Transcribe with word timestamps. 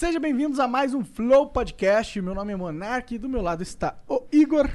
Sejam 0.00 0.18
bem-vindos 0.18 0.58
a 0.58 0.66
mais 0.66 0.94
um 0.94 1.04
Flow 1.04 1.48
Podcast. 1.48 2.22
Meu 2.22 2.34
nome 2.34 2.54
é 2.54 2.56
Monark 2.56 3.14
e 3.14 3.18
do 3.18 3.28
meu 3.28 3.42
lado 3.42 3.62
está 3.62 3.96
o 4.08 4.22
Igor. 4.32 4.66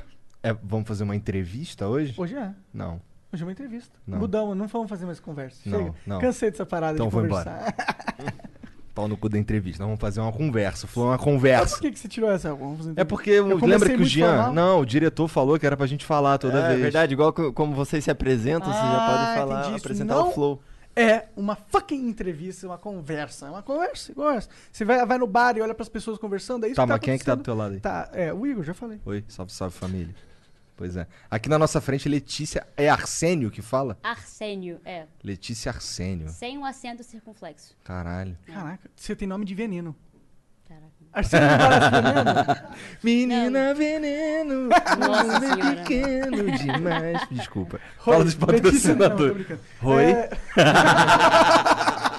É, 0.44 0.54
vamos 0.54 0.88
fazer 0.88 1.04
uma 1.04 1.16
entrevista 1.16 1.88
hoje? 1.88 2.14
Hoje 2.16 2.36
é. 2.36 2.52
Não. 2.72 3.02
Hoje 3.34 3.42
é 3.42 3.46
uma 3.48 3.52
entrevista. 3.52 3.98
Não. 4.06 4.20
Mudamos, 4.20 4.56
não 4.56 4.68
vamos 4.68 4.88
fazer 4.88 5.08
mais 5.08 5.20
conversa. 5.20 5.68
Não, 5.68 5.80
Chega. 5.80 5.96
não. 6.06 6.20
Cansei 6.20 6.52
dessa 6.52 6.64
parada 6.64 6.94
Então 6.94 7.08
de 7.08 7.12
vou 7.12 7.24
conversar. 7.24 7.74
Pau 8.94 9.08
no 9.08 9.18
cu 9.18 9.28
da 9.28 9.40
entrevista. 9.40 9.80
Nós 9.82 9.88
vamos 9.88 10.00
fazer 10.00 10.20
uma 10.20 10.32
conversa. 10.32 10.86
Falou 10.86 11.10
uma 11.10 11.16
Mas 11.16 11.24
conversa. 11.24 11.76
por 11.78 11.82
que, 11.82 11.92
que 11.94 11.98
você 11.98 12.08
tirou 12.08 12.30
essa? 12.30 12.54
Vamos 12.54 12.78
fazer 12.78 12.94
É 12.96 13.04
porque 13.04 13.32
Eu 13.32 13.58
lembra 13.66 13.90
que 13.90 14.04
o 14.04 14.06
Jean. 14.06 14.28
formal. 14.28 14.54
Não, 14.54 14.80
o 14.82 14.86
diretor 14.86 15.28
falou 15.28 15.58
que 15.58 15.66
era 15.66 15.76
pra 15.76 15.88
gente 15.88 16.06
falar 16.06 16.38
toda 16.38 16.60
é 16.60 16.68
vez. 16.68 16.82
verdade, 16.82 17.14
igual 17.14 17.34
co- 17.34 17.52
como 17.52 17.74
vocês 17.74 18.04
se 18.04 18.12
apresentam, 18.12 18.72
vocês 18.72 18.86
já 18.86 18.96
Ah, 19.08 19.10
podem 19.10 19.36
falar, 19.42 19.62
entendi 19.64 19.78
apresentar 19.80 20.14
Não 20.14 20.30
o 20.30 20.32
flow. 20.32 20.62
É 20.96 21.28
uma 21.36 21.56
fucking 21.56 22.08
entrevista, 22.08 22.66
uma 22.66 22.78
conversa. 22.78 23.48
É 23.48 23.50
uma 23.50 23.62
conversa, 23.62 24.12
igual 24.12 24.32
essa. 24.32 24.50
Você 24.72 24.86
vai, 24.86 25.06
vai 25.06 25.18
no 25.18 25.28
bar 25.28 25.58
e 25.58 25.62
olha 25.62 25.76
pras 25.76 25.90
pessoas 25.90 26.18
conversando, 26.18 26.66
é 26.66 26.70
isso 26.70 26.76
Tá, 26.76 26.84
que 26.84 26.88
tá 26.88 26.94
mas 26.94 27.02
quem 27.02 27.14
é 27.14 27.18
que 27.18 27.26
tá 27.26 27.36
do 27.36 27.44
teu 27.44 27.54
lado 27.56 27.74
aí? 27.74 27.80
Tá, 27.82 28.10
é, 28.14 28.34
o 28.34 28.48
Igor, 28.48 28.64
já 28.64 28.74
falei. 28.74 29.02
Oi, 29.06 29.26
salve, 29.28 29.52
salve 29.52 29.76
família. 29.76 30.16
Pois 30.78 30.98
é. 30.98 31.08
Aqui 31.32 31.48
na 31.48 31.58
nossa 31.58 31.80
frente, 31.80 32.08
Letícia. 32.10 32.68
É 32.76 32.90
Arsênio 32.90 33.50
que 33.50 33.62
fala? 33.62 33.98
Arsênio, 34.04 34.80
é. 34.84 35.06
Letícia 35.24 35.72
Arsênio. 35.72 36.30
Sem 36.30 36.58
o 36.58 36.66
acento 36.66 37.04
circunflexo. 37.04 37.76
Caralho. 37.84 38.38
Caraca, 38.46 38.90
você 38.96 39.16
tem 39.16 39.28
nome 39.28 39.46
de 39.46 39.56
veneno. 39.56 39.96
Arsênio 41.16 41.48
não 41.50 41.58
parece 41.58 41.90
veneno? 41.92 42.56
Menina 43.04 43.74
veneno. 43.74 44.70
Nossa 45.00 45.40
bem 45.40 45.54
senhora. 45.54 45.76
pequeno 45.78 46.52
demais. 46.58 47.22
Desculpa. 47.32 47.80
Fala 48.04 48.24
dos 48.26 48.36
Letícia- 48.36 48.96
não, 48.96 49.10
tô 49.10 49.16
patrocinadores. 49.26 49.34
brincando. 49.36 49.60
Oi? 49.84 50.04
É, 50.12 50.30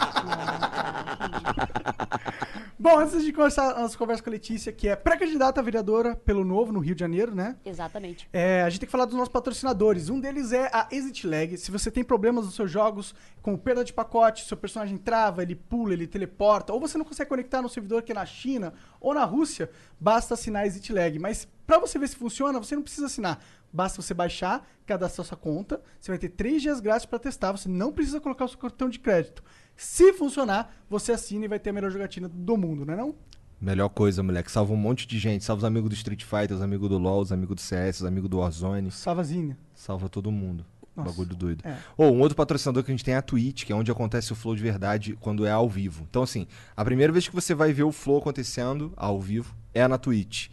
Bom, 2.87 3.01
antes 3.01 3.25
de 3.25 3.33
começar 3.33 3.73
a 3.73 3.81
nossa 3.81 3.99
conversa 3.99 4.23
com 4.23 4.31
a 4.31 4.33
Letícia, 4.33 4.71
que 4.71 4.87
é 4.87 4.95
pré-candidata 4.95 5.61
a 5.61 5.65
vereadora 5.65 6.15
pelo 6.15 6.45
Novo, 6.45 6.71
no 6.71 6.79
Rio 6.79 6.95
de 6.95 7.01
Janeiro, 7.01 7.35
né? 7.35 7.57
Exatamente. 7.65 8.29
É, 8.33 8.63
a 8.63 8.71
gente 8.71 8.79
tem 8.79 8.87
que 8.87 8.93
falar 8.93 9.07
dos 9.07 9.17
nossos 9.17 9.29
patrocinadores. 9.29 10.09
Um 10.09 10.21
deles 10.21 10.53
é 10.53 10.71
a 10.73 10.87
Exit 10.93 11.27
Lag. 11.27 11.57
Se 11.57 11.73
você 11.73 11.91
tem 11.91 12.05
problemas 12.05 12.45
nos 12.45 12.55
seus 12.55 12.71
jogos, 12.71 13.13
como 13.43 13.59
perda 13.59 13.83
de 13.83 13.93
pacote, 13.93 14.47
seu 14.47 14.57
personagem 14.57 14.97
trava, 14.99 15.43
ele 15.43 15.57
pula, 15.57 15.95
ele 15.95 16.07
teleporta, 16.07 16.73
ou 16.73 16.79
você 16.79 16.97
não 16.97 17.05
consegue 17.05 17.29
conectar 17.29 17.61
no 17.61 17.69
servidor 17.69 18.05
que 18.05 18.13
é 18.13 18.15
na 18.15 18.25
China 18.25 18.73
ou 19.01 19.13
na 19.13 19.25
Rússia, 19.25 19.69
basta 19.99 20.35
assinar 20.35 20.63
a 20.63 20.67
Exit 20.69 20.93
Lag. 20.93 21.19
Mas 21.19 21.49
pra 21.67 21.81
você 21.81 21.99
ver 21.99 22.07
se 22.07 22.15
funciona, 22.15 22.61
você 22.61 22.77
não 22.77 22.85
precisa 22.85 23.07
assinar. 23.07 23.41
Basta 23.73 24.01
você 24.01 24.15
baixar, 24.15 24.65
cadastrar 24.87 25.27
sua 25.27 25.37
conta. 25.37 25.83
Você 26.01 26.13
vai 26.13 26.19
ter 26.19 26.29
três 26.29 26.63
dias 26.63 26.79
grátis 26.79 27.05
pra 27.05 27.19
testar. 27.19 27.51
Você 27.51 27.69
não 27.69 27.91
precisa 27.91 28.21
colocar 28.21 28.45
o 28.45 28.49
seu 28.49 28.59
cartão 28.59 28.89
de 28.89 29.01
crédito. 29.01 29.43
Se 29.77 30.13
funcionar, 30.13 30.75
você 30.89 31.13
assina 31.13 31.45
e 31.45 31.49
vai 31.49 31.59
ter 31.59 31.71
a 31.71 31.73
melhor 31.73 31.91
jogatina 31.91 32.29
do 32.29 32.57
mundo, 32.57 32.85
não 32.87 32.95
é 32.95 32.97
não? 32.97 33.15
Melhor 33.61 33.89
coisa, 33.89 34.23
moleque. 34.23 34.51
Salva 34.51 34.73
um 34.73 34.77
monte 34.77 35.07
de 35.07 35.19
gente. 35.19 35.45
Salva 35.45 35.61
os 35.61 35.65
amigos 35.65 35.89
do 35.91 35.95
Street 35.95 36.23
Fighter, 36.25 36.55
os 36.57 36.63
amigos 36.63 36.89
do 36.89 36.99
LoL, 36.99 37.21
os 37.21 37.33
amigos 37.33 37.57
do 37.57 37.61
CS, 37.61 38.01
os 38.01 38.07
amigos 38.07 38.29
do 38.29 38.39
Warzone. 38.39 38.91
Savazinha. 38.91 39.57
Salva 39.75 40.09
todo 40.09 40.31
mundo. 40.31 40.65
Nossa, 40.95 41.11
Bagulho 41.11 41.37
doido. 41.37 41.63
é. 41.67 41.77
Ou 41.97 42.15
um 42.15 42.21
outro 42.21 42.35
patrocinador 42.35 42.83
que 42.83 42.91
a 42.91 42.95
gente 42.95 43.05
tem 43.05 43.13
é 43.13 43.19
a 43.19 43.23
Twitch, 43.23 43.65
que 43.65 43.73
é 43.73 43.77
onde 43.77 43.91
acontece 43.91 44.33
o 44.33 44.35
flow 44.37 44.57
de 44.57 44.63
verdade 44.63 45.15
quando 45.21 45.45
é 45.45 45.51
ao 45.51 45.69
vivo. 45.69 46.07
Então, 46.09 46.23
assim, 46.23 46.47
a 46.75 46.83
primeira 46.83 47.13
vez 47.13 47.29
que 47.29 47.35
você 47.35 47.55
vai 47.55 47.71
ver 47.73 47.83
o 47.83 47.93
flow 47.93 48.17
acontecendo 48.19 48.93
ao 48.97 49.21
vivo 49.21 49.55
é 49.75 49.87
na 49.87 49.99
Twitch. 49.99 50.49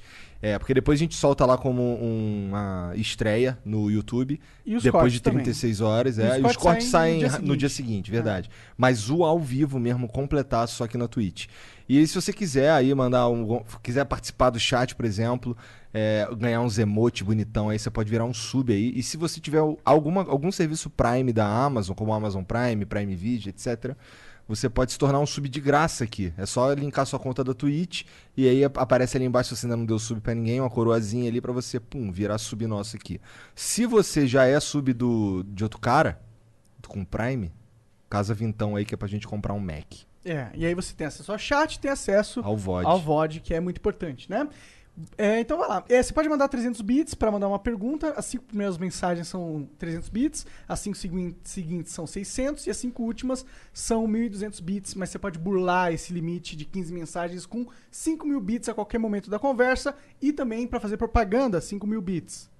É, 0.45 0.59
porque 0.59 0.73
depois 0.73 0.99
a 0.99 1.01
gente 1.01 1.15
solta 1.15 1.45
lá 1.45 1.57
como 1.57 1.81
um- 1.81 2.47
uma 2.49 2.91
estreia 2.95 3.57
no 3.63 3.89
YouTube. 3.89 4.41
E 4.65 4.75
os 4.75 4.83
depois 4.83 5.13
de 5.13 5.21
também. 5.21 5.41
36 5.41 5.79
horas, 5.79 6.17
E 6.17 6.21
é. 6.21 6.31
os 6.31 6.37
E 6.37 6.45
os 6.47 6.57
cortes 6.57 6.87
saem 6.87 7.13
no 7.13 7.19
dia 7.29 7.39
no 7.39 7.57
dia 7.57 7.69
seguinte. 7.69 7.73
seguinte, 8.09 8.11
verdade. 8.11 8.49
Mas 8.77 9.09
o 9.09 9.23
ao 9.23 9.39
vivo 9.39 9.79
mesmo, 9.79 10.05
completar 10.07 10.67
só 10.67 10.83
aqui 10.83 10.97
na 10.97 11.07
Twitch. 11.07 11.47
E 11.87 11.97
aí, 11.97 12.05
se 12.05 12.15
você 12.15 12.33
quiser 12.33 12.71
aí 12.71 12.93
mandar 12.93 13.29
um. 13.29 13.63
quiser 13.81 14.03
participar 14.03 14.49
do 14.49 14.59
chat, 14.59 14.93
por 14.95 15.05
exemplo, 15.05 15.55
é, 15.93 16.27
ganhar 16.37 16.59
uns 16.59 16.77
emote 16.77 17.23
bonitão 17.23 17.69
aí, 17.69 17.79
você 17.79 17.89
pode 17.89 18.09
virar 18.09 18.25
um 18.25 18.33
sub 18.33 18.73
aí. 18.73 18.91
E 18.95 19.01
se 19.01 19.15
você 19.15 19.39
tiver 19.39 19.61
alguma, 19.85 20.23
algum 20.23 20.51
serviço 20.51 20.89
Prime 20.89 21.31
da 21.31 21.45
Amazon, 21.47 21.95
como 21.95 22.13
Amazon 22.13 22.43
Prime, 22.43 22.85
Prime 22.85 23.15
Video, 23.15 23.49
etc., 23.49 23.95
você 24.47 24.69
pode 24.69 24.91
se 24.91 24.97
tornar 24.99 25.19
um 25.19 25.25
sub 25.25 25.47
de 25.47 25.59
graça 25.61 26.03
aqui. 26.03 26.33
É 26.37 26.45
só 26.45 26.71
linkar 26.73 27.05
sua 27.05 27.17
conta 27.19 27.43
da 27.43 27.53
Twitch 27.53 28.03
e 28.35 28.47
aí 28.47 28.63
ap- 28.63 28.77
aparece 28.77 29.15
ali 29.17 29.25
embaixo 29.25 29.49
se 29.55 29.61
você 29.61 29.65
ainda 29.65 29.77
não 29.77 29.85
deu 29.85 29.97
sub 29.97 30.19
pra 30.21 30.33
ninguém, 30.35 30.59
uma 30.59 30.69
coroazinha 30.69 31.29
ali 31.29 31.39
pra 31.41 31.51
você, 31.53 31.79
pum, 31.79 32.11
virar 32.11 32.37
sub 32.37 32.65
nosso 32.67 32.95
aqui. 32.95 33.19
Se 33.55 33.85
você 33.85 34.27
já 34.27 34.45
é 34.45 34.59
sub 34.59 34.91
do, 34.93 35.43
de 35.47 35.63
outro 35.63 35.79
cara, 35.79 36.19
com 36.87 37.03
Prime, 37.05 37.51
casa 38.09 38.33
vintão 38.33 38.75
aí 38.75 38.85
que 38.85 38.93
é 38.93 38.97
pra 38.97 39.07
gente 39.07 39.27
comprar 39.27 39.53
um 39.53 39.59
Mac. 39.59 39.85
É, 40.25 40.49
e 40.53 40.65
aí 40.65 40.73
você 40.75 40.93
tem 40.93 41.07
acesso 41.07 41.31
ao 41.31 41.37
chat, 41.37 41.79
tem 41.79 41.91
acesso 41.91 42.39
Ao 42.43 42.55
VOD. 42.55 42.85
ao 42.85 42.99
VOD, 42.99 43.39
que 43.41 43.53
é 43.53 43.59
muito 43.59 43.77
importante, 43.77 44.29
né? 44.29 44.47
É, 45.17 45.39
então 45.39 45.57
vai 45.57 45.67
lá. 45.67 45.83
É, 45.89 46.01
você 46.03 46.13
pode 46.13 46.29
mandar 46.29 46.47
300 46.47 46.79
bits 46.81 47.15
para 47.15 47.31
mandar 47.31 47.47
uma 47.47 47.57
pergunta. 47.57 48.11
As 48.15 48.25
cinco 48.25 48.43
primeiras 48.45 48.77
mensagens 48.77 49.27
são 49.27 49.67
300 49.79 50.09
bits, 50.09 50.45
as 50.67 50.79
cinco 50.79 50.95
segui- 50.97 51.35
seguintes 51.43 51.91
são 51.91 52.05
600 52.05 52.67
e 52.67 52.69
as 52.69 52.77
cinco 52.77 53.01
últimas 53.03 53.43
são 53.73 54.07
1.200 54.07 54.61
bits. 54.61 54.93
Mas 54.93 55.09
você 55.09 55.17
pode 55.17 55.39
burlar 55.39 55.91
esse 55.91 56.13
limite 56.13 56.55
de 56.55 56.65
15 56.65 56.93
mensagens 56.93 57.45
com 57.45 57.65
5 57.89 58.27
mil 58.27 58.39
bits 58.39 58.69
a 58.69 58.73
qualquer 58.73 58.99
momento 58.99 59.31
da 59.31 59.39
conversa 59.39 59.95
e 60.21 60.31
também 60.31 60.67
para 60.67 60.79
fazer 60.79 60.97
propaganda, 60.97 61.59
5 61.59 61.87
mil 61.87 62.01
bits. 62.01 62.52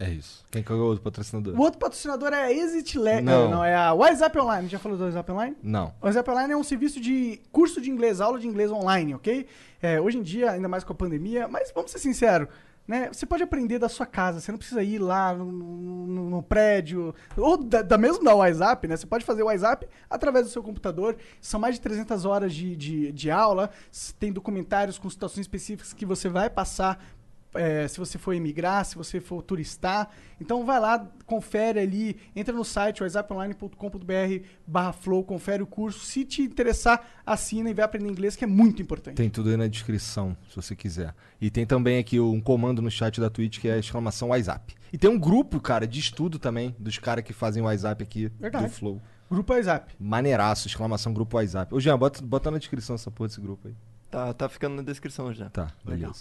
É 0.00 0.08
isso. 0.10 0.44
Quem 0.50 0.62
que 0.62 0.70
é 0.70 0.74
o 0.74 0.78
outro 0.78 1.02
patrocinador? 1.02 1.54
O 1.58 1.60
outro 1.60 1.78
patrocinador 1.80 2.32
é 2.32 2.44
a 2.44 2.52
Exit 2.52 2.96
Lag. 2.98 3.20
Não. 3.20 3.50
não, 3.50 3.64
é 3.64 3.74
a 3.74 3.92
WhatsApp 3.92 4.38
Online. 4.38 4.68
Já 4.68 4.78
falou 4.78 4.96
do 4.96 5.02
WhatsApp 5.04 5.32
Online? 5.32 5.56
Não. 5.62 5.92
O 6.00 6.06
WhatsApp 6.06 6.30
Online 6.30 6.52
é 6.52 6.56
um 6.56 6.62
serviço 6.62 7.00
de 7.00 7.40
curso 7.50 7.80
de 7.80 7.90
inglês, 7.90 8.20
aula 8.20 8.38
de 8.38 8.46
inglês 8.46 8.70
online, 8.70 9.14
ok? 9.16 9.46
É, 9.82 10.00
hoje 10.00 10.18
em 10.18 10.22
dia, 10.22 10.52
ainda 10.52 10.68
mais 10.68 10.84
com 10.84 10.92
a 10.92 10.96
pandemia, 10.96 11.48
mas 11.48 11.72
vamos 11.74 11.90
ser 11.90 11.98
sinceros, 11.98 12.46
né? 12.86 13.08
Você 13.12 13.26
pode 13.26 13.42
aprender 13.42 13.78
da 13.80 13.88
sua 13.88 14.06
casa, 14.06 14.40
você 14.40 14.50
não 14.52 14.58
precisa 14.58 14.82
ir 14.84 14.98
lá 15.00 15.34
no, 15.34 15.44
no- 15.50 16.30
no 16.30 16.42
prédio, 16.44 17.12
ou 17.36 17.56
da, 17.56 17.82
da 17.82 17.98
mesmo 17.98 18.22
da 18.22 18.34
WhatsApp, 18.36 18.86
né? 18.86 18.96
Você 18.96 19.06
pode 19.06 19.24
fazer 19.24 19.42
o 19.42 19.46
WhatsApp 19.46 19.86
através 20.08 20.46
do 20.46 20.50
seu 20.52 20.62
computador. 20.62 21.16
São 21.40 21.58
mais 21.58 21.74
de 21.74 21.80
300 21.80 22.24
horas 22.24 22.54
de, 22.54 22.76
de, 22.76 23.10
de 23.12 23.30
aula, 23.32 23.68
tem 24.18 24.32
documentários 24.32 24.96
com 24.96 25.10
situações 25.10 25.40
específicas 25.42 25.92
que 25.92 26.06
você 26.06 26.28
vai 26.28 26.48
passar 26.48 27.04
é, 27.54 27.88
se 27.88 27.98
você 27.98 28.18
for 28.18 28.34
emigrar, 28.34 28.84
se 28.84 28.96
você 28.96 29.20
for 29.20 29.42
turistar. 29.42 30.10
Então 30.40 30.64
vai 30.64 30.78
lá, 30.78 31.06
confere 31.26 31.80
ali, 31.80 32.16
entra 32.34 32.54
no 32.54 32.64
site 32.64 33.02
whatsapponline.com.br 33.02 34.46
barra 34.66 34.92
flow, 34.92 35.24
confere 35.24 35.62
o 35.62 35.66
curso. 35.66 36.04
Se 36.04 36.24
te 36.24 36.42
interessar, 36.42 37.04
assina 37.24 37.70
e 37.70 37.74
vai 37.74 37.84
aprender 37.84 38.08
inglês, 38.08 38.36
que 38.36 38.44
é 38.44 38.46
muito 38.46 38.82
importante. 38.82 39.16
Tem 39.16 39.30
tudo 39.30 39.50
aí 39.50 39.56
na 39.56 39.66
descrição, 39.66 40.36
se 40.48 40.56
você 40.56 40.76
quiser. 40.76 41.14
E 41.40 41.50
tem 41.50 41.66
também 41.66 41.98
aqui 41.98 42.20
um 42.20 42.40
comando 42.40 42.82
no 42.82 42.90
chat 42.90 43.20
da 43.20 43.30
Twitch 43.30 43.58
que 43.58 43.68
é 43.68 43.74
a 43.74 43.78
exclamação 43.78 44.28
WhatsApp. 44.28 44.74
E 44.92 44.98
tem 44.98 45.10
um 45.10 45.18
grupo, 45.18 45.60
cara, 45.60 45.86
de 45.86 46.00
estudo 46.00 46.38
também, 46.38 46.74
dos 46.78 46.98
caras 46.98 47.24
que 47.24 47.32
fazem 47.32 47.62
o 47.62 47.66
WhatsApp 47.66 48.02
aqui 48.02 48.30
Verdade. 48.38 48.66
do 48.66 48.70
Flow. 48.70 49.02
Grupo 49.30 49.52
WhatsApp. 49.52 49.94
Maneiraço, 50.00 50.66
exclamação 50.66 51.12
grupo 51.12 51.36
WhatsApp. 51.36 51.74
Ô, 51.74 51.80
Jean, 51.80 51.98
bota, 51.98 52.22
bota 52.22 52.50
na 52.50 52.58
descrição 52.58 52.94
essa 52.94 53.10
porra 53.10 53.28
desse 53.28 53.40
grupo 53.40 53.68
aí. 53.68 53.74
Tá, 54.10 54.32
tá 54.32 54.48
ficando 54.48 54.76
na 54.76 54.82
descrição 54.82 55.32
já. 55.34 55.50
Tá, 55.50 55.70
Legal. 55.84 56.12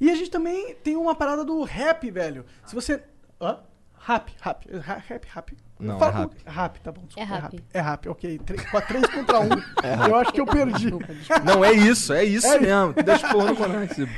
E 0.00 0.10
a 0.10 0.14
gente 0.14 0.30
também 0.30 0.74
tem 0.76 0.96
uma 0.96 1.14
parada 1.14 1.44
do 1.44 1.62
rap, 1.62 2.10
velho. 2.10 2.44
Se 2.64 2.74
você... 2.74 3.02
Hã? 3.40 3.58
Rap, 4.02 4.32
rap, 4.40 4.66
ra- 4.78 5.02
rap, 5.06 5.26
rap. 5.28 5.56
Não, 5.78 5.98
Fala 5.98 6.10
é 6.10 6.12
com- 6.14 6.18
rap. 6.20 6.34
Rap, 6.46 6.80
tá 6.80 6.90
bom. 6.92 7.02
desculpa, 7.04 7.20
É 7.20 7.38
rap. 7.38 7.64
É 7.74 7.80
rap, 7.82 8.08
ok. 8.08 8.38
Três, 8.46 8.70
quatro- 8.70 8.88
três 8.88 9.14
contra 9.14 9.40
um. 9.40 9.48
eu 10.08 10.16
acho 10.16 10.32
que 10.32 10.40
eu 10.40 10.46
perdi. 10.46 10.84
Desculpa, 10.90 11.12
desculpa. 11.14 11.42
Não, 11.44 11.62
é 11.64 11.72
isso, 11.74 12.12
é 12.14 12.24
isso 12.24 12.46
É 12.46 12.58
mesmo. 12.58 12.94
Tu 12.94 13.02
deixa 13.02 13.28
porra 13.28 13.52
no 13.52 13.58
Monark. 13.58 14.08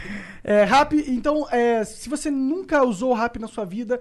É, 0.45 0.65
Rap, 0.65 0.93
então, 1.09 1.49
é, 1.51 1.83
se 1.85 2.09
você 2.09 2.31
nunca 2.31 2.85
usou 2.85 3.11
o 3.11 3.15
Rap 3.15 3.39
na 3.41 3.49
sua 3.49 3.65
vida, 3.65 4.01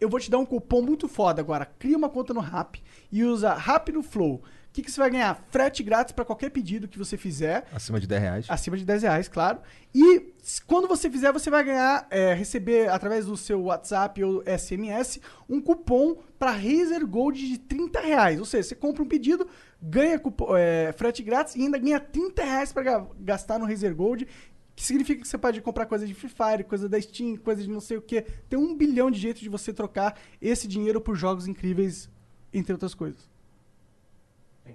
eu 0.00 0.08
vou 0.08 0.20
te 0.20 0.30
dar 0.30 0.38
um 0.38 0.46
cupom 0.46 0.80
muito 0.82 1.08
foda 1.08 1.40
agora. 1.40 1.66
Cria 1.78 1.96
uma 1.96 2.08
conta 2.08 2.32
no 2.32 2.40
Rap 2.40 2.80
e 3.10 3.24
usa 3.24 3.52
Rap 3.52 3.90
no 3.90 4.04
Flow. 4.04 4.42
Que, 4.76 4.82
que 4.82 4.90
você 4.90 5.00
vai 5.00 5.10
ganhar? 5.10 5.42
Frete 5.50 5.82
grátis 5.82 6.12
para 6.12 6.24
qualquer 6.24 6.50
pedido 6.50 6.86
que 6.86 6.98
você 6.98 7.16
fizer. 7.16 7.66
Acima 7.72 7.98
de 7.98 8.06
10 8.06 8.20
reais. 8.22 8.46
Acima 8.48 8.76
de 8.76 8.84
10 8.84 9.02
reais, 9.02 9.26
claro. 9.28 9.58
E 9.94 10.32
quando 10.66 10.86
você 10.86 11.08
fizer, 11.10 11.32
você 11.32 11.48
vai 11.50 11.64
ganhar, 11.64 12.06
é, 12.10 12.34
receber 12.34 12.88
através 12.90 13.24
do 13.26 13.36
seu 13.36 13.62
WhatsApp 13.62 14.22
ou 14.22 14.42
SMS, 14.46 15.20
um 15.48 15.60
cupom 15.60 16.16
para 16.38 16.50
Razer 16.50 17.06
Gold 17.06 17.38
de 17.48 17.58
30 17.58 18.00
reais. 18.00 18.38
Ou 18.38 18.44
seja, 18.44 18.68
você 18.68 18.74
compra 18.74 19.02
um 19.02 19.06
pedido, 19.08 19.48
ganha 19.80 20.18
cupo- 20.18 20.54
é, 20.56 20.92
frete 20.92 21.22
grátis 21.22 21.56
e 21.56 21.62
ainda 21.62 21.78
ganha 21.78 21.98
30 21.98 22.44
reais 22.44 22.72
pra 22.72 22.82
ga- 22.82 23.06
gastar 23.18 23.58
no 23.58 23.64
Razer 23.66 23.94
Gold. 23.94 24.26
Que 24.74 24.84
significa 24.84 25.22
que 25.22 25.26
você 25.26 25.38
pode 25.38 25.58
comprar 25.62 25.86
coisa 25.86 26.06
de 26.06 26.12
Free 26.12 26.28
Fire, 26.28 26.62
coisa 26.62 26.86
da 26.86 27.00
Steam, 27.00 27.34
coisa 27.38 27.62
de 27.62 27.70
não 27.70 27.80
sei 27.80 27.96
o 27.96 28.02
que. 28.02 28.20
Tem 28.46 28.58
um 28.58 28.76
bilhão 28.76 29.10
de 29.10 29.18
jeitos 29.18 29.40
de 29.40 29.48
você 29.48 29.72
trocar 29.72 30.18
esse 30.38 30.68
dinheiro 30.68 31.00
por 31.00 31.16
jogos 31.16 31.48
incríveis, 31.48 32.10
entre 32.52 32.74
outras 32.74 32.94
coisas. 32.94 33.26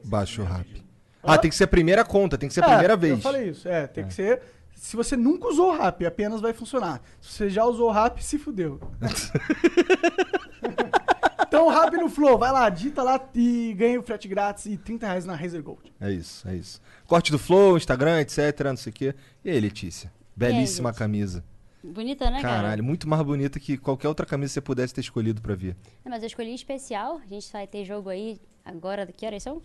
Baixa 0.03 0.41
o 0.41 0.45
rap. 0.45 0.83
Ah, 1.23 1.38
tem 1.38 1.49
que 1.49 1.55
ser 1.55 1.65
a 1.65 1.67
primeira 1.67 2.03
conta, 2.03 2.38
tem 2.38 2.49
que 2.49 2.55
ser 2.55 2.63
a 2.63 2.67
É, 2.67 2.69
primeira 2.69 2.97
vez. 2.97 3.13
Eu 3.13 3.19
falei 3.19 3.49
isso. 3.49 3.67
É, 3.67 3.88
tem 3.88 4.05
que 4.05 4.13
ser. 4.13 4.41
Se 4.73 4.95
você 4.95 5.15
nunca 5.15 5.47
usou 5.47 5.71
o 5.71 5.77
rap, 5.77 6.03
apenas 6.05 6.41
vai 6.41 6.53
funcionar. 6.53 7.01
Se 7.21 7.33
você 7.33 7.49
já 7.49 7.63
usou 7.65 7.89
o 7.89 7.91
rap, 7.91 8.23
se 8.23 8.39
fudeu. 8.39 8.79
então, 11.47 11.67
rap 11.67 11.93
no 11.97 12.09
Flow, 12.09 12.38
vai 12.38 12.51
lá, 12.51 12.67
digita 12.69 13.03
lá 13.03 13.19
e 13.35 13.73
ganha 13.77 13.99
o 13.99 14.03
frete 14.03 14.27
grátis 14.27 14.65
e 14.65 14.77
30 14.77 15.05
reais 15.05 15.25
na 15.25 15.35
Razer 15.35 15.61
Gold. 15.61 15.93
É 15.99 16.11
isso, 16.11 16.47
é 16.47 16.55
isso. 16.55 16.81
Corte 17.05 17.31
do 17.31 17.38
Flow, 17.38 17.77
Instagram, 17.77 18.21
etc, 18.21 18.38
não 18.65 18.77
sei 18.77 18.89
o 18.89 18.93
quê. 18.93 19.15
E 19.45 19.51
aí, 19.51 19.59
Letícia? 19.59 20.11
Belíssima 20.35 20.89
gente? 20.89 20.97
camisa. 20.97 21.43
Bonita, 21.83 22.29
né, 22.29 22.41
cara? 22.41 22.61
Caralho, 22.61 22.83
muito 22.83 23.09
mais 23.09 23.21
bonita 23.23 23.59
que 23.59 23.77
qualquer 23.77 24.07
outra 24.07 24.25
camisa 24.25 24.49
que 24.49 24.53
você 24.53 24.61
pudesse 24.61 24.93
ter 24.93 25.01
escolhido 25.01 25.41
pra 25.41 25.55
vir. 25.55 25.75
Não, 26.05 26.11
mas 26.11 26.21
eu 26.21 26.27
escolhi 26.27 26.53
especial. 26.53 27.19
A 27.23 27.27
gente 27.27 27.51
vai 27.51 27.65
ter 27.67 27.83
jogo 27.85 28.09
aí 28.09 28.39
agora, 28.63 29.05
que 29.07 29.25
horas 29.25 29.43
são? 29.43 29.61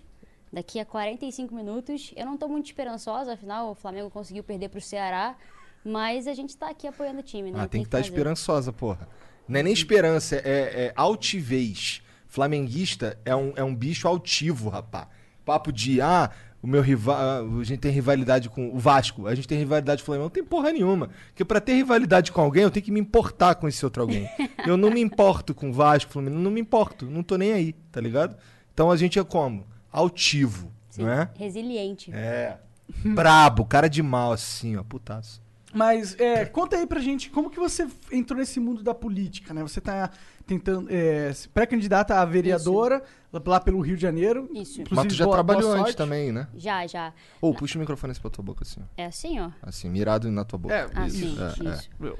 Daqui 0.52 0.78
a 0.78 0.84
45 0.84 1.54
minutos. 1.54 2.12
Eu 2.16 2.26
não 2.26 2.36
tô 2.36 2.48
muito 2.48 2.66
esperançosa, 2.66 3.34
afinal 3.34 3.70
o 3.70 3.74
Flamengo 3.74 4.10
conseguiu 4.10 4.44
perder 4.44 4.68
pro 4.68 4.80
Ceará. 4.80 5.36
Mas 5.84 6.26
a 6.26 6.34
gente 6.34 6.56
tá 6.56 6.70
aqui 6.70 6.86
apoiando 6.86 7.20
o 7.20 7.22
time, 7.22 7.50
né? 7.50 7.60
Ah, 7.60 7.68
tem 7.68 7.82
que 7.82 7.88
estar 7.88 7.98
fazer. 7.98 8.10
esperançosa, 8.10 8.72
porra. 8.72 9.08
Não 9.46 9.60
é 9.60 9.62
nem 9.62 9.72
esperança, 9.72 10.36
é, 10.36 10.86
é 10.86 10.92
altivez. 10.96 12.02
Flamenguista 12.26 13.18
é 13.24 13.34
um, 13.36 13.52
é 13.54 13.62
um 13.62 13.74
bicho 13.74 14.08
altivo, 14.08 14.68
rapá. 14.68 15.08
Papo 15.44 15.72
de, 15.72 16.00
ah, 16.00 16.30
o 16.60 16.66
meu 16.66 16.82
rival. 16.82 17.16
A 17.60 17.64
gente 17.64 17.78
tem 17.78 17.92
rivalidade 17.92 18.48
com 18.50 18.74
o 18.74 18.78
Vasco, 18.78 19.28
a 19.28 19.34
gente 19.34 19.46
tem 19.46 19.56
rivalidade 19.56 20.02
com 20.02 20.04
o 20.04 20.06
Flamengo. 20.06 20.24
Não 20.24 20.30
tem 20.30 20.44
porra 20.44 20.72
nenhuma. 20.72 21.10
Porque 21.28 21.44
pra 21.44 21.60
ter 21.60 21.74
rivalidade 21.74 22.32
com 22.32 22.40
alguém, 22.40 22.64
eu 22.64 22.70
tenho 22.70 22.84
que 22.84 22.90
me 22.90 22.98
importar 22.98 23.54
com 23.54 23.68
esse 23.68 23.84
outro 23.84 24.02
alguém. 24.02 24.28
eu 24.66 24.76
não 24.76 24.90
me 24.90 25.00
importo 25.00 25.54
com 25.54 25.70
o 25.70 25.72
Vasco, 25.72 26.12
Flamengo, 26.12 26.36
não 26.36 26.50
me 26.50 26.60
importo, 26.60 27.06
não 27.06 27.22
tô 27.22 27.36
nem 27.36 27.52
aí, 27.52 27.72
tá 27.92 28.00
ligado? 28.00 28.36
Então 28.74 28.90
a 28.90 28.96
gente 28.96 29.18
é 29.18 29.24
como? 29.24 29.64
Altivo, 29.96 30.70
Sim, 30.90 31.04
não 31.04 31.10
é? 31.10 31.30
Resiliente. 31.38 32.12
É. 32.12 32.58
Brabo, 33.02 33.64
cara 33.64 33.88
de 33.88 34.02
mal, 34.02 34.30
assim, 34.30 34.76
ó, 34.76 34.82
putaço. 34.84 35.42
Mas 35.76 36.18
é, 36.18 36.44
conta 36.46 36.76
aí 36.76 36.86
pra 36.86 37.00
gente 37.00 37.30
como 37.30 37.50
que 37.50 37.58
você 37.58 37.86
entrou 38.10 38.38
nesse 38.40 38.58
mundo 38.58 38.82
da 38.82 38.94
política, 38.94 39.52
né? 39.54 39.62
Você 39.62 39.80
tá 39.80 40.10
tentando. 40.46 40.88
É, 40.90 41.32
pré-candidata 41.52 42.14
a 42.20 42.24
vereadora 42.24 43.02
lá 43.44 43.60
pelo 43.60 43.80
Rio 43.80 43.96
de 43.96 44.00
Janeiro. 44.02 44.48
Isso. 44.54 44.82
Mas 44.90 45.06
tu 45.08 45.14
já 45.14 45.24
boa- 45.26 45.36
trabalhou 45.36 45.62
boa 45.70 45.80
antes 45.82 45.94
também, 45.94 46.32
né? 46.32 46.48
Já, 46.56 46.86
já. 46.86 47.12
Ou 47.40 47.52
puxa 47.52 47.76
o 47.76 47.80
microfone 47.80 48.12
assim 48.12 48.20
pra 48.22 48.30
tua 48.30 48.42
boca, 48.42 48.62
assim. 48.64 48.80
É 48.96 49.04
assim, 49.04 49.38
ó. 49.38 49.50
Assim, 49.62 49.90
mirado 49.90 50.30
na 50.30 50.42
tua 50.44 50.58
boca. 50.58 50.74
É, 50.74 50.86
Ah, 50.94 51.06
Isso, 51.06 51.24
é, 51.42 51.48
isso. 51.48 51.68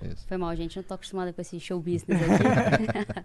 é, 0.02 0.08
isso. 0.08 0.26
Foi 0.28 0.36
mal, 0.36 0.54
gente. 0.54 0.76
Não 0.76 0.82
tô 0.82 0.92
acostumada 0.92 1.32
com 1.32 1.40
esse 1.40 1.58
show 1.58 1.80
business 1.80 2.20
aqui. 2.20 3.24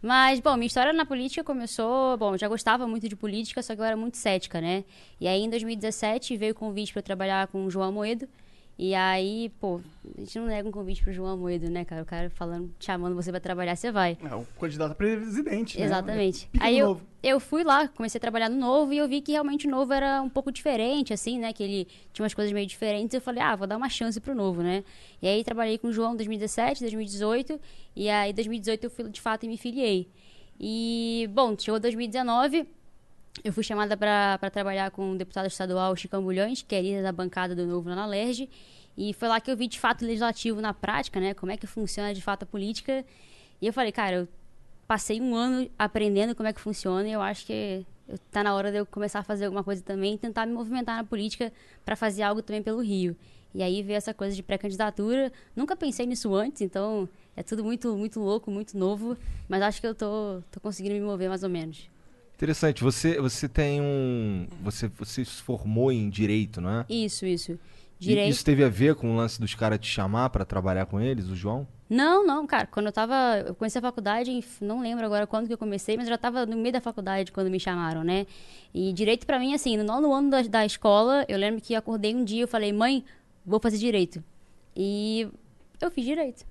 Mas, 0.00 0.40
bom, 0.40 0.54
minha 0.56 0.66
história 0.66 0.92
na 0.92 1.04
política 1.04 1.44
começou. 1.44 2.16
Bom, 2.16 2.34
eu 2.34 2.38
já 2.38 2.48
gostava 2.48 2.86
muito 2.86 3.08
de 3.08 3.16
política, 3.16 3.62
só 3.62 3.74
que 3.74 3.80
eu 3.80 3.84
era 3.84 3.96
muito 3.96 4.16
cética, 4.16 4.60
né? 4.60 4.84
E 5.20 5.26
aí, 5.28 5.42
em 5.42 5.50
2017, 5.50 6.36
veio 6.36 6.52
o 6.52 6.54
convite 6.54 6.92
para 6.92 7.00
eu 7.00 7.04
trabalhar 7.04 7.46
com 7.48 7.64
o 7.66 7.70
João 7.70 7.92
Moedo. 7.92 8.26
E 8.78 8.94
aí, 8.94 9.50
pô, 9.58 9.80
a 10.16 10.20
gente 10.20 10.38
não 10.38 10.46
nega 10.46 10.68
um 10.68 10.70
convite 10.70 11.02
pro 11.02 11.12
João 11.12 11.36
Moedo, 11.36 11.68
né, 11.68 11.84
cara? 11.84 12.00
O 12.00 12.06
cara 12.06 12.30
falando, 12.30 12.72
te 12.78 12.86
chamando 12.86 13.12
você 13.16 13.32
pra 13.32 13.40
trabalhar, 13.40 13.74
você 13.74 13.90
vai. 13.90 14.16
É, 14.22 14.32
o 14.32 14.46
candidato 14.60 14.92
a 14.92 14.94
presidente. 14.94 15.76
né? 15.76 15.84
Exatamente. 15.84 16.46
Pica 16.46 16.64
Aí 16.64 16.78
eu, 16.78 17.00
eu 17.20 17.40
fui 17.40 17.64
lá, 17.64 17.88
comecei 17.88 18.18
a 18.18 18.20
trabalhar 18.20 18.48
no 18.48 18.56
Novo 18.56 18.92
e 18.92 18.98
eu 18.98 19.08
vi 19.08 19.20
que 19.20 19.32
realmente 19.32 19.66
o 19.66 19.70
Novo 19.70 19.92
era 19.92 20.22
um 20.22 20.28
pouco 20.28 20.52
diferente, 20.52 21.12
assim, 21.12 21.40
né? 21.40 21.52
Que 21.52 21.64
ele 21.64 21.88
tinha 22.12 22.22
umas 22.22 22.34
coisas 22.34 22.52
meio 22.52 22.68
diferentes. 22.68 23.14
Eu 23.14 23.20
falei, 23.20 23.42
ah, 23.42 23.56
vou 23.56 23.66
dar 23.66 23.76
uma 23.76 23.88
chance 23.88 24.20
pro 24.20 24.32
Novo, 24.32 24.62
né? 24.62 24.84
E 25.20 25.26
aí 25.26 25.42
trabalhei 25.42 25.76
com 25.76 25.88
o 25.88 25.92
João 25.92 26.12
em 26.12 26.16
2017, 26.18 26.80
2018. 26.82 27.60
E 27.96 28.08
aí 28.08 28.30
em 28.30 28.34
2018 28.34 28.84
eu 28.84 28.90
fui 28.90 29.10
de 29.10 29.20
fato 29.20 29.44
e 29.44 29.48
me 29.48 29.56
filiei. 29.56 30.08
E, 30.60 31.28
bom, 31.32 31.56
chegou 31.58 31.80
2019. 31.80 32.77
Eu 33.44 33.52
fui 33.52 33.62
chamada 33.62 33.96
para 33.96 34.50
trabalhar 34.50 34.90
com 34.90 35.12
o 35.12 35.16
deputado 35.16 35.46
estadual 35.46 35.94
Chico 35.96 36.16
Ambulhões, 36.16 36.62
que 36.62 36.74
é 36.74 36.82
líder 36.82 37.02
da 37.02 37.12
bancada 37.12 37.54
do 37.54 37.66
Novo 37.66 37.88
na 37.88 38.04
LERJ. 38.06 38.48
E 38.96 39.12
foi 39.14 39.28
lá 39.28 39.40
que 39.40 39.50
eu 39.50 39.56
vi 39.56 39.68
de 39.68 39.78
fato 39.78 40.02
o 40.02 40.06
legislativo 40.06 40.60
na 40.60 40.74
prática, 40.74 41.20
né? 41.20 41.34
Como 41.34 41.52
é 41.52 41.56
que 41.56 41.66
funciona 41.66 42.12
de 42.12 42.20
fato 42.20 42.42
a 42.42 42.46
política. 42.46 43.04
E 43.60 43.66
eu 43.66 43.72
falei, 43.72 43.92
cara, 43.92 44.16
eu 44.16 44.28
passei 44.86 45.20
um 45.20 45.34
ano 45.36 45.70
aprendendo 45.78 46.34
como 46.34 46.48
é 46.48 46.52
que 46.52 46.60
funciona 46.60 47.06
e 47.08 47.12
eu 47.12 47.20
acho 47.22 47.46
que 47.46 47.86
eu- 48.08 48.18
tá 48.30 48.42
na 48.42 48.54
hora 48.54 48.72
de 48.72 48.78
eu 48.78 48.86
começar 48.86 49.20
a 49.20 49.22
fazer 49.22 49.44
alguma 49.44 49.62
coisa 49.62 49.82
também 49.82 50.14
e 50.14 50.18
tentar 50.18 50.46
me 50.46 50.52
movimentar 50.52 50.96
na 50.96 51.04
política 51.04 51.52
para 51.84 51.94
fazer 51.94 52.22
algo 52.22 52.42
também 52.42 52.62
pelo 52.62 52.80
Rio. 52.80 53.16
E 53.54 53.62
aí 53.62 53.82
veio 53.82 53.96
essa 53.96 54.12
coisa 54.12 54.34
de 54.34 54.42
pré-candidatura. 54.42 55.32
Nunca 55.54 55.76
pensei 55.76 56.06
nisso 56.06 56.34
antes, 56.34 56.60
então 56.62 57.08
é 57.36 57.42
tudo 57.42 57.62
muito 57.64 57.96
muito 57.96 58.18
louco, 58.20 58.50
muito 58.50 58.76
novo, 58.76 59.16
mas 59.48 59.62
acho 59.62 59.80
que 59.80 59.86
eu 59.86 59.94
tô, 59.94 60.42
tô 60.50 60.58
conseguindo 60.60 60.94
me 60.94 61.00
mover 61.00 61.28
mais 61.28 61.42
ou 61.42 61.48
menos. 61.50 61.88
Interessante, 62.38 62.84
você, 62.84 63.20
você 63.20 63.48
tem 63.48 63.80
um. 63.80 64.46
Você, 64.62 64.86
você 64.86 65.24
se 65.24 65.42
formou 65.42 65.90
em 65.90 66.08
direito, 66.08 66.60
não 66.60 66.70
é? 66.70 66.86
Isso, 66.88 67.26
isso. 67.26 67.58
E 68.00 68.04
Direito. 68.04 68.30
Isso 68.30 68.44
teve 68.44 68.62
a 68.62 68.68
ver 68.68 68.94
com 68.94 69.12
o 69.12 69.16
lance 69.16 69.40
dos 69.40 69.56
caras 69.56 69.80
te 69.80 69.88
chamar 69.88 70.30
pra 70.30 70.44
trabalhar 70.44 70.86
com 70.86 71.00
eles, 71.00 71.26
o 71.26 71.34
João? 71.34 71.66
Não, 71.90 72.24
não, 72.24 72.46
cara. 72.46 72.68
Quando 72.68 72.86
eu 72.86 72.92
tava. 72.92 73.42
Eu 73.44 73.56
comecei 73.56 73.80
a 73.80 73.82
faculdade, 73.82 74.44
não 74.60 74.80
lembro 74.80 75.04
agora 75.04 75.26
quando 75.26 75.48
que 75.48 75.52
eu 75.52 75.58
comecei, 75.58 75.96
mas 75.96 76.06
eu 76.06 76.10
já 76.10 76.18
tava 76.18 76.46
no 76.46 76.56
meio 76.56 76.72
da 76.72 76.80
faculdade 76.80 77.32
quando 77.32 77.50
me 77.50 77.58
chamaram, 77.58 78.04
né? 78.04 78.24
E 78.72 78.92
direito 78.92 79.26
pra 79.26 79.40
mim, 79.40 79.52
assim, 79.52 79.76
no 79.76 79.82
nono 79.82 80.14
ano 80.14 80.30
da, 80.30 80.40
da 80.42 80.64
escola, 80.64 81.24
eu 81.28 81.36
lembro 81.36 81.60
que 81.60 81.72
eu 81.72 81.78
acordei 81.80 82.14
um 82.14 82.22
dia 82.22 82.38
e 82.38 82.42
eu 82.42 82.48
falei, 82.48 82.72
mãe, 82.72 83.04
vou 83.44 83.58
fazer 83.58 83.78
direito. 83.78 84.22
E 84.76 85.26
eu 85.80 85.90
fiz 85.90 86.04
direito. 86.04 86.46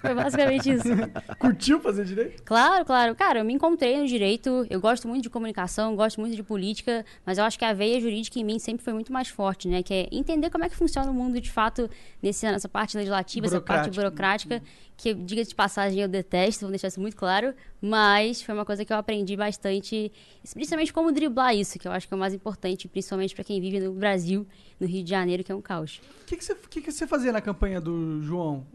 Foi 0.00 0.14
basicamente 0.14 0.70
isso. 0.70 0.88
Curtiu 1.38 1.80
fazer 1.80 2.04
direito? 2.04 2.42
Claro, 2.42 2.84
claro. 2.84 3.14
Cara, 3.14 3.40
eu 3.40 3.44
me 3.44 3.52
encontrei 3.52 3.98
no 3.98 4.06
direito. 4.06 4.66
Eu 4.70 4.80
gosto 4.80 5.08
muito 5.08 5.22
de 5.22 5.30
comunicação, 5.30 5.94
gosto 5.96 6.20
muito 6.20 6.36
de 6.36 6.42
política, 6.42 7.04
mas 7.24 7.38
eu 7.38 7.44
acho 7.44 7.58
que 7.58 7.64
a 7.64 7.72
veia 7.72 8.00
jurídica 8.00 8.38
em 8.38 8.44
mim 8.44 8.58
sempre 8.58 8.84
foi 8.84 8.92
muito 8.92 9.12
mais 9.12 9.28
forte, 9.28 9.68
né? 9.68 9.82
Que 9.82 9.94
é 9.94 10.08
entender 10.12 10.50
como 10.50 10.64
é 10.64 10.68
que 10.68 10.76
funciona 10.76 11.10
o 11.10 11.14
mundo 11.14 11.40
de 11.40 11.50
fato 11.50 11.88
nesse, 12.22 12.46
nessa 12.46 12.68
parte 12.68 12.96
legislativa, 12.96 13.46
essa 13.46 13.60
parte 13.60 13.90
burocrática, 13.90 14.62
que, 14.96 15.14
diga 15.14 15.42
de 15.42 15.54
passagem, 15.54 16.00
eu 16.00 16.08
detesto, 16.08 16.60
vou 16.60 16.70
deixar 16.70 16.88
isso 16.88 17.00
muito 17.00 17.16
claro, 17.16 17.54
mas 17.80 18.42
foi 18.42 18.54
uma 18.54 18.66
coisa 18.66 18.84
que 18.84 18.92
eu 18.92 18.96
aprendi 18.96 19.34
bastante, 19.34 20.12
principalmente 20.52 20.92
como 20.92 21.10
driblar 21.10 21.54
isso, 21.56 21.78
que 21.78 21.88
eu 21.88 21.92
acho 21.92 22.06
que 22.06 22.12
é 22.12 22.16
o 22.16 22.20
mais 22.20 22.34
importante, 22.34 22.86
principalmente 22.86 23.34
para 23.34 23.42
quem 23.42 23.60
vive 23.60 23.80
no 23.80 23.92
Brasil, 23.92 24.46
no 24.78 24.86
Rio 24.86 25.02
de 25.02 25.10
Janeiro, 25.10 25.42
que 25.42 25.50
é 25.50 25.54
um 25.54 25.62
caos. 25.62 26.00
O 26.22 26.26
que, 26.26 26.36
que, 26.36 26.44
você, 26.44 26.54
que, 26.54 26.80
que 26.82 26.92
você 26.92 27.06
fazia 27.06 27.32
na 27.32 27.40
campanha 27.40 27.80
do 27.80 28.20
João? 28.22 28.66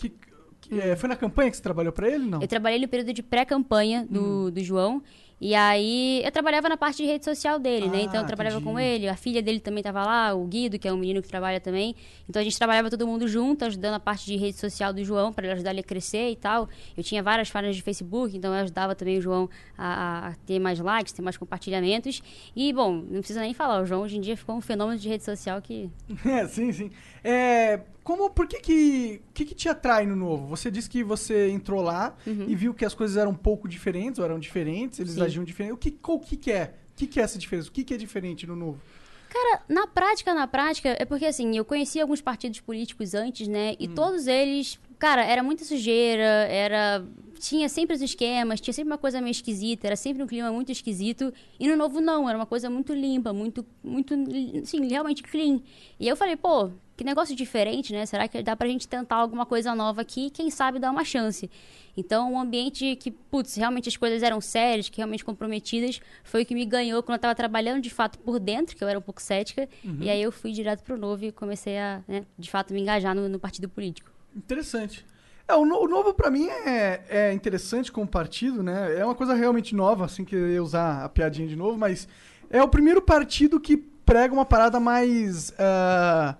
Que, 0.00 0.12
que- 0.60 0.80
é, 0.80 0.94
foi 0.96 1.08
na 1.08 1.16
campanha 1.16 1.50
que 1.50 1.56
você 1.56 1.62
trabalhou 1.62 1.92
pra 1.92 2.08
ele? 2.08 2.24
Não. 2.26 2.40
Eu 2.40 2.48
trabalhei 2.48 2.78
no 2.78 2.88
período 2.88 3.12
de 3.12 3.22
pré-campanha 3.22 4.06
do, 4.08 4.50
do 4.50 4.62
João. 4.62 5.02
E 5.42 5.54
aí 5.54 6.20
eu 6.22 6.30
trabalhava 6.30 6.68
na 6.68 6.76
parte 6.76 6.98
de 6.98 7.06
rede 7.06 7.24
social 7.24 7.58
dele, 7.58 7.88
né? 7.88 8.00
Ah, 8.00 8.02
Então 8.02 8.20
eu 8.20 8.26
trabalhava 8.26 8.56
entendi. 8.56 8.70
com 8.74 8.78
ele, 8.78 9.08
a 9.08 9.16
filha 9.16 9.40
dele 9.40 9.58
também 9.58 9.80
estava 9.80 10.04
lá, 10.04 10.34
o 10.34 10.44
Guido, 10.44 10.78
que 10.78 10.86
é 10.86 10.92
um 10.92 10.98
menino 10.98 11.22
que 11.22 11.28
trabalha 11.28 11.58
também. 11.58 11.96
Então 12.28 12.40
a 12.40 12.44
gente 12.44 12.58
trabalhava 12.58 12.90
todo 12.90 13.06
mundo 13.06 13.26
junto, 13.26 13.64
ajudando 13.64 13.94
a 13.94 13.98
parte 14.00 14.26
de 14.26 14.36
rede 14.36 14.58
social 14.58 14.92
do 14.92 15.02
João, 15.02 15.32
para 15.32 15.46
ele 15.46 15.54
ajudar 15.54 15.70
ele 15.70 15.80
a 15.80 15.82
crescer 15.82 16.30
e 16.30 16.36
tal. 16.36 16.68
Eu 16.94 17.02
tinha 17.02 17.22
várias 17.22 17.50
páginas 17.50 17.74
de 17.74 17.80
Facebook, 17.80 18.36
então 18.36 18.52
eu 18.54 18.60
ajudava 18.60 18.94
também 18.94 19.16
o 19.16 19.22
João 19.22 19.48
a, 19.78 20.28
a 20.28 20.34
ter 20.44 20.58
mais 20.58 20.78
likes, 20.78 21.10
ter 21.14 21.22
mais 21.22 21.38
compartilhamentos. 21.38 22.22
E, 22.54 22.70
bom, 22.74 22.92
não 22.92 23.20
precisa 23.20 23.40
nem 23.40 23.54
falar, 23.54 23.80
o 23.80 23.86
João 23.86 24.02
hoje 24.02 24.18
em 24.18 24.20
dia 24.20 24.36
ficou 24.36 24.54
um 24.56 24.60
fenômeno 24.60 24.98
de 25.00 25.08
rede 25.08 25.24
social 25.24 25.62
que 25.62 25.88
É, 26.26 26.46
sim, 26.48 26.70
sim. 26.70 26.90
É, 27.24 27.80
como, 28.04 28.30
por 28.30 28.46
que 28.46 28.60
que, 28.60 29.22
que 29.34 29.44
que 29.44 29.54
te 29.54 29.68
atrai 29.68 30.06
no 30.06 30.16
novo? 30.16 30.46
Você 30.48 30.70
disse 30.70 30.88
que 30.88 31.02
você 31.04 31.50
entrou 31.50 31.82
lá 31.82 32.16
e 32.26 32.54
viu 32.54 32.72
que 32.74 32.84
as 32.84 32.94
coisas 32.94 33.16
eram 33.16 33.30
um 33.32 33.34
pouco 33.34 33.68
diferentes, 33.68 34.18
ou 34.18 34.24
eram 34.24 34.38
diferentes, 34.38 34.98
eles 35.00 35.12
Uhum. 35.12 35.18
Sim. 35.18 35.24
agiam 35.24 35.44
diferente. 35.44 35.72
O 35.72 35.76
que, 35.76 35.90
qual- 35.90 36.18
o 36.18 36.20
que 36.20 36.36
que 36.36 36.50
é? 36.52 36.74
O 36.92 36.94
que 36.96 37.06
que 37.06 37.20
é 37.20 37.22
essa 37.22 37.38
diferença? 37.38 37.68
O 37.68 37.72
que 37.72 37.84
que 37.84 37.94
é 37.94 37.96
diferente 37.96 38.46
no 38.46 38.54
novo? 38.56 38.80
Cara, 39.28 39.62
na 39.68 39.86
prática, 39.86 40.34
na 40.34 40.46
prática, 40.48 40.96
é 40.98 41.04
porque 41.04 41.24
assim, 41.24 41.56
eu 41.56 41.64
conheci 41.64 42.00
alguns 42.00 42.20
partidos 42.20 42.58
políticos 42.60 43.14
antes, 43.14 43.46
né? 43.46 43.76
E 43.78 43.86
todos 43.86 44.26
eles, 44.26 44.76
cara, 44.98 45.24
era 45.24 45.40
muita 45.42 45.64
sujeira, 45.64 46.24
era. 46.50 47.04
Tinha 47.38 47.68
sempre 47.68 47.94
os 47.96 48.02
esquemas, 48.02 48.60
tinha 48.60 48.74
sempre 48.74 48.90
uma 48.92 48.98
coisa 48.98 49.20
meio 49.20 49.30
esquisita, 49.30 49.86
era 49.86 49.94
sempre 49.96 50.22
um 50.22 50.26
clima 50.26 50.50
muito 50.52 50.72
esquisito. 50.72 51.32
E 51.60 51.68
no 51.68 51.76
novo, 51.76 52.00
não, 52.00 52.28
era 52.28 52.36
uma 52.36 52.44
coisa 52.44 52.68
muito 52.68 52.92
limpa, 52.92 53.32
muito, 53.32 53.64
muito, 53.82 54.14
assim, 54.62 54.86
realmente 54.88 55.22
clean. 55.22 55.60
E 55.98 56.06
eu 56.08 56.16
falei, 56.16 56.36
pô, 56.36 56.70
que 57.00 57.04
negócio 57.04 57.34
diferente, 57.34 57.94
né? 57.94 58.04
Será 58.04 58.28
que 58.28 58.42
dá 58.42 58.54
pra 58.54 58.68
gente 58.68 58.86
tentar 58.86 59.16
alguma 59.16 59.46
coisa 59.46 59.74
nova 59.74 60.02
aqui? 60.02 60.28
Quem 60.28 60.50
sabe 60.50 60.78
dar 60.78 60.90
uma 60.90 61.02
chance. 61.02 61.50
Então, 61.96 62.30
um 62.34 62.38
ambiente 62.38 62.94
que, 62.96 63.10
putz, 63.10 63.54
realmente 63.56 63.88
as 63.88 63.96
coisas 63.96 64.22
eram 64.22 64.38
sérias, 64.38 64.90
que 64.90 64.98
realmente 64.98 65.24
comprometidas, 65.24 65.98
foi 66.22 66.42
o 66.42 66.46
que 66.46 66.54
me 66.54 66.66
ganhou 66.66 67.02
quando 67.02 67.16
eu 67.16 67.20
tava 67.22 67.34
trabalhando 67.34 67.80
de 67.80 67.88
fato 67.88 68.18
por 68.18 68.38
dentro, 68.38 68.76
que 68.76 68.84
eu 68.84 68.88
era 68.88 68.98
um 68.98 69.02
pouco 69.02 69.22
cética. 69.22 69.66
E 69.98 70.10
aí 70.10 70.20
eu 70.20 70.30
fui 70.30 70.52
direto 70.52 70.82
pro 70.82 70.98
novo 70.98 71.24
e 71.24 71.32
comecei 71.32 71.78
a, 71.78 72.02
né, 72.06 72.26
de 72.38 72.50
fato, 72.50 72.74
me 72.74 72.82
engajar 72.82 73.14
no, 73.14 73.30
no 73.30 73.38
partido 73.38 73.66
político. 73.66 74.10
Interessante. 74.36 75.06
É, 75.48 75.54
o, 75.54 75.64
no- 75.64 75.80
o 75.82 75.88
novo 75.88 76.12
pra 76.12 76.30
mim 76.30 76.48
é, 76.48 77.00
é 77.08 77.32
interessante 77.32 77.90
como 77.90 78.06
partido, 78.06 78.62
né? 78.62 78.94
É 78.98 79.02
uma 79.06 79.14
coisa 79.14 79.32
realmente 79.32 79.74
nova, 79.74 80.04
assim, 80.04 80.22
que 80.22 80.36
eu 80.36 80.50
ia 80.50 80.62
usar 80.62 81.02
a 81.02 81.08
piadinha 81.08 81.48
de 81.48 81.56
novo, 81.56 81.78
mas 81.78 82.06
é 82.50 82.62
o 82.62 82.68
primeiro 82.68 83.00
partido 83.00 83.58
que 83.58 83.78
prega 83.78 84.34
uma 84.34 84.44
parada 84.44 84.78
mais. 84.78 85.50
ah, 85.58 86.36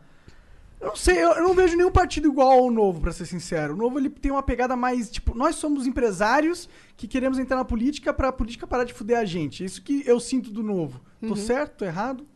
eu 0.81 0.89
não 0.89 0.97
sei, 0.97 1.23
eu 1.23 1.43
não 1.43 1.55
vejo 1.55 1.77
nenhum 1.77 1.91
partido 1.91 2.29
igual 2.29 2.51
ao 2.51 2.71
Novo, 2.71 3.01
pra 3.01 3.13
ser 3.13 3.27
sincero. 3.27 3.75
O 3.75 3.77
Novo 3.77 3.99
ele 3.99 4.09
tem 4.09 4.33
uma 4.33 4.43
pegada 4.43 4.75
mais, 4.75 5.11
tipo, 5.11 5.37
nós 5.37 5.57
somos 5.57 5.87
empresários 5.87 6.69
que 6.97 7.07
queremos 7.07 7.39
entrar 7.39 7.57
na 7.57 7.65
política 7.65 8.13
pra 8.13 8.33
política 8.33 8.67
parar 8.67 8.85
de 8.85 8.95
fuder 8.95 9.19
a 9.19 9.25
gente. 9.25 9.63
Isso 9.65 9.83
que 9.83 10.03
eu 10.07 10.19
sinto 10.19 10.51
do 10.51 10.63
Novo. 10.63 11.01
Tô 11.21 11.37
certo? 11.37 11.77
Tô 11.79 11.85
errado? 11.85 12.27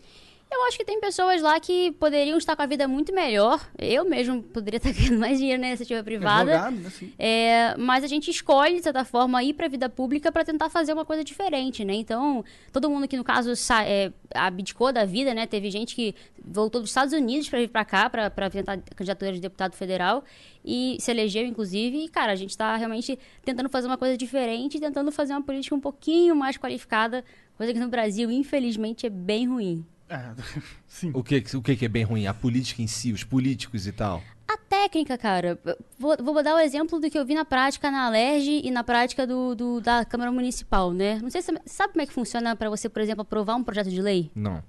Eu 0.55 0.69
acho 0.69 0.79
que 0.79 0.85
tem 0.85 1.01
pessoas 1.01 1.43
lá 1.43 1.59
que 1.59 1.91
poderiam 1.93 2.39
estar 2.39 2.55
com 2.55 2.63
a 2.63 2.67
vida 2.67 2.87
muito 2.87 3.13
melhor. 3.13 3.61
Eu 3.77 4.09
mesmo 4.09 4.41
poderia 4.41 4.77
estar 4.79 4.93
ganhando 4.93 5.19
mais 5.19 5.39
dinheiro 5.39 5.61
na 5.61 5.69
iniciativa 5.69 6.03
privada. 6.03 6.53
Advogado, 6.53 6.77
né? 6.77 6.91
Sim. 6.91 7.13
É, 7.19 7.77
mas 7.77 8.05
a 8.05 8.07
gente 8.07 8.31
escolhe, 8.31 8.77
de 8.77 8.83
certa 8.83 9.05
forma, 9.05 9.43
ir 9.43 9.55
para 9.55 9.67
a 9.67 9.69
vida 9.69 9.89
pública 9.89 10.31
para 10.31 10.45
tentar 10.45 10.71
fazer 10.71 10.93
uma 10.93 11.05
coisa 11.05 11.25
diferente, 11.25 11.85
né? 11.85 11.95
Então, 11.95 12.45
todo 12.73 12.89
mundo 12.89 13.09
que, 13.09 13.17
no 13.17 13.25
caso, 13.25 13.53
é, 13.85 14.13
abdicou 14.33 14.93
da 14.93 15.05
vida, 15.05 15.35
né? 15.35 15.45
Teve 15.45 15.71
gente 15.71 15.97
que 15.97 16.15
voltou 16.45 16.81
dos 16.81 16.91
Estados 16.91 17.13
Unidos 17.13 17.49
para 17.49 17.59
vir 17.59 17.69
para 17.69 17.85
cá, 17.85 18.09
para 18.09 18.49
tentar 18.49 18.79
candidatura 18.79 19.33
de 19.33 19.41
deputado 19.41 19.75
federal 19.75 20.23
e 20.65 20.97
se 21.01 21.11
elegeu, 21.11 21.45
inclusive. 21.45 22.05
E, 22.05 22.09
cara, 22.09 22.31
a 22.31 22.37
gente 22.37 22.51
está 22.51 22.77
realmente 22.77 23.19
tentando 23.45 23.69
fazer 23.69 23.89
uma 23.89 23.99
coisa 23.99 24.17
diferente, 24.17 24.79
tentando 24.79 25.11
fazer 25.11 25.33
uma 25.33 25.43
política 25.43 25.75
um 25.75 25.81
pouquinho 25.81 26.37
mais 26.37 26.57
qualificada, 26.57 27.25
coisa 27.57 27.73
que 27.73 27.81
no 27.81 27.89
Brasil, 27.89 28.31
infelizmente, 28.31 29.05
é 29.05 29.11
bem 29.11 29.49
ruim. 29.49 29.85
É, 30.09 30.21
sim. 30.87 31.11
O 31.15 31.23
que, 31.23 31.43
o 31.55 31.63
que 31.63 31.77
que 31.77 31.85
é 31.85 31.89
bem 31.89 32.05
ruim? 32.05 32.27
A 32.27 32.35
política 32.35 32.83
em 32.83 32.87
si, 32.87 33.13
os 33.13 33.25
políticos 33.25 33.87
e 33.87 33.93
tal. 33.93 34.23
A 34.47 34.57
técnica, 34.59 35.17
cara, 35.17 35.59
vou, 35.99 36.15
vou 36.23 36.43
dar 36.43 36.55
o 36.55 36.59
exemplo 36.59 37.01
do 37.01 37.11
que 37.11 37.19
eu 37.19 37.25
vi 37.25 37.35
na 37.35 37.45
prática 37.45 37.91
na 37.91 38.07
Alerj 38.07 38.61
e 38.63 38.71
na 38.71 38.85
prática 38.85 39.27
do, 39.27 39.55
do- 39.55 39.81
da 39.81 40.05
Câmara 40.05 40.31
Municipal, 40.31 40.93
né? 40.93 41.19
Não 41.23 41.31
sei 41.31 41.41
se 41.41 41.51
você 41.51 41.59
sabe 41.67 41.93
como 41.95 42.03
é 42.03 42.07
que 42.07 42.13
funciona 42.13 42.55
para 42.55 42.69
você, 42.69 42.89
por 42.89 43.01
exemplo, 43.01 43.23
aprovar 43.23 43.55
um 43.57 43.65
projeto 43.65 43.89
de 43.89 44.03
lei? 44.03 44.31
Não. 44.35 44.63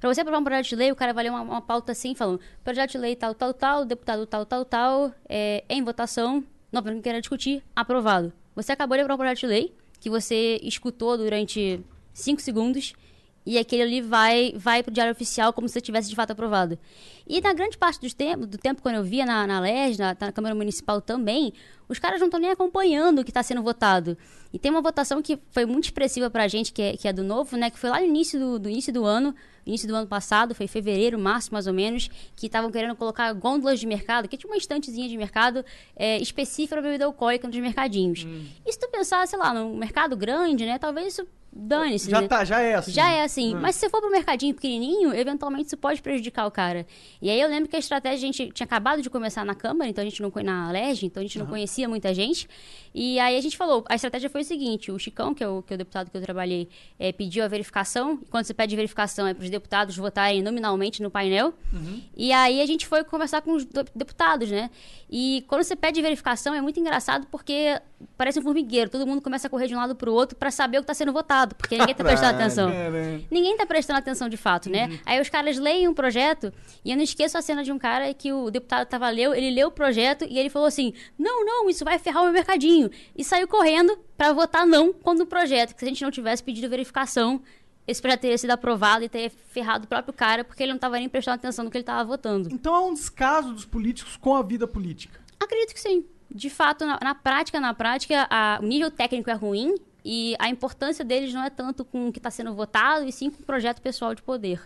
Para 0.00 0.12
você 0.12 0.22
aprovar 0.22 0.40
um 0.40 0.44
projeto 0.44 0.66
de 0.68 0.76
lei, 0.76 0.90
o 0.90 0.96
cara 0.96 1.12
vai 1.12 1.24
ler 1.24 1.30
uma, 1.30 1.42
uma 1.42 1.62
pauta 1.62 1.92
assim, 1.92 2.14
falando: 2.14 2.40
projeto 2.64 2.92
de 2.92 2.98
lei 2.98 3.14
tal, 3.14 3.34
tal, 3.34 3.54
tal, 3.54 3.84
deputado 3.84 4.26
tal, 4.26 4.44
tal, 4.44 4.64
tal, 4.64 5.14
é, 5.28 5.62
em 5.68 5.82
votação, 5.84 6.42
não, 6.72 6.80
não 6.82 7.00
quero 7.00 7.20
discutir, 7.20 7.62
aprovado. 7.76 8.32
Você 8.56 8.72
acabou 8.72 8.96
de 8.96 9.02
aprovar 9.02 9.14
um 9.14 9.18
projeto 9.26 9.40
de 9.40 9.46
lei 9.46 9.74
que 10.00 10.10
você 10.10 10.58
escutou 10.62 11.16
durante 11.16 11.80
cinco 12.12 12.40
segundos 12.40 12.94
e 13.44 13.58
aquele 13.58 13.82
ali 13.82 14.00
vai, 14.00 14.52
vai 14.56 14.82
pro 14.82 14.92
diário 14.92 15.12
oficial 15.12 15.52
como 15.52 15.66
se 15.68 15.74
você 15.74 15.80
tivesse 15.80 16.08
de 16.08 16.14
fato 16.14 16.32
aprovado. 16.32 16.78
E 17.26 17.40
na 17.40 17.52
grande 17.52 17.78
parte 17.78 18.00
dos 18.00 18.12
tempo, 18.12 18.46
do 18.46 18.58
tempo, 18.58 18.82
quando 18.82 18.96
eu 18.96 19.04
via 19.04 19.24
na, 19.24 19.46
na 19.46 19.60
LES, 19.60 19.96
na, 19.96 20.16
na 20.18 20.32
Câmara 20.32 20.54
Municipal 20.54 21.00
também, 21.00 21.52
os 21.88 21.98
caras 21.98 22.20
não 22.20 22.26
estão 22.26 22.38
nem 22.38 22.50
acompanhando 22.50 23.20
o 23.20 23.24
que 23.24 23.30
está 23.30 23.42
sendo 23.42 23.62
votado. 23.62 24.16
E 24.52 24.58
tem 24.58 24.70
uma 24.70 24.82
votação 24.82 25.22
que 25.22 25.38
foi 25.50 25.64
muito 25.64 25.84
expressiva 25.84 26.28
pra 26.28 26.48
gente, 26.48 26.72
que 26.72 26.82
é, 26.82 26.96
que 26.96 27.08
é 27.08 27.12
do 27.12 27.22
novo, 27.22 27.56
né? 27.56 27.70
Que 27.70 27.78
foi 27.78 27.88
lá 27.88 28.00
no 28.00 28.06
início 28.06 28.38
do, 28.38 28.58
do 28.58 28.68
início 28.68 28.92
do 28.92 29.04
ano, 29.04 29.34
início 29.64 29.88
do 29.88 29.94
ano 29.94 30.06
passado, 30.06 30.54
foi 30.54 30.66
fevereiro, 30.66 31.18
março 31.18 31.52
mais 31.52 31.66
ou 31.66 31.72
menos, 31.72 32.10
que 32.36 32.46
estavam 32.46 32.70
querendo 32.70 32.96
colocar 32.96 33.32
gôndolas 33.32 33.78
de 33.78 33.86
mercado, 33.86 34.28
que 34.28 34.36
tinha 34.36 34.50
uma 34.50 34.56
estantezinha 34.56 35.08
de 35.08 35.16
mercado 35.16 35.64
é, 35.96 36.18
específica 36.18 36.74
para 36.74 36.82
bebida 36.82 37.04
alcoólica 37.04 37.46
nos 37.46 37.56
mercadinhos. 37.56 38.26
E 38.66 38.72
se 38.72 38.78
tu 38.78 38.88
pensar, 38.88 39.26
sei 39.26 39.38
lá, 39.38 39.54
num 39.54 39.76
mercado 39.76 40.16
grande, 40.16 40.66
né? 40.66 40.78
Talvez 40.78 41.14
isso 41.14 41.26
dane-se, 41.52 42.10
Já 42.10 42.20
né? 42.20 42.28
tá, 42.28 42.44
já 42.44 42.60
é 42.60 42.74
assim. 42.74 42.92
Já 42.92 43.10
é 43.10 43.22
assim. 43.22 43.54
Mas 43.54 43.74
se 43.74 43.80
você 43.80 43.90
for 43.90 44.00
pro 44.00 44.10
mercadinho 44.10 44.54
pequenininho, 44.54 45.14
eventualmente 45.14 45.66
isso 45.66 45.76
pode 45.76 46.00
prejudicar 46.00 46.46
o 46.46 46.50
cara. 46.50 46.86
E 47.20 47.28
aí 47.28 47.40
eu 47.40 47.48
lembro 47.48 47.68
que 47.68 47.76
a 47.76 47.78
estratégia, 47.78 48.16
a 48.28 48.32
gente 48.32 48.52
tinha 48.52 48.64
acabado 48.64 49.02
de 49.02 49.10
começar 49.10 49.44
na 49.44 49.54
Câmara, 49.54 49.90
então 49.90 50.02
a 50.02 50.08
gente 50.08 50.22
não 50.22 50.30
na 50.44 50.68
Alerj, 50.68 51.04
então 51.06 51.20
a 51.20 51.26
gente 51.26 51.38
não 51.38 51.46
conhecia 51.46 51.88
muita 51.88 52.14
gente. 52.14 52.48
E 52.94 53.18
aí 53.20 53.36
a 53.36 53.40
gente 53.40 53.56
falou, 53.56 53.84
a 53.88 53.94
estratégia 53.94 54.28
foi 54.30 54.40
o 54.42 54.44
seguinte, 54.44 54.90
o 54.90 54.98
Chicão, 54.98 55.34
que 55.34 55.42
é 55.44 55.48
o, 55.48 55.62
que 55.62 55.72
é 55.72 55.76
o 55.76 55.78
deputado 55.78 56.10
que 56.10 56.16
eu 56.16 56.22
trabalhei, 56.22 56.68
eh, 56.98 57.12
pediu 57.12 57.44
a 57.44 57.48
verificação. 57.48 58.18
E 58.22 58.26
quando 58.26 58.44
você 58.44 58.54
pede 58.54 58.74
verificação 58.76 59.26
é 59.26 59.34
para 59.34 59.44
os 59.44 59.50
deputados 59.50 59.96
votarem 59.96 60.42
nominalmente 60.42 61.02
no 61.02 61.10
painel. 61.10 61.52
E 62.16 62.32
aí 62.32 62.60
a 62.60 62.66
gente 62.66 62.86
foi 62.86 63.04
conversar 63.04 63.42
com 63.42 63.52
os 63.54 63.64
do- 63.64 63.84
deputados, 63.94 64.50
né? 64.50 64.70
E 65.10 65.44
quando 65.48 65.62
você 65.64 65.74
pede 65.76 66.00
verificação 66.00 66.54
é 66.54 66.60
muito 66.60 66.78
engraçado 66.78 67.26
porque 67.30 67.80
parece 68.16 68.38
um 68.38 68.42
formigueiro. 68.42 68.88
Todo 68.90 69.06
mundo 69.06 69.20
começa 69.20 69.46
a 69.46 69.50
correr 69.50 69.66
de 69.66 69.74
um 69.74 69.78
lado 69.78 69.94
pro 69.94 70.12
outro 70.12 70.36
para 70.36 70.50
saber 70.50 70.78
o 70.78 70.80
que 70.80 70.84
está 70.84 70.94
sendo 70.94 71.12
votado, 71.12 71.39
porque 71.48 71.76
ninguém 71.78 71.94
tá 71.94 72.04
prestando 72.04 72.32
Caralho. 72.38 72.52
atenção. 72.70 73.26
Ninguém 73.30 73.56
tá 73.56 73.66
prestando 73.66 73.98
atenção 73.98 74.28
de 74.28 74.36
fato, 74.36 74.68
né? 74.70 74.98
Aí 75.06 75.20
os 75.20 75.28
caras 75.28 75.58
leem 75.58 75.88
um 75.88 75.94
projeto, 75.94 76.52
e 76.84 76.90
eu 76.90 76.96
não 76.96 77.02
esqueço 77.04 77.36
a 77.38 77.42
cena 77.42 77.62
de 77.64 77.72
um 77.72 77.78
cara 77.78 78.12
que 78.14 78.32
o 78.32 78.50
deputado 78.50 78.86
tava 78.86 79.08
leu, 79.10 79.34
ele 79.34 79.50
leu 79.50 79.68
o 79.68 79.72
projeto 79.72 80.24
e 80.28 80.38
ele 80.38 80.48
falou 80.50 80.68
assim: 80.68 80.92
"Não, 81.18 81.44
não, 81.44 81.68
isso 81.70 81.84
vai 81.84 81.98
ferrar 81.98 82.22
o 82.22 82.24
meu 82.26 82.32
mercadinho". 82.32 82.90
E 83.16 83.24
saiu 83.24 83.46
correndo 83.48 83.98
pra 84.16 84.32
votar 84.32 84.66
não 84.66 84.92
quando 84.92 85.20
o 85.22 85.26
projeto, 85.26 85.74
que 85.74 85.80
se 85.80 85.84
a 85.84 85.88
gente 85.88 86.02
não 86.02 86.10
tivesse 86.10 86.42
pedido 86.42 86.68
verificação, 86.68 87.40
esse 87.86 88.00
projeto 88.00 88.20
teria 88.20 88.38
sido 88.38 88.50
aprovado 88.50 89.02
e 89.04 89.08
teria 89.08 89.30
ferrado 89.48 89.84
o 89.84 89.88
próprio 89.88 90.12
cara, 90.14 90.44
porque 90.44 90.62
ele 90.62 90.72
não 90.72 90.78
tava 90.78 90.96
nem 90.98 91.08
prestando 91.08 91.36
atenção 91.36 91.64
no 91.64 91.70
que 91.70 91.76
ele 91.78 91.84
tava 91.84 92.04
votando. 92.04 92.48
Então 92.52 92.74
é 92.74 92.80
um 92.80 92.94
descaso 92.94 93.52
dos 93.52 93.64
políticos 93.64 94.16
com 94.16 94.34
a 94.36 94.42
vida 94.42 94.66
política. 94.68 95.18
Acredito 95.40 95.74
que 95.74 95.80
sim. 95.80 96.04
De 96.32 96.48
fato, 96.48 96.86
na, 96.86 96.98
na 97.02 97.14
prática, 97.14 97.58
na 97.58 97.74
prática, 97.74 98.28
a- 98.30 98.60
o 98.62 98.64
nível 98.64 98.90
técnico 98.90 99.28
é 99.30 99.32
ruim 99.32 99.74
e 100.04 100.34
a 100.38 100.48
importância 100.48 101.04
deles 101.04 101.32
não 101.32 101.42
é 101.44 101.50
tanto 101.50 101.84
com 101.84 102.08
o 102.08 102.12
que 102.12 102.18
está 102.18 102.30
sendo 102.30 102.54
votado, 102.54 103.04
e 103.06 103.12
sim 103.12 103.30
com 103.30 103.42
o 103.42 103.46
projeto 103.46 103.80
pessoal 103.80 104.14
de 104.14 104.22
poder. 104.22 104.60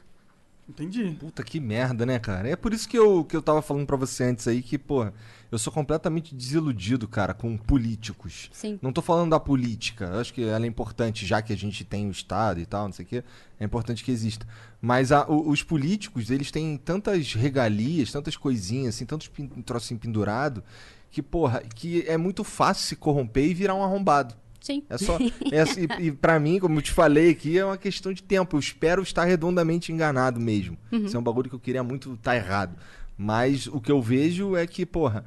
Entendi. 0.67 1.15
Puta 1.21 1.43
que 1.43 1.61
merda, 1.61 2.07
né, 2.07 2.19
cara? 2.19 2.49
É 2.49 2.57
por 2.57 2.73
isso 2.73 2.89
que 2.89 2.99
eu, 2.99 3.23
que 3.23 3.37
eu 3.37 3.43
tava 3.43 3.61
falando 3.61 3.87
pra 3.87 3.99
você 3.99 4.25
antes 4.25 4.49
aí 4.49 4.63
que, 4.63 4.79
porra, 4.79 5.13
eu 5.53 5.59
sou 5.59 5.71
completamente 5.71 6.35
desiludido, 6.35 7.07
cara, 7.07 7.35
com 7.35 7.55
políticos. 7.59 8.49
Sim. 8.51 8.79
Não 8.81 8.91
tô 8.91 9.03
falando 9.03 9.29
da 9.33 9.39
política, 9.39 10.07
eu 10.07 10.21
acho 10.21 10.33
que 10.33 10.43
ela 10.43 10.65
é 10.65 10.67
importante, 10.69 11.27
já 11.27 11.43
que 11.43 11.53
a 11.53 11.57
gente 11.57 11.85
tem 11.85 12.09
o 12.09 12.11
Estado 12.11 12.61
e 12.61 12.65
tal, 12.65 12.87
não 12.87 12.93
sei 12.95 13.05
o 13.05 13.09
quê, 13.09 13.23
é 13.61 13.65
importante 13.65 14.03
que 14.03 14.11
exista. 14.11 14.47
Mas 14.81 15.13
a- 15.13 15.27
o- 15.29 15.51
os 15.51 15.63
políticos, 15.63 16.31
eles 16.31 16.51
têm 16.51 16.79
tantas 16.79 17.35
regalias, 17.35 18.11
tantas 18.11 18.35
coisinhas, 18.35 18.95
assim, 18.95 19.05
tantos 19.05 19.29
pin, 19.29 19.47
trocinho 19.47 20.01
pendurado, 20.01 20.65
que, 21.11 21.21
porra, 21.23 21.61
que 21.75 22.05
é 22.09 22.17
muito 22.17 22.43
fácil 22.43 22.87
se 22.87 22.97
corromper 22.97 23.45
e 23.51 23.53
virar 23.53 23.75
um 23.75 23.85
arrombado. 23.85 24.35
Sim. 24.65 24.83
É 24.89 24.97
só. 24.97 25.19
É, 25.53 25.61
assim, 25.61 25.87
e, 25.99 26.07
e 26.09 26.13
pra 26.13 26.41
mim, 26.41 26.59
como 26.59 26.79
eu 26.79 26.83
te 26.83 26.91
falei 26.91 27.29
aqui, 27.29 27.59
é 27.59 27.65
uma 27.67 27.77
questão 27.77 28.15
de 28.15 28.23
tempo. 28.23 28.57
Eu 28.57 28.61
espero 28.61 29.03
estar 29.03 29.25
redondamente 29.25 29.93
enganado 29.93 30.41
mesmo. 30.41 30.79
Isso 30.91 31.15
é 31.15 31.21
um 31.21 31.23
bagulho 31.23 31.51
que 31.51 31.55
eu 31.55 31.61
queria 31.61 31.83
muito 31.83 32.15
estar 32.15 32.35
errado. 32.35 32.75
Mas 33.17 33.67
o 33.67 33.79
que 33.79 33.93
eu 33.93 34.01
vejo 34.01 34.57
é 34.57 34.67
que, 34.67 34.87
porra. 34.87 35.27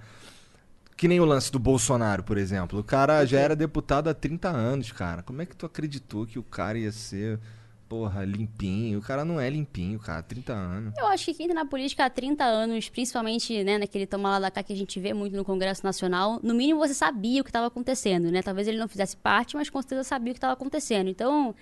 Que 0.96 1.08
nem 1.08 1.20
o 1.20 1.26
lance 1.26 1.52
do 1.52 1.60
Bolsonaro, 1.60 2.24
por 2.24 2.36
exemplo. 2.36 2.80
O 2.80 2.84
cara 2.84 3.24
já 3.26 3.40
era 3.40 3.56
deputado 3.56 4.10
há 4.10 4.14
30 4.16 4.50
anos, 4.50 4.92
cara. 4.92 5.22
Como 5.22 5.40
é 5.40 5.46
que 5.46 5.56
tu 5.56 5.68
acreditou 5.68 6.26
que 6.26 6.40
o 6.40 6.44
cara 6.44 6.80
ia 6.80 6.92
ser, 6.92 7.40
porra, 7.88 8.26
limpinho? 8.26 9.00
O 9.00 9.02
cara 9.02 9.24
não 9.24 9.40
é 9.40 9.50
limpinho, 9.50 10.00
cara. 10.00 10.22
30 10.22 10.54
anos. 10.54 10.94
Eu 10.98 11.08
acho 11.08 11.26
que 11.26 11.34
quem 11.34 11.48
tá 11.48 11.54
na 11.54 11.66
política 11.66 12.06
há 12.06 12.10
30 12.10 12.44
anos, 12.44 12.90
principalmente 12.90 13.64
né, 13.64 13.78
naquele 13.78 14.06
toma 14.06 14.30
lá 14.32 14.40
da 14.40 14.52
cá 14.52 14.64
que 14.64 14.74
a 14.74 14.76
gente 14.76 15.00
vê 15.00 15.14
muito 15.14 15.36
no 15.36 15.46
Congresso 15.46 15.84
Nacional, 15.84 16.40
no 16.44 16.54
mínimo 16.54 16.80
você 16.80 16.94
sabia 16.94 17.42
o 17.42 17.44
que 17.44 17.50
estava 17.50 17.68
acontecendo, 17.68 18.32
né? 18.32 18.42
Talvez 18.42 18.68
ele 18.68 18.78
não 18.78 18.88
fizesse 18.88 19.16
parte, 19.16 19.56
mas 19.56 19.70
com 19.70 19.82
certeza 19.82 20.04
sabia 20.04 20.32
o 20.32 20.34
que 20.34 20.38
estava 20.38 20.54
acontecendo. 20.54 21.10
Então, 21.10 21.56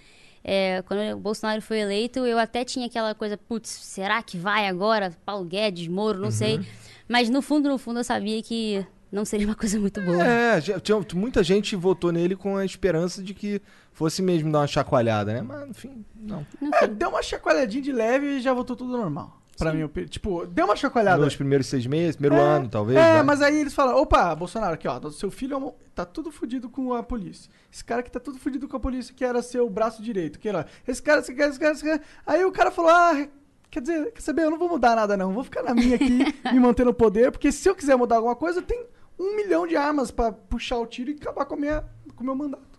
é, 0.44 0.82
quando 0.84 1.18
o 1.18 1.20
Bolsonaro 1.20 1.62
foi 1.62 1.80
eleito, 1.80 2.20
eu 2.20 2.38
até 2.38 2.64
tinha 2.64 2.88
aquela 2.88 3.16
coisa, 3.16 3.38
putz, 3.38 3.70
será 3.70 4.22
que 4.22 4.38
vai 4.38 4.68
agora? 4.68 5.16
Paulo 5.26 5.46
Guedes, 5.46 5.88
Moro, 5.88 6.20
não 6.20 6.32
sei. 6.32 6.60
Mas 7.08 7.30
no 7.30 7.42
fundo, 7.42 7.70
no 7.70 7.78
fundo, 7.78 8.00
eu 8.00 8.04
sabia 8.04 8.42
que 8.42 8.86
não 9.12 9.24
seria 9.26 9.46
uma 9.48 9.56
coisa 9.56 9.80
muito 9.80 10.02
boa. 10.02 10.24
É, 10.24 10.60
tinha- 10.62 11.00
muita 11.14 11.44
gente 11.44 11.76
votou 11.76 12.12
nele 12.12 12.36
com 12.36 12.58
a 12.58 12.66
esperança 12.66 13.22
de 13.24 13.34
que 13.34 13.62
fosse 13.94 14.22
mesmo 14.22 14.52
dar 14.52 14.60
uma 14.60 14.68
chacoalhada, 14.68 15.34
né? 15.34 15.42
Mas, 15.42 15.70
enfim, 15.70 16.06
não. 16.16 16.46
É, 16.82 16.88
deu 16.88 17.10
uma 17.10 17.22
chacoalhadinha 17.24 17.82
de 17.84 17.92
leve 17.92 18.26
e 18.38 18.42
já 18.42 18.54
voltou 18.54 18.76
tudo 18.76 18.98
normal. 18.98 19.42
Pra 19.58 19.72
mim, 19.72 19.84
opinião. 19.84 20.10
tipo, 20.10 20.46
deu 20.48 20.66
uma 20.66 20.76
chacoalhada. 20.76 21.24
Nos 21.24 21.34
primeiros 21.38 21.68
seis 21.68 21.88
meses, 21.88 22.18
primeiro 22.18 22.36
É, 22.44 22.46
ano, 22.58 22.68
talvez. 22.68 23.00
É, 23.00 23.14
né? 23.14 23.24
mas 23.24 23.42
aí 23.42 23.58
eles 23.58 23.74
falam, 23.74 23.96
opa, 23.96 24.36
Bolsonaro, 24.36 24.74
aqui, 24.74 24.86
ó, 24.86 25.00
seu 25.12 25.32
filho 25.32 25.54
é 25.54 25.58
um- 25.58 25.72
tá 25.94 26.04
tudo 26.04 26.30
fudido 26.30 26.68
com 26.70 26.94
a 26.94 27.02
polícia. 27.02 27.50
Esse 27.72 27.82
cara 27.82 28.04
que 28.04 28.12
tá 28.12 28.20
tudo 28.20 28.38
fudido 28.38 28.68
com 28.68 28.76
a 28.76 28.80
polícia, 28.82 29.14
que 29.16 29.24
era 29.24 29.42
seu 29.42 29.70
braço 29.70 30.04
direito, 30.04 30.40
que 30.40 30.50
era, 30.50 30.66
esse 30.86 31.02
cara, 31.02 31.22
esse 31.22 31.34
cara, 31.34 31.50
esse 31.52 31.60
cara, 31.60 31.72
esse 31.74 31.84
cara. 31.86 32.02
Aí 32.28 32.44
o 32.44 32.52
cara 32.52 32.70
falou, 32.70 32.92
ah, 32.92 33.26
quer 33.72 33.80
dizer, 33.80 34.12
quer 34.12 34.20
saber, 34.22 34.44
eu 34.44 34.52
não 34.52 34.60
vou 34.60 34.68
mudar 34.68 34.94
nada 34.94 35.16
não, 35.16 35.32
vou 35.32 35.44
ficar 35.46 35.64
na 35.64 35.74
minha 35.74 35.96
aqui, 35.96 36.20
me 36.52 36.60
manter 36.60 36.84
no 36.86 36.94
poder, 36.94 37.32
porque 37.32 37.50
se 37.50 37.70
eu 37.70 37.76
quiser 37.76 37.96
mudar 37.96 38.18
alguma 38.18 38.36
coisa, 38.36 38.60
eu 38.60 38.64
tenho 38.64 38.86
um 39.20 39.36
milhão 39.36 39.66
de 39.66 39.76
armas 39.76 40.12
pra 40.12 40.32
puxar 40.32 40.78
o 40.78 40.86
tiro 40.86 41.12
e 41.12 41.14
acabar 41.14 41.46
com, 41.46 41.56
a 41.56 41.58
minha, 41.58 41.84
com 42.16 42.24
o 42.24 42.26
meu 42.26 42.36
mandato. 42.36 42.76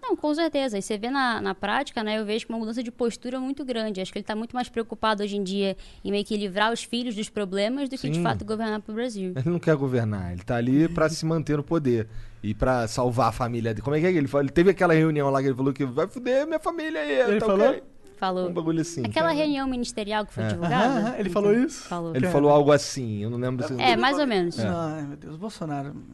Não, 0.00 0.16
com 0.16 0.34
certeza. 0.34 0.78
E 0.78 0.82
você 0.82 0.96
vê 0.96 1.10
na, 1.10 1.40
na 1.40 1.54
prática, 1.54 2.02
né? 2.02 2.18
Eu 2.18 2.24
vejo 2.24 2.46
uma 2.48 2.58
mudança 2.58 2.82
de 2.82 2.90
postura 2.90 3.38
muito 3.40 3.64
grande. 3.64 4.00
Acho 4.00 4.12
que 4.12 4.18
ele 4.18 4.22
está 4.22 4.34
muito 4.34 4.54
mais 4.54 4.68
preocupado 4.68 5.22
hoje 5.22 5.36
em 5.36 5.42
dia 5.42 5.76
em 6.04 6.10
meio 6.10 6.24
que 6.24 6.36
livrar 6.36 6.72
os 6.72 6.82
filhos 6.82 7.14
dos 7.14 7.28
problemas 7.28 7.88
do 7.88 7.98
que 7.98 8.08
de 8.08 8.16
Sim. 8.16 8.22
fato 8.22 8.44
governar 8.44 8.80
para 8.80 8.92
o 8.92 8.94
Brasil. 8.94 9.32
Ele 9.36 9.50
não 9.50 9.58
quer 9.58 9.76
governar, 9.76 10.32
ele 10.32 10.42
tá 10.42 10.56
ali 10.56 10.88
pra 10.88 11.08
se 11.08 11.26
manter 11.26 11.56
no 11.56 11.62
poder 11.62 12.08
e 12.42 12.54
pra 12.54 12.86
salvar 12.86 13.28
a 13.28 13.32
família 13.32 13.74
dele. 13.74 13.82
Como 13.82 13.96
é 13.96 14.00
que 14.00 14.06
é 14.06 14.12
que 14.12 14.18
ele 14.18 14.28
falou? 14.28 14.44
Ele 14.44 14.52
teve 14.52 14.70
aquela 14.70 14.94
reunião 14.94 15.30
lá 15.30 15.40
que 15.40 15.48
ele 15.48 15.56
falou 15.56 15.72
que 15.72 15.84
vai 15.84 16.06
fuder 16.06 16.46
minha 16.46 16.60
família 16.60 17.00
aí. 17.00 17.20
Ele 17.20 17.40
tá 17.40 17.46
falou? 17.46 17.68
ok? 17.68 17.82
Falou. 18.18 18.48
Um 18.48 18.52
bagulho 18.52 18.80
assim. 18.80 19.04
Aquela 19.04 19.30
reunião 19.30 19.66
ministerial 19.68 20.26
que 20.26 20.32
foi 20.32 20.42
É. 20.44 20.48
divulgada. 20.48 20.98
Aham, 21.10 21.14
ele 21.18 21.30
falou 21.30 21.52
isso? 21.52 21.82
Falou. 21.86 22.14
Ele 22.16 22.26
falou 22.26 22.50
algo 22.50 22.72
assim, 22.72 23.22
eu 23.22 23.30
não 23.30 23.38
lembro 23.38 23.66
se... 23.66 23.80
É, 23.80 23.96
mais 23.96 24.18
ou 24.18 24.26
menos. 24.26 24.58
Ai, 24.58 25.02
meu 25.02 25.16
Deus, 25.16 25.36
Bolsonaro. 25.36 25.94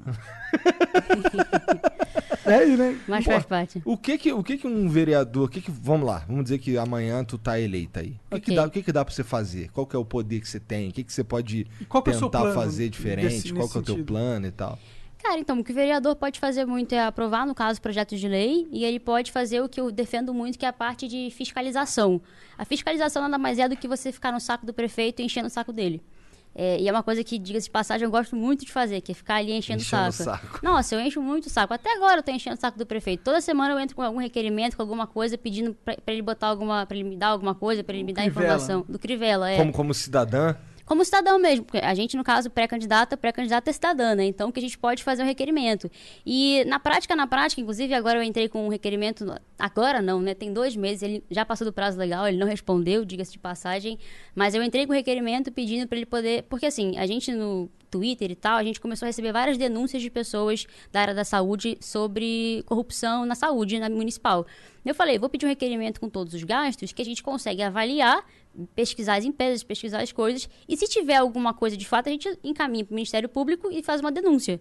É 2.47 2.67
né? 2.67 2.99
Mas 3.09 3.25
Pô, 3.25 3.31
faz 3.33 3.47
parte. 3.47 3.81
O 3.87 3.97
que 3.97 4.19
que, 4.19 4.31
o 4.33 4.43
que 4.45 4.59
que 4.59 4.67
um 4.67 4.87
vereador, 4.87 5.47
o 5.47 5.49
que 5.49 5.63
que, 5.63 5.71
vamos 5.71 6.07
lá, 6.07 6.25
vamos 6.29 6.45
dizer 6.45 6.59
que 6.59 6.77
amanhã 6.77 7.25
tu 7.25 7.39
tá 7.39 7.59
eleita 7.59 8.01
aí. 8.01 8.17
O 8.31 8.35
que, 8.35 8.41
que 8.41 8.51
Ok. 8.51 8.57
dá, 8.57 8.65
o 8.67 8.71
que 8.71 8.83
que 8.83 8.93
dá 8.93 9.03
pra 9.05 9.15
você 9.15 9.25
fazer? 9.25 9.71
Qual 9.71 9.87
que 9.87 9.97
é 9.97 9.99
o 9.99 10.05
poder 10.05 10.41
que 10.41 10.49
você 10.49 10.61
tem? 10.61 10.91
O 10.91 10.93
que 10.93 11.03
que 11.03 11.13
você 11.13 11.25
pode 11.25 11.65
que 11.65 11.97
é 11.97 12.13
tentar 12.13 12.41
plano 12.41 12.55
fazer 12.55 12.91
diferente? 12.91 13.29
desse- 13.29 13.53
qual 13.55 13.67
que 13.69 13.79
é 13.79 13.81
o 13.81 13.83
teu 13.83 13.95
sentido? 13.95 14.07
plano 14.07 14.47
e 14.47 14.51
tal? 14.51 14.79
Cara, 15.25 15.39
então, 15.39 15.59
o 15.59 15.65
que 15.65 15.73
o 15.73 15.75
vereador 15.75 16.15
pode 16.17 16.39
fazer 16.39 16.67
muito 16.67 16.95
é 16.95 17.01
aprovar, 17.03 17.47
no 17.47 17.55
caso, 17.55 17.81
projetos 17.81 18.21
de 18.21 18.29
lei, 18.29 18.69
e 18.71 18.85
ele 18.85 19.01
pode 19.01 19.33
fazer 19.33 19.63
o 19.63 19.69
que 19.69 19.81
eu 19.81 19.91
defendo 19.91 20.35
muito, 20.35 20.59
que 20.59 20.67
é 20.67 20.69
a 20.69 20.73
parte 20.73 21.09
de 21.09 21.31
fiscalização. 21.31 22.21
A 22.59 22.65
fiscalização 22.67 23.23
nada 23.23 23.39
mais 23.39 23.59
é 23.59 23.67
do 23.67 23.75
que 23.75 23.89
você 23.89 24.13
ficar 24.13 24.31
no 24.33 24.39
saco 24.39 24.67
do 24.67 24.75
prefeito 24.75 25.23
e 25.23 25.25
enchendo 25.25 25.47
o 25.47 25.51
saco 25.51 25.73
dele. 25.73 26.03
É, 26.55 26.79
e 26.79 26.87
é 26.87 26.93
uma 26.93 27.03
coisa 27.03 27.25
que, 27.25 27.39
diga-se 27.39 27.65
de 27.65 27.71
passagem, 27.71 28.05
eu 28.05 28.11
gosto 28.11 28.37
muito 28.37 28.67
de 28.67 28.71
fazer, 28.71 29.01
que 29.01 29.13
é 29.13 29.15
ficar 29.15 29.37
ali 29.37 29.51
enchendo, 29.53 29.81
Enchendo 29.81 30.05
o 30.05 30.09
o 30.09 30.13
saco. 30.13 30.39
saco. 30.43 30.61
Nossa, 30.63 30.95
eu 30.95 31.01
encho 31.01 31.23
muito 31.23 31.47
o 31.47 31.51
saco. 31.51 31.73
Até 31.73 31.97
agora 31.97 32.19
eu 32.19 32.23
tô 32.23 32.31
enchendo 32.31 32.57
o 32.57 32.61
saco 32.61 32.79
do 32.79 32.85
prefeito. 32.87 33.25
Toda 33.25 33.41
semana 33.41 33.73
eu 33.75 33.81
entro 33.81 33.97
com 33.97 34.03
algum 34.03 34.19
requerimento, 34.21 34.77
com 34.77 34.83
alguma 34.83 35.07
coisa, 35.07 35.37
pedindo 35.39 35.75
pra 35.85 35.97
ele 36.07 36.23
botar 36.23 36.49
alguma. 36.49 36.85
pra 36.87 36.97
ele 36.97 37.09
me 37.09 37.17
dar 37.17 37.29
alguma 37.29 37.55
coisa, 37.57 37.83
pra 37.83 37.95
ele 37.95 38.05
me 38.05 38.13
dar 38.13 38.23
Crivella. 38.23 38.47
informação. 38.57 38.85
Do 38.89 38.99
Crivella, 39.01 39.51
é. 39.51 39.57
Como, 39.57 39.73
como 39.73 39.93
cidadã, 39.95 40.55
Como 40.85 41.05
cidadão 41.05 41.39
mesmo, 41.39 41.65
porque 41.65 41.79
a 41.79 41.95
gente, 41.95 42.17
no 42.17 42.23
caso, 42.23 42.51
pré-candidata, 42.51 43.17
pré-candidata 43.17 43.71
é 43.71 43.73
cidadã, 43.73 44.15
né? 44.15 44.25
Então, 44.25 44.53
que 44.53 44.59
a 44.59 44.63
gente 44.63 44.79
pode 44.79 45.03
fazer 45.03 45.23
um 45.23 45.27
requerimento. 45.27 45.91
E 46.27 46.63
na 46.67 46.79
prática, 46.79 47.17
na 47.17 47.27
prática, 47.27 47.61
inclusive, 47.61 47.95
agora 47.95 48.19
eu 48.19 48.23
entrei 48.23 48.49
com 48.49 48.67
um 48.67 48.69
requerimento, 48.69 49.25
agora 49.59 50.03
não, 50.03 50.21
né? 50.21 50.35
Tem 50.35 50.53
dois 50.53 50.77
meses, 50.77 51.03
ele 51.03 51.25
já 51.31 51.45
passou 51.45 51.65
do 51.65 51.73
prazo 51.73 51.99
legal, 51.99 52.29
ele 52.29 52.37
não 52.37 52.47
respondeu, 52.47 53.05
diga-se 53.05 53.33
de 53.33 53.39
passagem, 53.39 53.99
mas 54.35 54.55
eu 54.55 54.63
entrei 54.63 54.87
com 54.87 54.93
um 54.93 54.97
requerimento 54.97 55.51
pedindo 55.51 55.89
para 55.89 55.97
ele 55.97 56.07
poder, 56.07 56.43
porque 56.45 56.67
assim, 56.67 56.99
a 56.99 57.07
gente 57.07 57.33
no 57.33 57.71
Twitter 57.95 58.33
e 58.33 58.35
tal, 58.35 58.57
a 58.57 58.65
gente 58.65 58.81
começou 58.81 59.07
a 59.07 59.09
receber 59.09 59.33
várias 59.33 59.57
denúncias 59.57 60.03
de 60.03 60.11
pessoas 60.11 60.67
da 60.91 61.01
área 61.01 61.15
da 61.15 61.25
saúde 61.25 61.79
sobre 61.81 62.65
corrupção 62.67 63.25
na 63.25 63.37
saúde 63.37 63.79
na 63.79 63.89
municipal. 63.89 64.45
Eu 64.85 64.95
falei, 64.97 65.17
vou 65.17 65.29
pedir 65.29 65.47
um 65.47 65.49
requerimento 65.49 66.01
com 66.01 66.09
todos 66.09 66.35
os 66.35 66.43
gastos 66.43 66.93
que 66.93 67.01
a 67.01 67.05
gente 67.05 67.23
consegue 67.23 67.63
avaliar, 67.63 68.27
pesquisar 68.75 69.17
as 69.17 69.25
empresas, 69.25 69.63
pesquisar 69.63 70.01
as 70.01 70.13
coisas, 70.13 70.49
e 70.69 70.77
se 70.77 70.87
tiver 70.87 71.17
alguma 71.17 71.53
coisa 71.53 71.77
de 71.77 71.87
fato, 71.87 72.09
a 72.09 72.13
gente 72.13 72.29
encaminha 72.43 72.85
para 72.85 72.93
o 72.93 72.95
Ministério 72.95 73.29
Público 73.29 73.71
e 73.71 73.83
faz 73.83 74.01
uma 74.01 74.13
denúncia. 74.13 74.61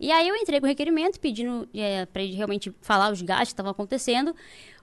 E 0.00 0.12
aí 0.12 0.28
eu 0.28 0.36
entrei 0.36 0.60
com 0.60 0.66
o 0.66 0.68
requerimento, 0.68 1.18
pedindo 1.18 1.68
para 2.12 2.22
ele 2.22 2.34
realmente 2.34 2.72
falar 2.80 3.12
os 3.12 3.20
gastos 3.20 3.48
que 3.48 3.54
estavam 3.54 3.72
acontecendo. 3.72 4.34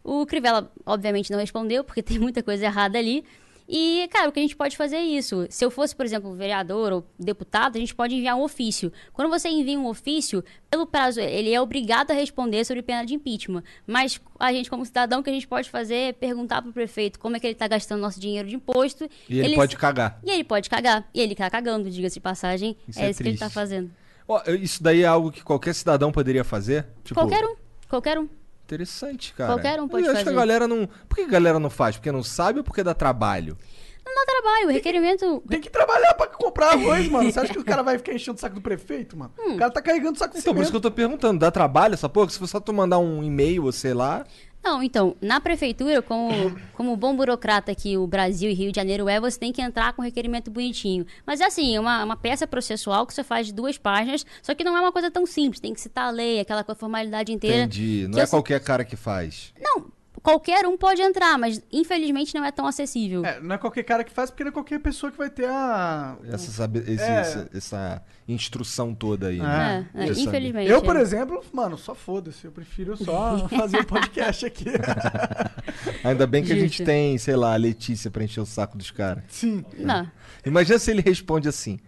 O 0.03 0.25
Crivella, 0.25 0.71
obviamente, 0.85 1.31
não 1.31 1.39
respondeu, 1.39 1.83
porque 1.83 2.03
tem 2.03 2.19
muita 2.19 2.43
coisa 2.43 2.65
errada 2.65 2.99
ali. 2.99 3.23
E, 3.67 4.07
cara, 4.11 4.29
o 4.29 4.31
que 4.31 4.39
a 4.39 4.41
gente 4.41 4.55
pode 4.55 4.77
fazer 4.77 4.97
é 4.97 5.03
isso. 5.03 5.47
Se 5.49 5.65
eu 5.65 5.71
fosse, 5.71 5.95
por 5.95 6.05
exemplo, 6.05 6.33
vereador 6.35 6.93
ou 6.93 7.05
deputado, 7.19 7.77
a 7.77 7.79
gente 7.79 7.95
pode 7.95 8.15
enviar 8.15 8.35
um 8.35 8.43
ofício. 8.43 8.93
Quando 9.11 9.29
você 9.29 9.49
envia 9.49 9.79
um 9.79 9.87
ofício, 9.87 10.43
pelo 10.69 10.85
prazo, 10.85 11.19
ele 11.19 11.51
é 11.51 11.59
obrigado 11.59 12.11
a 12.11 12.13
responder 12.13 12.63
sobre 12.63 12.83
pena 12.83 13.03
de 13.03 13.15
impeachment. 13.15 13.63
Mas 13.87 14.21
a 14.39 14.53
gente, 14.53 14.69
como 14.69 14.85
cidadão, 14.85 15.19
o 15.19 15.23
que 15.23 15.29
a 15.29 15.33
gente 15.33 15.47
pode 15.47 15.69
fazer 15.69 15.95
é 15.95 16.13
perguntar 16.13 16.61
pro 16.61 16.71
prefeito 16.71 17.19
como 17.19 17.35
é 17.35 17.39
que 17.39 17.47
ele 17.47 17.53
está 17.53 17.67
gastando 17.67 18.01
nosso 18.01 18.19
dinheiro 18.19 18.47
de 18.47 18.55
imposto. 18.55 19.09
e 19.27 19.39
ele, 19.39 19.55
pode 19.55 19.75
cagar. 19.77 20.19
E 20.23 20.29
ele 20.29 20.43
pode 20.43 20.69
cagar. 20.69 21.09
E 21.13 21.19
ele 21.19 21.33
tá 21.33 21.49
cagando, 21.49 21.89
diga-se 21.89 22.15
de 22.15 22.21
passagem. 22.21 22.77
Isso 22.87 22.99
é, 22.99 23.07
é 23.07 23.09
isso 23.09 23.23
que 23.23 23.29
ele 23.29 23.37
tá 23.37 23.45
triste. 23.45 23.55
fazendo. 23.55 23.91
Ó, 24.27 24.41
isso 24.59 24.81
daí 24.81 25.01
é 25.01 25.07
algo 25.07 25.31
que 25.31 25.43
qualquer 25.43 25.73
cidadão 25.73 26.11
poderia 26.11 26.43
fazer? 26.43 26.85
Tipo, 27.03 27.19
Qualquer 27.19 27.45
um. 27.45 27.55
Qualquer 27.89 28.19
um. 28.19 28.27
Interessante, 28.65 29.33
cara. 29.33 29.53
Qualquer 29.53 29.79
um 29.79 29.87
pode 29.87 30.05
Eu 30.05 30.11
acho 30.11 30.17
que 30.17 30.21
a 30.23 30.25
fazer. 30.25 30.35
galera 30.35 30.67
não... 30.67 30.89
Por 31.07 31.15
que 31.15 31.21
a 31.21 31.27
galera 31.27 31.59
não 31.59 31.69
faz? 31.69 31.97
Porque 31.97 32.11
não 32.11 32.23
sabe 32.23 32.59
ou 32.59 32.63
porque 32.63 32.81
dá 32.81 32.95
trabalho? 32.95 33.55
Não 34.03 34.13
dá 34.13 34.25
trabalho. 34.25 34.67
O 34.67 34.71
requerimento. 34.71 35.43
Tem 35.47 35.61
que 35.61 35.69
trabalhar 35.69 36.15
pra 36.15 36.27
comprar 36.27 36.73
arroz, 36.73 37.07
mano. 37.09 37.31
Você 37.31 37.39
acha 37.39 37.53
que 37.53 37.59
o 37.59 37.63
cara 37.63 37.83
vai 37.83 37.97
ficar 37.97 38.13
enchendo 38.13 38.37
o 38.37 38.41
saco 38.41 38.55
do 38.55 38.61
prefeito, 38.61 39.15
mano? 39.15 39.31
Hum. 39.39 39.53
O 39.53 39.57
cara 39.57 39.71
tá 39.71 39.81
carregando 39.81 40.15
o 40.15 40.17
saco 40.17 40.33
de 40.33 40.39
Então, 40.39 40.53
por 40.53 40.61
isso 40.63 40.71
que 40.71 40.77
eu 40.77 40.81
tô 40.81 40.91
perguntando, 40.91 41.39
dá 41.39 41.51
trabalho 41.51 41.93
essa 41.93 42.09
porra? 42.09 42.29
Se 42.29 42.39
for 42.39 42.47
só 42.47 42.59
tu 42.59 42.73
mandar 42.73 42.97
um 42.97 43.23
e-mail 43.23 43.65
ou 43.65 43.71
sei 43.71 43.93
lá... 43.93 44.25
Não, 44.65 44.81
então, 44.81 45.15
na 45.21 45.39
prefeitura, 45.39 46.01
como, 46.01 46.31
como 46.73 46.97
bom 46.97 47.15
burocrata 47.15 47.75
que 47.75 47.95
o 47.99 48.07
Brasil 48.07 48.49
e 48.49 48.53
Rio 48.55 48.71
de 48.71 48.75
Janeiro 48.77 49.07
é, 49.07 49.19
você 49.19 49.37
tem 49.39 49.53
que 49.53 49.61
entrar 49.61 49.93
com 49.93 50.01
um 50.01 50.05
requerimento 50.05 50.49
bonitinho. 50.49 51.05
Mas 51.23 51.39
é 51.39 51.45
assim, 51.45 51.75
é 51.75 51.79
uma, 51.79 52.03
uma 52.03 52.17
peça 52.17 52.47
processual 52.47 53.05
que 53.05 53.13
você 53.13 53.23
faz 53.23 53.45
de 53.45 53.53
duas 53.53 53.77
páginas, 53.77 54.25
só 54.41 54.55
que 54.55 54.63
não 54.63 54.75
é 54.75 54.81
uma 54.81 54.91
coisa 54.91 55.11
tão 55.11 55.23
simples, 55.27 55.59
tem 55.59 55.71
que 55.71 55.79
citar 55.79 56.07
a 56.07 56.09
lei, 56.09 56.39
aquela 56.39 56.63
formalidade 56.75 57.31
inteira. 57.31 57.57
Entendi. 57.57 58.07
Não 58.09 58.17
é 58.17 58.23
eu- 58.23 58.27
qualquer 58.27 58.59
cara 58.59 58.83
que 58.83 58.95
faz. 58.95 59.53
Não, 59.61 59.85
qualquer 60.25 60.65
um 60.65 60.75
pode 60.75 61.01
entrar, 61.03 61.37
mas 61.37 61.61
infelizmente 61.71 62.33
não 62.33 62.43
é 62.43 62.51
tão 62.51 62.65
acessível. 62.65 63.23
É, 63.23 63.39
não 63.39 63.53
é 63.53 63.57
qualquer 63.59 63.83
cara 63.83 64.03
que 64.03 64.11
faz, 64.11 64.31
porque 64.31 64.43
não 64.43 64.49
é 64.49 64.51
qualquer 64.51 64.79
pessoa 64.79 65.11
que 65.11 65.17
vai 65.17 65.29
ter 65.29 65.47
a. 65.47 66.17
Essa, 66.27 66.51
sabe, 66.51 66.79
esse- 66.79 67.03
É. 67.03 67.19
essa, 67.19 67.49
essa 67.53 68.03
instrução 68.27 68.95
toda 68.95 69.27
aí, 69.27 69.37
né? 69.37 69.87
É, 69.93 70.05
é, 70.07 70.11
infelizmente. 70.11 70.69
Eu, 70.69 70.81
por 70.81 70.95
é. 70.95 71.01
exemplo, 71.01 71.43
mano, 71.53 71.77
só 71.77 71.93
foda-se. 71.93 72.43
Eu 72.43 72.51
prefiro 72.51 72.97
só 72.97 73.47
fazer 73.49 73.77
o 73.81 73.85
podcast 73.85 74.45
aqui. 74.47 74.65
Ainda 76.03 76.25
bem 76.25 76.43
que 76.43 76.51
a 76.51 76.55
gente 76.55 76.69
Justo. 76.77 76.85
tem, 76.85 77.17
sei 77.19 77.35
lá, 77.35 77.53
a 77.53 77.57
Letícia 77.57 78.09
pra 78.09 78.23
encher 78.23 78.41
o 78.41 78.45
saco 78.45 78.75
dos 78.77 78.89
caras. 78.89 79.23
Sim. 79.27 79.63
Não. 79.77 80.09
Imagina 80.43 80.79
se 80.79 80.89
ele 80.89 81.01
responde 81.01 81.47
assim. 81.47 81.79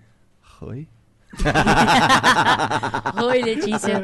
Oi? 0.61 0.87
Oi, 3.23 3.41
Letícia. 3.41 4.01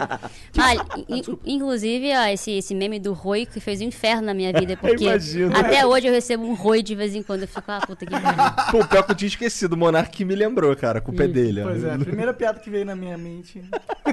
Ah, 0.57 0.75
in- 0.75 1.05
in- 1.19 1.39
inclusive, 1.45 2.11
ó, 2.15 2.25
esse, 2.27 2.51
esse 2.51 2.75
meme 2.75 2.99
do 2.99 3.13
Roi 3.13 3.45
que 3.45 3.59
fez 3.59 3.81
um 3.81 3.85
inferno 3.85 4.23
na 4.27 4.33
minha 4.33 4.51
vida, 4.57 4.75
porque 4.77 5.03
imagino. 5.05 5.55
até 5.57 5.85
hoje 5.85 6.07
eu 6.07 6.13
recebo 6.13 6.43
um 6.45 6.53
Roi 6.53 6.81
de 6.83 6.95
vez 6.95 7.15
em 7.15 7.23
quando. 7.23 7.41
Eu 7.43 7.47
fico, 7.47 7.63
ah, 7.67 7.79
puta 7.85 8.05
que 8.05 8.11
pariu. 8.11 8.71
Pô, 8.71 8.85
pior 8.87 9.03
que 9.03 9.11
eu 9.11 9.15
tinha 9.15 9.27
esquecido. 9.27 9.73
O 9.73 9.77
Monark 9.77 10.23
me 10.25 10.35
lembrou, 10.35 10.75
cara. 10.75 10.99
A 10.99 11.01
culpa 11.01 11.23
é 11.23 11.27
dele. 11.27 11.61
ó. 11.61 11.65
Pois 11.65 11.83
é, 11.83 11.93
a 11.93 11.97
primeira 11.99 12.33
piada 12.33 12.59
que 12.59 12.69
veio 12.69 12.85
na 12.85 12.95
minha 12.95 13.17
mente. 13.17 13.63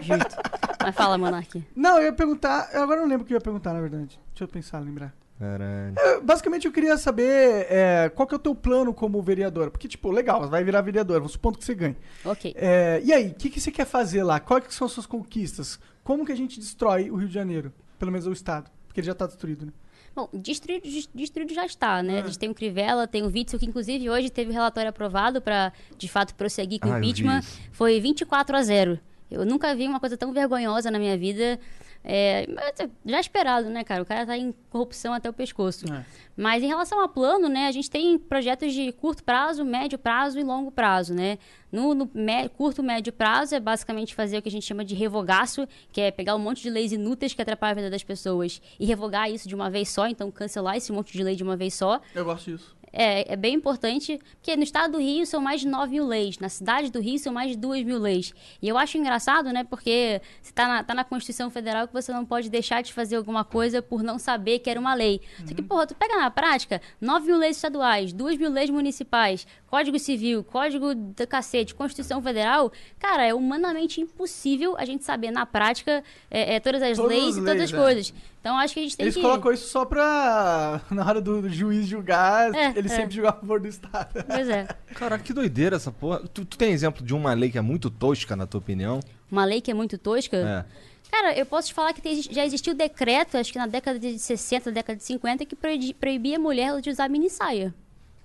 Justo. 0.03 0.37
Mas 0.83 0.95
fala, 0.95 1.19
Monark. 1.19 1.63
Não, 1.77 1.99
eu 1.99 2.05
ia 2.05 2.13
perguntar. 2.13 2.71
eu 2.73 2.83
Agora 2.83 3.01
não 3.01 3.09
lembro 3.09 3.25
o 3.25 3.27
que 3.27 3.33
eu 3.35 3.37
ia 3.37 3.41
perguntar, 3.41 3.73
na 3.75 3.81
verdade. 3.81 4.19
Deixa 4.33 4.45
eu 4.45 4.49
pensar, 4.49 4.79
lembrar. 4.81 5.13
Caralho. 5.41 5.95
É, 5.99 6.21
basicamente, 6.21 6.67
eu 6.67 6.73
queria 6.73 6.99
saber 6.99 7.67
é, 7.71 8.11
qual 8.15 8.29
que 8.29 8.35
é 8.35 8.37
o 8.37 8.41
teu 8.41 8.55
plano 8.55 8.93
como 8.93 9.21
vereador. 9.23 9.71
Porque, 9.71 9.89
tipo, 9.89 10.11
legal, 10.11 10.47
vai 10.51 10.63
virar 10.63 10.83
vereador, 10.83 11.17
vamos 11.17 11.33
supondo 11.33 11.59
que 11.59 11.65
você 11.65 11.75
ganhe. 11.75 11.97
Ok. 12.25 12.53
É, 12.57 13.01
e 13.03 13.11
aí, 13.11 13.29
o 13.29 13.35
que, 13.35 13.49
que 13.49 13.59
você 13.59 13.71
quer 13.71 13.87
fazer 13.87 14.23
lá? 14.23 14.39
Quais 14.39 14.67
que 14.67 14.75
são 14.75 14.87
as 14.87 14.93
suas 14.93 15.07
conquistas? 15.07 15.81
Como 16.05 16.27
que 16.27 16.33
a 16.33 16.37
gente 16.37 16.61
destrói 16.61 17.11
o 17.11 17.17
Rio 17.17 17.27
de 17.29 17.33
Janeiro? 17.35 17.73
Pelo 17.99 18.13
menos 18.13 18.27
o 18.27 18.33
Estado. 18.33 18.71
Porque 18.87 19.01
ele 19.01 19.07
já 19.07 19.15
tá 19.15 19.27
destruído, 19.27 19.65
né? 19.65 19.73
Bom, 20.15 20.29
destruído, 20.35 20.83
des- 20.83 21.09
destruído 21.15 21.55
já 21.55 21.65
está, 21.65 22.01
É. 22.01 22.03
né? 22.03 22.21
A 22.21 22.27
gente 22.27 22.39
tem 22.39 22.51
o 22.51 22.55
Crivella, 22.55 23.07
tem 23.07 23.23
o 23.23 23.27
Witzel, 23.29 23.59
que 23.59 23.65
inclusive 23.67 24.11
hoje 24.11 24.29
teve 24.29 24.51
o 24.51 24.53
relatório 24.53 24.91
aprovado 24.91 25.41
para, 25.41 25.73
de 25.97 26.09
fato, 26.09 26.35
prosseguir 26.35 26.81
com 26.81 26.91
Ah, 26.93 26.97
o 26.97 26.99
impeachment. 26.99 27.41
Foi 27.73 27.99
24 27.99 28.57
a 28.57 28.63
0. 28.63 28.99
Eu 29.31 29.47
nunca 29.47 29.73
vi 29.75 29.87
uma 29.87 30.01
coisa 30.01 30.17
tão 30.17 30.33
vergonhosa 30.33 30.91
na 30.91 30.99
minha 30.99 31.17
vida. 31.17 31.59
É, 32.03 32.45
é 32.79 32.89
já 33.05 33.21
esperado, 33.21 33.69
né, 33.69 33.85
cara? 33.85 34.03
O 34.03 34.07
cara 34.07 34.25
tá 34.27 34.37
em 34.37 34.55
corrupção 34.71 35.13
até 35.13 35.29
o 35.29 35.33
pescoço. 35.33 35.85
É. 35.93 36.05
Mas 36.37 36.63
em 36.63 36.67
relação 36.67 37.03
a 37.03 37.09
plano, 37.09 37.49
né, 37.49 37.67
a 37.67 37.73
gente 37.73 37.91
tem 37.91 38.19
projetos 38.19 38.73
de 38.73 38.91
curto 38.93 39.23
prazo, 39.23 39.65
médio 39.65 39.99
prazo 39.99 40.39
e 40.39 40.43
longo 40.43 40.71
prazo, 40.71 41.13
né? 41.13 41.39
No, 41.71 41.95
no 41.95 42.11
mé- 42.15 42.49
curto, 42.49 42.83
médio 42.83 43.13
prazo 43.13 43.55
é 43.55 43.61
basicamente 43.61 44.15
fazer 44.15 44.39
o 44.39 44.43
que 44.43 44.49
a 44.49 44.53
gente 44.53 44.65
chama 44.67 44.85
de 44.85 44.95
revogaço, 44.95 45.69
que 45.93 46.01
é 46.01 46.11
pegar 46.11 46.35
um 46.35 46.39
monte 46.39 46.63
de 46.63 46.71
leis 46.71 46.91
inúteis 46.91 47.35
que 47.35 47.43
atrapalham 47.43 47.73
a 47.73 47.75
vida 47.75 47.91
das 47.91 48.03
pessoas 48.03 48.61
e 48.81 48.87
revogar 48.87 49.31
isso 49.31 49.47
de 49.47 49.55
uma 49.55 49.69
vez 49.69 49.91
só, 49.91 50.07
então 50.09 50.31
cancelar 50.31 50.77
esse 50.77 50.91
monte 50.91 51.13
de 51.13 51.23
lei 51.23 51.37
de 51.37 51.43
uma 51.45 51.57
vez 51.57 51.75
só. 51.75 52.01
Eu 52.15 52.25
gosto 52.25 52.51
disso. 52.51 52.75
É, 52.93 53.33
é 53.33 53.37
bem 53.37 53.55
importante, 53.55 54.19
porque 54.37 54.57
no 54.57 54.63
estado 54.63 54.93
do 54.93 54.99
Rio 54.99 55.25
são 55.27 55.41
mais 55.41 55.61
de 55.61 55.69
9 55.69 55.91
mil 55.93 56.07
leis, 56.07 56.39
na 56.39 56.49
cidade 56.49 56.91
do 56.91 57.01
Rio 57.01 57.19
são 57.19 57.33
mais 57.33 57.51
de 57.51 57.57
2 57.57 57.85
mil 57.85 57.99
leis. 57.99 58.33
E 58.61 58.69
eu 58.69 58.77
acho 58.77 58.99
engraçado, 58.99 59.53
né, 59.53 59.65
porque 59.65 60.21
você 60.41 60.53
tá 60.53 60.67
na, 60.67 60.85
tá 60.85 60.95
na 60.95 61.05
Constituição 61.05 61.51
Federal 61.51 61.87
que 61.87 61.95
você 61.95 62.13
não 62.13 62.25
pode 62.25 62.49
deixar 62.51 62.83
de 62.83 62.93
fazer 62.93 63.17
alguma 63.17 63.45
coisa 63.45 63.81
por 63.81 64.03
não 64.03 64.19
saber 64.19 64.59
que 64.59 64.71
era 64.71 64.81
uma 64.81 64.95
lei. 64.95 65.21
Só 65.47 65.55
que, 65.55 65.63
porra, 65.63 65.87
tu 65.87 65.95
pega 65.95 66.17
na 66.17 66.31
prática 66.31 66.81
9 67.01 67.27
mil 67.27 67.39
leis 67.39 67.57
estaduais, 67.57 68.13
2 68.13 68.39
mil 68.39 68.51
leis 68.51 68.71
municipais, 68.71 69.47
Código 69.67 69.99
Civil, 69.99 70.43
Código 70.43 70.95
da 70.95 71.27
cacete, 71.27 71.75
Constituição 71.75 72.21
Federal, 72.21 72.73
cara, 72.99 73.25
é 73.25 73.33
humanamente 73.33 74.01
impossível 74.01 74.75
a 74.77 74.85
gente 74.85 75.05
saber 75.05 75.31
na 75.31 75.47
prática 75.47 76.03
é, 76.31 76.57
é, 76.57 76.61
todas 76.61 76.83
as 76.83 76.97
Todas 76.97 77.17
leis 77.17 77.37
e 77.37 77.41
todas 77.41 77.57
leis, 77.57 77.63
as 77.63 77.73
é. 77.73 77.77
coisas. 77.77 78.15
Então 78.41 78.57
acho 78.57 78.73
que 78.73 78.81
a 78.81 78.83
gente 78.83 78.97
tem 78.97 79.05
Eles 79.05 79.15
que... 79.15 79.21
colocam 79.21 79.53
isso 79.53 79.69
só 79.69 79.85
pra. 79.85 80.81
Na 80.91 81.07
hora 81.07 81.21
do, 81.21 81.49
juiz 81.49 81.87
julgar, 81.87 82.55
É, 82.55 82.71
ele 82.77 82.89
é. 82.89 82.91
sempre 82.91 83.15
julgar 83.15 83.31
a 83.31 83.33
favor 83.35 83.61
do 83.61 83.69
Estado. 83.69 84.25
Pois 84.27 84.49
é. 84.49 84.67
Caraca, 84.97 85.23
que 85.23 85.33
doideira 85.33 85.77
essa 85.77 85.93
porra. 85.93 86.21
Tu, 86.33 86.45
tu 86.45 86.57
tem 86.57 86.73
exemplo 86.73 87.05
de 87.05 87.15
uma 87.15 87.35
lei 87.35 87.51
que 87.51 87.59
é 87.59 87.61
muito 87.61 87.91
tosca, 87.91 88.35
na 88.35 88.47
tua 88.47 88.59
opinião? 88.59 89.01
Uma 89.31 89.45
lei 89.45 89.61
que 89.61 89.71
é 89.71 89.75
muito 89.75 89.97
tosca... 89.99 90.37
É. 90.37 90.91
Cara, 91.11 91.37
eu 91.37 91.45
posso 91.45 91.69
te 91.69 91.75
falar 91.75 91.93
que 91.93 92.01
tem- 92.01 92.23
já 92.23 92.45
existiu 92.47 92.73
decreto, 92.73 93.37
acho 93.37 93.51
que 93.53 93.59
na 93.59 93.67
década 93.67 93.99
de 93.99 94.17
60, 94.17 94.71
década 94.71 94.97
de 94.97 95.03
50, 95.03 95.45
que 95.45 95.57
proibi- 95.57 95.93
proibia 95.93 96.37
a 96.37 96.39
mulher 96.39 96.81
de 96.81 96.89
usar 96.89 97.09
mini 97.11 97.29
saia. 97.29 97.75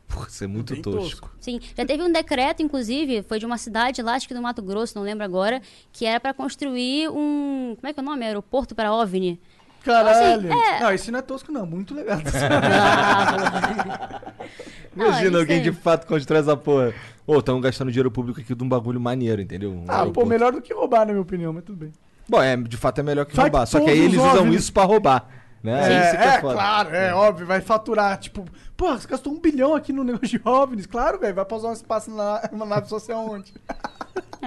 Porra, 0.08 0.28
isso 0.28 0.44
é 0.44 0.48
muito 0.48 0.74
Bem 0.74 0.84
tosco. 0.84 1.32
Sim, 1.42 1.60
já 1.76 1.84
teve 1.84 2.04
um 2.04 2.12
decreto, 2.12 2.62
inclusive, 2.62 3.24
foi 3.24 3.40
de 3.40 3.46
uma 3.46 3.58
cidade 3.58 4.04
lá, 4.04 4.14
acho 4.14 4.28
que 4.28 4.36
do 4.36 4.42
Mato 4.42 4.62
Grosso, 4.62 4.96
não 4.96 5.04
lembro 5.04 5.24
agora, 5.26 5.64
que 5.92 6.06
era 6.06 6.20
para 6.20 6.32
construir 6.32 7.10
um. 7.10 7.76
Como 7.76 7.88
é 7.90 7.92
que 7.92 8.00
é 8.00 8.04
o 8.04 8.06
nome? 8.06 8.24
Aeroporto 8.24 8.76
para 8.76 8.94
OVNI. 8.94 9.42
Caralho. 9.86 10.52
Assim, 10.52 10.60
é. 10.60 10.80
Não, 10.82 10.94
isso 10.94 11.12
não 11.12 11.20
é 11.20 11.22
tosco, 11.22 11.52
não. 11.52 11.66
Muito 11.66 11.94
legal. 11.94 12.18
Não, 14.96 15.08
Imagina 15.08 15.40
alguém 15.40 15.62
de 15.62 15.74
fato 15.74 16.08
constrói 16.08 16.40
essa 16.40 16.56
porra. 16.56 16.94
Ô, 17.28 17.42
tamo 17.42 17.60
gastando 17.60 17.92
dinheiro 17.92 18.10
público 18.10 18.40
aqui 18.40 18.56
de 18.56 18.64
um 18.64 18.70
bagulho 18.70 19.00
maneiro, 19.00 19.42
entendeu? 19.42 19.72
Um 19.72 19.84
ah, 19.84 19.88
pô, 19.88 19.94
aeroporto. 19.94 20.30
melhor 20.30 20.52
do 20.54 20.62
que 20.62 20.74
roubar, 20.74 21.00
na 21.06 21.12
minha 21.12 21.22
opinião, 21.22 21.52
mas 21.52 21.66
tudo 21.66 21.78
bem. 21.78 21.92
Bom, 22.30 22.42
é, 22.42 22.56
de 22.56 22.78
fato 22.78 23.00
é 23.00 23.04
melhor 23.04 23.26
que 23.26 23.36
Só 23.36 23.44
que 23.44 23.50
roubar. 23.50 23.66
Só 23.66 23.80
que 23.82 23.90
aí 23.90 24.00
eles 24.00 24.18
usam 24.18 24.44
OVNIs 24.44 24.64
isso 24.64 24.74
pra 24.74 24.84
roubar. 24.84 25.28
Né? 25.62 25.74
É, 25.74 26.08
Isso 26.08 26.18
que 26.18 26.24
é, 26.24 26.42
foda. 26.42 26.54
claro, 26.54 26.96
é, 26.96 27.14
óbvio, 27.14 27.48
vai 27.48 27.60
faturar. 27.60 28.18
Tipo, 28.20 28.46
pô, 28.78 28.94
você 28.94 29.08
gastou 29.08 29.34
um 29.34 29.40
bilhão 29.40 29.74
aqui 29.74 29.92
no 29.92 30.04
negócio 30.04 30.28
de 30.28 30.42
OVNIs. 30.48 30.86
Claro, 30.86 31.20
velho, 31.20 31.34
vai 31.34 31.44
pausar 31.44 31.72
um 31.72 31.74
espaço 31.74 32.12
na, 32.12 32.48
na 32.52 32.66
nave 32.66 32.88
social 32.88 33.28
onde? 33.28 33.52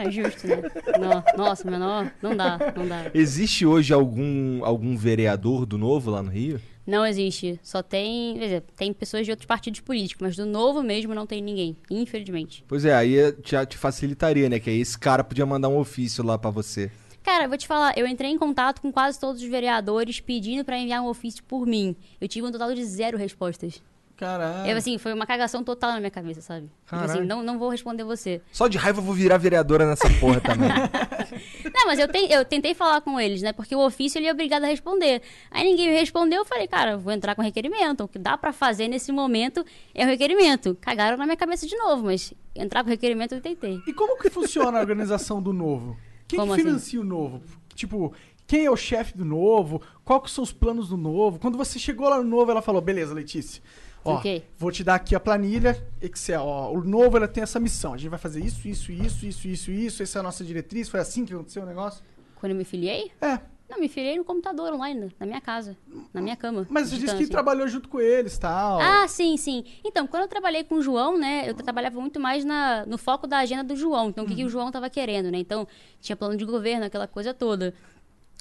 É 0.04 0.10
justo, 0.10 0.46
né? 0.46 0.62
Não, 0.98 1.44
nossa, 1.44 1.68
menor, 1.70 2.12
não 2.22 2.36
dá, 2.36 2.58
não 2.76 2.86
dá. 2.86 3.10
Existe 3.12 3.66
hoje 3.66 3.92
algum, 3.92 4.64
algum 4.64 4.96
vereador 4.96 5.66
do 5.66 5.76
Novo 5.76 6.10
lá 6.10 6.22
no 6.22 6.30
Rio? 6.30 6.60
Não 6.86 7.04
existe. 7.04 7.60
Só 7.62 7.82
tem. 7.82 8.34
Quer 8.38 8.44
dizer, 8.44 8.64
tem 8.74 8.92
pessoas 8.94 9.26
de 9.26 9.30
outros 9.30 9.46
partidos 9.46 9.80
políticos, 9.80 10.22
mas 10.22 10.36
do 10.36 10.46
novo 10.46 10.82
mesmo 10.82 11.14
não 11.14 11.26
tem 11.26 11.42
ninguém, 11.42 11.76
infelizmente. 11.90 12.64
Pois 12.66 12.84
é, 12.84 12.94
aí 12.94 13.16
já 13.44 13.66
te 13.66 13.76
facilitaria, 13.76 14.48
né? 14.48 14.58
Que 14.58 14.70
aí 14.70 14.80
esse 14.80 14.98
cara 14.98 15.22
podia 15.22 15.44
mandar 15.44 15.68
um 15.68 15.78
ofício 15.78 16.24
lá 16.24 16.38
pra 16.38 16.48
você. 16.48 16.90
Cara, 17.22 17.46
vou 17.46 17.58
te 17.58 17.66
falar, 17.66 17.92
eu 17.98 18.06
entrei 18.06 18.30
em 18.30 18.38
contato 18.38 18.80
com 18.80 18.90
quase 18.90 19.20
todos 19.20 19.42
os 19.42 19.48
vereadores 19.48 20.18
pedindo 20.18 20.64
pra 20.64 20.78
enviar 20.78 21.02
um 21.02 21.08
ofício 21.08 21.44
por 21.44 21.66
mim. 21.66 21.94
Eu 22.18 22.26
tive 22.26 22.46
um 22.46 22.50
total 22.50 22.72
de 22.74 22.82
zero 22.86 23.18
respostas. 23.18 23.82
Caralho. 24.18 24.68
Eu, 24.68 24.76
assim, 24.76 24.98
foi 24.98 25.14
uma 25.14 25.24
cagação 25.24 25.62
total 25.62 25.92
na 25.92 26.00
minha 26.00 26.10
cabeça, 26.10 26.40
sabe? 26.40 26.68
Tipo 26.86 26.96
assim, 27.02 27.20
não, 27.20 27.40
não 27.40 27.56
vou 27.56 27.68
responder 27.68 28.02
você. 28.02 28.42
Só 28.52 28.66
de 28.66 28.76
raiva 28.76 28.98
eu 28.98 29.04
vou 29.04 29.14
virar 29.14 29.38
vereadora 29.38 29.86
nessa 29.86 30.10
porra 30.18 30.40
também. 30.40 30.68
Não, 31.72 31.86
mas 31.86 31.98
eu, 32.00 32.08
ten- 32.08 32.26
eu 32.32 32.44
tentei 32.44 32.74
falar 32.74 33.00
com 33.00 33.20
eles, 33.20 33.42
né? 33.42 33.52
Porque 33.52 33.76
o 33.76 33.84
ofício 33.84 34.18
ele 34.18 34.26
é 34.26 34.32
obrigado 34.32 34.64
a 34.64 34.66
responder. 34.66 35.22
Aí 35.50 35.62
ninguém 35.64 35.88
me 35.88 35.94
respondeu, 35.94 36.40
eu 36.40 36.44
falei, 36.44 36.66
cara, 36.66 36.92
eu 36.92 36.98
vou 36.98 37.12
entrar 37.12 37.34
com 37.36 37.42
requerimento. 37.42 38.02
O 38.04 38.08
que 38.08 38.18
dá 38.18 38.36
pra 38.36 38.52
fazer 38.52 38.88
nesse 38.88 39.12
momento 39.12 39.64
é 39.94 40.04
o 40.04 40.08
requerimento. 40.08 40.76
Cagaram 40.80 41.16
na 41.16 41.24
minha 41.24 41.36
cabeça 41.36 41.66
de 41.66 41.76
novo, 41.76 42.04
mas 42.06 42.32
entrar 42.56 42.82
com 42.82 42.90
requerimento 42.90 43.34
eu 43.36 43.40
tentei. 43.40 43.80
E 43.86 43.92
como 43.92 44.18
que 44.18 44.28
funciona 44.30 44.78
a 44.78 44.80
organização 44.80 45.40
do 45.40 45.52
Novo? 45.52 45.96
Quem 46.26 46.38
Como 46.40 46.54
que 46.54 46.60
assim? 46.60 46.68
financia 46.70 47.00
o 47.00 47.04
Novo? 47.04 47.40
Tipo, 47.74 48.12
quem 48.46 48.64
é 48.64 48.70
o 48.70 48.76
chefe 48.76 49.16
do 49.16 49.24
Novo? 49.24 49.80
Qual 50.04 50.20
que 50.20 50.30
são 50.30 50.42
os 50.42 50.52
planos 50.52 50.88
do 50.88 50.96
Novo? 50.96 51.38
Quando 51.38 51.56
você 51.56 51.78
chegou 51.78 52.08
lá 52.08 52.16
no 52.16 52.24
Novo, 52.24 52.50
ela 52.50 52.62
falou, 52.62 52.80
beleza, 52.80 53.14
Letícia. 53.14 53.62
Ó, 54.08 54.16
Ok. 54.16 54.44
vou 54.56 54.70
te 54.72 54.82
dar 54.84 54.94
aqui 54.96 55.14
a 55.14 55.20
planilha 55.20 55.76
Excel. 56.00 56.42
Ó, 56.42 56.72
o 56.72 56.82
Novo 56.84 57.16
ela 57.16 57.28
tem 57.28 57.42
essa 57.42 57.60
missão. 57.60 57.94
A 57.94 57.96
gente 57.96 58.10
vai 58.10 58.18
fazer 58.18 58.44
isso, 58.44 58.66
isso, 58.68 58.90
isso, 58.92 59.26
isso, 59.26 59.48
isso, 59.48 59.70
isso. 59.70 60.02
Essa 60.02 60.18
é 60.18 60.20
a 60.20 60.22
nossa 60.22 60.44
diretriz. 60.44 60.88
Foi 60.88 61.00
assim 61.00 61.24
que 61.24 61.32
aconteceu 61.34 61.62
o 61.62 61.66
negócio? 61.66 62.02
Quando 62.36 62.52
eu 62.52 62.58
me 62.58 62.64
filiei? 62.64 63.10
É. 63.20 63.38
Não, 63.68 63.78
me 63.78 63.88
filiei 63.88 64.16
no 64.16 64.24
computador 64.24 64.72
online, 64.72 65.12
na 65.20 65.26
minha 65.26 65.42
casa, 65.42 65.76
na 66.14 66.22
minha 66.22 66.34
cama. 66.36 66.66
Mas 66.70 66.88
você 66.88 66.96
disse 66.96 67.14
que 67.14 67.22
assim. 67.24 67.30
trabalhou 67.30 67.68
junto 67.68 67.86
com 67.86 68.00
eles 68.00 68.34
e 68.36 68.40
tal. 68.40 68.80
Ah, 68.80 69.06
sim, 69.06 69.36
sim. 69.36 69.62
Então, 69.84 70.06
quando 70.06 70.22
eu 70.22 70.28
trabalhei 70.28 70.64
com 70.64 70.76
o 70.76 70.82
João, 70.82 71.18
né, 71.18 71.44
eu 71.46 71.52
trabalhava 71.52 72.00
muito 72.00 72.18
mais 72.18 72.46
na, 72.46 72.86
no 72.86 72.96
foco 72.96 73.26
da 73.26 73.38
agenda 73.40 73.62
do 73.62 73.76
João. 73.76 74.08
Então, 74.08 74.24
o 74.24 74.26
que, 74.26 74.36
que 74.36 74.44
o 74.44 74.48
João 74.48 74.70
tava 74.72 74.88
querendo, 74.88 75.30
né? 75.30 75.36
Então, 75.38 75.68
tinha 76.00 76.16
plano 76.16 76.34
de 76.34 76.46
governo, 76.46 76.86
aquela 76.86 77.06
coisa 77.06 77.34
toda. 77.34 77.74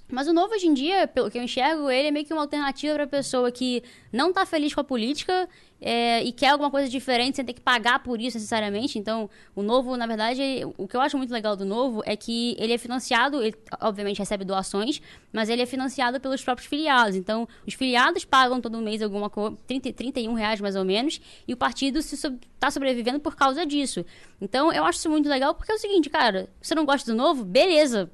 Mas 0.09 0.27
o 0.27 0.33
novo 0.33 0.53
hoje 0.53 0.67
em 0.67 0.73
dia, 0.73 1.05
pelo 1.07 1.29
que 1.29 1.37
eu 1.37 1.43
enxergo, 1.43 1.89
ele 1.89 2.07
é 2.07 2.11
meio 2.11 2.25
que 2.25 2.33
uma 2.33 2.41
alternativa 2.41 2.93
para 2.95 3.07
pessoa 3.07 3.51
que 3.51 3.83
não 4.11 4.31
tá 4.31 4.45
feliz 4.45 4.73
com 4.73 4.79
a 4.79 4.83
política 4.83 5.49
é, 5.81 6.23
e 6.23 6.31
quer 6.31 6.49
alguma 6.49 6.71
coisa 6.71 6.89
diferente 6.89 7.35
sem 7.35 7.45
ter 7.45 7.53
que 7.53 7.61
pagar 7.61 8.01
por 8.01 8.19
isso 8.21 8.37
necessariamente. 8.37 8.97
Então, 8.97 9.29
o 9.53 9.61
novo, 9.61 9.97
na 9.97 10.07
verdade, 10.07 10.41
o 10.77 10.87
que 10.87 10.95
eu 10.95 11.01
acho 11.01 11.17
muito 11.17 11.31
legal 11.31 11.57
do 11.57 11.65
novo 11.65 12.01
é 12.05 12.15
que 12.15 12.55
ele 12.57 12.73
é 12.73 12.77
financiado, 12.77 13.43
ele 13.43 13.55
obviamente 13.81 14.19
recebe 14.19 14.45
doações, 14.45 15.01
mas 15.31 15.49
ele 15.49 15.61
é 15.61 15.65
financiado 15.65 16.21
pelos 16.21 16.41
próprios 16.41 16.67
filiados. 16.67 17.15
Então, 17.15 17.47
os 17.65 17.73
filiados 17.73 18.23
pagam 18.23 18.61
todo 18.61 18.81
mês 18.81 19.01
alguma 19.01 19.29
coisa, 19.29 19.57
30, 19.67 19.91
31 19.91 20.33
reais 20.33 20.61
mais 20.61 20.75
ou 20.77 20.85
menos, 20.85 21.19
e 21.45 21.53
o 21.53 21.57
partido 21.57 21.99
está 21.99 22.71
sobrevivendo 22.71 23.19
por 23.19 23.35
causa 23.35 23.65
disso. 23.65 24.05
Então, 24.39 24.71
eu 24.71 24.85
acho 24.85 24.99
isso 24.99 25.09
muito 25.09 25.27
legal 25.27 25.53
porque 25.53 25.71
é 25.71 25.75
o 25.75 25.79
seguinte, 25.79 26.09
cara, 26.09 26.49
você 26.61 26.73
não 26.73 26.85
gosta 26.85 27.11
do 27.11 27.17
novo? 27.17 27.43
Beleza, 27.43 28.09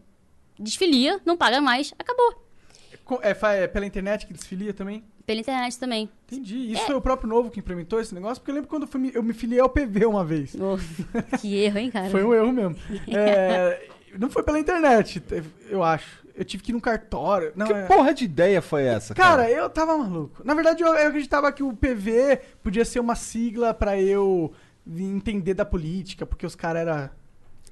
desfilia, 0.63 1.19
não 1.25 1.35
paga 1.37 1.59
mais, 1.61 1.93
acabou. 1.99 2.41
É, 3.21 3.33
fa- 3.33 3.53
é 3.53 3.67
pela 3.67 3.85
internet 3.85 4.25
que 4.25 4.33
desfilia 4.33 4.73
também? 4.73 5.03
Pela 5.25 5.39
internet 5.39 5.77
também. 5.77 6.09
Entendi. 6.31 6.71
Isso 6.71 6.85
foi 6.85 6.95
o 6.95 7.01
próprio 7.01 7.29
Novo 7.29 7.51
que 7.51 7.59
implementou 7.59 7.99
esse 7.99 8.13
negócio? 8.15 8.37
Porque 8.41 8.51
eu 8.51 8.55
lembro 8.55 8.69
quando 8.69 8.83
eu, 8.83 8.87
fui 8.87 8.99
me- 8.99 9.11
eu 9.13 9.21
me 9.21 9.33
filiei 9.33 9.59
ao 9.59 9.69
PV 9.69 10.05
uma 10.05 10.23
vez. 10.23 10.55
Oh, 10.55 10.77
que 11.39 11.55
erro, 11.57 11.77
hein, 11.79 11.91
cara? 11.91 12.09
Foi 12.09 12.23
um 12.23 12.33
erro 12.33 12.51
mesmo. 12.51 12.75
É, 13.07 13.87
não 14.17 14.29
foi 14.29 14.41
pela 14.43 14.59
internet, 14.59 15.21
eu 15.69 15.83
acho. 15.83 16.23
Eu 16.35 16.43
tive 16.43 16.63
que 16.63 16.71
ir 16.71 16.73
num 16.73 16.79
cartório. 16.79 17.51
Não, 17.55 17.67
que 17.67 17.73
é- 17.73 17.85
porra 17.85 18.13
de 18.13 18.25
ideia 18.25 18.61
foi 18.61 18.83
essa, 18.85 19.13
cara? 19.13 19.43
Cara, 19.43 19.51
eu 19.51 19.69
tava 19.69 19.97
maluco. 19.97 20.41
Na 20.43 20.53
verdade, 20.53 20.81
eu, 20.81 20.87
eu 20.95 21.07
acreditava 21.07 21.51
que 21.51 21.61
o 21.61 21.73
PV 21.73 22.39
podia 22.63 22.83
ser 22.85 22.99
uma 22.99 23.15
sigla 23.15 23.73
pra 23.73 23.99
eu 24.01 24.51
entender 24.87 25.53
da 25.53 25.63
política, 25.65 26.25
porque 26.25 26.45
os 26.45 26.55
caras 26.55 26.81
eram 26.87 27.09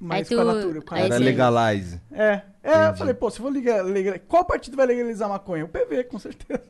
mais 0.02 0.30
Aí 0.30 0.36
com 0.36 0.42
a 0.42 0.44
tu- 0.52 0.56
natura. 0.56 0.82
com 0.82 0.94
a 0.94 0.98
aí 0.98 1.04
Era 1.04 1.16
legalize. 1.18 2.00
É, 2.10 2.42
é 2.62 2.74
eu 2.74 2.80
Entendi. 2.82 2.98
falei, 2.98 3.14
pô, 3.14 3.30
se 3.30 3.38
eu 3.38 3.42
vou 3.44 3.52
ligar, 3.52 3.84
ligar- 3.84 4.18
qual 4.20 4.44
partido 4.44 4.76
vai 4.76 4.86
legalizar 4.86 5.28
maconha? 5.28 5.64
O 5.64 5.68
PV, 5.68 6.04
com 6.04 6.18
certeza. 6.18 6.62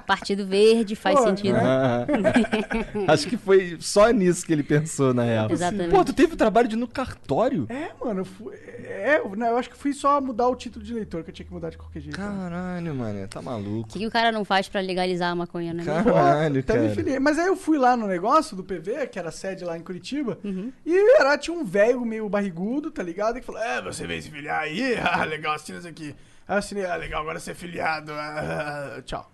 Partido 0.00 0.46
Verde 0.46 0.94
faz 0.96 1.18
Pô, 1.18 1.26
sentido. 1.26 1.54
né? 1.54 2.06
Acho 3.08 3.26
que 3.28 3.36
foi 3.36 3.76
só 3.80 4.10
nisso 4.10 4.44
que 4.44 4.52
ele 4.52 4.62
pensou, 4.62 5.12
na 5.14 5.22
real. 5.24 5.50
Exatamente. 5.50 5.90
Pô, 5.90 6.04
tu 6.04 6.12
teve 6.12 6.34
o 6.34 6.36
trabalho 6.36 6.68
de 6.68 6.74
ir 6.74 6.78
no 6.78 6.86
cartório? 6.88 7.66
É, 7.68 7.90
mano, 8.04 8.20
eu 8.20 8.24
fui. 8.24 8.54
É, 8.54 9.18
eu- 9.22 9.34
não, 9.36 9.46
eu 9.48 9.56
acho 9.56 9.70
que 9.70 9.76
fui 9.76 9.92
só 9.92 10.20
mudar 10.20 10.48
o 10.48 10.54
título 10.56 10.84
de 10.84 10.92
eleitor, 10.92 11.22
que 11.24 11.30
eu 11.30 11.34
tinha 11.34 11.46
que 11.46 11.52
mudar 11.52 11.70
de 11.70 11.78
qualquer 11.78 12.00
jeito. 12.00 12.16
Caralho, 12.16 12.94
mano, 12.94 13.26
tá 13.28 13.40
O 13.40 13.42
maluco. 13.42 13.88
que, 13.88 13.98
que 13.98 14.06
o 14.06 14.10
cara 14.10 14.30
não 14.30 14.44
faz 14.44 14.68
pra 14.68 14.80
legalizar 14.80 15.30
a 15.32 15.34
maconha, 15.34 15.72
né? 15.72 15.84
Cara- 15.84 16.02
Pô, 16.02 16.12
Caralho, 16.12 16.60
até 16.60 16.74
me 16.74 16.80
cara. 16.82 16.94
filiei. 16.94 17.18
Mas 17.18 17.38
aí 17.38 17.46
eu 17.46 17.56
fui 17.56 17.78
lá 17.78 17.96
no 17.96 18.06
negócio 18.06 18.56
do 18.56 18.62
PV, 18.64 19.06
que 19.08 19.18
era 19.18 19.28
a 19.28 19.32
sede 19.32 19.64
lá 19.64 19.76
em 19.76 19.82
Curitiba, 19.82 20.38
Uhum. 20.44 20.72
e 20.84 21.20
era, 21.20 21.36
tinha 21.38 21.56
um 21.56 21.64
velho 21.64 22.04
meio 22.04 22.28
barrigudo, 22.28 22.90
tá 22.90 23.02
ligado? 23.02 23.36
E 23.38 23.40
que 23.40 23.46
falou: 23.46 23.60
É, 23.62 23.80
você 23.82 24.06
veio 24.06 24.22
se 24.22 24.30
filiar 24.30 24.60
aí? 24.60 24.94
Ah, 25.14 25.24
legal, 25.24 25.54
assina 25.54 25.78
isso 25.78 25.88
aqui. 25.88 26.14
Aí 26.46 26.54
eu 26.54 26.58
assinei, 26.58 26.84
ah, 26.84 26.96
legal, 26.96 27.22
agora 27.22 27.38
você 27.38 27.52
é 27.52 27.54
filiado. 27.54 28.12
Ah, 28.12 29.00
tchau. 29.06 29.30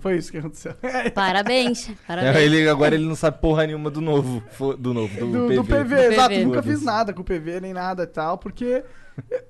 Foi 0.00 0.16
isso 0.16 0.30
que 0.30 0.38
aconteceu. 0.38 0.74
Parabéns, 1.14 1.90
parabéns. 2.06 2.36
É, 2.36 2.44
ele, 2.44 2.68
agora 2.68 2.94
ele 2.94 3.04
não 3.04 3.14
sabe 3.14 3.40
porra 3.40 3.66
nenhuma 3.66 3.90
do 3.90 4.00
novo. 4.00 4.42
Do 4.78 4.94
novo, 4.94 5.18
do, 5.18 5.32
do, 5.32 5.46
PV. 5.46 5.54
do 5.56 5.64
PV, 5.64 5.96
Do 5.96 6.12
exato. 6.12 6.34
Nunca 6.40 6.62
fiz 6.62 6.82
nada 6.82 7.12
com 7.12 7.22
o 7.22 7.24
PV, 7.24 7.60
nem 7.60 7.72
nada 7.72 8.02
e 8.02 8.06
tal, 8.06 8.38
porque 8.38 8.84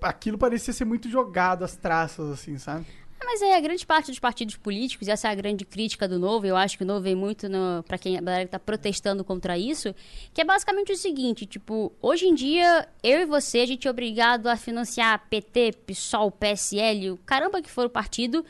aquilo 0.02 0.38
parecia 0.38 0.72
ser 0.72 0.84
muito 0.84 1.08
jogado, 1.08 1.64
as 1.64 1.76
traças, 1.76 2.30
assim, 2.30 2.58
sabe? 2.58 2.86
Mas 3.24 3.40
é 3.40 3.56
a 3.56 3.60
grande 3.60 3.86
parte 3.86 4.10
dos 4.10 4.18
partidos 4.18 4.56
políticos, 4.56 5.08
e 5.08 5.10
essa 5.10 5.28
é 5.28 5.30
a 5.30 5.34
grande 5.34 5.64
crítica 5.64 6.06
do 6.06 6.18
Novo, 6.18 6.46
eu 6.46 6.56
acho 6.56 6.76
que 6.76 6.84
o 6.84 6.86
Novo 6.86 7.00
vem 7.00 7.14
muito 7.14 7.48
no, 7.48 7.82
pra 7.84 7.96
quem 7.96 8.18
a 8.18 8.20
galera 8.20 8.44
que 8.44 8.50
tá 8.50 8.58
protestando 8.58 9.24
contra 9.24 9.56
isso, 9.56 9.94
que 10.32 10.40
é 10.40 10.44
basicamente 10.44 10.92
o 10.92 10.96
seguinte, 10.96 11.46
tipo, 11.46 11.92
hoje 12.02 12.26
em 12.26 12.34
dia, 12.34 12.86
eu 13.02 13.20
e 13.20 13.26
você, 13.26 13.60
a 13.60 13.66
gente 13.66 13.88
é 13.88 13.90
obrigado 13.90 14.46
a 14.46 14.56
financiar 14.56 15.26
PT, 15.30 15.72
PSOL, 15.86 16.30
PSL, 16.30 17.12
o 17.12 17.16
caramba 17.16 17.62
que 17.62 17.70
for 17.70 17.86
o 17.86 17.90
partido, 17.90 18.44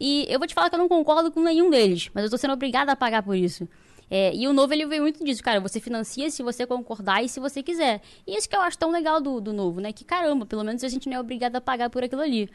e 0.00 0.26
eu 0.28 0.38
vou 0.38 0.46
te 0.46 0.54
falar 0.54 0.68
que 0.68 0.74
eu 0.74 0.78
não 0.78 0.88
concordo 0.88 1.30
com 1.30 1.40
nenhum 1.42 1.70
deles, 1.70 2.10
mas 2.14 2.24
eu 2.24 2.30
tô 2.30 2.38
sendo 2.38 2.54
obrigada 2.54 2.92
a 2.92 2.96
pagar 2.96 3.22
por 3.22 3.36
isso. 3.36 3.68
É, 4.10 4.34
e 4.34 4.48
o 4.48 4.52
novo 4.52 4.72
ele 4.72 4.86
veio 4.86 5.02
muito 5.02 5.22
disso, 5.24 5.42
cara. 5.42 5.60
Você 5.60 5.80
financia 5.80 6.30
se 6.30 6.42
você 6.42 6.66
concordar 6.66 7.22
e 7.22 7.28
se 7.28 7.38
você 7.38 7.62
quiser. 7.62 8.00
E 8.26 8.36
isso 8.36 8.48
que 8.48 8.56
eu 8.56 8.60
acho 8.62 8.78
tão 8.78 8.90
legal 8.90 9.20
do, 9.20 9.40
do 9.40 9.52
novo, 9.52 9.80
né? 9.80 9.92
Que 9.92 10.04
caramba, 10.04 10.46
pelo 10.46 10.64
menos 10.64 10.82
a 10.82 10.88
gente 10.88 11.08
não 11.08 11.16
é 11.16 11.20
obrigado 11.20 11.56
a 11.56 11.60
pagar 11.60 11.90
por 11.90 12.02
aquilo 12.02 12.22
ali. 12.22 12.48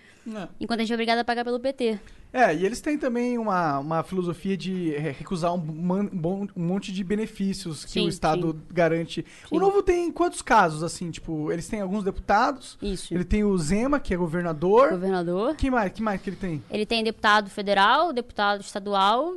Enquanto 0.59 0.79
a 0.79 0.83
gente 0.83 0.91
é 0.91 0.95
obrigado 0.95 1.19
a 1.19 1.23
pagar 1.23 1.43
pelo 1.43 1.59
PT. 1.59 1.99
É, 2.31 2.55
e 2.55 2.65
eles 2.65 2.81
têm 2.81 2.97
também 2.97 3.37
uma, 3.37 3.77
uma 3.77 4.01
filosofia 4.01 4.57
de 4.57 4.89
recusar 4.97 5.53
um, 5.53 5.57
man- 5.59 6.09
bom- 6.11 6.47
um 6.55 6.63
monte 6.65 6.91
de 6.91 7.03
benefícios 7.03 7.85
que 7.85 7.91
Sim, 7.91 8.05
o 8.07 8.09
Estado 8.09 8.53
sim. 8.53 8.73
garante. 8.73 9.23
O 9.51 9.55
Sim. 9.55 9.59
Novo 9.59 9.83
tem 9.83 10.11
quantos 10.11 10.41
casos, 10.41 10.81
assim? 10.81 11.11
Tipo, 11.11 11.51
eles 11.51 11.67
têm 11.67 11.81
alguns 11.81 12.03
deputados. 12.03 12.75
Isso. 12.81 13.13
Ele 13.13 13.23
tem 13.23 13.43
o 13.43 13.55
Zema, 13.59 13.99
que 13.99 14.11
é 14.15 14.17
governador. 14.17 14.89
Governador. 14.89 15.55
Quem 15.55 15.69
mais? 15.69 15.91
Que 15.93 16.01
mais 16.01 16.19
que 16.19 16.29
ele 16.31 16.37
tem? 16.37 16.63
Ele 16.71 16.87
tem 16.87 17.03
deputado 17.03 17.51
federal, 17.51 18.11
deputado 18.11 18.61
estadual 18.61 19.35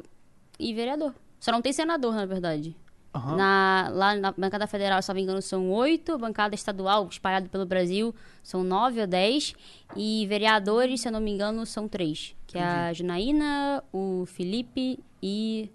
e 0.58 0.72
vereador. 0.72 1.12
Só 1.40 1.52
não 1.52 1.62
tem 1.62 1.72
senador, 1.72 2.14
na 2.14 2.26
verdade. 2.26 2.76
Aham. 3.14 3.36
Na, 3.36 3.88
lá 3.94 4.14
na 4.14 4.32
bancada 4.32 4.66
federal, 4.66 5.00
se 5.00 5.08
não 5.08 5.14
me 5.14 5.22
engano, 5.22 5.40
são 5.40 5.70
oito. 5.70 6.18
Bancada 6.18 6.54
estadual, 6.54 7.08
espalhado 7.10 7.48
pelo 7.48 7.64
Brasil, 7.64 8.14
são 8.42 8.62
nove 8.62 9.00
ou 9.00 9.06
dez. 9.06 9.54
E 9.96 10.26
vereadores, 10.26 11.00
se 11.00 11.08
eu 11.08 11.12
não 11.12 11.20
me 11.20 11.30
engano, 11.30 11.64
são 11.64 11.88
três. 11.88 12.34
Que 12.46 12.58
é 12.58 12.62
a 12.62 12.92
Janaína, 12.92 13.82
o 13.92 14.24
Felipe 14.26 14.98
e... 15.22 15.70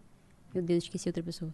Meu 0.54 0.62
Deus, 0.64 0.84
esqueci 0.84 1.10
outra 1.10 1.24
pessoa. 1.24 1.52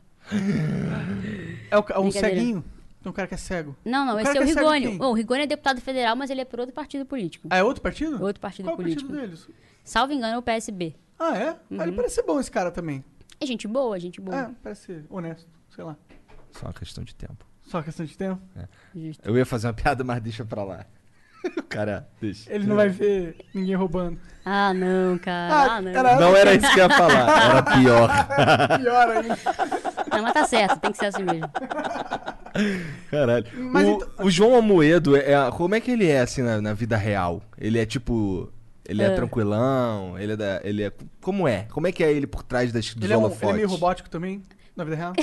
É 1.72 1.78
o, 1.78 1.80
o 1.80 1.84
Brincadeira. 1.84 2.12
ceguinho? 2.12 2.64
Tem 3.02 3.10
um 3.10 3.14
cara 3.14 3.28
que 3.28 3.36
é 3.36 3.38
cego. 3.38 3.76
Não, 3.86 4.06
não, 4.06 4.16
O 4.16 4.20
esse 4.20 4.36
é 4.38 4.42
o 4.42 4.44
é 4.44 4.46
Rigoni. 4.46 4.88
quem? 4.88 4.98
Bom, 4.98 5.12
o 5.12 5.14
Rigoni 5.14 5.44
é 5.44 5.48
deputado 5.48 5.80
federal, 5.80 6.16
mas 6.16 6.30
ele 6.30 6.42
é 6.42 6.46
por 6.46 6.60
outro 6.60 6.74
partido 6.74 7.06
político. 7.06 7.48
Ah, 7.50 7.58
é 7.58 7.64
outro 7.64 7.82
partido? 7.82 8.22
Outro 8.22 8.42
partido 8.42 8.66
Qual 8.66 8.74
é 8.74 8.74
o 8.74 8.78
político. 8.78 9.10
partido 9.10 9.28
deles? 9.28 9.48
Salvo 9.84 10.12
engano, 10.14 10.36
é 10.36 10.38
o 10.38 10.42
PSB. 10.42 10.96
Ah, 11.18 11.38
é? 11.38 11.50
Ah, 11.50 11.58
Uhum. 11.72 11.82
ele 11.84 11.92
parece 11.94 12.16
ser 12.16 12.24
bom 12.24 12.40
esse 12.40 12.52
cara 12.52 12.72
também. 12.72 13.04
É 13.40 13.46
gente 13.46 13.68
boa, 13.68 14.00
gente 14.00 14.20
boa. 14.22 14.36
É, 14.38 14.50
parece 14.64 14.82
ser 14.86 15.06
honesto. 15.10 15.48
Sei 15.74 15.84
lá. 15.84 15.96
Só 16.52 16.66
uma 16.68 16.74
questão 16.74 17.04
de 17.04 17.14
tempo. 17.16 17.46
Só 17.62 17.82
questão 17.82 18.06
de 18.06 18.18
tempo. 18.18 18.42
Justo. 18.96 19.28
Eu 19.28 19.38
ia 19.38 19.46
fazer 19.46 19.68
uma 19.68 19.74
piada, 19.74 20.04
mas 20.04 20.22
deixa 20.22 20.44
pra 20.46 20.64
lá. 20.64 20.86
cara, 21.70 22.08
deixa. 22.20 22.52
Ele 22.52 22.66
não 22.66 22.76
vai 22.76 22.90
ver 22.90 23.38
ninguém 23.54 23.76
roubando. 23.76 24.20
Ah, 24.44 24.74
não, 24.74 25.18
cara. 25.20 25.54
Ah, 25.54 25.76
Ah, 25.76 25.82
não. 25.82 25.92
era- 25.92 26.20
Não 26.20 26.36
era 26.36 26.54
isso 26.56 26.74
que 26.74 26.80
eu 26.80 26.88
ia 26.88 26.98
falar, 26.98 27.50
era 27.50 27.64
pior. 27.64 28.10
Pior 28.80 29.10
ainda. 29.10 29.38
Não, 30.12 30.24
mas 30.24 30.34
tá 30.34 30.46
certo, 30.46 30.80
tem 30.80 30.92
que 30.92 30.98
ser 30.98 31.06
assim 31.08 31.24
mesmo. 31.24 31.50
Caralho. 33.12 33.46
Mas 33.72 33.88
o, 33.88 33.92
então- 33.92 34.26
o 34.26 34.30
João 34.32 34.56
Amoedo, 34.56 35.16
é, 35.16 35.52
como 35.52 35.76
é 35.76 35.80
que 35.82 35.92
ele 35.92 36.08
é 36.08 36.22
assim 36.22 36.42
na, 36.42 36.62
na 36.62 36.74
vida 36.74 36.98
real? 36.98 37.42
Ele 37.58 37.78
é 37.78 37.86
tipo. 37.86 38.52
Ele 38.88 39.04
é, 39.04 39.08
É. 39.08 39.10
tranquilão? 39.16 40.18
Ele 40.18 40.32
é, 40.32 40.36
da, 40.38 40.62
ele 40.64 40.84
é. 40.84 40.92
Como 41.22 41.48
é? 41.48 41.64
Como 41.72 41.86
é 41.88 41.92
que 41.92 42.04
é 42.04 42.12
ele 42.12 42.26
por 42.26 42.42
trás 42.42 42.72
das, 42.72 42.94
dos 42.94 43.04
Ele 43.04 43.14
é, 43.14 43.18
um, 43.18 43.26
ele 43.28 43.38
é 43.42 43.54
meio 43.54 43.68
robótico 43.68 44.10
também, 44.10 44.42
na 44.76 44.84
vida 44.86 44.96
real. 44.96 45.14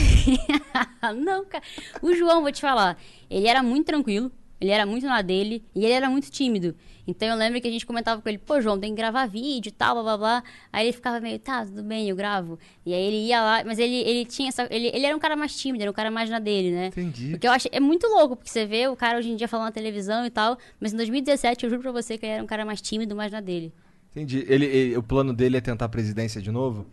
Ah, 1.00 1.12
não, 1.16 1.44
cara. 1.46 1.64
O 2.03 2.14
João, 2.14 2.42
vou 2.42 2.53
te 2.53 2.61
falar, 2.61 2.98
ele 3.31 3.46
era 3.46 3.62
muito 3.62 3.87
tranquilo, 3.87 4.31
ele 4.61 4.70
era 4.70 4.85
muito 4.85 5.07
na 5.07 5.22
dele 5.22 5.64
e 5.74 5.85
ele 5.85 5.94
era 5.94 6.11
muito 6.11 6.31
tímido. 6.31 6.74
Então 7.07 7.29
eu 7.29 7.37
lembro 7.37 7.61
que 7.61 7.69
a 7.69 7.71
gente 7.71 7.85
comentava 7.85 8.21
com 8.23 8.29
ele, 8.29 8.38
pô, 8.38 8.61
João, 8.61 8.79
tem 8.81 8.90
que 8.90 8.97
gravar 8.97 9.27
vídeo 9.27 9.69
e 9.69 9.73
tal, 9.73 9.95
blá 9.95 10.03
blá 10.03 10.17
blá. 10.17 10.45
Aí 10.73 10.87
ele 10.87 10.93
ficava 10.93 11.21
meio, 11.21 11.38
tá, 11.38 11.64
tudo 11.64 11.83
bem, 11.83 12.09
eu 12.09 12.17
gravo. 12.17 12.59
E 12.87 12.95
aí 12.95 13.03
ele 13.03 13.27
ia 13.27 13.43
lá, 13.43 13.62
mas 13.64 13.79
ele, 13.79 13.97
ele 13.97 14.25
tinha 14.25 14.49
essa. 14.49 14.67
Ele, 14.71 14.88
ele 14.95 15.05
era 15.05 15.14
um 15.14 15.19
cara 15.21 15.37
mais 15.37 15.55
tímido, 15.55 15.83
era 15.83 15.90
um 15.90 15.95
cara 15.95 16.11
mais 16.11 16.31
na 16.31 16.38
dele, 16.38 16.71
né? 16.71 16.87
Entendi. 16.88 17.31
Porque 17.33 17.47
eu 17.47 17.53
acho. 17.53 17.69
É 17.71 17.79
muito 17.81 18.07
louco, 18.07 18.37
porque 18.37 18.51
você 18.51 18.64
vê 18.64 18.88
o 18.88 18.97
cara 18.97 19.19
hoje 19.19 19.31
em 19.31 19.37
dia 19.37 19.47
falando 19.49 19.67
na 19.67 19.73
televisão 19.73 20.25
e 20.25 20.31
tal, 20.31 20.57
mas 20.81 20.93
em 20.93 20.97
2017 20.97 21.64
eu 21.64 21.71
juro 21.71 21.83
pra 21.83 21.93
você 21.93 22.17
que 22.17 22.25
ele 22.25 22.33
era 22.35 22.43
um 22.43 22.47
cara 22.47 22.64
mais 22.64 22.81
tímido, 22.81 23.14
mais 23.14 23.31
na 23.31 23.40
dele. 23.40 23.73
Entendi. 24.12 24.45
Ele, 24.49 24.64
ele- 24.64 24.97
o 24.97 25.03
plano 25.03 25.33
dele 25.35 25.57
é 25.57 25.61
tentar 25.61 25.85
a 25.87 25.88
presidência 25.88 26.40
de 26.40 26.51
novo? 26.51 26.87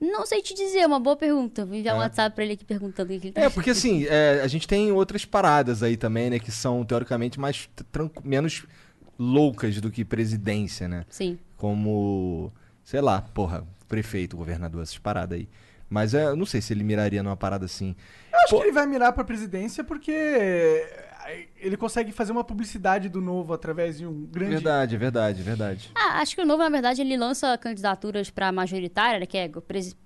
Não 0.00 0.24
sei 0.24 0.40
te 0.40 0.54
dizer, 0.54 0.78
é 0.78 0.86
uma 0.86 1.00
boa 1.00 1.16
pergunta. 1.16 1.64
Vou 1.66 1.74
enviar 1.76 1.96
um 1.96 1.98
É. 1.98 2.02
WhatsApp 2.04 2.32
pra 2.34 2.44
ele 2.44 2.52
aqui 2.54 2.64
perguntando 2.64 3.12
o 3.12 3.18
que 3.20 3.26
ele 3.26 3.32
tá 3.34 3.40
É, 3.40 3.50
porque 3.50 3.70
assim, 3.70 4.06
é, 4.08 4.40
a 4.42 4.46
gente 4.46 4.66
tem 4.68 4.92
outras 4.92 5.24
paradas 5.24 5.82
aí 5.82 5.96
também, 5.96 6.30
né? 6.30 6.38
Que 6.38 6.52
são, 6.52 6.84
teoricamente, 6.84 7.38
mais 7.40 7.68
menos 8.24 8.64
loucas 9.18 9.80
do 9.80 9.90
que 9.90 10.04
presidência, 10.04 10.86
né? 10.86 11.04
Sim. 11.08 11.38
Como, 11.56 12.52
sei 12.84 13.00
lá, 13.00 13.20
porra, 13.20 13.66
prefeito, 13.88 14.36
governador, 14.36 14.82
essas 14.82 14.98
paradas 14.98 15.38
aí. 15.38 15.48
Mas 15.90 16.12
é, 16.14 16.26
eu 16.26 16.36
não 16.36 16.44
sei 16.44 16.60
se 16.60 16.72
ele 16.72 16.84
miraria 16.84 17.22
numa 17.22 17.36
parada 17.36 17.64
assim. 17.64 17.96
Eu 18.30 18.38
acho 18.40 18.50
Pô. 18.50 18.56
que 18.58 18.64
ele 18.64 18.72
vai 18.72 18.86
mirar 18.86 19.12
pra 19.12 19.24
presidência 19.24 19.82
porque 19.82 20.12
ele 21.60 21.76
consegue 21.76 22.12
fazer 22.12 22.32
uma 22.32 22.44
publicidade 22.44 23.08
do 23.08 23.20
novo 23.20 23.52
através 23.52 23.98
de 23.98 24.06
um 24.06 24.26
grande. 24.26 24.52
Verdade, 24.52 24.96
verdade, 24.96 25.42
verdade. 25.42 25.90
Ah, 25.94 26.20
acho 26.20 26.34
que 26.34 26.42
o 26.42 26.46
Novo, 26.46 26.62
na 26.62 26.68
verdade, 26.68 27.00
ele 27.00 27.16
lança 27.16 27.56
candidaturas 27.58 28.30
para 28.30 28.50
majoritária, 28.52 29.20
né, 29.20 29.26
que 29.26 29.36
é 29.36 29.50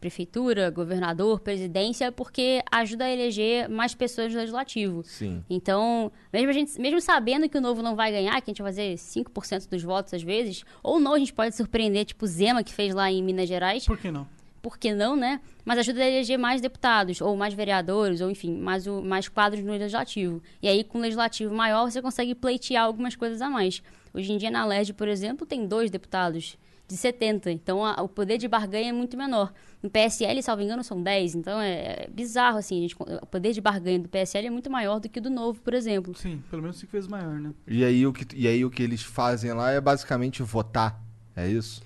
prefeitura, 0.01 0.71
governador, 0.71 1.41
presidência, 1.41 2.11
porque 2.11 2.63
ajuda 2.71 3.05
a 3.05 3.11
eleger 3.11 3.69
mais 3.69 3.95
pessoas 3.95 4.33
no 4.33 4.39
legislativo. 4.39 5.03
Sim. 5.05 5.45
Então, 5.49 6.11
mesmo, 6.33 6.49
a 6.49 6.53
gente, 6.53 6.81
mesmo 6.81 7.01
sabendo 7.01 7.49
que 7.49 7.59
o 7.59 7.61
Novo 7.61 7.83
não 7.83 7.95
vai 7.95 8.11
ganhar, 8.11 8.41
que 8.41 8.51
a 8.51 8.53
gente 8.53 8.63
vai 8.63 8.73
fazer 8.73 8.95
5% 8.95 9.69
dos 9.69 9.83
votos 9.83 10.15
às 10.15 10.23
vezes, 10.23 10.65
ou 10.83 10.99
não, 10.99 11.15
a 11.15 11.19
gente 11.19 11.33
pode 11.33 11.55
surpreender, 11.55 12.05
tipo 12.05 12.25
o 12.25 12.29
Zema, 12.29 12.63
que 12.65 12.73
fez 12.73 12.95
lá 12.95 13.11
em 13.11 13.23
Minas 13.23 13.49
Gerais, 13.49 13.85
Por 13.85 13.99
que 13.99 14.11
não? 14.11 14.27
Por 14.63 14.79
que 14.79 14.95
não, 14.95 15.17
né? 15.17 15.41
Mas 15.65 15.79
ajuda 15.81 16.01
a 16.03 16.09
eleger 16.09 16.39
mais 16.39 16.61
deputados, 16.61 17.21
ou 17.21 17.37
mais 17.37 17.53
vereadores, 17.53 18.21
ou 18.21 18.31
enfim, 18.31 18.57
mais, 18.57 18.87
o, 18.87 19.03
mais 19.03 19.29
quadros 19.29 19.63
no 19.65 19.73
legislativo. 19.73 20.41
E 20.63 20.69
aí, 20.69 20.85
com 20.85 20.99
um 20.99 21.01
legislativo 21.03 21.53
maior, 21.55 21.91
você 21.91 22.01
consegue 22.01 22.35
pleitear 22.35 22.85
algumas 22.85 23.17
coisas 23.17 23.43
a 23.43 23.51
mais. 23.51 23.83
Hoje 24.15 24.33
em 24.33 24.37
dia, 24.39 24.51
na 24.51 24.65
LERJ, 24.65 24.93
por 24.93 25.09
exemplo, 25.09 25.45
tem 25.47 25.67
dois 25.67 25.91
deputados 25.91 26.57
de 26.87 26.97
70. 26.97 27.51
Então, 27.51 27.85
a- 27.85 28.03
o 28.03 28.09
poder 28.09 28.37
de 28.39 28.47
barganha 28.47 28.91
é 28.91 28.93
muito 28.93 29.17
menor. 29.17 29.53
No 29.83 29.89
PSL, 29.91 30.43
salvo 30.43 30.63
engano, 30.63 30.85
são 30.85 31.03
10. 31.03 31.35
Então, 31.35 31.59
é, 31.61 32.05
é 32.05 32.09
bizarro, 32.13 32.59
assim. 32.59 32.79
a 32.79 32.83
gente- 32.83 32.97
o 33.23 33.27
poder 33.27 33.53
de 33.53 33.61
barganha 33.61 33.99
do 33.99 34.09
PSL 34.09 34.47
é 34.47 34.51
muito 34.51 34.71
maior 34.71 35.01
do 35.01 35.09
que 35.09 35.19
o 35.19 35.23
do 35.23 35.31
Novo, 35.31 35.61
por 35.63 35.73
exemplo. 35.75 36.15
Sim, 36.17 36.43
pelo 36.51 36.61
menos 36.63 36.77
cinco 36.79 36.93
vezes 36.93 37.09
maior, 37.09 37.41
né? 37.41 37.53
E 37.67 37.83
aí, 37.85 38.07
o 38.07 38.13
que, 38.13 38.27
e 38.37 38.47
aí 38.47 38.65
o 38.65 38.71
que 38.71 38.83
eles 38.83 39.03
fazem 39.03 39.53
lá 39.55 39.71
é 39.71 39.81
basicamente 39.81 40.43
votar. 40.43 41.01
É 41.35 41.49
isso? 41.49 41.81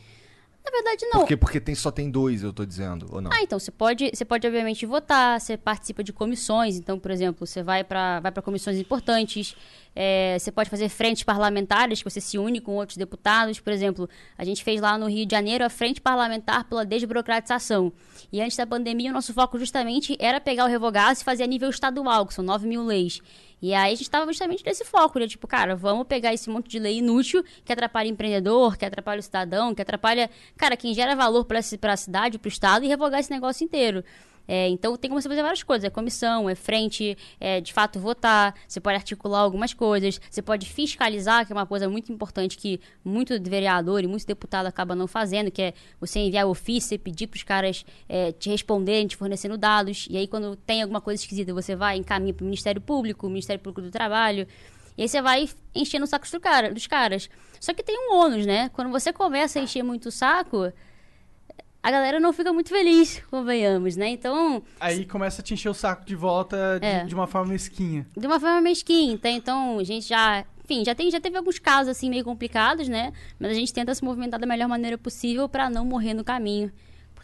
Na 0.66 0.72
verdade, 0.72 1.06
não. 1.06 1.20
Porque, 1.20 1.36
porque 1.36 1.60
tem, 1.60 1.76
só 1.76 1.92
tem 1.92 2.10
dois, 2.10 2.42
eu 2.42 2.52
tô 2.52 2.66
dizendo, 2.66 3.06
ou 3.12 3.20
não? 3.20 3.30
Ah, 3.32 3.40
então 3.40 3.56
você 3.56 3.70
pode, 3.70 4.10
você 4.12 4.24
pode 4.24 4.44
obviamente 4.48 4.84
votar, 4.84 5.40
você 5.40 5.56
participa 5.56 6.02
de 6.02 6.12
comissões, 6.12 6.76
então, 6.76 6.98
por 6.98 7.12
exemplo, 7.12 7.46
você 7.46 7.62
vai 7.62 7.84
para 7.84 8.18
vai 8.18 8.32
comissões 8.32 8.76
importantes, 8.76 9.54
é, 9.94 10.36
você 10.36 10.50
pode 10.50 10.68
fazer 10.68 10.88
frentes 10.88 11.22
parlamentares, 11.22 12.02
que 12.02 12.10
você 12.10 12.20
se 12.20 12.36
une 12.36 12.60
com 12.60 12.72
outros 12.74 12.96
deputados, 12.96 13.60
por 13.60 13.72
exemplo, 13.72 14.10
a 14.36 14.44
gente 14.44 14.64
fez 14.64 14.80
lá 14.80 14.98
no 14.98 15.06
Rio 15.06 15.24
de 15.24 15.30
Janeiro 15.30 15.64
a 15.64 15.70
frente 15.70 16.00
parlamentar 16.00 16.64
pela 16.64 16.84
desburocratização. 16.84 17.92
E 18.32 18.40
antes 18.40 18.56
da 18.56 18.66
pandemia, 18.66 19.10
o 19.10 19.14
nosso 19.14 19.32
foco 19.32 19.56
justamente 19.60 20.16
era 20.18 20.40
pegar 20.40 20.64
o 20.64 20.68
revogaço 20.68 21.22
e 21.22 21.24
fazer 21.24 21.44
a 21.44 21.46
nível 21.46 21.70
estadual, 21.70 22.26
que 22.26 22.34
são 22.34 22.44
9 22.44 22.66
mil 22.66 22.84
leis. 22.84 23.22
E 23.60 23.72
aí 23.72 23.92
a 23.92 23.96
gente 23.96 24.02
estava 24.02 24.26
justamente 24.26 24.64
nesse 24.64 24.84
foco, 24.84 25.18
né? 25.18 25.26
Tipo, 25.26 25.46
cara, 25.46 25.74
vamos 25.74 26.06
pegar 26.06 26.34
esse 26.34 26.48
monte 26.50 26.68
de 26.68 26.78
lei 26.78 26.98
inútil 26.98 27.42
que 27.64 27.72
atrapalha 27.72 28.08
o 28.08 28.12
empreendedor, 28.12 28.76
que 28.76 28.84
atrapalha 28.84 29.20
o 29.20 29.22
cidadão, 29.22 29.74
que 29.74 29.82
atrapalha, 29.82 30.30
cara, 30.56 30.76
quem 30.76 30.92
gera 30.92 31.16
valor 31.16 31.44
para 31.46 31.58
a 31.58 31.96
cidade, 31.96 32.38
para 32.38 32.48
o 32.48 32.52
estado 32.52 32.84
e 32.84 32.88
revogar 32.88 33.20
esse 33.20 33.30
negócio 33.30 33.64
inteiro. 33.64 34.04
É, 34.48 34.68
então 34.68 34.96
tem 34.96 35.08
como 35.10 35.20
você 35.20 35.28
fazer 35.28 35.42
várias 35.42 35.62
coisas. 35.62 35.84
É 35.84 35.90
comissão, 35.90 36.48
é 36.48 36.54
frente, 36.54 37.16
é 37.40 37.60
de 37.60 37.72
fato 37.72 37.98
votar, 37.98 38.54
você 38.66 38.80
pode 38.80 38.96
articular 38.96 39.40
algumas 39.40 39.74
coisas, 39.74 40.20
você 40.30 40.42
pode 40.42 40.66
fiscalizar, 40.66 41.46
que 41.46 41.52
é 41.52 41.56
uma 41.56 41.66
coisa 41.66 41.88
muito 41.88 42.12
importante 42.12 42.56
que 42.56 42.80
muito 43.04 43.40
vereador 43.42 44.02
e 44.02 44.06
muito 44.06 44.26
deputado 44.26 44.66
acaba 44.66 44.94
não 44.94 45.06
fazendo, 45.06 45.50
que 45.50 45.62
é 45.62 45.74
você 46.00 46.20
enviar 46.20 46.46
ofício 46.46 46.94
e 46.94 46.98
pedir 46.98 47.26
para 47.26 47.36
os 47.36 47.42
caras 47.42 47.84
é, 48.08 48.32
te 48.32 48.48
responderem, 48.48 49.06
te 49.06 49.16
fornecendo 49.16 49.56
dados. 49.56 50.06
E 50.10 50.16
aí, 50.16 50.26
quando 50.26 50.56
tem 50.56 50.82
alguma 50.82 51.00
coisa 51.00 51.22
esquisita, 51.22 51.52
você 51.52 51.74
vai 51.74 51.96
encaminha 51.96 52.34
para 52.34 52.42
o 52.42 52.46
Ministério 52.46 52.80
Público, 52.80 53.26
o 53.26 53.30
Ministério 53.30 53.60
Público 53.60 53.82
do 53.82 53.90
Trabalho. 53.90 54.46
E 54.96 55.02
aí 55.02 55.08
você 55.08 55.20
vai 55.20 55.48
enchendo 55.74 56.04
o 56.04 56.06
saco 56.06 56.26
dos 56.72 56.86
caras. 56.86 57.28
Só 57.60 57.74
que 57.74 57.82
tem 57.82 57.96
um 57.98 58.14
ônus, 58.14 58.46
né? 58.46 58.70
Quando 58.70 58.90
você 58.90 59.12
começa 59.12 59.58
a 59.58 59.62
encher 59.62 59.82
muito 59.82 60.06
o 60.06 60.12
saco, 60.12 60.72
a 61.86 61.90
galera 61.92 62.18
não 62.18 62.32
fica 62.32 62.52
muito 62.52 62.68
feliz, 62.68 63.22
convenhamos, 63.30 63.94
né? 63.94 64.08
Então, 64.08 64.60
Aí 64.80 65.04
começa 65.04 65.40
a 65.40 65.44
te 65.44 65.54
encher 65.54 65.68
o 65.68 65.74
saco 65.74 66.04
de 66.04 66.16
volta 66.16 66.80
de, 66.80 66.86
É. 66.86 67.04
de 67.04 67.14
uma 67.14 67.28
forma 67.28 67.52
mesquinha. 67.52 68.04
de 68.16 68.26
uma 68.26 68.40
forma 68.40 68.60
mesquinha. 68.60 69.12
Então, 69.14 69.30
então 69.30 69.78
a 69.78 69.84
gente 69.84 70.08
já. 70.08 70.44
Enfim, 70.64 70.84
já, 70.84 70.96
tem, 70.96 71.08
já 71.12 71.20
teve 71.20 71.36
alguns 71.38 71.60
casos 71.60 71.88
assim 71.92 72.10
meio 72.10 72.24
complicados, 72.24 72.88
né? 72.88 73.12
Mas 73.38 73.52
a 73.52 73.54
gente 73.54 73.72
tenta 73.72 73.94
se 73.94 74.02
movimentar 74.04 74.40
da 74.40 74.46
melhor 74.48 74.66
maneira 74.68 74.98
possível 74.98 75.48
para 75.48 75.70
não 75.70 75.84
morrer 75.84 76.12
no 76.12 76.24
caminho. 76.24 76.72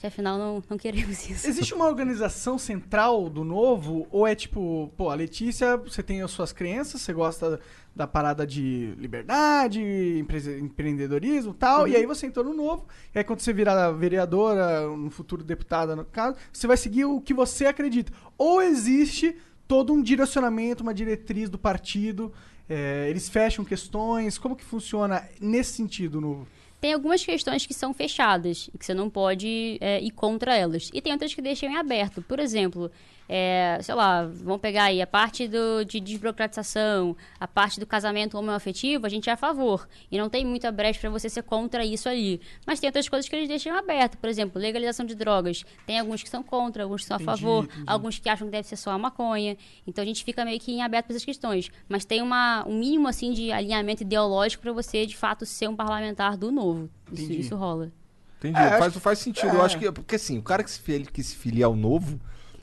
Porque 0.02 0.08
afinal 0.08 0.36
não, 0.36 0.60
não 0.68 0.76
queremos 0.76 1.30
isso. 1.30 1.46
Existe 1.46 1.72
uma 1.72 1.86
organização 1.86 2.58
central 2.58 3.30
do 3.30 3.44
novo? 3.44 4.08
Ou 4.10 4.26
é 4.26 4.34
tipo, 4.34 4.92
pô, 4.96 5.10
a 5.10 5.14
Letícia, 5.14 5.76
você 5.76 6.02
tem 6.02 6.22
as 6.22 6.32
suas 6.32 6.52
crenças, 6.52 7.02
você 7.02 7.12
gosta 7.12 7.60
da 7.94 8.04
parada 8.04 8.44
de 8.44 8.94
liberdade, 8.98 9.80
empre- 9.80 10.58
empreendedorismo 10.58 11.52
e 11.52 11.54
tal, 11.54 11.86
e 11.86 11.94
aí 11.94 12.04
você 12.04 12.26
entrou 12.26 12.44
no 12.44 12.52
novo, 12.52 12.84
e 13.14 13.18
aí 13.18 13.24
quando 13.24 13.38
você 13.40 13.52
virar 13.52 13.92
vereadora, 13.92 14.88
no 14.88 15.08
futuro 15.08 15.44
deputada, 15.44 15.94
no 15.94 16.04
caso, 16.04 16.36
você 16.52 16.66
vai 16.66 16.76
seguir 16.76 17.04
o 17.04 17.20
que 17.20 17.32
você 17.32 17.66
acredita. 17.66 18.12
Ou 18.36 18.60
existe 18.60 19.36
todo 19.68 19.92
um 19.92 20.02
direcionamento, 20.02 20.82
uma 20.82 20.92
diretriz 20.92 21.48
do 21.48 21.58
partido, 21.58 22.32
é, 22.68 23.06
eles 23.08 23.28
fecham 23.28 23.64
questões, 23.64 24.36
como 24.36 24.56
que 24.56 24.64
funciona 24.64 25.22
nesse 25.40 25.74
sentido 25.74 26.20
novo? 26.20 26.48
Tem 26.82 26.94
algumas 26.94 27.24
questões 27.24 27.64
que 27.64 27.72
são 27.72 27.94
fechadas 27.94 28.68
e 28.74 28.76
que 28.76 28.84
você 28.84 28.92
não 28.92 29.08
pode 29.08 29.78
é, 29.80 30.00
ir 30.00 30.10
contra 30.10 30.56
elas. 30.56 30.90
E 30.92 31.00
tem 31.00 31.12
outras 31.12 31.32
que 31.32 31.40
deixam 31.40 31.70
em 31.70 31.76
aberto. 31.76 32.20
Por 32.22 32.40
exemplo, 32.40 32.90
é, 33.34 33.78
sei 33.80 33.94
lá, 33.94 34.24
vamos 34.26 34.60
pegar 34.60 34.84
aí 34.84 35.00
a 35.00 35.06
parte 35.06 35.48
do, 35.48 35.84
de 35.86 35.98
desburocratização, 36.00 37.16
a 37.40 37.48
parte 37.48 37.80
do 37.80 37.86
casamento 37.86 38.36
homoafetivo, 38.36 39.06
a 39.06 39.08
gente 39.08 39.30
é 39.30 39.32
a 39.32 39.36
favor. 39.38 39.88
E 40.10 40.18
não 40.18 40.28
tem 40.28 40.44
muita 40.44 40.70
brecha 40.70 41.00
para 41.00 41.08
você 41.08 41.30
ser 41.30 41.42
contra 41.42 41.82
isso 41.82 42.08
ali. 42.10 42.40
Mas 42.66 42.78
tem 42.78 42.88
outras 42.88 43.08
coisas 43.08 43.26
que 43.28 43.34
eles 43.34 43.48
deixam 43.48 43.74
aberto. 43.76 44.18
Por 44.18 44.28
exemplo, 44.28 44.60
legalização 44.60 45.06
de 45.06 45.14
drogas. 45.14 45.64
Tem 45.86 45.98
alguns 45.98 46.22
que 46.22 46.28
são 46.28 46.42
contra, 46.42 46.82
alguns 46.82 47.00
que 47.02 47.06
são 47.06 47.16
a 47.16 47.22
Entendi, 47.22 47.40
favor, 47.40 47.64
entendi. 47.64 47.84
alguns 47.86 48.18
que 48.18 48.28
acham 48.28 48.46
que 48.46 48.52
deve 48.52 48.68
ser 48.68 48.76
só 48.76 48.90
a 48.90 48.98
maconha. 48.98 49.56
Então 49.86 50.02
a 50.02 50.06
gente 50.06 50.24
fica 50.24 50.44
meio 50.44 50.60
que 50.60 50.70
em 50.72 50.82
aberto 50.82 51.06
para 51.06 51.14
essas 51.14 51.24
questões. 51.24 51.70
Mas 51.88 52.04
tem 52.04 52.20
uma, 52.20 52.66
um 52.68 52.78
mínimo 52.78 53.08
assim 53.08 53.32
de 53.32 53.50
alinhamento 53.50 54.02
ideológico 54.02 54.62
para 54.62 54.72
você 54.72 55.06
de 55.06 55.16
fato 55.16 55.46
ser 55.46 55.68
um 55.68 55.76
parlamentar 55.76 56.36
do 56.36 56.52
novo. 56.52 56.90
Isso, 57.10 57.32
isso 57.32 57.56
rola. 57.56 57.90
Entendi. 58.38 58.58
É, 58.58 58.76
faz, 58.78 58.94
faz 58.96 59.18
sentido. 59.20 59.52
é. 59.52 59.54
Eu 59.56 59.62
acho 59.62 59.78
que. 59.78 59.90
Porque 59.90 60.16
assim, 60.16 60.36
o 60.36 60.42
cara 60.42 60.62
que 60.64 60.70
se, 60.70 60.80
fili- 60.80 61.06
que 61.06 61.22
se 61.22 61.36
filia 61.36 61.64
ao 61.66 61.76
novo, 61.76 62.20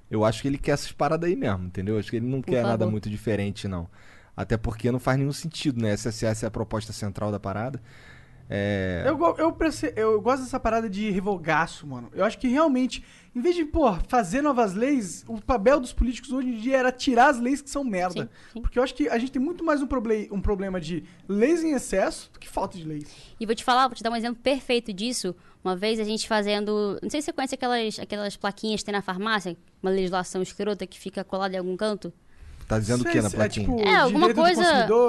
eu 0.10 0.24
acho 0.26 0.42
que 0.42 0.48
ele 0.48 0.58
quer 0.58 0.72
essas 0.72 0.92
paradas 0.92 1.30
aí 1.30 1.36
mesmo, 1.36 1.66
entendeu? 1.66 1.96
Eu 1.96 2.00
acho 2.00 2.10
que 2.10 2.18
ele 2.18 2.26
não 2.28 2.42
Por 2.42 2.52
quer 2.52 2.64
nada 2.64 2.80
favor. 2.80 2.92
muito 2.92 3.10
diferente, 3.10 3.68
não. 3.68 3.88
Até 4.36 4.56
porque 4.58 4.92
não 4.92 5.00
faz 5.00 5.18
nenhum 5.18 5.34
sentido, 5.34 5.82
né? 5.82 5.92
Essa 5.92 6.10
é 6.46 6.48
a 6.48 6.52
proposta 6.52 6.94
central 6.94 7.32
da 7.32 7.40
parada. 7.40 7.82
É. 8.52 9.04
Eu, 9.06 9.20
eu, 9.38 9.52
perce- 9.52 9.94
eu 9.96 10.20
gosto 10.20 10.42
dessa 10.44 10.60
parada 10.60 10.90
de 10.90 11.12
revogaço, 11.12 11.86
mano. 11.86 12.10
Eu 12.14 12.26
acho 12.26 12.36
que 12.40 12.48
realmente, 12.48 13.04
em 13.36 13.40
vez 13.42 13.56
de, 13.56 13.64
pô, 13.64 13.94
fazer 14.08 14.42
novas 14.42 14.74
leis, 14.74 15.24
o 15.28 15.40
papel 15.40 15.80
dos 15.80 15.94
políticos 15.94 16.32
hoje 16.32 16.48
em 16.48 16.58
dia 16.58 16.78
era 16.78 16.92
tirar 16.92 17.30
as 17.30 17.40
leis 17.40 17.62
que 17.62 17.70
são 17.70 17.84
merda. 17.84 18.24
Sim, 18.24 18.30
sim. 18.54 18.62
Porque 18.62 18.80
eu 18.80 18.84
acho 18.84 18.96
que 18.96 19.08
a 19.08 19.20
gente 19.20 19.32
tem 19.32 19.42
muito 19.42 19.64
mais 19.64 19.84
um, 19.84 19.88
proble 19.88 20.28
um 20.32 20.42
problema 20.42 20.82
de 20.82 21.04
leis 21.28 21.64
em 21.64 21.74
excesso 21.74 22.32
do 22.34 22.40
que 22.40 22.50
falta 22.50 22.76
de 22.76 22.86
leis. 22.86 23.08
E 23.40 23.46
vou 23.46 23.54
te 23.54 23.64
falar, 23.64 23.88
vou 23.88 23.96
te 23.96 24.02
dar 24.02 24.10
um 24.10 24.16
exemplo 24.16 24.42
perfeito 24.42 24.92
disso. 24.92 25.36
Uma 25.64 25.76
vez 25.76 26.00
a 26.00 26.04
gente 26.04 26.28
fazendo. 26.28 26.98
Não 27.04 27.10
sei 27.10 27.22
se 27.22 27.26
você 27.26 27.34
conhece 27.34 27.54
aquelas, 27.54 28.00
aquelas 28.00 28.36
plaquinhas 28.36 28.80
que 28.82 28.86
tem 28.86 28.94
na 28.94 29.02
farmácia, 29.04 29.56
uma 29.82 29.92
legislação 29.92 30.42
escrota 30.42 30.86
que 30.88 31.00
fica 31.00 31.24
colada 31.24 31.56
em 31.56 31.60
algum 31.60 31.76
canto. 31.78 32.12
Tá 32.68 32.78
dizendo 32.78 33.02
o 33.02 33.06
que 33.06 33.20
na 33.20 33.30
se- 33.32 33.36
plaquinha? 33.36 33.66
É, 33.66 33.76
tipo, 33.78 33.88
É, 33.90 33.96
alguma 33.96 34.32
coisa. 34.34 34.64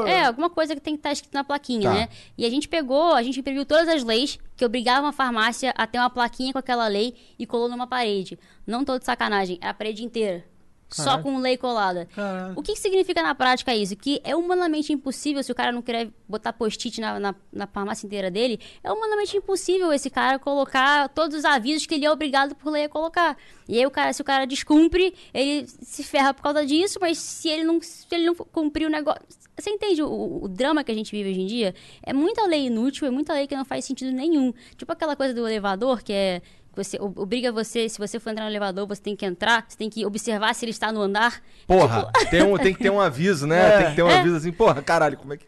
É, 0.09 0.25
alguma 0.25 0.49
coisa 0.49 0.75
que 0.75 0.81
tem 0.81 0.95
que 0.95 1.01
estar 1.01 1.13
escrito 1.13 1.35
na 1.35 1.45
plaquinha, 1.45 1.91
Tá. 1.91 1.95
né? 1.95 2.09
E 2.39 2.47
a 2.47 2.51
gente 2.51 2.67
pegou, 2.67 3.13
a 3.15 3.23
gente 3.23 3.39
imprimiu 3.41 3.67
todas 3.67 3.87
as 3.87 4.03
leis 4.03 4.39
que 4.57 4.65
obrigavam 4.65 5.11
a 5.11 5.13
farmácia 5.13 5.75
a 5.77 5.87
ter 5.87 5.99
uma 5.99 6.09
plaquinha 6.09 6.53
com 6.55 6.59
aquela 6.59 6.89
lei 6.89 7.15
e 7.39 7.45
colou 7.45 7.69
numa 7.69 7.87
parede. 7.87 8.39
Não 8.67 8.83
tô 8.83 8.99
de 8.99 9.05
sacanagem, 9.05 9.59
é 9.61 9.69
a 9.69 9.75
parede 9.75 10.03
inteira. 10.03 10.43
Só 10.91 11.23
com 11.23 11.39
lei 11.39 11.57
colada. 11.57 12.09
Caralho. 12.15 12.55
O 12.57 12.63
que, 12.63 12.73
que 12.73 12.79
significa 12.79 13.23
na 13.23 13.35
prática 13.35 13.75
isso? 13.75 13.97
Que 13.97 14.21
é 14.25 14.35
humanamente 14.35 14.93
impossível, 14.93 15.43
se 15.43 15.53
o 15.53 15.55
cara 15.55 15.71
não 15.71 15.83
querer 15.83 16.13
botar 16.29 16.53
post-it 16.53 17.01
na, 17.01 17.21
na, 17.21 17.35
na 17.53 17.67
farmácia 17.67 18.07
inteira 18.07 18.31
dele, 18.31 18.59
é 18.83 18.93
humanamente 18.93 19.37
impossível 19.37 19.93
esse 19.93 20.11
cara 20.11 20.39
colocar 20.39 21.09
todos 21.11 21.37
os 21.37 21.45
avisos 21.45 21.87
que 21.87 21.95
ele 21.95 22.05
é 22.07 22.11
obrigado 22.11 22.55
por 22.55 22.71
lei 22.71 22.85
a 22.85 22.89
colocar. 22.89 23.37
E 23.69 23.79
aí, 23.79 23.87
o 23.87 23.91
cara, 23.91 24.13
se 24.13 24.21
o 24.21 24.25
cara 24.25 24.47
descumpre, 24.47 25.15
ele 25.33 25.67
se 25.67 26.03
ferra 26.03 26.35
por 26.35 26.43
causa 26.43 26.67
disso, 26.67 26.99
mas 27.01 27.19
se 27.19 27.49
ele 27.49 27.65
não, 27.65 27.81
se 27.81 28.07
ele 28.11 28.27
não 28.27 28.35
cumprir 28.35 28.87
o 28.87 28.91
negócio. 28.91 29.23
Você 29.57 29.71
entende 29.71 30.03
o, 30.03 30.45
o 30.45 30.49
drama 30.49 30.83
que 30.83 30.91
a 30.91 30.95
gente 30.95 31.13
vive 31.13 31.31
hoje 31.31 31.41
em 31.41 31.47
dia? 31.47 31.75
É 32.03 32.13
muita 32.13 32.47
lei 32.47 32.67
inútil, 32.67 33.07
é 33.07 33.11
muita 33.11 33.35
lei 33.35 33.47
que 33.47 33.55
não 33.55 33.65
faz 33.65 33.85
sentido 33.85 34.11
nenhum. 34.11 34.53
Tipo 34.77 34.91
aquela 34.93 35.15
coisa 35.15 35.35
do 35.35 35.47
elevador, 35.47 36.03
que 36.03 36.13
é 36.13 36.41
você 36.75 36.99
ob- 37.01 37.19
obriga 37.19 37.51
você, 37.53 37.89
se 37.89 37.99
você 37.99 38.19
for 38.21 38.31
entrar 38.31 38.45
no 38.45 38.51
elevador, 38.51 38.87
você 38.87 39.01
tem 39.03 39.17
que 39.17 39.25
entrar, 39.27 39.65
você 39.69 39.77
tem 39.77 39.91
que 39.91 40.05
observar 40.07 40.55
se 40.55 40.65
ele 40.65 40.71
está 40.73 40.91
no 40.93 41.01
andar. 41.03 41.41
Porra, 41.67 42.11
tem, 42.31 42.43
um, 42.43 42.57
tem 42.57 42.73
que 42.75 42.83
ter 42.83 42.91
um 42.91 43.01
aviso, 43.01 43.47
né? 43.47 43.79
Tem 43.79 43.91
que 43.91 43.97
ter 43.97 44.03
um 44.03 44.11
É. 44.11 44.19
aviso 44.21 44.37
assim, 44.37 44.53
porra, 44.53 44.81
caralho, 44.83 45.17
como 45.17 45.33
é 45.33 45.37
que. 45.37 45.47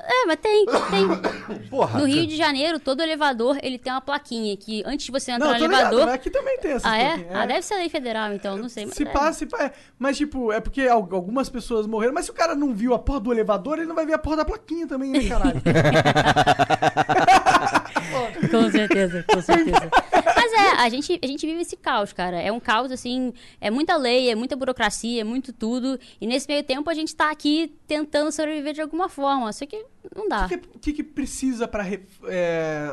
É, 0.00 0.26
mas 0.26 0.36
tem, 0.36 0.64
tem. 0.64 1.58
Porra. 1.68 1.98
No 1.98 2.06
Rio 2.06 2.24
de 2.24 2.36
Janeiro, 2.36 2.78
todo 2.78 3.02
elevador, 3.02 3.58
ele 3.60 3.76
tem 3.78 3.92
uma 3.92 4.00
plaquinha 4.00 4.56
que 4.56 4.80
antes 4.86 5.04
de 5.06 5.10
você 5.12 5.32
entrar 5.32 5.46
Não, 5.46 5.54
no 5.54 5.58
ligado, 5.58 5.72
elevador... 5.80 6.04
mas 6.06 6.14
aqui 6.14 6.30
também 6.30 6.56
tem 6.60 6.70
essa 6.70 6.88
Ah, 6.88 6.96
é? 6.96 7.26
Ah, 7.34 7.44
deve 7.44 7.62
ser 7.62 7.74
lei 7.74 7.88
federal, 7.88 8.32
então, 8.32 8.56
não 8.56 8.68
sei. 8.68 8.86
Mas 8.86 8.94
Se 8.94 9.02
é. 9.02 9.06
passa, 9.06 9.40
se 9.40 9.46
passa. 9.46 9.64
é. 9.64 9.72
Mas, 9.98 10.16
tipo, 10.16 10.52
é 10.52 10.60
porque 10.60 10.82
al- 10.82 11.06
algumas 11.10 11.50
pessoas 11.50 11.84
morreram. 11.86 12.14
Mas 12.14 12.26
se 12.26 12.30
o 12.30 12.34
cara 12.34 12.54
não 12.54 12.72
viu 12.72 12.94
a 12.94 12.98
porra 12.98 13.18
do 13.20 13.32
elevador, 13.32 13.78
ele 13.78 13.88
não 13.88 13.94
vai 13.96 14.06
ver 14.06 14.14
a 14.14 14.18
porra 14.18 14.36
da 14.36 14.44
plaquinha 14.44 14.86
também, 14.86 15.10
né, 15.10 15.28
caralho? 15.28 15.60
Com 18.50 18.70
certeza, 18.70 19.24
com 19.28 19.42
certeza. 19.42 19.90
É, 20.58 20.70
a 20.82 20.88
gente, 20.88 21.18
a 21.22 21.26
gente 21.26 21.46
vive 21.46 21.62
esse 21.62 21.76
caos, 21.76 22.12
cara. 22.12 22.40
É 22.40 22.50
um 22.52 22.58
caos, 22.60 22.90
assim, 22.92 23.32
é 23.60 23.70
muita 23.70 23.96
lei, 23.96 24.30
é 24.30 24.34
muita 24.34 24.56
burocracia, 24.56 25.20
é 25.20 25.24
muito 25.24 25.52
tudo. 25.52 25.98
E 26.20 26.26
nesse 26.26 26.48
meio 26.48 26.62
tempo 26.62 26.88
a 26.90 26.94
gente 26.94 27.14
tá 27.14 27.30
aqui 27.30 27.72
tentando 27.86 28.32
sobreviver 28.32 28.74
de 28.74 28.80
alguma 28.82 29.08
forma. 29.08 29.52
Só 29.52 29.64
que 29.66 29.84
não 30.14 30.28
dá. 30.28 30.46
O 30.46 30.48
que, 30.48 30.58
que, 30.58 30.92
que 30.94 31.02
precisa 31.02 31.66
pra 31.68 31.82
re- 31.82 32.04
é, 32.26 32.90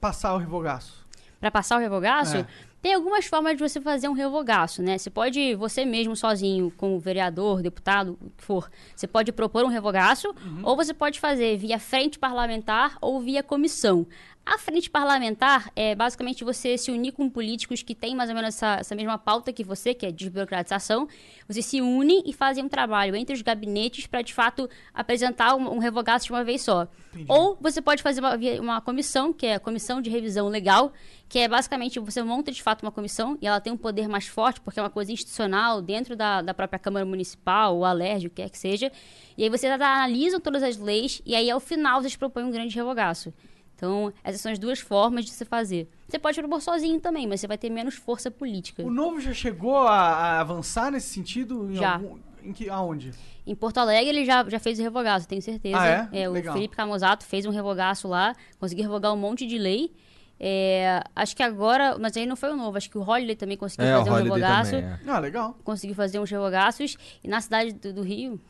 passar 0.00 0.34
o 0.34 0.38
revogaço? 0.38 1.04
Pra 1.40 1.50
passar 1.50 1.76
o 1.76 1.80
revogaço, 1.80 2.38
É. 2.38 2.46
tem 2.80 2.94
algumas 2.94 3.26
formas 3.26 3.52
de 3.56 3.62
você 3.62 3.78
fazer 3.80 4.08
um 4.08 4.12
revogaço, 4.14 4.82
né? 4.82 4.96
Você 4.96 5.10
pode, 5.10 5.54
você 5.54 5.84
mesmo 5.84 6.16
sozinho, 6.16 6.72
com 6.78 6.96
o 6.96 6.98
vereador, 6.98 7.60
deputado, 7.60 8.18
o 8.20 8.30
que 8.30 8.42
for, 8.42 8.70
você 8.94 9.06
pode 9.06 9.30
propor 9.32 9.62
um 9.64 9.68
revogaço, 9.68 10.28
Uhum. 10.28 10.60
ou 10.62 10.74
você 10.76 10.94
pode 10.94 11.20
fazer 11.20 11.58
via 11.58 11.78
frente 11.78 12.18
parlamentar 12.18 12.96
ou 13.02 13.20
via 13.20 13.42
comissão. 13.42 14.06
A 14.46 14.58
frente 14.58 14.88
parlamentar 14.88 15.72
é 15.74 15.92
basicamente 15.92 16.44
você 16.44 16.78
se 16.78 16.92
unir 16.92 17.10
com 17.10 17.28
políticos 17.28 17.82
que 17.82 17.96
têm 17.96 18.14
mais 18.14 18.30
ou 18.30 18.36
menos 18.36 18.54
essa, 18.54 18.76
essa 18.78 18.94
mesma 18.94 19.18
pauta 19.18 19.52
que 19.52 19.64
você, 19.64 19.92
que 19.92 20.06
é 20.06 20.12
desburocratização. 20.12 21.08
Você 21.48 21.60
se 21.60 21.80
unem 21.80 22.22
e 22.24 22.32
fazem 22.32 22.64
um 22.64 22.68
trabalho 22.68 23.16
entre 23.16 23.34
os 23.34 23.42
gabinetes 23.42 24.06
para, 24.06 24.22
de 24.22 24.32
fato, 24.32 24.70
apresentar 24.94 25.56
um, 25.56 25.74
um 25.74 25.78
revogaço 25.78 26.26
de 26.26 26.32
uma 26.32 26.44
vez 26.44 26.62
só. 26.62 26.86
Ou 27.26 27.58
você 27.60 27.82
pode 27.82 28.04
fazer 28.04 28.20
uma, 28.20 28.36
uma 28.60 28.80
comissão, 28.80 29.32
que 29.32 29.46
é 29.46 29.54
a 29.56 29.60
comissão 29.60 30.00
de 30.00 30.10
revisão 30.10 30.46
legal, 30.46 30.92
que 31.28 31.40
é 31.40 31.48
basicamente 31.48 31.98
você 31.98 32.22
monta 32.22 32.52
de 32.52 32.62
fato 32.62 32.82
uma 32.82 32.92
comissão 32.92 33.36
e 33.42 33.48
ela 33.48 33.60
tem 33.60 33.72
um 33.72 33.76
poder 33.76 34.06
mais 34.06 34.28
forte, 34.28 34.60
porque 34.60 34.78
é 34.78 34.82
uma 34.82 34.90
coisa 34.90 35.10
institucional 35.10 35.82
dentro 35.82 36.14
da, 36.14 36.40
da 36.40 36.54
própria 36.54 36.78
Câmara 36.78 37.04
Municipal, 37.04 37.76
ou 37.76 37.84
alérgico, 37.84 38.32
o 38.32 38.36
que 38.36 38.42
quer 38.42 38.50
que 38.50 38.58
seja. 38.58 38.92
E 39.36 39.42
aí 39.42 39.50
você 39.50 39.66
analisa 39.66 40.38
todas 40.38 40.62
as 40.62 40.76
leis 40.76 41.20
e 41.26 41.34
aí 41.34 41.50
ao 41.50 41.58
final 41.58 42.00
vocês 42.00 42.14
propõem 42.14 42.44
um 42.44 42.50
grande 42.52 42.76
revogaço. 42.76 43.34
Então, 43.76 44.10
essas 44.24 44.40
são 44.40 44.50
as 44.50 44.58
duas 44.58 44.80
formas 44.80 45.24
de 45.26 45.30
se 45.30 45.44
fazer. 45.44 45.86
Você 46.08 46.18
pode 46.18 46.38
propor 46.40 46.62
sozinho 46.62 46.98
também, 46.98 47.26
mas 47.26 47.40
você 47.40 47.46
vai 47.46 47.58
ter 47.58 47.68
menos 47.68 47.94
força 47.94 48.30
política. 48.30 48.82
O 48.82 48.90
novo 48.90 49.20
já 49.20 49.34
chegou 49.34 49.76
a, 49.76 49.92
a 49.98 50.40
avançar 50.40 50.90
nesse 50.90 51.08
sentido? 51.08 51.70
Em 51.70 51.74
Já. 51.76 51.94
Algum, 51.96 52.18
em 52.42 52.52
que, 52.52 52.70
aonde? 52.70 53.12
Em 53.46 53.54
Porto 53.54 53.78
Alegre 53.78 54.08
ele 54.08 54.24
já, 54.24 54.42
já 54.48 54.58
fez 54.58 54.78
o 54.78 54.82
revogaço, 54.82 55.28
tenho 55.28 55.42
certeza. 55.42 55.78
Ah, 55.78 56.08
é? 56.10 56.28
o 56.28 56.32
Legal. 56.32 56.54
Felipe 56.54 56.74
Camozato 56.74 57.24
fez 57.26 57.44
um 57.44 57.50
revogaço 57.50 58.08
lá, 58.08 58.34
conseguiu 58.58 58.84
revogar 58.84 59.12
um 59.12 59.16
monte 59.16 59.46
de 59.46 59.58
lei. 59.58 59.92
É, 60.40 61.02
acho 61.14 61.34
que 61.36 61.42
agora, 61.42 61.96
mas 61.98 62.16
aí 62.16 62.26
não 62.26 62.36
foi 62.36 62.50
o 62.50 62.56
novo, 62.56 62.76
acho 62.76 62.90
que 62.90 62.98
o 62.98 63.02
Holiday 63.08 63.36
também 63.36 63.56
conseguiu 63.56 63.86
É, 63.86 63.96
o 63.96 64.04
fazer 64.04 64.10
um 64.10 64.22
revogaço. 64.22 64.70
também, 64.72 64.86
é. 64.90 65.00
Ah, 65.06 65.18
legal. 65.18 65.56
Conseguiu 65.62 65.94
fazer 65.94 66.18
uns 66.18 66.30
revogaços. 66.30 66.96
E 67.22 67.28
na 67.28 67.40
cidade 67.40 67.72
do, 67.72 67.92
do 67.92 68.02
Rio, 68.02 68.40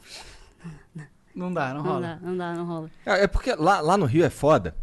Não 1.34 1.52
dá, 1.52 1.74
não 1.74 1.82
não 1.82 1.92
rola. 1.92 2.00
dá, 2.00 2.18
não 2.22 2.36
dá, 2.36 2.54
não 2.54 2.64
rola. 2.66 2.90
É, 3.04 3.24
é 3.24 3.26
porque 3.26 3.54
lá, 3.54 3.80
lá 3.80 3.96
no 3.98 4.06
Rio 4.06 4.24
é 4.24 4.30
foda. 4.30 4.74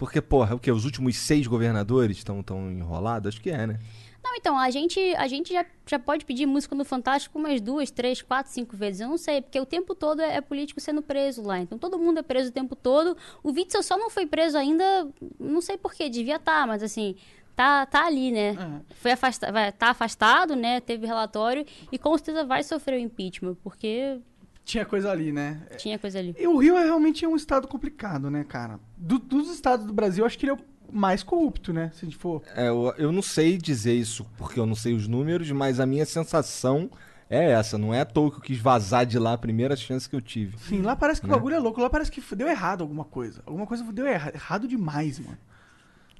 Porque, 0.00 0.18
porra, 0.22 0.54
o 0.54 0.58
quê? 0.58 0.72
Os 0.72 0.86
últimos 0.86 1.14
seis 1.18 1.46
governadores 1.46 2.16
estão 2.16 2.42
tão 2.42 2.70
enrolados? 2.70 3.28
Acho 3.28 3.40
que 3.42 3.50
é, 3.50 3.66
né? 3.66 3.78
Não, 4.24 4.34
então, 4.34 4.58
a 4.58 4.70
gente, 4.70 4.98
a 5.14 5.28
gente 5.28 5.52
já, 5.52 5.62
já 5.86 5.98
pode 5.98 6.24
pedir 6.24 6.46
música 6.46 6.74
no 6.74 6.86
Fantástico 6.86 7.38
umas 7.38 7.60
duas, 7.60 7.90
três, 7.90 8.22
quatro, 8.22 8.50
cinco 8.50 8.74
vezes. 8.74 9.02
Eu 9.02 9.08
não 9.08 9.18
sei, 9.18 9.42
porque 9.42 9.60
o 9.60 9.66
tempo 9.66 9.94
todo 9.94 10.22
é, 10.22 10.36
é 10.36 10.40
político 10.40 10.80
sendo 10.80 11.02
preso 11.02 11.42
lá. 11.42 11.60
Então 11.60 11.76
todo 11.76 11.98
mundo 11.98 12.18
é 12.18 12.22
preso 12.22 12.48
o 12.48 12.52
tempo 12.52 12.74
todo. 12.74 13.14
O 13.42 13.50
Witzel 13.50 13.82
só 13.82 13.98
não 13.98 14.08
foi 14.08 14.24
preso 14.24 14.56
ainda, 14.56 15.06
não 15.38 15.60
sei 15.60 15.76
porquê, 15.76 16.08
devia 16.08 16.36
estar, 16.36 16.66
mas 16.66 16.82
assim, 16.82 17.14
tá, 17.54 17.84
tá 17.84 18.06
ali, 18.06 18.32
né? 18.32 18.56
É. 18.88 18.94
Foi 18.94 19.10
afasta 19.10 19.52
vai, 19.52 19.70
tá 19.70 19.90
afastado, 19.90 20.56
né? 20.56 20.80
Teve 20.80 21.06
relatório 21.06 21.66
e 21.92 21.98
com 21.98 22.16
certeza 22.16 22.42
vai 22.42 22.62
sofrer 22.62 22.96
o 22.96 22.98
impeachment, 22.98 23.54
porque 23.62 24.18
Tinha 24.64 24.84
coisa 24.84 25.10
ali, 25.10 25.32
né? 25.32 25.62
tinha 25.78 25.98
coisa 25.98 26.18
ali. 26.18 26.34
E 26.38 26.46
o 26.46 26.56
Rio 26.58 26.76
é 26.76 26.84
realmente 26.84 27.26
um 27.26 27.34
estado 27.34 27.66
complicado, 27.66 28.30
né, 28.30 28.44
cara? 28.44 28.78
Do- 28.96 29.18
dos 29.18 29.50
estados 29.50 29.84
do 29.86 29.92
Brasil, 29.92 30.22
eu 30.22 30.26
acho 30.26 30.38
que 30.38 30.44
ele 30.46 30.52
é 30.52 30.54
o 30.54 30.58
mais 30.92 31.22
corrupto, 31.22 31.72
né? 31.72 31.90
Se 31.94 32.04
a 32.04 32.08
gente 32.08 32.16
for. 32.16 32.42
É, 32.54 32.68
eu, 32.68 32.92
eu 32.98 33.10
não 33.12 33.22
sei 33.22 33.56
dizer 33.58 33.94
isso 33.94 34.24
porque 34.36 34.60
eu 34.60 34.66
não 34.66 34.74
sei 34.76 34.92
os 34.94 35.08
números, 35.08 35.50
mas 35.50 35.80
a 35.80 35.86
minha 35.86 36.04
sensação 36.06 36.88
é 37.28 37.50
essa. 37.52 37.76
Não 37.78 37.92
é 37.94 38.00
à 38.02 38.04
toa 38.04 38.30
que 38.30 38.36
eu 38.36 38.40
quis 38.42 38.58
vazar 38.58 39.04
de 39.06 39.18
lá 39.18 39.32
a 39.32 39.38
primeira 39.38 39.74
chance 39.76 40.08
que 40.08 40.14
eu 40.14 40.20
tive. 40.20 40.56
Sim, 40.58 40.82
lá 40.82 40.94
parece 40.94 41.20
que 41.20 41.26
Né? 41.26 41.32
o 41.32 41.36
bagulho 41.36 41.54
é 41.56 41.58
louco. 41.58 41.80
Lá 41.80 41.88
parece 41.90 42.10
que 42.12 42.22
deu 42.36 42.46
errado 42.48 42.82
alguma 42.82 43.04
coisa. 43.04 43.42
Alguma 43.46 43.66
coisa 43.66 43.82
deu 43.92 44.06
erra- 44.06 44.32
errado 44.34 44.68
demais, 44.68 45.18
mano. 45.18 45.38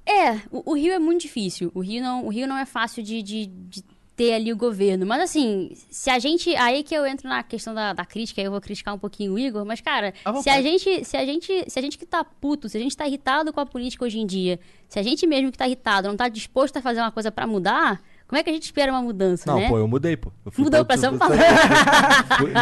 É, 0.05 0.31
o, 0.49 0.71
o 0.71 0.75
Rio 0.75 0.93
é 0.93 0.99
muito 0.99 1.21
difícil. 1.21 1.71
O 1.75 1.79
Rio 1.81 2.01
não, 2.01 2.25
o 2.25 2.29
Rio 2.29 2.47
não 2.47 2.57
é 2.57 2.65
fácil 2.65 3.03
de, 3.03 3.21
de, 3.21 3.45
de 3.45 3.83
ter 4.21 4.33
ali 4.35 4.53
o 4.53 4.55
governo. 4.55 5.03
Mas 5.03 5.23
assim, 5.23 5.71
se 5.89 6.11
a 6.11 6.19
gente. 6.19 6.55
Aí 6.55 6.83
que 6.83 6.93
eu 6.93 7.07
entro 7.07 7.27
na 7.27 7.41
questão 7.41 7.73
da, 7.73 7.91
da 7.91 8.05
crítica, 8.05 8.39
aí 8.39 8.45
eu 8.45 8.51
vou 8.51 8.61
criticar 8.61 8.93
um 8.93 8.99
pouquinho 8.99 9.33
o 9.33 9.39
Igor, 9.39 9.65
mas, 9.65 9.81
cara, 9.81 10.13
se 10.43 10.49
a 10.49 10.61
gente. 10.61 11.03
Se 11.03 11.17
a 11.17 11.25
gente. 11.25 11.65
Se 11.67 11.79
a 11.79 11.81
gente 11.81 11.97
que 11.97 12.05
tá 12.05 12.23
puto, 12.23 12.69
se 12.69 12.77
a 12.77 12.79
gente 12.79 12.95
tá 12.95 13.07
irritado 13.07 13.51
com 13.51 13.59
a 13.59 13.65
política 13.65 14.05
hoje 14.05 14.19
em 14.19 14.25
dia, 14.27 14.59
se 14.87 14.99
a 14.99 15.03
gente 15.03 15.25
mesmo 15.25 15.51
que 15.51 15.57
tá 15.57 15.65
irritado 15.65 16.07
não 16.07 16.15
tá 16.15 16.29
disposto 16.29 16.77
a 16.77 16.81
fazer 16.81 16.99
uma 16.99 17.11
coisa 17.11 17.31
pra 17.31 17.47
mudar, 17.47 17.99
como 18.31 18.39
é 18.39 18.43
que 18.43 18.49
a 18.49 18.53
gente 18.53 18.63
espera 18.63 18.93
uma 18.93 19.01
mudança, 19.01 19.43
Não, 19.51 19.59
né? 19.59 19.67
pô, 19.67 19.77
eu 19.77 19.85
mudei, 19.89 20.15
pô. 20.15 20.31
Eu 20.45 20.53
fui 20.53 20.63
Mudou 20.63 20.85
pra 20.85 20.95
São 20.95 21.17
Paulo. 21.17 21.35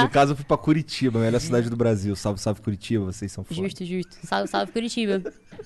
No 0.02 0.10
caso, 0.10 0.32
eu 0.32 0.36
fui 0.36 0.44
pra 0.44 0.58
Curitiba, 0.58 1.20
a 1.20 1.22
melhor 1.22 1.40
cidade 1.40 1.70
do 1.70 1.76
Brasil. 1.76 2.16
Salve, 2.16 2.42
salve 2.42 2.60
Curitiba, 2.60 3.06
vocês 3.06 3.32
são 3.32 3.44
foda. 3.44 3.62
Justo, 3.62 3.86
justo. 3.86 4.18
Salve, 4.26 4.48
salve 4.48 4.72
Curitiba. 4.72 5.22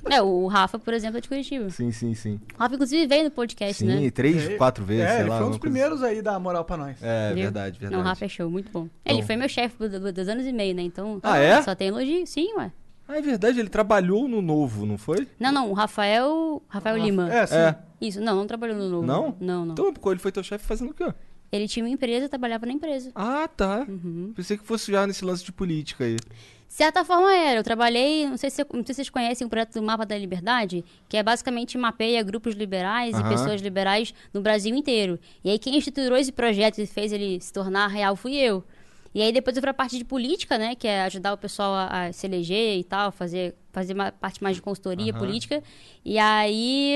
É, 0.10 0.22
o 0.22 0.46
Rafa, 0.48 0.78
por 0.78 0.94
exemplo, 0.94 1.20
é 1.20 1.22
de 1.22 1.30
Curitiba. 1.30 1.70
Sim, 1.70 1.90
sim, 1.94 2.14
sim. 2.14 2.38
O 2.54 2.60
Rafa, 2.60 2.76
inclusive, 2.76 3.08
veio 3.08 3.24
no 3.24 3.32
podcast, 3.32 3.76
Sim, 3.76 3.86
né? 3.86 4.12
três, 4.12 4.50
É, 4.50 4.56
quatro 4.58 4.84
vezes, 4.84 5.06
é, 5.06 5.10
sei 5.12 5.20
ele 5.22 5.30
lá. 5.30 5.38
foi 5.38 5.46
um 5.46 5.50
dos 5.52 5.58
coisa 5.58 5.62
primeiros 5.62 6.04
aí 6.04 6.22
da 6.22 6.38
moral 6.38 6.66
pra 6.66 6.76
nós. 6.76 6.98
É, 7.02 7.28
Entendeu? 7.28 7.44
verdade, 7.46 7.80
verdade. 7.80 7.94
Não, 7.96 8.02
o 8.02 8.04
Rafa 8.04 8.26
é 8.26 8.28
show, 8.28 8.50
muito 8.50 8.70
bom. 8.74 8.90
Ele 9.06 9.22
foi 9.22 9.38
meu 9.38 9.48
chefe 9.48 9.76
por 9.78 9.88
do- 9.88 10.12
dois 10.12 10.28
anos 10.28 10.46
e 10.46 10.52
meio, 10.52 10.76
né? 10.76 10.82
Então. 10.82 11.20
Ah, 11.24 11.38
é? 11.38 11.62
Só 11.62 11.74
tem 11.74 11.88
elogio. 11.88 12.28
Sim, 12.28 12.54
ué. 12.58 12.72
Ah, 13.14 13.20
é 13.20 13.22
verdade, 13.22 13.60
ele 13.60 13.70
trabalhou 13.70 14.28
no 14.28 14.42
Novo, 14.42 14.88
não 14.88 14.98
foi? 14.98 15.28
Não, 15.40 15.52
não, 15.52 15.70
o 15.70 15.74
Rafael. 15.74 16.64
Rafael 16.68 16.98
Lima. 16.98 17.32
É, 17.32 17.46
sim. 17.46 17.56
É. 17.56 17.78
Isso, 18.02 18.20
não, 18.20 18.36
não 18.36 18.48
trabalhou 18.48 18.76
no 18.76 18.90
novo. 18.90 19.06
Não? 19.06 19.38
Não, 19.40 19.66
não. 19.66 19.74
Então, 19.74 19.94
ele 20.12 20.20
foi 20.20 20.32
teu 20.32 20.44
chefe 20.44 20.66
fazendo 20.66 20.90
o 20.90 20.94
quê? 20.96 21.14
Ele 21.52 21.68
tinha 21.68 21.86
uma 21.86 21.92
empresa, 21.92 22.28
trabalhava 22.28 22.66
na 22.66 22.74
empresa. 22.74 23.12
Ah, 23.14 23.48
tá. 23.48 23.86
Uhum. 23.88 24.34
Pensei 24.36 24.58
que 24.58 24.64
fosse 24.66 24.92
já 24.92 25.06
nesse 25.06 25.24
lance 25.24 25.46
de 25.46 25.52
política 25.52 26.04
aí. 26.04 26.16
De 26.16 26.74
certa 26.74 27.06
forma 27.06 27.32
era. 27.32 27.60
Eu 27.60 27.64
trabalhei, 27.64 28.28
não 28.28 28.36
sei 28.36 28.50
se, 28.50 28.66
não 28.74 28.84
sei 28.84 28.86
se 28.86 28.96
vocês 28.96 29.10
conhecem 29.12 29.46
o 29.46 29.50
projeto 29.50 29.76
do 29.76 29.84
Mapa 29.84 30.08
da 30.08 30.18
Liberdade, 30.18 30.84
que 31.08 31.16
é 31.16 31.22
basicamente 31.22 31.78
mapeia 31.78 32.24
grupos 32.24 32.56
liberais 32.56 33.16
e 33.16 33.24
pessoas 33.26 33.62
liberais 33.62 34.12
no 34.34 34.42
Brasil 34.42 34.76
inteiro. 34.76 35.20
E 35.44 35.52
aí 35.52 35.60
quem 35.60 35.78
estruturou 35.78 36.18
esse 36.18 36.32
projeto 36.32 36.80
e 36.80 36.88
fez 36.88 37.14
ele 37.14 37.40
se 37.40 37.54
tornar 37.54 37.86
real 37.86 38.16
fui 38.16 38.34
eu. 38.34 38.64
E 39.14 39.22
aí 39.22 39.32
depois 39.32 39.56
eu 39.56 39.62
fui 39.62 39.68
pra 39.68 39.74
parte 39.74 39.98
de 39.98 40.04
política, 40.04 40.58
né? 40.58 40.76
Que 40.76 40.88
é 40.88 41.04
ajudar 41.04 41.34
o 41.34 41.38
pessoal 41.38 41.74
a, 41.74 42.06
a 42.06 42.14
se 42.14 42.26
eleger 42.26 42.78
e 42.78 42.84
tal, 42.84 43.12
fazer, 43.12 43.56
fazer 43.72 43.94
uma 43.94 44.12
parte 44.12 44.42
mais 44.42 44.56
de 44.56 44.62
consultoria 44.62 45.12
Aham. 45.12 45.20
política. 45.20 45.62
E 46.04 46.18
aí. 46.18 46.96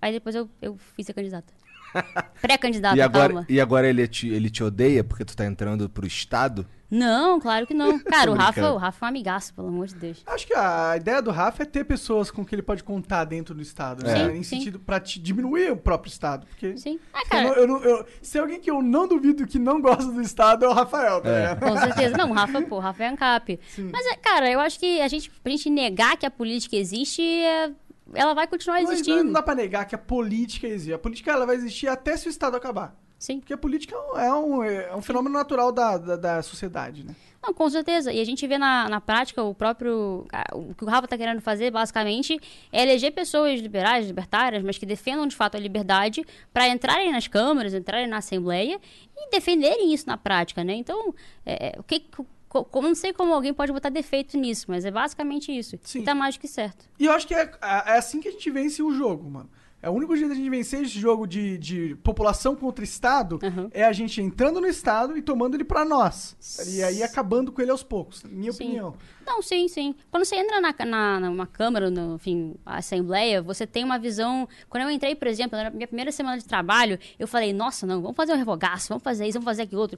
Aí 0.00 0.12
depois 0.12 0.34
eu, 0.34 0.48
eu 0.62 0.76
fiz 0.78 1.04
ser 1.06 1.12
candidata. 1.12 1.57
Pré-candidata, 2.40 2.96
e, 2.96 3.00
agora, 3.00 3.32
calma. 3.32 3.46
e 3.48 3.60
agora 3.60 3.88
ele 3.88 4.06
te, 4.06 4.28
ele 4.28 4.48
te 4.50 4.62
odeia 4.62 5.02
porque 5.02 5.24
tu 5.24 5.36
tá 5.36 5.44
entrando 5.44 5.88
pro 5.88 6.06
Estado? 6.06 6.66
Não, 6.90 7.38
claro 7.38 7.66
que 7.66 7.74
não. 7.74 7.98
Cara, 8.04 8.30
o 8.30 8.34
Rafa, 8.34 8.70
o 8.72 8.76
Rafa 8.78 9.04
é 9.04 9.06
um 9.06 9.08
amigaço, 9.10 9.52
pelo 9.52 9.68
amor 9.68 9.88
de 9.88 9.94
Deus. 9.96 10.22
Acho 10.26 10.46
que 10.46 10.54
a 10.54 10.94
ideia 10.96 11.20
do 11.20 11.30
Rafa 11.30 11.62
é 11.62 11.66
ter 11.66 11.84
pessoas 11.84 12.30
com 12.30 12.44
que 12.46 12.54
ele 12.54 12.62
pode 12.62 12.82
contar 12.82 13.24
dentro 13.24 13.54
do 13.54 13.60
Estado, 13.60 14.02
né? 14.04 14.16
Sim, 14.16 14.38
em 14.38 14.42
sim. 14.42 14.56
sentido 14.56 14.78
pra 14.80 14.98
te 14.98 15.20
diminuir 15.20 15.70
o 15.70 15.76
próprio 15.76 16.08
Estado. 16.10 16.46
Porque 16.46 16.78
Sim. 16.78 16.98
Ah, 17.12 17.20
eu 17.20 17.28
cara, 17.28 17.48
eu 17.60 17.66
não- 17.68 17.82
eu- 17.82 18.06
se 18.22 18.38
é 18.38 18.40
alguém 18.40 18.58
que 18.58 18.70
eu 18.70 18.80
não 18.80 19.06
duvido 19.06 19.46
que 19.46 19.58
não 19.58 19.82
gosta 19.82 20.10
do 20.10 20.22
Estado 20.22 20.64
é 20.64 20.68
o 20.68 20.72
Rafael, 20.72 21.20
tá 21.20 21.28
É. 21.28 21.54
Com 21.56 21.76
certeza. 21.76 22.16
Não, 22.16 22.30
o 22.30 22.32
Rafa, 22.32 22.62
pô, 22.62 22.76
o 22.76 22.80
Rafa 22.80 23.04
é 23.04 23.08
ANCAP. 23.08 23.60
Mas, 23.92 24.06
é, 24.06 24.16
cara, 24.16 24.50
eu 24.50 24.60
acho 24.60 24.78
que 24.78 25.00
a 25.02 25.08
gente, 25.08 25.30
pra 25.30 25.50
gente 25.52 25.68
negar 25.68 26.16
que 26.16 26.24
a 26.24 26.30
política 26.30 26.76
existe, 26.76 27.20
é- 27.22 27.70
ela 28.14 28.34
vai 28.34 28.46
continuar 28.46 28.80
Mas 28.82 28.90
existindo. 28.90 29.24
não 29.24 29.32
dá 29.32 29.42
pra 29.42 29.54
negar 29.54 29.84
que 29.86 29.94
a 29.94 29.98
política 29.98 30.66
existe. 30.66 30.92
A 30.92 30.98
política 30.98 31.30
ela 31.32 31.46
vai 31.46 31.56
existir 31.56 31.88
até 31.88 32.16
se 32.16 32.28
o 32.28 32.30
Estado 32.30 32.56
acabar. 32.56 32.94
Sim. 33.18 33.40
Porque 33.40 33.52
a 33.52 33.58
política 33.58 33.96
é 34.16 34.32
um, 34.32 34.62
é 34.62 34.94
um 34.94 35.02
fenômeno 35.02 35.34
natural 35.34 35.72
da, 35.72 35.98
da, 35.98 36.14
da 36.16 36.42
sociedade, 36.42 37.04
né? 37.04 37.16
Não, 37.42 37.52
com 37.52 37.68
certeza. 37.68 38.12
E 38.12 38.20
a 38.20 38.24
gente 38.24 38.46
vê 38.46 38.58
na, 38.58 38.88
na 38.88 39.00
prática 39.00 39.42
o 39.42 39.52
próprio. 39.54 40.24
a- 40.32 40.54
O 40.56 40.72
que 40.74 40.84
o 40.84 40.86
Rafa 40.86 41.06
está 41.06 41.16
querendo 41.18 41.40
fazer, 41.40 41.70
basicamente, 41.72 42.38
é 42.72 42.82
eleger 42.82 43.12
pessoas 43.12 43.60
liberais, 43.60 44.06
libertárias, 44.06 44.62
mas 44.62 44.78
que 44.78 44.86
defendam 44.86 45.26
de 45.26 45.34
fato 45.34 45.56
a 45.56 45.60
liberdade 45.60 46.24
para 46.52 46.68
entrarem 46.68 47.10
nas 47.10 47.26
câmaras, 47.26 47.74
entrarem 47.74 48.06
na 48.06 48.18
Assembleia 48.18 48.80
e 49.16 49.30
defenderem 49.30 49.92
isso 49.92 50.06
na 50.06 50.16
prática, 50.16 50.62
né? 50.62 50.74
Então, 50.74 51.12
é, 51.44 51.68
é, 51.76 51.80
o 51.80 51.82
que. 51.82 52.04
Co- 52.48 52.64
co- 52.64 52.82
não 52.82 52.94
sei 52.94 53.12
como 53.12 53.32
alguém 53.34 53.52
pode 53.54 53.72
botar 53.72 53.88
defeito 53.90 54.36
nisso, 54.36 54.66
mas 54.68 54.84
é 54.84 54.90
basicamente 54.90 55.50
isso. 55.56 55.78
Sim. 55.82 56.00
E 56.00 56.02
tá 56.04 56.14
mais 56.14 56.36
do 56.36 56.40
que 56.40 56.48
certo. 56.48 56.84
E 56.98 57.04
eu 57.06 57.12
acho 57.12 57.26
que 57.26 57.34
é, 57.34 57.50
é 57.62 57.98
assim 57.98 58.20
que 58.20 58.28
a 58.28 58.32
gente 58.32 58.50
vence 58.50 58.82
o 58.82 58.92
jogo, 58.92 59.28
mano. 59.30 59.50
É 59.80 59.88
o 59.88 59.92
único 59.92 60.16
jeito 60.16 60.30
da 60.30 60.34
gente 60.34 60.50
vencer 60.50 60.82
esse 60.82 60.98
jogo 60.98 61.24
de, 61.24 61.56
de 61.56 61.94
população 62.02 62.56
contra 62.56 62.82
Estado 62.82 63.38
Uhum. 63.40 63.68
é 63.72 63.84
a 63.84 63.92
gente 63.92 64.20
entrando 64.20 64.60
no 64.60 64.66
Estado 64.66 65.16
e 65.16 65.22
tomando 65.22 65.54
ele 65.54 65.62
pra 65.62 65.84
nós. 65.84 66.36
E 66.66 66.82
aí 66.82 67.00
acabando 67.00 67.52
com 67.52 67.62
ele 67.62 67.70
aos 67.70 67.84
poucos, 67.84 68.24
minha 68.24 68.50
Sim. 68.50 68.64
opinião. 68.64 68.94
Não, 69.24 69.40
sim, 69.40 69.68
sim. 69.68 69.94
Quando 70.10 70.24
você 70.24 70.34
entra 70.34 70.60
na, 70.60 70.74
na, 70.84 71.20
numa 71.20 71.46
Câmara, 71.46 71.90
no, 71.92 72.16
enfim, 72.16 72.56
a 72.66 72.78
Assembleia, 72.78 73.40
você 73.40 73.68
tem 73.68 73.84
uma 73.84 74.00
visão. 74.00 74.48
Quando 74.68 74.82
eu 74.82 74.90
entrei, 74.90 75.14
por 75.14 75.28
exemplo, 75.28 75.56
na 75.56 75.70
minha 75.70 75.86
primeira 75.86 76.10
semana 76.10 76.38
de 76.38 76.44
trabalho, 76.44 76.98
eu 77.16 77.28
falei, 77.28 77.52
nossa, 77.52 77.86
não, 77.86 78.02
vamos 78.02 78.16
fazer 78.16 78.32
um 78.32 78.36
revogaço, 78.36 78.88
vamos 78.88 79.04
fazer 79.04 79.26
isso, 79.28 79.34
vamos 79.34 79.44
fazer 79.44 79.62
aquilo 79.62 79.80
outro. 79.80 79.96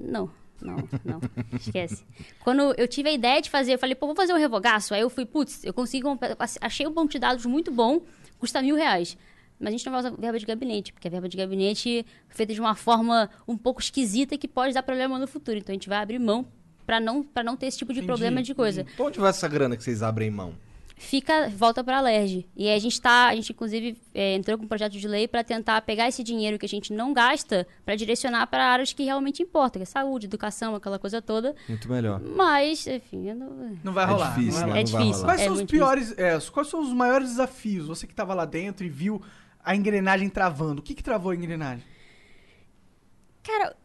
Não. 0.00 0.28
Não, 0.64 0.76
não, 1.04 1.20
esquece. 1.60 2.04
Quando 2.42 2.74
eu 2.78 2.88
tive 2.88 3.10
a 3.10 3.12
ideia 3.12 3.42
de 3.42 3.50
fazer, 3.50 3.74
eu 3.74 3.78
falei, 3.78 3.94
pô, 3.94 4.06
vou 4.06 4.16
fazer 4.16 4.32
um 4.32 4.38
revogaço. 4.38 4.94
Aí 4.94 5.02
eu 5.02 5.10
fui, 5.10 5.26
putz, 5.26 5.62
eu 5.62 5.74
consigo. 5.74 6.18
Achei 6.60 6.86
um 6.86 6.92
banco 6.92 7.12
de 7.12 7.18
dados 7.18 7.44
muito 7.44 7.70
bom, 7.70 8.00
custa 8.38 8.62
mil 8.62 8.74
reais. 8.74 9.16
Mas 9.60 9.68
a 9.68 9.70
gente 9.72 9.86
não 9.86 9.92
vai 9.92 10.00
usar 10.00 10.10
verba 10.10 10.38
de 10.38 10.46
gabinete, 10.46 10.92
porque 10.92 11.06
a 11.06 11.10
verba 11.10 11.28
de 11.28 11.36
gabinete 11.36 12.04
é 12.30 12.34
feita 12.34 12.54
de 12.54 12.60
uma 12.60 12.74
forma 12.74 13.30
um 13.46 13.56
pouco 13.56 13.80
esquisita 13.80 14.36
que 14.36 14.48
pode 14.48 14.72
dar 14.72 14.82
problema 14.82 15.18
no 15.18 15.26
futuro. 15.26 15.58
Então 15.58 15.72
a 15.72 15.74
gente 15.74 15.88
vai 15.88 15.98
abrir 15.98 16.18
mão 16.18 16.46
para 16.86 16.98
não, 16.98 17.22
pra 17.22 17.42
não 17.42 17.56
ter 17.56 17.66
esse 17.66 17.78
tipo 17.78 17.92
de 17.92 18.00
Entendi, 18.00 18.06
problema 18.06 18.42
de 18.42 18.54
coisa. 18.54 18.86
Então 18.94 19.06
onde 19.06 19.18
vai 19.18 19.30
essa 19.30 19.46
grana 19.46 19.76
que 19.76 19.84
vocês 19.84 20.02
abrem 20.02 20.30
mão? 20.30 20.54
Fica, 20.96 21.48
volta 21.48 21.82
para 21.82 21.98
a 21.98 22.00
LERJ. 22.00 22.46
E 22.56 22.68
aí 22.68 22.74
a 22.76 22.78
gente 22.78 23.00
tá, 23.00 23.26
a 23.28 23.34
gente 23.34 23.50
inclusive 23.50 23.96
é, 24.14 24.34
entrou 24.36 24.56
com 24.56 24.64
um 24.64 24.68
projeto 24.68 24.92
de 24.92 25.08
lei 25.08 25.26
para 25.26 25.42
tentar 25.42 25.80
pegar 25.82 26.06
esse 26.08 26.22
dinheiro 26.22 26.56
que 26.58 26.64
a 26.66 26.68
gente 26.68 26.92
não 26.92 27.12
gasta 27.12 27.66
para 27.84 27.96
direcionar 27.96 28.46
para 28.46 28.64
áreas 28.64 28.92
que 28.92 29.02
realmente 29.02 29.42
importam, 29.42 29.80
que 29.80 29.82
é 29.82 29.86
saúde, 29.86 30.26
educação, 30.26 30.74
aquela 30.74 30.98
coisa 30.98 31.20
toda. 31.20 31.54
Muito 31.68 31.90
melhor. 31.90 32.20
Mas, 32.20 32.86
enfim, 32.86 33.32
não... 33.34 33.76
Não 33.82 33.92
vai 33.92 34.04
É 34.04 34.06
rolar. 34.06 34.34
difícil, 34.36 34.60
não 34.60 34.68
vai 34.68 34.74
né? 34.74 34.80
é 34.80 34.84
Não 34.84 34.92
vai 34.92 35.02
difícil. 35.02 35.12
rolar. 35.22 35.24
Quais 35.26 35.40
é 35.40 35.44
são 35.44 35.52
os 35.54 35.62
piores, 35.64 36.14
é, 36.18 36.38
quais 36.52 36.68
são 36.68 36.80
os 36.80 36.92
maiores 36.92 37.28
desafios? 37.30 37.86
Você 37.88 38.06
que 38.06 38.14
tava 38.14 38.32
lá 38.32 38.44
dentro 38.44 38.86
e 38.86 38.88
viu 38.88 39.20
a 39.64 39.74
engrenagem 39.74 40.28
travando. 40.28 40.80
O 40.80 40.82
que 40.82 40.94
que 40.94 41.02
travou 41.02 41.32
a 41.32 41.34
engrenagem? 41.34 41.84
Cara, 43.42 43.76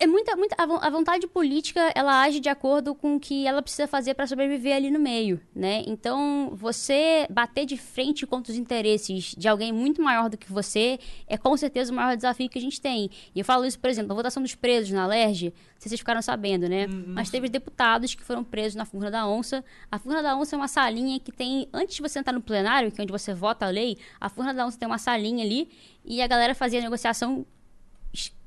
é 0.00 0.06
muita, 0.06 0.36
muita 0.36 0.54
a, 0.56 0.66
vo- 0.66 0.78
a 0.80 0.88
vontade 0.90 1.26
política, 1.26 1.92
ela 1.94 2.22
age 2.22 2.38
de 2.40 2.48
acordo 2.48 2.94
com 2.94 3.16
o 3.16 3.20
que 3.20 3.46
ela 3.46 3.60
precisa 3.60 3.86
fazer 3.88 4.14
para 4.14 4.26
sobreviver 4.26 4.76
ali 4.76 4.90
no 4.90 4.98
meio, 4.98 5.40
né? 5.54 5.82
Então, 5.86 6.50
você 6.54 7.26
bater 7.28 7.66
de 7.66 7.76
frente 7.76 8.26
contra 8.26 8.52
os 8.52 8.58
interesses 8.58 9.34
de 9.36 9.48
alguém 9.48 9.72
muito 9.72 10.00
maior 10.02 10.28
do 10.30 10.38
que 10.38 10.52
você 10.52 10.98
é 11.26 11.36
com 11.36 11.56
certeza 11.56 11.92
o 11.92 11.96
maior 11.96 12.16
desafio 12.16 12.48
que 12.48 12.58
a 12.58 12.62
gente 12.62 12.80
tem. 12.80 13.10
E 13.34 13.38
eu 13.40 13.44
falo 13.44 13.64
isso, 13.64 13.78
por 13.78 13.90
exemplo, 13.90 14.08
na 14.08 14.14
votação 14.14 14.42
dos 14.42 14.54
presos 14.54 14.90
na 14.92 15.06
LERJ, 15.06 15.46
não 15.46 15.52
sei 15.52 15.80
se 15.80 15.88
vocês 15.90 16.00
ficaram 16.00 16.22
sabendo, 16.22 16.68
né? 16.68 16.86
Mas 16.86 17.30
teve 17.30 17.48
deputados 17.48 18.14
que 18.14 18.22
foram 18.22 18.42
presos 18.44 18.74
na 18.74 18.84
Furna 18.84 19.10
da 19.10 19.26
Onça. 19.28 19.64
A 19.90 19.98
Furna 19.98 20.22
da 20.22 20.36
Onça 20.36 20.54
é 20.54 20.58
uma 20.58 20.68
salinha 20.68 21.18
que 21.20 21.30
tem, 21.32 21.68
antes 21.72 21.96
de 21.96 22.02
você 22.02 22.18
entrar 22.18 22.32
no 22.32 22.40
plenário, 22.40 22.90
que 22.90 23.00
é 23.00 23.02
onde 23.02 23.12
você 23.12 23.32
vota 23.34 23.66
a 23.66 23.68
lei, 23.68 23.96
a 24.20 24.28
Furna 24.28 24.52
da 24.54 24.66
Onça 24.66 24.78
tem 24.78 24.86
uma 24.88 24.98
salinha 24.98 25.44
ali 25.44 25.68
e 26.04 26.20
a 26.22 26.26
galera 26.26 26.54
fazia 26.54 26.80
negociação 26.80 27.46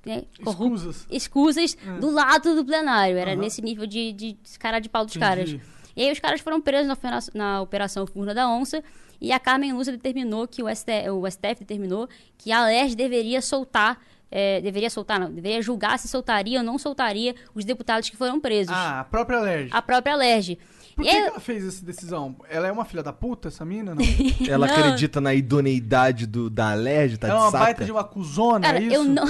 né, 0.05 0.23
Escusas. 0.39 1.07
escusas 1.09 1.77
É. 1.85 1.99
do 1.99 2.09
lado 2.11 2.55
do 2.55 2.65
plenário. 2.65 3.17
Era 3.17 3.35
nesse 3.35 3.61
nível 3.61 3.85
de, 3.85 4.11
de 4.13 4.37
cara 4.59 4.79
de 4.79 4.89
pau 4.89 5.05
dos 5.05 5.17
caras. 5.17 5.49
Entendi. 5.49 5.63
E 5.95 6.03
aí 6.03 6.11
os 6.11 6.19
caras 6.19 6.39
foram 6.41 6.61
presos 6.61 6.87
na, 6.87 6.97
na 7.33 7.61
Operação 7.61 8.07
Furna 8.07 8.33
da 8.33 8.47
Onça 8.49 8.81
e 9.19 9.31
a 9.31 9.39
Carmen 9.39 9.73
Lúcia 9.73 9.91
determinou 9.91 10.47
que 10.47 10.63
o 10.63 10.73
STF, 10.73 11.09
o 11.09 11.29
STF 11.29 11.55
determinou 11.59 12.07
que 12.37 12.51
a 12.51 12.63
LERJ 12.65 12.95
deveria 12.95 13.41
soltar, 13.41 13.99
eh, 14.31 14.61
deveria 14.61 14.89
soltar 14.89 15.19
não, 15.19 15.31
deveria 15.31 15.61
julgar 15.61 15.99
se 15.99 16.07
soltaria 16.07 16.59
ou 16.59 16.63
não 16.65 16.77
soltaria 16.79 17.35
os 17.53 17.65
deputados 17.65 18.09
que 18.09 18.15
foram 18.17 18.39
presos. 18.39 18.73
Ah, 18.75 19.01
a 19.01 19.03
própria 19.03 19.39
LERJ. 19.41 19.69
A 19.71 19.81
própria 19.81 20.15
LERJ. 20.15 20.57
Por 20.95 21.03
que, 21.03 21.09
aí- 21.09 21.21
que 21.23 21.27
ela 21.29 21.39
fez 21.39 21.65
essa 21.65 21.85
decisão? 21.85 22.35
Ela 22.49 22.67
é 22.67 22.71
uma 22.71 22.85
filha 22.85 23.01
da 23.03 23.11
puta, 23.13 23.47
essa 23.47 23.63
mina? 23.65 23.95
Não? 23.95 24.01
Ela 24.49 24.67
Não. 24.67 24.73
acredita 24.75 25.19
na 25.21 25.33
idoneidade 25.33 26.25
do, 26.27 26.49
da 26.49 26.71
Alerj, 26.71 27.17
tá 27.17 27.27
ela 27.27 27.37
é 27.37 27.41
uma 27.43 27.51
saca? 27.51 27.63
baita 27.65 27.85
de 27.85 27.91
uma 27.91 28.03
cuzona, 28.03 28.59
Cara, 28.67 28.77
é 28.79 28.81
isso? 28.83 28.95
eu 28.95 29.03
não, 29.05 29.25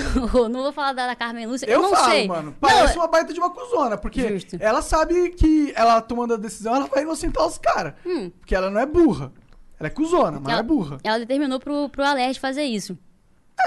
não 0.50 0.64
vou 0.64 0.72
falar 0.74 0.94
da, 0.94 1.08
da 1.08 1.16
Carmen 1.16 1.46
Lúcia, 1.48 1.66
eu, 1.68 1.74
Eu, 1.74 1.82
não 1.84 1.90
falo, 1.92 2.12
sei. 2.12 2.28
mano. 2.28 2.44
Não, 2.52 2.54
Parece 2.70 2.98
uma 2.98 3.08
baita 3.08 3.34
de 3.34 3.40
uma 3.40 3.50
cuzona, 3.50 3.98
porque 3.98 4.28
Justo. 4.30 4.58
ela 4.60 4.82
sabe 4.82 5.30
que 5.32 5.72
ela 5.76 6.02
tomando 6.02 6.34
a 6.34 6.38
decisão, 6.38 6.76
ela 6.76 6.88
vai 6.88 7.04
inocentar 7.04 7.46
os 7.46 7.58
caras. 7.58 7.94
Hum. 8.06 8.30
Porque 8.40 8.56
ela 8.56 8.70
não 8.70 8.80
é 8.80 8.86
burra. 8.86 9.32
Ela 9.80 9.88
é 9.88 9.90
cuzona, 9.92 10.40
mas 10.40 10.52
ela, 10.54 10.60
é 10.60 10.64
burra. 10.64 10.98
Ela 11.04 11.20
determinou 11.20 11.60
pro, 11.60 11.90
pro 11.90 12.04
Alerj 12.04 12.40
fazer 12.40 12.64
isso. 12.64 12.98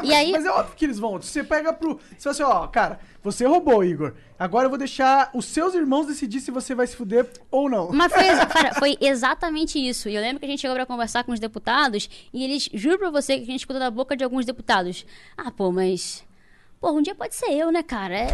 E 0.02 0.12
aí, 0.12 0.32
Mas 0.32 0.44
é 0.44 0.50
óbvio 0.50 0.74
que 0.76 0.84
eles 0.84 0.98
vão. 0.98 1.20
Você 1.20 1.44
pega 1.44 1.72
pro. 1.72 1.98
Você 2.16 2.32
fala 2.32 2.32
assim, 2.32 2.42
ó, 2.42 2.66
cara, 2.66 3.00
você 3.22 3.46
roubou, 3.46 3.82
Igor. 3.84 4.14
Agora 4.38 4.66
eu 4.66 4.68
vou 4.70 4.78
deixar 4.78 5.30
os 5.32 5.44
seus 5.46 5.74
irmãos 5.74 6.06
decidir 6.06 6.40
se 6.40 6.50
você 6.50 6.74
vai 6.74 6.86
se 6.86 6.96
fuder 6.96 7.30
ou 7.50 7.70
não. 7.70 7.90
Mas 7.92 8.12
foi, 8.12 8.24
cara, 8.46 8.74
foi 8.74 8.96
exatamente 9.00 9.78
isso. 9.78 10.08
E 10.08 10.14
eu 10.14 10.20
lembro 10.20 10.40
que 10.40 10.46
a 10.46 10.48
gente 10.48 10.60
chegou 10.60 10.74
pra 10.76 10.84
conversar 10.86 11.24
com 11.24 11.32
os 11.32 11.40
deputados 11.40 12.08
e 12.32 12.44
eles, 12.44 12.68
juro 12.74 12.98
pra 12.98 13.10
você, 13.10 13.36
que 13.36 13.42
a 13.42 13.46
gente 13.46 13.60
escuta 13.60 13.78
da 13.78 13.90
boca 13.90 14.16
de 14.16 14.24
alguns 14.24 14.44
deputados. 14.44 15.06
Ah, 15.36 15.50
pô, 15.50 15.70
mas. 15.70 16.24
Pô, 16.80 16.90
um 16.92 17.00
dia 17.00 17.14
pode 17.14 17.34
ser 17.34 17.50
eu, 17.50 17.72
né, 17.72 17.82
cara? 17.82 18.14
É, 18.14 18.26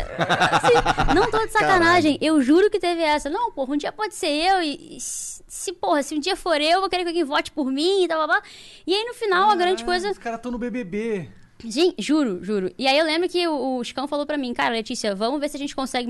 assim, 0.50 1.14
não 1.14 1.30
tô 1.30 1.38
de 1.46 1.52
sacanagem. 1.52 2.18
Eu 2.20 2.42
juro 2.42 2.68
que 2.68 2.80
teve 2.80 3.00
essa. 3.00 3.30
Não, 3.30 3.52
pô, 3.52 3.64
um 3.68 3.76
dia 3.76 3.92
pode 3.92 4.12
ser 4.16 4.26
eu 4.26 4.61
e. 4.61 4.96
se, 5.00 5.72
porra, 5.74 6.02
se 6.02 6.16
um 6.16 6.18
dia 6.18 6.34
for 6.34 6.61
eu, 6.61 6.68
eu 6.70 6.80
vou 6.80 6.90
querer 6.90 7.04
que 7.04 7.11
alguém 7.11 7.22
vote 7.22 7.52
por 7.52 7.70
mim 7.70 8.02
e 8.02 8.08
tal, 8.08 8.18
blá, 8.18 8.26
blá. 8.26 8.42
E 8.84 8.92
aí, 8.92 9.04
no 9.04 9.14
final, 9.14 9.50
a 9.50 9.54
grande 9.54 9.84
Ah, 9.84 9.86
coisa. 9.86 10.11
Os 10.11 10.18
caras 10.18 10.38
estão 10.38 10.50
no 10.50 10.58
BBB. 10.58 11.30
Gente, 11.64 12.02
juro, 12.02 12.42
juro. 12.42 12.72
E 12.78 12.86
aí 12.86 12.98
eu 12.98 13.04
lembro 13.04 13.28
que 13.28 13.46
o, 13.46 13.78
o 13.78 13.84
Chicão 13.84 14.08
falou 14.08 14.26
pra 14.26 14.36
mim, 14.36 14.52
cara, 14.54 14.74
Letícia, 14.74 15.14
vamos 15.14 15.40
ver 15.40 15.48
se 15.48 15.56
a 15.56 15.58
gente 15.58 15.74
consegue 15.74 16.08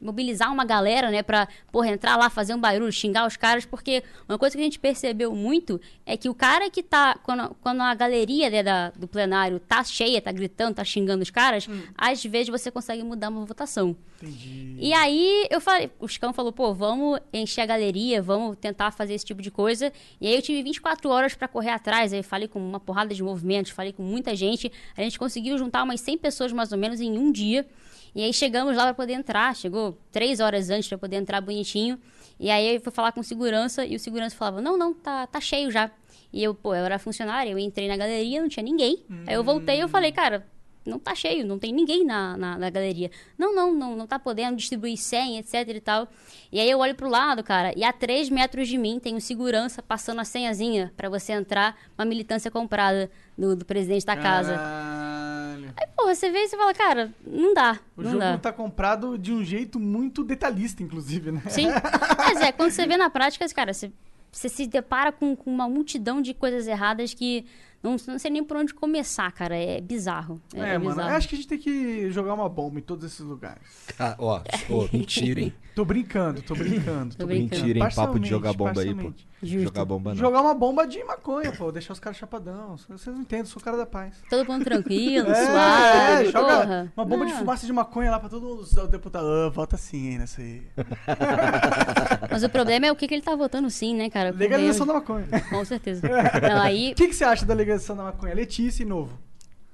mobilizar 0.00 0.52
uma 0.52 0.64
galera, 0.64 1.10
né, 1.10 1.22
pra, 1.22 1.48
porra, 1.70 1.88
entrar 1.88 2.16
lá, 2.16 2.30
fazer 2.30 2.54
um 2.54 2.60
barulho, 2.60 2.92
xingar 2.92 3.26
os 3.26 3.36
caras, 3.36 3.64
porque 3.64 4.02
uma 4.28 4.38
coisa 4.38 4.56
que 4.56 4.60
a 4.60 4.64
gente 4.64 4.78
percebeu 4.78 5.34
muito 5.34 5.80
é 6.06 6.16
que 6.16 6.28
o 6.28 6.34
cara 6.34 6.70
que 6.70 6.82
tá, 6.82 7.18
quando, 7.22 7.54
quando 7.60 7.80
a 7.80 7.94
galeria 7.94 8.50
né, 8.50 8.62
da, 8.62 8.90
do 8.90 9.08
plenário 9.08 9.58
tá 9.60 9.82
cheia, 9.84 10.20
tá 10.20 10.32
gritando, 10.32 10.76
tá 10.76 10.84
xingando 10.84 11.22
os 11.22 11.30
caras, 11.30 11.68
às 11.96 12.24
vezes 12.24 12.48
você 12.48 12.70
consegue 12.70 13.02
mudar 13.02 13.28
uma 13.28 13.44
votação. 13.44 13.96
Entendi. 14.22 14.76
E 14.78 14.92
aí 14.92 15.46
eu 15.50 15.60
falei, 15.60 15.90
o 15.98 16.06
Chicão 16.06 16.32
falou, 16.32 16.52
pô, 16.52 16.72
vamos 16.72 17.18
encher 17.32 17.62
a 17.62 17.66
galeria, 17.66 18.22
vamos 18.22 18.56
tentar 18.56 18.92
fazer 18.92 19.14
esse 19.14 19.24
tipo 19.24 19.42
de 19.42 19.50
coisa. 19.50 19.92
E 20.20 20.28
aí 20.28 20.36
eu 20.36 20.42
tive 20.42 20.62
24 20.62 21.10
horas 21.10 21.34
pra 21.34 21.48
correr 21.48 21.70
atrás, 21.70 22.12
aí 22.12 22.22
falei 22.22 22.46
com 22.46 22.60
uma 22.60 22.78
porrada 22.78 23.14
de 23.14 23.22
movimentos, 23.22 23.72
falei 23.72 23.92
com 23.92 24.02
muita 24.02 24.36
gente. 24.36 24.70
A 24.96 25.02
gente 25.02 25.18
conseguiu 25.18 25.56
juntar 25.58 25.82
umas 25.82 26.00
100 26.00 26.18
pessoas 26.18 26.52
mais 26.52 26.72
ou 26.72 26.78
menos 26.78 27.00
em 27.00 27.16
um 27.16 27.30
dia. 27.30 27.66
E 28.14 28.22
aí 28.22 28.32
chegamos 28.32 28.76
lá 28.76 28.84
pra 28.84 28.94
poder 28.94 29.14
entrar, 29.14 29.54
chegou 29.56 29.98
três 30.10 30.38
horas 30.38 30.68
antes 30.68 30.88
pra 30.88 30.98
poder 30.98 31.16
entrar 31.16 31.40
bonitinho. 31.40 31.98
E 32.38 32.50
aí 32.50 32.74
eu 32.74 32.80
fui 32.80 32.92
falar 32.92 33.12
com 33.12 33.20
o 33.20 33.24
segurança 33.24 33.86
e 33.86 33.96
o 33.96 33.98
segurança 33.98 34.36
falava, 34.36 34.60
não, 34.60 34.76
não, 34.76 34.92
tá, 34.92 35.26
tá 35.26 35.40
cheio 35.40 35.70
já. 35.70 35.90
E 36.32 36.42
eu, 36.42 36.54
pô, 36.54 36.74
eu 36.74 36.84
era 36.84 36.98
funcionária, 36.98 37.50
eu 37.50 37.58
entrei 37.58 37.88
na 37.88 37.96
galeria, 37.96 38.40
não 38.40 38.48
tinha 38.48 38.64
ninguém. 38.64 39.04
Aí 39.26 39.34
eu 39.34 39.44
voltei 39.44 39.76
e 39.76 39.80
eu 39.80 39.88
falei, 39.88 40.12
cara, 40.12 40.46
não 40.84 40.98
tá 40.98 41.14
cheio, 41.14 41.46
não 41.46 41.58
tem 41.58 41.72
ninguém 41.72 42.04
na, 42.04 42.36
na, 42.36 42.58
na 42.58 42.70
galeria. 42.70 43.10
Não, 43.38 43.54
não, 43.54 43.72
não, 43.74 43.96
não 43.96 44.06
tá 44.06 44.18
podendo 44.18 44.56
distribuir 44.56 44.96
senha, 44.96 45.40
etc 45.40 45.54
e 45.68 45.80
tal. 45.80 46.08
E 46.50 46.60
aí 46.60 46.70
eu 46.70 46.78
olho 46.78 46.94
pro 46.94 47.08
lado, 47.08 47.42
cara, 47.42 47.72
e 47.76 47.84
a 47.84 47.92
3 47.92 48.28
metros 48.30 48.68
de 48.68 48.76
mim 48.76 48.98
tem 48.98 49.14
um 49.14 49.20
segurança 49.20 49.82
passando 49.82 50.20
a 50.20 50.24
senhazinha 50.24 50.92
pra 50.96 51.08
você 51.08 51.32
entrar, 51.32 51.76
uma 51.96 52.04
militância 52.04 52.50
comprada 52.50 53.10
do, 53.38 53.56
do 53.56 53.64
presidente 53.64 54.04
da 54.04 54.16
casa. 54.16 54.54
Caralho. 54.56 55.72
Aí, 55.76 55.86
porra, 55.96 56.14
você 56.14 56.30
vê 56.30 56.40
e 56.44 56.48
você 56.48 56.56
fala, 56.56 56.74
cara, 56.74 57.14
não 57.26 57.54
dá, 57.54 57.78
O 57.96 58.02
não 58.02 58.10
jogo 58.12 58.20
dá. 58.24 58.38
tá 58.38 58.52
comprado 58.52 59.16
de 59.16 59.32
um 59.32 59.42
jeito 59.44 59.78
muito 59.80 60.22
detalhista, 60.24 60.82
inclusive, 60.82 61.30
né? 61.32 61.42
Sim. 61.48 61.68
Mas 62.18 62.40
é, 62.40 62.52
quando 62.52 62.70
você 62.70 62.86
vê 62.86 62.96
na 62.96 63.08
prática, 63.08 63.48
cara, 63.54 63.72
você, 63.72 63.90
você 64.30 64.48
se 64.48 64.66
depara 64.66 65.12
com, 65.12 65.34
com 65.34 65.50
uma 65.50 65.68
multidão 65.68 66.20
de 66.20 66.34
coisas 66.34 66.66
erradas 66.66 67.14
que 67.14 67.46
não, 67.82 67.96
não 68.06 68.18
sei 68.18 68.30
nem 68.30 68.44
por 68.44 68.56
onde 68.56 68.72
começar, 68.74 69.30
cara. 69.32 69.56
É 69.56 69.80
bizarro. 69.80 70.40
É, 70.54 70.60
É, 70.60 70.68
é 70.74 70.78
mano, 70.78 70.90
bizarro. 70.90 71.10
eu 71.10 71.16
acho 71.16 71.28
que 71.28 71.34
a 71.34 71.38
gente 71.38 71.48
tem 71.48 71.58
que 71.58 72.10
jogar 72.10 72.34
uma 72.34 72.48
bomba 72.48 72.78
em 72.78 72.82
todos 72.82 73.04
esses 73.04 73.20
lugares. 73.20 73.62
Ah, 73.98 74.14
ó, 74.18 74.40
ó, 74.70 74.88
mentira, 74.92 75.40
hein? 75.40 75.52
Tô 75.74 75.84
brincando, 75.86 76.42
tô 76.42 76.54
brincando. 76.54 77.14
Tô 77.16 77.26
brincando. 77.26 77.62
Mentira, 77.64 77.78
hein? 77.78 77.94
Papo 77.94 78.18
de 78.20 78.28
jogar 78.28 78.52
bomba 78.52 78.80
aí, 78.82 78.94
pô. 78.94 79.10
Justo. 79.42 79.64
Jogar 79.64 79.84
bomba 79.86 80.10
não. 80.10 80.16
Jogar 80.18 80.42
uma 80.42 80.54
bomba 80.54 80.86
de 80.86 81.02
maconha, 81.02 81.50
pô. 81.50 81.72
Deixar 81.72 81.94
os 81.94 81.98
caras 81.98 82.16
chapadão. 82.18 82.76
Vocês 82.76 83.06
não 83.16 83.22
entendem, 83.22 83.46
sou 83.46 83.60
o 83.60 83.64
cara 83.64 83.76
da 83.78 83.86
paz. 83.86 84.14
Todo 84.30 84.46
mundo 84.46 84.62
tranquilo, 84.64 85.28
É, 85.30 85.46
suave, 85.46 86.30
joga 86.30 86.60
porra. 86.60 86.92
uma 86.96 87.04
bomba 87.06 87.24
de 87.26 87.32
Não. 87.32 87.38
fumaça 87.38 87.66
de 87.66 87.72
maconha 87.72 88.10
lá 88.10 88.20
pra 88.20 88.28
todos 88.28 88.72
os 88.76 88.88
deputados. 88.88 89.28
Ah, 89.28 89.48
vota 89.48 89.76
sim, 89.78 90.10
hein, 90.10 90.18
nessa 90.18 90.42
aí. 90.42 90.62
Mas 92.30 92.42
o 92.44 92.48
problema 92.50 92.86
é 92.86 92.92
o 92.92 92.96
que, 92.96 93.08
que 93.08 93.14
ele 93.14 93.22
tá 93.22 93.34
votando 93.34 93.68
sim, 93.70 93.94
né, 93.96 94.08
cara? 94.10 94.30
Legalização 94.30 94.86
da 94.86 94.94
maconha. 94.94 95.26
Com 95.50 95.64
certeza. 95.64 96.06
Não, 96.08 96.60
aí, 96.60 96.92
O 96.92 96.94
que, 96.94 97.08
que 97.08 97.14
você 97.14 97.24
acha 97.24 97.44
da 97.46 97.54
legalização 97.54 97.71
da 97.78 98.02
maconha? 98.04 98.34
Letícia 98.34 98.82
e 98.82 98.86
novo. 98.86 99.18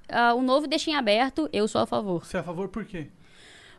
ah, 0.09 0.35
o 0.35 0.43
novo 0.43 0.67
deixa 0.67 0.91
em 0.91 0.95
aberto, 0.97 1.49
eu 1.53 1.67
sou 1.69 1.81
a 1.81 1.87
favor. 1.87 2.25
Você 2.25 2.37
é 2.37 2.41
a 2.41 2.43
favor 2.43 2.69
por 2.69 2.85
quê? 2.85 3.09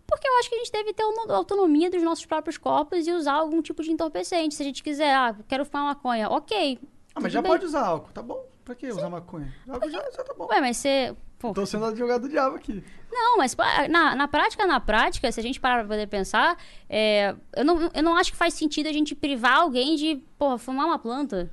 Porque 0.07 0.27
eu 0.27 0.39
acho 0.39 0.49
que 0.49 0.55
a 0.55 0.57
gente 0.59 0.71
deve 0.71 0.93
ter 0.93 1.03
uma 1.03 1.35
autonomia 1.35 1.89
dos 1.91 2.01
nossos 2.01 2.25
próprios 2.25 2.57
corpos 2.57 3.05
e 3.07 3.11
usar 3.11 3.33
algum 3.33 3.61
tipo 3.61 3.83
de 3.83 3.91
entorpecente. 3.91 4.55
Se 4.55 4.63
a 4.63 4.65
gente 4.65 4.81
quiser, 4.81 5.13
ah, 5.13 5.35
quero 5.47 5.63
fumar 5.65 5.85
maconha, 5.85 6.27
ok. 6.29 6.79
Ah, 7.13 7.19
mas 7.21 7.31
já 7.31 7.41
bem. 7.41 7.51
pode 7.51 7.65
usar 7.65 7.85
álcool, 7.85 8.11
tá 8.11 8.21
bom? 8.23 8.43
Pra 8.65 8.73
que 8.75 8.87
usar 8.87 9.09
maconha? 9.09 9.53
Álcool 9.67 9.89
já, 9.91 9.99
já 9.99 10.23
tá 10.23 10.33
bom. 10.35 10.47
Ué, 10.47 10.61
mas 10.61 10.77
você. 10.77 11.15
Pô, 11.37 11.53
Tô 11.53 11.65
sendo 11.65 11.85
advogado 11.85 12.23
do 12.23 12.29
diabo 12.29 12.57
aqui. 12.57 12.83
Não, 13.09 13.37
mas 13.37 13.55
na, 13.89 14.13
na 14.15 14.27
prática, 14.27 14.67
na 14.67 14.79
prática, 14.79 15.31
se 15.31 15.39
a 15.39 15.43
gente 15.43 15.57
parar 15.59 15.79
pra 15.79 15.87
poder 15.95 16.07
pensar, 16.07 16.57
é, 16.89 17.33
eu, 17.55 17.63
não, 17.63 17.89
eu 17.93 18.03
não 18.03 18.17
acho 18.17 18.31
que 18.31 18.37
faz 18.37 18.53
sentido 18.55 18.87
a 18.87 18.91
gente 18.91 19.15
privar 19.15 19.59
alguém 19.59 19.95
de, 19.95 20.17
porra, 20.37 20.57
fumar 20.57 20.85
uma 20.85 20.99
planta. 20.99 21.49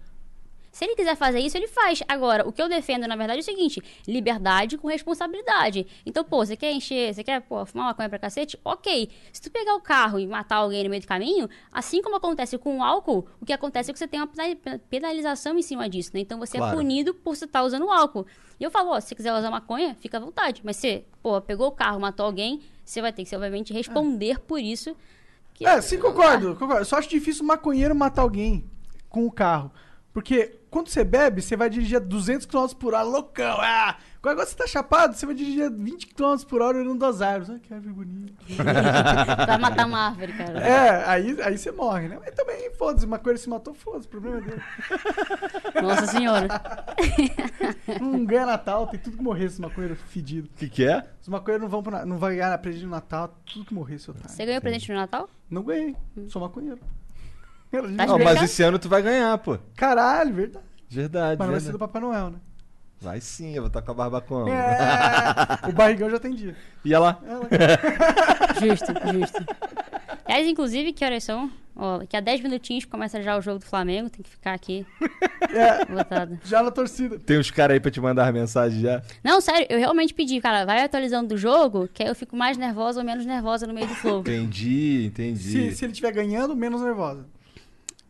Se 0.77 0.85
ele 0.85 0.95
quiser 0.95 1.17
fazer 1.17 1.39
isso, 1.39 1.57
ele 1.57 1.69
faz. 1.69 2.03
Agora, 2.07 2.47
o 2.47 2.53
que 2.53 2.61
eu 2.61 2.69
defendo, 2.69 3.09
na 3.09 3.17
verdade, 3.17 3.39
é 3.39 3.41
o 3.41 3.45
seguinte: 3.45 3.83
liberdade 4.07 4.77
com 4.77 4.87
responsabilidade. 4.89 5.87
Então, 6.05 6.23
pô, 6.23 6.45
você 6.45 6.55
quer 6.55 6.71
encher, 6.71 7.15
você 7.15 7.25
quer, 7.25 7.41
pô, 7.41 7.65
fumar 7.65 7.87
maconha 7.87 8.11
pra 8.11 8.19
cacete? 8.19 8.61
Ok. 8.63 9.09
Se 9.33 9.41
tu 9.41 9.51
pegar 9.51 9.75
o 9.75 9.81
carro 9.81 10.19
e 10.21 10.27
matar 10.27 10.57
alguém 10.57 10.85
no 10.85 10.91
meio 10.91 11.01
do 11.01 11.09
caminho, 11.09 11.49
assim 11.73 12.03
como 12.03 12.17
acontece 12.17 12.59
com 12.59 12.77
o 12.77 12.83
álcool, 12.83 13.27
o 13.41 13.47
que 13.47 13.55
acontece 13.55 13.91
é 13.91 13.93
que 13.95 13.99
você 13.99 14.07
tem 14.07 14.21
uma 14.21 14.27
pena- 14.27 14.79
penalização 14.91 15.57
em 15.59 15.63
cima 15.63 15.89
disso, 15.89 16.11
né? 16.13 16.21
Então 16.21 16.39
você 16.39 16.59
Claro. 16.59 16.75
é 16.75 16.77
punido 16.77 17.15
por 17.15 17.35
você 17.35 17.47
estar 17.47 17.63
usando 17.63 17.87
o 17.87 17.91
álcool. 17.91 18.27
E 18.61 18.63
eu 18.65 18.71
falo, 18.71 18.91
ó, 18.91 19.01
se 19.01 19.09
você 19.09 19.15
quiser 19.15 19.33
usar 19.33 19.51
maconha, 19.51 19.95
fica 19.99 20.19
à 20.19 20.21
vontade. 20.21 20.61
Mas 20.63 20.77
você, 20.77 21.05
pô, 21.23 21.41
pegou 21.41 21.69
o 21.69 21.73
carro, 21.73 21.99
matou 21.99 22.27
alguém, 22.27 22.61
você 22.85 23.01
vai 23.01 23.15
ter 23.15 23.25
que, 23.25 23.35
obviamente, 23.35 23.73
responder 23.73 24.41
por 24.41 24.61
isso. 24.61 24.95
Que 25.55 25.67
É, 25.67 25.81
sim, 25.81 25.97
concordo, 25.99 26.55
concordo. 26.55 26.83
Eu 26.83 26.85
só 26.85 26.97
acho 26.99 27.09
difícil 27.09 27.45
o 27.45 27.47
maconheiro 27.47 27.95
matar 27.95 28.21
alguém 28.21 28.63
com 29.09 29.25
o 29.27 29.33
carro. 29.33 29.73
Porque 30.17 30.61
quando 30.71 30.89
você 30.89 31.05
bebe, 31.05 31.43
você 31.43 31.55
vai 31.55 31.69
dirigir 31.69 31.99
a 31.99 32.01
200 32.01 32.47
km 32.47 32.69
por 32.81 32.95
hora, 32.95 33.05
loucão. 33.05 33.59
Ah! 33.61 33.99
Agora 34.17 34.47
você 34.47 34.57
tá 34.57 34.67
chapado, 34.67 35.15
você 35.15 35.27
vai 35.27 35.35
dirigir 35.35 35.65
a 35.65 35.69
20 35.69 36.07
km 36.07 36.37
por 36.49 36.63
hora 36.63 36.79
olhando 36.79 36.99
das 36.99 37.21
árvores. 37.21 37.51
Ah, 37.51 37.59
que 37.59 37.75
árvore 37.75 37.93
bonita. 37.93 38.33
Vai 39.47 39.59
matar 39.59 39.87
uma 39.87 40.07
árvore, 40.09 40.33
cara. 40.33 40.59
É, 40.59 41.07
aí, 41.07 41.37
aí 41.43 41.59
você 41.59 41.71
morre, 41.71 42.09
né? 42.09 42.19
Mas 42.19 42.35
também, 42.35 42.71
foda-se, 42.73 43.05
o 43.05 43.09
maconheiro 43.11 43.39
se 43.39 43.49
matou, 43.49 43.75
foda-se, 43.75 44.07
o 44.07 44.11
problema 44.11 44.39
é 44.39 44.41
dele. 44.41 44.63
Nossa 45.83 46.07
senhora. 46.07 46.49
Não 48.01 48.25
ganha 48.25 48.47
Natal, 48.47 48.87
tem 48.87 48.99
tudo 48.99 49.19
que 49.19 49.23
morrer 49.23 49.45
esse 49.45 49.61
maconheiro 49.61 49.95
fedido. 49.97 50.49
O 50.49 50.59
que, 50.59 50.71
que 50.71 50.89
é? 50.89 51.05
Os 51.21 51.29
maconheiros 51.29 51.63
não 51.63 51.69
vão 51.69 51.83
pro, 51.83 52.07
não 52.07 52.17
vai 52.17 52.37
ganhar 52.37 52.57
presente 52.57 52.87
no 52.87 52.91
Natal, 52.91 53.29
tudo 53.45 53.67
que 53.67 53.75
morrer, 53.75 53.99
seu 53.99 54.15
otário. 54.15 54.31
Você 54.31 54.47
ganhou 54.47 54.63
presente 54.63 54.91
no 54.91 54.97
Natal? 54.97 55.29
Não 55.51 55.63
ganhei, 55.63 55.95
sou 56.29 56.41
maconheiro. 56.41 56.81
Tá 57.71 58.07
Não, 58.07 58.19
mas 58.19 58.43
esse 58.43 58.63
ano 58.63 58.79
tu 58.79 58.89
vai 58.89 59.03
ganhar, 59.03 59.37
pô. 59.39 59.59
Caralho, 59.77 60.33
verdade. 60.33 60.65
Verdade, 60.89 61.37
Mas 61.39 61.47
não 61.47 61.53
vai 61.53 61.61
ser 61.61 61.73
verdade. 61.73 61.73
do 61.73 61.79
Papai 61.79 62.01
Noel, 62.03 62.31
né? 62.31 62.39
Vai 63.01 63.21
sim, 63.21 63.55
eu 63.55 63.63
vou 63.63 63.67
estar 63.67 63.83
com 63.83 63.91
a 63.91 63.95
barba 63.95 64.21
como? 64.23 64.49
É, 64.49 65.69
o 65.69 65.73
barrigão 65.73 66.09
já 66.09 66.19
tem 66.19 66.33
dia. 66.35 66.57
E 66.85 66.95
ela? 66.95 67.21
Justo, 68.61 68.93
justo. 69.13 69.45
Aliás, 70.25 70.47
inclusive, 70.49 70.93
que 70.93 71.05
horas 71.05 71.23
são? 71.23 71.51
Ó, 71.79 71.99
daqui 71.99 72.17
a 72.17 72.21
10 72.21 72.41
minutinhos 72.41 72.87
começa 72.87 73.21
já 73.23 73.37
o 73.37 73.43
jogo 73.43 73.59
do 73.59 73.67
Flamengo, 73.67 74.09
tem 74.09 74.23
que 74.23 74.31
ficar 74.31 74.55
aqui 74.55 74.87
É, 75.53 75.85
botado. 75.85 76.39
já 76.43 76.63
na 76.63 76.71
torcida. 76.71 77.19
Tem 77.19 77.39
uns 77.39 77.51
caras 77.51 77.75
aí 77.75 77.81
pra 77.81 77.91
te 77.91 78.01
mandar 78.01 78.33
mensagem 78.33 78.81
já. 78.81 79.03
Não, 79.23 79.43
sério, 79.43 79.67
eu 79.69 79.79
realmente 79.79 80.15
pedi, 80.15 80.41
cara, 80.41 80.65
vai 80.65 80.83
atualizando 80.83 81.29
do 81.29 81.37
jogo, 81.37 81.87
que 81.93 82.03
aí 82.03 82.09
eu 82.09 82.15
fico 82.15 82.35
mais 82.35 82.57
nervosa 82.57 83.01
ou 83.01 83.05
menos 83.07 83.27
nervosa 83.27 83.67
no 83.67 83.75
meio 83.75 83.87
do 83.89 83.95
flow. 83.97 84.21
Entendi, 84.21 85.05
entendi. 85.07 85.39
Se, 85.39 85.73
se 85.77 85.85
ele 85.85 85.93
estiver 85.93 86.13
ganhando, 86.13 86.57
menos 86.57 86.81
nervosa. 86.81 87.27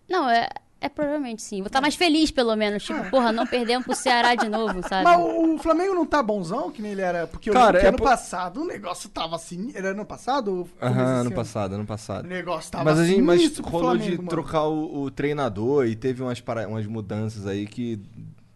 Não, 0.08 0.28
é, 0.28 0.48
é 0.80 0.88
provavelmente 0.88 1.42
sim. 1.42 1.58
Vou 1.58 1.66
estar 1.66 1.80
mais 1.80 1.94
feliz, 1.96 2.30
pelo 2.30 2.54
menos. 2.54 2.84
Tipo, 2.84 3.02
porra, 3.10 3.32
não 3.32 3.46
perdemos 3.46 3.84
pro 3.86 3.94
Ceará 3.94 4.34
de 4.34 4.48
novo, 4.48 4.82
sabe? 4.88 5.04
Mas 5.04 5.18
o, 5.18 5.54
o 5.54 5.58
Flamengo 5.58 5.94
não 5.94 6.06
tá 6.06 6.22
bonzão, 6.22 6.70
que 6.70 6.80
nem 6.80 6.92
ele 6.92 7.00
era. 7.02 7.26
Porque 7.26 7.50
eu 7.50 7.54
Cara, 7.54 7.66
lembro 7.66 7.80
que 7.80 7.86
é 7.86 7.88
ano 7.88 7.98
po- 7.98 8.04
passado 8.04 8.62
o 8.62 8.66
negócio 8.66 9.08
tava 9.08 9.36
assim. 9.36 9.72
Era 9.74 9.88
ano 9.90 10.04
passado? 10.04 10.68
Aham, 10.80 11.02
ano 11.02 11.20
ano? 11.20 11.32
passado, 11.32 11.74
ano 11.74 11.84
O 11.84 11.86
passado. 11.86 12.26
negócio 12.28 12.70
tava 12.70 12.84
Mas 12.84 12.98
a 13.00 13.04
gente 13.04 13.22
mas 13.22 13.58
rolou 13.58 13.80
Flamengo, 13.80 14.10
de 14.10 14.16
mano. 14.18 14.28
trocar 14.28 14.64
o, 14.64 15.02
o 15.02 15.10
treinador 15.10 15.86
e 15.86 15.96
teve 15.96 16.22
umas, 16.22 16.40
para... 16.40 16.68
umas 16.68 16.86
mudanças 16.86 17.46
aí 17.46 17.66
que. 17.66 18.00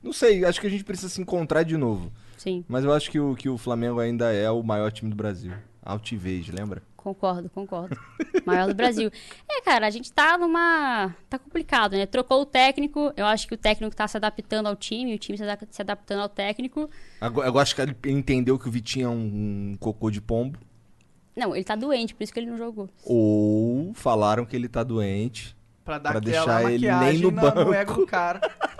Não 0.02 0.12
sei, 0.12 0.44
acho 0.44 0.60
que 0.60 0.66
a 0.66 0.70
gente 0.70 0.84
precisa 0.84 1.08
se 1.10 1.20
encontrar 1.20 1.62
de 1.62 1.76
novo. 1.76 2.10
Sim, 2.38 2.64
Mas 2.66 2.84
eu 2.84 2.92
acho 2.92 3.10
que 3.10 3.20
o, 3.20 3.34
que 3.34 3.50
o 3.50 3.58
Flamengo 3.58 4.00
ainda 4.00 4.32
é 4.32 4.50
o 4.50 4.62
maior 4.62 4.90
time 4.90 5.10
do 5.10 5.16
Brasil. 5.16 5.52
Altivez, 5.82 6.48
lembra? 6.48 6.82
Concordo, 7.02 7.48
concordo. 7.50 7.96
Maior 8.46 8.68
do 8.68 8.74
Brasil. 8.74 9.10
É, 9.48 9.60
cara, 9.62 9.86
a 9.86 9.90
gente 9.90 10.12
tá 10.12 10.36
numa. 10.38 11.14
Tá 11.28 11.38
complicado, 11.38 11.92
né? 11.96 12.06
Trocou 12.06 12.42
o 12.42 12.46
técnico, 12.46 13.12
eu 13.16 13.26
acho 13.26 13.48
que 13.48 13.54
o 13.54 13.58
técnico 13.58 13.94
tá 13.96 14.06
se 14.06 14.16
adaptando 14.16 14.66
ao 14.66 14.76
time, 14.76 15.14
o 15.14 15.18
time 15.18 15.36
se 15.38 15.44
ada- 15.44 15.66
se 15.70 15.82
adaptando 15.82 16.20
ao 16.22 16.28
técnico. 16.28 16.88
Agora, 17.20 17.48
eu 17.48 17.58
acho 17.58 17.74
que 17.74 17.80
ele 17.82 17.96
entendeu 18.06 18.58
que 18.58 18.68
o 18.68 18.70
Vitinho 18.70 19.06
é 19.06 19.10
um, 19.10 19.72
um 19.72 19.76
cocô 19.78 20.10
de 20.10 20.20
pombo. 20.20 20.58
Não, 21.36 21.54
ele 21.54 21.64
tá 21.64 21.74
doente, 21.76 22.14
por 22.14 22.22
isso 22.24 22.32
que 22.32 22.40
ele 22.40 22.50
não 22.50 22.58
jogou. 22.58 22.88
Ou 23.04 23.92
falaram 23.94 24.44
que 24.44 24.54
ele 24.54 24.68
tá 24.68 24.82
doente. 24.82 25.56
Pra 25.84 25.98
dar 25.98 26.10
pra 26.10 26.18
aquela 26.20 26.44
deixar 26.44 26.70
ele 26.72 26.86
maquiagem 26.88 27.12
nem 27.14 27.22
no 27.22 27.30
na- 27.30 27.42
no 27.42 27.54
banco. 27.54 27.72
ego 27.74 27.94
do 27.94 28.06
cara. 28.06 28.40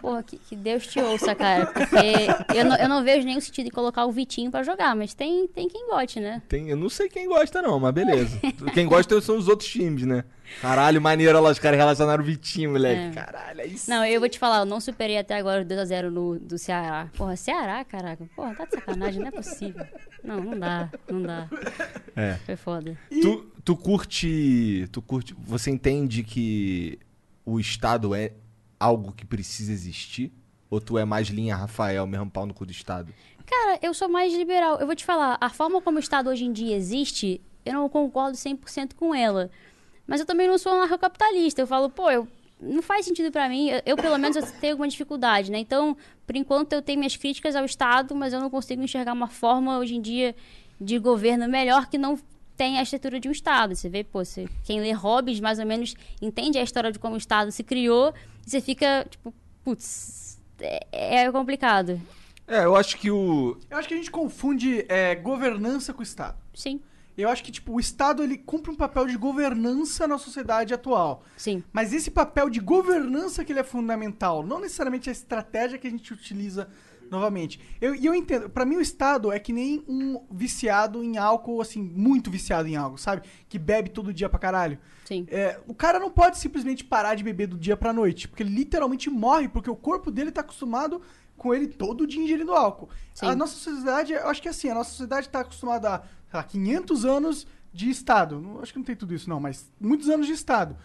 Porra, 0.00 0.22
que, 0.22 0.36
que 0.36 0.56
Deus 0.56 0.86
te 0.86 1.00
ouça, 1.00 1.34
cara. 1.34 1.66
Porque 1.66 2.56
eu 2.56 2.64
não, 2.64 2.76
eu 2.76 2.88
não 2.88 3.04
vejo 3.04 3.26
nenhum 3.26 3.40
sentido 3.40 3.66
em 3.66 3.70
colocar 3.70 4.04
o 4.04 4.12
Vitinho 4.12 4.50
pra 4.50 4.62
jogar, 4.62 4.94
mas 4.94 5.14
tem, 5.14 5.46
tem 5.48 5.68
quem 5.68 5.88
goste, 5.88 6.20
né? 6.20 6.42
Tem, 6.48 6.68
eu 6.68 6.76
não 6.76 6.88
sei 6.88 7.08
quem 7.08 7.26
gosta, 7.26 7.62
não, 7.62 7.78
mas 7.78 7.92
beleza. 7.92 8.38
quem 8.74 8.86
gosta 8.86 9.20
são 9.20 9.36
os 9.36 9.48
outros 9.48 9.68
times, 9.68 10.04
né? 10.04 10.24
Caralho, 10.60 11.00
maneiro 11.00 11.40
lá, 11.40 11.50
os 11.50 11.58
caras 11.58 11.78
relacionaram 11.78 12.22
o 12.22 12.26
Vitinho, 12.26 12.72
moleque. 12.72 13.18
É. 13.18 13.22
Caralho, 13.22 13.60
é 13.60 13.66
isso. 13.66 13.88
Não, 13.88 14.04
eu 14.04 14.20
vou 14.20 14.28
te 14.28 14.38
falar, 14.38 14.60
eu 14.60 14.66
não 14.66 14.80
superei 14.80 15.18
até 15.18 15.36
agora 15.36 15.62
o 15.62 15.64
2x0 15.64 16.10
no, 16.10 16.38
do 16.38 16.58
Ceará. 16.58 17.08
Porra, 17.16 17.36
Ceará, 17.36 17.84
caraca. 17.84 18.28
Porra, 18.36 18.54
tá 18.54 18.64
de 18.66 18.72
sacanagem, 18.72 19.20
não 19.20 19.28
é 19.28 19.30
possível. 19.30 19.86
Não, 20.22 20.40
não 20.40 20.58
dá, 20.58 20.90
não 21.10 21.22
dá. 21.22 21.48
É. 22.14 22.34
Foi 22.44 22.56
foda. 22.56 22.96
Tu, 23.10 23.52
tu 23.64 23.76
curte. 23.76 24.88
Tu 24.92 25.02
curte. 25.02 25.34
Você 25.38 25.70
entende 25.70 26.22
que 26.22 26.98
o 27.44 27.58
Estado 27.58 28.14
é 28.14 28.32
algo 28.82 29.12
que 29.12 29.24
precisa 29.24 29.72
existir? 29.72 30.32
Ou 30.68 30.80
tu 30.80 30.98
é 30.98 31.04
mais 31.04 31.28
linha 31.28 31.54
Rafael, 31.54 32.06
mesmo 32.06 32.30
pau 32.30 32.46
no 32.46 32.54
cu 32.54 32.66
do 32.66 32.72
Estado? 32.72 33.12
Cara, 33.46 33.78
eu 33.82 33.92
sou 33.92 34.08
mais 34.08 34.32
liberal. 34.34 34.78
Eu 34.78 34.86
vou 34.86 34.96
te 34.96 35.04
falar, 35.04 35.36
a 35.40 35.50
forma 35.50 35.80
como 35.80 35.98
o 35.98 36.00
Estado 36.00 36.30
hoje 36.30 36.44
em 36.44 36.52
dia 36.52 36.74
existe, 36.74 37.40
eu 37.64 37.74
não 37.74 37.88
concordo 37.88 38.36
100% 38.36 38.94
com 38.94 39.14
ela. 39.14 39.50
Mas 40.06 40.20
eu 40.20 40.26
também 40.26 40.48
não 40.48 40.58
sou 40.58 40.72
anarcocapitalista. 40.72 41.60
Eu 41.60 41.66
falo, 41.66 41.90
pô, 41.90 42.10
eu, 42.10 42.26
não 42.60 42.82
faz 42.82 43.04
sentido 43.04 43.30
pra 43.30 43.48
mim. 43.48 43.68
Eu, 43.68 43.82
eu, 43.84 43.96
pelo 43.96 44.18
menos, 44.18 44.36
eu 44.36 44.42
tenho 44.60 44.72
alguma 44.72 44.88
dificuldade, 44.88 45.50
né? 45.50 45.58
Então, 45.58 45.96
por 46.26 46.34
enquanto, 46.34 46.72
eu 46.72 46.82
tenho 46.82 46.98
minhas 46.98 47.16
críticas 47.16 47.54
ao 47.54 47.64
Estado, 47.64 48.14
mas 48.14 48.32
eu 48.32 48.40
não 48.40 48.48
consigo 48.50 48.82
enxergar 48.82 49.12
uma 49.12 49.28
forma, 49.28 49.78
hoje 49.78 49.94
em 49.94 50.00
dia, 50.00 50.34
de 50.80 50.98
governo 50.98 51.48
melhor 51.48 51.88
que 51.88 51.98
não 51.98 52.18
tem 52.62 52.78
a 52.78 52.82
estrutura 52.84 53.18
de 53.18 53.28
um 53.28 53.32
Estado. 53.32 53.74
Você 53.74 53.88
vê, 53.88 54.04
pô, 54.04 54.24
você, 54.24 54.48
quem 54.62 54.80
lê 54.80 54.92
Hobbes, 54.92 55.40
mais 55.40 55.58
ou 55.58 55.66
menos, 55.66 55.96
entende 56.20 56.58
a 56.58 56.62
história 56.62 56.92
de 56.92 56.98
como 56.98 57.14
o 57.14 57.18
Estado 57.18 57.50
se 57.50 57.64
criou, 57.64 58.14
e 58.46 58.50
você 58.50 58.60
fica, 58.60 59.04
tipo, 59.10 59.34
putz, 59.64 60.40
é, 60.60 61.24
é 61.24 61.32
complicado. 61.32 62.00
É, 62.46 62.64
eu 62.64 62.76
acho 62.76 62.96
que 62.98 63.10
o. 63.10 63.58
Eu 63.68 63.78
acho 63.78 63.88
que 63.88 63.94
a 63.94 63.96
gente 63.96 64.12
confunde 64.12 64.86
é, 64.88 65.16
governança 65.16 65.92
com 65.92 66.00
o 66.00 66.02
Estado. 66.04 66.38
Sim, 66.54 66.80
Eu 67.18 67.28
acho 67.28 67.42
que, 67.42 67.50
tipo, 67.50 67.72
o 67.72 67.80
Estado, 67.80 68.22
ele 68.22 68.38
cumpre 68.38 68.70
um 68.70 68.76
papel 68.76 69.06
de 69.06 69.16
governança 69.16 70.06
na 70.06 70.16
sociedade 70.16 70.72
atual. 70.72 71.24
sim. 71.36 71.64
Mas 71.72 71.92
esse 71.92 72.12
papel 72.12 72.48
de 72.48 72.60
governança 72.60 73.44
que 73.44 73.52
ele 73.52 73.58
é 73.60 73.64
fundamental, 73.64 74.46
não 74.46 74.60
necessariamente 74.60 75.08
a 75.08 75.12
estratégia 75.12 75.78
que 75.78 75.88
a 75.88 75.90
gente 75.90 76.12
utiliza 76.12 76.68
novamente. 77.12 77.60
Eu- 77.80 77.94
E 77.94 78.04
eu, 78.06 78.14
entendo, 78.14 78.50
pra 78.50 78.64
mim 78.64 78.76
o 78.76 78.80
Estado 78.80 79.30
é 79.30 79.38
que 79.38 79.52
nem 79.52 79.84
um 79.86 80.20
viciado 80.30 81.04
em 81.04 81.16
álcool, 81.18 81.60
assim, 81.60 81.80
muito 81.82 82.30
viciado 82.30 82.66
em 82.68 82.74
álcool, 82.74 82.98
sabe? 82.98 83.22
Que 83.48 83.58
bebe 83.58 83.90
todo 83.90 84.12
dia 84.12 84.28
pra 84.28 84.38
caralho. 84.38 84.78
Sim. 85.04 85.26
É, 85.30 85.60
o 85.68 85.74
cara 85.74 86.00
não 86.00 86.10
pode 86.10 86.38
simplesmente 86.38 86.82
parar 86.82 87.14
de 87.14 87.22
beber 87.22 87.46
do 87.46 87.58
dia 87.58 87.76
pra 87.76 87.92
noite, 87.92 88.26
porque 88.26 88.42
ele 88.42 88.54
literalmente 88.54 89.08
morre, 89.10 89.48
porque 89.48 89.70
o 89.70 89.76
corpo 89.76 90.10
dele 90.10 90.32
tá 90.32 90.40
acostumado 90.40 91.00
com 91.36 91.54
ele 91.54 91.66
todo 91.68 92.06
dia 92.06 92.22
ingerindo 92.22 92.52
álcool. 92.52 92.88
Sim. 93.14 93.26
A 93.26 93.36
nossa 93.36 93.54
sociedade, 93.54 94.12
eu 94.12 94.26
acho 94.28 94.40
que 94.40 94.48
é 94.48 94.50
assim, 94.50 94.68
a 94.70 94.74
nossa 94.74 94.90
sociedade 94.90 95.28
tá 95.28 95.40
acostumada 95.40 95.88
a, 95.96 95.98
sei 96.00 96.08
lá, 96.34 96.42
500 96.42 97.04
anos 97.04 97.46
de 97.72 97.90
Estado. 97.90 98.40
Não- 98.40 98.60
acho 98.60 98.72
que 98.72 98.78
não 98.78 98.84
tem 98.84 98.96
tudo 98.96 99.14
isso 99.14 99.28
não, 99.28 99.38
mas 99.40 99.70
muitos 99.80 100.08
anos 100.08 100.26
de 100.26 100.32
Estado. 100.32 100.76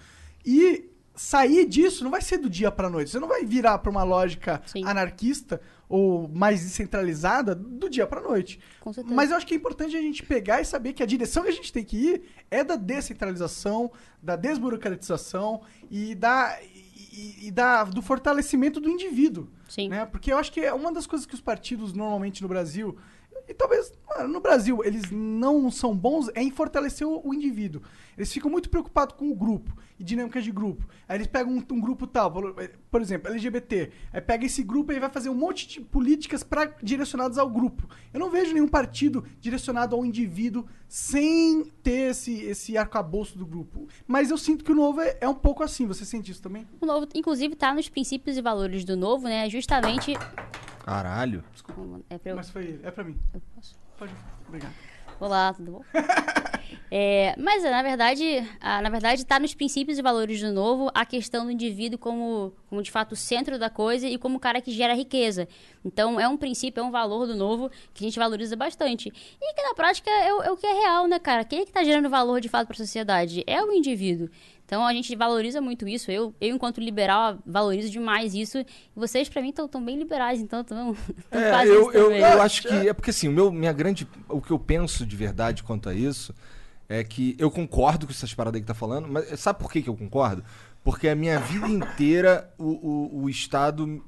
E 0.45 0.89
sair 1.15 1.65
disso 1.67 2.03
não 2.03 2.11
vai 2.11 2.21
ser 2.21 2.38
do 2.38 2.49
dia 2.49 2.71
pra 2.71 2.89
noite. 2.89 3.09
Você 3.11 3.19
não 3.19 3.28
vai 3.28 3.43
virar 3.43 3.78
pra 3.80 3.89
uma 3.89 4.03
lógica 4.03 4.61
Sim. 4.65 4.84
anarquista 4.86 5.59
ou 5.89 6.27
mais 6.27 6.61
descentralizada 6.61 7.55
do 7.55 7.89
dia 7.89 8.05
pra 8.05 8.21
noite. 8.21 8.59
Com 8.79 8.91
certeza. 8.91 9.15
Mas 9.15 9.31
eu 9.31 9.38
acho 9.38 9.47
que 9.47 9.53
é 9.53 9.57
importante 9.57 9.95
a 9.95 10.01
gente 10.01 10.23
pegar 10.23 10.61
e 10.61 10.65
saber 10.65 10.93
que 10.93 11.01
a 11.01 11.05
direção 11.05 11.43
que 11.43 11.49
a 11.49 11.53
gente 11.53 11.71
tem 11.71 11.83
que 11.83 11.97
ir 11.97 12.23
é 12.51 12.63
da 12.63 12.75
descentralização, 12.75 13.91
da 14.21 14.35
desburocratização 14.35 15.61
e 15.89 16.13
da, 16.13 16.57
e, 16.61 17.47
e 17.47 17.51
da 17.51 17.85
do 17.85 18.01
fortalecimento 18.01 18.79
do 18.81 18.89
indivíduo. 18.89 19.47
Sim. 19.69 19.89
Né? 19.89 20.05
Porque 20.05 20.31
eu 20.31 20.38
acho 20.38 20.51
que 20.51 20.61
é 20.61 20.73
uma 20.73 20.91
das 20.91 21.07
coisas 21.07 21.25
que 21.25 21.33
os 21.33 21.41
partidos 21.41 21.93
normalmente 21.93 22.41
no 22.41 22.47
Brasil, 22.47 22.97
E 23.47 23.53
talvez, 23.53 23.93
no 24.29 24.41
Brasil, 24.41 24.83
eles 24.83 25.09
não 25.09 25.71
são 25.71 25.95
bons 25.95 26.29
é 26.35 26.41
em 26.41 26.51
fortalecer 26.51 27.07
o, 27.07 27.21
o 27.23 27.33
indivíduo. 27.33 27.81
Eles 28.18 28.34
ficam 28.34 28.49
muito 28.49 28.70
preocupados 28.70 29.15
com 29.15 29.30
o 29.30 29.36
grupo 29.36 29.78
e 29.99 30.03
dinâmicas 30.03 30.43
de 30.43 30.51
grupo. 30.51 30.88
Aí 31.07 31.18
eles 31.18 31.28
pegam 31.28 31.53
um, 31.53 31.63
um 31.76 31.80
grupo 31.80 32.07
tal, 32.07 32.32
por- 32.32 32.55
por 32.89 33.01
exemplo, 33.01 33.30
LGBT. 33.32 33.91
Aí 34.11 34.20
pega 34.22 34.45
esse 34.45 34.63
grupo 34.63 34.91
e 34.91 34.99
vai 34.99 35.09
fazer 35.09 35.30
um 35.30 35.36
monte 35.36 35.68
de 35.68 35.82
políticas 35.82 36.43
pra, 36.43 36.65
direcionadas 36.82 37.38
ao 37.38 37.49
grupo. 37.49 37.88
Eu 38.13 38.20
não 38.20 38.30
vejo 38.32 38.53
nenhum 38.53 38.68
partido 38.68 39.24
direcionado 39.39 39.95
ao 39.95 40.03
indivíduo 40.05 40.65
sem 40.88 41.65
ter 41.84 42.11
esse, 42.11 42.41
esse 42.41 42.78
arcabouço 42.78 43.38
do 43.38 43.45
grupo. 43.45 43.88
Mas 44.07 44.32
eu 44.32 44.38
sinto 44.38 44.63
que 44.65 44.72
o 44.72 44.76
novo 44.76 44.99
é, 45.01 45.18
é 45.22 45.28
um 45.30 45.36
pouco 45.36 45.61
assim. 45.63 45.86
Você 45.86 46.03
sente 46.05 46.32
isso 46.32 46.41
também? 46.41 46.68
O 46.82 46.86
novo, 46.86 47.07
inclusive, 47.13 47.55
tá 47.55 47.74
nos 47.74 47.88
princípios 47.88 48.36
e 48.38 48.41
valores 48.41 48.84
do 48.84 48.97
novo, 48.97 49.26
né? 49.26 49.49
Justamente. 49.49 50.13
Caralho. 50.84 51.43
É 52.09 52.18
pra 52.18 52.32
eu. 52.32 52.36
Mas 52.36 52.49
foi 52.49 52.63
ele. 52.63 52.80
É 52.84 52.89
pra 52.91 53.03
mim. 53.03 53.18
eu 53.34 53.41
posso? 53.53 53.76
Pode. 53.97 54.13
Obrigado. 54.47 54.74
Olá, 55.20 55.53
tudo 55.53 55.72
bom? 55.72 55.84
É, 56.89 57.35
mas 57.38 57.63
na 57.63 57.83
verdade, 57.83 58.23
ah, 58.61 58.81
na 58.81 58.89
verdade 58.89 59.21
está 59.21 59.38
nos 59.39 59.53
princípios 59.53 59.97
e 59.97 60.01
valores 60.01 60.39
do 60.39 60.53
novo 60.53 60.89
a 60.95 61.05
questão 61.05 61.45
do 61.45 61.51
indivíduo 61.51 61.99
como, 61.99 62.53
como 62.69 62.81
de 62.81 62.89
fato 62.89 63.11
o 63.11 63.15
centro 63.15 63.59
da 63.59 63.69
coisa 63.69 64.07
e 64.07 64.17
como 64.17 64.38
o 64.38 64.39
cara 64.39 64.61
que 64.61 64.71
gera 64.71 64.93
riqueza. 64.93 65.49
Então 65.83 66.17
é 66.19 66.27
um 66.29 66.38
princípio, 66.38 66.79
é 66.79 66.83
um 66.83 66.91
valor 66.91 67.27
do 67.27 67.35
novo 67.35 67.69
que 67.93 68.03
a 68.05 68.07
gente 68.07 68.17
valoriza 68.17 68.55
bastante. 68.55 69.09
E 69.41 69.53
que 69.53 69.61
na 69.63 69.73
prática 69.73 70.09
é, 70.09 70.33
o- 70.33 70.41
é 70.43 70.51
o 70.51 70.55
que 70.55 70.65
é 70.65 70.73
real, 70.73 71.07
né, 71.07 71.19
cara? 71.19 71.43
Quem 71.43 71.59
é 71.59 71.65
que 71.65 71.71
tá 71.73 71.83
gerando 71.83 72.09
valor 72.09 72.39
de 72.39 72.47
fato 72.47 72.67
para 72.67 72.75
a 72.75 72.77
sociedade? 72.77 73.43
É 73.45 73.61
o 73.61 73.71
indivíduo. 73.73 74.29
Então 74.65 74.85
a 74.85 74.93
gente 74.93 75.13
valoriza 75.15 75.59
muito 75.61 75.88
isso. 75.88 76.09
Eu, 76.09 76.33
eu 76.39 76.55
enquanto 76.55 76.79
liberal, 76.79 77.38
valorizo 77.45 77.89
demais 77.89 78.33
isso. 78.33 78.59
E 78.59 78.65
vocês, 78.95 79.27
para 79.27 79.41
mim, 79.41 79.49
estão 79.49 79.67
tão 79.67 79.83
bem 79.83 79.97
liberais, 79.97 80.39
então 80.39 80.61
estão 80.61 80.95
É, 81.31 81.65
eu, 81.67 81.91
eu, 81.91 82.11
eu 82.13 82.41
acho 82.41 82.61
que 82.63 82.88
é 82.88 82.93
porque 82.93 83.09
assim, 83.09 83.27
o 83.27 83.31
meu, 83.31 83.51
minha 83.51 83.73
grande, 83.73 84.07
o 84.29 84.41
que 84.41 84.51
eu 84.51 84.59
penso 84.59 85.05
de 85.05 85.15
verdade 85.17 85.63
quanto 85.63 85.89
a 85.89 85.93
isso 85.93 86.33
é 86.89 87.03
que 87.03 87.35
eu 87.38 87.51
concordo 87.51 88.05
com 88.05 88.11
essas 88.11 88.33
paradas 88.33 88.59
que 88.61 88.67
tá 88.67 88.73
falando, 88.73 89.07
mas 89.07 89.39
sabe 89.39 89.59
por 89.59 89.71
que, 89.71 89.81
que 89.81 89.89
eu 89.89 89.95
concordo? 89.95 90.43
Porque 90.83 91.09
a 91.09 91.15
minha 91.15 91.38
vida 91.39 91.67
inteira 91.67 92.49
o, 92.57 92.63
o, 93.19 93.23
o 93.23 93.29
Estado, 93.29 94.01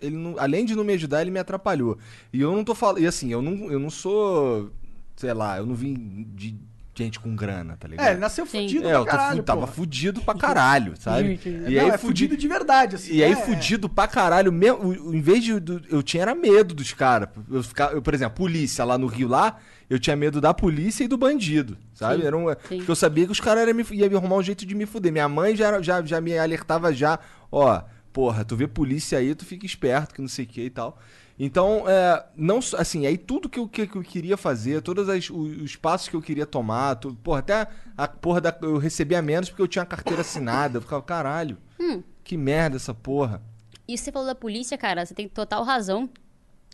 ele 0.00 0.16
não- 0.16 0.38
além 0.38 0.64
de 0.64 0.74
não 0.74 0.82
me 0.84 0.94
ajudar, 0.94 1.20
ele 1.20 1.30
me 1.30 1.38
atrapalhou. 1.38 1.98
E 2.32 2.40
eu 2.40 2.54
não 2.56 2.64
tô 2.64 2.74
falando, 2.74 3.00
e 3.00 3.06
assim, 3.06 3.30
eu 3.30 3.42
não, 3.42 3.70
eu 3.70 3.78
não 3.78 3.90
sou, 3.90 4.70
sei 5.14 5.34
lá, 5.34 5.58
eu 5.58 5.66
não 5.66 5.74
vim 5.74 6.26
de 6.34 6.56
gente 7.04 7.20
com 7.20 7.34
grana, 7.36 7.76
tá 7.78 7.86
ligado? 7.88 8.06
É, 8.06 8.10
ele 8.12 8.20
nasceu 8.20 8.46
Sim. 8.46 8.62
fudido 8.62 8.86
É, 8.86 8.90
pra 8.90 8.98
eu 9.00 9.04
caralho, 9.04 9.42
tava 9.42 9.60
porra. 9.62 9.72
fudido 9.72 10.20
pra 10.22 10.34
caralho, 10.34 10.94
sabe? 10.98 11.38
E 11.44 11.74
não, 11.76 11.88
é 11.92 11.98
fudido 11.98 12.36
de 12.36 12.48
verdade, 12.48 12.96
assim. 12.96 13.12
E 13.14 13.22
aí, 13.24 13.32
é, 13.32 13.36
fudido 13.36 13.88
pra 13.88 14.06
caralho, 14.08 14.52
mesmo, 14.52 14.92
em 15.14 15.20
vez 15.20 15.42
de. 15.44 15.58
do- 15.60 15.82
eu 15.90 16.02
tinha 16.02 16.22
era 16.22 16.34
medo 16.34 16.74
dos 16.74 16.92
caras. 16.92 17.28
Eu, 17.50 17.62
ficava- 17.62 17.92
eu, 17.94 18.02
por 18.02 18.14
exemplo, 18.14 18.36
polícia 18.36 18.84
lá 18.84 18.96
no 18.96 19.06
Rio, 19.06 19.28
lá, 19.28 19.58
eu 19.90 19.98
tinha 19.98 20.16
medo 20.16 20.40
da 20.40 20.54
polícia 20.54 21.04
e 21.04 21.08
do 21.08 21.16
bandido, 21.18 21.76
sabe? 21.94 22.20
Sim, 22.22 22.26
Era 22.26 22.36
um, 22.36 22.44
porque 22.46 22.84
eu 22.90 22.96
sabia 22.96 23.26
que 23.26 23.32
os 23.32 23.40
caras 23.40 23.66
iam 23.66 23.74
me, 23.74 23.84
iam 23.92 24.08
me 24.08 24.16
arrumar 24.16 24.36
um 24.36 24.42
jeito 24.42 24.64
de 24.64 24.74
me 24.74 24.86
fuder. 24.86 25.12
Minha 25.12 25.28
mãe 25.28 25.54
já, 25.56 25.68
era- 25.68 25.82
já, 25.82 26.02
já 26.02 26.20
me 26.20 26.36
alertava 26.38 26.92
já, 26.92 27.18
ó, 27.50 27.82
porra, 28.12 28.44
tu 28.44 28.56
vê 28.56 28.66
polícia 28.66 29.18
aí, 29.18 29.34
tu 29.34 29.44
fica 29.44 29.64
esperto, 29.66 30.14
que 30.14 30.20
não 30.20 30.28
sei 30.28 30.44
o 30.44 30.48
que 30.48 30.62
e 30.62 30.70
tal. 30.70 30.98
Então, 31.38 31.88
é, 31.88 32.24
não 32.36 32.58
assim, 32.76 33.06
aí 33.06 33.16
tudo 33.18 33.48
que 33.48 33.58
eu, 33.58 33.66
que, 33.66 33.86
que 33.86 33.96
eu 33.96 34.02
queria 34.02 34.36
fazer, 34.36 34.80
todos 34.82 35.08
as- 35.08 35.30
os, 35.30 35.62
os 35.62 35.76
passos 35.76 36.08
que 36.08 36.14
eu 36.14 36.22
queria 36.22 36.46
tomar, 36.46 36.96
tu, 36.96 37.14
porra, 37.16 37.38
até 37.40 37.66
a 37.96 38.06
porra 38.06 38.40
da, 38.40 38.56
eu 38.62 38.76
recebia 38.78 39.20
menos 39.22 39.48
porque 39.48 39.62
eu 39.62 39.68
tinha 39.68 39.82
a 39.82 39.86
carteira 39.86 40.20
assinada. 40.20 40.76
Eu 40.78 40.82
ficava, 40.82 41.02
caralho, 41.02 41.56
Hum. 41.80 42.02
que 42.22 42.36
merda 42.36 42.76
essa 42.76 42.94
porra. 42.94 43.42
E 43.88 43.98
você 43.98 44.12
falou 44.12 44.28
da 44.28 44.34
polícia, 44.34 44.78
cara, 44.78 45.04
você 45.04 45.14
tem 45.14 45.28
total 45.28 45.64
razão. 45.64 46.08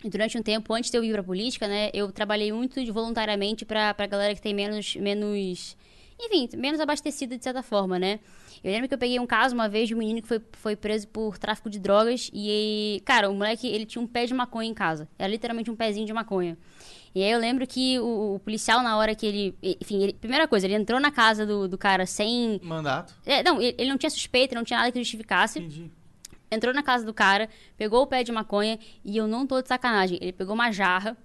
E 0.05 0.09
durante 0.11 0.37
um 0.39 0.43
tempo, 0.43 0.73
antes 0.75 0.91
de 0.91 0.97
eu 0.99 1.03
ir 1.03 1.13
pra 1.13 1.23
política, 1.23 1.67
né, 1.67 1.91
eu 1.95 2.13
trabalhei 2.13 2.53
muito 2.53 2.85
de 2.85 2.91
voluntariamente 2.93 3.65
pra, 3.65 3.93
pra 3.95 4.07
galera 4.07 4.35
que 4.35 4.41
tem 4.43 4.55
menos, 4.55 4.95
menos, 4.97 5.77
enfim, 6.21 6.49
menos 6.57 6.79
abastecida 6.81 7.37
de 7.37 7.43
certa 7.43 7.63
forma, 7.63 7.99
né. 7.99 8.21
Eu 8.63 8.73
lembro 8.73 8.89
que 8.89 8.95
eu 8.95 8.99
peguei 8.99 9.19
um 9.21 9.27
caso 9.27 9.55
uma 9.55 9.69
vez 9.69 9.89
de 9.89 9.95
um 9.95 9.99
menino 9.99 10.21
que 10.23 10.29
foi, 10.29 10.41
foi 10.53 10.77
preso 10.77 11.07
por 11.09 11.39
tráfico 11.39 11.69
de 11.71 11.79
drogas 11.79 12.31
e, 12.33 13.01
cara, 13.05 13.31
o 13.31 13.35
moleque, 13.35 13.67
ele 13.67 13.87
tinha 13.87 14.03
um 14.03 14.07
pé 14.07 14.27
de 14.27 14.35
maconha 14.35 14.69
em 14.69 14.75
casa. 14.75 15.09
Era 15.19 15.29
literalmente 15.31 15.71
um 15.71 15.77
pezinho 15.77 16.07
de 16.07 16.13
maconha. 16.13 16.57
E 17.15 17.23
aí 17.23 17.31
eu 17.31 17.39
lembro 17.39 17.67
que 17.67 17.99
o, 17.99 18.35
o 18.35 18.39
policial, 18.41 18.83
na 18.83 18.97
hora 18.97 19.15
que 19.15 19.25
ele, 19.27 19.55
enfim, 19.81 20.03
ele- 20.03 20.13
primeira 20.13 20.47
coisa, 20.47 20.67
ele 20.67 20.75
entrou 20.75 21.01
na 21.01 21.11
casa 21.11 21.47
do, 21.47 21.67
do 21.67 21.79
cara 21.79 22.05
sem... 22.07 22.61
Mandato. 22.63 23.15
é, 23.25 23.43
não, 23.43 23.61
ele, 23.61 23.75
ele 23.79 23.91
não 23.91 23.99
tinha 23.99 24.11
suspeita, 24.11 24.55
não 24.55 24.63
tinha 24.65 24.79
nada 24.79 24.93
que 24.93 24.99
justificasse 24.99 25.59
Entendi. 25.59 25.91
entrou 26.51 26.75
na 26.75 26.83
casa 26.83 27.05
do 27.07 27.15
cara, 27.15 27.49
pegou 27.77 28.03
o 28.03 28.07
pé 28.07 28.23
de 28.23 28.31
maconha 28.31 28.79
e 29.05 29.17
eu 29.17 29.27
não 29.27 29.47
tô 29.47 29.61
de 29.63 29.69
sacanagem. 29.69 30.19
Ele 30.21 30.33
pegou 30.33 30.55
uma 30.55 30.71
jarra, 30.71 31.17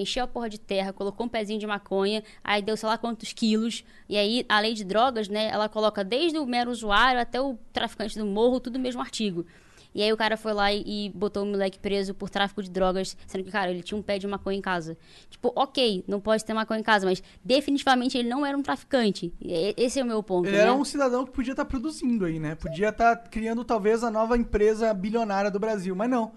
encheu 0.00 0.24
a 0.24 0.26
porra 0.26 0.48
de 0.48 0.58
terra, 0.58 0.92
colocou 0.92 1.26
um 1.26 1.28
pezinho 1.28 1.58
de 1.58 1.66
maconha, 1.66 2.22
aí 2.42 2.62
deu 2.62 2.76
sei 2.76 2.88
lá 2.88 2.96
quantos 2.96 3.32
quilos. 3.32 3.84
E 4.08 4.16
aí, 4.16 4.44
a 4.48 4.60
lei 4.60 4.74
de 4.74 4.84
drogas, 4.84 5.28
né, 5.28 5.48
ela 5.50 5.68
coloca 5.68 6.02
desde 6.04 6.38
o 6.38 6.46
mero 6.46 6.70
usuário 6.70 7.20
até 7.20 7.40
o 7.40 7.58
traficante 7.72 8.18
do 8.18 8.24
morro, 8.24 8.60
tudo 8.60 8.78
no 8.78 8.82
mesmo 8.82 9.00
artigo. 9.00 9.44
E 9.94 10.02
aí 10.02 10.12
o 10.12 10.16
cara 10.16 10.36
foi 10.36 10.52
lá 10.52 10.70
e, 10.72 10.84
e 10.86 11.10
botou 11.10 11.42
o 11.42 11.46
moleque 11.46 11.78
preso 11.78 12.12
por 12.14 12.28
tráfico 12.28 12.62
de 12.62 12.70
drogas, 12.70 13.16
sendo 13.26 13.42
que, 13.42 13.50
cara, 13.50 13.70
ele 13.70 13.82
tinha 13.82 13.98
um 13.98 14.02
pé 14.02 14.18
de 14.18 14.26
maconha 14.26 14.58
em 14.58 14.60
casa. 14.60 14.96
Tipo, 15.30 15.50
ok, 15.56 16.04
não 16.06 16.20
pode 16.20 16.44
ter 16.44 16.52
maconha 16.52 16.78
em 16.80 16.82
casa, 16.82 17.06
mas 17.06 17.22
definitivamente 17.42 18.16
ele 18.16 18.28
não 18.28 18.44
era 18.44 18.56
um 18.56 18.62
traficante. 18.62 19.32
E- 19.40 19.74
esse 19.76 19.98
é 19.98 20.02
o 20.02 20.06
meu 20.06 20.22
ponto, 20.22 20.46
Ele 20.46 20.56
né? 20.56 20.62
era 20.64 20.74
um 20.74 20.84
cidadão 20.84 21.24
que 21.24 21.32
podia 21.32 21.52
estar 21.52 21.64
produzindo 21.64 22.26
aí, 22.26 22.38
né? 22.38 22.54
Podia 22.54 22.90
estar 22.90 23.16
criando 23.16 23.64
talvez 23.64 24.04
a 24.04 24.10
nova 24.10 24.36
empresa 24.36 24.92
bilionária 24.92 25.50
do 25.50 25.58
Brasil, 25.58 25.96
mas 25.96 26.08
não. 26.10 26.32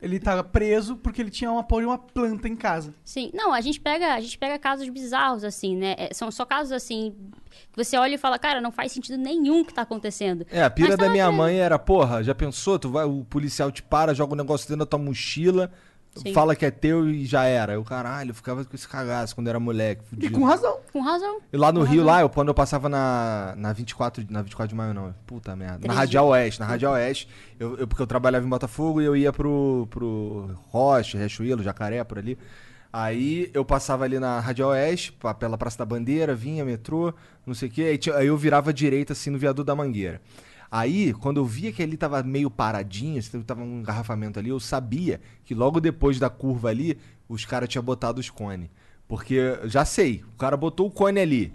Ele 0.00 0.18
tá 0.18 0.42
preso 0.44 0.96
porque 0.96 1.20
ele 1.20 1.30
tinha 1.30 1.50
uma 1.50 1.62
porra 1.62 1.82
de 1.82 1.86
uma 1.86 1.98
planta 1.98 2.48
em 2.48 2.56
casa. 2.56 2.94
Sim, 3.04 3.30
não, 3.34 3.52
a 3.52 3.60
gente 3.60 3.80
pega, 3.80 4.14
a 4.14 4.20
gente 4.20 4.38
pega 4.38 4.58
casos 4.58 4.88
bizarros 4.88 5.44
assim, 5.44 5.76
né? 5.76 5.94
É, 5.98 6.14
são 6.14 6.30
só 6.30 6.44
casos 6.44 6.72
assim 6.72 7.14
que 7.72 7.76
você 7.76 7.96
olha 7.96 8.14
e 8.14 8.18
fala, 8.18 8.38
cara, 8.38 8.60
não 8.60 8.70
faz 8.70 8.92
sentido 8.92 9.18
nenhum 9.18 9.60
o 9.60 9.64
que 9.64 9.74
tá 9.74 9.82
acontecendo. 9.82 10.46
É, 10.50 10.62
a 10.62 10.70
pira 10.70 10.90
Mas 10.90 10.96
da 10.96 11.04
tava 11.04 11.12
minha 11.12 11.30
mãe 11.32 11.58
era, 11.58 11.78
porra, 11.78 12.22
já 12.22 12.34
pensou? 12.34 12.78
Tu 12.78 12.90
vai, 12.90 13.04
o 13.04 13.24
policial 13.24 13.70
te 13.72 13.82
para, 13.82 14.14
joga 14.14 14.34
o 14.34 14.36
negócio 14.36 14.68
dentro 14.68 14.84
da 14.84 14.86
tua 14.86 14.98
mochila, 14.98 15.70
Sim. 16.16 16.32
fala 16.32 16.56
que 16.56 16.66
é 16.66 16.70
teu 16.70 17.08
e 17.08 17.24
já 17.24 17.44
era. 17.44 17.74
Eu, 17.74 17.84
caralho, 17.84 18.30
eu 18.30 18.34
ficava 18.34 18.64
com 18.64 18.74
esse 18.74 18.88
cagaço 18.88 19.34
quando 19.34 19.46
era 19.48 19.60
moleque, 19.60 20.02
E 20.04 20.08
fudido. 20.08 20.38
com 20.38 20.44
razão. 20.44 20.78
Com 20.92 21.00
razão. 21.00 21.38
E 21.52 21.56
lá 21.56 21.70
no 21.70 21.80
Com 21.80 21.86
Rio, 21.86 22.00
razão. 22.00 22.14
lá, 22.14 22.20
eu, 22.22 22.28
quando 22.28 22.48
eu 22.48 22.54
passava 22.54 22.88
na, 22.88 23.54
na 23.56 23.72
24, 23.72 24.24
na 24.28 24.42
24 24.42 24.68
de 24.68 24.74
maio, 24.74 24.92
não, 24.92 25.14
puta 25.26 25.54
merda. 25.54 25.74
Na 25.74 25.78
Três 25.80 25.94
Radial 25.96 26.26
Oeste, 26.28 26.60
na 26.60 26.66
Radial 26.66 26.92
Oeste, 26.94 27.28
eu, 27.60 27.76
eu- 27.78 27.86
porque 27.86 28.02
eu 28.02 28.06
trabalhava 28.06 28.44
em 28.44 28.48
Botafogo 28.48 29.00
e 29.00 29.04
eu 29.04 29.16
ia 29.16 29.32
pro, 29.32 29.86
pro 29.90 30.50
Rocha, 30.68 31.18
Riachuelo, 31.18 31.62
Jacaré, 31.62 32.02
por 32.02 32.18
ali. 32.18 32.36
Aí 32.92 33.50
eu 33.52 33.64
passava 33.64 34.04
ali 34.04 34.18
na 34.18 34.40
Radial 34.40 34.70
Oeste, 34.70 35.16
pela 35.38 35.58
Praça 35.58 35.78
da 35.78 35.84
Bandeira, 35.84 36.34
vinha, 36.34 36.64
metrô, 36.64 37.12
não 37.46 37.54
sei 37.54 37.68
o 37.68 37.70
quê, 37.72 37.82
aí, 37.82 38.14
aí 38.16 38.26
eu 38.28 38.36
virava 38.36 38.72
direita, 38.72 39.12
assim, 39.12 39.28
no 39.30 39.38
viaduto 39.38 39.64
da 39.64 39.74
Mangueira. 39.76 40.20
Aí, 40.70 41.14
quando 41.14 41.38
eu 41.38 41.44
via 41.46 41.72
que 41.72 41.82
ali 41.82 41.96
tava 41.96 42.22
meio 42.22 42.50
paradinho, 42.50 43.18
assim, 43.18 43.40
tava 43.42 43.62
um 43.62 43.80
engarrafamento 43.80 44.38
ali, 44.38 44.50
eu 44.50 44.60
sabia 44.60 45.20
que 45.44 45.54
logo 45.54 45.80
depois 45.80 46.18
da 46.18 46.28
curva 46.28 46.68
ali, 46.68 46.98
os 47.28 47.44
caras 47.44 47.68
tinham 47.68 47.82
botado 47.82 48.20
os 48.20 48.28
cones. 48.28 48.68
Porque, 49.06 49.58
já 49.64 49.84
sei, 49.84 50.22
o 50.34 50.36
cara 50.36 50.56
botou 50.56 50.86
o 50.86 50.90
cone 50.90 51.18
ali, 51.20 51.52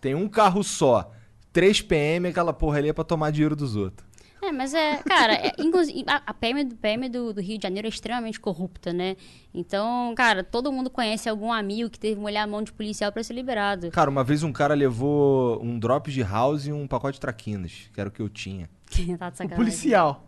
tem 0.00 0.14
um 0.14 0.28
carro 0.28 0.62
só, 0.62 1.10
3 1.52 1.80
PM, 1.80 2.28
aquela 2.28 2.52
porra 2.52 2.78
ali 2.78 2.90
é 2.90 2.92
pra 2.92 3.04
tomar 3.04 3.30
dinheiro 3.30 3.56
dos 3.56 3.76
outros. 3.76 4.06
É, 4.42 4.50
mas 4.52 4.72
é, 4.72 4.96
cara, 5.04 5.34
é, 5.34 5.52
inclusive, 5.58 6.02
a, 6.06 6.22
a 6.26 6.32
PM, 6.34 6.64
do, 6.64 6.74
PM 6.76 7.08
do, 7.10 7.32
do 7.34 7.40
Rio 7.42 7.58
de 7.58 7.62
Janeiro 7.62 7.86
é 7.86 7.90
extremamente 7.90 8.40
corrupta, 8.40 8.92
né? 8.92 9.16
Então, 9.52 10.14
cara, 10.16 10.42
todo 10.42 10.72
mundo 10.72 10.88
conhece 10.88 11.28
algum 11.28 11.52
amigo 11.52 11.90
que 11.90 11.98
teve 12.00 12.14
que 12.14 12.20
molhar 12.20 12.44
a 12.44 12.46
mão 12.46 12.62
de 12.62 12.72
policial 12.72 13.12
pra 13.12 13.22
ser 13.22 13.34
liberado. 13.34 13.90
Cara, 13.90 14.08
uma 14.08 14.24
vez 14.24 14.42
um 14.42 14.52
cara 14.52 14.72
levou 14.74 15.62
um 15.62 15.78
drop 15.78 16.10
de 16.10 16.22
house 16.22 16.66
e 16.66 16.72
um 16.72 16.86
pacote 16.86 17.14
de 17.14 17.20
traquinas, 17.20 17.90
que 17.92 18.00
era 18.00 18.08
o 18.08 18.12
que 18.12 18.20
eu 18.22 18.28
tinha. 18.30 18.68
tá 18.90 18.96
de 18.96 19.04
O 19.04 19.16
sacanagem. 19.18 19.56
policial. 19.56 20.26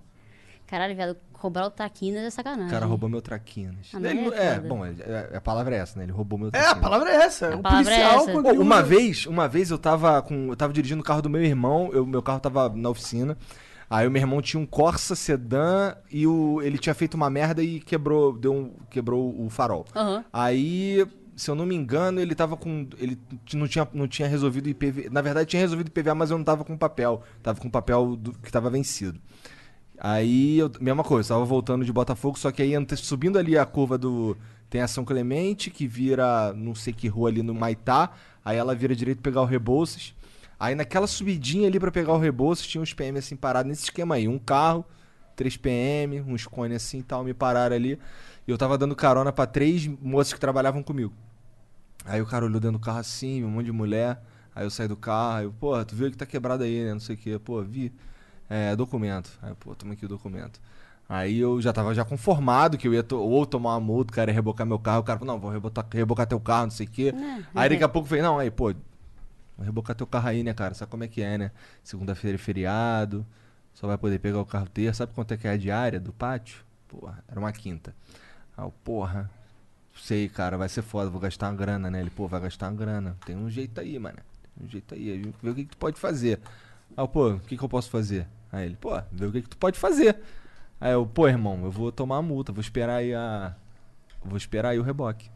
Caralho, 0.66 0.96
velho, 0.96 1.16
roubar 1.34 1.66
o 1.66 1.70
taquinas 1.70 2.22
é 2.22 2.30
sacanagem. 2.30 2.68
O 2.68 2.70
cara 2.70 2.86
roubou 2.86 3.08
meu 3.08 3.20
traquinas. 3.20 3.88
Ah, 3.92 4.00
mas 4.00 4.10
Ele 4.10 4.20
é 4.20 4.24
não- 4.24 4.32
é, 4.34 4.60
bom, 4.60 4.86
é- 4.86 4.94
é- 5.32 5.36
a 5.36 5.40
palavra 5.40 5.76
é 5.76 5.78
essa, 5.80 5.98
né? 5.98 6.04
Ele 6.06 6.12
roubou 6.12 6.38
meu 6.38 6.48
É, 6.48 6.50
traquinas. 6.52 6.76
a 6.76 6.80
palavra 6.80 7.10
é 7.10 7.14
essa. 7.16 7.52
A 7.52 7.56
o 7.56 7.62
palavra 7.62 7.92
é 7.92 7.96
policial, 7.98 8.22
essa. 8.22 8.32
quando 8.32 8.46
Ô, 8.46 8.50
ele 8.50 8.58
uma 8.58 8.82
vez, 8.82 9.26
uma 9.26 9.48
vez 9.48 9.70
eu 9.70 9.78
tava 9.78 10.22
com, 10.22 10.48
eu 10.48 10.56
tava 10.56 10.72
dirigindo 10.72 11.00
o 11.02 11.04
carro 11.04 11.20
do 11.20 11.28
meu 11.28 11.42
irmão, 11.44 11.90
eu- 11.92 12.06
meu 12.06 12.22
carro 12.22 12.40
tava 12.40 12.68
na 12.70 12.88
oficina. 12.88 13.36
Aí 13.92 14.06
o 14.06 14.10
meu 14.10 14.20
irmão 14.22 14.40
tinha 14.40 14.58
um 14.60 14.64
Corsa 14.66 15.14
sedã 15.14 15.94
e 16.10 16.26
o, 16.26 16.62
ele 16.62 16.78
tinha 16.78 16.94
feito 16.94 17.14
uma 17.14 17.28
merda 17.28 17.62
e 17.62 17.78
quebrou, 17.78 18.32
deu 18.32 18.52
um, 18.52 18.70
quebrou 18.88 19.38
o 19.38 19.50
farol. 19.50 19.84
Aham. 19.94 20.24
Aí, 20.32 21.06
se 21.36 21.50
eu 21.50 21.54
não 21.54 21.66
me 21.66 21.74
engano, 21.74 22.18
ele 22.20 22.34
tava 22.34 22.56
com 22.56 22.86
ele 22.98 23.18
não 23.52 23.68
tinha, 23.68 23.86
não 23.92 24.08
tinha 24.08 24.26
resolvido 24.26 24.68
IPV, 24.68 25.10
na 25.10 25.20
verdade 25.20 25.50
tinha 25.50 25.60
resolvido 25.60 25.88
IPVA, 25.88 26.14
mas 26.14 26.30
eu 26.30 26.38
não 26.38 26.44
tava 26.44 26.64
com 26.64 26.76
papel, 26.76 27.22
tava 27.42 27.60
com 27.60 27.68
papel 27.68 28.16
do- 28.16 28.32
que 28.32 28.50
tava 28.50 28.70
vencido. 28.70 29.20
Aí, 29.98 30.58
eu, 30.58 30.70
mesma 30.80 31.04
coisa, 31.04 31.28
tava 31.28 31.44
voltando 31.44 31.84
de 31.84 31.92
Botafogo, 31.92 32.38
só 32.38 32.50
que 32.50 32.62
aí 32.62 32.72
subindo 32.96 33.38
ali 33.38 33.56
a 33.56 33.64
curva 33.64 33.96
do. 33.96 34.36
Tem 34.68 34.80
a 34.80 34.88
São 34.88 35.04
Clemente, 35.04 35.70
que 35.70 35.86
vira 35.86 36.52
não 36.54 36.74
sei 36.74 36.92
que 36.94 37.06
rua 37.06 37.28
ali 37.28 37.42
no 37.42 37.54
Maitá. 37.54 38.10
Aí 38.44 38.56
ela 38.56 38.74
vira 38.74 38.96
direito 38.96 39.20
pegar 39.20 39.42
o 39.42 39.44
Rebouças. 39.44 40.14
Aí 40.62 40.76
naquela 40.76 41.08
subidinha 41.08 41.66
ali 41.66 41.80
pra 41.80 41.90
pegar 41.90 42.12
o 42.12 42.18
Rebouças, 42.18 42.64
tinha 42.64 42.80
uns 42.80 42.94
PM 42.94 43.18
assim 43.18 43.34
parados 43.34 43.68
nesse 43.68 43.82
esquema 43.82 44.14
aí. 44.14 44.28
Um 44.28 44.38
carro, 44.38 44.84
3 45.34 45.56
PM, 45.56 46.20
uns 46.20 46.46
cones 46.46 46.76
assim 46.76 46.98
e 47.00 47.02
tal, 47.02 47.24
me 47.24 47.34
pararam 47.34 47.74
ali. 47.74 47.98
E 48.46 48.50
eu 48.52 48.56
tava 48.56 48.78
dando 48.78 48.94
carona 48.94 49.32
pra 49.32 49.44
três 49.44 49.88
moças 49.88 50.32
que 50.32 50.38
trabalhavam 50.38 50.80
comigo. 50.80 51.12
Aí 52.04 52.22
o 52.22 52.26
cara 52.26 52.44
olhou 52.44 52.60
dentro 52.60 52.78
do 52.78 52.84
carro 52.84 52.98
assim, 53.00 53.42
um 53.42 53.48
monte 53.48 53.66
de 53.66 53.72
mulher. 53.72 54.22
Aí 54.54 54.64
eu 54.64 54.70
saí 54.70 54.86
do 54.86 54.96
carro, 54.96 55.36
aí 55.38 55.44
eu, 55.46 55.52
pô, 55.52 55.84
tu 55.84 55.96
viu 55.96 56.08
que 56.12 56.16
tá 56.16 56.26
quebrado 56.26 56.62
aí, 56.62 56.84
né? 56.84 56.92
Não 56.92 57.00
sei 57.00 57.16
o 57.16 57.18
quê. 57.18 57.40
Pô, 57.40 57.60
vi. 57.62 57.92
É, 58.48 58.76
documento. 58.76 59.36
Aí, 59.42 59.52
pô, 59.58 59.74
toma 59.74 59.94
aqui 59.94 60.04
o 60.04 60.08
documento. 60.08 60.60
Aí 61.08 61.38
eu 61.40 61.60
já 61.60 61.72
tava 61.72 61.92
já 61.92 62.04
conformado 62.04 62.78
que 62.78 62.86
eu 62.86 62.94
ia 62.94 63.02
to- 63.02 63.18
ou 63.20 63.44
tomar 63.46 63.70
uma 63.74 63.80
multa, 63.80 64.12
o 64.12 64.14
cara 64.16 64.30
ia 64.30 64.34
rebocar 64.34 64.64
meu 64.66 64.78
carro. 64.78 65.00
O 65.00 65.04
cara 65.04 65.18
falou, 65.18 65.34
não, 65.34 65.40
vou 65.40 65.50
rebocar, 65.50 65.84
rebocar 65.92 66.26
teu 66.26 66.38
carro, 66.38 66.64
não 66.66 66.70
sei 66.70 66.86
o 66.86 66.90
quê. 66.90 67.12
Não, 67.12 67.42
aí 67.54 67.68
daqui 67.68 67.82
a 67.84 67.88
pouco 67.88 68.06
eu 68.06 68.08
falei, 68.10 68.22
não, 68.22 68.38
aí, 68.38 68.50
pô, 68.50 68.72
vou 69.56 69.64
rebocar 69.64 69.96
teu 69.96 70.06
carro 70.06 70.28
aí, 70.28 70.42
né, 70.42 70.54
cara? 70.54 70.74
Sabe 70.74 70.90
como 70.90 71.04
é 71.04 71.08
que 71.08 71.22
é, 71.22 71.38
né? 71.38 71.50
Segunda-feira 71.82 72.36
é 72.36 72.38
feriado, 72.38 73.26
só 73.74 73.86
vai 73.86 73.98
poder 73.98 74.18
pegar 74.18 74.40
o 74.40 74.46
carro 74.46 74.68
ter. 74.68 74.94
Sabe 74.94 75.12
quanto 75.14 75.32
é 75.34 75.36
que 75.36 75.46
é 75.46 75.50
a 75.50 75.56
diária 75.56 76.00
do 76.00 76.12
pátio? 76.12 76.64
Porra, 76.88 77.22
era 77.28 77.38
uma 77.38 77.52
quinta. 77.52 77.94
Eu, 78.56 78.72
porra, 78.84 79.30
sei, 79.96 80.28
cara, 80.28 80.56
vai 80.58 80.68
ser 80.68 80.82
foda, 80.82 81.10
vou 81.10 81.20
gastar 81.20 81.48
uma 81.48 81.56
grana, 81.56 81.90
né? 81.90 82.00
Ele, 82.00 82.10
pô, 82.10 82.26
vai 82.28 82.40
gastar 82.40 82.68
uma 82.68 82.76
grana. 82.76 83.16
Tem 83.24 83.36
um 83.36 83.50
jeito 83.50 83.80
aí, 83.80 83.98
mano. 83.98 84.18
Tem 84.54 84.66
um 84.66 84.68
jeito 84.68 84.94
aí. 84.94 85.32
Vê 85.42 85.50
o 85.50 85.54
que, 85.54 85.64
que 85.64 85.70
tu 85.70 85.76
pode 85.76 85.98
fazer. 85.98 86.40
Eu, 86.96 87.08
pô, 87.08 87.30
o 87.30 87.40
que, 87.40 87.56
que 87.56 87.62
eu 87.62 87.68
posso 87.68 87.90
fazer? 87.90 88.26
Aí 88.50 88.66
ele, 88.66 88.76
pô, 88.76 88.90
vê 89.10 89.26
o 89.26 89.32
que, 89.32 89.42
que 89.42 89.48
tu 89.48 89.56
pode 89.56 89.78
fazer. 89.78 90.18
Aí 90.80 90.92
eu, 90.92 91.06
pô, 91.06 91.28
irmão, 91.28 91.64
eu 91.64 91.70
vou 91.70 91.90
tomar 91.90 92.16
a 92.18 92.22
multa, 92.22 92.52
vou 92.52 92.60
esperar 92.60 92.96
aí 92.96 93.14
a. 93.14 93.54
Vou 94.24 94.36
esperar 94.36 94.70
aí 94.70 94.78
o 94.78 94.82
reboque. 94.82 95.30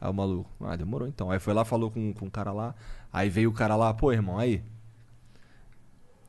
Aí 0.00 0.08
o 0.08 0.12
maluco, 0.14 0.50
ah, 0.64 0.76
demorou 0.76 1.08
então. 1.08 1.30
Aí 1.30 1.38
foi 1.38 1.54
lá, 1.54 1.64
falou 1.64 1.90
com, 1.90 2.12
com 2.12 2.26
o 2.26 2.30
cara 2.30 2.52
lá. 2.52 2.74
Aí 3.12 3.28
veio 3.28 3.50
o 3.50 3.52
cara 3.52 3.74
lá, 3.76 3.92
pô, 3.94 4.12
irmão, 4.12 4.38
aí. 4.38 4.62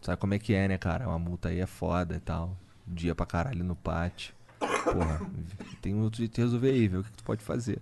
Sabe 0.02 0.18
como 0.18 0.34
é 0.34 0.40
que 0.40 0.54
é, 0.54 0.68
né, 0.68 0.78
cara? 0.78 1.08
Uma 1.08 1.20
multa 1.20 1.50
aí 1.50 1.60
é 1.60 1.66
foda 1.66 2.16
e 2.16 2.20
tal. 2.20 2.56
Dia 2.88 3.14
pra 3.14 3.26
caralho 3.26 3.64
no 3.64 3.76
pátio. 3.76 4.34
Porra, 4.60 5.22
tem 5.82 5.94
um 5.94 6.02
outro 6.04 6.20
jeito 6.20 6.36
de 6.36 6.42
resolver 6.42 6.70
aí, 6.70 6.88
ver 6.88 6.98
o 6.98 7.04
que, 7.04 7.12
tu 7.12 7.24
pode 7.24 7.44
fazer. 7.44 7.80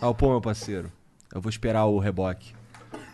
Eu, 0.00 0.14
pô, 0.14 0.30
meu 0.30 0.40
parceiro, 0.40 0.90
eu 1.32 1.40
vou 1.40 1.50
esperar 1.50 1.84
o 1.86 1.98
reboque. 1.98 2.54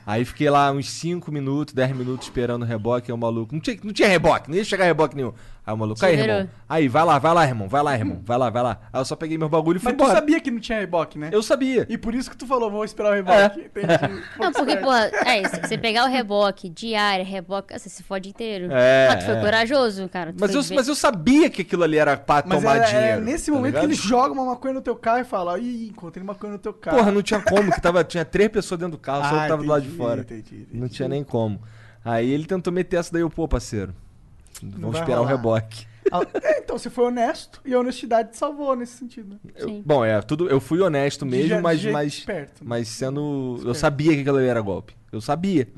Aí 0.06 0.24
fiquei 0.24 0.48
lá 0.48 0.72
uns 0.72 0.90
5 0.90 1.30
minutos, 1.30 1.74
10 1.74 1.94
minutos 1.96 2.26
esperando 2.26 2.62
o 2.62 2.66
reboque, 2.66 3.10
aí 3.10 3.14
o 3.14 3.18
maluco. 3.18 3.54
Não 3.54 3.60
tinha, 3.60 3.78
não 3.84 3.92
tinha 3.92 4.08
reboque, 4.08 4.50
nem 4.50 4.58
ia 4.58 4.64
chegar 4.64 4.84
reboque 4.84 5.14
nenhum. 5.14 5.32
Aí 5.70 5.74
o 5.74 5.78
maluco, 5.78 6.04
aí, 6.04 6.18
irmão. 6.18 6.48
Aí, 6.68 6.88
vai 6.88 7.04
lá, 7.04 7.18
vai 7.18 7.34
lá, 7.34 7.44
irmão, 7.46 7.68
vai 7.68 7.82
lá, 7.82 7.94
irmão, 7.96 8.20
vai 8.24 8.36
lá, 8.38 8.50
vai 8.50 8.62
lá. 8.62 8.80
Aí 8.92 9.00
eu 9.00 9.04
só 9.04 9.14
peguei 9.16 9.38
meu 9.38 9.48
bagulho 9.48 9.76
e 9.76 9.80
fui 9.80 9.92
Mas 9.92 9.96
tu 9.98 10.02
embora. 10.02 10.18
sabia 10.18 10.40
que 10.40 10.50
não 10.50 10.60
tinha 10.60 10.78
reboque, 10.80 11.18
né? 11.18 11.30
Eu 11.32 11.42
sabia. 11.42 11.86
E 11.88 11.96
por 11.96 12.14
isso 12.14 12.30
que 12.30 12.36
tu 12.36 12.46
falou, 12.46 12.70
vou 12.70 12.84
esperar 12.84 13.12
o 13.12 13.14
reboque. 13.14 13.60
Entendi. 13.60 14.22
Não, 14.38 14.52
porque, 14.52 14.76
pô, 14.76 14.92
é 14.92 15.42
isso. 15.42 15.56
Você 15.62 15.78
pegar 15.78 16.04
o 16.04 16.08
reboque, 16.08 16.68
diária, 16.68 17.24
reboque, 17.24 17.78
você 17.78 17.88
se 17.88 18.02
fode 18.02 18.28
inteiro. 18.28 18.68
É, 18.72 19.08
Ah, 19.10 19.16
tu 19.16 19.24
foi 19.26 19.34
é. 19.36 19.40
corajoso, 19.40 20.08
cara. 20.08 20.32
Tu 20.32 20.36
Mas 20.40 20.50
foi 20.50 20.60
eu, 20.60 20.62
ver- 20.64 20.74
mas 20.74 20.88
eu 20.88 20.94
sabia 20.94 21.48
que 21.50 21.62
aquilo 21.62 21.82
ali 21.84 21.98
era 21.98 22.16
pra 22.16 22.42
Mas 22.46 22.58
tomar 22.58 22.76
é, 22.76 22.80
é 22.80 22.84
dinheiro. 22.86 23.20
nesse 23.22 23.46
tá 23.50 23.52
momento 23.56 23.66
ligado? 23.74 23.80
que 23.88 23.94
ele 23.94 23.94
joga 23.94 24.32
uma 24.32 24.44
maconha 24.44 24.74
no 24.74 24.80
teu 24.82 24.96
carro 24.96 25.20
e 25.20 25.24
fala, 25.24 25.58
ih, 25.58 25.88
encontrei 25.88 26.24
maconha 26.24 26.52
no 26.54 26.58
teu 26.58 26.72
carro. 26.72 26.98
Porra, 26.98 27.12
não 27.12 27.22
tinha 27.22 27.40
como, 27.40 27.70
que 27.72 27.80
tava, 27.80 28.02
tinha 28.04 28.24
três 28.24 28.48
pessoas 28.50 28.78
dentro 28.80 28.96
do 28.96 29.00
carro, 29.00 29.24
só 29.28 29.34
eu 29.34 29.40
Ah, 29.40 29.48
tava 29.48 29.62
do 29.62 29.68
lado 29.68 29.82
de 29.82 29.88
entendi, 29.88 30.02
fora. 30.02 30.20
entendi, 30.22 30.40
entendi. 30.62 30.68
Não 30.80 30.88
tinha 30.88 31.08
nem 31.08 31.22
como. 31.22 31.60
Aí 32.04 32.30
ele 32.30 32.46
tentou 32.46 32.72
meter 32.72 32.96
essa 32.96 33.12
daí, 33.12 33.22
eu, 33.22 33.28
pô, 33.28 33.46
parceiro. 33.46 33.94
Vamos 34.62 34.98
esperar 34.98 35.20
o 35.20 35.24
rolar. 35.24 35.36
reboque. 35.36 35.86
Ah, 36.12 36.22
é, 36.42 36.58
então 36.60 36.76
você 36.78 36.88
foi 36.90 37.04
honesto 37.04 37.60
e 37.64 37.72
a 37.74 37.78
honestidade 37.78 38.30
te 38.32 38.38
salvou 38.38 38.74
nesse 38.74 38.94
sentido. 38.96 39.34
né? 39.34 39.52
Eu- 39.54 39.68
Sim. 39.68 39.82
bom, 39.84 40.02
é, 40.04 40.20
tudo, 40.22 40.48
eu 40.48 40.58
fui 40.58 40.80
honesto 40.80 41.24
De 41.26 41.30
mesmo, 41.30 41.56
de 41.56 41.62
mas, 41.62 41.78
jeito 41.78 41.92
mas, 41.92 42.12
esperto, 42.14 42.64
né? 42.64 42.68
mas 42.68 42.88
sendo. 42.88 43.20
Eu 43.20 43.56
Esperto. 43.58 43.74
sabia 43.78 44.14
que 44.14 44.20
aquilo 44.22 44.38
ali 44.38 44.46
era 44.46 44.60
golpe. 44.62 44.96
Eu 45.12 45.20
sabia. 45.20 45.68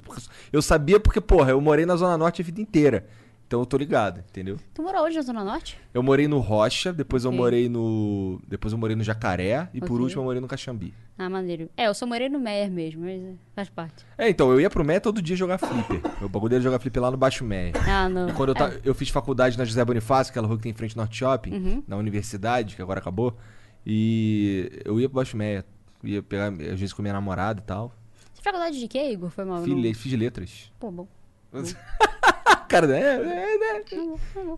Eu 0.52 0.62
sabia 0.62 0.98
porque, 1.00 1.20
porra, 1.20 1.50
eu 1.50 1.60
morei 1.60 1.84
na 1.84 1.96
Zona 1.96 2.16
Norte 2.16 2.40
a 2.40 2.44
vida 2.44 2.60
inteira. 2.62 3.06
Então 3.52 3.60
eu 3.60 3.66
tô 3.66 3.76
ligado, 3.76 4.20
entendeu? 4.20 4.56
Tu 4.72 4.82
morou 4.82 5.02
hoje 5.02 5.16
na 5.16 5.20
Zona 5.22 5.44
Norte? 5.44 5.78
Eu 5.92 6.02
morei 6.02 6.26
no 6.26 6.38
Rocha, 6.38 6.90
depois 6.90 7.22
eu 7.24 7.28
Ok. 7.30 7.38
morei 7.38 7.68
no. 7.68 8.40
Depois 8.48 8.72
eu 8.72 8.78
morei 8.78 8.96
no 8.96 9.04
Jacaré 9.04 9.68
e 9.74 9.80
por 9.80 9.90
Ok. 9.92 10.04
último 10.04 10.22
eu 10.22 10.24
morei 10.24 10.40
no 10.40 10.48
Caxambi. 10.48 10.94
Ah, 11.18 11.28
maneiro. 11.28 11.68
É, 11.76 11.86
eu 11.86 11.92
só 11.92 12.06
morei 12.06 12.30
no 12.30 12.38
Meyer 12.40 12.70
mesmo, 12.70 13.02
mas 13.04 13.22
é, 13.22 13.34
faz 13.54 13.68
parte. 13.68 14.06
É, 14.16 14.30
então, 14.30 14.50
eu 14.50 14.58
ia 14.58 14.70
pro 14.70 14.82
Mé 14.82 14.98
todo 14.98 15.20
dia 15.20 15.36
jogar 15.36 15.58
flipper. 15.58 16.00
Meu 16.18 16.30
bagulho 16.30 16.54
era 16.54 16.62
jogar 16.62 16.78
flipper 16.78 17.02
lá 17.02 17.10
no 17.10 17.18
Baixo 17.18 17.44
Mé. 17.44 17.72
Ah, 17.86 18.08
não. 18.08 18.30
E 18.30 18.32
quando 18.32 18.48
eu, 18.48 18.54
ta- 18.54 18.70
É. 18.70 18.80
eu 18.86 18.94
fiz 18.94 19.10
faculdade 19.10 19.58
na 19.58 19.66
José 19.66 19.84
Bonifácio, 19.84 20.30
aquela 20.30 20.46
rua 20.46 20.56
que 20.56 20.62
tem 20.62 20.72
em 20.72 20.74
frente 20.74 20.92
ao 20.98 21.02
Norte 21.04 21.18
Shopping, 21.18 21.52
Uhum. 21.52 21.82
na 21.86 21.98
universidade, 21.98 22.74
que 22.74 22.80
agora 22.80 23.00
acabou. 23.00 23.36
E 23.84 24.80
eu 24.82 24.98
ia 24.98 25.10
pro 25.10 25.16
Baixo 25.16 25.36
Meia. 25.36 25.62
Ia 26.02 26.22
pegar, 26.22 26.48
às 26.48 26.80
vezes 26.80 26.94
com 26.94 27.02
minha 27.02 27.12
namorada 27.12 27.60
e 27.60 27.64
tal. 27.64 27.92
Você 28.32 28.40
faculdade 28.42 28.80
de 28.80 28.88
quê, 28.88 29.10
Igor? 29.12 29.28
Foi 29.28 29.44
mal. 29.44 29.62
Fiz, 29.62 29.98
fiz 29.98 30.12
letras. 30.14 30.72
Pô, 30.80 30.90
bom. 30.90 31.06
Cara, 32.72 32.96
é, 32.96 33.14
é, 33.14 33.18
né? 33.18 33.82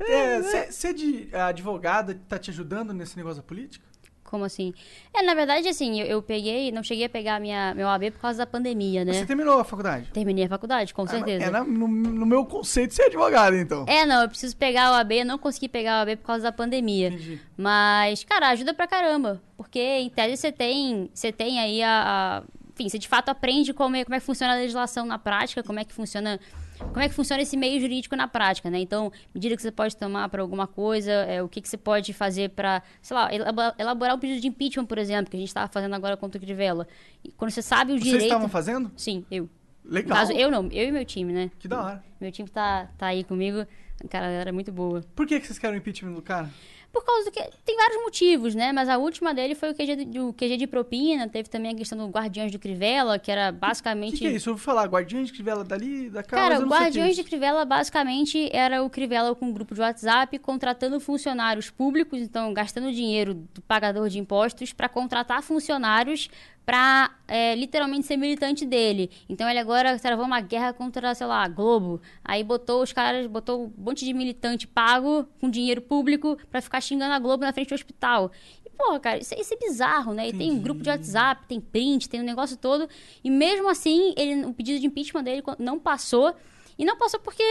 É, 0.09 0.71
ser 0.71 0.95
de 0.95 1.29
advogada 1.35 2.19
tá 2.29 2.39
te 2.39 2.51
ajudando 2.51 2.93
nesse 2.95 3.17
negócio 3.17 3.43
da 3.43 3.47
política? 3.47 3.85
Como 4.23 4.45
assim? 4.45 4.73
É, 5.13 5.23
na 5.23 5.35
verdade, 5.35 5.69
assim, 5.69 6.01
eu, 6.01 6.07
eu 6.07 6.23
peguei, 6.23 6.73
não 6.73 6.83
cheguei 6.83 7.05
a 7.05 7.09
pegar 7.09 7.39
minha, 7.41 7.73
meu 7.75 7.87
AB 7.89 8.11
por 8.11 8.21
causa 8.21 8.39
da 8.39 8.47
pandemia, 8.47 9.05
né? 9.05 9.13
Você 9.13 9.27
terminou 9.27 9.61
a 9.61 9.65
faculdade? 9.65 10.11
Terminei 10.13 10.45
a 10.47 10.49
faculdade, 10.49 10.93
com 10.95 11.03
Ah, 11.03 11.07
certeza. 11.09 11.45
É, 11.45 11.51
na- 11.51 11.63
no, 11.63 11.87
no 11.87 12.27
meu 12.27 12.45
conceito, 12.45 12.95
você 12.95 13.03
é 13.03 13.07
advogado, 13.07 13.55
então. 13.55 13.85
É, 13.87 14.05
não, 14.07 14.23
eu 14.23 14.29
preciso 14.29 14.57
pegar 14.57 14.91
o 14.91 14.95
AB, 14.95 15.21
eu 15.21 15.27
não 15.27 15.39
consegui 15.39 15.69
pegar 15.69 15.99
o 15.99 16.03
AB 16.03 16.17
por 16.17 16.27
causa 16.27 16.43
da 16.45 16.53
pandemia. 16.53 17.09
Entendi. 17.09 17.39
Mas, 17.57 18.25
cara, 18.25 18.49
ajuda 18.49 18.73
pra 18.75 18.87
caramba. 18.89 19.41
Porque, 19.57 19.79
em 19.79 20.09
tese, 20.09 20.37
você 20.37 20.51
tem, 20.51 21.09
você 21.15 21.31
tem 21.31 21.61
aí 21.61 21.81
a, 21.83 22.43
a- 22.43 22.43
Enfim, 22.73 22.89
você 22.89 22.99
de 22.99 23.07
fato 23.07 23.29
aprende 23.29 23.73
como 23.73 23.95
é, 23.95 24.05
como 24.05 24.17
é 24.17 24.21
que 24.21 24.27
funciona 24.27 24.55
a 24.55 24.57
legislação 24.57 25.07
na 25.07 25.19
prática, 25.19 25.63
como 25.63 25.79
é 25.79 25.85
que 25.85 25.93
funciona. 25.93 26.41
Como 26.79 27.01
é 27.01 27.09
que 27.09 27.15
funciona 27.15 27.43
esse 27.43 27.57
meio 27.57 27.81
jurídico 27.81 28.17
na 28.17 28.27
prática, 28.27 28.69
né? 28.71 28.79
Então, 28.81 29.13
medida 29.35 29.55
que 29.57 29.63
você 29.63 29.71
pode 29.71 29.97
tomar 29.97 30.29
para 30.29 30.43
alguma 30.43 30.67
coisa, 30.67 31.11
é, 31.13 31.43
o 31.43 31.49
que, 31.49 31.61
que 31.61 31.69
você 31.69 31.77
pode 31.77 32.13
fazer 32.13 32.51
para, 32.51 32.83
sei 33.01 33.17
lá, 33.17 33.33
elabo- 33.33 33.75
elaborar 33.79 34.17
um 34.17 34.19
pedido 34.19 34.41
de 34.41 34.49
impeachment, 34.49 34.87
por 34.87 34.99
exemplo, 34.99 35.31
que 35.31 35.37
a 35.37 35.41
gente 35.41 35.49
estava 35.49 35.69
fazendo 35.73 35.95
agora 35.95 36.17
contra 36.17 36.39
o 36.39 36.41
Crivella. 36.41 36.87
E 37.23 37.31
quando 37.33 37.51
você 37.53 37.63
sabe 37.63 37.93
o 37.93 37.95
Vocês 37.95 38.05
direito... 38.05 38.25
estavam 38.25 38.49
fazendo? 38.49 38.91
Sim, 38.97 39.25
eu. 39.31 39.49
Legal. 39.85 40.17
caso, 40.17 40.33
eu 40.33 40.51
não, 40.51 40.67
eu 40.73 40.89
e 40.89 40.91
meu 40.93 41.05
time, 41.05 41.33
né? 41.33 41.51
Que 41.59 41.69
da 41.69 41.83
hora. 41.83 42.05
Meu 42.21 42.33
time 42.33 42.49
tá, 42.49 42.89
tá 42.97 43.07
aí 43.09 43.23
comigo. 43.23 43.67
Cara, 44.09 44.27
era 44.27 44.53
muito 44.53 44.73
boa. 44.73 45.03
Por 45.15 45.27
que, 45.27 45.39
que 45.39 45.47
vocês 45.47 45.59
querem 45.59 45.77
o 45.77 45.79
impeachment 45.79 46.13
do 46.15 46.23
cara? 46.23 46.51
Por 46.95 47.05
causa 47.05 47.25
do 47.25 47.31
que. 47.33 47.43
Tem 47.65 47.77
vários 47.77 48.01
motivos, 48.03 48.55
né? 48.55 48.73
Mas 48.73 48.89
a 48.89 48.97
última 48.97 49.35
dele 49.35 49.55
foi 49.57 49.71
o 49.71 49.75
QG, 49.75 49.97
de- 49.97 50.05
do 50.05 50.33
QG 50.33 50.57
de 50.57 50.67
propina. 50.67 51.29
Teve 51.29 51.49
também 51.49 51.73
a 51.73 51.75
questão 51.75 51.99
do 51.99 52.07
Guardiões 52.07 52.53
de 52.53 52.59
Crivella, 52.59 53.19
que 53.19 53.31
era 53.33 53.51
O 53.51 53.53
basicamente. 53.53 54.13
que, 54.13 54.19
que 54.21 54.27
é 54.29 54.31
isso? 54.31 54.49
Eu 54.49 54.53
ouvi 54.53 54.63
falar, 54.65 54.87
Guardiões 54.87 55.27
de 55.27 55.33
Crivella 55.35 55.65
dali, 55.65 56.09
da 56.09 56.21
mas 56.21 56.27
Cara, 56.29 56.61
o 56.61 56.63
o 56.63 56.67
é 56.67 56.69
Guardiões 56.69 57.17
de. 57.17 57.25
Crivella 57.25 57.65
basicamente 57.65 58.49
era 58.53 58.83
o 58.83 58.89
Crivella 58.89 59.35
com 59.35 59.47
um 59.47 59.53
grupo 59.53 59.75
de 59.75 59.81
WhatsApp 59.81 60.39
contratando 60.39 61.01
funcionários 61.01 61.69
públicos, 61.69 62.21
então 62.21 62.55
gastando 62.55 62.93
dinheiro 62.93 63.35
do 63.35 63.61
pagador 63.63 64.09
de 64.09 64.19
impostos 64.21 64.73
para 64.73 64.89
contratar 64.89 65.43
funcionários 65.43 66.29
para 66.67 67.11
literalmente 67.57 68.07
ser 68.07 68.17
militante 68.17 68.65
dele. 68.65 69.11
Então 69.29 69.49
ele 69.49 69.59
agora 69.59 69.99
travou 69.99 70.25
uma 70.25 70.41
guerra 70.41 70.73
contra, 70.73 71.15
sei 71.15 71.27
lá, 71.27 71.43
a 71.45 71.49
Globo. 71.49 72.01
Aí 72.25 72.43
botou 72.43 72.83
os 72.83 72.93
caras, 72.93 73.27
botou 73.27 73.65
um 73.67 73.73
monte 73.77 74.05
de 74.05 74.13
militante 74.15 74.67
pago 74.67 75.27
com 75.41 75.51
dinheiro 75.51 75.81
público 75.83 76.39
para 76.51 76.61
ficar 76.61 76.81
xingando 76.81 77.13
a 77.13 77.19
Globo 77.19 77.45
na 77.45 77.53
frente 77.53 77.69
do 77.69 77.75
hospital. 77.75 78.31
E, 78.65 78.71
porra, 78.71 78.99
cara, 78.99 79.19
isso, 79.19 79.35
é- 79.35 79.41
isso 79.41 79.53
é 79.55 79.57
bizarro, 79.59 80.15
né? 80.15 80.29
E 80.29 80.33
tem 80.33 80.51
um 80.51 80.59
grupo 80.61 80.83
de 80.83 80.89
WhatsApp, 80.89 81.47
tem 81.47 81.61
print, 81.61 82.09
tem 82.09 82.21
um 82.21 82.25
negócio 82.25 82.57
todo. 82.57 82.89
E 83.23 83.31
mesmo 83.31 83.69
assim, 83.69 84.15
ele, 84.17 84.45
o 84.47 84.55
pedido 84.55 84.81
de 84.81 84.87
impeachment 84.87 85.23
dele 85.23 85.43
não 85.59 85.79
passou. 85.79 86.35
E 86.77 86.85
não 86.85 86.97
passou 86.97 87.21
porque, 87.21 87.43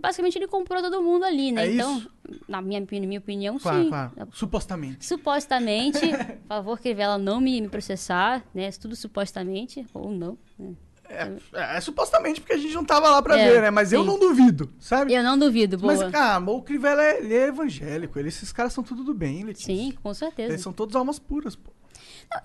basicamente, 0.00 0.36
ele 0.36 0.48
comprou 0.48 0.82
todo 0.82 1.00
mundo 1.02 1.24
ali, 1.24 1.52
né? 1.52 1.66
É 1.66 1.72
então, 1.74 2.02
na 2.48 2.60
minha, 2.60 2.84
minha 2.90 3.18
opinião, 3.20 3.58
Claro, 3.58 3.82
sim. 3.84 3.88
claro. 3.88 4.12
Supostamente. 4.32 5.04
Supostamente, 5.06 6.00
por 6.42 6.48
favor, 6.48 6.80
Crivella 6.80 7.16
não 7.18 7.40
me, 7.40 7.60
me 7.60 7.68
processar, 7.68 8.44
né? 8.54 8.70
Tudo 8.72 8.96
supostamente, 8.96 9.86
ou 9.94 10.10
não. 10.10 10.36
né? 10.58 10.72
É, 11.08 11.76
é 11.76 11.80
supostamente 11.80 12.40
porque 12.40 12.54
a 12.54 12.56
gente 12.56 12.72
não 12.74 12.84
tava 12.84 13.08
lá 13.10 13.20
pra 13.22 13.38
É, 13.38 13.52
ver, 13.52 13.60
né? 13.62 13.70
Mas 13.70 13.92
eu 13.92 14.00
sim. 14.00 14.06
não 14.06 14.18
duvido, 14.18 14.72
sabe? 14.80 15.12
Eu 15.12 15.22
não 15.22 15.38
duvido, 15.38 15.76
boa. 15.76 15.94
Mas, 15.94 16.10
cara, 16.10 16.42
o 16.50 16.62
Crivella, 16.62 17.02
é- 17.02 17.18
ele 17.18 17.34
é 17.34 17.48
evangélico. 17.48 18.18
Ele, 18.18 18.28
esses 18.28 18.50
caras 18.50 18.72
são 18.72 18.82
tudo 18.82 19.04
do 19.04 19.12
bem, 19.12 19.44
Letícia. 19.44 19.74
Sim, 19.74 19.92
com 20.02 20.14
certeza. 20.14 20.52
Eles 20.52 20.62
são 20.62 20.72
todos 20.72 20.96
almas 20.96 21.18
puras, 21.18 21.54
pô. 21.54 21.70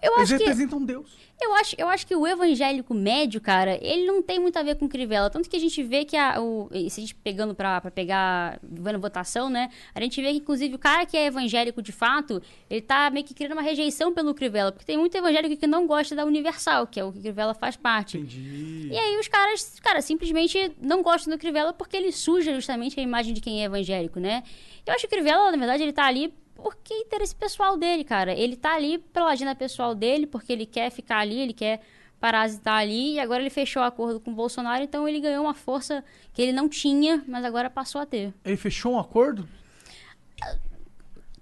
Eu 0.01 0.17
Eles 0.17 0.23
acho 0.23 0.37
que... 0.37 0.43
representam 0.43 0.83
Deus. 0.83 1.27
Eu 1.39 1.53
acho, 1.53 1.75
eu 1.77 1.87
acho 1.87 2.07
que 2.07 2.15
o 2.15 2.25
evangélico 2.25 2.95
médio, 2.95 3.39
cara, 3.39 3.77
ele 3.81 4.05
não 4.07 4.23
tem 4.23 4.39
muito 4.39 4.57
a 4.57 4.63
ver 4.63 4.75
com 4.75 4.89
Crivella. 4.89 5.29
Tanto 5.29 5.47
que 5.47 5.55
a 5.55 5.59
gente 5.59 5.83
vê 5.83 6.03
que 6.03 6.17
a, 6.17 6.41
o, 6.41 6.67
se 6.89 6.99
a 6.99 7.01
gente 7.01 7.13
pegando 7.13 7.53
pra, 7.53 7.79
pra 7.79 7.91
pegar, 7.91 8.59
vendo 8.63 8.99
votação, 8.99 9.47
né? 9.47 9.69
A 9.93 10.01
gente 10.01 10.19
vê 10.19 10.31
que, 10.31 10.37
inclusive, 10.37 10.73
o 10.73 10.79
cara 10.79 11.05
que 11.05 11.15
é 11.15 11.27
evangélico 11.27 11.79
de 11.79 11.91
fato, 11.91 12.41
ele 12.67 12.81
tá 12.81 13.11
meio 13.11 13.23
que 13.23 13.35
criando 13.35 13.53
uma 13.53 13.61
rejeição 13.61 14.11
pelo 14.11 14.33
Crivella. 14.33 14.71
Porque 14.71 14.85
tem 14.85 14.97
muito 14.97 15.15
evangélico 15.15 15.55
que 15.55 15.67
não 15.67 15.85
gosta 15.85 16.15
da 16.15 16.25
Universal, 16.25 16.87
que 16.87 16.99
é 16.99 17.03
o 17.03 17.11
que 17.11 17.19
Crivella 17.19 17.53
faz 17.53 17.75
parte. 17.75 18.17
Entendi. 18.17 18.89
E 18.91 18.97
aí 18.97 19.19
os 19.19 19.27
caras, 19.27 19.79
cara, 19.79 20.01
simplesmente 20.01 20.71
não 20.81 21.03
gostam 21.03 21.31
do 21.31 21.39
Crivella 21.39 21.71
porque 21.71 21.95
ele 21.95 22.11
suja 22.11 22.51
justamente 22.55 22.99
a 22.99 23.03
imagem 23.03 23.33
de 23.35 23.41
quem 23.41 23.61
é 23.61 23.65
evangélico, 23.65 24.19
né? 24.19 24.41
Eu 24.87 24.93
acho 24.93 25.01
que 25.01 25.07
o 25.07 25.09
Crivella, 25.09 25.51
na 25.51 25.57
verdade, 25.57 25.83
ele 25.83 25.93
tá 25.93 26.05
ali 26.05 26.33
porque 26.61 26.93
é 26.93 27.01
interesse 27.01 27.35
pessoal 27.35 27.77
dele, 27.77 28.03
cara. 28.03 28.33
Ele 28.33 28.55
tá 28.55 28.73
ali 28.75 28.97
pela 28.97 29.31
agenda 29.31 29.55
pessoal 29.55 29.95
dele, 29.95 30.27
porque 30.27 30.51
ele 30.51 30.65
quer 30.65 30.89
ficar 30.89 31.19
ali, 31.19 31.39
ele 31.39 31.53
quer 31.53 31.81
parasitar 32.19 32.79
ali, 32.79 33.13
e 33.13 33.19
agora 33.19 33.41
ele 33.41 33.49
fechou 33.49 33.81
o 33.81 33.85
acordo 33.85 34.19
com 34.19 34.31
o 34.31 34.33
Bolsonaro, 34.33 34.83
então 34.83 35.07
ele 35.07 35.19
ganhou 35.19 35.43
uma 35.43 35.53
força 35.53 36.03
que 36.33 36.41
ele 36.41 36.51
não 36.51 36.67
tinha, 36.67 37.23
mas 37.27 37.45
agora 37.45 37.69
passou 37.69 38.01
a 38.01 38.05
ter. 38.05 38.33
Ele 38.43 38.57
fechou 38.57 38.93
um 38.93 38.99
acordo? 38.99 39.47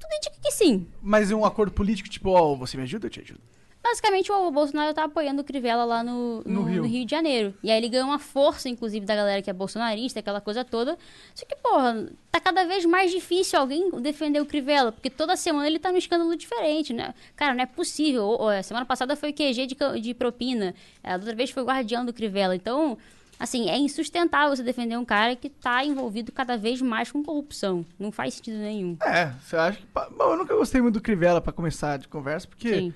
tudo 0.06 0.16
indica 0.16 0.36
que 0.42 0.52
sim. 0.52 0.88
Mas 1.02 1.32
um 1.32 1.46
acordo 1.46 1.72
político, 1.72 2.10
tipo, 2.10 2.30
ó, 2.30 2.56
você 2.56 2.78
me 2.78 2.84
ajuda, 2.84 3.08
eu 3.08 3.10
te 3.10 3.22
ajudo. 3.22 3.42
Basicamente, 3.88 4.32
o 4.32 4.50
Bolsonaro 4.50 4.96
tá 4.96 5.04
apoiando 5.04 5.44
o 5.44 5.46
Crivella 5.46 5.86
lá 5.86 6.04
no, 6.04 6.42
No 6.44 6.62
no, 6.62 6.64
Rio. 6.64 6.82
no 6.82 6.88
Rio 6.88 7.06
de 7.06 7.12
Janeiro. 7.12 7.54
E 7.62 7.70
aí 7.70 7.78
ele 7.78 7.88
ganhou 7.88 8.08
uma 8.08 8.18
força, 8.18 8.68
inclusive, 8.68 9.06
da 9.06 9.16
galera 9.16 9.44
que 9.44 9.50
é 9.50 9.54
bolsonarista, 9.54 10.20
aquela 10.22 10.42
coisa 10.42 10.66
toda. 10.66 10.98
Só 11.36 11.46
que, 11.46 11.56
porra, 11.58 12.10
tá 12.32 12.40
cada 12.40 12.66
vez 12.66 12.84
mais 12.84 13.12
difícil 13.12 13.60
alguém 13.60 13.92
defender 14.02 14.40
o 14.42 14.46
Crivella, 14.46 14.92
porque 14.92 15.08
toda 15.08 15.36
semana 15.36 15.68
ele 15.68 15.78
tá 15.78 15.92
num 15.92 16.00
escândalo 16.00 16.36
diferente, 16.36 16.94
né? 16.94 17.14
Cara, 17.36 17.54
não 17.54 17.62
é 17.62 17.68
possível. 17.68 18.24
Ou- 18.24 18.42
ou, 18.52 18.64
semana 18.64 18.88
passada 18.88 19.16
foi 19.16 19.30
o 19.30 19.34
QG 19.34 19.68
de, 19.68 19.78
de 20.02 20.14
propina, 20.16 20.74
a 21.04 21.14
outra 21.14 21.36
vez 21.36 21.52
foi 21.52 21.62
o 21.62 21.66
guardião 21.68 22.04
do 22.04 22.12
Crivella. 22.12 22.56
Então, 22.56 22.98
assim, 23.40 23.70
é 23.70 23.78
insustentável 23.78 24.56
você 24.56 24.64
defender 24.64 24.98
um 24.98 25.06
cara 25.06 25.36
que 25.36 25.48
tá 25.48 25.86
envolvido 25.86 26.32
cada 26.32 26.58
vez 26.58 26.82
mais 26.82 27.12
com 27.12 27.22
corrupção. 27.24 27.86
Não 28.00 28.12
faz 28.12 28.34
sentido 28.34 28.58
nenhum. 28.58 28.98
É, 29.04 29.32
você 29.44 29.56
acha 29.56 29.78
que. 29.78 29.86
Bom, 29.94 30.32
eu 30.32 30.38
nunca 30.38 30.56
gostei 30.56 30.82
muito 30.82 30.96
do 30.96 31.02
Crivella 31.02 31.40
pra 31.40 31.54
começar 31.54 31.98
de 31.98 32.08
conversa, 32.08 32.48
porque 32.48 32.74
Sim. 32.74 32.94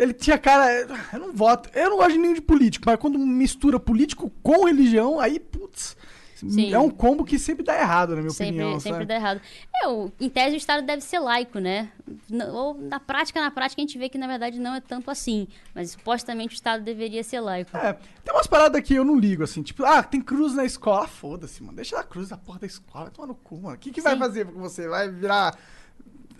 Ele 0.00 0.12
tinha 0.14 0.38
cara. 0.38 0.68
Eu 1.12 1.18
não 1.20 1.32
voto. 1.32 1.68
Eu 1.74 1.90
não 1.90 1.96
gosto 1.98 2.12
de 2.12 2.18
nenhum 2.18 2.34
de 2.34 2.40
político, 2.42 2.84
mas 2.86 2.98
quando 2.98 3.18
mistura 3.18 3.78
político 3.78 4.30
com 4.42 4.64
religião, 4.64 5.20
aí, 5.20 5.38
putz. 5.38 5.96
Sim. 6.34 6.72
É 6.72 6.78
um 6.78 6.88
combo 6.88 7.22
que 7.22 7.38
sempre 7.38 7.62
dá 7.62 7.78
errado, 7.78 8.14
na 8.16 8.22
minha 8.22 8.30
Sempre, 8.30 8.54
opinião. 8.62 8.80
sempre 8.80 9.00
sabe? 9.00 9.04
dá 9.04 9.14
errado. 9.14 9.42
É, 9.84 9.88
o- 9.88 10.10
em 10.18 10.30
tese, 10.30 10.54
o 10.54 10.56
Estado 10.56 10.86
deve 10.86 11.02
ser 11.02 11.18
laico, 11.18 11.58
né? 11.58 11.90
N- 12.30 12.44
Ou 12.46 12.72
na 12.80 12.98
prática, 12.98 13.38
na 13.42 13.50
prática, 13.50 13.78
a 13.78 13.84
gente 13.84 13.98
vê 13.98 14.08
que 14.08 14.16
na 14.16 14.26
verdade 14.26 14.58
não 14.58 14.74
é 14.74 14.80
tanto 14.80 15.10
assim. 15.10 15.46
Mas 15.74 15.90
supostamente 15.90 16.54
o 16.54 16.56
Estado 16.56 16.82
deveria 16.82 17.22
ser 17.22 17.40
laico. 17.40 17.76
É, 17.76 17.92
tem 18.24 18.32
umas 18.34 18.46
paradas 18.46 18.80
que 18.80 18.94
eu 18.94 19.04
não 19.04 19.18
ligo, 19.18 19.42
assim, 19.44 19.60
tipo, 19.62 19.84
ah, 19.84 20.02
tem 20.02 20.22
cruz 20.22 20.54
na 20.54 20.64
escola. 20.64 21.04
Ah, 21.04 21.08
Foda-se, 21.08 21.62
mano. 21.62 21.76
Deixa 21.76 22.00
a 22.00 22.04
cruz 22.04 22.30
na 22.30 22.38
porta 22.38 22.60
da 22.62 22.66
escola, 22.68 23.04
vai 23.04 23.12
tomar 23.12 23.26
no 23.28 23.34
cu, 23.34 23.60
mano. 23.60 23.74
O 23.76 23.78
que, 23.78 23.90
que 23.92 24.00
vai 24.00 24.16
fazer 24.16 24.46
com 24.46 24.58
você? 24.60 24.88
Vai 24.88 25.10
virar. 25.10 25.54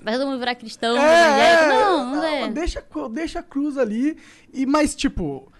Vai 0.02 0.14
todo 0.14 0.26
mundo 0.26 0.38
virar 0.38 0.54
cristão, 0.54 0.96
É, 0.96 1.52
é, 1.52 1.68
Não, 1.68 2.16
não 2.16 2.24
é. 2.24 2.48
Deixa, 2.48 2.82
deixa 3.10 3.38
a 3.40 3.42
cruz 3.42 3.76
ali. 3.76 4.16
E, 4.52 4.64
mas, 4.64 4.94
tipo, 4.94 5.52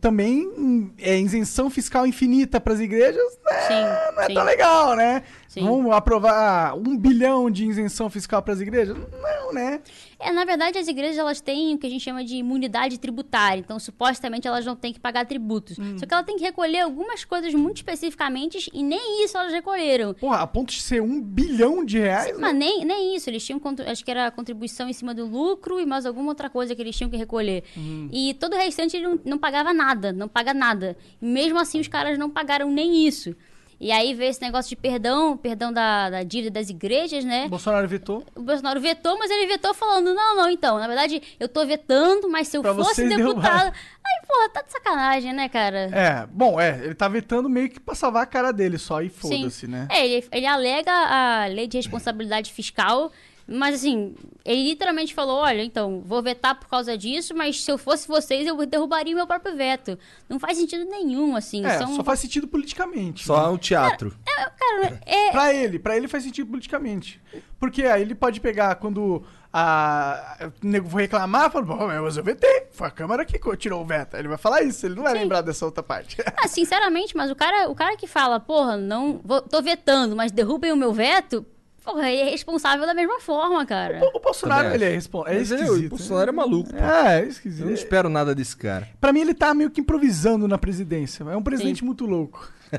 também 0.00 0.46
hum, 0.46 0.90
é 0.98 1.18
isenção 1.18 1.70
fiscal 1.70 2.06
infinita 2.06 2.60
pras 2.60 2.80
igrejas, 2.80 3.38
né? 3.44 3.60
Sim, 3.66 4.14
não 4.14 4.22
é 4.22 4.26
sim. 4.26 4.34
tão 4.34 4.44
legal, 4.44 4.96
né? 4.96 5.22
Sim. 5.48 5.64
Vamos 5.64 5.92
aprovar 5.92 6.76
um 6.76 6.96
bilhão 6.96 7.50
de 7.50 7.66
isenção 7.66 8.10
fiscal 8.10 8.42
pras 8.42 8.60
igrejas? 8.60 8.96
Não, 8.96 9.52
né? 9.52 9.80
É, 10.20 10.32
na 10.32 10.44
verdade, 10.44 10.78
as 10.78 10.88
igrejas 10.88 11.16
elas 11.16 11.40
têm 11.40 11.74
o 11.74 11.78
que 11.78 11.86
a 11.86 11.90
gente 11.90 12.02
chama 12.02 12.24
de 12.24 12.36
imunidade 12.36 12.98
tributária. 12.98 13.60
Então, 13.60 13.78
supostamente, 13.78 14.48
elas 14.48 14.66
não 14.66 14.74
têm 14.74 14.92
que 14.92 14.98
pagar 14.98 15.24
tributos. 15.26 15.78
Hum. 15.78 15.96
Só 15.96 16.06
que 16.06 16.12
ela 16.12 16.24
tem 16.24 16.36
que 16.36 16.42
recolher 16.42 16.80
algumas 16.80 17.24
coisas 17.24 17.54
muito 17.54 17.76
especificamente 17.76 18.68
e 18.72 18.82
nem 18.82 19.24
isso 19.24 19.36
elas 19.38 19.52
recolheram. 19.52 20.14
Porra, 20.14 20.38
a 20.38 20.46
ponto 20.46 20.72
de 20.72 20.80
ser 20.80 21.00
um 21.00 21.20
bilhão 21.20 21.84
de 21.84 21.98
reais. 21.98 22.36
Mas 22.38 22.54
nem, 22.54 22.84
nem 22.84 23.14
isso, 23.14 23.30
eles 23.30 23.44
tinham, 23.44 23.60
acho 23.86 24.04
que 24.04 24.10
era 24.10 24.30
contribuição 24.30 24.88
em 24.88 24.92
cima 24.92 25.14
do 25.14 25.24
lucro 25.24 25.78
e 25.78 25.86
mais 25.86 26.04
alguma 26.04 26.30
outra 26.30 26.50
coisa 26.50 26.74
que 26.74 26.82
eles 26.82 26.96
tinham 26.96 27.10
que 27.10 27.16
recolher. 27.16 27.62
Uhum. 27.76 28.08
E 28.12 28.34
todo 28.34 28.54
o 28.54 28.56
restante 28.56 28.96
ele 28.96 29.06
não, 29.06 29.20
não 29.24 29.38
pagava 29.38 29.72
nada, 29.72 30.12
não 30.12 30.26
paga 30.26 30.52
nada. 30.52 30.96
E 31.22 31.26
mesmo 31.26 31.58
assim 31.58 31.78
os 31.78 31.88
caras 31.88 32.18
não 32.18 32.28
pagaram 32.28 32.70
nem 32.70 33.06
isso. 33.06 33.36
E 33.80 33.92
aí 33.92 34.12
veio 34.12 34.30
esse 34.30 34.42
negócio 34.42 34.68
de 34.68 34.76
perdão, 34.76 35.36
perdão 35.36 35.72
da, 35.72 36.10
da 36.10 36.22
dívida 36.24 36.58
das 36.58 36.68
igrejas, 36.68 37.24
né? 37.24 37.48
Bolsonaro 37.48 37.86
vetou. 37.86 38.24
O 38.34 38.42
Bolsonaro 38.42 38.80
vetou, 38.80 39.16
mas 39.18 39.30
ele 39.30 39.46
vetou 39.46 39.72
falando, 39.72 40.12
não, 40.12 40.36
não, 40.36 40.50
então, 40.50 40.78
na 40.78 40.86
verdade, 40.86 41.22
eu 41.38 41.48
tô 41.48 41.64
vetando, 41.64 42.28
mas 42.28 42.48
se 42.48 42.56
eu 42.56 42.62
Pra 42.62 42.74
fosse 42.74 43.08
deputado... 43.08 43.72
Aí, 44.08 44.26
porra, 44.26 44.48
tá 44.48 44.62
de 44.62 44.72
sacanagem, 44.72 45.32
né, 45.32 45.48
cara? 45.48 45.90
É, 45.92 46.26
bom, 46.26 46.58
é, 46.58 46.80
ele 46.82 46.94
tá 46.94 47.06
vetando 47.08 47.48
meio 47.48 47.68
que 47.68 47.78
pra 47.78 47.94
salvar 47.94 48.22
a 48.22 48.26
cara 48.26 48.52
dele 48.52 48.78
só 48.78 49.02
e 49.02 49.08
foda-se, 49.08 49.68
né? 49.68 49.86
É, 49.90 50.04
ele, 50.04 50.26
ele 50.32 50.46
alega 50.46 50.90
a 50.90 51.46
lei 51.46 51.66
de 51.68 51.76
responsabilidade 51.76 52.52
fiscal, 52.52 53.12
mas 53.50 53.76
assim, 53.76 54.14
ele 54.44 54.64
literalmente 54.64 55.14
falou: 55.14 55.38
olha, 55.38 55.62
então, 55.62 56.02
vou 56.04 56.22
vetar 56.22 56.54
por 56.54 56.68
causa 56.68 56.98
disso, 56.98 57.34
mas 57.34 57.64
se 57.64 57.70
eu 57.70 57.78
fosse 57.78 58.06
vocês, 58.06 58.46
eu 58.46 58.66
derrubaria 58.66 59.14
o 59.14 59.16
meu 59.16 59.26
próprio 59.26 59.56
veto. 59.56 59.98
Não 60.28 60.38
faz 60.38 60.58
sentido 60.58 60.84
nenhum, 60.84 61.34
assim. 61.34 61.64
É, 61.64 61.78
são... 61.78 61.96
só 61.96 62.04
faz 62.04 62.20
sentido 62.20 62.46
politicamente. 62.46 63.24
Só 63.24 63.48
né? 63.48 63.48
o 63.48 63.58
teatro. 63.58 64.14
Cara, 64.26 65.00
é, 65.06 65.30
Pra 65.30 65.54
ele, 65.54 65.78
pra 65.78 65.96
ele 65.96 66.08
faz 66.08 66.24
sentido 66.24 66.48
politicamente. 66.48 67.20
Porque 67.58 67.84
aí 67.84 68.02
ele 68.02 68.14
pode 68.14 68.38
pegar 68.40 68.74
quando 68.74 69.24
a, 69.52 70.50
o 70.62 70.66
nego 70.66 70.88
for 70.88 71.00
reclamar, 71.00 71.50
fala, 71.50 71.64
bom, 71.64 71.86
mas 71.86 72.16
eu 72.16 72.22
vetei, 72.22 72.66
foi 72.70 72.86
a 72.86 72.90
Câmara 72.90 73.24
que 73.24 73.38
tirou 73.56 73.82
o 73.82 73.86
veto. 73.86 74.16
Ele 74.16 74.28
vai 74.28 74.36
falar 74.36 74.62
isso, 74.62 74.84
ele 74.84 74.94
não 74.94 75.02
vai 75.02 75.14
Sim. 75.14 75.20
lembrar 75.20 75.40
dessa 75.40 75.64
outra 75.64 75.82
parte. 75.82 76.18
ah, 76.36 76.46
sinceramente, 76.48 77.16
mas 77.16 77.30
o 77.30 77.34
cara, 77.34 77.68
o 77.70 77.74
cara 77.74 77.96
que 77.96 78.06
fala, 78.06 78.38
porra, 78.38 78.76
não, 78.76 79.20
vou, 79.24 79.40
tô 79.40 79.62
vetando, 79.62 80.14
mas 80.14 80.30
derrubem 80.30 80.70
o 80.70 80.76
meu 80.76 80.92
veto, 80.92 81.46
porra, 81.84 82.10
ele 82.10 82.22
é 82.22 82.30
responsável 82.30 82.86
da 82.86 82.94
mesma 82.94 83.20
forma, 83.20 83.64
cara. 83.66 84.00
o 84.14 84.20
Bolsonaro, 84.20 84.64
Também 84.64 84.74
ele 84.76 84.84
é, 84.84 84.88
acho. 84.88 84.94
respon- 84.96 85.26
é 85.26 85.34
ele- 85.34 85.42
esquisito. 85.42 85.86
o 85.86 85.88
Bolsonaro 85.90 86.28
é 86.30 86.32
maluco, 86.32 86.70
pô. 86.72 86.76
É, 86.84 87.18
é 87.18 87.22
Eu 87.24 87.28
esquisito. 87.28 87.64
não 87.66 87.72
espero 87.72 88.08
nada 88.08 88.34
desse 88.34 88.56
cara. 88.56 88.88
Pra 89.00 89.12
mim, 89.12 89.20
ele 89.20 89.34
tá 89.34 89.54
meio 89.54 89.70
que 89.70 89.80
improvisando 89.80 90.46
na 90.48 90.58
presidência. 90.58 91.24
É 91.24 91.36
um 91.36 91.42
presidente 91.42 91.80
Sim. 91.80 91.86
muito 91.86 92.04
louco. 92.06 92.50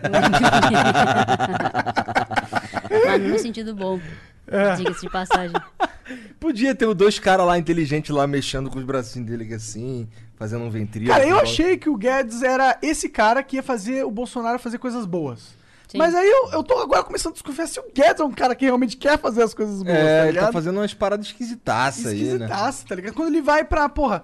mas 3.06 3.22
no 3.22 3.40
sentido 3.40 3.74
bom. 3.76 4.00
É. 4.48 4.76
Diga-se 4.76 5.02
de 5.02 5.10
passagem. 5.12 5.56
Podia 6.40 6.74
ter 6.74 6.88
os 6.88 6.96
dois 6.96 7.20
caras 7.20 7.46
lá 7.46 7.58
inteligentes 7.58 8.10
lá 8.16 8.26
mexendo 8.26 8.70
com 8.70 8.80
os 8.80 8.86
bracinhos 8.86 9.30
dele 9.30 9.54
assim, 9.54 10.08
fazendo 10.36 10.64
um 10.64 10.70
ventríloco. 10.70 11.14
Cara, 11.14 11.28
eu 11.28 11.38
achei 11.40 11.78
que 11.78 11.88
o 11.90 11.96
Guedes 11.96 12.42
era 12.42 12.78
esse 12.82 13.10
cara 13.10 13.44
que 13.44 13.58
ia 13.58 13.64
fazer 13.64 14.04
o 14.06 14.12
Bolsonaro 14.12 14.58
fazer 14.58 14.80
coisas 14.80 15.06
boas. 15.06 15.54
Sim. 15.90 15.98
Mas 15.98 16.14
aí 16.14 16.30
eu, 16.30 16.52
eu 16.52 16.64
tô 16.64 16.78
agora 16.78 17.04
começando 17.04 17.32
a 17.32 17.34
desconfiar 17.34 17.66
se 17.68 17.80
o 17.80 17.84
Guedes 17.94 18.22
é 18.22 18.24
um 18.24 18.32
cara 18.32 18.54
que 18.56 18.64
realmente 18.64 18.96
quer 18.96 19.18
fazer 19.18 19.42
as 19.44 19.54
coisas 19.56 19.82
boas, 19.82 19.98
É, 19.98 20.04
tá 20.04 20.24
ele 20.24 20.26
tá 20.28 20.40
ligado? 20.42 20.54
fazendo 20.54 20.78
umas 20.78 20.94
paradas 20.94 21.26
esquisitaças 21.26 22.06
aí, 22.06 22.24
né? 22.24 22.46
Esquisitaça, 22.46 22.86
tá 22.88 22.96
ligado? 22.96 23.14
Quando 23.16 23.30
ele 23.30 23.42
vai 23.42 23.64
pra, 23.66 23.90
porra, 23.90 24.24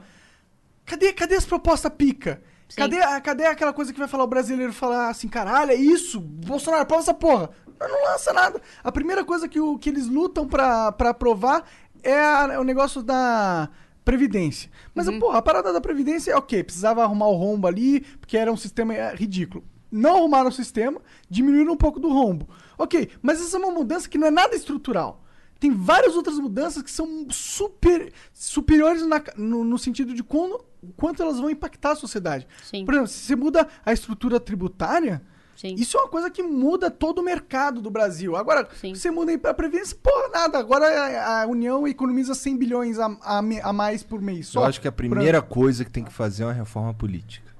cadê, 0.85 1.11
cadê 1.11 1.35
as 1.35 1.45
propostas 1.45 1.91
pica? 1.97 2.41
Sim. 2.69 2.77
Cadê, 2.77 3.01
a- 3.01 3.19
cadê 3.19 3.45
aquela 3.45 3.73
coisa 3.73 3.91
que 3.91 3.97
vai 3.99 4.07
falar 4.07 4.23
o 4.23 4.27
brasileiro 4.27 4.71
falar 4.73 5.09
assim, 5.09 5.27
caralho, 5.27 5.71
é 5.71 5.75
isso, 5.75 6.19
Bolsonaro, 6.19 6.83
aprova 6.83 7.01
essa 7.01 7.13
porra. 7.13 7.49
Mas 7.79 7.91
não 7.91 8.03
lança 8.05 8.31
nada. 8.31 8.61
A 8.83 8.91
primeira 8.91 9.25
coisa 9.25 9.47
que, 9.47 9.59
o, 9.59 9.77
que 9.77 9.89
eles 9.89 10.07
lutam 10.07 10.47
pra, 10.47 10.91
pra 10.91 11.09
aprovar 11.09 11.63
é, 12.03 12.13
a- 12.19 12.49
é 12.53 12.59
o 12.59 12.63
negócio 12.63 13.01
da 13.03 13.69
Previdência. 14.03 14.69
Mas, 14.93 15.09
porra, 15.17 15.39
a 15.39 15.41
parada 15.41 15.73
da 15.73 15.81
Previdência 15.81 16.31
é 16.31 16.35
ok, 16.35 16.63
precisava 16.63 17.01
arrumar 17.03 17.27
o 17.27 17.35
rombo 17.35 17.65
ali, 17.67 18.01
porque 18.19 18.37
era 18.37 18.51
um 18.53 18.57
sistema 18.57 18.93
é, 18.93 19.15
ridículo. 19.15 19.63
Não 19.95 20.17
arrumaram 20.17 20.49
o 20.49 20.51
sistema, 20.51 20.99
diminuíram 21.29 21.73
um 21.73 21.77
pouco 21.77 21.99
do 21.99 22.09
rombo. 22.09 22.49
Ok, 22.77 23.09
mas 23.21 23.39
essa 23.41 23.55
é 23.55 23.59
uma 23.59 23.71
mudança 23.71 24.09
que 24.09 24.17
não 24.17 24.27
é 24.27 24.31
nada 24.31 24.55
estrutural. 24.55 25.23
Tem 25.59 25.71
várias 25.71 26.15
outras 26.15 26.37
mudanças 26.37 26.83
que 26.83 26.91
são 26.91 27.27
super 27.31 28.11
superiores 28.33 29.05
na- 29.07 29.23
no, 29.37 29.63
no 29.63 29.77
sentido 29.77 30.13
de 30.13 30.21
quando, 30.21 30.63
quanto 30.97 31.21
elas 31.23 31.39
vão 31.39 31.49
impactar 31.49 31.91
a 31.91 31.95
sociedade. 31.95 32.45
Sim. 32.63 32.83
Por 32.85 32.93
exemplo, 32.93 33.07
se 33.09 33.19
você 33.19 33.35
muda 33.37 33.67
a 33.85 33.93
estrutura 33.93 34.37
tributária, 34.39 35.21
Sim. 35.55 35.73
isso 35.75 35.97
é 35.97 36.01
uma 36.01 36.09
coisa 36.09 36.29
que 36.29 36.43
muda 36.43 36.91
todo 36.91 37.19
o 37.19 37.23
mercado 37.23 37.81
do 37.81 37.89
Brasil. 37.89 38.35
Agora, 38.35 38.67
Sim. 38.81 38.93
você 38.93 39.09
muda 39.09 39.31
a 39.49 39.53
Previdência, 39.53 39.97
porra, 40.03 40.27
nada. 40.27 40.59
Agora 40.59 40.85
a, 40.85 41.43
a 41.43 41.47
União 41.47 41.87
economiza 41.87 42.35
100 42.35 42.57
bilhões 42.57 42.99
a, 42.99 43.05
a 43.21 43.39
a 43.63 43.71
mais 43.73 44.03
por 44.03 44.21
mês. 44.21 44.47
Eu 44.47 44.51
Só 44.61 44.65
acho 44.65 44.81
que 44.81 44.87
a 44.89 44.91
primeira 44.91 45.37
ano. 45.37 45.47
coisa 45.47 45.85
que 45.85 45.91
tem 45.91 46.03
que 46.03 46.11
fazer 46.11 46.43
é 46.43 46.47
uma 46.47 46.53
reforma 46.53 46.93
política. 46.93 47.54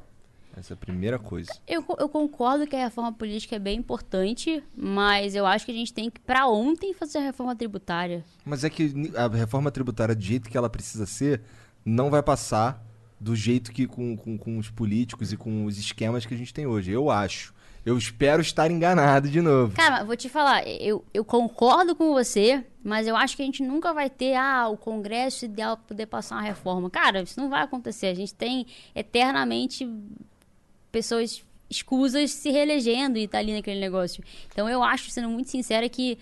Essa 0.58 0.74
é 0.74 0.76
a 0.76 0.78
primeira 0.78 1.20
coisa. 1.20 1.52
Eu, 1.68 1.84
eu 2.00 2.08
concordo 2.08 2.66
que 2.66 2.76
a 2.76 2.86
reforma 2.86 3.12
política 3.12 3.58
é 3.58 3.60
bem 3.60 3.78
importante, 3.78 4.64
mas 4.76 5.36
eu 5.36 5.46
acho 5.46 5.66
que 5.66 5.72
a 5.72 5.76
gente 5.76 5.94
tem 5.94 6.10
que, 6.10 6.20
pra 6.22 6.48
ontem, 6.48 6.94
fazer 6.94 7.18
a 7.18 7.22
reforma 7.22 7.56
tributária. 7.56 8.24
Mas 8.46 8.64
é 8.64 8.70
que 8.70 9.12
a 9.16 9.28
reforma 9.28 9.70
tributária, 9.70 10.16
do 10.16 10.24
jeito 10.24 10.50
que 10.50 10.58
ela 10.58 10.70
precisa 10.70 11.06
ser, 11.06 11.42
não 11.84 12.10
vai 12.10 12.24
passar 12.24 12.82
do 13.20 13.36
jeito 13.36 13.72
que 13.72 13.86
com, 13.86 14.16
com, 14.16 14.38
com 14.38 14.58
os 14.58 14.70
políticos 14.70 15.34
e 15.34 15.38
com 15.38 15.66
os 15.66 15.78
esquemas 15.78 16.26
que 16.26 16.34
a 16.34 16.38
gente 16.38 16.54
tem 16.54 16.66
hoje. 16.66 16.92
Eu 16.92 17.10
acho. 17.10 17.54
Eu 17.86 17.98
espero 17.98 18.42
estar 18.42 18.72
enganado 18.72 19.30
de 19.30 19.42
novo. 19.42 19.76
Cara, 19.76 20.04
vou 20.04 20.18
te 20.18 20.28
falar, 20.28 20.68
eu, 20.68 21.06
eu 21.14 21.24
concordo 21.24 21.96
com 21.96 22.14
você, 22.14 22.66
mas 22.84 23.08
eu 23.08 23.16
acho 23.16 23.36
que 23.36 23.44
a 23.44 23.46
gente 23.46 23.62
nunca 23.62 23.94
vai 23.94 24.10
ter 24.10 24.36
ah, 24.36 24.68
o 24.70 24.76
Congresso 24.76 25.46
ideal 25.46 25.78
para 25.78 25.86
poder 25.86 26.06
passar 26.08 26.36
uma 26.36 26.42
reforma. 26.42 26.90
Cara, 26.90 27.22
isso 27.22 27.40
não 27.40 27.48
vai 27.48 27.62
acontecer. 27.62 28.08
A 28.08 28.16
gente 28.16 28.34
tem 28.34 28.66
eternamente 28.96 29.88
pessoas 30.96 31.44
escusas 31.70 32.32
se 32.32 32.50
reelegendo 32.50 33.18
e 33.18 33.28
tá 33.28 33.40
ali 33.40 33.54
naquele 33.54 33.82
negócio. 33.82 34.24
Então 34.48 34.70
eu 34.70 34.82
acho, 34.82 35.12
sendo 35.12 35.28
muito 35.28 35.50
sincera, 35.50 35.90
que 35.90 36.18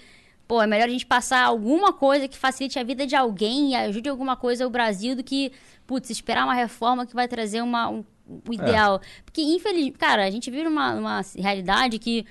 pô, 0.48 0.60
é 0.60 0.66
melhor 0.66 0.86
a 0.86 0.92
gente 0.92 1.06
passar 1.06 1.44
alguma 1.44 1.94
coisa 1.94 2.28
que 2.28 2.36
facilite 2.36 2.80
a 2.80 2.84
vida 2.84 3.06
de 3.06 3.16
alguém 3.16 3.72
e 3.72 3.76
ajude 3.76 4.10
alguma 4.10 4.36
coisa 4.36 4.64
ao 4.64 4.70
Brasil 4.72 5.16
do 5.16 5.24
que, 5.24 5.52
putz, 5.86 6.10
esperar 6.10 6.46
uma 6.46 6.56
reforma 6.56 7.06
que 7.06 7.14
vai 7.14 7.28
trazer 7.28 7.62
uma, 7.62 7.88
um, 7.88 8.04
o 8.48 8.52
ideal. 8.54 9.00
Porque, 9.24 9.42
infelizmente, 9.44 9.96
cara, 9.98 10.26
a 10.26 10.32
gente 10.32 10.50
vive 10.50 10.64
numa, 10.64 10.96
numa 10.96 11.22
realidade 11.38 12.00
que 12.00 12.26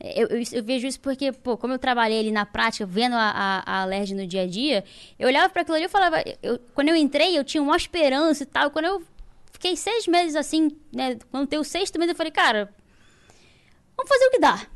eu, 0.00 0.26
eu, 0.26 0.42
eu 0.52 0.64
vejo 0.64 0.86
isso 0.88 0.98
porque, 1.00 1.30
pô, 1.30 1.56
como 1.56 1.74
eu 1.74 1.78
trabalhei 1.78 2.18
ali 2.18 2.32
na 2.32 2.44
prática, 2.44 2.84
vendo 2.84 3.14
a, 3.14 3.62
a, 3.64 3.82
a 3.82 3.84
LERJ 3.84 4.14
no 4.16 4.26
dia 4.26 4.42
a 4.42 4.46
dia, 4.46 4.84
eu 5.16 5.28
olhava 5.28 5.48
para 5.48 5.62
aquilo 5.62 5.76
ali 5.76 5.84
e 5.84 5.88
falava, 5.88 6.22
eu, 6.42 6.58
quando 6.74 6.88
eu 6.88 6.96
entrei, 6.96 7.38
eu 7.38 7.44
tinha 7.44 7.62
uma 7.62 7.76
esperança 7.76 8.42
e 8.42 8.46
tal. 8.46 8.70
Quando 8.70 8.86
eu 8.86 9.02
fiquei 9.64 9.76
seis 9.76 10.06
meses 10.06 10.36
assim, 10.36 10.76
né? 10.92 11.16
Quando 11.30 11.48
tem 11.48 11.58
o 11.58 11.64
sexto 11.64 11.98
mês, 11.98 12.10
eu 12.10 12.14
falei, 12.14 12.30
cara, 12.30 12.70
vamos 13.96 14.08
fazer 14.10 14.26
o 14.26 14.30
que 14.30 14.38
dá. 14.38 14.66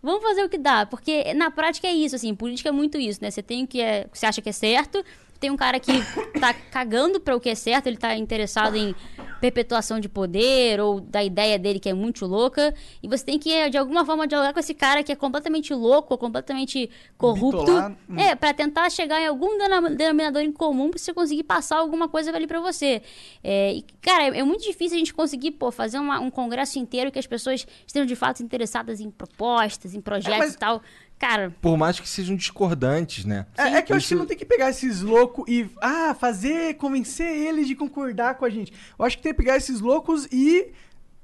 vamos 0.00 0.22
fazer 0.22 0.44
o 0.44 0.48
que 0.48 0.58
dá. 0.58 0.86
Porque 0.86 1.34
na 1.34 1.50
prática 1.50 1.88
é 1.88 1.92
isso, 1.92 2.14
assim, 2.14 2.32
política 2.32 2.68
é 2.68 2.72
muito 2.72 2.96
isso, 2.96 3.18
né? 3.20 3.28
Você 3.28 3.42
tem 3.42 3.64
o 3.64 3.66
que 3.66 3.80
é, 3.80 4.06
você 4.12 4.24
acha 4.24 4.40
que 4.40 4.48
é 4.48 4.52
certo, 4.52 5.04
tem 5.38 5.50
um 5.50 5.56
cara 5.56 5.78
que 5.80 5.92
tá 6.40 6.52
cagando 6.70 7.20
para 7.20 7.34
o 7.36 7.40
que 7.40 7.48
é 7.48 7.54
certo, 7.54 7.86
ele 7.86 7.96
tá 7.96 8.16
interessado 8.16 8.76
em 8.76 8.94
perpetuação 9.40 10.00
de 10.00 10.08
poder 10.08 10.80
ou 10.80 10.98
da 11.00 11.22
ideia 11.22 11.58
dele 11.58 11.78
que 11.78 11.88
é 11.88 11.94
muito 11.94 12.24
louca, 12.26 12.74
e 13.02 13.08
você 13.08 13.24
tem 13.24 13.38
que 13.38 13.68
de 13.68 13.76
alguma 13.76 14.04
forma 14.04 14.26
dialogar 14.26 14.52
com 14.52 14.58
esse 14.60 14.72
cara 14.72 15.02
que 15.02 15.12
é 15.12 15.16
completamente 15.16 15.74
louco, 15.74 16.14
ou 16.14 16.18
completamente 16.18 16.88
corrupto, 17.18 17.58
Bitolar, 17.60 17.96
hum. 18.08 18.18
é, 18.18 18.34
para 18.34 18.54
tentar 18.54 18.88
chegar 18.90 19.20
em 19.20 19.26
algum 19.26 19.58
denominador 19.94 20.42
em 20.42 20.50
comum 20.52 20.90
pra 20.90 20.98
você 20.98 21.12
conseguir 21.12 21.42
passar 21.42 21.76
alguma 21.78 22.08
coisa 22.08 22.34
ali 22.34 22.46
pra 22.46 22.60
você. 22.60 23.02
É, 23.44 23.74
e, 23.74 23.84
cara, 24.00 24.24
é, 24.34 24.38
é 24.38 24.42
muito 24.42 24.62
difícil 24.64 24.96
a 24.96 24.98
gente 24.98 25.12
conseguir, 25.14 25.52
pô, 25.52 25.70
fazer 25.70 25.98
uma- 25.98 26.18
um 26.18 26.30
congresso 26.30 26.78
inteiro 26.78 27.12
que 27.12 27.18
as 27.18 27.26
pessoas 27.26 27.66
estejam 27.86 28.06
de 28.06 28.16
fato 28.16 28.42
interessadas 28.42 29.00
em 29.00 29.10
propostas, 29.10 29.94
em 29.94 30.00
projetos 30.00 30.38
mas- 30.38 30.54
e 30.54 30.58
tal. 30.58 30.82
Cara, 31.18 31.54
Por 31.62 31.78
mais 31.78 31.98
que 31.98 32.08
sejam 32.08 32.36
discordantes, 32.36 33.24
né? 33.24 33.46
É, 33.56 33.76
é 33.76 33.82
que 33.82 33.92
eu 33.92 33.96
acho 33.96 34.08
que 34.08 34.14
não 34.14 34.26
tem 34.26 34.36
que 34.36 34.44
pegar 34.44 34.68
esses 34.68 35.00
loucos 35.00 35.44
e 35.48 35.70
ah, 35.80 36.14
fazer, 36.14 36.74
convencer 36.74 37.26
eles 37.26 37.66
de 37.66 37.74
concordar 37.74 38.34
com 38.34 38.44
a 38.44 38.50
gente. 38.50 38.72
Eu 38.98 39.04
acho 39.04 39.16
que 39.16 39.22
tem 39.22 39.32
que 39.32 39.38
pegar 39.38 39.56
esses 39.56 39.80
loucos 39.80 40.28
e 40.30 40.72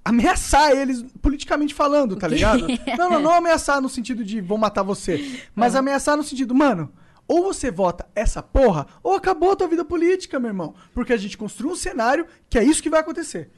ameaçar 0.05 0.73
eles 0.73 1.05
politicamente 1.21 1.75
falando, 1.75 2.17
tá 2.17 2.27
ligado? 2.29 2.67
Não, 2.99 3.11
não, 3.11 3.21
não 3.21 3.35
ameaçar 3.35 3.81
no 3.81 3.89
sentido 3.89 4.25
de 4.25 4.41
vou 4.41 4.57
matar 4.57 4.83
você, 4.83 5.43
mas 5.55 5.77
ameaçar 5.77 6.17
no 6.17 6.25
sentido, 6.25 6.55
mano, 6.55 6.91
ou 7.29 7.43
você 7.43 7.71
vota 7.71 8.07
essa 8.15 8.43
porra, 8.43 8.87
ou 9.03 9.15
acabou 9.15 9.53
a 9.53 9.57
tua 9.57 9.69
vida 9.69 9.85
política, 9.85 10.41
meu 10.41 10.49
irmão. 10.49 10.75
Porque 10.95 11.13
a 11.13 11.17
gente 11.17 11.39
construiu 11.39 11.73
um 11.73 11.77
cenário 11.77 12.27
que 12.49 12.59
é 12.59 12.65
isso 12.65 12.83
que 12.83 12.91
vai 12.91 13.01
acontecer. 13.01 13.51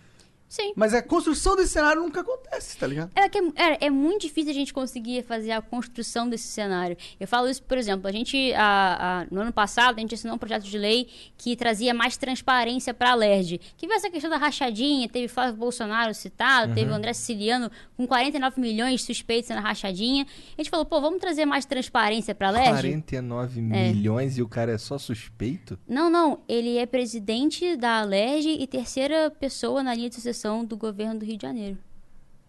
Sim. 0.55 0.73
Mas 0.77 0.95
a 0.95 1.03
construção 1.03 1.57
desse 1.57 1.73
cenário 1.73 2.03
nunca 2.03 2.21
acontece, 2.21 2.77
tá 2.77 2.87
ligado? 2.87 3.11
É, 3.15 3.29
que 3.29 3.39
é, 3.39 3.43
é, 3.57 3.87
é 3.87 3.91
muito 3.91 4.23
difícil 4.23 4.51
a 4.51 4.55
gente 4.55 4.73
conseguir 4.73 5.23
fazer 5.25 5.51
a 5.53 5.61
construção 5.63 6.29
desse 6.29 6.49
cenário. 6.49 6.97
Eu 7.19 7.27
falo 7.27 7.49
isso, 7.49 7.63
por 7.63 7.77
exemplo, 7.79 8.07
a 8.09 8.13
gente, 8.13 8.53
a- 8.55 9.23
a- 9.23 9.27
no 9.31 9.41
ano 9.41 9.53
passado, 9.53 9.97
a 9.99 10.01
gente 10.01 10.15
assinou 10.15 10.37
um 10.37 10.39
projeto 10.39 10.65
de 10.65 10.79
lei 10.79 11.09
que 11.37 11.57
trazia 11.57 11.93
mais 11.95 12.17
transparência 12.17 12.93
para 12.95 13.11
a 13.13 13.15
LERJ. 13.15 13.61
Que 13.77 13.87
veio 13.87 13.97
essa 13.97 14.11
questão 14.11 14.31
da 14.31 14.37
rachadinha, 14.37 15.09
teve 15.09 15.29
Flávio 15.29 15.57
Bolsonaro 15.57 16.15
citado, 16.15 16.75
teve 16.75 16.91
o 16.91 16.95
André 16.95 17.13
Siciliano 17.13 17.71
com 17.97 18.07
49 18.07 18.61
milhões 18.61 19.03
suspeitos 19.03 19.51
na 19.51 19.61
rachadinha. 19.61 20.27
A 20.57 20.61
gente 20.63 20.71
falou, 20.71 20.85
pô, 20.87 21.01
vamos 21.01 21.21
trazer 21.21 21.45
mais 21.47 21.65
transparência 21.65 22.35
para 22.35 22.49
a 22.49 22.51
LERJ? 22.51 22.73
49 22.73 23.61
milhões 23.61 24.37
e 24.39 24.43
o 24.43 24.49
cara 24.49 24.73
é 24.73 24.79
só 24.79 24.99
suspeito? 24.99 25.79
Não, 25.89 26.09
não. 26.11 26.41
Ele 26.49 26.77
é 26.79 26.87
presidente 26.87 27.77
da 27.77 28.01
Alerj 28.01 28.49
e 28.61 28.67
terceira 28.67 29.31
pessoa 29.31 29.83
na 29.83 29.95
linha 29.95 30.09
de 30.09 30.15
sucessão 30.17 30.43
do 30.64 30.76
governo 30.76 31.20
do 31.20 31.24
Rio 31.24 31.36
de 31.36 31.42
Janeiro. 31.42 31.78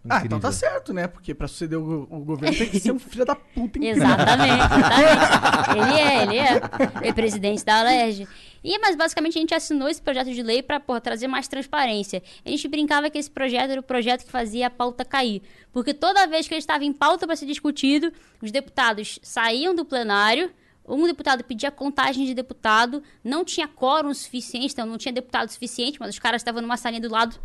Ah, 0.07 0.21
então 0.23 0.39
tá 0.39 0.51
certo, 0.51 0.93
né? 0.93 1.07
Porque 1.07 1.33
pra 1.33 1.47
suceder 1.47 1.79
o, 1.79 2.07
o 2.09 2.19
governo 2.19 2.55
tem 2.55 2.69
que 2.69 2.79
ser 2.79 2.91
um 2.91 2.99
filho 2.99 3.25
da 3.25 3.35
puta 3.35 3.79
incrível. 3.79 4.03
Exatamente, 4.03 4.63
exatamente. 4.63 5.79
Ele 5.79 5.99
é, 5.99 6.23
ele 6.23 6.37
é. 6.37 6.61
Ele 6.99 7.07
é 7.09 7.13
presidente 7.13 7.65
da 7.65 7.79
Alerj. 7.79 8.27
E, 8.63 8.79
mas 8.79 8.95
basicamente 8.95 9.37
a 9.37 9.41
gente 9.41 9.53
assinou 9.53 9.87
esse 9.87 10.01
projeto 10.01 10.31
de 10.31 10.41
lei 10.41 10.61
pra 10.61 10.79
porra, 10.79 11.01
trazer 11.01 11.27
mais 11.27 11.47
transparência. 11.47 12.21
A 12.43 12.49
gente 12.49 12.67
brincava 12.67 13.09
que 13.09 13.17
esse 13.17 13.29
projeto 13.29 13.71
era 13.71 13.79
o 13.79 13.83
projeto 13.83 14.25
que 14.25 14.31
fazia 14.31 14.67
a 14.67 14.69
pauta 14.69 15.03
cair. 15.03 15.41
Porque 15.71 15.93
toda 15.93 16.27
vez 16.27 16.47
que 16.47 16.53
ele 16.53 16.59
estava 16.59 16.83
em 16.83 16.93
pauta 16.93 17.25
para 17.25 17.35
ser 17.35 17.45
discutido, 17.45 18.11
os 18.41 18.51
deputados 18.51 19.19
saíam 19.21 19.73
do 19.73 19.85
plenário. 19.85 20.51
Um 20.87 21.07
deputado 21.07 21.43
pedia 21.43 21.71
contagem 21.71 22.27
de 22.27 22.35
deputado, 22.35 23.01
não 23.23 23.43
tinha 23.43 23.67
quórum 23.67 24.13
suficiente, 24.13 24.73
então 24.73 24.85
não 24.85 24.99
tinha 24.99 25.11
deputado 25.11 25.49
suficiente, 25.49 25.99
mas 25.99 26.09
os 26.09 26.19
caras 26.19 26.41
estavam 26.41 26.61
numa 26.61 26.77
salinha 26.77 27.01
do 27.01 27.09
lado 27.09 27.39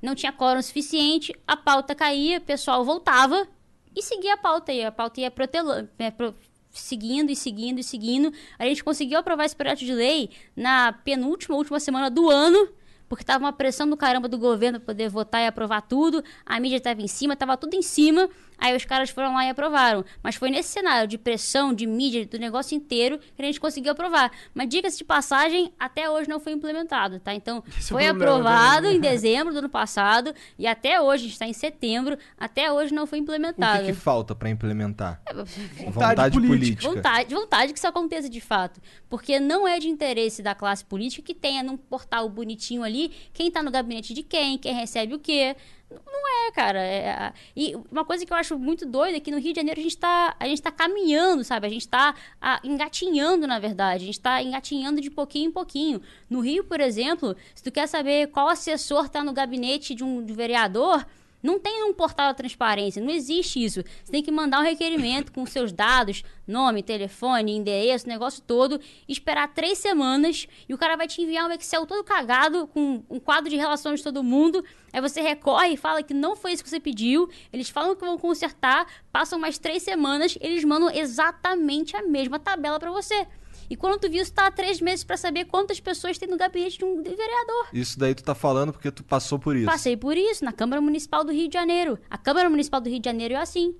não 0.00 0.14
tinha 0.14 0.32
quórum 0.32 0.62
suficiente, 0.62 1.34
a 1.46 1.56
pauta 1.56 1.94
caía, 1.94 2.38
o 2.38 2.42
pessoal 2.42 2.84
voltava 2.84 3.46
e 3.94 4.02
seguia 4.02 4.34
a 4.34 4.36
pauta. 4.36 4.72
E 4.72 4.84
a 4.84 4.92
pauta 4.92 5.20
ia 5.20 5.30
protelando, 5.30 5.88
pro- 6.16 6.34
seguindo 6.70 7.30
e 7.30 7.36
seguindo 7.36 7.78
e 7.80 7.84
seguindo. 7.84 8.32
A 8.58 8.64
gente 8.64 8.82
conseguiu 8.84 9.18
aprovar 9.18 9.44
esse 9.44 9.56
projeto 9.56 9.80
de 9.80 9.92
lei 9.92 10.30
na 10.56 10.92
penúltima, 10.92 11.56
última 11.56 11.80
semana 11.80 12.08
do 12.08 12.30
ano, 12.30 12.68
porque 13.08 13.24
tava 13.24 13.44
uma 13.44 13.52
pressão 13.52 13.90
do 13.90 13.96
caramba 13.96 14.28
do 14.28 14.38
governo 14.38 14.78
poder 14.78 15.08
votar 15.08 15.42
e 15.42 15.46
aprovar 15.46 15.82
tudo. 15.82 16.22
A 16.46 16.60
mídia 16.60 16.80
tava 16.80 17.02
em 17.02 17.08
cima, 17.08 17.34
tava 17.34 17.56
tudo 17.56 17.74
em 17.74 17.82
cima. 17.82 18.28
Aí 18.60 18.76
os 18.76 18.84
caras 18.84 19.08
foram 19.10 19.32
lá 19.32 19.46
e 19.46 19.50
aprovaram. 19.50 20.04
Mas 20.22 20.34
foi 20.36 20.50
nesse 20.50 20.68
cenário 20.68 21.08
de 21.08 21.16
pressão, 21.16 21.72
de 21.72 21.86
mídia, 21.86 22.26
do 22.26 22.38
negócio 22.38 22.76
inteiro, 22.76 23.18
que 23.18 23.40
a 23.42 23.44
gente 23.44 23.58
conseguiu 23.58 23.92
aprovar. 23.92 24.30
Mas 24.54 24.68
diga-se 24.68 24.98
de 24.98 25.04
passagem, 25.04 25.72
até 25.78 26.10
hoge 26.10 26.28
não 26.28 26.38
foi 26.38 26.52
implementado, 26.52 27.18
tá? 27.18 27.34
Então, 27.34 27.64
Esse 27.78 27.92
é 27.92 27.96
o 27.96 27.98
foi 27.98 28.04
problema, 28.04 28.34
aprovado 28.34 28.86
né? 28.88 28.92
em 28.92 29.00
dezembro 29.00 29.52
do 29.52 29.60
ano 29.60 29.68
passado 29.68 30.34
e 30.58 30.66
até 30.66 31.00
hoje, 31.00 31.22
a 31.22 31.26
gente 31.26 31.32
está 31.32 31.46
em 31.46 31.52
setembro, 31.54 32.18
até 32.38 32.70
hoje 32.70 32.92
não 32.92 33.06
foi 33.06 33.18
O 33.18 33.22
implementado. 33.22 33.80
que, 33.86 33.92
que 33.92 33.98
falta 33.98 34.34
pra 34.34 34.50
implementar? 34.50 35.22
Vontade 35.90 36.38
política. 36.38 36.88
Vontade, 36.88 37.34
vontade 37.34 37.72
que 37.72 37.78
isso 37.78 37.86
aconteça 37.88 38.28
de 38.28 38.40
fato. 38.40 38.80
Porque 39.08 39.40
não 39.40 39.66
é 39.66 39.78
de 39.78 39.88
interesse 39.88 40.42
da 40.42 40.54
classe 40.54 40.84
política 40.84 41.22
que 41.22 41.34
tenha 41.34 41.62
num 41.62 41.76
portal 41.76 42.28
bonitinho 42.28 42.82
ali 42.82 43.10
quem 43.32 43.50
tá 43.50 43.62
no 43.62 43.70
gabinete 43.70 44.12
de 44.12 44.22
quem, 44.22 44.58
quem 44.58 44.74
recebe 44.74 45.14
o 45.14 45.18
quê. 45.18 45.56
Não 45.90 46.46
é, 46.46 46.52
cara. 46.52 46.78
É- 46.80 47.32
e 47.56 47.74
uma 47.90 48.04
coisa 48.04 48.24
que 48.24 48.32
eu 48.32 48.36
acho 48.36 48.58
muito 48.58 48.86
doida 48.86 49.16
é 49.16 49.20
que 49.20 49.30
no 49.30 49.38
Rio 49.38 49.52
de 49.52 49.60
Janeiro 49.60 49.80
a 49.80 49.82
gente 49.82 49.96
tá, 49.96 50.36
a 50.38 50.46
gente 50.46 50.62
tá 50.62 50.70
caminhando, 50.70 51.42
sabe? 51.42 51.66
A 51.66 51.70
gente 51.70 51.88
tá 51.88 52.14
ah, 52.40 52.60
engatinhando, 52.62 53.46
na 53.46 53.58
verdade. 53.58 54.04
A 54.04 54.06
gente 54.06 54.20
tá 54.20 54.42
engatinhando 54.42 55.00
de 55.00 55.10
pouquinho 55.10 55.48
em 55.48 55.52
pouquinho. 55.52 56.00
No 56.28 56.40
Rio, 56.40 56.64
por 56.64 56.80
exemplo, 56.80 57.36
se 57.54 57.62
tu 57.62 57.72
quer 57.72 57.86
saber 57.86 58.28
qual 58.28 58.48
assessor 58.48 59.08
tá 59.08 59.24
no 59.24 59.32
gabinete 59.32 59.94
de 59.94 60.04
um 60.04 60.24
vereador, 60.26 61.04
não 61.42 61.58
tem 61.58 61.84
um 61.84 61.94
portal 61.94 62.30
de 62.30 62.36
transparência, 62.36 63.02
não 63.02 63.10
existe 63.10 63.62
isso. 63.62 63.82
Você 64.04 64.12
tem 64.12 64.22
que 64.22 64.30
mandar 64.30 64.60
um 64.60 64.64
requerimento 64.64 65.32
com 65.32 65.44
seus 65.46 65.72
dados, 65.72 66.22
nome, 66.46 66.82
telefone, 66.82 67.56
endereço, 67.56 68.08
negócio 68.08 68.42
todo, 68.42 68.80
esperar 69.08 69.52
três 69.54 69.78
semanas 69.78 70.46
e 70.68 70.74
o 70.74 70.78
cara 70.78 70.96
vai 70.96 71.06
te 71.06 71.22
enviar 71.22 71.48
um 71.48 71.52
Excel 71.52 71.86
todo 71.86 72.04
cagado 72.04 72.66
com 72.66 73.02
um 73.08 73.20
quadro 73.20 73.48
de 73.48 73.56
relações 73.56 74.00
de 74.00 74.04
todo 74.04 74.22
mundo. 74.22 74.64
Aí 74.92 75.00
você 75.00 75.20
recorre 75.20 75.74
e 75.74 75.76
fala 75.76 76.02
que 76.02 76.12
não 76.12 76.34
foi 76.34 76.52
isso 76.52 76.62
que 76.62 76.70
você 76.70 76.80
pediu, 76.80 77.28
eles 77.52 77.68
falam 77.68 77.94
que 77.94 78.04
vão 78.04 78.18
consertar, 78.18 78.86
passam 79.12 79.38
mais 79.38 79.58
três 79.58 79.82
semanas, 79.82 80.36
eles 80.40 80.64
mandam 80.64 80.90
exatamente 80.90 81.96
a 81.96 82.02
mesma 82.02 82.38
tabela 82.38 82.78
pra 82.78 82.90
você. 82.90 83.26
E 83.70 83.76
quando 83.76 84.00
tu 84.00 84.10
viu, 84.10 84.24
você 84.24 84.32
tá 84.32 84.48
há 84.48 84.50
três 84.50 84.80
meses 84.80 85.04
pra 85.04 85.16
saber 85.16 85.44
quantas 85.44 85.78
pessoas 85.78 86.18
tem 86.18 86.28
no 86.28 86.36
gabinete 86.36 86.78
de 86.78 86.84
um 86.84 87.00
vereador. 87.00 87.68
Isso 87.72 87.96
daí 87.96 88.16
tu 88.16 88.24
tá 88.24 88.34
falando 88.34 88.72
porque 88.72 88.90
tu 88.90 89.04
passou 89.04 89.38
por 89.38 89.54
isso. 89.54 89.66
Passei 89.66 89.96
por 89.96 90.16
isso 90.16 90.44
na 90.44 90.52
Câmara 90.52 90.82
Municipal 90.82 91.22
do 91.22 91.30
Rio 91.30 91.46
de 91.46 91.54
Janeiro. 91.54 91.96
A 92.10 92.18
Câmara 92.18 92.50
Municipal 92.50 92.80
do 92.80 92.90
Rio 92.90 92.98
de 92.98 93.08
Janeiro 93.08 93.34
é 93.34 93.36
assim. 93.36 93.76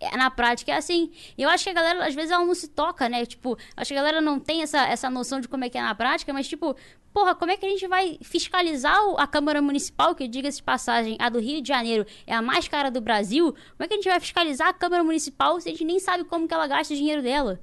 É, 0.00 0.16
na 0.16 0.30
prática 0.30 0.72
é 0.72 0.76
assim. 0.76 1.12
E 1.38 1.42
eu 1.42 1.48
acho 1.48 1.62
que 1.62 1.70
a 1.70 1.72
galera, 1.74 2.06
às 2.06 2.14
vezes, 2.14 2.32
ela 2.32 2.44
não 2.44 2.54
se 2.56 2.66
toca, 2.66 3.08
né? 3.08 3.24
Tipo, 3.24 3.56
acho 3.76 3.88
que 3.88 3.94
a 3.94 4.02
galera 4.02 4.20
não 4.20 4.40
tem 4.40 4.62
essa, 4.62 4.84
essa 4.86 5.08
noção 5.08 5.40
de 5.40 5.46
como 5.46 5.62
é 5.62 5.68
que 5.68 5.78
é 5.78 5.82
na 5.82 5.94
prática, 5.94 6.32
mas, 6.32 6.48
tipo, 6.48 6.74
porra, 7.12 7.34
como 7.34 7.52
é 7.52 7.56
que 7.56 7.66
a 7.66 7.68
gente 7.68 7.86
vai 7.86 8.18
fiscalizar 8.22 8.98
a 9.16 9.26
Câmara 9.28 9.62
Municipal, 9.62 10.12
que, 10.14 10.26
diga-se 10.26 10.56
de 10.56 10.64
passagem, 10.64 11.16
a 11.20 11.28
do 11.28 11.38
Rio 11.38 11.60
de 11.60 11.68
Janeiro 11.68 12.04
é 12.26 12.34
a 12.34 12.42
mais 12.42 12.66
cara 12.66 12.90
do 12.90 13.00
Brasil? 13.00 13.52
Como 13.52 13.84
é 13.84 13.86
que 13.86 13.94
a 13.94 13.96
gente 13.96 14.08
vai 14.08 14.18
fiscalizar 14.18 14.68
a 14.68 14.72
Câmara 14.72 15.04
Municipal 15.04 15.60
se 15.60 15.68
a 15.68 15.72
gente 15.72 15.84
nem 15.84 16.00
sabe 16.00 16.24
como 16.24 16.48
que 16.48 16.54
ela 16.54 16.66
gasta 16.66 16.94
o 16.94 16.96
dinheiro 16.96 17.22
dela? 17.22 17.60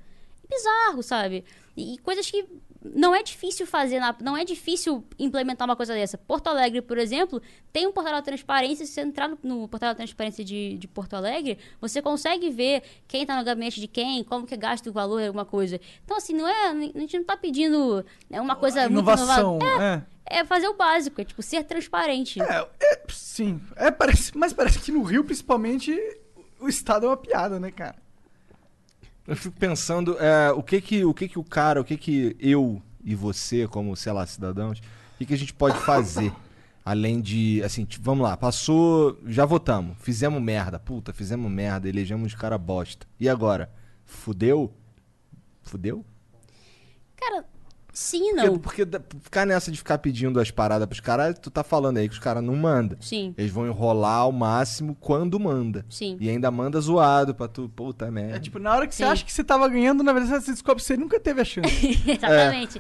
Bizarro, 0.50 1.02
sabe? 1.04 1.44
E, 1.76 1.96
e 1.96 1.98
coisas 2.00 2.30
que 2.30 2.46
não 2.96 3.14
é 3.14 3.22
difícil 3.22 3.68
fazer, 3.68 4.00
na- 4.00 4.16
não 4.22 4.38
é 4.38 4.46
difícil 4.46 5.04
implementar 5.20 5.68
uma 5.68 5.76
coisa 5.76 5.94
dessa. 5.94 6.18
Porto 6.18 6.48
Alegre, 6.48 6.82
por 6.82 6.98
exemplo, 6.98 7.42
tem 7.74 7.86
um 7.86 7.92
portal 7.92 8.16
de 8.20 8.24
transparência. 8.26 8.86
Se 8.86 8.94
você 8.94 9.02
entrar 9.02 9.28
no, 9.28 9.38
no 9.44 9.68
portal 9.68 9.90
de 9.92 9.98
transparência 9.98 10.44
de, 10.44 10.78
de 10.78 10.88
Porto 10.88 11.14
Alegre, 11.16 11.58
você 11.82 12.02
consegue 12.02 12.50
ver 12.50 12.84
quem 13.08 13.24
está 13.24 13.36
no 13.38 13.44
gabinete 13.44 13.82
de 13.82 13.88
quem, 13.88 14.24
como 14.24 14.46
que 14.48 14.56
gasta 14.56 14.90
o 14.90 14.94
valor, 14.94 15.22
alguma 15.22 15.44
coisa. 15.46 15.80
Então, 16.06 16.16
assim, 16.18 16.34
não 16.34 16.48
é. 16.48 16.68
A 16.70 16.74
gente 17.00 17.16
não 17.16 17.22
está 17.22 17.36
pedindo 17.36 18.06
né, 18.30 18.40
uma 18.40 18.56
coisa 18.56 18.86
Inovação, 18.86 19.52
muito 19.54 19.66
inovadora. 19.66 20.06
é. 20.30 20.38
É, 20.38 20.40
é 20.40 20.46
fazer 20.46 20.68
o 20.68 20.74
básico, 20.76 21.20
é 21.22 21.26
tipo 21.26 21.42
ser 21.42 21.64
transparente. 21.64 22.42
É, 22.42 22.68
é, 22.82 23.02
sim. 23.10 23.60
É, 23.76 23.90
parece, 23.92 24.38
mas 24.38 24.54
parece 24.54 24.80
que 24.80 24.92
no 24.92 25.02
Rio, 25.04 25.24
principalmente, 25.24 25.94
o 26.60 26.68
Estado 26.70 27.06
é 27.06 27.10
uma 27.10 27.18
piada, 27.18 27.60
né, 27.60 27.72
cara? 27.72 27.96
Eu 29.28 29.36
fico 29.36 29.60
pensando, 29.60 30.18
é, 30.20 30.52
o 30.52 30.64
que 30.64 30.80
que 30.80 31.04
o 31.04 31.14
que 31.14 31.28
que 31.28 31.38
o 31.38 31.44
cara, 31.44 31.82
o 31.82 31.84
que 31.84 31.98
que 31.98 32.36
eu 32.40 32.82
e 33.04 33.14
você, 33.14 33.68
como, 33.68 33.94
sei 33.96 34.14
lá, 34.14 34.26
cidadãos, 34.26 34.80
o 34.80 35.18
que 35.18 35.26
que 35.26 35.34
a 35.34 35.38
gente 35.38 35.54
pode 35.54 35.78
fazer? 35.80 36.32
Além 36.86 37.20
de, 37.20 37.62
assim, 37.64 37.84
tipo, 37.84 38.06
vamos 38.06 38.24
lá, 38.24 38.38
passou, 38.38 39.20
já 39.26 39.44
votamos, 39.44 39.98
fizemos 40.00 40.42
merda, 40.42 40.80
puta, 40.80 41.12
fizemos 41.12 41.52
merda, 41.52 41.90
elegemos 41.90 42.34
cara 42.34 42.58
bosta. 42.58 43.06
E 43.20 43.28
agora? 43.28 43.70
Fudeu? 44.06 44.74
Fudeu? 45.62 46.06
Cara, 47.18 47.46
Sim, 48.00 48.36
Porque, 48.36 48.46
não. 48.48 48.58
porque 48.60 48.86
da- 48.86 49.02
ficar 49.24 49.44
nessa 49.44 49.72
de 49.72 49.78
ficar 49.80 49.98
pedindo 49.98 50.40
as 50.40 50.52
paradas 50.52 50.88
pros 50.88 51.00
caras, 51.00 51.40
tu 51.40 51.50
tá 51.50 51.64
falando 51.64 51.98
aí 51.98 52.08
que 52.08 52.14
os 52.14 52.20
caras 52.20 52.44
não 52.44 52.56
mandam. 52.56 52.96
Sim, 53.02 53.34
Eles 53.36 53.52
vão 53.52 53.66
enrolar 53.66 54.20
ao 54.20 54.32
máximo 54.32 54.96
quando 55.02 55.40
manda. 55.40 55.84
sim. 55.90 56.16
E 56.20 56.30
ainda 56.30 56.52
manda 56.52 56.80
zoado 56.80 57.34
pra 57.34 57.48
tu, 57.48 57.68
puta 57.76 58.06
É 58.06 58.12
merda. 58.12 58.40
tipo, 58.40 58.60
na 58.60 58.72
hora 58.72 58.86
que 58.86 58.94
você 58.94 59.04
Sim. 59.04 59.10
acha 59.10 59.26
que 59.26 59.34
você 59.34 59.44
tava 59.44 59.68
ganhando, 59.68 60.04
na 60.04 60.14
verdade 60.14 60.44
você 60.46 60.52
descobre 60.52 60.80
que 60.84 60.86
você 60.88 60.96
nunca 60.96 61.20
teve 61.20 61.42
a 61.42 61.44
chance. 61.44 61.68
Exatamente. 62.08 62.78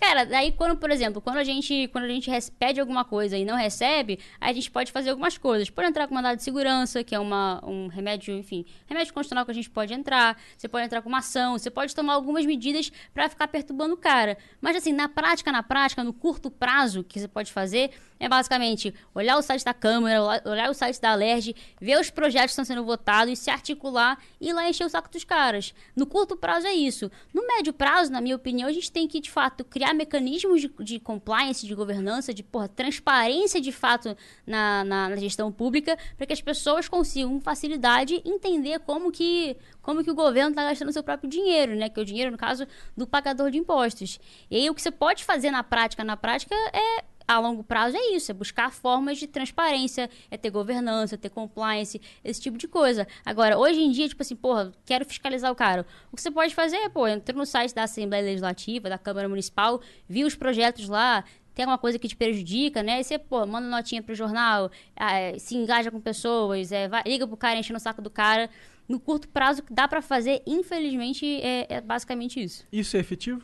Cara, 0.00 0.24
daí 0.24 0.50
quando, 0.52 0.78
por 0.78 0.90
exemplo, 0.90 1.20
quando 1.20 1.36
a 1.36 1.44
gente, 1.44 1.86
quando 1.88 2.04
a 2.04 2.08
gente 2.08 2.30
pede 2.58 2.80
alguma 2.80 3.04
coisa 3.04 3.36
e 3.36 3.44
não 3.44 3.56
recebe, 3.56 4.18
aí 4.40 4.50
a 4.50 4.54
gente 4.54 4.70
pode 4.70 4.90
fazer 4.92 5.10
algumas 5.10 5.36
coisas. 5.36 5.68
Pode 5.68 5.88
entrar 5.88 6.08
com 6.08 6.14
mandado 6.14 6.38
de 6.38 6.42
segurança, 6.42 7.04
que 7.04 7.14
é 7.14 7.18
uma, 7.18 7.62
um 7.68 7.88
remédio, 7.88 8.34
enfim, 8.34 8.64
remédio 8.86 9.12
constitucional 9.12 9.44
que 9.44 9.50
a 9.50 9.54
gente 9.54 9.68
pode 9.68 9.92
entrar. 9.92 10.38
Você 10.56 10.68
pode 10.68 10.86
entrar 10.86 11.02
com 11.02 11.10
uma 11.10 11.18
ação, 11.18 11.58
você 11.58 11.70
pode 11.70 11.94
tomar 11.94 12.14
algumas 12.14 12.46
medidas 12.46 12.90
pra 13.12 13.28
ficar 13.28 13.46
perturbando 13.48 13.92
o 13.92 13.98
cara. 13.98 14.38
Mas 14.60 14.76
assim, 14.76 14.92
na 14.92 15.08
prática, 15.08 15.52
na 15.52 15.62
prática, 15.62 16.02
no 16.02 16.12
curto 16.12 16.50
prazo 16.50 17.04
que 17.04 17.20
você 17.20 17.28
pode 17.28 17.52
fazer, 17.52 17.90
é 18.18 18.28
basicamente 18.28 18.94
olhar 19.14 19.36
o 19.36 19.42
site 19.42 19.64
da 19.64 19.74
Câmara, 19.74 20.22
olhar- 20.44 20.70
o 20.70 20.74
site 20.74 21.00
da 21.00 21.12
Alerj, 21.12 21.54
ver 21.80 22.00
os 22.00 22.10
projetos 22.10 22.46
que 22.54 22.60
estão 22.60 22.64
sendo 22.64 22.84
votados 22.84 23.32
e 23.32 23.36
se 23.36 23.50
articular 23.50 24.18
e 24.40 24.48
ir 24.48 24.52
lá 24.52 24.68
encher 24.68 24.84
o 24.86 24.88
saco 24.88 25.10
dos 25.10 25.24
caras. 25.24 25.74
No 25.94 26.06
curto 26.06 26.36
prazo 26.36 26.66
é 26.66 26.72
isso. 26.72 27.10
No 27.32 27.46
médio 27.46 27.72
prazo, 27.72 28.10
na 28.10 28.20
minha 28.20 28.36
opinião, 28.36 28.68
a 28.68 28.72
gente 28.72 28.90
tem 28.90 29.06
que, 29.08 29.20
de 29.20 29.30
fato, 29.30 29.64
criar 29.64 29.92
mecanismos 29.94 30.60
de, 30.60 30.68
de 30.80 30.98
compliance, 31.00 31.66
de 31.66 31.74
governança, 31.74 32.32
de 32.32 32.42
porra, 32.42 32.68
transparência 32.68 33.60
de 33.60 33.72
fato 33.72 34.16
na, 34.46 34.84
na, 34.84 35.08
na 35.10 35.16
gestão 35.16 35.50
pública, 35.52 35.98
para 36.16 36.26
que 36.26 36.32
as 36.32 36.40
pessoas 36.40 36.88
consigam 36.88 37.30
com 37.30 37.40
facilidade 37.40 38.22
entender 38.24 38.80
como 38.80 39.10
que, 39.10 39.56
como 39.82 40.02
que 40.02 40.10
o 40.10 40.14
governo 40.14 40.50
está 40.50 40.64
gastando 40.64 40.92
seu 40.92 41.02
próprio 41.02 41.28
dinheiro, 41.28 41.74
né? 41.74 41.88
Que 41.88 41.98
é 41.98 42.02
o 42.02 42.06
dinheiro, 42.06 42.30
no 42.30 42.38
caso, 42.38 42.66
do 42.96 43.06
pagador 43.06 43.50
de 43.50 43.58
impostos. 43.58 44.18
E 44.50 44.56
aí 44.56 44.70
o 44.70 44.74
que 44.74 44.80
você 44.82 44.90
pode 44.90 45.24
fazer 45.24 45.50
na 45.50 45.62
prática, 45.62 46.04
na 46.04 46.16
prática, 46.16 46.54
é 46.72 47.04
a 47.26 47.38
longo 47.38 47.62
prazo 47.62 47.96
é 47.96 48.14
isso, 48.14 48.30
é 48.30 48.34
buscar 48.34 48.72
formas 48.72 49.18
de 49.18 49.26
transparência, 49.26 50.10
é 50.30 50.36
ter 50.36 50.50
governança, 50.50 51.16
ter 51.16 51.30
compliance, 51.30 52.00
esse 52.22 52.40
tipo 52.40 52.58
de 52.58 52.68
coisa. 52.68 53.06
Agora, 53.24 53.58
hoje 53.58 53.80
em 53.80 53.90
dia, 53.90 54.08
tipo 54.08 54.22
assim, 54.22 54.36
porra, 54.36 54.72
quero 54.84 55.04
fiscalizar 55.04 55.50
o 55.50 55.54
cara. 55.54 55.86
O 56.12 56.16
que 56.16 56.22
você 56.22 56.30
pode 56.30 56.54
fazer 56.54 56.76
é, 56.76 56.88
pô, 56.88 57.06
entra 57.08 57.34
no 57.36 57.46
site 57.46 57.74
da 57.74 57.84
Assembleia 57.84 58.24
Legislativa, 58.24 58.88
da 58.88 58.98
Câmara 58.98 59.28
Municipal, 59.28 59.80
viu 60.08 60.26
os 60.26 60.34
projetos 60.34 60.88
lá, 60.88 61.24
tem 61.54 61.64
alguma 61.64 61.78
coisa 61.78 61.98
que 61.98 62.08
te 62.08 62.16
prejudica, 62.16 62.82
né? 62.82 63.00
E 63.00 63.04
você, 63.04 63.18
pô, 63.18 63.46
manda 63.46 63.68
notinha 63.68 64.02
pro 64.02 64.14
jornal, 64.14 64.70
ah, 64.96 65.14
é, 65.14 65.38
se 65.38 65.56
engaja 65.56 65.90
com 65.90 66.00
pessoas, 66.00 66.72
é, 66.72 66.88
vai, 66.88 67.02
liga 67.06 67.26
pro 67.26 67.36
cara, 67.36 67.58
enche 67.58 67.72
no 67.72 67.80
saco 67.80 68.02
do 68.02 68.10
cara. 68.10 68.50
No 68.86 69.00
curto 69.00 69.28
prazo, 69.28 69.62
o 69.62 69.64
que 69.64 69.72
dá 69.72 69.88
pra 69.88 70.02
fazer, 70.02 70.42
infelizmente, 70.46 71.24
é, 71.40 71.66
é 71.76 71.80
basicamente 71.80 72.42
isso. 72.42 72.66
Isso 72.70 72.96
é 72.96 73.00
efetivo? 73.00 73.42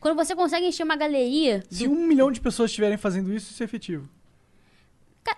Quando 0.00 0.16
você 0.16 0.34
consegue 0.34 0.66
encher 0.66 0.82
uma 0.82 0.96
galeria 0.96 1.62
Se 1.70 1.86
um 1.86 2.06
milhão 2.06 2.32
de 2.32 2.40
pessoas 2.40 2.70
estiverem 2.70 2.96
fazendo 2.96 3.32
isso, 3.32 3.52
isso 3.52 3.62
é 3.62 3.64
efetivo. 3.64 4.08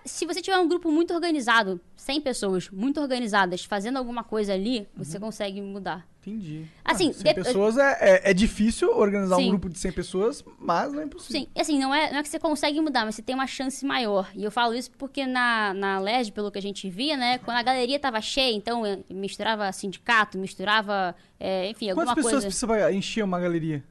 Se 0.05 0.25
você 0.25 0.41
tiver 0.41 0.57
um 0.57 0.67
grupo 0.67 0.89
muito 0.91 1.13
organizado, 1.13 1.79
100 1.97 2.21
pessoas 2.21 2.69
muito 2.69 2.99
organizadas, 2.99 3.63
fazendo 3.63 3.97
alguma 3.97 4.23
coisa 4.23 4.53
ali, 4.53 4.87
você 4.95 5.19
consegue 5.19 5.61
mudar. 5.61 6.07
Entendi. 6.21 6.65
Assim, 6.83 7.09
ah, 7.09 7.13
100 7.13 7.23
de- 7.23 7.33
pessoas 7.33 7.77
é, 7.77 7.97
é, 7.99 8.31
é 8.31 8.33
difícil 8.33 8.89
organizar 8.97 9.35
um 9.35 9.41
Sim. 9.41 9.49
grupo 9.49 9.69
de 9.69 9.77
100 9.77 9.91
pessoas, 9.91 10.43
mas 10.57 10.91
não 10.91 11.01
é 11.01 11.05
impossível. 11.05 11.41
Sim, 11.41 11.47
assim, 11.55 11.77
não 11.77 11.93
é, 11.93 12.11
não 12.11 12.19
é 12.19 12.23
que 12.23 12.29
você 12.29 12.39
consegue 12.39 12.79
mudar, 12.79 13.05
mas 13.05 13.15
você 13.15 13.21
tem 13.21 13.35
uma 13.35 13.45
chance 13.45 13.85
maior. 13.85 14.31
E 14.33 14.43
eu 14.43 14.49
falo 14.49 14.73
isso 14.73 14.89
porque 14.91 15.25
na, 15.27 15.73
na 15.73 15.99
LERJ, 15.99 16.31
pelo 16.31 16.49
que 16.49 16.57
a 16.57 16.61
gente 16.61 16.89
via, 16.89 17.17
né, 17.17 17.37
quando 17.39 17.57
a 17.57 17.63
galeria 17.63 17.99
tava 17.99 18.21
cheia, 18.21 18.55
então 18.55 18.85
eh, 18.85 18.99
misturava 19.09 19.69
sindicato, 19.73 20.37
misturava, 20.37 21.13
eh, 21.39 21.69
enfim, 21.69 21.87
Quantas 21.87 21.99
alguma 22.09 22.15
pessoas 22.15 22.43
coisa. 22.45 22.47
precisa 22.47 22.91
encher 22.93 23.23
uma 23.23 23.39
galeria? 23.39 23.83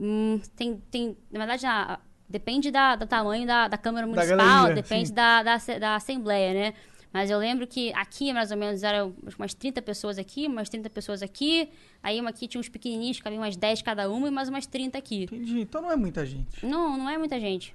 Hum, 0.00 0.40
tem, 0.54 0.82
tem, 0.90 1.16
na 1.30 1.38
verdade, 1.40 1.66
a- 1.66 1.98
depende 2.28 2.70
da, 2.70 2.96
do 2.96 3.06
tamanho 3.06 3.46
da, 3.46 3.68
da 3.68 3.78
Câmara 3.78 4.06
Municipal, 4.06 4.36
galeria, 4.38 4.74
depende 4.74 5.12
da, 5.12 5.42
da, 5.42 5.56
da 5.78 5.94
Assembleia, 5.96 6.52
né? 6.54 6.74
Mas 7.12 7.30
eu 7.30 7.38
lembro 7.38 7.66
que 7.66 7.92
aqui, 7.94 8.30
mais 8.32 8.50
ou 8.50 8.58
menos, 8.58 8.82
eram 8.82 9.14
umas 9.38 9.54
30 9.54 9.80
pessoas 9.80 10.18
aqui, 10.18 10.46
umas 10.46 10.68
30 10.68 10.90
pessoas 10.90 11.22
aqui. 11.22 11.70
Aí 12.02 12.20
uma 12.20 12.28
aqui 12.28 12.46
tinha 12.46 12.60
uns 12.60 12.68
pequenininhos, 12.68 13.20
cabiam 13.20 13.40
umas 13.40 13.56
10 13.56 13.80
cada 13.80 14.10
uma, 14.10 14.28
e 14.28 14.30
mais 14.30 14.50
umas 14.50 14.66
30 14.66 14.98
aqui. 14.98 15.22
Entendi. 15.22 15.60
Então 15.60 15.80
não 15.80 15.90
é 15.90 15.96
muita 15.96 16.26
gente. 16.26 16.66
Não, 16.66 16.98
não 16.98 17.08
é 17.08 17.16
muita 17.16 17.40
gente. 17.40 17.74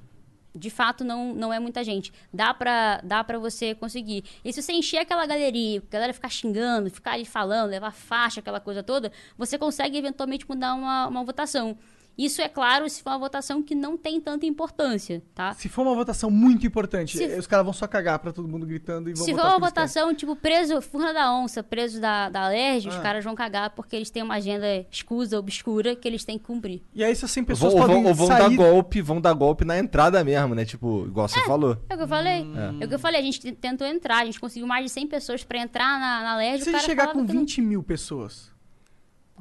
De 0.53 0.69
fato, 0.69 1.03
não, 1.03 1.33
não 1.33 1.51
é 1.51 1.59
muita 1.59 1.83
gente. 1.83 2.11
Dá 2.31 2.53
pra, 2.53 2.99
dá 3.03 3.23
pra 3.23 3.39
você 3.39 3.73
conseguir. 3.73 4.23
E 4.45 4.53
se 4.53 4.61
você 4.61 4.73
encher 4.73 4.97
aquela 4.97 5.25
galeria, 5.25 5.79
a 5.79 5.91
galera 5.91 6.13
ficar 6.13 6.29
xingando, 6.29 6.91
ficar 6.91 7.13
ali 7.13 7.25
falando, 7.25 7.71
levar 7.71 7.91
faixa, 7.91 8.41
aquela 8.41 8.59
coisa 8.59 8.83
toda, 8.83 9.11
você 9.37 9.57
consegue 9.57 9.97
eventualmente 9.97 10.47
mudar 10.47 10.75
uma, 10.75 11.07
uma 11.07 11.23
votação. 11.23 11.75
Isso 12.17 12.41
é 12.41 12.47
claro 12.49 12.87
se 12.89 13.01
for 13.01 13.11
uma 13.11 13.19
votação 13.19 13.63
que 13.63 13.73
não 13.73 13.97
tem 13.97 14.19
tanta 14.21 14.45
importância, 14.45 15.21
tá? 15.33 15.53
Se 15.53 15.67
for 15.69 15.81
uma 15.83 15.95
votação 15.95 16.29
muito 16.29 16.67
importante, 16.67 17.17
Se- 17.17 17.23
eh, 17.23 17.37
os 17.39 17.47
caras 17.47 17.63
vão 17.65 17.73
só 17.73 17.87
cagar 17.87 18.19
pra 18.19 18.31
todo 18.31 18.47
mundo 18.47 18.65
gritando 18.65 19.09
e 19.09 19.13
vão 19.13 19.23
Se 19.23 19.31
for 19.31 19.39
uma 19.39 19.41
o 19.41 19.43
que 19.43 19.63
eles 19.63 19.73
querem. 19.73 19.87
votação, 19.87 20.13
tipo, 20.15 20.35
preso, 20.35 20.81
Furna 20.81 21.13
da 21.13 21.33
Onça, 21.33 21.63
preso 21.63 21.99
da, 21.99 22.29
da 22.29 22.45
Alerj, 22.45 22.89
os 22.89 22.95
Ah. 22.95 23.01
caras 23.01 23.23
vão 23.23 23.33
cagar 23.33 23.71
porque 23.71 23.95
eles 23.95 24.09
têm 24.09 24.21
uma 24.23 24.35
agenda 24.35 24.85
escusa, 24.91 25.39
obscura, 25.39 25.95
que 25.95 26.07
eles 26.07 26.23
têm 26.23 26.37
que 26.37 26.45
cumprir. 26.45 26.81
E 26.93 27.03
aí 27.03 27.11
essas 27.11 27.31
100 27.31 27.43
pessoas 27.43 27.73
Vão, 27.73 27.81
ou 27.81 27.87
podem 27.87 28.01
vão, 28.03 28.11
ou 28.11 28.15
vão 28.15 28.27
dar 28.27 28.37
sair... 28.39 28.55
golpe, 28.55 29.01
vão 29.01 29.21
dar 29.21 29.33
golpe 29.33 29.65
na 29.65 29.79
entrada 29.79 30.23
mesmo, 30.23 30.53
né? 30.53 30.65
Tipo, 30.65 31.05
igual 31.07 31.27
você 31.27 31.39
falou. 31.45 31.77
É 31.89 31.93
o 31.93 31.97
que 31.97 32.03
eu 32.03 32.07
falei. 32.07 32.45
É. 32.81 32.85
o 32.85 32.87
que 32.87 32.95
eu 32.95 32.99
falei, 32.99 33.19
a 33.21 33.23
gente 33.23 33.51
tentou 33.53 33.87
entrar, 33.87 34.19
a 34.19 34.25
gente 34.25 34.39
conseguiu 34.39 34.67
mais 34.67 34.85
de 34.85 34.91
100 34.91 35.07
pessoas 35.07 35.43
pra 35.43 35.59
entrar 35.59 35.99
na, 35.99 36.21
na 36.23 36.33
Alerj, 36.33 36.63
Se 36.63 36.71
gente 36.71 36.83
chegar 36.83 37.07
com 37.13 37.25
que 37.25 37.33
não- 37.33 37.41
20 37.41 37.61
mil 37.61 37.81
pessoas... 37.81 38.50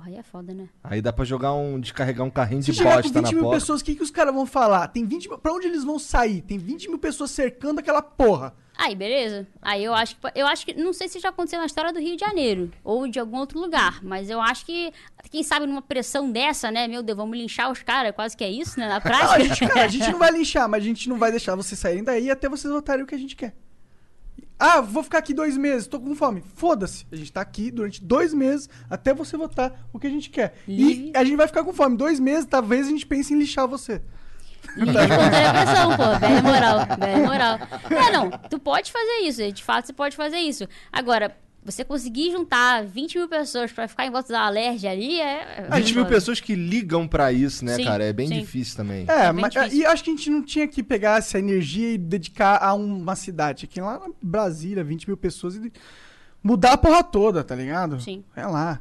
Porra, 0.00 0.12
aí 0.12 0.16
é 0.16 0.22
foda, 0.22 0.54
né? 0.54 0.66
Aí 0.82 1.02
dá 1.02 1.12
pra 1.12 1.26
jogar 1.26 1.52
um. 1.52 1.78
descarregar 1.78 2.26
um 2.26 2.30
carrinho 2.30 2.62
Se 2.62 2.72
de 2.72 2.78
chegar 2.78 3.02
com 3.02 3.02
bosta 3.02 3.20
20 3.20 3.22
na 3.22 3.32
mil 3.32 3.42
porta. 3.42 3.60
pessoas, 3.60 3.80
o 3.82 3.84
que, 3.84 3.94
que 3.94 4.02
os 4.02 4.10
caras 4.10 4.32
vão 4.34 4.46
falar? 4.46 4.88
Tem 4.88 5.04
20 5.04 5.28
mil... 5.28 5.38
Pra 5.38 5.52
onde 5.52 5.66
eles 5.66 5.84
vão 5.84 5.98
sair? 5.98 6.40
Tem 6.40 6.56
20 6.56 6.88
mil 6.88 6.98
pessoas 6.98 7.30
cercando 7.30 7.80
aquela 7.80 8.00
porra. 8.00 8.54
Aí, 8.78 8.94
beleza. 8.94 9.46
Aí 9.60 9.84
eu 9.84 9.92
acho 9.92 10.16
que. 10.16 10.22
Eu 10.34 10.46
acho 10.46 10.64
que. 10.64 10.72
Não 10.72 10.94
sei 10.94 11.06
se 11.06 11.18
já 11.18 11.28
aconteceu 11.28 11.58
na 11.58 11.66
história 11.66 11.92
do 11.92 12.00
Rio 12.00 12.16
de 12.16 12.24
Janeiro. 12.24 12.72
Ou 12.82 13.06
de 13.06 13.18
algum 13.18 13.36
outro 13.36 13.60
lugar. 13.60 14.02
Mas 14.02 14.30
eu 14.30 14.40
acho 14.40 14.64
que. 14.64 14.90
Quem 15.30 15.42
sabe 15.42 15.66
numa 15.66 15.82
pressão 15.82 16.32
dessa, 16.32 16.70
né? 16.70 16.88
Meu 16.88 17.02
Deus, 17.02 17.18
vamos 17.18 17.36
linchar 17.36 17.70
os 17.70 17.82
caras. 17.82 18.14
Quase 18.14 18.34
que 18.34 18.42
é 18.42 18.50
isso, 18.50 18.80
né? 18.80 18.88
Na 18.88 18.92
Não, 18.96 18.96
a, 18.96 19.00
prática. 19.02 19.42
gente, 19.44 19.68
cara, 19.68 19.84
a 19.84 19.88
gente 19.88 20.10
não 20.10 20.18
vai 20.18 20.30
linchar, 20.32 20.66
mas 20.66 20.82
a 20.82 20.86
gente 20.86 21.08
não 21.10 21.18
vai 21.18 21.30
deixar 21.30 21.54
vocês 21.56 21.78
saírem 21.78 22.02
daí 22.02 22.30
até 22.30 22.48
vocês 22.48 22.72
votarem 22.72 23.04
o 23.04 23.06
que 23.06 23.14
a 23.14 23.18
gente 23.18 23.36
quer. 23.36 23.54
Ah, 24.62 24.82
vou 24.82 25.02
ficar 25.02 25.18
aqui 25.18 25.32
dois 25.32 25.56
meses, 25.56 25.86
tô 25.86 25.98
com 25.98 26.14
fome. 26.14 26.44
Foda-se. 26.54 27.06
A 27.10 27.16
gente 27.16 27.32
tá 27.32 27.40
aqui 27.40 27.70
durante 27.70 28.04
dois 28.04 28.34
meses 28.34 28.68
até 28.90 29.14
você 29.14 29.34
votar 29.34 29.88
o 29.90 29.98
que 29.98 30.06
a 30.06 30.10
gente 30.10 30.28
quer. 30.28 30.54
Livre. 30.68 31.12
E 31.14 31.16
a 31.16 31.24
gente 31.24 31.36
vai 31.36 31.46
ficar 31.46 31.64
com 31.64 31.72
fome. 31.72 31.96
Dois 31.96 32.20
meses, 32.20 32.44
talvez 32.44 32.86
a 32.86 32.90
gente 32.90 33.06
pense 33.06 33.32
em 33.32 33.38
lixar 33.38 33.66
você. 33.66 34.02
A 34.68 35.52
pressão, 35.52 35.96
pô. 35.96 36.18
Velha 36.18 36.42
moral. 36.42 36.78
Velha 36.98 37.26
moral. 37.26 37.58
É, 37.90 38.12
não. 38.12 38.30
Tu 38.50 38.58
pode 38.58 38.92
fazer 38.92 39.20
isso. 39.22 39.50
De 39.50 39.64
fato, 39.64 39.86
você 39.86 39.92
pode 39.94 40.14
fazer 40.14 40.36
isso. 40.36 40.68
Agora, 40.92 41.34
você 41.62 41.84
conseguir 41.84 42.32
juntar 42.32 42.84
20 42.84 43.18
mil 43.18 43.28
pessoas 43.28 43.70
pra 43.70 43.86
ficar 43.86 44.06
em 44.06 44.10
volta 44.10 44.32
da 44.32 44.40
Alerj 44.46 44.86
ali 44.86 45.20
é. 45.20 45.66
A 45.70 45.78
gente 45.80 45.92
viu 45.92 46.02
foda. 46.04 46.14
pessoas 46.14 46.40
que 46.40 46.54
ligam 46.54 47.06
pra 47.06 47.32
isso, 47.32 47.64
né, 47.64 47.76
Sim, 47.76 47.84
cara? 47.84 48.04
É 48.04 48.12
bem 48.12 48.28
sim. 48.28 48.40
difícil 48.40 48.76
também. 48.76 49.04
É, 49.08 49.26
É 49.26 49.32
mas 49.32 49.52
difícil. 49.52 49.78
e 49.78 49.82
eu 49.82 49.90
acho 49.90 50.02
que 50.02 50.10
a 50.10 50.14
gente 50.14 50.30
não 50.30 50.42
tinha 50.42 50.66
que 50.66 50.82
pegar 50.82 51.18
essa 51.18 51.38
energia 51.38 51.92
e 51.92 51.98
dedicar 51.98 52.56
a 52.62 52.72
uma 52.74 53.14
cidade. 53.14 53.66
Aqui 53.66 53.80
lá 53.80 53.98
na 53.98 54.08
Brasília, 54.22 54.82
20 54.82 55.06
mil 55.06 55.16
pessoas 55.16 55.56
e 55.56 55.70
mudar 56.42 56.72
a 56.72 56.78
porra 56.78 57.04
toda, 57.04 57.44
tá 57.44 57.54
ligado? 57.54 58.00
Sim. 58.00 58.24
É 58.34 58.46
lá. 58.46 58.80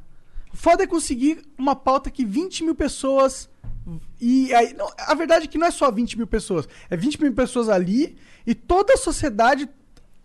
O 0.54 0.58
foda 0.58 0.84
é 0.84 0.88
conseguir 0.88 1.42
uma 1.58 1.76
pauta 1.76 2.10
que 2.10 2.26
20 2.26 2.64
mil 2.64 2.76
pessoas. 2.76 3.50
E 4.22 4.54
aí, 4.54 4.74
não, 4.74 4.90
a 4.98 5.14
verdade 5.16 5.46
é 5.46 5.48
que 5.48 5.58
não 5.58 5.68
é 5.68 5.72
só 5.72 5.92
20 5.92 6.18
mil 6.18 6.28
pessoas. 6.28 6.68
É 6.90 6.96
20 6.96 7.22
mil 7.22 7.34
pessoas 7.34 7.70
ali 7.70 8.16
e 8.48 8.56
toda 8.56 8.94
a 8.94 8.98
sociedade 8.98 9.68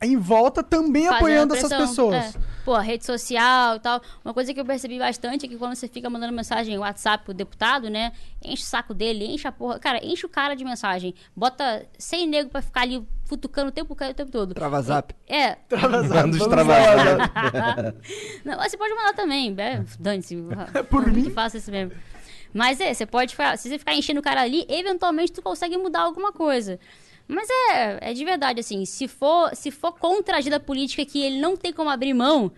em 0.05 0.17
volta 0.17 0.63
também 0.63 1.05
Fazendo 1.05 1.17
apoiando 1.17 1.55
essas 1.55 1.69
pressão, 1.69 1.87
pessoas. 2.11 2.35
é. 2.37 2.55
Pô, 2.65 2.77
rede 2.79 3.05
social 3.05 3.77
e 3.77 3.81
tal. 3.81 4.01
Uma 4.25 4.33
coisa 4.33 4.55
que 4.55 4.59
eu 4.61 4.65
percebi 4.65 4.99
bastante 4.99 5.45
é 5.45 5.49
que 5.49 5.57
quando 5.57 5.75
você 5.75 5.87
fica 5.87 6.09
mandando 6.09 6.33
mensagem 6.33 6.79
WhatsApp 6.79 7.23
pro 7.25 7.35
deputado, 7.35 7.91
né? 7.91 8.13
Enche 8.43 8.63
o 8.63 8.67
saco 8.67 8.95
dele, 8.95 9.27
enche 9.27 9.47
a 9.47 9.53
porra. 9.53 9.79
Cara, 9.79 10.03
enche 10.03 10.25
o 10.25 10.29
cara 10.31 10.55
de 10.55 10.65
mensagem. 10.65 11.15
Bota 11.37 11.87
100 11.99 12.27
nego 12.27 12.49
pra 12.51 12.63
ficar 12.63 12.81
ali 12.83 13.07
futucando 13.27 13.69
o 13.69 13.73
tempo, 13.73 13.93
o 13.93 14.15
tempo 14.15 14.31
todo. 14.31 14.55
Trava 14.55 14.81
zap. 14.81 15.15
É. 15.29 15.57
Travasado, 15.69 16.15
Manda 16.15 16.31
os 16.31 16.39
vamos 16.39 16.55
travasados. 16.55 17.19
lá. 17.53 17.95
Não, 18.47 18.57
mas 18.57 18.71
você 18.71 18.79
pode 18.79 18.95
mandar 18.95 19.13
também. 19.13 19.55
É, 19.59 19.85
Dane-se. 20.01 20.37
Por 20.89 21.07
mim. 21.13 21.25
Tu 21.25 21.31
faça 21.33 21.59
isso 21.59 21.71
mesmo. 21.71 21.93
Mas 22.53 22.81
é, 22.81 22.95
você 22.95 23.05
pode 23.05 23.33
ficar. 23.33 23.59
Se 23.59 23.69
você 23.69 23.79
ficar 23.79 23.95
enchendo 23.95 24.21
o 24.21 24.23
cara 24.23 24.41
ali, 24.41 24.65
eventualmente 24.71 25.33
tu 25.33 25.43
consegue 25.43 25.77
mudar 25.77 26.01
alguma 26.03 26.33
coisa. 26.33 26.79
Mas 27.27 27.49
é, 27.71 28.11
é 28.11 28.13
de 28.13 28.25
verdade, 28.25 28.61
assim, 28.61 28.85
se 28.85 29.09
for, 29.09 29.55
se 29.55 29.71
for 29.71 29.93
contra 29.93 30.37
a 30.37 30.39
agenda 30.39 30.61
política 30.61 31.05
que 31.07 31.23
ele 31.23 31.39
não 31.39 31.57
tem 31.57 31.73
como 31.73 31.91
abrir 31.91 32.13
mão, 32.13 32.53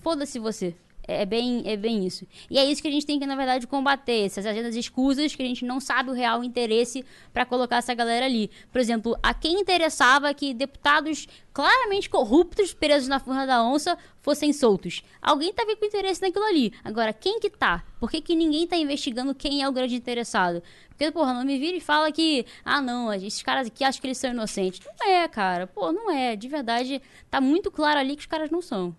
foda-se 0.00 0.38
você. 0.38 0.74
É 1.06 1.26
bem, 1.26 1.62
é 1.66 1.76
bem 1.76 2.06
isso. 2.06 2.26
E 2.48 2.58
é 2.58 2.64
isso 2.64 2.80
que 2.80 2.88
a 2.88 2.90
gente 2.90 3.04
tem 3.06 3.18
que, 3.18 3.26
na 3.26 3.34
verdade, 3.34 3.66
combater. 3.66 4.26
Essas 4.26 4.46
agendas 4.46 4.76
escusas 4.76 5.34
que 5.34 5.42
a 5.42 5.46
gente 5.46 5.64
não 5.64 5.80
sabe 5.80 6.10
o 6.10 6.12
real 6.12 6.44
interesse 6.44 7.04
para 7.32 7.44
colocar 7.44 7.76
essa 7.76 7.94
galera 7.94 8.26
ali. 8.26 8.50
Por 8.70 8.80
exemplo, 8.80 9.16
a 9.22 9.34
quem 9.34 9.60
interessava 9.60 10.32
que 10.32 10.54
deputados 10.54 11.26
claramente 11.52 12.08
corruptos, 12.08 12.72
presos 12.72 13.08
na 13.08 13.18
furna 13.18 13.46
da 13.46 13.62
onça, 13.62 13.98
fossem 14.22 14.52
soltos. 14.52 15.02
Alguém 15.20 15.52
vendo 15.56 15.76
com 15.78 15.84
interesse 15.84 16.22
naquilo 16.22 16.44
ali. 16.44 16.72
Agora, 16.84 17.12
quem 17.12 17.40
que 17.40 17.50
tá? 17.50 17.84
Por 17.98 18.10
que, 18.10 18.20
que 18.20 18.36
ninguém 18.36 18.66
tá 18.66 18.76
investigando 18.76 19.34
quem 19.34 19.62
é 19.62 19.68
o 19.68 19.72
grande 19.72 19.94
interessado? 19.96 20.62
Porque, 20.90 21.10
porra, 21.10 21.34
não 21.34 21.44
me 21.44 21.58
vira 21.58 21.76
e 21.76 21.80
fala 21.80 22.12
que, 22.12 22.46
ah, 22.64 22.80
não, 22.80 23.12
esses 23.12 23.42
caras 23.42 23.66
aqui 23.66 23.82
acham 23.82 24.00
que 24.00 24.06
eles 24.06 24.18
são 24.18 24.30
inocentes. 24.30 24.80
Não 24.86 25.08
é, 25.08 25.26
cara. 25.26 25.66
Pô, 25.66 25.90
não 25.92 26.10
é. 26.10 26.36
De 26.36 26.46
verdade, 26.46 27.02
tá 27.30 27.40
muito 27.40 27.70
claro 27.70 27.98
ali 27.98 28.14
que 28.14 28.20
os 28.20 28.26
caras 28.26 28.50
não 28.50 28.62
são. 28.62 28.94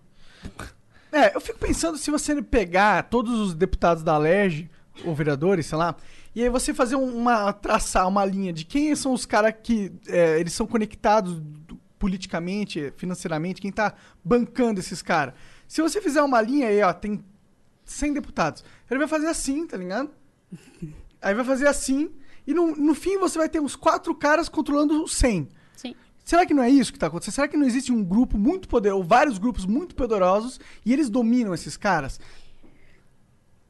É, 1.12 1.36
eu 1.36 1.40
fico 1.40 1.58
pensando 1.58 1.98
se 1.98 2.10
você 2.10 2.40
pegar 2.42 3.02
todos 3.04 3.38
os 3.38 3.54
deputados 3.54 4.02
da 4.02 4.14
Alerj, 4.14 4.68
ou 5.04 5.14
vereadores, 5.14 5.66
sei 5.66 5.78
lá, 5.78 5.94
e 6.34 6.42
aí 6.42 6.48
você 6.48 6.72
fazer 6.74 6.96
um- 6.96 7.14
uma. 7.16 7.52
traçar 7.52 8.08
uma 8.08 8.24
linha 8.24 8.52
de 8.52 8.64
quem 8.64 8.94
são 8.94 9.12
os 9.12 9.24
caras 9.26 9.54
que 9.62 9.92
é, 10.08 10.38
eles 10.40 10.52
são 10.54 10.66
conectados 10.66 11.38
do- 11.40 11.78
politicamente, 11.98 12.92
financeiramente, 12.96 13.60
quem 13.60 13.70
tá 13.70 13.94
bancando 14.24 14.80
esses 14.80 15.00
caras. 15.02 15.34
Se 15.68 15.80
você 15.80 16.00
fizer 16.00 16.20
uma 16.22 16.40
linha 16.40 16.68
aí, 16.68 16.82
ó, 16.82 16.92
tem 16.92 17.22
100 17.84 18.14
deputados. 18.14 18.64
Ele 18.90 18.98
vai 18.98 19.06
fazer 19.08 19.28
assim, 19.28 19.66
tá 19.66 19.76
ligado? 19.76 20.10
Aí 21.20 21.34
vai 21.34 21.44
fazer 21.44 21.68
assim, 21.68 22.10
e 22.46 22.52
no, 22.52 22.74
no 22.74 22.94
fim 22.94 23.18
você 23.18 23.38
vai 23.38 23.48
ter 23.48 23.60
uns 23.60 23.76
quatro 23.76 24.14
caras 24.14 24.48
controlando 24.48 25.02
os 25.04 25.14
100. 25.14 25.48
Será 26.32 26.46
que 26.46 26.54
não 26.54 26.62
é 26.62 26.70
isso 26.70 26.90
que 26.90 26.96
está 26.96 27.08
acontecendo? 27.08 27.34
Será 27.34 27.46
que 27.46 27.58
não 27.58 27.66
existe 27.66 27.92
um 27.92 28.02
grupo 28.02 28.38
muito 28.38 28.66
poderoso, 28.66 29.02
ou 29.02 29.06
vários 29.06 29.36
grupos 29.36 29.66
muito 29.66 29.94
poderosos, 29.94 30.58
e 30.82 30.90
eles 30.90 31.10
dominam 31.10 31.52
esses 31.52 31.76
caras? 31.76 32.18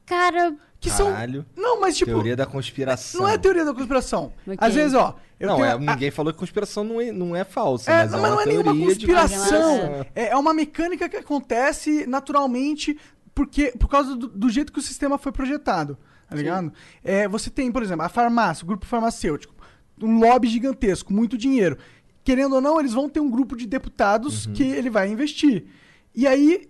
Cara, 0.06 0.54
Que 0.80 0.88
Caralho. 0.88 1.44
são. 1.56 1.62
Não, 1.64 1.80
mas 1.80 1.96
tipo. 1.96 2.12
Teoria 2.12 2.36
da 2.36 2.46
conspiração. 2.46 3.20
Não 3.22 3.28
é 3.28 3.36
teoria 3.36 3.64
da 3.64 3.74
conspiração. 3.74 4.32
Ok. 4.46 4.58
Às 4.60 4.74
vezes, 4.74 4.94
ó. 4.94 5.16
Eu 5.40 5.48
não, 5.48 5.56
tenho 5.56 5.66
é, 5.66 5.72
a- 5.72 5.78
ninguém 5.78 6.12
falou 6.12 6.32
que 6.32 6.38
conspiração 6.38 6.84
não 6.84 7.00
é, 7.00 7.10
não 7.10 7.34
é 7.34 7.42
falsa, 7.42 7.90
É, 7.90 8.02
mas 8.04 8.12
não, 8.12 8.24
é 8.26 8.30
não 8.30 8.40
é 8.40 8.46
nenhuma 8.46 8.64
teoria 8.72 8.94
de 8.94 9.06
conspiração. 9.06 9.38
conspiração. 9.38 10.06
É, 10.14 10.28
é 10.28 10.36
uma 10.36 10.54
mecânica 10.54 11.08
que 11.08 11.16
acontece 11.16 12.06
naturalmente 12.06 12.96
porque, 13.34 13.72
por 13.76 13.88
causa 13.88 14.14
do, 14.14 14.28
do 14.28 14.48
jeito 14.48 14.72
que 14.72 14.78
o 14.78 14.82
sistema 14.82 15.18
foi 15.18 15.32
projetado. 15.32 15.98
Tá 16.28 16.36
ligado? 16.36 16.72
É, 17.02 17.26
você 17.26 17.50
tem, 17.50 17.72
por 17.72 17.82
exemplo, 17.82 18.04
a 18.06 18.08
farmácia, 18.08 18.62
o 18.62 18.68
grupo 18.68 18.86
farmacêutico, 18.86 19.52
um 20.00 20.20
lobby 20.20 20.46
gigantesco, 20.48 21.12
muito 21.12 21.36
dinheiro. 21.36 21.76
Querendo 22.24 22.54
ou 22.54 22.60
não, 22.60 22.78
eles 22.78 22.92
vão 22.92 23.08
ter 23.08 23.20
um 23.20 23.30
grupo 23.30 23.56
de 23.56 23.66
deputados 23.66 24.46
Uhum. 24.46 24.52
que 24.52 24.62
ele 24.62 24.88
vai 24.90 25.08
investir. 25.10 25.64
E 26.14 26.26
aí, 26.26 26.68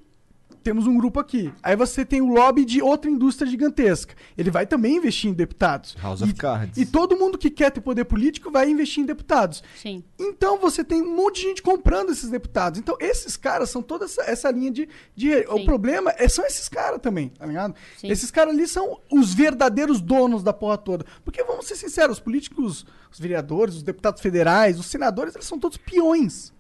temos 0.63 0.87
um 0.87 0.97
grupo 0.97 1.21
aqui. 1.21 1.53
Aí 1.63 1.77
você 1.77 2.05
tem 2.05 2.21
o 2.21 2.27
lobby 2.27 2.65
de 2.65 2.83
outra 2.83 3.11
indústria 3.11 3.51
gigantesca. 3.51 4.15
Ele 4.37 4.51
vai 4.51 4.67
também 4.67 4.97
investir 4.97 5.31
em 5.31 5.35
deputados. 5.35 5.97
House 6.01 6.21
e, 6.21 6.25
of 6.25 6.35
Cards. 6.35 6.77
E 6.77 6.87
todo 6.87 7.17
mundo 7.17 7.39
que 7.39 7.51
quer 7.51 7.71
ter 7.71 7.81
poder 7.81 8.05
político 8.05 8.51
vai 8.51 8.71
investir 8.71 9.03
em 9.03 9.07
deputados. 9.07 9.63
sim. 9.77 10.03
Então 10.19 10.59
você 10.59 10.85
tem 10.85 11.03
um 11.03 11.15
monte 11.15 11.37
de 11.37 11.49
gente 11.49 11.63
comprando 11.63 12.11
esses 12.11 12.31
deputados. 12.31 12.79
Então 12.79 12.97
esses 13.01 13.37
caras 13.37 13.71
são 13.71 13.83
toda 13.83 14.05
essa, 14.05 14.23
essa 14.23 14.51
linha 14.51 14.71
de. 14.71 14.89
de 15.15 15.45
o 15.49 15.65
problema 15.65 16.13
é, 16.17 16.29
são 16.29 16.45
esses 16.45 16.69
caras 16.69 17.01
também, 17.01 17.29
tá 17.29 17.47
ligado? 17.47 17.75
Sim. 17.97 18.09
Esses 18.09 18.31
caras 18.31 18.55
ali 18.55 18.67
são 18.67 19.01
os 19.11 19.35
verdadeiros 19.35 20.01
donos 20.01 20.43
da 20.43 20.53
porra 20.53 20.79
toda. 20.79 21.05
Porque 21.25 21.43
vamos 21.45 21.67
ser 21.67 21.77
sinceros, 21.77 22.19
os 22.19 22.23
políticos, 22.23 22.87
os 23.11 23.19
vereadores, 23.19 23.77
os 23.77 23.83
deputados 23.83 24.23
federais, 24.23 24.79
os 24.79 24.87
senadores, 24.87 25.35
eles 25.35 25.47
são 25.47 25.59
todos 25.59 25.77
peões. 25.77 26.53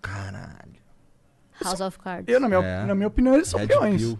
Caralho. 0.00 0.79
House 1.64 1.80
of 1.80 1.98
Cards. 1.98 2.26
Eu, 2.28 2.40
na 2.40 2.48
minha, 2.48 2.60
É. 2.60 2.84
na 2.86 2.94
minha 2.94 3.08
opinião, 3.08 3.34
eles 3.34 3.48
são 3.48 3.60
Red 3.60 3.68
peões. 3.68 4.00
Pill. 4.02 4.18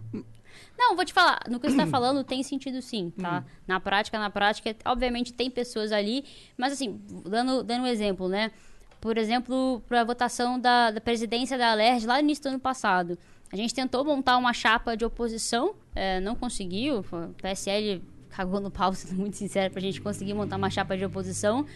Não, 0.78 0.96
vou 0.96 1.04
te 1.04 1.12
falar, 1.12 1.40
no 1.48 1.60
que 1.60 1.70
você 1.70 1.76
tá 1.76 1.86
falando 1.88 2.24
tem 2.24 2.42
sentido 2.42 2.80
sim, 2.80 3.12
tá? 3.20 3.44
Na 3.66 3.78
prática, 3.78 4.18
na 4.18 4.30
prática, 4.30 4.74
obviamente 4.86 5.32
tem 5.32 5.50
pessoas 5.50 5.92
ali, 5.92 6.24
mas 6.56 6.72
assim, 6.72 7.00
dando, 7.26 7.62
dando 7.62 7.82
um 7.82 7.86
exemplo, 7.86 8.28
né? 8.28 8.50
Por 9.00 9.16
exemplo, 9.18 9.82
para 9.88 10.00
a 10.02 10.04
votação 10.04 10.58
da, 10.58 10.90
da 10.90 11.00
presidência 11.00 11.56
da 11.58 11.70
Alerj 11.72 12.06
lá 12.06 12.14
no 12.14 12.20
início 12.20 12.44
do 12.44 12.48
ano 12.50 12.60
passado. 12.60 13.18
A 13.52 13.56
gente 13.56 13.74
tentou 13.74 14.04
montar 14.04 14.36
uma 14.36 14.52
chapa 14.52 14.96
de 14.96 15.04
oposição, 15.04 15.74
é, 15.94 16.20
não 16.20 16.34
conseguiu, 16.36 17.00
o 17.00 17.34
PSL 17.42 18.02
cagou 18.30 18.60
no 18.60 18.70
pau, 18.70 18.92
sendo 18.94 19.18
muito 19.18 19.36
sincero, 19.36 19.72
pra 19.72 19.80
gente 19.82 20.00
conseguir 20.00 20.34
montar 20.34 20.56
uma 20.56 20.70
chapa 20.70 20.96
de 20.96 21.04
oposição. 21.04 21.66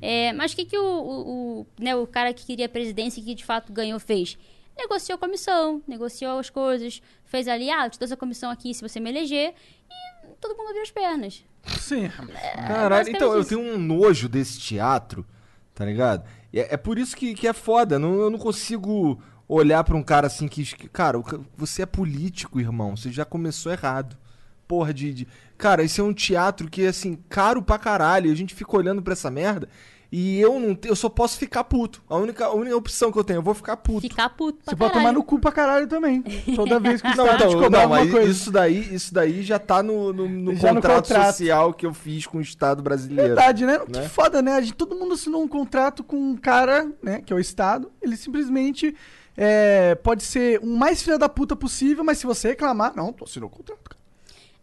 É, 0.00 0.32
mas 0.32 0.52
o 0.52 0.56
que, 0.56 0.64
que 0.64 0.78
o, 0.78 0.84
o, 0.84 1.60
o, 1.60 1.66
né, 1.78 1.94
o 1.96 2.06
cara 2.06 2.32
que 2.32 2.44
queria 2.44 2.66
a 2.66 2.68
presidência 2.68 3.20
e 3.20 3.24
que 3.24 3.34
de 3.34 3.44
fato 3.44 3.72
ganhou 3.72 3.98
fez? 3.98 4.36
Negociou 4.76 5.16
a 5.16 5.18
comissão, 5.18 5.82
negociou 5.86 6.38
as 6.38 6.50
coisas, 6.50 7.00
fez 7.24 7.46
ali, 7.48 7.70
ah, 7.70 7.86
eu 7.86 7.90
te 7.90 7.98
dou 7.98 8.06
essa 8.06 8.16
comissão 8.16 8.50
aqui 8.50 8.74
se 8.74 8.82
você 8.82 8.98
me 8.98 9.08
eleger, 9.10 9.54
e 9.88 10.34
todo 10.40 10.56
mundo 10.56 10.68
abriu 10.68 10.82
as 10.82 10.90
pernas. 10.90 11.44
Sim. 11.78 12.08
Caralho, 12.08 13.08
então 13.08 13.32
eu 13.32 13.38
basicamente 13.38 13.48
tenho 13.48 13.60
um 13.74 13.78
nojo 13.78 14.28
desse 14.28 14.58
teatro, 14.58 15.24
tá 15.74 15.84
ligado? 15.84 16.24
E 16.52 16.60
É, 16.60 16.74
é 16.74 16.76
por 16.76 16.98
isso 16.98 17.16
que, 17.16 17.34
que 17.34 17.46
é 17.48 17.52
foda. 17.52 17.98
Não, 17.98 18.14
eu 18.14 18.30
não 18.30 18.38
consigo 18.38 19.20
olhar 19.48 19.82
pra 19.84 19.96
um 19.96 20.02
cara 20.02 20.26
assim 20.26 20.46
que. 20.48 20.64
Cara, 20.88 21.18
você 21.56 21.82
é 21.82 21.86
político, 21.86 22.60
irmão. 22.60 22.96
Você 22.96 23.10
já 23.10 23.24
começou 23.24 23.72
errado. 23.72 24.16
Porra 24.68 24.92
de. 24.92 25.12
de- 25.14 25.28
Cara, 25.56 25.82
esse 25.82 26.00
é 26.00 26.04
um 26.04 26.12
teatro 26.12 26.68
que 26.68 26.82
é 26.84 26.88
assim, 26.88 27.16
caro 27.28 27.62
pra 27.62 27.78
caralho. 27.78 28.30
A 28.30 28.34
gente 28.34 28.54
fica 28.54 28.76
olhando 28.76 29.02
pra 29.02 29.12
essa 29.14 29.30
merda. 29.30 29.68
E 30.12 30.38
eu 30.38 30.60
não 30.60 30.78
eu 30.84 30.94
só 30.94 31.08
posso 31.08 31.36
ficar 31.38 31.64
puto. 31.64 32.02
A 32.08 32.16
única, 32.16 32.44
a 32.46 32.52
única 32.54 32.76
opção 32.76 33.10
que 33.10 33.18
eu 33.18 33.24
tenho, 33.24 33.38
eu 33.38 33.42
vou 33.42 33.54
ficar 33.54 33.76
puto. 33.76 34.00
Ficar 34.02 34.28
puto 34.30 34.58
pra 34.64 34.70
Você 34.72 34.76
pode 34.76 34.92
caralho. 34.92 35.08
tomar 35.08 35.12
no 35.18 35.24
cu 35.24 35.38
pra 35.40 35.50
caralho 35.50 35.86
também. 35.88 36.22
Toda 36.54 36.78
vez 36.78 37.02
que 37.02 37.08
o 37.08 37.16
Não, 37.16 37.24
Estado 37.24 37.38
te 37.40 37.44
então, 37.48 37.60
cobrar 37.62 37.70
não, 37.70 37.80
alguma 37.82 38.00
mas 38.00 38.10
coisa. 38.12 38.30
isso 38.30 38.50
daí, 38.52 38.94
isso 38.94 39.12
daí 39.12 39.42
já 39.42 39.58
tá 39.58 39.82
no, 39.82 40.12
no, 40.12 40.28
no 40.28 40.54
Já 40.54 40.68
no 40.68 40.74
contrato, 40.76 41.08
contrato. 41.08 41.26
social 41.32 41.74
que 41.74 41.84
eu 41.86 41.92
fiz 41.92 42.26
com 42.26 42.38
o 42.38 42.40
Estado 42.40 42.82
brasileiro. 42.82 43.34
Verdade, 43.34 43.66
né? 43.66 43.78
Que 43.80 43.92
né? 43.98 44.08
foda, 44.08 44.40
né? 44.40 44.52
A 44.52 44.60
gente- 44.60 44.74
todo 44.74 44.94
mundo 44.94 45.14
assinou 45.14 45.42
um 45.42 45.48
contrato 45.48 46.04
com 46.04 46.16
um 46.16 46.36
cara, 46.36 46.88
né? 47.02 47.20
Que 47.20 47.32
é 47.32 47.36
o 47.36 47.40
Estado. 47.40 47.90
Ele 48.00 48.16
simplesmente 48.16 48.94
é, 49.36 49.96
pode 49.96 50.22
ser 50.22 50.60
o 50.60 50.66
mais 50.66 51.02
filha 51.02 51.18
da 51.18 51.28
puta 51.28 51.56
possível, 51.56 52.04
mas 52.04 52.18
se 52.18 52.26
você 52.26 52.48
reclamar, 52.48 52.94
não, 52.94 53.12
tu 53.12 53.24
assinou 53.24 53.48
o 53.48 53.52
contrato, 53.52 53.80
cara. 53.90 54.04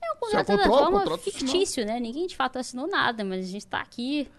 É 0.02 0.14
um 0.14 0.20
contrato 0.20 0.48
da 0.48 0.58
controla, 0.58 0.82
forma 0.84 1.00
contrato 1.00 1.22
fictício, 1.24 1.86
né? 1.86 2.00
Ninguém 2.00 2.26
de 2.26 2.36
fato 2.38 2.58
assinou 2.58 2.88
nada, 2.88 3.24
mas 3.26 3.46
a 3.46 3.50
gente 3.50 3.68
tá 3.68 3.82
aqui 3.82 4.30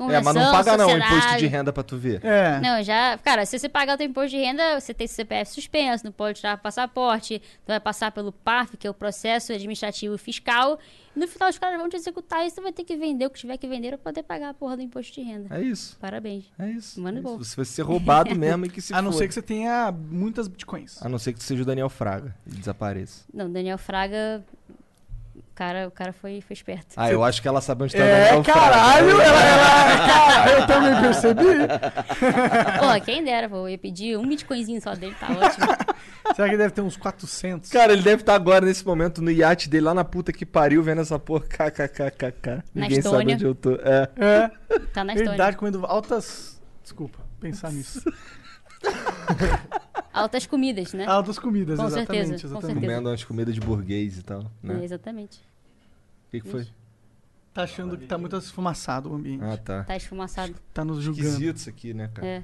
É, 0.00 0.20
mas 0.20 0.34
não 0.34 0.52
paga 0.52 0.76
não, 0.76 0.84
sociedade. 0.84 1.14
imposto 1.14 1.36
de 1.38 1.46
renda 1.46 1.72
pra 1.72 1.82
tu 1.82 1.96
ver. 1.96 2.24
É. 2.24 2.60
Não, 2.60 2.82
já. 2.82 3.18
Cara, 3.18 3.44
se 3.44 3.58
você 3.58 3.68
pagar 3.68 3.94
o 3.94 3.96
teu 3.98 4.06
imposto 4.06 4.30
de 4.30 4.36
renda, 4.38 4.78
você 4.80 4.94
tem 4.94 5.06
CPF 5.06 5.52
suspenso, 5.52 6.04
não 6.04 6.12
pode 6.12 6.40
tirar 6.40 6.56
passaporte, 6.58 7.40
tu 7.40 7.68
vai 7.68 7.80
passar 7.80 8.12
pelo 8.12 8.30
PAF, 8.32 8.76
que 8.76 8.86
é 8.86 8.90
o 8.90 8.94
processo 8.94 9.52
administrativo 9.52 10.16
fiscal. 10.18 10.78
E 11.16 11.18
no 11.18 11.26
final 11.26 11.48
os 11.48 11.58
caras 11.58 11.78
vão 11.80 11.88
te 11.88 11.96
executar 11.96 12.46
e 12.46 12.50
você 12.50 12.60
vai 12.60 12.72
ter 12.72 12.84
que 12.84 12.96
vender 12.96 13.26
o 13.26 13.30
que 13.30 13.40
tiver 13.40 13.56
que 13.56 13.66
vender 13.66 13.88
pra 13.90 14.12
poder 14.12 14.22
pagar 14.22 14.50
a 14.50 14.54
porra 14.54 14.76
do 14.76 14.82
imposto 14.82 15.12
de 15.14 15.22
renda. 15.22 15.54
É 15.56 15.60
isso. 15.60 15.96
Parabéns. 16.00 16.44
É 16.58 16.68
isso. 16.70 17.00
Mano 17.00 17.18
é 17.18 17.20
bom. 17.20 17.34
isso. 17.40 17.44
Você 17.44 17.56
vai 17.56 17.64
ser 17.64 17.82
roubado 17.82 18.34
mesmo 18.36 18.66
e 18.66 18.68
que 18.68 18.80
se 18.80 18.92
a 18.94 19.02
não 19.02 19.10
foda. 19.10 19.22
ser 19.24 19.28
que 19.28 19.34
você 19.34 19.42
tenha 19.42 19.90
muitas 19.92 20.46
bitcoins. 20.46 21.02
A 21.02 21.08
não 21.08 21.18
ser 21.18 21.32
que 21.32 21.38
tu 21.40 21.44
seja 21.44 21.62
o 21.62 21.66
Daniel 21.66 21.88
Fraga 21.88 22.34
e 22.46 22.50
desapareça. 22.50 23.24
Não, 23.34 23.50
Daniel 23.50 23.78
Fraga. 23.78 24.44
O 25.58 25.60
cara, 25.60 25.88
o 25.88 25.90
cara 25.90 26.12
foi, 26.12 26.40
foi 26.40 26.54
esperto. 26.54 26.94
Ah, 26.96 27.10
eu 27.10 27.24
acho 27.24 27.42
que 27.42 27.48
ela 27.48 27.60
sabe 27.60 27.82
onde 27.82 27.92
tá 27.92 27.98
o 27.98 28.06
É, 28.06 28.42
caralho! 28.44 29.10
Ela, 29.10 29.24
ela, 29.24 30.06
cara, 30.06 30.50
eu 30.52 30.66
também 30.68 31.00
percebi. 31.00 31.42
Pô, 32.78 33.04
quem 33.04 33.24
dera, 33.24 33.48
pô. 33.48 33.56
Eu 33.56 33.68
ia 33.70 33.76
pedir 33.78 34.16
um 34.16 34.28
bitcoinzinho 34.28 34.80
só 34.80 34.94
dele, 34.94 35.16
tá 35.18 35.26
ótimo. 35.26 35.66
Será 36.36 36.48
que 36.48 36.56
deve 36.56 36.70
ter 36.72 36.80
uns 36.80 36.96
400? 36.96 37.70
Cara, 37.70 37.92
ele 37.92 38.02
deve 38.02 38.22
estar 38.22 38.36
agora, 38.36 38.64
nesse 38.64 38.86
momento, 38.86 39.20
no 39.20 39.32
iate 39.32 39.68
dele, 39.68 39.86
lá 39.86 39.94
na 39.94 40.04
puta 40.04 40.32
que 40.32 40.46
pariu, 40.46 40.80
vendo 40.80 41.00
essa 41.00 41.18
porra. 41.18 41.40
KKKKK. 41.50 42.46
Na 42.72 42.82
Ninguém 42.82 43.02
sabe 43.02 43.16
Estônia. 43.16 43.34
onde 43.34 43.44
eu 43.46 43.54
tô. 43.56 43.72
É. 43.82 44.08
É, 44.16 44.50
Tá 44.94 45.02
na 45.02 45.12
história. 45.14 45.30
verdade, 45.30 45.56
comendo 45.56 45.84
altas... 45.86 46.62
Desculpa, 46.84 47.18
pensar 47.40 47.72
nisso. 47.72 48.00
Altas 50.12 50.46
comidas, 50.46 50.92
né? 50.92 51.04
Altas 51.06 51.38
comidas, 51.38 51.78
Com 51.78 51.86
exatamente. 51.86 52.06
certeza, 52.28 52.28
com 52.28 52.34
exatamente. 52.58 52.66
certeza. 52.74 52.86
Comendo 52.86 53.08
umas 53.08 53.24
comidas 53.24 53.54
de 53.54 53.60
burguês 53.60 54.18
e 54.18 54.22
tal, 54.22 54.40
É, 54.62 54.66
né? 54.68 54.84
exatamente. 54.84 55.47
O 56.28 56.30
que, 56.30 56.40
que 56.40 56.48
foi? 56.48 56.66
Tá 57.54 57.62
achando 57.64 57.96
que 57.98 58.06
tá 58.06 58.16
muito 58.16 58.36
esfumaçado 58.36 59.10
o 59.10 59.14
ambiente. 59.14 59.42
Ah, 59.42 59.56
tá. 59.56 59.84
Tá 59.84 59.96
esfumaçado. 59.96 60.54
Tá 60.72 60.84
nos 60.84 61.02
julgando. 61.02 61.26
Esquisito 61.28 61.56
isso 61.56 61.68
aqui, 61.68 61.92
né, 61.94 62.08
cara? 62.14 62.26
É. 62.26 62.42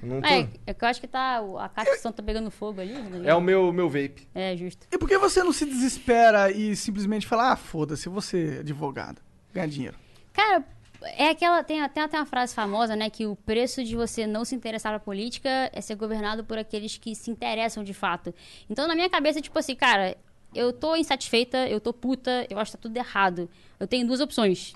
Eu 0.00 0.08
não 0.08 0.20
tô- 0.22 0.26
É, 0.28 0.48
é 0.68 0.72
que 0.74 0.84
eu 0.84 0.88
acho 0.88 1.00
que 1.00 1.08
tá. 1.08 1.42
A 1.58 1.68
caixa 1.68 1.90
de 1.92 1.98
som 2.00 2.12
tá 2.12 2.22
pegando 2.22 2.50
fogo 2.50 2.80
ali. 2.80 2.92
né? 2.94 3.22
É 3.28 3.34
o 3.34 3.40
meu, 3.40 3.72
meu 3.72 3.88
vape. 3.90 4.28
É, 4.34 4.56
justo. 4.56 4.86
E 4.90 4.96
por 4.96 5.08
que 5.08 5.18
você 5.18 5.42
não 5.42 5.52
se 5.52 5.66
desespera 5.66 6.50
e 6.50 6.74
simplesmente 6.76 7.26
fala, 7.26 7.52
ah, 7.52 7.56
foda-se, 7.56 8.06
eu 8.06 8.12
vou 8.12 8.22
ser 8.22 8.60
advogada, 8.60 9.20
ganhar 9.52 9.66
dinheiro? 9.66 9.96
Cara, 10.32 10.64
é 11.02 11.28
aquela. 11.30 11.62
Tem, 11.64 11.86
tem 11.88 12.02
até 12.04 12.16
uma 12.16 12.24
frase 12.24 12.54
famosa, 12.54 12.94
né? 12.94 13.10
Que 13.10 13.26
o 13.26 13.34
preço 13.34 13.82
de 13.84 13.96
você 13.96 14.26
não 14.28 14.44
se 14.44 14.54
interessar 14.54 14.92
na 14.92 15.00
política 15.00 15.48
é 15.72 15.80
ser 15.80 15.96
governado 15.96 16.44
por 16.44 16.56
aqueles 16.56 16.96
que 16.96 17.14
se 17.16 17.30
interessam 17.30 17.82
de 17.82 17.92
fato. 17.92 18.32
Então, 18.70 18.86
na 18.86 18.94
minha 18.94 19.10
cabeça, 19.10 19.40
tipo 19.42 19.58
assim, 19.58 19.74
cara, 19.74 20.16
eu 20.54 20.72
tô 20.72 20.96
insatisfeita, 20.96 21.68
eu 21.68 21.80
tô 21.80 21.92
puta, 21.92 22.46
eu 22.50 22.58
acho 22.58 22.72
que 22.72 22.76
tá 22.78 22.82
tudo 22.82 22.96
errado. 22.96 23.48
Eu 23.78 23.86
tenho 23.86 24.06
duas 24.06 24.20
opções. 24.20 24.74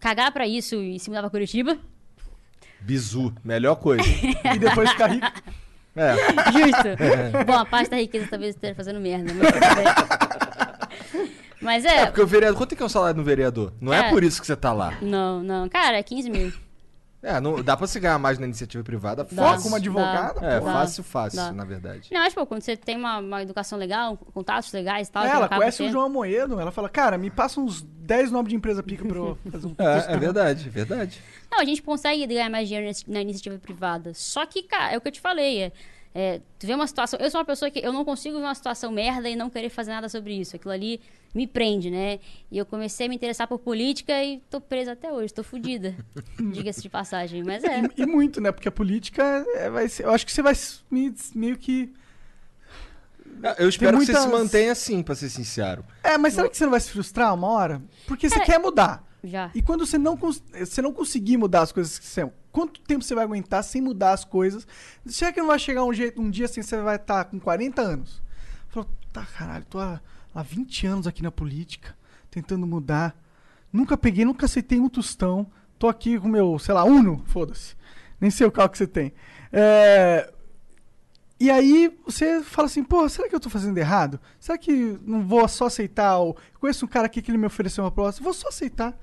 Cagar 0.00 0.32
pra 0.32 0.46
isso 0.46 0.76
e 0.82 0.98
se 0.98 1.08
mudar 1.08 1.20
pra 1.22 1.30
Curitiba. 1.30 1.78
Bizu. 2.80 3.32
Melhor 3.44 3.76
coisa. 3.76 4.02
E 4.54 4.58
depois 4.58 4.90
ficar 4.90 5.06
rico. 5.08 5.26
É. 5.94 6.14
Justo. 6.52 6.88
Bom, 7.46 7.52
a 7.52 7.64
parte 7.64 7.90
da 7.90 7.96
riqueza 7.98 8.26
talvez 8.28 8.54
esteja 8.54 8.74
fazendo 8.74 8.98
merda, 9.00 9.32
mas. 9.34 9.52
Mas 11.60 11.84
É, 11.84 11.98
é. 12.02 12.06
porque 12.06 12.20
o 12.20 12.26
vereador. 12.26 12.58
Quanto 12.58 12.72
é 12.72 12.76
que 12.76 12.82
é 12.82 12.86
o 12.86 12.88
salário 12.88 13.14
do 13.16 13.22
vereador? 13.24 13.72
Não 13.80 13.92
é, 13.94 14.08
É. 14.08 14.10
por 14.10 14.24
isso 14.24 14.40
que 14.40 14.46
você 14.46 14.56
tá 14.56 14.72
lá. 14.72 14.98
Não, 15.00 15.42
não. 15.42 15.68
Cara, 15.68 15.98
é 15.98 16.02
15 16.02 16.28
mil. 16.30 16.52
É, 17.22 17.40
não, 17.40 17.62
dá 17.62 17.76
pra 17.76 17.86
se 17.86 18.00
ganhar 18.00 18.18
mais 18.18 18.38
na 18.38 18.46
iniciativa 18.46 18.82
privada. 18.82 19.22
Dá. 19.30 19.42
Fácil. 19.42 19.62
Como 19.62 19.76
advogada, 19.76 20.44
É, 20.44 20.58
Dá. 20.58 20.72
fácil, 20.72 21.04
fácil, 21.04 21.36
Dá. 21.38 21.52
na 21.52 21.64
verdade. 21.64 22.08
Não, 22.12 22.20
mas, 22.20 22.34
pô, 22.34 22.44
quando 22.44 22.62
você 22.62 22.76
tem 22.76 22.96
uma, 22.96 23.18
uma 23.18 23.42
educação 23.42 23.78
legal, 23.78 24.16
contatos 24.34 24.72
legais 24.72 25.06
e 25.06 25.12
tal. 25.12 25.22
que 25.22 25.28
ela 25.30 25.48
conhece 25.48 25.78
tendo- 25.78 25.88
o 25.88 25.92
João 25.92 26.06
Amoedo, 26.06 26.58
ela 26.60 26.72
fala, 26.72 26.88
cara, 26.88 27.16
me 27.16 27.30
passa 27.30 27.60
uns 27.60 27.82
10 27.82 28.32
nomes 28.32 28.50
de 28.50 28.56
empresa 28.56 28.82
pica 28.82 29.04
pra 29.06 29.16
eu 29.16 29.38
fazer 29.52 29.66
um 29.68 29.74
É, 29.78 30.14
é 30.14 30.16
verdade, 30.16 30.66
é 30.66 30.70
verdade. 30.70 31.22
Não, 31.50 31.60
a 31.60 31.64
gente 31.64 31.80
consegue 31.80 32.26
ganhar 32.26 32.50
mais 32.50 32.66
dinheiro 32.68 32.90
na 33.06 33.20
iniciativa 33.20 33.56
privada. 33.58 34.12
Só 34.14 34.44
que, 34.44 34.62
cara, 34.64 34.92
é 34.92 34.96
o 34.98 35.00
que 35.00 35.06
eu 35.08 35.12
te 35.12 35.20
falei. 35.20 35.62
É, 35.62 35.72
é, 36.14 36.40
tu 36.58 36.66
vê 36.66 36.74
uma 36.74 36.86
situação. 36.86 37.18
Eu 37.20 37.30
sou 37.30 37.38
uma 37.40 37.44
pessoa 37.44 37.70
que 37.70 37.78
eu 37.78 37.92
não 37.92 38.04
consigo 38.04 38.36
ver 38.38 38.44
uma 38.44 38.54
situação 38.54 38.92
merda 38.92 39.28
e 39.28 39.36
não 39.36 39.48
querer 39.48 39.70
fazer 39.70 39.90
nada 39.92 40.08
sobre 40.08 40.34
isso. 40.34 40.54
Aquilo 40.56 40.72
ali 40.72 41.00
me 41.34 41.46
prende, 41.46 41.90
né? 41.90 42.18
E 42.50 42.58
eu 42.58 42.66
comecei 42.66 43.06
a 43.06 43.08
me 43.08 43.14
interessar 43.16 43.48
por 43.48 43.58
política 43.58 44.22
e 44.22 44.40
tô 44.50 44.60
presa 44.60 44.92
até 44.92 45.10
hoje, 45.12 45.32
tô 45.32 45.42
fodida. 45.42 45.94
Diga-se 46.52 46.82
de 46.82 46.90
passagem. 46.90 47.42
Mas 47.42 47.64
é. 47.64 47.80
E, 47.96 48.02
e 48.02 48.06
muito, 48.06 48.40
né? 48.40 48.52
Porque 48.52 48.68
a 48.68 48.72
política 48.72 49.22
é, 49.56 49.70
vai 49.70 49.88
ser. 49.88 50.04
Eu 50.04 50.10
acho 50.10 50.26
que 50.26 50.32
você 50.32 50.42
vai 50.42 50.54
me- 50.90 51.14
meio 51.34 51.56
que. 51.56 51.90
Eu 53.58 53.68
espero 53.68 53.98
que 53.98 54.04
você 54.06 54.12
se 54.12 54.18
muitas- 54.20 54.40
mantenha 54.40 54.72
assim, 54.72 55.02
pra 55.02 55.14
ser 55.14 55.28
sincero. 55.30 55.84
É, 56.02 56.16
mas 56.18 56.34
será 56.34 56.48
que 56.48 56.56
você 56.56 56.64
não 56.64 56.70
vai 56.70 56.80
se 56.80 56.90
frustrar 56.90 57.34
uma 57.34 57.48
hora? 57.48 57.82
Porque 58.06 58.28
você 58.28 58.34
Cara, 58.36 58.46
quer 58.46 58.58
mudar. 58.58 59.02
Já. 59.24 59.50
E 59.54 59.62
quando 59.62 59.86
você 59.86 59.96
não, 59.98 60.16
cons- 60.16 60.42
você 60.52 60.82
não 60.82 60.92
conseguir 60.92 61.36
mudar 61.38 61.62
as 61.62 61.72
coisas 61.72 61.98
que 61.98 62.04
são, 62.06 62.32
quanto 62.52 62.80
tempo 62.82 63.02
você 63.02 63.14
vai 63.14 63.24
aguentar 63.24 63.64
sem 63.64 63.80
mudar 63.82 64.12
as 64.12 64.24
coisas? 64.24 64.66
Será 65.06 65.32
que 65.32 65.40
não 65.40 65.48
vai 65.48 65.58
chegar 65.58 65.84
um, 65.84 65.92
jeito, 65.92 66.20
um 66.20 66.30
dia 66.30 66.44
assim, 66.44 66.62
você 66.62 66.80
vai 66.80 66.96
estar 66.96 67.24
com 67.24 67.40
40 67.40 67.80
anos? 67.82 68.22
Falou, 68.68 68.88
tá, 69.12 69.24
caralho, 69.26 69.64
tô 69.64 69.78
há, 69.78 70.00
há 70.34 70.42
20 70.42 70.86
anos 70.86 71.06
aqui 71.06 71.22
na 71.22 71.30
política, 71.32 71.96
tentando 72.30 72.66
mudar. 72.66 73.16
Nunca 73.72 73.96
peguei, 73.96 74.24
nunca 74.24 74.46
aceitei 74.46 74.78
um 74.78 74.88
tostão. 74.88 75.46
Tô 75.78 75.88
aqui 75.88 76.18
com 76.20 76.28
meu, 76.28 76.58
sei 76.58 76.74
lá, 76.74 76.84
Uno, 76.84 77.22
foda-se. 77.26 77.74
Nem 78.20 78.30
sei 78.30 78.46
o 78.46 78.52
carro 78.52 78.68
que 78.68 78.78
você 78.78 78.86
tem. 78.86 79.12
É, 79.52 80.32
E 81.40 81.50
aí 81.50 81.92
você 82.06 82.40
fala 82.42 82.66
assim, 82.66 82.84
pô, 82.84 83.08
será 83.08 83.28
que 83.28 83.34
eu 83.34 83.40
tô 83.40 83.50
fazendo 83.50 83.76
errado? 83.76 84.20
Será 84.38 84.56
que 84.56 84.96
não 85.04 85.26
vou 85.26 85.46
só 85.48 85.66
aceitar? 85.66 86.20
o- 86.20 86.36
Conheço 86.60 86.84
um 86.84 86.88
cara 86.88 87.06
aqui 87.06 87.20
que 87.20 87.30
ele 87.32 87.38
me 87.38 87.46
ofereceu 87.46 87.82
uma 87.82 87.90
proposta, 87.90 88.22
vou 88.22 88.32
só 88.32 88.48
aceitar 88.48 88.96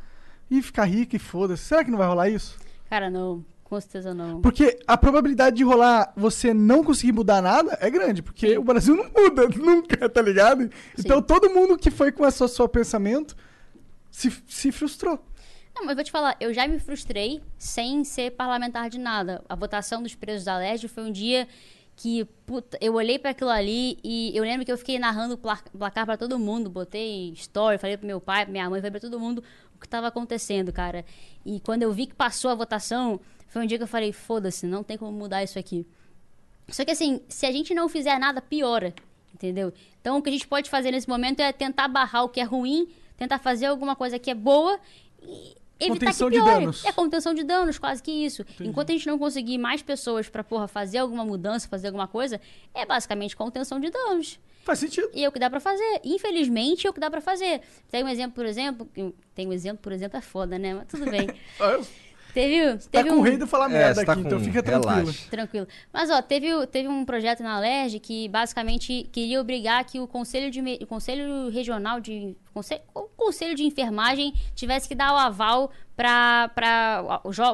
e 0.50 0.62
ficar 0.62 0.86
rico 0.86 1.16
e 1.16 1.20
foda-se. 1.20 1.64
Será 1.66 1.84
que 1.84 1.92
não 1.92 1.98
vai 1.98 2.08
rolar 2.08 2.30
isso? 2.30 2.58
Cara, 2.90 3.10
não. 3.10 3.46
Com 3.64 3.80
certeza 3.80 4.16
não. 4.16 4.42
Porque 4.42 4.80
a 4.88 4.98
probabilidade 4.98 5.58
de 5.58 5.64
rolar 5.64 6.12
você 6.16 6.56
não 6.56 6.84
conseguir 6.84 7.12
mudar 7.12 7.40
nada 7.40 7.78
é 7.80 7.88
grande, 7.88 8.24
porque 8.24 8.58
o 8.58 8.64
Brasil 8.64 8.96
não 8.96 9.06
muda 9.16 9.48
nunca, 9.56 10.10
tá 10.10 10.22
ligado? 10.24 10.72
Então 10.98 11.22
todo 11.22 11.52
mundo 11.52 11.78
que 11.78 11.92
foi 11.92 12.12
com 12.12 12.26
esse 12.26 12.48
seu 12.50 12.68
pensamento 12.68 13.36
se, 14.10 14.32
se 14.48 14.72
frustrou. 14.72 15.24
Não, 15.76 15.84
mas 15.84 15.92
eu 15.92 15.96
vou 15.98 16.04
te 16.04 16.12
falar, 16.12 16.36
eu 16.40 16.52
já 16.52 16.68
me 16.68 16.80
frustrei 16.80 17.42
sem 17.60 18.04
ser 18.04 18.32
parlamentar 18.32 18.90
de 18.90 18.98
nada. 18.98 19.44
A 19.48 19.56
votação 19.56 20.02
dos 20.02 20.16
presos 20.16 20.44
da 20.46 20.58
LERJ 20.58 20.88
foi 20.88 21.04
um 21.04 21.12
dia 21.12 21.48
que, 21.96 22.26
puta, 22.48 22.76
eu 22.82 22.96
olhei 22.96 23.20
pra 23.20 23.32
aquilo 23.32 23.50
ali 23.52 24.00
e 24.04 24.32
eu 24.36 24.44
lembro 24.44 24.66
que 24.66 24.72
eu 24.72 24.78
fiquei 24.80 24.98
narrando 24.98 25.36
o 25.36 25.38
pla- 25.38 25.60
placar 25.78 26.06
pra 26.08 26.18
todo 26.18 26.40
mundo, 26.40 26.70
botei 26.72 27.32
story, 27.34 27.78
falei 27.78 27.98
pro 27.98 28.08
meu 28.08 28.20
pai, 28.20 28.46
pra 28.46 28.52
minha 28.52 28.70
mãe, 28.70 28.80
falei 28.80 28.92
pra 28.92 29.00
todo 29.00 29.20
mundo 29.20 29.44
o 29.80 29.82
que 29.82 29.88
tava 29.88 30.08
acontecendo, 30.08 30.72
cara. 30.72 31.06
E 31.46 31.60
quando 31.62 31.84
eu 31.84 31.92
vi 31.92 32.06
que 32.06 32.14
passou 32.14 32.52
a 32.52 32.56
votação, 32.56 33.20
foi 33.48 33.64
um 33.64 33.66
dia 33.66 33.78
que 33.78 33.84
eu 33.84 33.88
falei, 33.88 34.12
foda-se, 34.12 34.68
não 34.68 34.84
tem 34.84 34.98
como 34.98 35.12
mudar 35.12 35.42
isso 35.44 35.58
aqui. 35.58 35.88
Só 36.68 36.86
que 36.86 36.92
assim, 36.92 37.22
se 37.28 37.46
a 37.46 37.52
gente 37.52 37.74
não 37.74 37.90
fizer 37.90 38.20
nada, 38.20 38.42
piora. 38.42 38.94
Entendeu? 39.34 39.72
Então 40.02 40.18
o 40.18 40.22
que 40.22 40.30
a 40.30 40.32
gente 40.34 40.48
pode 40.48 40.70
fazer 40.70 40.92
nesse 40.92 41.08
momento 41.08 41.40
é 41.40 41.54
tentar 41.54 41.88
barrar 41.88 42.24
o 42.24 42.30
que 42.30 42.42
é 42.42 42.44
ruim, 42.44 42.90
tentar 43.16 43.40
fazer 43.40 43.68
alguma 43.68 43.96
coisa 43.96 44.20
que 44.20 44.30
é 44.30 44.36
boa 44.36 44.78
e 45.24 45.56
evitar 45.80 46.08
Contenção 46.08 46.30
que 46.30 46.38
de 46.38 46.44
piore. 46.44 46.60
danos. 46.60 46.86
É 46.86 46.92
contenção 46.92 47.34
de 47.34 47.44
danos, 47.44 47.80
quase 47.80 48.04
que 48.04 48.12
isso. 48.12 48.46
Enquanto 48.60 48.90
a 48.90 48.94
gente 48.94 49.08
não 49.08 49.18
conseguir 49.18 49.58
mais 49.58 49.82
pessoas 49.82 50.28
pra, 50.28 50.44
porra, 50.44 50.68
fazer 50.68 50.98
alguma 50.98 51.24
mudança, 51.24 51.70
fazer 51.70 51.88
alguma 51.88 52.08
coisa, 52.08 52.42
é 52.74 52.86
basicamente 52.86 53.36
contenção 53.36 53.80
de 53.80 53.90
danos. 53.90 54.38
Faz 54.70 54.80
sentido. 54.80 55.10
E 55.16 55.24
é 55.26 55.28
o 55.28 55.32
que 55.32 55.40
dá 55.40 55.50
pra 55.50 55.60
fazer. 55.60 56.00
Infelizmente, 56.04 56.86
é 56.86 56.90
o 56.90 56.94
que 56.94 57.00
dá 57.00 57.10
pra 57.10 57.22
fazer. 57.22 57.62
Tem 57.90 58.04
um 58.04 58.08
exemplo, 58.08 58.34
por 58.36 58.46
exemplo, 58.46 58.88
tem 59.34 59.48
um 59.48 59.52
exemplo, 59.54 59.80
por 59.82 59.92
exemplo, 59.92 60.18
é 60.18 60.22
foda, 60.22 60.60
né? 60.60 60.76
Mas 60.76 60.88
tudo 60.88 61.10
bem. 61.10 61.28
Teve, 62.32 62.78
Tá 62.78 62.88
teve 62.92 63.10
com 63.10 63.16
um... 63.16 63.20
o 63.20 63.22
rei 63.24 63.38
de 63.38 63.48
falar 63.48 63.66
É, 63.66 63.70
merda 63.74 63.96
você 64.02 64.06
tá 64.06 64.12
aqui, 64.14 64.22
com- 64.22 64.28
então 64.28 64.40
fica 64.40 64.62
tranquilo. 64.62 64.96
relaxa. 64.98 65.28
Tranquilo. 65.32 65.68
Mas, 65.92 66.12
ó, 66.12 66.22
teve, 66.22 66.68
teve 66.68 66.88
um 66.88 67.04
projeto 67.04 67.42
na 67.42 67.56
Alerj 67.56 68.00
que 68.00 68.30
basicamente 68.30 69.10
queria 69.12 69.42
obrigar 69.42 69.84
que 69.84 70.00
o 70.00 70.06
Conselho, 70.08 70.52
de, 70.52 70.62
o 70.80 70.86
conselho 70.86 71.50
Regional 71.50 72.00
de. 72.00 72.38
Conselho, 72.54 72.82
o 72.94 73.02
Conselho 73.18 73.56
de 73.56 73.64
Enfermagem 73.64 74.32
tivesse 74.54 74.88
que 74.88 74.94
dar 74.94 75.12
o 75.12 75.18
aval 75.18 75.72
para 75.96 76.52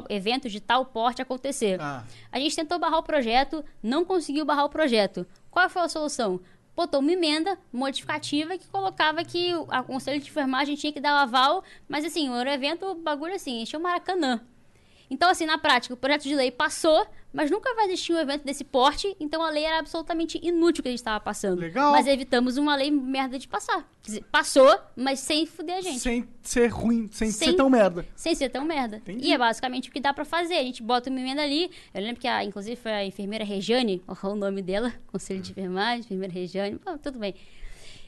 eventos 0.09 0.51
de 0.51 0.59
tal 0.59 0.85
porte 0.85 1.21
acontecer. 1.21 1.79
Ah. 1.79 2.03
A 2.29 2.37
gente 2.37 2.53
tentou 2.55 2.77
barrar 2.77 2.97
o 2.97 3.03
projeto, 3.03 3.63
não 3.81 4.03
conseguiu 4.03 4.43
barrar 4.43 4.65
o 4.65 4.69
projeto. 4.69 5.25
Qual 5.49 5.69
foi 5.69 5.83
a 5.83 5.87
solução? 5.89 6.41
Botou 6.75 6.99
uma 6.99 7.11
emenda 7.11 7.57
modificativa 7.71 8.57
que 8.57 8.67
colocava 8.67 9.23
que 9.23 9.53
o 9.55 9.65
Conselho 9.83 10.21
de 10.21 10.29
Enfermagem 10.29 10.75
tinha 10.75 10.91
que 10.91 10.99
dar 10.99 11.13
o 11.13 11.19
aval, 11.23 11.63
mas 11.87 12.03
assim, 12.03 12.29
um 12.29 12.41
evento, 12.41 12.85
o 12.85 12.95
bagulho 12.95 13.33
assim, 13.33 13.61
encheu 13.61 13.79
o 13.79 13.83
Maracanã. 13.83 14.41
Então, 15.09 15.29
assim, 15.29 15.45
na 15.45 15.57
prática, 15.57 15.93
o 15.93 15.97
projeto 15.97 16.23
de 16.23 16.35
lei 16.35 16.51
passou, 16.51 17.05
mas 17.31 17.51
nunca 17.51 17.73
vai 17.75 17.85
existir 17.85 18.13
um 18.13 18.17
evento 18.17 18.43
desse 18.43 18.63
porte, 18.63 19.15
então 19.19 19.43
a 19.43 19.49
lei 19.49 19.63
era 19.63 19.79
absolutamente 19.79 20.39
inútil 20.41 20.81
que 20.81 20.87
a 20.87 20.91
gente 20.91 20.99
estava 20.99 21.19
passando. 21.19 21.59
Legal. 21.59 21.91
Mas 21.91 22.07
evitamos 22.07 22.57
uma 22.57 22.75
lei 22.75 22.89
merda 22.89 23.37
de 23.37 23.47
passar. 23.47 23.81
Quer 24.01 24.11
dizer, 24.11 24.23
passou, 24.31 24.79
mas 24.95 25.19
sem 25.19 25.45
fuder 25.45 25.77
a 25.77 25.81
gente. 25.81 25.99
Sem 25.99 26.27
ser 26.41 26.67
ruim, 26.67 27.07
sem, 27.11 27.29
Sem- 27.31 27.49
ser 27.49 27.53
tão 27.55 27.69
merda. 27.69 28.05
Sem 28.15 28.33
ser 28.35 28.49
tão 28.49 28.63
merda. 28.65 28.97
Entendi. 28.97 29.27
E 29.27 29.33
é 29.33 29.37
basicamente 29.37 29.89
o 29.89 29.91
que 29.91 29.99
dá 29.99 30.13
pra 30.13 30.25
fazer. 30.25 30.55
A 30.55 30.63
gente 30.63 30.81
bota 30.81 31.09
uma 31.09 31.19
emenda 31.19 31.41
ali. 31.43 31.69
Eu 31.93 32.01
lembro 32.01 32.21
que, 32.21 32.27
a, 32.27 32.43
inclusive, 32.43 32.75
foi 32.75 32.91
a 32.91 33.05
enfermeira 33.05 33.43
Regiane, 33.43 34.01
o 34.23 34.35
nome 34.35 34.61
dela, 34.61 34.93
Conselho 35.07 35.41
de 35.41 35.51
Enfermagem, 35.51 35.99
enfermeira 36.01 36.33
Regiane. 36.33 36.79
Bom, 36.85 36.97
tudo 36.97 37.19
bem. 37.19 37.35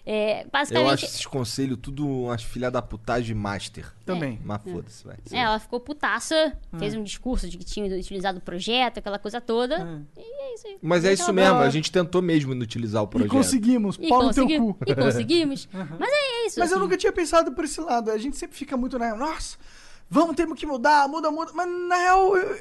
É, 0.10 0.44
Eu 0.44 0.50
basicamente, 0.50 0.94
acho 0.94 1.06
esses 1.06 1.26
conselhos 1.26 1.78
tudo 1.82 2.08
umas 2.08 2.42
filha 2.42 2.72
da 2.72 2.82
putagem 2.82 3.36
master. 3.36 3.94
Também. 4.06 4.40
Mas 4.46 4.62
foda-se, 4.62 5.04
vai. 5.06 5.18
é, 5.34 5.38
ela 5.40 5.60
ficou 5.60 5.82
putaça, 5.82 6.58
Ah. 6.72 6.80
fez 6.80 6.96
um 6.96 7.04
discurso 7.04 7.50
de 7.50 7.58
que 7.58 7.66
tinha 7.66 7.94
utilizado 7.94 8.38
o 8.38 8.42
projeto, 8.42 9.00
aquela 9.00 9.20
coisa 9.20 9.42
toda. 9.42 9.84
Ah. 9.84 10.02
E 10.18 10.22
é 10.22 10.54
isso 10.56 10.66
aí. 10.68 10.78
Mas 10.82 11.04
é 11.04 11.12
isso 11.12 11.34
mesmo, 11.34 11.56
boa. 11.56 11.66
a 11.66 11.70
gente 11.70 11.92
tentou 11.92 12.22
mesmo 12.22 12.54
inutilizar 12.54 13.04
o 13.04 13.06
E 13.06 13.10
projeto. 13.10 13.32
conseguimos. 13.32 13.98
E, 14.00 14.08
Pau 14.08 14.24
no 14.24 14.34
teu 14.34 14.44
consegui- 14.46 14.60
cu. 14.64 14.78
e 14.88 14.96
conseguimos. 14.96 15.68
Mas 16.00 16.10
é 16.10 16.48
isso. 16.48 16.58
Mas 16.60 16.72
eu 16.72 16.78
assim. 16.78 16.84
nunca 16.86 16.96
tinha 16.96 17.12
pensado 17.12 17.52
por 17.52 17.66
esse 17.66 17.82
lado. 17.82 18.10
A 18.10 18.18
gente 18.18 18.38
sempre 18.38 18.56
fica 18.56 18.78
muito, 18.78 18.98
né? 18.98 19.14
Nossa, 19.14 19.58
vamos, 20.10 20.38
temos 20.38 20.58
que 20.58 20.66
mudar, 20.66 21.06
muda, 21.10 21.30
muda. 21.30 21.52
Mas 21.54 21.68
na 21.90 21.96
real, 21.98 22.38
eu, 22.38 22.58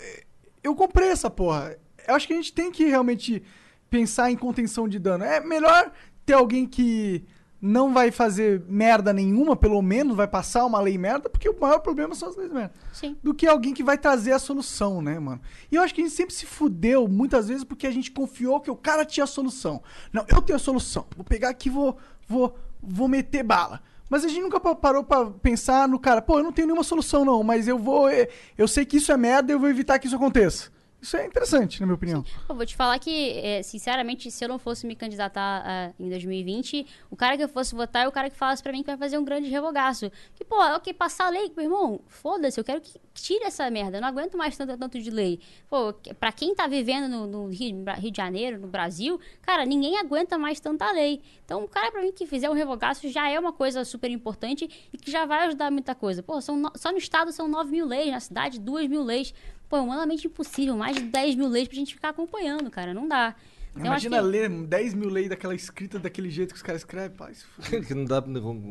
eu 0.65 0.75
comprei 0.75 1.11
essa 1.11 1.31
porra. 1.31 1.77
Eu 2.09 2.17
acho 2.17 2.27
que 2.27 2.33
a 2.33 2.37
gente 2.37 2.53
tem 2.53 2.73
que 2.73 2.87
realmente 2.87 3.41
pensar 3.89 4.33
em 4.33 4.37
contenção 4.37 4.89
de 4.89 4.99
dano. 4.99 5.23
É 5.23 5.39
melhor 5.39 5.93
ter 6.25 6.33
alguém 6.33 6.67
que 6.67 7.25
não 7.61 7.93
vai 7.93 8.11
fazer 8.11 8.63
merda 8.69 9.13
nenhuma, 9.13 9.57
pelo 9.57 9.81
menos 9.81 10.15
vai 10.17 10.29
passar 10.29 10.65
uma 10.67 10.81
lei 10.81 10.99
merda, 10.99 11.29
porque 11.29 11.49
o 11.49 11.59
maior 11.59 11.79
problema 11.81 12.15
são 12.15 12.29
as 12.29 12.37
leis 12.37 12.53
merda. 12.53 12.73
Sim. 12.93 13.17
Do 13.23 13.33
que 13.35 13.47
alguém 13.47 13.73
que 13.73 13.83
vai 13.83 13.97
trazer 13.97 14.33
a 14.33 14.39
solução, 14.39 15.01
né, 15.01 15.19
mano? 15.19 15.41
E 15.73 15.77
eu 15.77 15.83
acho 15.83 15.95
que 15.95 16.01
a 16.03 16.05
gente 16.05 16.15
sempre 16.15 16.35
se 16.35 16.45
fudeu, 16.47 17.09
muitas 17.09 17.49
vezes, 17.49 17.65
porque 17.65 17.87
a 17.87 17.91
gente 17.91 18.11
confiou 18.11 18.61
que 18.61 18.71
o 18.71 18.77
cara 18.77 19.05
tinha 19.05 19.25
a 19.25 19.27
solução. 19.27 19.83
Não, 20.13 20.25
eu 20.29 20.43
tenho 20.43 20.57
a 20.57 20.61
solução. 20.61 21.07
Vou 21.17 21.25
pegar 21.25 21.49
aqui 21.49 21.69
e 21.69 21.73
vou, 21.73 21.97
vou, 22.29 22.55
vou 22.83 23.09
meter 23.09 23.43
bala. 23.43 23.81
Mas 24.09 24.25
a 24.25 24.29
gente 24.29 24.43
nunca 24.43 24.61
pa- 24.61 24.75
parou 24.77 25.03
pra 25.03 25.27
pensar 25.27 25.89
no 25.89 25.99
cara, 25.99 26.23
pô, 26.23 26.39
eu 26.39 26.45
não 26.45 26.53
tenho 26.53 26.69
nenhuma 26.69 26.85
solução 26.85 27.25
não, 27.25 27.43
mas 27.43 27.67
eu 27.67 27.77
vou, 27.79 28.09
eh, 28.09 28.29
eu 28.57 28.69
sei 28.69 28.85
que 28.85 28.99
isso 28.99 29.11
é 29.11 29.17
merda 29.17 29.51
e 29.51 29.55
eu 29.55 29.59
vou 29.59 29.69
evitar 29.69 29.99
que 29.99 30.07
isso 30.07 30.15
aconteça. 30.15 30.71
Isso 31.07 31.17
é 31.17 31.25
interessante, 31.25 31.79
na 31.79 31.87
minha 31.87 31.95
opinião. 31.95 32.25
Eu 32.49 32.55
vou 32.57 32.67
te 32.67 32.75
falar 32.75 32.99
que, 32.99 33.31
é, 33.39 33.63
sinceramente, 33.63 34.29
se 34.29 34.45
eu 34.45 34.49
não 34.49 34.59
fosse 34.59 34.85
me 34.85 34.97
candidatar 34.97 35.63
ah, 35.65 35.93
em 36.01 36.09
2020, 36.09 36.85
o 37.09 37.15
cara 37.15 37.37
que 37.37 37.45
eu 37.45 37.49
fosse 37.49 37.77
votar 37.77 38.05
é 38.05 38.09
o 38.09 38.11
cara 38.11 38.29
que 38.29 38.37
falasse 38.37 38.61
pra 38.61 38.73
mim 38.73 38.81
que 38.81 38.89
vai 38.89 38.97
fazer 38.97 39.17
um 39.17 39.25
grande 39.25 39.49
revogaço. 39.49 40.11
Que, 40.35 40.45
pô, 40.45 40.57
ok, 40.75 40.93
passar 40.93 41.27
a 41.27 41.31
lei, 41.31 41.53
meu 41.57 41.65
irmão, 41.67 42.01
foda-se, 42.09 42.59
eu 42.59 42.65
quero 42.65 42.81
que 42.81 42.99
tire 43.15 43.45
essa 43.45 43.71
merda. 43.71 43.99
Eu 43.99 44.01
não 44.01 44.09
aguento 44.09 44.37
mais 44.37 44.57
tanto, 44.57 44.77
tanto 44.77 44.99
de 44.99 45.09
lei. 45.11 45.39
Pô, 45.71 45.93
que- 45.93 46.13
pra 46.13 46.33
quem 46.33 46.57
tá 46.57 46.67
vivendo 46.67 47.09
no, 47.09 47.25
no 47.25 47.47
Rio, 47.51 47.85
Rio 47.99 48.11
de 48.11 48.17
Janeiro, 48.17 48.59
no 48.59 48.67
Brasil, 48.67 49.21
cara, 49.43 49.65
ninguém 49.65 49.97
aguenta 49.99 50.37
mais 50.37 50.59
tanta 50.59 50.91
lei. 50.91 51.23
Então, 51.45 51.63
o 51.63 51.69
cara 51.69 51.93
pra 51.93 52.03
mim 52.03 52.11
que 52.11 52.27
fizer 52.27 52.51
um 52.51 52.53
revogaço 52.53 53.09
já 53.09 53.29
é 53.31 53.39
uma 53.39 53.53
coisa 53.53 53.85
super 53.85 54.11
importante 54.11 54.69
e 54.93 54.99
que 54.99 55.09
já 55.09 55.25
vai 55.25 55.47
ajudar 55.47 55.71
muita 55.71 55.95
coisa. 55.95 56.21
Pô, 56.21 56.41
são 56.41 56.57
no- 56.57 56.73
só 56.75 56.91
no 56.91 56.99
estado 56.99 57.31
são 57.31 57.47
9 57.47 57.71
mil 57.71 57.87
leis, 57.87 58.11
na 58.11 58.19
cidade 58.19 58.59
2 58.59 58.89
mil 58.91 59.05
leis. 59.05 59.33
Pô, 59.69 59.77
é 59.77 59.81
humanamente 59.81 60.27
impossível, 60.27 60.77
mais 60.77 60.97
de 60.97 61.03
10 61.03 61.35
mil 61.35 61.49
leis 61.49 61.67
pra 61.69 61.77
gente 61.77 61.95
ficar 61.95 62.11
acompanhando, 62.11 62.71
cara, 62.71 62.95
não 62.95 63.09
dá. 63.09 63.35
Então, 63.73 63.87
Imagina 63.89 64.17
que- 64.19 64.23
ler 64.25 64.49
10 64.49 64.95
mil 64.95 65.11
leis 65.11 65.29
daquela 65.29 65.55
escrita 65.55 65.99
daquele 65.99 66.31
jeito 66.31 66.51
que 66.51 66.57
os 66.57 66.63
caras 66.63 66.81
escrevem. 66.81 67.11
Pai, 67.15 67.33
que 67.87 67.93
não 67.95 68.07
dá. 68.07 68.23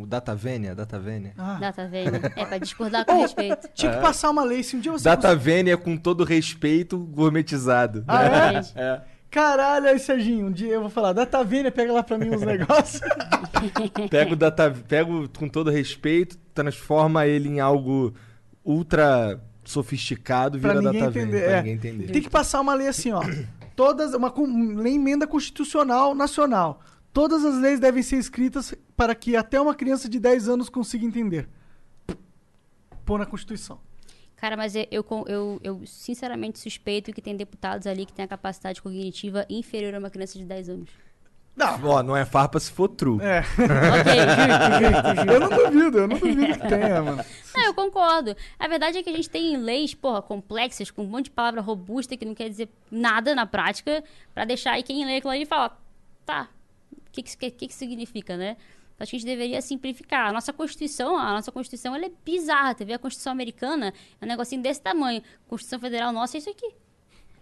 Data 0.07 0.33
Vênia, 0.33 0.73
Data 0.73 0.97
Vênia. 0.97 1.33
Ah. 1.37 1.57
Data 1.59 1.87
velha. 1.87 2.19
É 2.35 2.43
pra 2.45 2.57
discordar 2.57 3.05
com 3.05 3.19
respeito. 3.21 3.69
Tinha 3.75 3.91
que 3.93 4.01
passar 4.01 4.31
uma 4.31 4.43
lei, 4.43 4.63
se 4.63 4.75
um 4.75 4.79
dia 4.79 4.91
você... 4.91 5.03
Data 5.03 5.35
Vênia 5.35 5.77
com 5.77 5.95
todo 5.95 6.23
respeito 6.23 6.97
gourmetizado. 6.97 8.03
Ah, 8.07 8.23
é? 8.25 8.61
É. 8.75 9.01
Caralho, 9.29 9.87
aí, 9.89 9.99
Serginho, 9.99 10.47
um 10.47 10.51
dia 10.51 10.73
eu 10.75 10.81
vou 10.81 10.89
falar, 10.89 11.11
data 11.11 11.43
Vênia, 11.43 11.69
pega 11.69 11.91
lá 11.91 12.01
pra 12.01 12.17
mim 12.17 12.29
uns 12.29 12.41
negócios. 12.41 13.01
Pega 14.09 14.31
o 14.31 14.35
data, 14.35 14.73
pega 14.87 15.11
o- 15.11 15.27
com 15.29 15.49
todo 15.49 15.69
respeito, 15.69 16.37
transforma 16.53 17.27
ele 17.27 17.49
em 17.49 17.59
algo 17.59 18.13
ultra 18.63 19.39
sofisticado, 19.65 20.59
Pra 20.59 20.73
vira 20.73 20.81
ninguém 20.81 21.01
data 21.01 21.19
entender, 21.19 21.43
pra 21.43 21.51
é. 21.51 21.57
ninguém 21.57 21.73
entender. 21.73 22.11
Tem 22.11 22.21
que 22.21 22.29
passar 22.29 22.61
uma 22.61 22.73
lei 22.73 22.87
assim, 22.87 23.11
ó. 23.11 23.21
Todas, 23.75 24.13
uma 24.13 24.33
lei 24.81 24.95
emenda 24.95 25.27
constitucional 25.27 26.15
nacional. 26.15 26.81
Todas 27.11 27.43
as 27.45 27.59
leis 27.61 27.79
devem 27.79 28.03
ser 28.03 28.17
escritas 28.17 28.73
para 28.95 29.15
que 29.15 29.35
até 29.35 29.59
uma 29.59 29.73
criança 29.73 30.07
de 30.09 30.19
10 30.19 30.49
anos 30.49 30.69
consiga 30.69 31.05
entender. 31.05 31.47
Pôr 33.05 33.19
na 33.19 33.25
Constituição. 33.25 33.79
Cara, 34.35 34.57
mas 34.57 34.75
eu, 34.75 34.85
eu, 34.91 35.05
eu, 35.27 35.59
eu 35.63 35.81
sinceramente 35.85 36.59
suspeito 36.59 37.13
que 37.13 37.21
tem 37.21 37.35
deputados 37.35 37.87
ali 37.87 38.05
que 38.05 38.13
têm 38.13 38.25
a 38.25 38.27
capacidade 38.27 38.81
cognitiva 38.81 39.45
inferior 39.49 39.95
a 39.95 39.99
uma 39.99 40.09
criança 40.09 40.37
de 40.37 40.45
10 40.45 40.69
anos. 40.69 40.89
Não, 41.55 41.81
Ó, 41.85 42.03
não 42.03 42.17
é 42.17 42.25
farpa 42.25 42.59
se 42.59 42.69
for 42.69 42.89
true. 42.89 43.19
é. 43.21 43.39
ok, 43.99 44.13
justo, 44.35 44.67
justo, 44.81 45.15
justo. 45.15 45.31
Eu 45.31 45.39
não 45.39 45.49
duvido, 45.49 45.97
eu 45.99 46.07
não 46.07 46.17
duvido 46.17 46.59
que 46.59 46.67
tenha, 46.67 47.01
mano. 47.01 47.25
Não, 47.55 47.63
eu 47.63 47.73
concordo. 47.73 48.35
A 48.59 48.67
verdade 48.67 48.97
é 48.97 49.03
que 49.03 49.09
a 49.09 49.15
gente 49.15 49.29
tem 49.29 49.55
leis, 49.55 49.93
porra, 49.93 50.21
complexas, 50.21 50.91
com 50.91 51.03
um 51.03 51.07
monte 51.07 51.25
de 51.25 51.31
palavra 51.31 51.61
robusta 51.61 52.17
que 52.17 52.25
não 52.25 52.35
quer 52.35 52.49
dizer 52.49 52.69
nada 52.91 53.33
na 53.33 53.45
prática, 53.45 54.03
pra 54.33 54.43
deixar 54.43 54.73
aí 54.73 54.83
quem 54.83 55.05
lê 55.05 55.17
aquilo 55.17 55.31
ali 55.31 55.43
e 55.43 55.45
fala, 55.45 55.77
tá, 56.25 56.49
o 56.91 57.11
que 57.11 57.23
que, 57.23 57.51
que 57.51 57.67
que 57.67 57.73
significa, 57.73 58.35
né? 58.35 58.57
Então, 58.95 59.03
acho 59.03 59.11
que 59.11 59.15
a 59.17 59.19
gente 59.19 59.27
deveria 59.27 59.61
simplificar. 59.61 60.29
A 60.29 60.33
nossa 60.33 60.51
Constituição, 60.53 61.17
a 61.17 61.33
nossa 61.33 61.51
Constituição, 61.51 61.95
ela 61.95 62.05
é 62.05 62.11
bizarra. 62.23 62.75
Tu 62.75 62.85
vê 62.85 62.93
a 62.93 62.99
Constituição 62.99 63.31
americana, 63.31 63.93
é 64.21 64.25
um 64.25 64.27
negocinho 64.27 64.61
desse 64.61 64.81
tamanho. 64.81 65.21
Constituição 65.47 65.79
Federal 65.79 66.11
nossa 66.13 66.37
é 66.37 66.39
isso 66.39 66.49
aqui. 66.49 66.73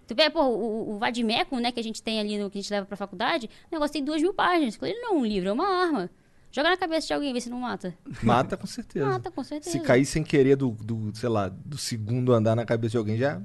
Tu 0.07 0.15
vê, 0.15 0.29
pô, 0.29 0.43
o, 0.43 0.95
o 0.95 0.97
Vadimeco, 0.97 1.57
né, 1.59 1.71
que 1.71 1.79
a 1.79 1.83
gente 1.83 2.03
tem 2.03 2.19
ali, 2.19 2.37
no, 2.37 2.49
que 2.49 2.59
a 2.59 2.61
gente 2.61 2.71
leva 2.71 2.85
pra 2.85 2.97
faculdade, 2.97 3.49
o 3.71 3.73
negócio 3.73 3.93
tem 3.93 4.03
duas 4.03 4.21
mil 4.21 4.33
páginas. 4.33 4.77
Ali 4.81 4.93
não 4.95 5.11
é 5.11 5.13
um 5.13 5.25
livro, 5.25 5.49
é 5.49 5.53
uma 5.53 5.67
arma. 5.67 6.09
Joga 6.51 6.69
na 6.69 6.77
cabeça 6.77 7.07
de 7.07 7.13
alguém, 7.13 7.33
vê 7.33 7.41
se 7.41 7.49
não 7.49 7.59
mata. 7.59 7.97
Mata 8.21 8.55
com 8.55 8.67
certeza. 8.67 9.05
Mata, 9.07 9.31
com 9.31 9.43
certeza. 9.43 9.71
Se 9.71 9.79
cair 9.79 10.05
sem 10.05 10.23
querer 10.23 10.55
do, 10.55 10.69
do, 10.69 11.15
sei 11.15 11.29
lá, 11.29 11.49
do 11.49 11.77
segundo 11.79 12.31
andar 12.31 12.55
na 12.55 12.63
cabeça 12.63 12.91
de 12.91 12.97
alguém, 12.97 13.17
já, 13.17 13.41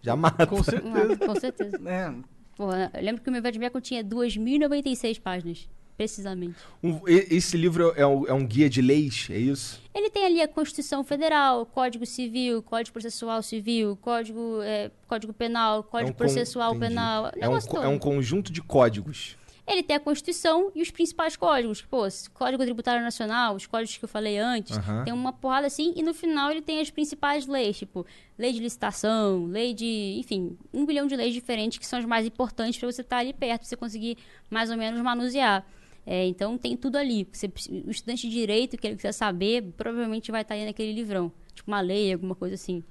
já 0.00 0.16
mata. 0.16 0.46
Com 0.48 0.62
certeza. 0.62 1.08
Mata, 1.08 1.26
com 1.26 1.34
certeza. 1.36 1.80
É. 1.88 2.12
Porra, 2.56 2.90
eu 2.92 3.02
lembro 3.02 3.22
que 3.22 3.28
o 3.28 3.32
meu 3.32 3.40
Vadimeco 3.40 3.80
tinha 3.80 4.02
2.096 4.02 5.20
páginas, 5.20 5.68
precisamente. 6.00 6.56
Um- 6.82 7.00
esse 7.06 7.58
livro 7.58 7.92
é 7.94 8.06
um, 8.06 8.26
é 8.26 8.32
um 8.32 8.46
guia 8.46 8.70
de 8.70 8.80
leis, 8.80 9.28
é 9.30 9.36
isso? 9.36 9.78
Ele 9.94 10.08
tem 10.08 10.24
ali 10.24 10.40
a 10.40 10.48
Constituição 10.48 11.04
Federal, 11.04 11.66
Código 11.66 12.06
Civil, 12.06 12.62
Código 12.62 12.94
Processual 12.94 13.42
Civil, 13.42 13.96
Código, 14.00 14.60
é, 14.62 14.90
Código 15.06 15.32
Penal, 15.34 15.82
Código 15.82 16.08
É 16.08 16.10
um 16.10 16.14
con- 16.14 16.18
Processual 16.18 16.74
entendi. 16.74 16.88
Penal. 16.94 17.30
É 17.36 17.46
um, 17.48 17.58
todo. 17.60 17.82
é 17.84 17.88
um 17.88 17.98
conjunto 17.98 18.50
de 18.50 18.62
códigos. 18.62 19.36
Ele 19.66 19.84
tem 19.84 19.94
a 19.94 20.00
Constituição 20.00 20.72
e 20.74 20.82
os 20.82 20.90
principais 20.90 21.36
códigos. 21.36 21.80
Pô, 21.82 21.98
Código 22.34 22.64
Tributário 22.64 23.04
Nacional, 23.04 23.54
os 23.54 23.66
códigos 23.66 23.96
que 23.96 24.04
eu 24.04 24.08
falei 24.08 24.36
antes. 24.36 24.76
Aham. 24.76 25.04
Tem 25.04 25.12
uma 25.12 25.32
porrada 25.32 25.66
assim. 25.68 25.92
E 25.94 26.02
no 26.02 26.12
final 26.12 26.50
ele 26.50 26.60
tem 26.62 26.80
as 26.80 26.90
principais 26.90 27.46
leis, 27.46 27.78
tipo, 27.78 28.04
lei 28.36 28.52
de 28.52 28.58
licitação, 28.58 29.44
lei 29.46 29.72
de. 29.72 30.16
Enfim, 30.18 30.56
um 30.74 30.84
bilhão 30.84 31.06
de 31.06 31.14
leis 31.14 31.32
diferentes 31.32 31.78
que 31.78 31.86
são 31.86 32.00
as 32.00 32.04
mais 32.04 32.26
importantes 32.26 32.80
para 32.80 32.90
você 32.90 33.02
estar 33.02 33.18
ali 33.18 33.32
perto, 33.32 33.60
pra 33.60 33.68
você 33.68 33.76
conseguir 33.76 34.16
mais 34.50 34.70
ou 34.70 34.76
menos 34.76 35.00
manusear. 35.02 35.64
É, 36.12 36.26
então 36.26 36.58
tem 36.58 36.76
tudo 36.76 36.96
ali. 36.98 37.24
Você, 37.30 37.46
o 37.86 37.88
estudante 37.88 38.28
de 38.28 38.34
direito 38.34 38.76
que 38.76 38.84
ele 38.84 38.96
quiser 38.96 39.12
saber, 39.12 39.62
provavelmente 39.76 40.32
vai 40.32 40.42
estar 40.42 40.54
aí 40.54 40.64
naquele 40.64 40.92
livrão. 40.92 41.30
Tipo 41.54 41.70
uma 41.70 41.80
lei, 41.80 42.12
alguma 42.12 42.34
coisa 42.34 42.56
assim. 42.56 42.82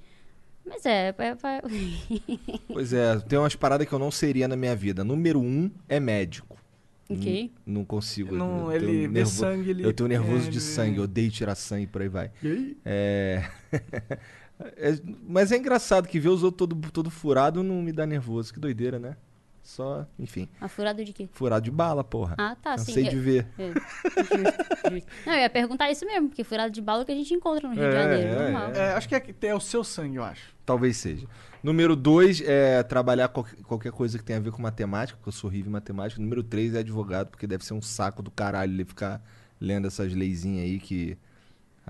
Mas 0.64 0.86
é, 0.86 1.14
é, 1.18 1.26
é- 1.28 1.36
Pois 2.72 2.94
é, 2.94 3.18
tem 3.20 3.38
umas 3.38 3.54
paradas 3.54 3.86
que 3.86 3.92
eu 3.92 3.98
não 3.98 4.10
seria 4.10 4.48
na 4.48 4.56
minha 4.56 4.74
vida. 4.74 5.04
Número 5.04 5.38
um 5.38 5.70
é 5.86 6.00
médico. 6.00 6.56
ok. 7.10 7.52
Não 7.66 7.84
consigo. 7.84 8.34
Não, 8.34 8.72
eu 8.72 8.80
tenho 8.80 8.90
ele 8.92 9.08
vê 9.08 9.26
sangue, 9.26 9.68
ele- 9.70 9.84
Eu 9.84 9.92
tenho 9.92 10.08
nervoso 10.08 10.46
é, 10.46 10.50
de 10.50 10.56
ele- 10.56 10.60
sangue, 10.60 10.96
eu 10.96 11.04
odeio 11.04 11.30
tirar 11.30 11.54
sangue, 11.54 11.86
por 11.86 12.00
aí 12.00 12.08
vai. 12.08 12.30
E 12.42 12.46
aí? 12.48 12.76
É... 12.86 13.50
é- 14.76 14.98
Mas 15.28 15.52
é 15.52 15.58
engraçado 15.58 16.08
que 16.08 16.18
ver 16.18 16.30
os 16.30 16.42
outros 16.42 16.66
todo, 16.68 16.90
todo 16.90 17.10
furado 17.10 17.62
não 17.62 17.82
me 17.82 17.92
dá 17.92 18.06
nervoso. 18.06 18.50
Que 18.54 18.60
doideira, 18.60 18.98
né? 18.98 19.14
Só, 19.70 20.04
enfim. 20.18 20.48
A 20.60 20.66
furada 20.66 21.04
de 21.04 21.12
quê? 21.12 21.28
Furado 21.32 21.62
de 21.64 21.70
bala, 21.70 22.02
porra. 22.02 22.34
Ah, 22.36 22.56
tá, 22.60 22.76
sim. 22.76 22.86
Cansei 22.86 23.06
Eu- 23.06 23.10
de 23.10 23.18
ver. 23.20 23.46
É, 23.56 23.66
justo, 23.68 24.90
justo. 24.90 25.08
Não, 25.24 25.32
eu 25.32 25.38
ia 25.42 25.48
perguntar 25.50 25.88
isso 25.92 26.04
mesmo, 26.04 26.28
porque 26.28 26.42
furada 26.42 26.70
de 26.72 26.80
bala 26.82 27.04
que 27.04 27.12
a 27.12 27.14
gente 27.14 27.32
encontra 27.32 27.68
no 27.68 27.74
Rio 27.74 27.84
É, 27.84 27.88
de 27.88 27.94
Janeiro, 27.96 28.28
é, 28.32 28.42
normal. 28.50 28.72
É, 28.72 28.92
acho 28.94 29.08
que 29.08 29.14
é, 29.14 29.24
é 29.42 29.54
o 29.54 29.60
seu 29.60 29.84
sangue, 29.84 30.16
eu 30.16 30.24
acho. 30.24 30.52
Talvez 30.66 30.96
seja. 30.96 31.24
Número 31.62 31.94
dois 31.94 32.40
é 32.44 32.82
trabalhar 32.82 33.28
qual- 33.28 33.46
qualquer 33.62 33.92
coisa 33.92 34.18
que 34.18 34.24
tenha 34.24 34.40
a 34.40 34.42
ver 34.42 34.50
com 34.50 34.60
matemática, 34.60 35.16
porque 35.16 35.28
eu 35.28 35.32
sou 35.32 35.48
horrível 35.48 35.68
em 35.68 35.72
matemática. 35.72 36.20
Número 36.20 36.42
três 36.42 36.74
é 36.74 36.80
advogado, 36.80 37.28
porque 37.28 37.46
deve 37.46 37.64
ser 37.64 37.74
um 37.74 37.82
saco 37.82 38.24
do 38.24 38.30
caralho 38.30 38.72
ele 38.72 38.84
ficar 38.84 39.22
lendo 39.60 39.86
essas 39.86 40.12
leizinhas 40.12 40.64
aí 40.64 40.80
que. 40.80 41.16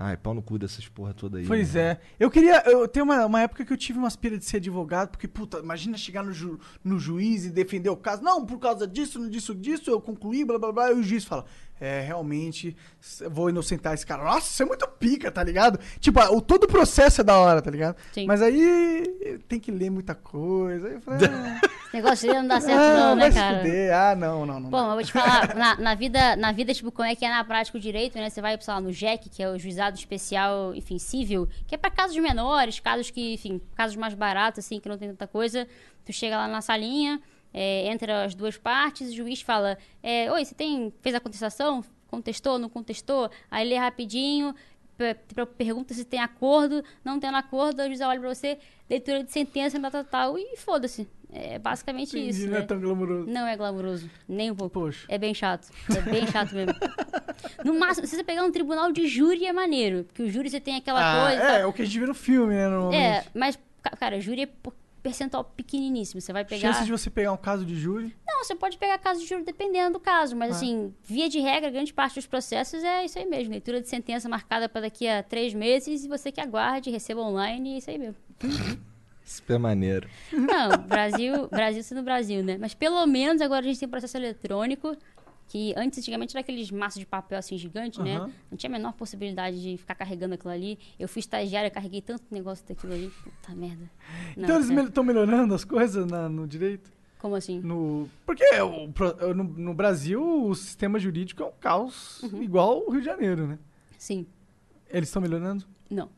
Ai, 0.03 0.17
pau 0.17 0.33
no 0.33 0.41
cu 0.41 0.57
dessas 0.57 0.87
porra 0.87 1.13
toda 1.13 1.37
aí. 1.37 1.45
Pois 1.45 1.75
né? 1.75 1.81
é. 1.81 1.99
Eu 2.19 2.31
queria. 2.31 2.63
Eu 2.65 2.87
tenho 2.87 3.03
uma, 3.05 3.25
uma 3.25 3.41
época 3.41 3.63
que 3.63 3.71
eu 3.71 3.77
tive 3.77 3.99
uma 3.99 4.07
aspira 4.07 4.37
de 4.37 4.43
ser 4.45 4.57
advogado, 4.57 5.09
porque, 5.09 5.27
puta, 5.27 5.59
imagina 5.59 5.95
chegar 5.95 6.23
no, 6.23 6.31
ju- 6.33 6.59
no 6.83 6.97
juiz 6.97 7.45
e 7.45 7.49
defender 7.51 7.89
o 7.89 7.95
caso. 7.97 8.23
Não, 8.23 8.43
por 8.45 8.57
causa 8.59 8.87
disso, 8.87 9.29
disso, 9.29 9.53
disso, 9.53 9.91
eu 9.91 10.01
concluí, 10.01 10.43
blá 10.43 10.57
blá 10.57 10.71
blá. 10.71 10.91
E 10.91 10.95
o 10.95 11.03
juiz 11.03 11.23
fala: 11.23 11.45
É, 11.81 11.99
realmente, 12.01 12.77
vou 13.31 13.49
inocentar 13.49 13.95
esse 13.95 14.05
cara. 14.05 14.23
Nossa, 14.23 14.51
isso 14.51 14.61
é 14.61 14.65
muito 14.67 14.87
pica, 14.87 15.31
tá 15.31 15.43
ligado? 15.43 15.79
Tipo, 15.99 16.19
o, 16.31 16.39
todo 16.39 16.65
o 16.65 16.67
processo 16.67 17.21
é 17.21 17.23
da 17.23 17.35
hora, 17.35 17.59
tá 17.59 17.71
ligado? 17.71 17.95
Sim. 18.11 18.27
Mas 18.27 18.39
aí 18.39 19.39
tem 19.47 19.59
que 19.59 19.71
ler 19.71 19.89
muita 19.89 20.13
coisa. 20.13 20.87
Aí 20.87 20.93
eu 20.93 21.01
falei: 21.01 21.27
Ah, 21.27 21.59
Esse 21.91 21.95
negócio 21.97 22.27
dele 22.27 22.39
não 22.39 22.47
dá 22.47 22.61
certo, 22.61 22.79
ah, 22.79 22.95
não, 22.99 23.15
né, 23.15 23.31
cara? 23.31 23.57
fuder. 23.57 23.93
Ah, 23.95 24.15
não, 24.15 24.45
não, 24.45 24.59
não. 24.59 24.69
Bom, 24.69 24.89
eu 24.89 24.93
vou 24.93 25.03
te 25.03 25.11
falar, 25.11 25.55
na, 25.55 25.75
na 25.75 25.95
vida, 25.95 26.35
na 26.35 26.51
vida, 26.51 26.71
tipo, 26.71 26.91
como 26.91 27.07
é 27.07 27.15
que 27.15 27.25
é 27.25 27.29
na 27.29 27.43
prática 27.43 27.75
o 27.79 27.81
direito, 27.81 28.15
né? 28.15 28.29
Você 28.29 28.41
vai, 28.41 28.55
sei 28.61 28.73
lá, 28.75 28.79
no 28.79 28.93
JEC, 28.93 29.27
que 29.27 29.41
é 29.41 29.49
o 29.49 29.57
Juizado 29.57 29.97
Especial, 29.97 30.75
enfim, 30.75 30.99
Civil, 30.99 31.49
que 31.65 31.73
é 31.73 31.77
pra 31.79 31.89
casos 31.89 32.15
menores, 32.17 32.79
casos 32.79 33.09
que, 33.09 33.33
enfim, 33.33 33.59
casos 33.75 33.95
mais 33.95 34.13
baratos, 34.13 34.63
assim, 34.63 34.79
que 34.79 34.87
não 34.87 34.99
tem 34.99 35.09
tanta 35.09 35.25
coisa. 35.25 35.67
Tu 36.05 36.13
chega 36.13 36.37
lá 36.37 36.47
na 36.47 36.61
salinha, 36.61 37.19
é, 37.53 37.87
entra 37.87 38.23
as 38.25 38.33
duas 38.35 38.57
partes, 38.57 39.09
o 39.09 39.15
juiz 39.15 39.41
fala, 39.41 39.77
é, 40.01 40.31
oi, 40.31 40.43
você 40.45 40.55
tem, 40.55 40.93
fez 41.01 41.15
a 41.15 41.19
contestação? 41.19 41.83
Contestou, 42.07 42.59
não 42.59 42.69
contestou? 42.69 43.29
Aí 43.49 43.67
lê 43.67 43.77
rapidinho, 43.77 44.53
pe- 44.97 45.15
pe- 45.33 45.45
pergunta 45.45 45.93
se 45.93 46.03
tem 46.05 46.19
acordo, 46.19 46.83
não 47.05 47.19
tem 47.19 47.29
acordo, 47.29 47.81
o 47.81 47.85
juiz 47.85 48.01
olha 48.01 48.19
pra 48.19 48.33
você, 48.33 48.57
leitura 48.89 49.23
de 49.23 49.31
sentença, 49.31 49.79
tal, 49.79 49.91
tal, 49.91 50.03
tal, 50.03 50.37
e 50.37 50.57
foda-se. 50.57 51.07
É 51.33 51.57
basicamente 51.57 52.09
Entendi, 52.09 52.29
isso, 52.41 52.47
não 52.49 52.57
é 52.57 52.59
né? 52.59 52.65
tão 52.65 52.77
glamouroso. 52.77 53.29
Não 53.29 53.47
é 53.47 53.55
glamouroso, 53.55 54.09
nem 54.27 54.51
um 54.51 54.55
pouco. 54.55 54.73
Poxa. 54.81 55.05
É 55.07 55.17
bem 55.17 55.33
chato. 55.33 55.69
É 55.95 56.01
bem 56.01 56.27
chato 56.27 56.53
mesmo. 56.53 56.73
No 57.63 57.73
máximo, 57.79 58.05
se 58.07 58.15
você 58.15 58.23
pegar 58.23 58.43
um 58.43 58.51
tribunal 58.51 58.91
de 58.91 59.07
júri 59.07 59.45
é 59.45 59.53
maneiro. 59.53 60.03
Porque 60.03 60.23
o 60.23 60.29
júri 60.29 60.49
você 60.49 60.59
tem 60.59 60.75
aquela 60.75 60.99
Ah, 60.99 61.27
coisa. 61.29 61.43
é, 61.43 61.59
tal. 61.61 61.69
o 61.69 61.73
que 61.73 61.81
a 61.81 61.85
gente 61.85 61.99
vê 61.99 62.05
no 62.05 62.13
filme, 62.13 62.53
né? 62.53 62.65
É, 62.95 63.23
mas, 63.33 63.57
ca- 63.81 63.95
cara, 63.95 64.19
júri 64.19 64.43
é 64.43 64.49
percentual 65.01 65.43
pequeniníssimo. 65.43 66.21
Você 66.21 66.31
vai 66.33 66.45
pegar. 66.45 66.73
Chance 66.73 66.85
de 66.85 66.91
você 66.91 67.09
pegar 67.09 67.31
um 67.31 67.37
caso 67.37 67.65
de 67.65 67.75
júri. 67.75 68.15
Não, 68.27 68.43
você 68.43 68.55
pode 68.55 68.77
pegar 68.77 68.97
caso 68.99 69.19
de 69.21 69.25
júri 69.27 69.43
dependendo 69.43 69.93
do 69.93 69.99
caso. 69.99 70.35
Mas, 70.35 70.51
Ah. 70.51 70.55
assim, 70.57 70.93
via 71.03 71.27
de 71.29 71.39
regra, 71.39 71.69
grande 71.69 71.93
parte 71.93 72.15
dos 72.15 72.27
processos 72.27 72.83
é 72.83 73.05
isso 73.05 73.17
aí 73.19 73.25
mesmo. 73.25 73.51
Leitura 73.51 73.81
de 73.81 73.89
sentença 73.89 74.27
marcada 74.29 74.67
para 74.69 74.81
daqui 74.81 75.07
a 75.07 75.21
três 75.23 75.53
meses 75.53 76.03
e 76.03 76.07
você 76.07 76.31
que 76.31 76.39
aguarde, 76.41 76.89
receba 76.89 77.21
online 77.21 77.71
e 77.71 77.73
é 77.75 77.77
isso 77.77 77.89
aí 77.89 77.97
mesmo. 77.97 78.15
Super 79.23 79.57
maneiro. 79.59 80.09
Não, 80.33 80.69
Brasil, 80.87 81.47
Brasil 81.47 81.81
sendo 81.83 82.03
Brasil, 82.03 82.43
né? 82.43 82.57
Mas 82.59 82.73
pelo 82.73 83.05
menos 83.05 83.41
agora 83.41 83.61
a 83.61 83.63
gente 83.67 83.79
tem 83.79 83.87
processo 83.87 84.17
eletrônico, 84.17 84.95
que 85.51 85.73
antes, 85.75 85.99
antigamente, 85.99 86.31
era 86.33 86.39
aqueles 86.39 86.71
maços 86.71 86.97
de 86.97 87.05
papel 87.05 87.37
assim 87.37 87.57
gigante, 87.57 88.01
né? 88.01 88.15
Aham. 88.15 88.31
Não 88.49 88.57
tinha 88.57 88.69
a 88.69 88.71
menor 88.71 88.93
possibilidade 88.93 89.61
de 89.61 89.75
ficar 89.75 89.95
carregando 89.95 90.33
aquilo 90.35 90.53
ali. 90.53 90.79
Eu 90.97 91.09
fui 91.09 91.19
estagiária, 91.19 91.69
carreguei 91.69 91.99
tanto 92.01 92.23
negócio 92.31 92.65
daquilo 92.65 92.93
ali. 92.93 93.11
Puta 93.21 93.53
merda. 93.53 93.91
Não, 94.37 94.43
então 94.45 94.55
eles 94.55 94.69
estão 94.87 95.03
melhorando 95.03 95.53
as 95.53 95.65
coisas 95.65 96.05
na- 96.07 96.29
no 96.29 96.47
direito? 96.47 96.89
Como 97.19 97.35
assim? 97.35 97.59
No... 97.59 98.09
Porque 98.25 98.45
o 98.61 99.33
no, 99.33 99.43
no 99.43 99.73
Brasil 99.73 100.23
o 100.47 100.55
sistema 100.55 100.97
jurídico 100.97 101.43
é 101.43 101.45
um 101.47 101.51
caos 101.59 102.23
Uhum. 102.23 102.41
igual 102.41 102.83
o 102.87 102.89
Rio 102.91 103.01
de 103.01 103.05
Janeiro, 103.07 103.45
né? 103.45 103.59
Sim. 103.97 104.25
Eles 104.89 105.09
estão 105.09 105.21
melhorando? 105.21 105.65
Não. 105.89 106.09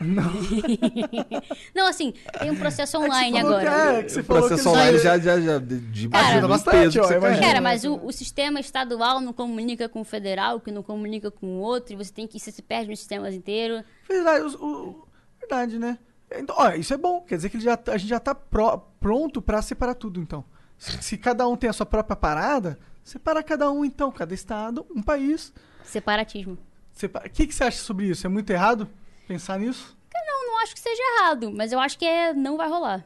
Não. 0.00 0.24
Não, 1.74 1.86
assim, 1.86 2.12
tem 2.38 2.50
um 2.50 2.56
processo 2.56 2.96
É 2.96 3.00
online 3.00 3.38
agora. 3.38 3.70
é, 3.98 4.02
que 4.02 4.12
você 4.12 4.20
o 4.20 4.24
falou 4.24 4.46
processo 4.46 4.68
online 4.68 4.98
já, 4.98 5.18
já, 5.18 5.58
de, 5.58 6.08
Cara, 6.08 6.26
ajuda 6.28 6.48
bastante, 6.48 6.98
ó, 6.98 7.02
imagina. 7.04 7.20
carrega. 7.20 7.40
Cara, 7.46 7.60
mas 7.60 7.84
o, 7.84 7.96
o 8.04 8.12
sistema 8.12 8.60
estadual 8.60 9.20
não 9.20 9.32
comunica 9.32 9.88
com 9.88 10.00
o 10.02 10.04
federal, 10.04 10.60
que 10.60 10.70
não 10.70 10.82
comunica 10.82 11.30
com 11.30 11.46
o 11.46 11.58
outro, 11.60 11.94
e 11.94 11.96
você 11.96 12.12
tem 12.12 12.26
que 12.26 12.38
você 12.38 12.50
se 12.50 12.62
perde 12.62 12.90
nos 12.90 12.98
sistemas 12.98 13.34
inteiros. 13.34 13.82
Verdade, 14.08 14.44
os- 14.44 14.54
o- 14.54 15.06
verdade, 15.40 15.78
né? 15.78 15.98
Então, 16.36 16.56
olha, 16.58 16.76
isso 16.76 16.92
é 16.92 16.96
bom. 16.96 17.20
Quer 17.22 17.36
dizer 17.36 17.48
que 17.48 17.56
ele 17.56 17.64
já, 17.64 17.76
tá- 17.76 17.92
a 17.92 17.96
gente 17.96 18.08
já 18.10 18.20
tá 18.20 18.34
pró- 18.34 18.78
pronto 19.00 19.40
pra 19.40 19.62
separar 19.62 19.94
tudo, 19.94 20.20
então. 20.20 20.44
Se, 20.76 21.02
se 21.02 21.16
cada 21.18 21.46
um 21.46 21.56
tem 21.56 21.70
a 21.70 21.72
sua 21.72 21.86
própria 21.86 22.16
parada, 22.16 22.78
separa 23.04 23.42
cada 23.42 23.70
um, 23.70 23.84
então. 23.84 24.10
Cada 24.10 24.34
estado, 24.34 24.84
um 24.94 25.00
país. 25.02 25.52
Separatismo. 25.84 26.58
Separa... 26.92 27.26
O 27.26 27.30
que, 27.30 27.46
que 27.46 27.54
você 27.54 27.64
acha 27.64 27.78
sobre 27.78 28.06
isso? 28.06 28.26
É 28.26 28.28
muito 28.28 28.50
errado 28.50 28.88
pensar 29.26 29.58
nisso? 29.58 29.96
Não, 30.26 30.46
não 30.48 30.62
acho 30.62 30.74
que 30.74 30.80
seja 30.80 31.02
errado, 31.18 31.50
mas 31.52 31.72
eu 31.72 31.78
acho 31.80 31.98
que 31.98 32.04
é, 32.04 32.32
não 32.32 32.56
vai 32.56 32.68
rolar. 32.68 33.04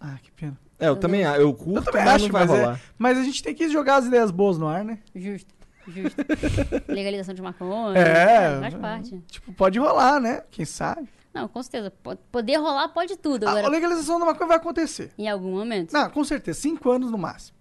Ah, 0.00 0.16
que 0.22 0.30
pena. 0.32 0.58
É, 0.78 0.88
eu 0.88 0.96
também 0.96 1.24
acho. 1.24 1.40
Eu 1.40 1.52
curto, 1.54 1.76
Eu 1.78 1.82
também 1.84 2.04
mas 2.04 2.14
acho, 2.14 2.24
não 2.24 2.32
vai 2.32 2.46
mas, 2.46 2.50
é- 2.58 2.60
rolar. 2.62 2.80
mas 2.98 3.18
a 3.18 3.22
gente 3.22 3.42
tem 3.42 3.54
que 3.54 3.68
jogar 3.68 3.96
as 3.96 4.06
ideias 4.06 4.30
boas 4.30 4.58
no 4.58 4.66
ar, 4.66 4.84
né? 4.84 4.98
Justo, 5.14 5.52
justo. 5.88 6.16
Legalização 6.88 7.34
de 7.34 7.42
maconha. 7.42 7.98
É. 7.98 8.60
Faz 8.60 8.74
parte. 8.74 9.18
Tipo, 9.28 9.52
pode 9.52 9.78
rolar, 9.78 10.20
né? 10.20 10.42
Quem 10.50 10.64
sabe? 10.64 11.08
Não, 11.32 11.46
com 11.48 11.62
certeza. 11.62 11.90
Po- 12.02 12.16
Poder 12.32 12.56
rolar 12.56 12.88
pode 12.88 13.16
tudo. 13.16 13.46
A 13.46 13.50
Agora, 13.50 13.68
legalização 13.68 14.18
da 14.18 14.26
maconha 14.26 14.48
vai 14.48 14.56
acontecer. 14.56 15.12
em 15.18 15.28
algum 15.28 15.52
momento. 15.56 15.92
Não, 15.92 16.10
com 16.10 16.24
certeza. 16.24 16.58
Cinco 16.60 16.90
anos 16.90 17.10
no 17.10 17.18
máximo. 17.18 17.56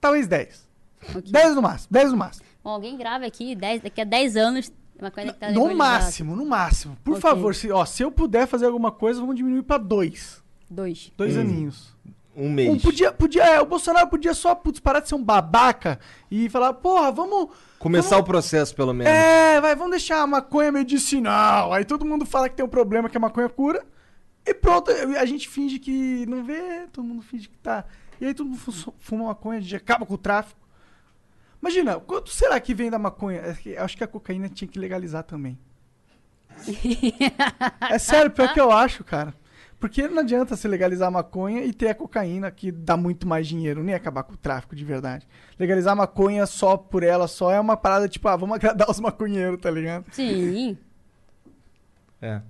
Talvez 0.00 0.26
dez. 0.26 0.68
Ok. 1.10 1.30
Dez 1.30 1.54
no 1.54 1.62
máximo. 1.62 1.88
Dez 1.90 2.10
no 2.10 2.16
máximo. 2.16 2.46
Bom, 2.64 2.70
alguém 2.70 2.96
grava 2.96 3.24
aqui, 3.26 3.54
10, 3.54 3.82
daqui 3.82 4.00
a 4.00 4.04
10 4.04 4.36
anos, 4.36 4.72
uma 5.00 5.10
coisa 5.10 5.32
que 5.32 5.38
tá 5.38 5.50
No 5.50 5.74
máximo, 5.74 6.36
no 6.36 6.44
máximo. 6.46 6.96
Por 7.04 7.12
Ok. 7.12 7.20
favor, 7.22 7.54
se, 7.54 7.70
ó, 7.70 7.84
se 7.84 8.02
eu 8.02 8.10
puder 8.10 8.46
fazer 8.46 8.66
alguma 8.66 8.90
coisa, 8.92 9.20
vamos 9.20 9.36
diminuir 9.36 9.62
pra 9.62 9.78
dois. 9.78 10.42
Dois. 10.68 11.12
Dois 11.16 11.36
Hum. 11.36 11.40
aninhos. 11.40 11.96
Um 12.36 12.48
mês. 12.48 12.70
Um 12.70 12.78
podia, 12.78 13.12
podia, 13.12 13.42
é, 13.44 13.60
o 13.60 13.66
Bolsonaro 13.66 14.08
podia 14.08 14.32
só, 14.32 14.54
putz, 14.54 14.78
parar 14.78 15.00
de 15.00 15.08
ser 15.08 15.16
um 15.16 15.22
babaca 15.22 15.98
e 16.30 16.48
falar, 16.48 16.72
porra, 16.74 17.10
vamos. 17.10 17.48
Começar 17.78 18.10
vamos- 18.10 18.22
o 18.22 18.26
processo, 18.26 18.74
pelo 18.74 18.94
menos. 18.94 19.12
É, 19.12 19.60
vai, 19.60 19.74
vamos 19.74 19.90
deixar 19.90 20.22
a 20.22 20.26
maconha 20.26 20.70
medicinal. 20.70 21.72
Aí 21.72 21.84
todo 21.84 22.04
mundo 22.04 22.24
fala 22.24 22.48
que 22.48 22.54
tem 22.54 22.64
um 22.64 22.68
problema 22.68 23.08
que 23.08 23.16
a 23.16 23.20
maconha 23.20 23.48
cura. 23.48 23.84
E 24.46 24.54
pronto, 24.54 24.90
a 24.90 25.26
gente 25.26 25.48
finge 25.48 25.78
que 25.78 26.24
não 26.26 26.42
vê, 26.44 26.86
todo 26.92 27.04
mundo 27.04 27.20
finge 27.22 27.48
que 27.48 27.58
tá. 27.58 27.84
E 28.20 28.26
aí 28.26 28.32
todo 28.34 28.46
mundo 28.48 28.58
fu- 28.58 28.94
fuma 28.98 29.24
maconha, 29.26 29.58
a 29.58 29.62
gente 29.62 29.76
acaba 29.76 30.06
com 30.06 30.14
o 30.14 30.18
tráfico. 30.18 30.59
Imagina, 31.60 32.00
quanto 32.00 32.30
será 32.30 32.58
que 32.58 32.72
vem 32.74 32.90
da 32.90 32.98
maconha? 32.98 33.40
É 33.40 33.52
que- 33.54 33.76
Acho 33.76 33.96
que 33.96 34.04
a 34.04 34.08
cocaína 34.08 34.48
tinha 34.48 34.68
que 34.68 34.78
legalizar 34.78 35.22
também. 35.24 35.58
é 37.90 37.98
sério, 37.98 38.30
pior 38.30 38.52
que 38.52 38.60
eu 38.60 38.70
acho, 38.70 39.04
cara. 39.04 39.34
Porque 39.78 40.06
não 40.08 40.18
adianta 40.20 40.54
você 40.56 40.68
legalizar 40.68 41.08
a 41.08 41.10
maconha 41.10 41.62
e 41.64 41.72
ter 41.72 41.88
a 41.88 41.94
cocaína, 41.94 42.50
que 42.50 42.70
dá 42.70 42.98
muito 42.98 43.26
mais 43.26 43.46
dinheiro, 43.48 43.82
nem 43.82 43.94
acabar 43.94 44.22
com 44.24 44.34
o 44.34 44.36
tráfico 44.36 44.76
de 44.76 44.84
verdade. 44.84 45.26
Legalizar 45.58 45.92
a 45.92 45.96
maconha 45.96 46.44
só 46.44 46.76
por 46.76 47.02
ela 47.02 47.26
só 47.26 47.50
é 47.50 47.58
uma 47.58 47.78
parada 47.78 48.06
tipo, 48.06 48.28
ah, 48.28 48.36
vamos 48.36 48.56
agradar 48.56 48.90
os 48.90 49.00
maconheiros, 49.00 49.58
tá 49.60 49.70
ligado? 49.70 50.04
Sim. 50.12 50.76
É. 52.20 52.42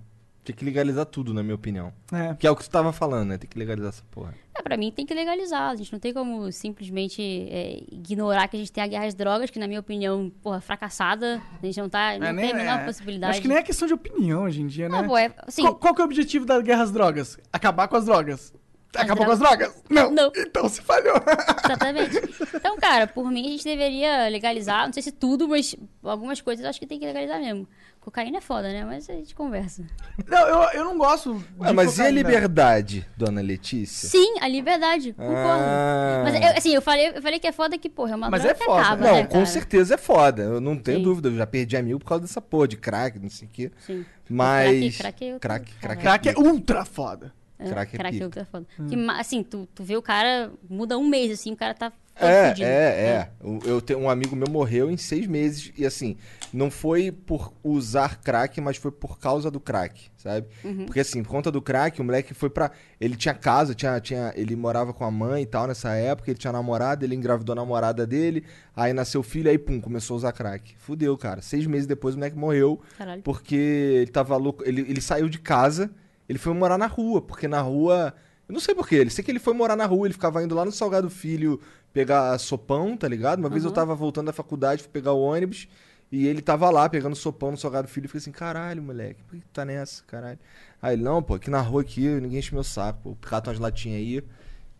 Tem 0.43 0.57
que 0.57 0.65
legalizar 0.65 1.05
tudo, 1.05 1.35
na 1.35 1.43
minha 1.43 1.55
opinião. 1.55 1.93
É. 2.13 2.35
Que 2.35 2.47
é 2.47 2.51
o 2.51 2.57
que 2.57 2.65
tu 2.65 2.71
tava 2.71 2.93
falando, 2.93 3.29
né? 3.29 3.39
Tem 3.39 3.49
que 3.49 3.59
legalizar 3.59 3.91
essa 3.91 4.03
porra. 4.11 4.35
É, 4.55 4.63
pra 4.63 4.77
mim 4.77 4.91
tem 4.91 5.05
que 5.05 5.13
legalizar. 5.13 5.71
A 5.71 5.77
gente 5.77 5.93
não 5.93 5.99
tem 6.01 6.15
como 6.15 6.51
simplesmente 6.51 7.21
é, 7.23 7.83
ignorar 7.93 8.49
que 8.49 8.57
a 8.57 8.59
gente 8.59 8.73
tem 8.73 8.83
a 8.83 8.87
guerra 8.87 9.05
às 9.07 9.15
drogas, 9.15 9.51
que 9.51 9.59
na 9.59 9.69
minha 9.69 9.81
opinião, 9.81 10.33
porra, 10.43 10.61
fracassada. 10.61 11.43
A 11.63 11.67
gente 11.67 11.79
não 11.79 11.89
tá. 11.91 12.19
Não 12.19 12.27
É, 12.27 12.35
tem 12.35 12.53
a 12.53 12.55
menor 12.55 12.81
é. 12.81 12.85
possibilidade. 12.85 13.33
Acho 13.33 13.43
que 13.43 13.49
nem 13.49 13.59
é 13.59 13.63
questão 13.63 13.87
de 13.87 13.95
opinião 13.95 14.45
hoje 14.45 14.63
em 14.63 14.67
dia, 14.67 14.89
né? 14.89 15.03
Não, 15.03 15.07
pô, 15.09 15.17
é. 15.17 15.33
Assim, 15.47 15.63
qual, 15.63 15.75
qual 15.77 15.95
que 15.95 16.01
é 16.01 16.05
o 16.05 16.07
objetivo 16.07 16.47
da 16.47 16.61
guerra 16.61 16.85
às 16.85 16.91
drogas? 16.91 17.39
Acabar 17.53 17.87
com 17.87 17.97
as 17.97 18.07
drogas. 18.07 18.53
As 18.95 19.03
Acabou 19.05 19.25
com 19.25 19.33
as 19.33 19.39
drogas? 19.39 19.83
Não. 19.89 20.11
Não. 20.11 20.33
Então 20.37 20.69
se 20.69 20.83
falhou. 20.83 21.17
Exatamente. 21.65 22.21
Então, 22.61 22.77
cara, 22.77 23.07
por 23.07 23.31
mim 23.31 23.47
a 23.47 23.51
gente 23.51 23.65
deveria 23.65 24.29
legalizar, 24.29 24.85
não 24.85 24.93
sei 24.93 25.03
se 25.03 25.11
tudo, 25.13 25.49
mas 25.49 25.75
algumas 26.03 26.41
coisas 26.43 26.63
eu 26.63 26.69
acho 26.69 26.79
que 26.79 26.87
tem 26.87 26.99
que 26.99 27.07
legalizar 27.07 27.41
mesmo. 27.41 27.67
Cocaína 28.01 28.39
é 28.39 28.41
foda, 28.41 28.69
né? 28.73 28.83
Mas 28.85 29.09
a 29.11 29.13
gente 29.13 29.35
conversa. 29.35 29.85
não, 30.27 30.39
eu, 30.49 30.63
eu 30.81 30.85
não 30.85 30.97
gosto 30.97 31.35
de 31.35 31.45
Ué, 31.61 31.73
mas 31.73 31.99
e 31.99 32.01
a 32.01 32.05
cocaína. 32.07 32.11
liberdade, 32.23 33.07
dona 33.17 33.43
Letícia? 33.43 34.09
Sim, 34.09 34.37
a 34.41 34.49
liberdade, 34.49 35.13
concordo. 35.13 35.39
Ah. 35.63 36.23
Mas 36.25 36.35
eu, 36.35 36.49
assim, 36.57 36.75
eu 36.75 36.81
falei, 36.83 37.09
eu 37.09 37.21
falei 37.23 37.39
que 37.39 37.47
é 37.47 37.53
foda 37.53 37.77
que, 37.77 37.91
porra, 37.91 38.13
é 38.13 38.17
uma 38.17 38.31
Mas 38.31 38.41
droga 38.43 38.57
é 38.57 38.59
que 38.59 38.65
foda, 38.65 38.81
acaba, 38.83 39.07
Não, 39.07 39.15
né, 39.17 39.23
com 39.25 39.33
cara? 39.35 39.47
certeza 39.47 39.95
é 39.95 39.99
foda. 39.99 40.43
Eu 40.43 40.61
não 40.63 40.77
tenho 40.79 40.99
Sim. 40.99 41.05
dúvida. 41.05 41.29
Eu 41.29 41.37
já 41.37 41.47
perdi 41.47 41.77
amigo 41.77 41.99
por 41.99 42.07
causa 42.07 42.23
dessa 42.23 42.41
porra 42.41 42.69
de 42.69 42.77
crack, 42.79 43.19
não 43.19 43.29
sei 43.29 43.47
o 43.47 43.51
quê. 43.51 43.71
Sim. 43.87 44.05
Mas. 44.29 44.97
crack 44.97 45.23
é 45.25 45.33
outro- 45.35 45.41
crack, 45.49 45.73
crack, 45.75 46.03
Crack 46.03 46.29
é 46.31 46.35
ultra 46.39 46.85
foda. 46.87 47.33
É, 47.59 47.69
Crack 47.69 47.95
é 47.95 47.99
crack 47.99 48.13
pica. 48.15 48.25
é 48.25 48.27
outra 48.27 48.45
foda. 48.47 48.67
Que, 48.89 48.97
ma- 48.97 49.21
assim, 49.21 49.43
tu, 49.43 49.69
tu 49.75 49.85
vê 49.85 49.95
o 49.95 50.01
cara, 50.01 50.51
muda 50.71 50.97
um 50.97 51.07
mês, 51.07 51.31
assim, 51.31 51.53
o 51.53 51.57
cara 51.57 51.75
tá 51.75 51.93
É, 52.27 52.49
fudido. 52.49 52.67
é, 52.67 52.71
é. 52.71 53.31
O- 53.43 53.59
Eu 53.65 53.81
tenho 53.81 53.99
um 54.01 54.11
amigo 54.11 54.35
meu 54.37 54.49
morreu 54.49 54.91
em 54.91 54.97
seis 54.97 55.27
meses 55.27 55.73
e 55.77 55.87
assim, 55.87 56.17
não 56.53 56.71
foi 56.71 57.11
por 57.13 57.53
usar 57.63 58.21
crack, 58.21 58.61
mas 58.61 58.77
foi 58.77 58.91
por 58.91 59.19
causa 59.19 59.51
do 59.51 59.59
crack, 59.61 60.09
sabe? 60.17 60.47
Uhum. 60.65 60.87
Porque 60.87 61.01
assim, 61.01 61.23
por 61.23 61.31
conta 61.31 61.51
do 61.51 61.63
crack, 61.63 62.01
o 62.01 62.05
moleque 62.05 62.35
foi 62.35 62.51
pra. 62.51 62.71
Ele 63.01 63.17
tinha 63.17 63.35
casa, 63.35 63.75
tinha, 63.75 63.99
tinha, 64.01 64.33
ele 64.37 64.55
morava 64.57 64.93
com 64.93 65.05
a 65.05 65.11
mãe 65.11 65.43
e 65.43 65.47
tal 65.47 65.67
nessa 65.67 65.91
época, 65.95 66.31
ele 66.31 66.39
tinha 66.39 66.53
namorada, 66.53 67.05
ele 67.05 67.15
engravidou 67.15 67.53
a 67.53 67.57
namorada 67.57 68.07
dele, 68.07 68.45
aí 68.77 68.93
nasceu 68.93 69.23
filho, 69.23 69.51
aí 69.51 69.57
pum, 69.59 69.81
começou 69.81 70.15
a 70.15 70.19
usar 70.19 70.33
crack. 70.33 70.75
Fudeu, 70.79 71.17
cara. 71.17 71.41
Seis 71.43 71.67
meses 71.67 71.87
depois 71.87 72.15
o 72.15 72.19
moleque 72.19 72.37
morreu 72.37 72.81
Caralho. 72.99 73.23
porque 73.23 73.55
ele 73.57 74.11
tava 74.11 74.37
louco. 74.37 74.63
Ele, 74.67 74.83
ele 74.83 75.01
saiu 75.01 75.29
de 75.29 75.39
casa, 75.39 75.91
ele 76.29 76.39
foi 76.39 76.53
morar 76.55 76.77
na 76.77 76.87
rua, 76.87 77.23
porque 77.23 77.49
na 77.49 77.61
rua. 77.61 78.13
Eu 78.49 78.53
não 78.53 78.59
sei 78.61 78.75
porquê, 78.75 78.97
ele 78.97 79.11
sei 79.11 79.23
que 79.23 79.31
ele 79.31 79.39
foi 79.39 79.55
morar 79.55 79.77
na 79.77 79.87
rua, 79.87 80.09
ele 80.09 80.13
ficava 80.15 80.43
indo 80.43 80.57
lá 80.57 80.65
no 80.65 80.73
Salgado 80.73 81.09
Filho 81.09 81.61
pegar 81.93 82.39
sopão, 82.39 82.97
tá 82.97 83.09
ligado? 83.09 83.39
Uma 83.41 83.49
vez 83.49 83.65
eu 83.65 83.73
tava 83.73 83.95
voltando 83.95 84.27
da 84.27 84.33
faculdade, 84.33 84.83
fui 84.83 84.91
pegar 84.91 85.13
o 85.13 85.21
ônibus, 85.21 85.69
e 86.11 86.27
ele 86.27 86.41
tava 86.43 86.69
lá 86.71 86.89
pegando 86.89 87.15
sopão 87.15 87.51
no 87.51 87.57
Salgado 87.57 87.89
Filho, 87.89 88.05
e 88.07 88.09
fiquei 88.09 88.19
assim, 88.19 88.33
caralho, 88.33 88.83
moleque, 88.83 89.23
por 89.25 89.37
que 89.39 89.45
tá 89.53 89.65
nessa, 89.65 90.03
caralho? 90.05 90.39
Aí 90.81 90.95
ele, 90.95 91.03
não, 91.03 91.23
pô, 91.23 91.35
aqui 91.35 91.51
na 91.51 91.61
rua 91.61 91.83
aqui, 91.83 92.09
ninguém 92.09 92.39
enche 92.39 92.55
meu 92.55 92.65
saco, 92.65 93.01
pô, 93.03 93.17
cata 93.21 93.51
umas 93.51 93.59
latinhas 93.59 93.99
aí, 93.99 94.23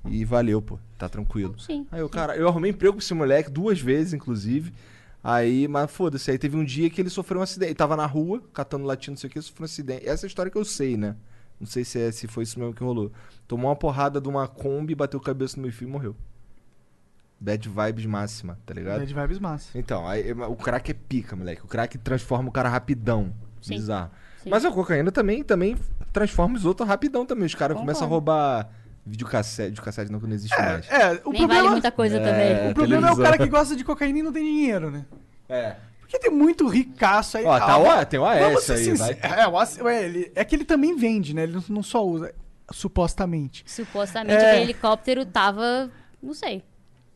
e 0.07 0.25
valeu, 0.25 0.63
pô, 0.63 0.79
tá 0.97 1.09
tranquilo. 1.09 1.59
Sim. 1.59 1.87
Aí 1.91 2.01
eu, 2.01 2.09
cara, 2.09 2.37
eu 2.37 2.49
arrumei 2.49 2.71
emprego 2.71 2.95
com 2.95 3.01
esse 3.01 3.13
moleque 3.13 3.51
duas 3.51 3.81
vezes, 3.81 4.15
inclusive. 4.15 4.73
Aí, 5.23 5.69
mas 5.69 5.91
foda-se, 5.91 6.31
aí 6.31 6.39
teve 6.39 6.57
um 6.57 6.65
dia 6.65 6.89
que 6.89 7.01
ele 7.01 7.11
sofreu 7.11 7.41
um 7.41 7.43
acidente. 7.43 7.73
Ele 7.73 7.75
tava 7.75 7.95
na 7.97 8.07
rua, 8.07 8.43
catando 8.55 8.87
latinha, 8.87 9.13
não 9.13 9.19
sei 9.19 9.29
o 9.29 9.33
que, 9.33 9.43
sofreu 9.43 9.65
um 9.65 9.67
acidente. 9.67 10.09
Essa 10.09 10.25
é 10.25 10.27
a 10.27 10.29
história 10.29 10.51
que 10.51 10.57
eu 10.57 10.65
sei, 10.65 10.97
né? 10.97 11.17
Não 11.61 11.67
sei 11.67 11.85
se, 11.85 12.01
é, 12.01 12.11
se 12.11 12.27
foi 12.27 12.45
isso 12.45 12.59
mesmo 12.59 12.73
que 12.73 12.83
rolou. 12.83 13.13
Tomou 13.47 13.69
uma 13.69 13.77
porrada 13.77 14.19
de 14.19 14.27
uma 14.27 14.49
Kombi, 14.49 14.95
bateu 14.95 15.21
a 15.21 15.23
cabeça 15.23 15.57
no 15.59 15.65
meu 15.65 15.73
filho 15.73 15.91
e 15.91 15.93
morreu. 15.93 16.17
Bad 17.43 17.69
vibes 17.69 18.05
máxima, 18.05 18.59
tá 18.67 18.75
ligado? 18.75 18.99
Bad 18.99 19.15
vibes 19.15 19.39
massa. 19.39 19.79
Então, 19.79 20.07
aí, 20.07 20.31
o 20.33 20.55
crack 20.57 20.91
é 20.91 20.95
pica, 20.95 21.35
moleque. 21.35 21.63
O 21.65 21.67
crack 21.67 21.97
transforma 21.97 22.49
o 22.51 22.53
cara 22.53 22.69
rapidão. 22.69 23.33
Sim. 23.63 23.75
Bizarro. 23.75 24.11
Sim. 24.43 24.51
Mas 24.51 24.65
a 24.65 24.71
cocaína 24.71 25.11
também, 25.11 25.43
também 25.43 25.77
transforma 26.13 26.57
os 26.57 26.65
outros 26.67 26.87
rapidão 26.89 27.25
também. 27.25 27.47
Os 27.47 27.55
caras 27.55 27.77
começam 27.79 28.07
a 28.07 28.11
roubar 28.11 28.69
videocassete. 29.07 29.71
Videocassete 29.71 30.13
não, 30.13 30.21
que 30.21 30.27
não 30.27 30.35
existe 30.35 30.57
mais. 30.59 30.87
É, 30.91 31.13
o 31.13 31.13
Nem 31.13 31.21
problema, 31.23 31.55
vale 31.55 31.69
muita 31.71 31.91
coisa 31.93 32.17
É. 32.19 32.21
também. 32.21 32.71
o 32.71 32.75
problema 32.75 33.09
é 33.09 33.11
o 33.11 33.15
televisão. 33.15 33.25
cara 33.25 33.39
que 33.39 33.49
gosta 33.51 33.75
de 33.77 33.85
cocaína 33.85 34.19
e 34.19 34.23
não 34.23 34.33
tem 34.33 34.45
dinheiro, 34.45 34.91
né? 34.91 35.07
É. 35.49 35.77
Porque 36.01 36.19
tem 36.19 36.31
muito 36.31 36.67
ricaço 36.69 37.39
aí. 37.39 37.45
Ó, 37.47 37.59
tá 37.59 37.73
Ah, 37.73 37.79
o- 38.03 38.07
tem 38.07 38.19
o 38.21 38.25
AS 38.27 38.71
aí, 38.71 38.93
vai. 38.97 39.19
É, 39.23 39.47
o 39.49 39.59
AS 39.59 39.79
é, 39.79 40.05
ele, 40.05 40.33
é 40.35 40.45
que 40.45 40.55
ele 40.57 40.65
também 40.65 40.95
vende, 40.97 41.35
né? 41.35 41.45
Ele 41.45 41.53
não- 41.55 41.65
não 41.69 41.83
só 41.83 42.05
usa, 42.05 42.35
supostamente. 42.71 43.63
Supostamente 43.67 44.35
É. 44.35 44.49
aquele 44.51 44.63
helicóptero 44.65 45.25
tava. 45.25 45.91
Não 46.23 46.35
sei. 46.35 46.63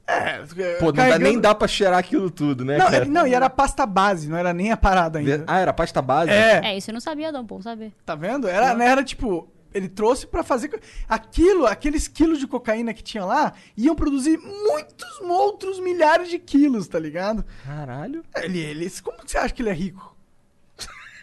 É, 0.07 0.39
Pô, 0.79 0.87
não 0.87 0.93
dá, 0.93 1.03
carregando- 1.05 1.25
nem 1.25 1.41
dá 1.41 1.55
pra 1.55 1.67
cheirar 1.67 1.99
aquilo 1.99 2.31
tudo, 2.31 2.65
né, 2.65 2.77
Não, 2.77 2.85
cara? 2.87 2.97
ele- 2.99 3.11
não, 3.11 3.27
e 3.27 3.33
era 3.35 3.49
pasta 3.49 3.87
base, 3.87 4.29
não 4.29 4.37
era 4.37 4.53
nem 4.53 4.71
a 4.71 4.77
parada 4.77 5.19
ainda. 5.19 5.45
Ah, 5.47 5.59
era 5.61 5.73
pasta 5.73 6.03
base? 6.03 6.31
É, 6.31 6.61
É, 6.63 6.77
isso 6.77 6.91
eu 6.91 6.93
não 6.95 7.01
sabia, 7.01 7.33
não, 7.33 7.43
bom 7.45 7.63
saber. 7.63 7.93
tá 8.05 8.15
vendo? 8.15 8.47
Era, 8.47 8.75
né, 8.75 8.87
era 8.87 9.03
tipo, 9.03 9.49
ele 9.73 9.89
trouxe 9.89 10.27
pra 10.27 10.43
fazer. 10.43 10.79
Aquilo, 11.09 11.67
aqueles 11.67 12.07
quilos 12.07 12.39
de 12.39 12.47
cocaína 12.47 12.93
que 12.93 13.03
tinha 13.03 13.25
lá, 13.25 13.55
iam 13.77 13.95
produzir 13.95 14.37
muitos 14.39 15.21
outros 15.21 15.81
milhares 15.81 16.29
de 16.29 16.39
quilos, 16.39 16.87
tá 16.87 16.99
ligado? 16.99 17.45
Caralho. 17.65 18.23
Ele, 18.37 18.59
ele, 18.59 18.91
como 19.03 19.19
que 19.25 19.31
você 19.31 19.39
acha 19.39 19.55
que 19.55 19.63
ele 19.63 19.71
é 19.71 19.75
rico? 19.75 20.14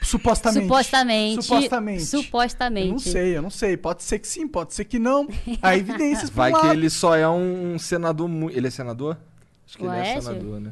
Supostamente. 0.02 0.64
Supostamente. 0.66 1.44
Supostamente. 1.44 2.04
Supostamente. 2.06 2.88
Eu 2.88 2.92
não 2.94 3.00
sei, 3.00 3.38
eu 3.38 3.42
não 3.42 3.50
sei. 3.50 3.78
Pode 3.78 4.04
ser 4.04 4.20
que 4.20 4.28
sim, 4.28 4.48
pode 4.48 4.74
ser 4.74 4.86
que 4.86 4.98
não. 5.00 5.28
Há 5.62 5.76
evidências 5.78 6.30
pra 6.30 6.44
Vai 6.44 6.52
um 6.52 6.56
que 6.60 6.68
lado. 6.68 6.78
ele 6.80 6.90
só 6.90 7.16
é 7.16 7.30
um 7.30 7.78
senador 7.80 8.28
muito. 8.28 8.58
Ele 8.58 8.68
é 8.68 8.72
senador? 8.72 9.18
Acho 9.66 9.78
que 9.78 9.84
O 9.86 9.88
ele 9.94 9.96
é 9.98 10.02
Aécio? 10.02 10.22
senador, 10.24 10.60
né? 10.60 10.72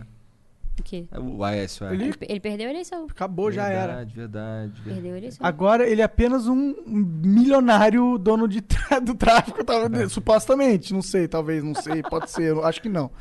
O 0.80 0.84
quê? 0.84 1.06
É 1.12 1.20
O 1.20 1.44
Aécio, 1.44 1.86
é. 1.86 1.94
Ele- 1.94 2.14
Ele, 2.22 2.40
perdeu 2.40 2.68
a 2.68 2.70
eleição. 2.72 3.06
Acabou, 3.10 3.52
já 3.52 3.68
era. 3.68 3.88
Verdade, 3.98 4.16
verdade, 4.16 4.72
verdade. 4.72 4.94
Perdeu 4.94 5.14
a 5.14 5.18
eleição. 5.18 5.46
Agora 5.46 5.88
ele 5.88 6.02
é 6.02 6.06
apenas 6.06 6.48
um 6.48 6.74
milionário 6.88 8.18
dono 8.18 8.48
de 8.48 8.62
tra- 8.62 9.00
do 9.00 9.14
tráfico, 9.14 9.64
talvez, 9.64 10.12
supostamente. 10.12 10.94
Não 10.94 11.02
sei, 11.02 11.28
talvez, 11.28 11.64
não 11.64 11.76
sei, 11.76 12.02
pode 12.02 12.32
ser. 12.32 12.44
eu 12.44 12.66
Acho 12.66 12.82
que 12.82 12.90
não. 12.90 13.12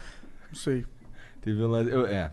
Não 0.50 0.54
sei. 0.58 0.84
Teve 1.42 1.62
um 1.62 1.66
lance- 1.68 1.90
eu- 1.90 2.06
É. 2.06 2.32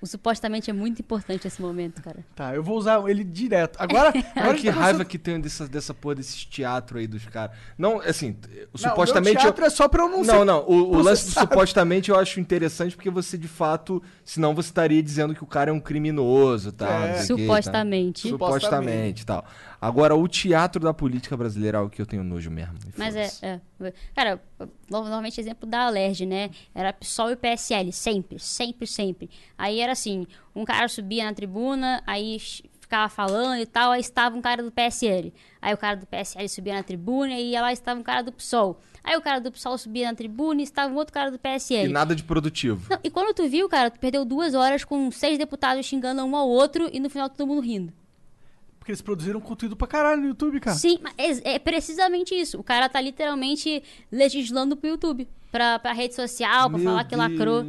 O 0.00 0.06
supostamente 0.06 0.70
é 0.70 0.72
muito 0.72 1.00
importante 1.00 1.46
esse 1.46 1.60
momento, 1.60 2.02
cara. 2.02 2.24
Tá, 2.34 2.54
eu 2.54 2.62
vou 2.62 2.78
usar 2.78 3.02
ele 3.08 3.22
direto. 3.22 3.76
Agora, 3.78 4.12
agora 4.34 4.56
que 4.56 4.72
tá 4.72 4.72
raiva 4.72 5.04
que 5.04 5.18
tem 5.18 5.38
dessa, 5.38 5.68
dessa 5.68 5.92
porra 5.92 6.14
desses 6.14 6.44
teatros 6.44 7.00
aí 7.00 7.06
dos 7.06 7.26
caras. 7.26 7.54
Não, 7.76 8.00
assim, 8.00 8.36
Não, 8.72 8.90
supostamente. 8.90 9.36
O 9.36 9.40
teatro 9.40 9.64
é 9.64 9.70
só 9.70 9.88
pra 9.88 10.04
eu 10.04 10.08
não, 10.08 10.24
Não, 10.24 10.38
ser 10.38 10.44
não. 10.44 10.64
O, 10.66 10.96
o 10.96 11.02
lance 11.02 11.26
do 11.26 11.32
supostamente 11.32 12.10
eu 12.10 12.18
acho 12.18 12.40
interessante 12.40 12.96
porque 12.96 13.10
você, 13.10 13.36
de 13.36 13.48
fato, 13.48 14.02
senão 14.24 14.54
você 14.54 14.70
estaria 14.70 15.02
dizendo 15.02 15.34
que 15.34 15.44
o 15.44 15.46
cara 15.46 15.70
é 15.70 15.72
um 15.72 15.80
criminoso, 15.80 16.72
tá? 16.72 16.88
É. 16.88 17.12
o 17.12 17.16
tá? 17.16 17.22
Supostamente. 17.24 18.28
Supostamente 18.28 19.22
e 19.22 19.26
tal. 19.26 19.44
Agora, 19.80 20.14
o 20.14 20.28
teatro 20.28 20.82
da 20.82 20.92
política 20.92 21.36
brasileira 21.36 21.78
é 21.78 21.80
algo 21.80 21.90
que 21.90 22.02
eu 22.02 22.06
tenho 22.06 22.22
nojo 22.22 22.50
mesmo. 22.50 22.74
e 22.86 22.92
Mas 22.98 23.16
é, 23.16 23.28
foda-se. 23.28 23.46
é. 23.46 23.92
Cara, 24.14 24.42
no- 24.58 24.68
normalmente 25.02 25.40
exemplo 25.40 25.68
da 25.68 25.86
Alerj, 25.86 26.26
né? 26.26 26.50
Era 26.74 26.92
PSOL 26.92 27.30
e 27.30 27.36
PSL, 27.36 27.90
sempre, 27.92 28.38
sempre, 28.38 28.86
sempre. 28.86 29.30
Aí 29.56 29.80
era 29.80 29.92
assim, 29.92 30.26
um 30.54 30.64
cara 30.64 30.86
subia 30.88 31.24
na 31.24 31.32
tribuna, 31.32 32.02
aí 32.06 32.38
ficava 32.80 33.08
falando 33.08 33.60
e 33.60 33.66
tal, 33.66 33.92
aí 33.92 34.00
estava 34.00 34.36
um 34.36 34.42
cara 34.42 34.62
do 34.62 34.70
PSL. 34.70 35.32
Aí 35.62 35.72
o 35.72 35.78
cara 35.78 35.96
do 35.96 36.06
PSL 36.06 36.48
subia 36.48 36.74
na 36.74 36.82
tribuna 36.82 37.38
e 37.38 37.52
lá 37.58 37.72
estava 37.72 37.98
um 37.98 38.02
cara 38.02 38.22
do 38.22 38.32
PSOL. 38.32 38.78
Aí 39.02 39.16
o 39.16 39.22
cara 39.22 39.40
do 39.40 39.50
PSOL 39.50 39.78
subia 39.78 40.08
na 40.08 40.14
tribuna 40.14 40.60
e 40.60 40.64
estava 40.64 40.92
um 40.92 40.96
outro 40.96 41.14
cara 41.14 41.30
do 41.30 41.36
E 41.36 41.38
PSL. 41.38 41.88
nada 41.88 42.14
de 42.14 42.22
produtivo. 42.22 42.86
Não, 42.90 42.98
e 43.02 43.08
quando 43.10 43.32
tu 43.34 43.48
viu, 43.48 43.66
cara, 43.68 43.90
tu 43.90 43.98
perdeu 43.98 44.26
duas 44.26 44.54
horas 44.54 44.84
com 44.84 45.10
seis 45.10 45.38
deputados 45.38 45.86
xingando 45.86 46.22
um 46.22 46.36
ao 46.36 46.46
outro 46.48 46.90
e 46.92 47.00
no 47.00 47.08
final 47.08 47.30
todo 47.30 47.46
mundo 47.46 47.62
rindo. 47.62 47.92
Porque 48.80 48.90
eles 48.90 49.02
produziram 49.02 49.40
conteúdo 49.40 49.76
pra 49.76 49.86
caralho 49.86 50.22
no 50.22 50.28
YouTube, 50.28 50.58
cara. 50.58 50.74
Sim, 50.74 50.98
mas 51.00 51.38
é, 51.44 51.54
é 51.54 51.58
precisamente 51.58 52.34
isso. 52.34 52.58
O 52.58 52.64
cara 52.64 52.88
tá 52.88 52.98
literalmente 53.00 53.82
legislando 54.10 54.74
pro 54.76 54.88
YouTube. 54.88 55.28
Pra, 55.52 55.80
pra 55.80 55.92
rede 55.92 56.14
social, 56.14 56.70
pra 56.70 56.78
Meu 56.78 56.88
falar 56.88 57.04
que 57.04 57.16
lacrou. 57.16 57.64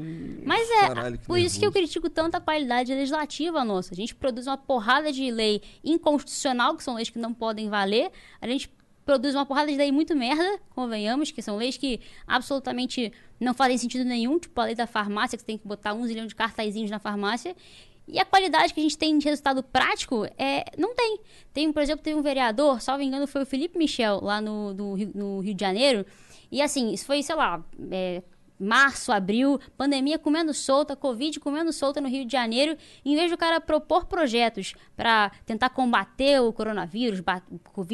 Mas 0.45 0.69
é, 0.69 0.87
caralho, 0.87 1.17
que 1.17 1.25
por 1.25 1.39
isso 1.39 1.57
que 1.57 1.65
eu 1.65 1.71
nervoso. 1.71 1.83
critico 1.87 2.09
tanto 2.11 2.35
a 2.35 2.39
qualidade 2.39 2.93
legislativa 2.93 3.65
nossa. 3.65 3.91
A 3.91 3.95
gente 3.95 4.13
produz 4.13 4.45
uma 4.45 4.55
porrada 4.55 5.11
de 5.11 5.31
lei 5.31 5.63
inconstitucional, 5.83 6.77
que 6.77 6.83
são 6.83 6.93
leis 6.93 7.09
que 7.09 7.17
não 7.17 7.33
podem 7.33 7.69
valer. 7.69 8.11
A 8.39 8.47
gente 8.47 8.71
produz 9.03 9.33
uma 9.33 9.47
porrada 9.47 9.71
de 9.71 9.77
lei 9.77 9.91
muito 9.91 10.15
merda, 10.15 10.59
convenhamos, 10.69 11.31
que 11.31 11.41
são 11.41 11.57
leis 11.57 11.75
que 11.75 11.99
absolutamente 12.27 13.11
não 13.39 13.53
fazem 13.55 13.79
sentido 13.79 14.05
nenhum, 14.05 14.37
tipo 14.37 14.61
a 14.61 14.65
lei 14.65 14.75
da 14.75 14.85
farmácia, 14.85 15.35
que 15.35 15.41
você 15.41 15.47
tem 15.47 15.57
que 15.57 15.67
botar 15.67 15.95
um 15.95 16.05
zilhão 16.05 16.27
de 16.27 16.35
cartazinhos 16.35 16.91
na 16.91 16.99
farmácia. 16.99 17.55
E 18.11 18.19
a 18.19 18.25
qualidade 18.25 18.73
que 18.73 18.79
a 18.81 18.83
gente 18.83 18.97
tem 18.97 19.17
de 19.17 19.25
resultado 19.27 19.63
prático 19.63 20.25
é 20.37 20.65
não 20.77 20.93
tem. 20.93 21.19
Tem, 21.53 21.71
por 21.71 21.81
exemplo, 21.81 22.03
teve 22.03 22.19
um 22.19 22.21
vereador, 22.21 22.81
salvo 22.81 23.01
engano, 23.01 23.25
foi 23.25 23.41
o 23.43 23.45
Felipe 23.45 23.77
Michel, 23.77 24.19
lá 24.21 24.41
no, 24.41 24.73
do 24.73 24.93
Rio- 24.93 25.11
no 25.15 25.39
Rio 25.39 25.53
de 25.53 25.61
Janeiro. 25.61 26.05
E 26.51 26.61
assim, 26.61 26.91
isso 26.91 27.05
foi, 27.05 27.23
sei 27.23 27.35
lá, 27.35 27.63
é, 27.89 28.21
março, 28.61 29.11
abril, 29.11 29.59
pandemia 29.75 30.19
comendo 30.19 30.53
solta, 30.53 30.95
Covid 30.95 31.39
comendo 31.39 31.73
solta 31.73 31.99
no 31.99 32.07
Rio 32.07 32.25
de 32.25 32.31
Janeiro, 32.31 32.77
em 33.03 33.15
vez 33.15 33.31
do 33.31 33.37
cara 33.37 33.59
propor 33.59 34.05
projetos 34.05 34.73
para 34.95 35.31
tentar 35.45 35.69
combater 35.69 36.39
o 36.41 36.53
coronavírus, 36.53 37.21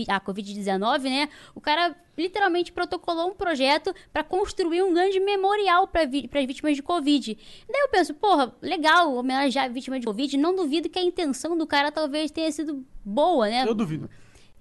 a 0.08 0.22
Covid-19, 0.22 1.04
né? 1.04 1.30
O 1.56 1.62
cara 1.62 1.96
literalmente 2.18 2.72
protocolou 2.72 3.30
um 3.30 3.36
projeto 3.36 3.94
para 4.12 4.24
construir 4.24 4.82
um 4.82 4.94
grande 4.94 5.20
memorial 5.20 5.88
para 5.88 6.02
as 6.04 6.46
vítimas 6.46 6.76
de 6.76 6.82
Covid. 6.82 7.38
Daí 7.70 7.82
eu 7.82 7.90
penso, 7.90 8.14
porra, 8.16 8.54
legal 8.62 9.14
homenagear 9.14 9.66
a 9.66 9.70
vítima 9.70 10.00
de 10.00 10.06
Covid, 10.06 10.36
não 10.38 10.56
duvido 10.56 10.90
que 10.90 10.98
a 10.98 11.04
intenção 11.04 11.58
do 11.58 11.68
cara 11.68 11.92
talvez 11.92 12.32
tenha 12.32 12.52
sido 12.52 12.86
boa, 13.06 13.48
né? 13.48 13.64
Eu 13.68 13.76
duvido. 13.76 14.10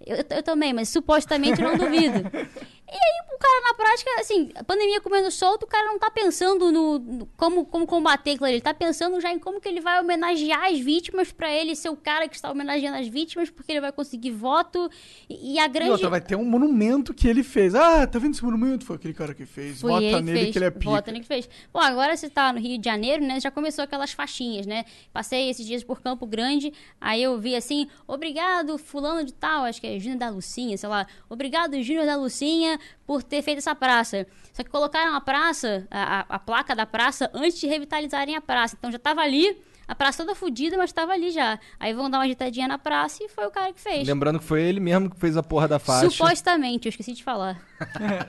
Eu, 0.04 0.18
eu 0.28 0.42
também, 0.42 0.74
mas 0.74 0.90
supostamente 0.90 1.60
não 1.60 1.76
duvido. 1.76 2.30
E 2.88 2.94
aí, 2.94 3.34
o 3.34 3.38
cara 3.38 3.62
na 3.68 3.74
prática, 3.74 4.10
assim, 4.20 4.50
a 4.54 4.62
pandemia 4.62 5.00
comendo 5.00 5.28
solto, 5.30 5.64
o 5.64 5.66
cara 5.66 5.86
não 5.88 5.98
tá 5.98 6.08
pensando 6.10 6.70
no, 6.70 6.98
no- 7.00 7.26
como, 7.36 7.66
como 7.66 7.84
combater 7.86 8.30
aquilo 8.32 8.46
ali. 8.46 8.54
Ele 8.54 8.60
tá 8.60 8.72
pensando 8.72 9.20
já 9.20 9.32
em 9.32 9.38
como 9.40 9.60
que 9.60 9.68
ele 9.68 9.80
vai 9.80 10.00
homenagear 10.00 10.66
as 10.66 10.78
vítimas 10.78 11.32
pra 11.32 11.52
ele 11.52 11.74
ser 11.74 11.88
o 11.88 11.96
cara 11.96 12.28
que 12.28 12.36
está 12.36 12.50
homenageando 12.50 12.96
as 12.98 13.08
vítimas, 13.08 13.50
porque 13.50 13.72
ele 13.72 13.80
vai 13.80 13.90
conseguir 13.90 14.30
voto. 14.30 14.88
E, 15.28 15.54
e 15.54 15.58
a 15.58 15.64
E 15.64 15.68
grande. 15.68 15.90
outra, 15.90 16.08
vai 16.08 16.20
ter 16.20 16.36
um 16.36 16.44
monumento 16.44 17.12
que 17.12 17.26
ele 17.26 17.42
fez. 17.42 17.74
Ah, 17.74 18.06
tá 18.06 18.18
vendo 18.20 18.34
esse 18.34 18.44
monumento? 18.44 18.84
Foi 18.86 18.94
aquele 18.96 19.14
cara 19.14 19.34
que 19.34 19.44
fez. 19.44 19.80
Foi 19.80 19.90
Vota 19.90 20.20
nele 20.22 20.38
fez. 20.40 20.52
que 20.52 20.58
ele 20.58 20.64
é 20.66 20.70
pica. 20.70 20.90
Vota 20.90 21.10
nele 21.10 21.22
que 21.22 21.28
fez. 21.28 21.48
Bom, 21.72 21.80
agora 21.80 22.16
você 22.16 22.30
tá 22.30 22.52
no 22.52 22.60
Rio 22.60 22.78
de 22.78 22.84
Janeiro, 22.84 23.24
né? 23.24 23.40
Já 23.40 23.50
começou 23.50 23.82
aquelas 23.82 24.12
faixinhas, 24.12 24.64
né? 24.64 24.84
Passei 25.12 25.50
esses 25.50 25.66
dias 25.66 25.82
por 25.82 26.00
Campo 26.00 26.24
Grande, 26.24 26.72
aí 27.00 27.20
eu 27.22 27.36
vi 27.38 27.56
assim, 27.56 27.88
obrigado, 28.06 28.78
fulano 28.78 29.24
de 29.24 29.32
tal, 29.32 29.64
acho 29.64 29.80
que 29.80 29.86
é 29.88 29.98
Júnior 29.98 30.18
da 30.18 30.30
Lucinha, 30.30 30.76
sei 30.78 30.88
lá. 30.88 31.06
Obrigado, 31.28 31.82
Júnior 31.82 32.06
da 32.06 32.16
Lucinha, 32.16 32.75
por 33.06 33.22
ter 33.22 33.42
feito 33.42 33.58
essa 33.58 33.74
praça. 33.74 34.26
Só 34.52 34.62
que 34.62 34.70
colocaram 34.70 35.14
a 35.14 35.20
praça, 35.20 35.86
a, 35.90 36.26
a- 36.28 36.38
placa 36.38 36.74
da 36.74 36.86
praça, 36.86 37.30
antes 37.34 37.58
de 37.60 37.66
revitalizarem 37.66 38.36
a 38.36 38.40
praça. 38.40 38.76
Então 38.78 38.90
já 38.90 38.98
tava 38.98 39.20
ali, 39.20 39.56
a 39.88 39.94
praça 39.94 40.18
toda 40.24 40.34
fodida, 40.34 40.76
mas 40.76 40.92
tava 40.92 41.12
ali 41.12 41.30
já. 41.30 41.58
Aí 41.78 41.92
vão 41.94 42.08
dar 42.10 42.18
uma 42.18 42.24
agitadinha 42.24 42.66
na 42.66 42.78
praça 42.78 43.22
e 43.22 43.28
foi 43.28 43.46
o 43.46 43.50
cara 43.50 43.72
que 43.72 43.80
fez. 43.80 44.06
Lembrando 44.08 44.38
que 44.38 44.44
foi 44.44 44.62
ele 44.62 44.80
mesmo 44.80 45.10
que 45.10 45.16
fez 45.18 45.36
a 45.36 45.42
porra 45.42 45.68
da 45.68 45.78
faixa. 45.78 46.10
Supostamente, 46.10 46.86
eu 46.86 46.90
esqueci 46.90 47.12
de 47.12 47.22
falar. 47.22 47.60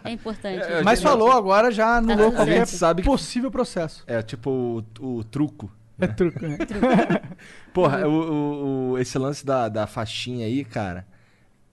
é 0.04 0.12
importante. 0.12 0.62
É, 0.64 0.82
Mas 0.86 1.02
falou 1.02 1.32
agora, 1.32 1.72
já 1.72 1.98
anulou 1.98 2.30
Tá 2.32 2.38
qualquer 2.38 2.66
certo. 2.68 2.78
sabe 2.80 3.02
que- 3.02 3.08
possível 3.10 3.50
processo. 3.50 4.04
É, 4.06 4.22
tipo 4.22 4.84
o, 5.00 5.18
o 5.18 5.24
truco. 5.24 5.72
É 6.00 6.06
truco, 6.06 6.40
né? 6.46 6.58
Porra, 7.74 8.08
o, 8.08 8.12
o- 8.12 8.92
o- 8.92 8.98
esse 9.00 9.18
lance 9.18 9.46
da, 9.46 9.68
da 9.70 9.88
faixinha 9.88 10.46
aí, 10.46 10.64
cara. 10.64 11.06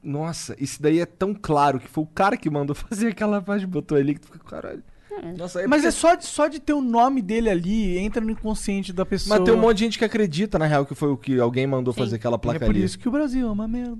Nossa, 0.04 0.54
isso 0.62 0.82
daí 0.82 1.00
é 1.00 1.06
tão 1.06 1.32
claro 1.34 1.80
que 1.80 1.88
foi 1.88 2.04
o 2.04 2.06
cara 2.06 2.36
que 2.36 2.50
mandou 2.50 2.74
fazer 2.76 3.08
aquela 3.08 3.40
faixa, 3.42 3.66
botou 3.66 3.96
ali 3.96 4.14
que 4.14 4.20
tu 4.20 4.28
fica, 4.28 4.44
caralho. 4.44 4.82
Nossa, 5.38 5.62
é 5.62 5.66
Mas 5.66 5.78
porque- 5.82 5.88
é 5.88 5.90
só 5.92 6.14
de, 6.16 6.26
só 6.26 6.48
de 6.48 6.60
ter 6.60 6.72
o 6.74 6.80
nome 6.82 7.22
dele 7.22 7.48
ali, 7.48 7.96
entra 7.98 8.20
no 8.20 8.30
inconsciente 8.32 8.92
da 8.92 9.06
pessoa. 9.06 9.38
Mas 9.38 9.44
tem 9.46 9.54
um 9.54 9.60
monte 9.60 9.78
de 9.78 9.84
gente 9.84 9.98
que 9.98 10.04
acredita, 10.04 10.58
na 10.58 10.66
real, 10.66 10.84
que 10.84 10.94
foi 10.94 11.08
o 11.08 11.16
que 11.16 11.38
alguém 11.38 11.66
mandou 11.66 11.94
Sim. 11.94 12.00
fazer 12.00 12.16
aquela 12.16 12.36
E 12.36 12.40
placa 12.40 12.56
é 12.64 12.66
por 12.66 12.74
ali. 12.74 12.84
isso 12.84 12.98
que 12.98 13.08
o 13.08 13.12
Brasil 13.12 13.46
é 13.48 13.50
uma 13.50 13.66
merda. 13.66 13.98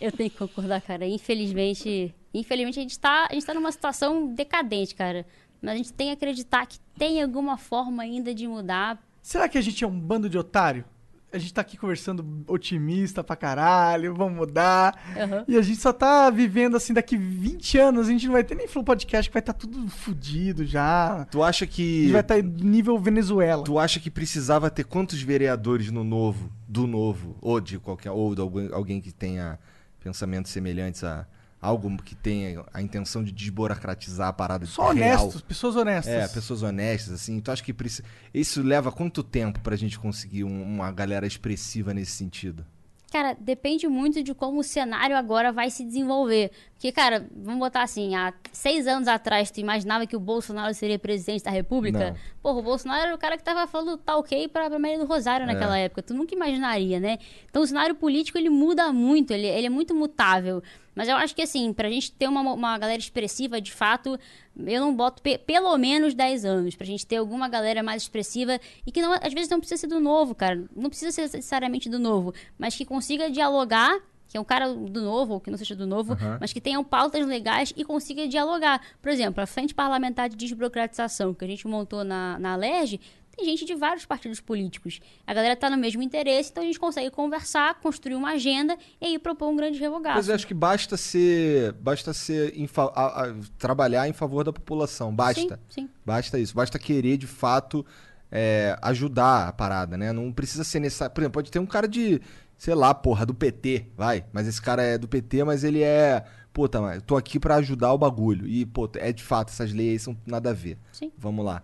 Eu 0.00 0.12
tenho 0.12 0.30
que 0.30 0.38
concordar, 0.38 0.80
cara. 0.80 1.04
Infelizmente, 1.08 2.14
infelizmente 2.32 2.78
a 2.78 2.82
gente 2.82 2.96
tá, 2.98 3.26
a 3.28 3.34
gente 3.34 3.44
tá 3.44 3.52
numa 3.52 3.72
situação 3.72 4.32
decadente, 4.32 4.94
cara. 4.94 5.26
Mas 5.60 5.72
a 5.72 5.76
gente 5.76 5.92
tem 5.92 6.06
que 6.06 6.12
acreditar 6.12 6.66
que 6.66 6.78
tem 6.96 7.20
alguma 7.20 7.58
forma 7.58 8.04
ainda 8.04 8.32
de 8.32 8.46
mudar. 8.46 9.02
Será 9.20 9.48
que 9.48 9.58
a 9.58 9.60
gente 9.60 9.82
é 9.82 9.86
um 9.88 9.98
bando 9.98 10.28
de 10.30 10.38
otário? 10.38 10.84
A 11.30 11.36
gente 11.36 11.52
tá 11.52 11.60
aqui 11.60 11.76
conversando 11.76 12.42
otimista 12.46 13.22
pra 13.22 13.36
caralho, 13.36 14.14
vamos 14.14 14.34
mudar. 14.36 14.98
Aham. 15.14 15.44
E 15.46 15.56
a 15.58 15.62
gente 15.62 15.78
só 15.78 15.92
tá 15.92 16.30
vivendo 16.30 16.76
assim, 16.76 16.94
daqui 16.94 17.16
20 17.16 17.78
anos, 17.78 18.08
a 18.08 18.10
gente 18.10 18.24
não 18.26 18.32
vai 18.32 18.42
ter 18.42 18.54
nem 18.54 18.66
Flow 18.66 18.82
Podcast, 18.82 19.28
que 19.28 19.34
vai 19.34 19.40
estar 19.40 19.52
tudo 19.52 19.88
fudido 19.88 20.64
já. 20.64 21.26
Tu 21.30 21.42
acha 21.42 21.64
A 21.64 21.66
gente 21.66 21.76
que. 21.76 22.10
vai 22.12 22.22
estar 22.22 22.42
nível 22.42 22.98
Venezuela. 22.98 23.62
Tu 23.64 23.78
acha 23.78 24.00
que 24.00 24.10
precisava 24.10 24.70
ter 24.70 24.84
quantos 24.84 25.20
vereadores 25.20 25.90
no 25.90 26.02
novo, 26.02 26.50
do 26.66 26.86
novo, 26.86 27.36
ou 27.42 27.60
de 27.60 27.78
qualquer, 27.78 28.10
ou 28.10 28.34
de 28.34 28.40
alguém, 28.40 28.70
alguém 28.72 29.00
que 29.00 29.12
tenha 29.12 29.58
pensamentos 30.02 30.50
semelhantes 30.50 31.04
a 31.04 31.26
algo 31.60 31.96
que 32.02 32.14
tenha 32.14 32.64
a 32.72 32.80
intenção 32.80 33.22
de 33.24 33.32
desburocratizar 33.32 34.28
a 34.28 34.32
parada 34.32 34.64
Só 34.66 34.90
real? 34.90 35.22
honestos, 35.24 35.42
pessoas 35.42 35.76
honestas. 35.76 36.14
É, 36.14 36.28
pessoas 36.28 36.62
honestas, 36.62 37.14
assim. 37.14 37.40
Tu 37.40 37.50
acha 37.50 37.62
que 37.62 37.72
precisa... 37.72 38.04
isso 38.32 38.62
leva 38.62 38.92
quanto 38.92 39.22
tempo 39.22 39.60
pra 39.60 39.74
gente 39.76 39.98
conseguir 39.98 40.44
um- 40.44 40.62
uma 40.62 40.90
galera 40.92 41.26
expressiva 41.26 41.92
nesse 41.92 42.12
sentido? 42.12 42.64
Cara, 43.10 43.34
depende 43.40 43.88
muito 43.88 44.22
de 44.22 44.34
como 44.34 44.60
o 44.60 44.62
cenário 44.62 45.16
agora 45.16 45.50
vai 45.50 45.70
se 45.70 45.82
desenvolver. 45.82 46.50
Porque, 46.78 46.92
cara, 46.92 47.26
vamos 47.34 47.58
botar 47.58 47.82
assim, 47.82 48.14
há 48.14 48.32
seis 48.52 48.86
anos 48.86 49.08
atrás, 49.08 49.50
tu 49.50 49.58
imaginava 49.58 50.06
que 50.06 50.14
o 50.14 50.20
Bolsonaro 50.20 50.72
seria 50.72 50.96
presidente 50.96 51.42
da 51.42 51.50
República? 51.50 52.10
Não. 52.10 52.16
Porra, 52.40 52.58
o 52.60 52.62
Bolsonaro 52.62 53.02
era 53.06 53.14
o 53.16 53.18
cara 53.18 53.36
que 53.36 53.42
tava 53.42 53.66
falando 53.66 53.96
tá 53.96 54.16
ok 54.16 54.46
pra, 54.46 54.70
pra 54.70 54.78
Maria 54.78 54.96
do 54.96 55.04
Rosário 55.04 55.44
naquela 55.44 55.76
época. 55.76 56.02
Tu 56.04 56.14
nunca 56.14 56.36
imaginaria, 56.36 57.00
né? 57.00 57.18
Então 57.50 57.62
o 57.62 57.66
cenário 57.66 57.96
político, 57.96 58.38
ele 58.38 58.48
muda 58.48 58.92
muito, 58.92 59.32
ele, 59.32 59.48
ele 59.48 59.66
é 59.66 59.70
muito 59.70 59.92
mutável. 59.92 60.62
Mas 60.94 61.08
eu 61.08 61.16
acho 61.16 61.34
que, 61.34 61.42
assim, 61.42 61.72
pra 61.72 61.88
gente 61.88 62.12
ter 62.12 62.28
uma, 62.28 62.40
uma 62.52 62.78
galera 62.78 62.98
expressiva, 63.00 63.60
de 63.60 63.72
fato, 63.72 64.16
eu 64.56 64.80
não 64.80 64.94
boto 64.94 65.20
pe- 65.20 65.38
pelo 65.38 65.76
menos 65.78 66.14
10 66.14 66.44
anos. 66.44 66.76
Pra 66.76 66.86
gente 66.86 67.04
ter 67.04 67.16
alguma 67.16 67.48
galera 67.48 67.82
mais 67.82 68.02
expressiva 68.02 68.60
e 68.86 68.92
que 68.92 69.02
não, 69.02 69.14
às 69.14 69.34
vezes 69.34 69.48
não 69.48 69.58
precisa 69.58 69.80
ser 69.80 69.86
do 69.88 69.98
novo, 69.98 70.32
cara. 70.32 70.64
Não 70.76 70.88
precisa 70.88 71.10
ser 71.10 71.22
necessariamente 71.22 71.88
do 71.88 71.98
novo, 71.98 72.32
mas 72.56 72.76
que 72.76 72.84
consiga 72.84 73.28
dialogar 73.28 73.98
que 74.28 74.36
é 74.36 74.40
um 74.40 74.44
cara 74.44 74.72
do 74.72 75.00
novo, 75.02 75.34
ou 75.34 75.40
que 75.40 75.50
não 75.50 75.56
seja 75.58 75.74
do 75.74 75.86
novo, 75.86 76.16
mas 76.40 76.52
que 76.52 76.60
tenham 76.60 76.84
pautas 76.84 77.26
legais 77.26 77.72
e 77.76 77.84
consiga 77.84 78.28
dialogar. 78.28 78.80
Por 79.00 79.10
exemplo, 79.10 79.42
a 79.42 79.46
Frente 79.46 79.74
Parlamentar 79.74 80.28
de 80.28 80.36
Desburocratização, 80.36 81.32
que 81.34 81.44
a 81.44 81.48
gente 81.48 81.66
montou 81.66 82.04
na, 82.04 82.38
na 82.38 82.54
LERJ, 82.56 83.00
tem 83.36 83.46
gente 83.46 83.64
de 83.64 83.74
vários 83.76 84.04
partidos 84.04 84.40
políticos. 84.40 84.98
A 85.24 85.32
galera 85.32 85.54
tá 85.54 85.70
no 85.70 85.76
mesmo 85.76 86.02
interesse, 86.02 86.50
então 86.50 86.60
a 86.62 86.66
gente 86.66 86.78
consegue 86.80 87.08
conversar, 87.08 87.74
construir 87.76 88.16
uma 88.16 88.32
agenda 88.32 88.76
e 89.00 89.06
aí 89.06 89.18
propor 89.18 89.48
um 89.48 89.54
grande 89.56 89.78
revogaço. 89.78 90.16
Mas 90.16 90.28
eu 90.28 90.34
acho 90.34 90.44
que 90.46 90.54
basta 90.54 90.96
ser. 90.96 91.72
Basta 91.74 92.12
ser. 92.12 92.52
a- 92.76 93.22
a- 93.26 93.34
trabalhar 93.56 94.08
em 94.08 94.12
favor 94.12 94.42
da 94.42 94.52
população. 94.52 95.14
Basta. 95.14 95.40
Sim, 95.40 95.82
sim. 95.84 95.88
Basta 96.04 96.36
isso. 96.38 96.52
Basta 96.52 96.80
querer, 96.80 97.16
de 97.16 97.28
fato, 97.28 97.86
é, 98.30 98.76
ajudar 98.82 99.48
a 99.48 99.52
parada, 99.52 99.96
né? 99.96 100.12
Não 100.12 100.32
precisa 100.32 100.64
ser 100.64 100.80
necessário. 100.80 101.14
Por 101.14 101.20
exemplo, 101.20 101.34
pode 101.34 101.50
ter 101.52 101.60
um 101.60 101.66
cara 101.66 101.86
de. 101.86 102.20
Sei 102.58 102.74
lá, 102.74 102.92
porra, 102.92 103.24
do 103.24 103.32
PT, 103.32 103.86
vai. 103.96 104.24
Mas 104.32 104.46
esse 104.48 104.60
cara 104.60 104.82
é 104.82 104.98
do 104.98 105.06
PT, 105.08 105.44
mas 105.44 105.62
ele 105.64 105.82
é. 105.82 106.24
Puta, 106.52 106.80
mas 106.80 106.96
eu 106.96 107.02
tô 107.02 107.16
aqui 107.16 107.38
pra 107.38 107.54
ajudar 107.56 107.92
o 107.92 107.98
bagulho. 107.98 108.46
E, 108.48 108.66
pô, 108.66 108.90
é 108.96 109.12
de 109.12 109.22
fato, 109.22 109.50
essas 109.50 109.72
leis 109.72 109.92
aí 109.92 109.98
são 110.00 110.16
nada 110.26 110.50
a 110.50 110.52
ver. 110.52 110.76
Sim. 110.92 111.12
Vamos 111.16 111.44
lá. 111.44 111.62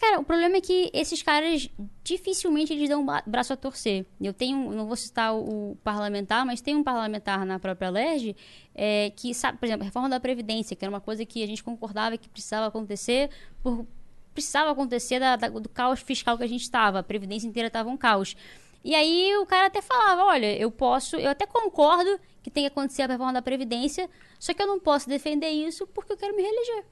Cara, 0.00 0.18
o 0.18 0.24
problema 0.24 0.56
é 0.56 0.60
que 0.60 0.90
esses 0.92 1.22
caras 1.22 1.68
dificilmente 2.02 2.72
eles 2.72 2.88
dão 2.88 3.02
um 3.02 3.06
braço 3.26 3.52
a 3.52 3.56
torcer. 3.56 4.04
Eu 4.20 4.32
tenho, 4.32 4.72
não 4.72 4.86
vou 4.86 4.96
citar 4.96 5.34
o, 5.34 5.72
o 5.72 5.76
parlamentar, 5.84 6.44
mas 6.46 6.60
tem 6.60 6.74
um 6.74 6.82
parlamentar 6.82 7.44
na 7.44 7.58
própria 7.58 7.90
LERJ 7.90 8.34
é, 8.74 9.10
que 9.14 9.32
sabe, 9.34 9.58
por 9.58 9.66
exemplo, 9.66 9.82
a 9.82 9.84
reforma 9.84 10.08
da 10.08 10.18
Previdência, 10.18 10.74
que 10.74 10.84
era 10.84 10.90
uma 10.92 11.00
coisa 11.00 11.24
que 11.24 11.42
a 11.42 11.46
gente 11.46 11.62
concordava 11.62 12.16
que 12.16 12.28
precisava 12.28 12.66
acontecer 12.66 13.30
por 13.62 13.86
precisava 14.34 14.70
acontecer 14.70 15.20
da- 15.20 15.36
da- 15.36 15.48
do 15.50 15.68
caos 15.68 16.00
fiscal 16.00 16.38
que 16.38 16.44
a 16.44 16.48
gente 16.48 16.62
estava. 16.62 17.00
A 17.00 17.02
Previdência 17.02 17.46
inteira 17.46 17.66
estava 17.66 17.88
um 17.90 17.96
caos. 17.98 18.34
E 18.84 18.94
aí 18.94 19.36
o 19.36 19.46
cara 19.46 19.66
até 19.66 19.80
falava, 19.80 20.24
olha, 20.24 20.56
eu 20.56 20.70
posso, 20.70 21.16
eu 21.16 21.30
até 21.30 21.46
concordo 21.46 22.18
que 22.42 22.50
tem 22.50 22.64
que 22.64 22.68
acontecer 22.68 23.02
a 23.02 23.06
reforma 23.06 23.32
da 23.34 23.42
Previdência, 23.42 24.10
só 24.38 24.52
que 24.52 24.60
eu 24.62 24.66
não 24.66 24.80
posso 24.80 25.08
defender 25.08 25.50
isso 25.50 25.86
porque 25.86 26.12
eu 26.12 26.16
quero 26.16 26.34
me 26.34 26.42
reeleger. 26.42 26.84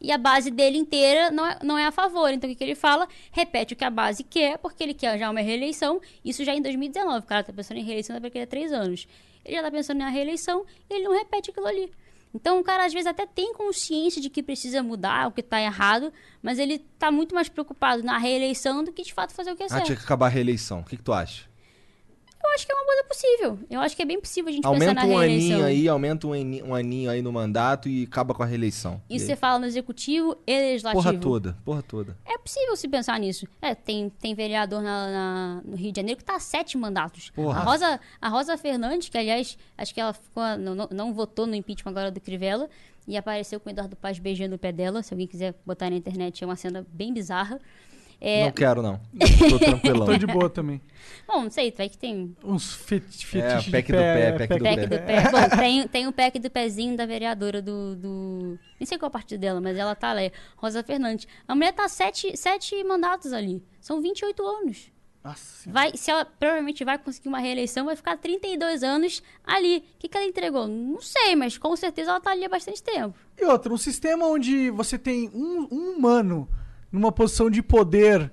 e 0.00 0.10
a 0.10 0.18
base 0.18 0.50
dele 0.50 0.78
inteira 0.78 1.30
não 1.30 1.46
é, 1.46 1.58
não 1.62 1.78
é 1.78 1.86
a 1.86 1.92
favor. 1.92 2.30
Então 2.30 2.48
o 2.48 2.52
que, 2.52 2.56
que 2.58 2.64
ele 2.64 2.74
fala? 2.74 3.06
Repete 3.30 3.74
o 3.74 3.76
que 3.76 3.84
a 3.84 3.90
base 3.90 4.24
quer, 4.24 4.58
porque 4.58 4.82
ele 4.82 4.94
quer 4.94 5.18
já 5.18 5.30
uma 5.30 5.40
reeleição. 5.40 6.00
Isso 6.24 6.44
já 6.44 6.54
em 6.54 6.62
2019. 6.62 7.18
O 7.18 7.22
cara 7.22 7.44
tá 7.44 7.52
pensando 7.52 7.76
em 7.78 7.84
reeleição 7.84 8.18
daqui 8.18 8.38
a 8.40 8.46
três 8.46 8.72
anos. 8.72 9.06
Ele 9.44 9.56
já 9.56 9.62
tá 9.62 9.70
pensando 9.70 9.98
na 9.98 10.08
reeleição 10.08 10.64
e 10.88 10.94
ele 10.94 11.04
não 11.04 11.12
repete 11.16 11.50
aquilo 11.50 11.66
ali. 11.66 11.92
Então 12.34 12.60
o 12.60 12.64
cara 12.64 12.84
às 12.86 12.92
vezes 12.92 13.06
até 13.06 13.26
tem 13.26 13.52
consciência 13.52 14.22
de 14.22 14.30
que 14.30 14.42
precisa 14.42 14.82
mudar, 14.82 15.26
o 15.28 15.32
que 15.32 15.42
tá 15.42 15.60
errado, 15.60 16.12
mas 16.40 16.58
ele 16.58 16.78
tá 16.98 17.10
muito 17.10 17.34
mais 17.34 17.48
preocupado 17.48 18.02
na 18.04 18.16
reeleição 18.18 18.84
do 18.84 18.92
que 18.92 19.02
de 19.02 19.12
fato 19.12 19.32
fazer 19.34 19.50
o 19.52 19.56
que 19.56 19.64
é 19.64 19.66
Ah, 19.66 19.70
certo. 19.70 19.86
tinha 19.86 19.96
que 19.96 20.04
acabar 20.04 20.26
a 20.26 20.30
reeleição. 20.30 20.80
O 20.80 20.84
que, 20.84 20.96
que 20.96 21.02
tu 21.02 21.12
acha? 21.12 21.49
Eu 22.42 22.50
acho 22.54 22.66
que 22.66 22.72
é 22.72 22.74
uma 22.74 22.84
coisa 22.86 23.04
possível. 23.04 23.58
Eu 23.70 23.80
acho 23.80 23.94
que 23.94 24.02
é 24.02 24.04
bem 24.04 24.20
possível 24.20 24.48
a 24.48 24.52
gente 24.52 24.62
pensar 24.62 24.74
Aumenta 24.74 24.94
na 24.94 25.04
um 25.04 25.18
reeleição. 25.18 25.52
aninho 25.56 25.66
aí, 25.66 25.88
aumenta 25.88 26.26
um 26.26 26.32
aninho, 26.32 26.66
um 26.66 26.74
aninho 26.74 27.10
aí 27.10 27.20
no 27.22 27.30
mandato 27.32 27.88
e 27.88 28.04
acaba 28.04 28.34
com 28.34 28.42
a 28.42 28.46
reeleição. 28.46 29.00
Isso 29.10 29.26
você 29.26 29.36
fala 29.36 29.58
no 29.58 29.66
executivo 29.66 30.36
e 30.46 30.56
legislativo. 30.58 31.02
Porra 31.02 31.18
toda, 31.18 31.56
porra 31.64 31.82
toda. 31.82 32.16
É 32.26 32.38
possível 32.38 32.74
se 32.76 32.88
pensar 32.88 33.18
nisso. 33.20 33.46
É, 33.60 33.74
tem, 33.74 34.08
tem 34.08 34.34
vereador 34.34 34.82
na, 34.82 35.10
na- 35.10 35.62
no 35.64 35.76
Rio 35.76 35.92
de 35.92 36.00
Janeiro 36.00 36.18
que 36.18 36.24
tá 36.24 36.36
há 36.36 36.40
sete 36.40 36.78
mandatos. 36.78 37.30
Porra. 37.30 37.60
A 37.60 37.62
Rosa, 37.62 38.00
a 38.20 38.28
Rosa 38.28 38.56
Fernandes, 38.56 39.08
que 39.10 39.18
aliás, 39.18 39.58
acho 39.76 39.92
que 39.94 40.00
ela 40.00 40.12
ficou, 40.14 40.42
não, 40.58 40.74
não, 40.74 40.88
não 40.90 41.12
votou 41.14 41.46
no 41.46 41.54
impeachment 41.54 41.90
agora 41.90 42.10
do 42.10 42.20
Crivella, 42.20 42.68
e 43.06 43.16
apareceu 43.16 43.60
com 43.60 43.68
o 43.68 43.72
Eduardo 43.72 43.96
Paz 43.96 44.18
beijando 44.18 44.54
o 44.54 44.58
pé 44.58 44.72
dela. 44.72 45.02
Se 45.02 45.12
alguém 45.12 45.26
quiser 45.26 45.54
botar 45.66 45.90
na 45.90 45.96
internet, 45.96 46.42
é 46.42 46.46
uma 46.46 46.56
cena 46.56 46.86
bem 46.92 47.12
bizarra. 47.12 47.58
É, 48.20 48.44
Não 48.44 48.52
quero, 48.52 48.82
não. 48.82 49.00
Tô 49.48 49.58
tranquilão. 49.58 50.06
Tô 50.06 50.16
de 50.16 50.26
boa 50.26 50.50
também. 50.50 50.80
Bom, 51.26 51.44
não 51.44 51.50
sei, 51.50 51.70
vai 51.70 51.88
que 51.88 51.96
tem 51.96 52.36
Uns 52.44 52.74
feti 52.74 53.24
É, 53.38 53.40
fetiches 53.50 53.64
de 53.64 53.70
pack 53.70 53.92
do 53.92 53.98
pé, 53.98 54.32
pack 54.32 54.54
do 54.58 54.64
pack 54.64 54.76
pé. 54.76 54.86
do 54.86 55.06
pé. 55.06 55.30
Bom, 55.30 55.56
tem, 55.56 55.88
tem 55.88 56.06
o 56.06 56.12
pack 56.12 56.38
do 56.38 56.50
pezinho 56.50 56.96
da 56.96 57.06
vereadora 57.06 57.62
do, 57.62 57.96
do. 57.96 58.58
Nem 58.78 58.86
sei 58.86 58.98
qual 58.98 59.10
partido 59.10 59.40
dela, 59.40 59.60
mas 59.60 59.76
ela 59.78 59.94
tá 59.94 60.12
lá, 60.12 60.22
é 60.22 60.32
Rosa 60.56 60.82
Fernandes. 60.82 61.26
A 61.48 61.54
mulher 61.54 61.72
tá 61.72 61.88
sete, 61.88 62.36
sete 62.36 62.82
mandatos 62.84 63.32
ali. 63.32 63.62
São 63.80 64.02
28 64.02 64.46
anos. 64.46 64.90
Nossa. 65.22 65.70
Vai, 65.70 65.92
se 65.96 66.10
ela 66.10 66.24
provavelmente 66.24 66.82
vai 66.84 66.98
conseguir 66.98 67.28
uma 67.28 67.38
reeleição, 67.38 67.84
vai 67.86 67.94
ficar 67.94 68.16
32 68.18 68.82
anos 68.82 69.22
ali. 69.44 69.78
O 69.96 69.98
que, 69.98 70.08
que 70.08 70.16
ela 70.16 70.26
entregou? 70.26 70.66
Não 70.66 71.00
sei, 71.00 71.36
mas 71.36 71.56
com 71.58 71.74
certeza 71.76 72.10
ela 72.10 72.20
tá 72.20 72.30
ali 72.30 72.44
há 72.44 72.48
bastante 72.48 72.82
tempo. 72.82 73.14
E 73.38 73.44
outra, 73.44 73.72
um 73.72 73.76
sistema 73.78 74.26
onde 74.26 74.70
você 74.70 74.98
tem 74.98 75.28
um, 75.34 75.68
um 75.70 75.90
humano 75.96 76.48
numa 76.90 77.12
posição 77.12 77.48
de 77.50 77.62
poder 77.62 78.30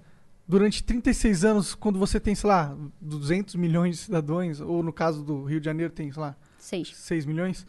durante 0.48 0.82
36 0.84 1.44
anos, 1.44 1.76
quando 1.76 2.00
você 2.00 2.20
tem, 2.20 2.34
sei 2.34 2.50
lá, 2.50 2.76
200 3.02 3.56
milhões 3.56 3.98
de 3.98 4.04
cidadãos, 4.04 4.62
ou 4.62 4.82
no 4.82 4.94
caso 4.94 5.24
do 5.24 5.44
Rio 5.44 5.60
de 5.60 5.66
Janeiro 5.66 5.92
tem, 5.92 6.12
sei 6.12 6.22
lá, 6.22 6.36
Seis. 6.58 6.92
6 6.96 7.26
milhões. 7.26 7.66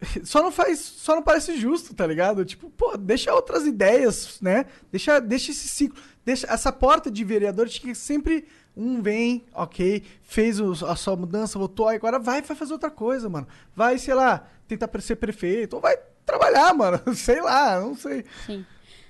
Só 0.24 0.42
não 0.42 0.52
faz, 0.52 0.78
só 0.78 1.14
não 1.14 1.22
parece 1.22 1.56
justo, 1.58 1.94
tá 1.94 2.06
ligado? 2.06 2.44
Tipo, 2.44 2.68
pô, 2.68 2.98
deixa 2.98 3.32
outras 3.32 3.64
ideias, 3.66 4.38
né? 4.42 4.66
Deixa, 4.92 5.18
deixa 5.20 5.50
esse 5.52 5.66
ciclo, 5.68 5.98
deixa 6.24 6.46
essa 6.52 6.70
porta 6.70 7.10
de 7.10 7.24
vereadores 7.24 7.78
que 7.78 7.94
sempre 7.94 8.46
um 8.76 9.00
vem, 9.00 9.46
ok, 9.54 10.02
fez 10.22 10.60
os- 10.60 10.82
a 10.82 10.94
sua 10.96 11.16
mudança, 11.16 11.58
votou, 11.58 11.88
aí 11.88 11.96
agora 11.96 12.18
vai, 12.18 12.42
vai 12.42 12.54
fazer 12.54 12.74
outra 12.74 12.90
coisa, 12.90 13.26
mano. 13.30 13.48
Vai, 13.74 13.96
sei 13.96 14.12
lá, 14.12 14.46
tentar 14.68 14.90
ser 15.00 15.16
prefeito, 15.16 15.76
ou 15.76 15.80
vai 15.80 15.96
trabalhar, 16.26 16.74
mano. 16.76 17.00
Sei 17.14 17.40
lá, 17.40 17.80
não 17.80 17.94
sei. 17.96 18.26
Sim. 18.44 18.66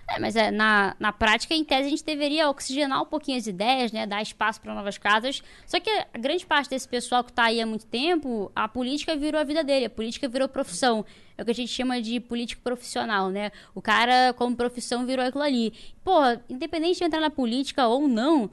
É, 0.08 0.20
mas 0.20 0.36
é, 0.36 0.52
na, 0.52 0.94
na 1.00 1.12
prática, 1.12 1.52
em 1.52 1.64
tese, 1.64 1.86
a 1.86 1.90
gente 1.90 2.04
deveria 2.04 2.48
oxigenar 2.48 3.02
um 3.02 3.06
pouquinho 3.06 3.36
as 3.38 3.46
ideias, 3.46 3.90
né? 3.90 4.06
Dar 4.06 4.22
espaço 4.22 4.60
para 4.60 4.72
novas 4.72 4.96
casas. 4.96 5.42
Só 5.66 5.80
que 5.80 5.90
a 5.90 6.18
grande 6.18 6.46
parte 6.46 6.70
desse 6.70 6.88
pessoal 6.88 7.24
que 7.24 7.32
tá 7.32 7.44
aí 7.44 7.60
há 7.60 7.66
muito 7.66 7.86
tempo, 7.86 8.50
a 8.54 8.68
política 8.68 9.16
virou 9.16 9.40
a 9.40 9.44
vida 9.44 9.64
dele, 9.64 9.86
a 9.86 9.90
política 9.90 10.28
virou 10.28 10.48
profissão. 10.48 11.04
É 11.36 11.42
o 11.42 11.44
que 11.44 11.50
a 11.50 11.54
gente 11.54 11.72
chama 11.72 12.00
de 12.00 12.20
político 12.20 12.62
profissional, 12.62 13.30
né? 13.30 13.50
O 13.74 13.82
cara, 13.82 14.32
como 14.34 14.54
profissão, 14.54 15.04
virou 15.04 15.24
aquilo 15.24 15.42
ali. 15.42 15.72
Pô, 16.04 16.20
independente 16.48 16.98
de 16.98 17.04
entrar 17.04 17.20
na 17.20 17.30
política 17.30 17.88
ou 17.88 18.06
não, 18.06 18.48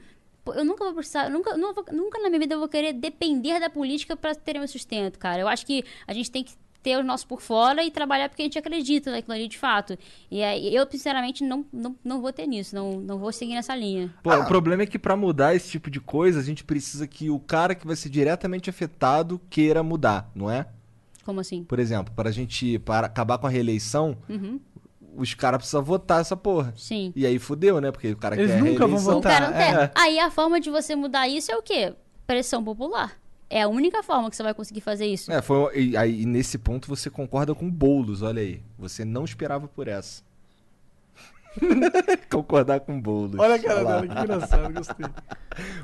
eu 0.47 0.65
nunca 0.65 0.83
vou 0.83 0.93
precisar, 0.93 1.29
nunca, 1.29 1.55
nunca 1.55 2.19
na 2.19 2.29
minha 2.29 2.39
vida 2.39 2.55
eu 2.55 2.59
vou 2.59 2.67
querer 2.67 2.93
depender 2.93 3.59
da 3.59 3.69
política 3.69 4.17
para 4.17 4.33
ter 4.35 4.57
meu 4.57 4.67
sustento, 4.67 5.19
cara. 5.19 5.39
Eu 5.39 5.47
acho 5.47 5.65
que 5.65 5.85
a 6.07 6.13
gente 6.13 6.31
tem 6.31 6.43
que 6.43 6.53
ter 6.83 6.97
o 6.97 7.03
nosso 7.03 7.25
por 7.25 7.41
fora 7.41 7.83
e 7.83 7.89
trabalhar 7.89 8.27
porque 8.29 8.41
a 8.41 8.45
gente 8.45 8.59
acredita 8.59 9.09
naquilo 9.09 9.33
ali 9.33 9.47
de 9.47 9.57
fato. 9.57 9.97
E 10.29 10.43
aí, 10.43 10.75
eu, 10.75 10.85
sinceramente, 10.91 11.43
não, 11.43 11.65
não, 11.71 11.95
não 12.03 12.21
vou 12.21 12.33
ter 12.33 12.45
nisso, 12.45 12.75
não, 12.75 12.99
não 12.99 13.17
vou 13.17 13.31
seguir 13.31 13.53
nessa 13.55 13.73
linha. 13.75 14.13
Pô, 14.21 14.35
o 14.35 14.45
problema 14.45 14.83
é 14.83 14.85
que 14.85 14.99
pra 14.99 15.15
mudar 15.15 15.55
esse 15.55 15.69
tipo 15.69 15.89
de 15.89 16.01
coisa, 16.01 16.39
a 16.39 16.43
gente 16.43 16.63
precisa 16.63 17.07
que 17.07 17.29
o 17.29 17.39
cara 17.39 17.73
que 17.73 17.87
vai 17.87 17.95
ser 17.95 18.09
diretamente 18.09 18.69
afetado 18.69 19.39
queira 19.49 19.81
mudar, 19.81 20.29
não 20.35 20.51
é? 20.51 20.67
Como 21.25 21.39
assim? 21.39 21.63
Por 21.63 21.79
exemplo, 21.79 22.13
para 22.13 22.27
a 22.27 22.31
gente 22.33 22.77
para 22.79 23.07
acabar 23.07 23.37
com 23.37 23.47
a 23.47 23.49
reeleição, 23.49 24.17
Uhum. 24.27 24.59
os 25.15 25.33
caras 25.33 25.59
precisam 25.59 25.81
votar 25.81 26.19
essa 26.19 26.35
porra. 26.35 26.73
Sim. 26.75 27.13
E 27.15 27.25
aí 27.25 27.39
fudeu, 27.39 27.79
né? 27.79 27.91
Porque 27.91 28.11
o 28.11 28.17
cara 28.17 28.35
Eles 28.35 28.51
quer 28.51 28.61
nunca 28.61 28.85
vão 28.85 28.97
votar. 28.99 29.31
cara 29.31 29.45
não 29.51 29.57
quer. 29.57 29.83
é. 29.85 29.91
Aí 29.95 30.19
a 30.19 30.29
forma 30.29 30.59
de 30.59 30.69
você 30.69 30.95
mudar 30.97 31.29
isso 31.29 31.49
é 31.49 31.55
o 31.55 31.61
quê? 31.61 31.93
Pressão 32.27 32.61
popular. 32.61 33.13
É 33.53 33.61
a 33.61 33.67
única 33.67 34.01
forma 34.01 34.29
que 34.29 34.35
você 34.35 34.41
vai 34.43 34.53
conseguir 34.53 34.81
fazer 34.81 35.05
isso. 35.05 35.31
É, 35.31 35.41
foi, 35.41 35.79
e, 35.79 35.95
aí, 35.97 36.21
e 36.21 36.25
nesse 36.25 36.57
ponto 36.57 36.87
você 36.87 37.09
concorda 37.09 37.53
com 37.53 37.67
o 37.67 37.71
Boulos, 37.71 38.21
olha 38.23 38.41
aí. 38.41 38.61
Você 38.79 39.05
não 39.05 39.23
esperava 39.25 39.67
por 39.67 39.87
essa. 39.87 40.23
Concordar 42.31 42.79
com 42.79 42.97
o 42.97 43.01
Boulos. 43.01 43.39
Olha 43.39 43.55
a 43.55 43.59
cara 43.59 43.83
dela, 43.83 44.07
que 44.07 44.19
engraçado, 44.19 44.73
gostei. 44.73 45.05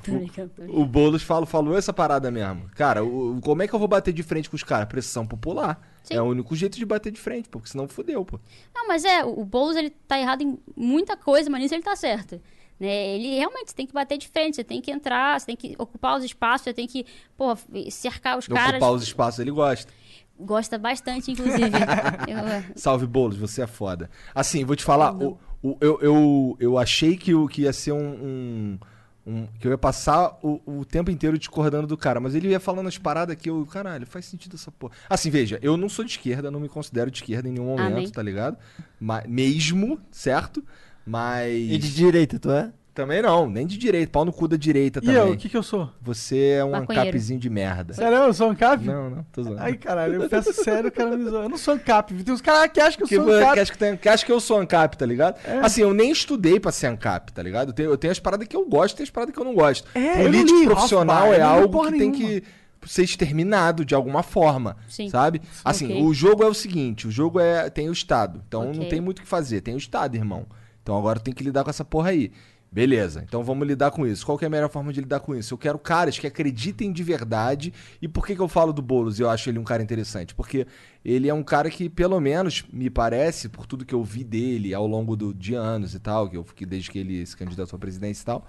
Brincando. 0.08 0.52
O 0.68 0.86
Boulos 0.86 1.22
falou, 1.22 1.46
falou 1.46 1.78
essa 1.78 1.94
parada 1.94 2.32
mesmo. 2.32 2.68
Cara, 2.76 3.04
o- 3.04 3.38
o- 3.38 3.41
como 3.41 3.62
é 3.62 3.68
que 3.68 3.74
eu 3.76 3.80
vou 3.80 3.88
bater 3.88 4.12
de 4.12 4.24
frente 4.24 4.50
com 4.50 4.56
os 4.56 4.64
caras? 4.64 4.88
Pressão 4.88 5.28
popular. 5.28 5.80
Sim. 6.04 6.16
É 6.16 6.22
o 6.22 6.26
único 6.26 6.56
jeito 6.56 6.78
de 6.78 6.86
bater 6.86 7.12
de 7.12 7.20
frente, 7.20 7.48
porque 7.50 7.70
senão 7.70 7.88
fudeu, 7.88 8.26
pô. 8.26 8.40
Não, 8.74 8.88
mas 8.88 9.06
é, 9.06 9.24
o 9.24 9.40
o 9.41 9.46
Boulos 9.46 9.76
ele 9.76 9.91
tá 10.08 10.20
errado 10.20 10.41
em 10.41 10.58
muita 10.76 11.16
coisa, 11.16 11.50
mas 11.52 11.62
nisso 11.62 11.76
ele 11.76 11.84
tá 11.84 11.96
certo. 11.96 12.41
Né? 12.80 13.15
Ele 13.15 13.35
realmente 13.35 13.76
tem 13.76 13.85
que 13.85 13.93
bater 13.93 14.18
de 14.18 14.27
frente, 14.27 14.56
você 14.56 14.64
tem 14.64 14.80
que 14.81 14.89
entrar, 14.91 15.39
você 15.39 15.45
tem 15.47 15.56
que 15.56 15.76
ocupar 15.77 16.18
os 16.18 16.23
espaços, 16.23 16.64
você 16.64 16.73
tem 16.73 16.88
que, 16.88 17.06
pô, 17.35 17.57
cercar 17.91 18.38
os 18.38 18.47
caras. 18.47 18.76
Ocupar 18.76 18.91
os 18.93 19.03
espaços, 19.03 19.39
ele 19.39 19.51
gosta. 19.51 19.91
Gosta 20.39 20.77
bastante, 20.77 21.31
inclusive. 21.31 21.60
Eu- 22.27 22.76
Salve, 22.76 23.06
Boulos, 23.06 23.38
você 23.38 23.61
é 23.64 23.68
foda. 23.68 24.10
Assim, 24.34 24.64
vou 24.64 24.76
te 24.76 24.84
falar, 24.85 25.14
o, 25.14 25.38
o- 25.61 25.77
eu, 25.81 25.99
eu, 26.01 26.57
eu 26.60 26.77
achei 26.77 27.18
que, 27.18 27.34
o, 27.34 27.45
que 27.47 27.64
ia 27.64 27.73
ser 27.73 27.91
um, 27.91 27.97
um- 27.97 28.80
um- 29.27 29.47
que 29.60 29.68
eu 29.68 29.72
ia 29.72 29.77
passar 29.77 30.38
o, 30.41 30.61
o 30.65 30.85
tempo 30.85 31.11
inteiro 31.11 31.38
discordando 31.38 31.85
do 31.88 31.97
cara, 31.97 32.22
mas 32.22 32.34
ele 32.35 32.47
ia 32.47 32.60
falando 32.61 32.88
as 32.88 32.97
paradas 32.97 33.35
que 33.35 33.49
eu, 33.49 33.65
caralho, 33.65 34.07
faz 34.07 34.23
sentido 34.26 34.56
essa 34.56 34.72
porra. 34.72 34.93
Assim, 35.10 35.30
veja, 35.30 35.60
eu 35.61 35.76
não 35.76 35.89
sou 35.89 36.06
de 36.06 36.11
esquerda, 36.11 36.49
não 36.49 36.61
me 36.61 36.69
considero 36.69 37.11
de 37.11 37.18
esquerda 37.18 37.49
em 37.49 37.51
nenhum 37.51 37.65
momento, 37.65 37.91
Amém. 37.91 38.10
tá 38.10 38.22
ligado? 38.23 38.57
Ma- 38.97 39.23
mesmo, 39.27 39.99
certo? 40.10 40.64
Mas. 41.10 41.53
E 41.53 41.77
de 41.77 41.94
direita, 41.94 42.38
tu 42.40 42.52
é? 42.52 42.72
Também 42.94 43.22
não, 43.22 43.49
nem 43.49 43.65
de 43.65 43.77
direita, 43.77 44.11
pau 44.11 44.26
no 44.26 44.34
cu 44.34 44.45
da 44.45 44.57
direita 44.57 44.99
E 44.99 45.03
também. 45.06 45.15
eu, 45.22 45.31
o 45.31 45.38
que 45.38 45.48
que 45.48 45.56
eu 45.56 45.64
sou? 45.64 45.90
Você 46.02 46.56
é 46.60 46.65
um 46.65 46.72
Maconheiro. 46.72 47.07
ancapzinho 47.07 47.40
de 47.40 47.49
merda. 47.49 47.94
Sério, 47.94 48.18
eu 48.18 48.34
sou 48.34 48.49
ANCAP? 48.49 48.84
Não, 48.84 49.10
não, 49.10 49.23
tô 49.31 49.41
zoando. 49.44 49.61
Ai, 49.61 49.73
caralho, 49.77 50.22
eu 50.22 50.30
peço 50.30 50.52
sério, 50.53 50.90
o 50.90 50.91
cara 50.91 51.15
me 51.15 51.23
zoa. 51.30 51.44
Eu 51.44 51.49
não 51.49 51.57
sou 51.57 51.76
ANCAP. 51.76 52.14
Tem 52.23 52.34
uns 52.34 52.41
caras 52.41 52.69
que 52.73 52.80
acham 52.81 52.98
que 52.98 53.03
eu 53.03 53.07
Que, 53.07 53.15
sou 53.15 53.26
que, 53.26 53.31
ANCAP. 53.31 53.60
acha 53.61 53.72
que, 53.72 53.77
tem- 53.77 53.95
que 53.98 54.10
acha 54.10 54.26
que 54.26 54.31
eu 54.31 54.40
sou 54.41 54.60
ANCAP, 54.60 54.98
tá 54.98 55.06
ligado? 55.06 55.38
É. 55.45 55.60
Assim, 55.60 55.81
eu 55.81 55.94
nem 55.94 56.11
estudei 56.11 56.60
pra 56.60 56.73
ser 56.73 56.88
ANCAP, 56.88 57.31
tá 57.31 57.41
ligado? 57.41 57.69
Eu 57.69 57.73
tenho, 57.73 57.90
eu 57.90 57.98
tenho 57.98 58.11
as 58.11 58.19
paradas 58.19 58.45
que 58.48 58.56
eu 58.56 58.68
gosto 58.68 58.95
e 58.95 58.98
tem 58.98 59.03
as 59.06 59.10
paradas 59.10 59.34
que 59.34 59.40
eu 59.40 59.45
não 59.45 59.56
gosto. 59.56 59.88
É, 59.95 60.22
Político 60.23 60.52
não 60.52 60.60
li 60.60 60.65
profissional 60.65 61.15
Hofbauer, 61.30 61.40
é 61.40 61.44
não 61.44 61.49
algo 61.49 61.86
que 61.86 61.91
tem 61.91 62.11
nenhuma. 62.11 62.41
que 62.41 62.44
ser 62.86 63.03
exterminado 63.03 63.86
de 63.86 63.95
alguma 63.95 64.23
forma, 64.23 64.76
Sim. 64.90 65.07
sabe? 65.10 65.41
Assim, 65.64 65.86
Ok. 65.86 66.03
o 66.03 66.14
jogo 66.14 66.44
é 66.44 66.48
o 66.48 66.53
seguinte, 66.53 67.07
o 67.07 67.11
jogo 67.11 67.40
é 67.40 67.69
tem 67.69 67.88
o 67.88 67.94
Estado, 67.94 68.41
então 68.45 68.64
não 68.64 68.72
Ok. 68.72 68.90
tem 68.90 68.99
muito 68.99 69.19
o 69.19 69.22
que 69.22 69.27
fazer, 69.27 69.61
tem 69.61 69.73
o 69.76 69.77
Estado, 69.77 70.15
irmão. 70.18 70.45
Então 70.90 70.98
agora 70.98 71.20
tem 71.20 71.32
que 71.32 71.44
lidar 71.44 71.64
com 71.64 71.70
essa 71.70 71.86
porra 71.86 72.10
aí. 72.10 72.32
Beleza, 72.72 73.24
então 73.24 73.44
vamos 73.44 73.68
lidar 73.68 73.91
com 73.91 74.07
isso. 74.07 74.26
Qual 74.26 74.40
que 74.40 74.44
é 74.44 74.48
a 74.48 74.49
melhor 74.49 74.72
forma 74.72 74.91
de 74.91 74.99
lidar 74.99 75.20
com 75.20 75.36
isso? 75.36 75.53
Eu 75.53 75.57
quero 75.57 75.78
caras 75.78 76.18
que 76.18 76.26
acreditem 76.26 76.91
de 76.91 77.03
verdade. 77.03 77.72
E 78.02 78.07
por 78.07 78.26
que, 78.26 78.36
que 78.36 78.41
eu 78.41 78.48
falo 78.48 78.74
do 78.74 78.82
Boulos 78.82 79.20
e 79.20 79.22
eu 79.22 79.30
acho 79.30 79.52
ele 79.52 79.60
um 79.60 79.64
cara 79.64 79.84
interessante? 79.84 80.34
Porque 80.34 80.66
ele 81.06 81.30
é 81.30 81.34
um 81.34 81.44
cara 81.44 81.70
que, 81.70 81.88
pelo 81.90 82.20
menos, 82.20 82.66
me 82.74 82.90
parece, 82.90 83.49
por 83.49 83.68
tudo 83.68 83.86
que 83.86 83.94
eu 83.94 84.03
vi 84.03 84.24
dele 84.24 84.74
ao 84.74 84.88
longo 84.88 85.16
do, 85.16 85.32
de 85.32 85.53
anos 85.53 85.94
e 85.94 85.99
tal, 85.99 86.28
que 86.28 86.38
eu 86.38 86.44
fiquei 86.44 86.66
desde 86.66 86.90
que 86.90 86.98
ele 86.98 87.24
se 87.24 87.38
candidatou 87.38 87.78
à 87.78 87.80
presidência 87.80 88.24
e 88.24 88.26
tal, 88.26 88.48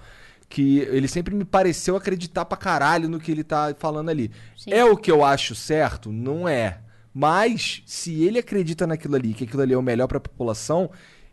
que 0.48 0.78
ele 0.78 1.08
sempre 1.08 1.34
me 1.34 1.44
pareceu 1.44 1.94
acreditar 1.94 2.46
pra 2.46 2.56
caralho 2.56 3.06
no 3.06 3.20
que 3.20 3.30
ele 3.30 3.44
tá 3.44 3.74
falando 3.78 4.08
ali. 4.08 4.30
Sim. 4.56 4.72
É 4.72 4.82
o 4.82 4.96
que 4.96 5.10
eu 5.10 5.22
acho 5.22 5.54
certo? 5.54 6.10
Não 6.10 6.48
é. 6.48 6.80
Mas, 7.12 7.82
se 7.84 8.22
ele 8.22 8.38
acredita 8.38 8.86
naquilo 8.86 9.16
ali, 9.16 9.34
que 9.34 9.44
aquilo 9.44 9.60
ali 9.60 9.74
é 9.74 9.76
o 9.76 9.82
melhor 9.82 10.06
pra 10.06 10.20
população, 10.20 10.90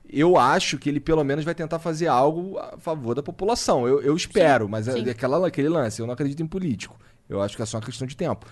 eu 0.09 0.37
acho 0.37 0.77
que 0.77 0.89
ele 0.89 0.99
pelo 0.99 1.23
menos 1.23 1.43
vai 1.45 1.55
tentar 1.55 1.79
fazer 1.79 2.07
algo 2.07 2.57
a 2.57 2.77
favor 2.77 3.15
da 3.15 3.23
população. 3.23 3.87
Eu, 3.87 4.01
eu 4.01 4.15
espero, 4.15 4.67
mas 4.69 4.87
é 4.87 4.93
sim. 4.93 5.09
aquela, 5.09 5.45
aquele 5.47 5.69
lance, 5.69 5.99
eu 6.01 6.05
não 6.07 6.13
acredito 6.13 6.41
em 6.41 6.47
político. 6.47 6.97
Eu 7.29 7.41
acho 7.41 7.55
que 7.55 7.61
é 7.61 7.65
só 7.65 7.77
uma 7.77 7.85
questão 7.85 8.07
de 8.07 8.15
tempo. 8.15 8.45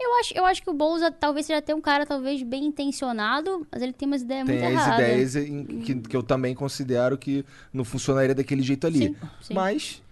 Eu 0.00 0.18
acho, 0.18 0.34
eu 0.36 0.44
acho 0.44 0.62
que 0.62 0.68
o 0.68 0.72
Boulos 0.74 1.00
talvez 1.20 1.46
seja 1.46 1.58
até 1.60 1.72
um 1.74 1.80
cara 1.80 2.04
talvez 2.04 2.42
bem 2.42 2.64
intencionado, 2.64 3.66
mas 3.70 3.80
ele 3.82 3.92
tem 3.92 4.08
umas 4.08 4.22
ideias 4.22 4.44
Tem 4.46 4.58
muito 4.58 4.66
as 4.78 4.86
erradas. 4.86 4.98
ideias 5.06 5.36
em- 5.36 5.64
que, 5.80 5.94
que 5.94 6.16
eu 6.16 6.22
também 6.22 6.54
considero 6.54 7.16
que 7.16 7.44
não 7.72 7.84
funcionaria 7.84 8.34
daquele 8.34 8.62
jeito 8.62 8.86
ali. 8.86 8.98
Sim, 9.08 9.16
sim. 9.40 9.54
Mas, 9.54 10.02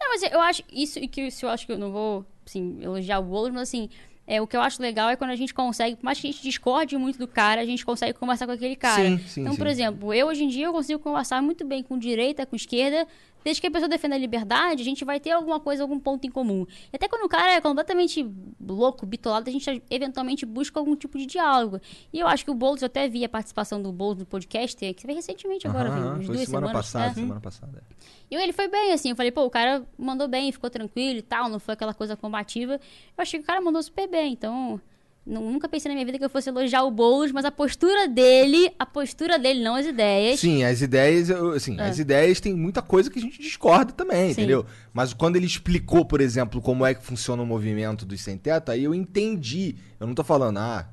Não, 0.00 0.08
mas 0.08 0.22
eu 0.24 0.40
acho 0.40 0.62
isso 0.72 0.98
e 0.98 1.06
que 1.06 1.22
isso 1.22 1.46
eu 1.46 1.50
acho 1.50 1.64
que 1.66 1.72
eu 1.72 1.78
não 1.78 1.92
vou, 1.92 2.24
assim, 2.44 2.78
elogiar 2.82 3.20
o 3.20 3.22
Boulos, 3.22 3.50
mas 3.52 3.62
assim, 3.62 3.88
é, 4.30 4.40
o 4.40 4.46
que 4.46 4.56
eu 4.56 4.60
acho 4.60 4.80
legal 4.80 5.10
é 5.10 5.16
quando 5.16 5.30
a 5.30 5.36
gente 5.36 5.52
consegue, 5.52 5.96
por 5.96 6.04
mais 6.04 6.20
que 6.20 6.28
a 6.28 6.30
gente 6.30 6.40
discorde 6.40 6.96
muito 6.96 7.18
do 7.18 7.26
cara, 7.26 7.60
a 7.60 7.64
gente 7.64 7.84
consegue 7.84 8.16
conversar 8.16 8.46
com 8.46 8.52
aquele 8.52 8.76
cara. 8.76 9.02
Sim, 9.02 9.18
sim, 9.26 9.40
então, 9.40 9.56
por 9.56 9.66
sim. 9.66 9.72
exemplo, 9.72 10.14
eu 10.14 10.28
hoje 10.28 10.44
em 10.44 10.48
dia 10.48 10.66
eu 10.66 10.72
consigo 10.72 11.00
conversar 11.00 11.42
muito 11.42 11.64
bem 11.64 11.82
com 11.82 11.98
direita, 11.98 12.46
com 12.46 12.54
esquerda, 12.54 13.08
desde 13.44 13.60
que 13.60 13.66
a 13.66 13.70
pessoa 13.70 13.88
defenda 13.88 14.14
a 14.14 14.18
liberdade, 14.18 14.82
a 14.82 14.84
gente 14.84 15.04
vai 15.04 15.20
ter 15.20 15.30
alguma 15.30 15.60
coisa, 15.60 15.82
algum 15.82 15.98
ponto 15.98 16.26
em 16.26 16.30
comum. 16.30 16.66
E 16.92 16.96
até 16.96 17.08
quando 17.08 17.24
o 17.24 17.28
cara 17.28 17.52
é 17.52 17.60
completamente 17.60 18.28
louco, 18.60 19.06
bitolado, 19.06 19.48
a 19.48 19.52
gente 19.52 19.82
eventualmente 19.90 20.44
busca 20.44 20.78
algum 20.78 20.94
tipo 20.96 21.18
de 21.18 21.26
diálogo. 21.26 21.80
E 22.12 22.18
eu 22.18 22.26
acho 22.26 22.44
que 22.44 22.50
o 22.50 22.54
Boulos, 22.54 22.82
eu 22.82 22.86
até 22.86 23.08
vi 23.08 23.24
a 23.24 23.28
participação 23.28 23.82
do 23.82 23.92
Boulos 23.92 24.18
no 24.18 24.26
podcast, 24.26 24.76
que 24.94 25.06
veio 25.06 25.16
recentemente 25.16 25.66
agora, 25.66 25.90
viu? 25.90 26.02
Umas 26.02 26.26
foi 26.26 26.34
duas 26.34 26.48
semana 26.48 26.66
semanas. 26.68 26.72
passada, 26.72 27.06
né? 27.08 27.14
semana 27.14 27.40
passada. 27.40 27.82
E 28.30 28.34
ele 28.34 28.52
foi 28.52 28.68
bem, 28.68 28.92
assim. 28.92 29.10
Eu 29.10 29.16
falei, 29.16 29.32
pô, 29.32 29.44
o 29.44 29.50
cara 29.50 29.84
mandou 29.98 30.28
bem, 30.28 30.52
ficou 30.52 30.70
tranquilo 30.70 31.18
e 31.18 31.22
tal, 31.22 31.48
não 31.48 31.58
foi 31.58 31.74
aquela 31.74 31.92
coisa 31.92 32.16
combativa. 32.16 32.74
Eu 32.74 33.22
achei 33.22 33.40
que 33.40 33.44
o 33.44 33.46
cara 33.46 33.60
mandou 33.60 33.82
super 33.82 34.08
bem, 34.08 34.32
então. 34.32 34.80
Nu- 35.26 35.52
Nunca 35.52 35.68
pensei 35.68 35.88
na 35.88 35.94
minha 35.94 36.04
vida 36.06 36.18
que 36.18 36.24
eu 36.24 36.30
fosse 36.30 36.48
elogiar 36.48 36.82
o 36.84 36.90
Boulos, 36.90 37.30
mas 37.32 37.44
a 37.44 37.50
postura 37.50 38.08
dele, 38.08 38.72
a 38.78 38.84
postura 38.86 39.38
dele, 39.38 39.62
não 39.62 39.74
as 39.74 39.86
ideias. 39.86 40.40
Sim, 40.40 40.64
as 40.64 40.80
ideias, 40.82 41.28
eu- 41.30 41.52
assim, 41.52 41.78
É. 41.78 41.82
as 41.88 41.98
ideias 41.98 42.40
tem 42.40 42.54
muita 42.54 42.82
coisa 42.82 43.10
que 43.10 43.18
a 43.18 43.22
gente 43.22 43.40
discorda 43.40 43.92
também, 43.92 44.26
Sim. 44.34 44.42
entendeu? 44.42 44.64
Mas 44.92 45.12
quando 45.12 45.36
ele 45.36 45.46
explicou, 45.46 46.04
por 46.04 46.20
exemplo, 46.20 46.60
como 46.60 46.84
é 46.86 46.94
que 46.94 47.04
funciona 47.04 47.42
o 47.42 47.46
movimento 47.46 48.04
dos 48.04 48.20
sem 48.20 48.36
teto, 48.38 48.70
aí 48.72 48.84
eu 48.84 48.94
entendi. 48.94 49.76
Eu 49.98 50.06
não 50.06 50.14
tô 50.14 50.24
falando, 50.24 50.58
ah, 50.58 50.88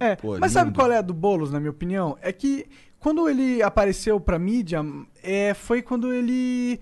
É, 0.00 0.16
Pô, 0.16 0.38
mas 0.38 0.52
sabe 0.52 0.68
lindo. 0.70 0.78
qual 0.78 0.90
é 0.90 0.96
a 0.96 1.02
do 1.02 1.12
Boulos, 1.12 1.50
na 1.52 1.60
minha 1.60 1.70
opinião? 1.70 2.16
É 2.22 2.32
que 2.32 2.64
quando 2.98 3.28
ele 3.28 3.62
apareceu 3.62 4.18
pra 4.18 4.38
mídia, 4.38 4.80
é, 5.22 5.52
foi 5.52 5.82
quando 5.82 6.12
ele. 6.14 6.80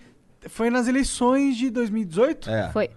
Foi 0.49 0.71
nas 0.71 0.87
eleições 0.87 1.57
de 1.57 1.71
2018 1.71 2.49
é. 2.49 2.71
Foi. 2.71 2.89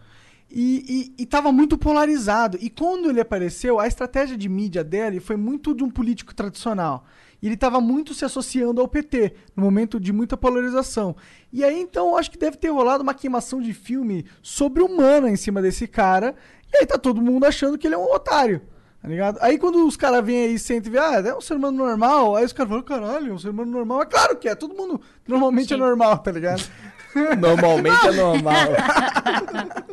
E, 0.56 1.14
e, 1.18 1.24
e 1.24 1.26
tava 1.26 1.52
muito 1.52 1.80
polarizado. 1.80 2.60
E 2.62 2.70
quando 2.70 3.10
ele 3.10 3.20
apareceu, 3.20 3.80
a 3.80 3.88
estratégia 3.88 4.38
de 4.38 4.48
mídia 4.48 4.84
dele 4.84 5.20
foi 5.20 5.36
muito 5.36 5.74
de 5.74 5.84
um 5.84 5.90
político 5.90 6.36
tradicional. 6.36 7.06
E 7.42 7.48
ele 7.48 7.58
tava 7.58 7.82
muito 7.82 8.14
se 8.14 8.24
associando 8.24 8.80
ao 8.80 8.88
PT, 8.88 9.34
no 9.56 9.64
momento 9.64 10.00
de 10.00 10.14
muita 10.14 10.38
polarização. 10.38 11.16
E 11.52 11.64
aí, 11.64 11.82
então, 11.82 12.16
acho 12.16 12.30
que 12.30 12.38
deve 12.38 12.56
ter 12.56 12.70
rolado 12.70 13.02
uma 13.02 13.16
queimação 13.16 13.60
de 13.60 13.74
filme 13.74 14.26
sobre-humana 14.44 15.28
em 15.28 15.36
cima 15.36 15.60
desse 15.60 15.88
cara. 15.88 16.36
E 16.72 16.78
aí 16.78 16.86
tá 16.86 17.00
todo 17.00 17.20
mundo 17.20 17.46
achando 17.46 17.78
que 17.78 17.88
ele 17.88 17.96
é 17.96 17.98
um 17.98 18.14
otário. 18.14 18.62
Tá 19.02 19.10
ligado? 19.10 19.40
Aí 19.42 19.58
quando 19.58 19.86
os 19.86 19.98
caras 19.98 20.24
vêm 20.24 20.46
aí 20.46 20.54
e 20.54 20.60
sentem 20.60 20.90
e 20.90 20.94
vê, 20.94 21.00
ah, 21.00 21.22
é 21.26 21.36
um 21.36 21.42
ser 21.42 21.56
humano 21.56 21.78
normal, 21.78 22.38
aí 22.38 22.46
os 22.46 22.54
caras 22.54 22.70
falam, 22.70 22.86
caralho, 22.86 23.32
é 23.32 23.34
um 23.34 23.40
ser 23.40 23.50
humano 23.50 23.70
normal. 23.70 24.04
É 24.04 24.06
claro 24.06 24.38
que 24.38 24.48
é, 24.48 24.56
todo 24.56 24.74
mundo 24.74 25.02
normalmente 25.28 25.74
é 25.74 25.76
Sim. 25.76 25.82
normal, 25.82 26.20
tá 26.20 26.32
ligado? 26.32 26.64
Normalmente 27.38 28.08
é 28.08 28.12
normal. 28.12 28.56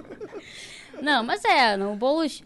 Não, 1.02 1.24
mas 1.24 1.44
é, 1.44 1.77
não, 1.77 1.93
o 1.93 1.97
Boulos. 1.97 2.43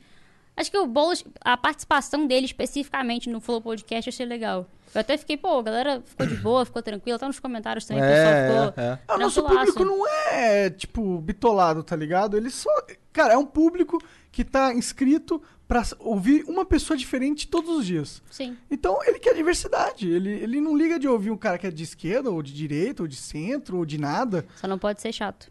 Acho 0.57 0.71
que 0.71 0.79
o 0.79 0.87
Boulos, 0.87 1.25
a 1.41 1.57
participação 1.57 2.27
dele 2.27 2.47
especificamente 2.47 3.29
no 3.29 3.41
Flow 3.41 3.61
Podcast 3.61 4.09
eu 4.09 4.15
achei 4.15 4.27
legal. 4.27 4.67
Eu 4.95 5.01
até 5.01 5.17
fiquei, 5.19 5.37
pô, 5.37 5.59
a 5.59 5.63
galera 5.63 6.03
ficou 6.07 6.27
de 6.27 6.37
boa, 6.37 6.65
ficou 6.65 6.81
tranquila. 6.81 7.19
Tá 7.19 7.27
nos 7.27 7.41
comentários 7.41 7.85
também, 7.85 8.03
o 8.03 8.07
pessoal 8.07 8.33
é, 8.33 8.47
ficou. 8.47 8.83
é, 8.85 8.87
é. 8.87 8.99
Ah, 9.09 9.15
o 9.17 9.19
nosso 9.19 9.43
público 9.43 9.85
não 9.85 10.07
é, 10.07 10.71
tipo, 10.71 11.21
bitolado, 11.21 11.83
tá 11.83 11.97
ligado? 11.97 12.37
Ele 12.37 12.49
só. 12.49 12.71
Cara, 13.13 13.35
é 13.35 13.37
um 13.37 13.47
público 13.47 14.01
que 14.31 14.45
tá 14.45 14.73
inscrito 14.73 15.43
pra 15.67 15.83
ouvir 15.99 16.45
uma 16.47 16.65
pessoa 16.65 16.97
diferente 16.97 17.49
todos 17.49 17.71
os 17.71 17.87
dias. 17.87 18.23
Sim. 18.31 18.57
Então 18.71 18.99
ele 19.05 19.19
quer 19.19 19.35
diversidade. 19.35 20.09
Ele, 20.09 20.31
ele 20.31 20.61
não 20.61 20.77
liga 20.77 20.99
de 20.99 21.09
ouvir 21.09 21.31
um 21.31 21.37
cara 21.37 21.59
que 21.59 21.67
é 21.67 21.71
de 21.71 21.83
esquerda, 21.83 22.31
ou 22.31 22.43
de 22.43 22.53
direita, 22.53 23.03
ou 23.03 23.09
de 23.09 23.17
centro, 23.17 23.79
ou 23.79 23.85
de 23.85 23.99
nada. 23.99 24.45
Só 24.57 24.69
não 24.69 24.79
pode 24.79 25.01
ser 25.01 25.13
chato. 25.13 25.51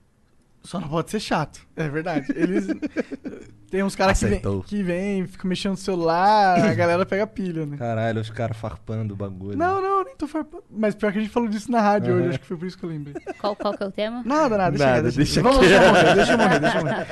Só 0.63 0.79
não 0.79 0.87
pode 0.87 1.11
ser 1.11 1.19
chato. 1.19 1.59
É 1.75 1.89
verdade. 1.89 2.27
Eles. 2.35 2.67
Tem 3.69 3.81
uns 3.81 3.95
caras 3.95 4.19
que 4.19 4.25
vêm 4.25 4.37
Aceitou. 4.37 4.61
que 4.61 4.83
vem, 4.83 5.25
ficam 5.25 5.49
mexendo 5.49 5.71
no 5.71 5.77
celular, 5.77 6.63
a 6.63 6.73
galera 6.75 7.03
pega 7.07 7.25
pilha, 7.25 7.65
né? 7.65 7.75
Caralho, 7.75 8.21
os 8.21 8.29
caras 8.29 8.55
farpando 8.55 9.15
o 9.15 9.17
bagulho. 9.17 9.57
Não, 9.57 9.81
não, 9.81 10.03
nem 10.03 10.15
tô 10.15 10.27
farpando. 10.27 10.63
Mas 10.69 10.93
pior 10.93 11.11
que 11.11 11.17
a 11.17 11.21
gente 11.21 11.33
falou 11.33 11.49
disso 11.49 11.71
na 11.71 11.81
rádio 11.81 12.13
hoje, 12.13 12.29
acho 12.29 12.39
que 12.39 12.45
foi 12.45 12.55
por 12.55 12.67
isso 12.67 12.77
que 12.77 12.85
eu 12.85 12.89
lembrei. 12.89 13.15
Qual, 13.39 13.55
qual 13.55 13.75
que 13.75 13.81
é 13.81 13.87
o 13.87 13.91
tema? 13.91 14.21
Nada, 14.23 14.59
nada, 14.59 14.69
deixa, 14.69 14.85
Nada, 14.85 15.01
quieto, 15.01 15.15
deixa 15.15 15.41
Vamos 15.41 15.59
deixar 15.59 15.87
morrer, 15.87 16.15
deixa 16.15 16.37
morrer, 16.37 16.59
deixa 16.59 16.81
morrer. 16.81 17.07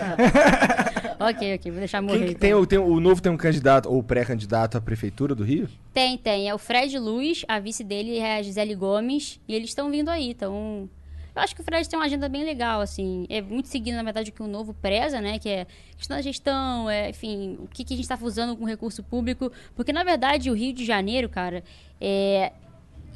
ok, 1.30 1.56
ok, 1.56 1.72
vou 1.72 1.80
deixar 1.80 2.02
morrer. 2.04 2.18
Quem 2.20 2.28
que 2.28 2.34
então. 2.34 2.42
tem, 2.42 2.54
o, 2.54 2.66
tem 2.68 2.78
o 2.78 3.00
novo 3.00 3.20
tem 3.24 3.32
um 3.32 3.38
candidato 3.38 3.90
ou 3.90 4.04
pré-candidato 4.04 4.78
à 4.78 4.82
prefeitura 4.82 5.34
do 5.34 5.44
Rio? 5.44 5.68
Tem, 5.92 6.16
tem. 6.16 6.48
É 6.48 6.54
o 6.54 6.60
Fred 6.60 6.96
Luz, 7.00 7.44
a 7.48 7.60
vice 7.60 7.84
dele 7.84 8.20
é 8.20 8.38
a 8.38 8.44
Gisele 8.44 8.76
Gomes, 8.76 9.42
e 9.48 9.56
eles 9.56 9.70
estão 9.70 9.90
vindo 9.90 10.10
aí, 10.10 10.30
então... 10.30 10.88
Eu 11.34 11.42
acho 11.42 11.56
que 11.56 11.62
o 11.62 11.64
Fred 11.64 11.88
tem 11.88 11.98
uma 11.98 12.06
agenda 12.06 12.28
bem 12.28 12.44
legal, 12.44 12.82
assim. 12.82 13.26
É 13.30 13.42
muito 13.42 13.70
seguindo, 13.70 13.96
na 13.96 14.04
verdade, 14.04 14.32
o 14.32 14.34
que 14.34 14.44
o 14.44 14.48
novo 14.48 14.74
preza, 14.74 15.22
né? 15.22 15.40
Que 15.40 15.50
é 15.50 15.68
questão 15.98 16.18
da 16.18 16.22
gestão, 16.22 16.90
é, 16.90 17.10
enfim, 17.10 17.58
o 17.60 17.68
que, 17.68 17.86
que 17.86 17.94
a 17.94 17.98
gente 17.98 18.06
está 18.06 18.18
usando 18.22 18.56
com 18.58 18.66
recurso 18.66 19.02
público. 19.02 19.52
Porque, 19.74 19.94
na 19.94 20.04
verdade, 20.04 20.52
o 20.52 20.54
Rio 20.54 20.74
de 20.74 20.86
Janeiro, 20.86 21.30
cara, 21.30 21.64
é, 22.00 22.52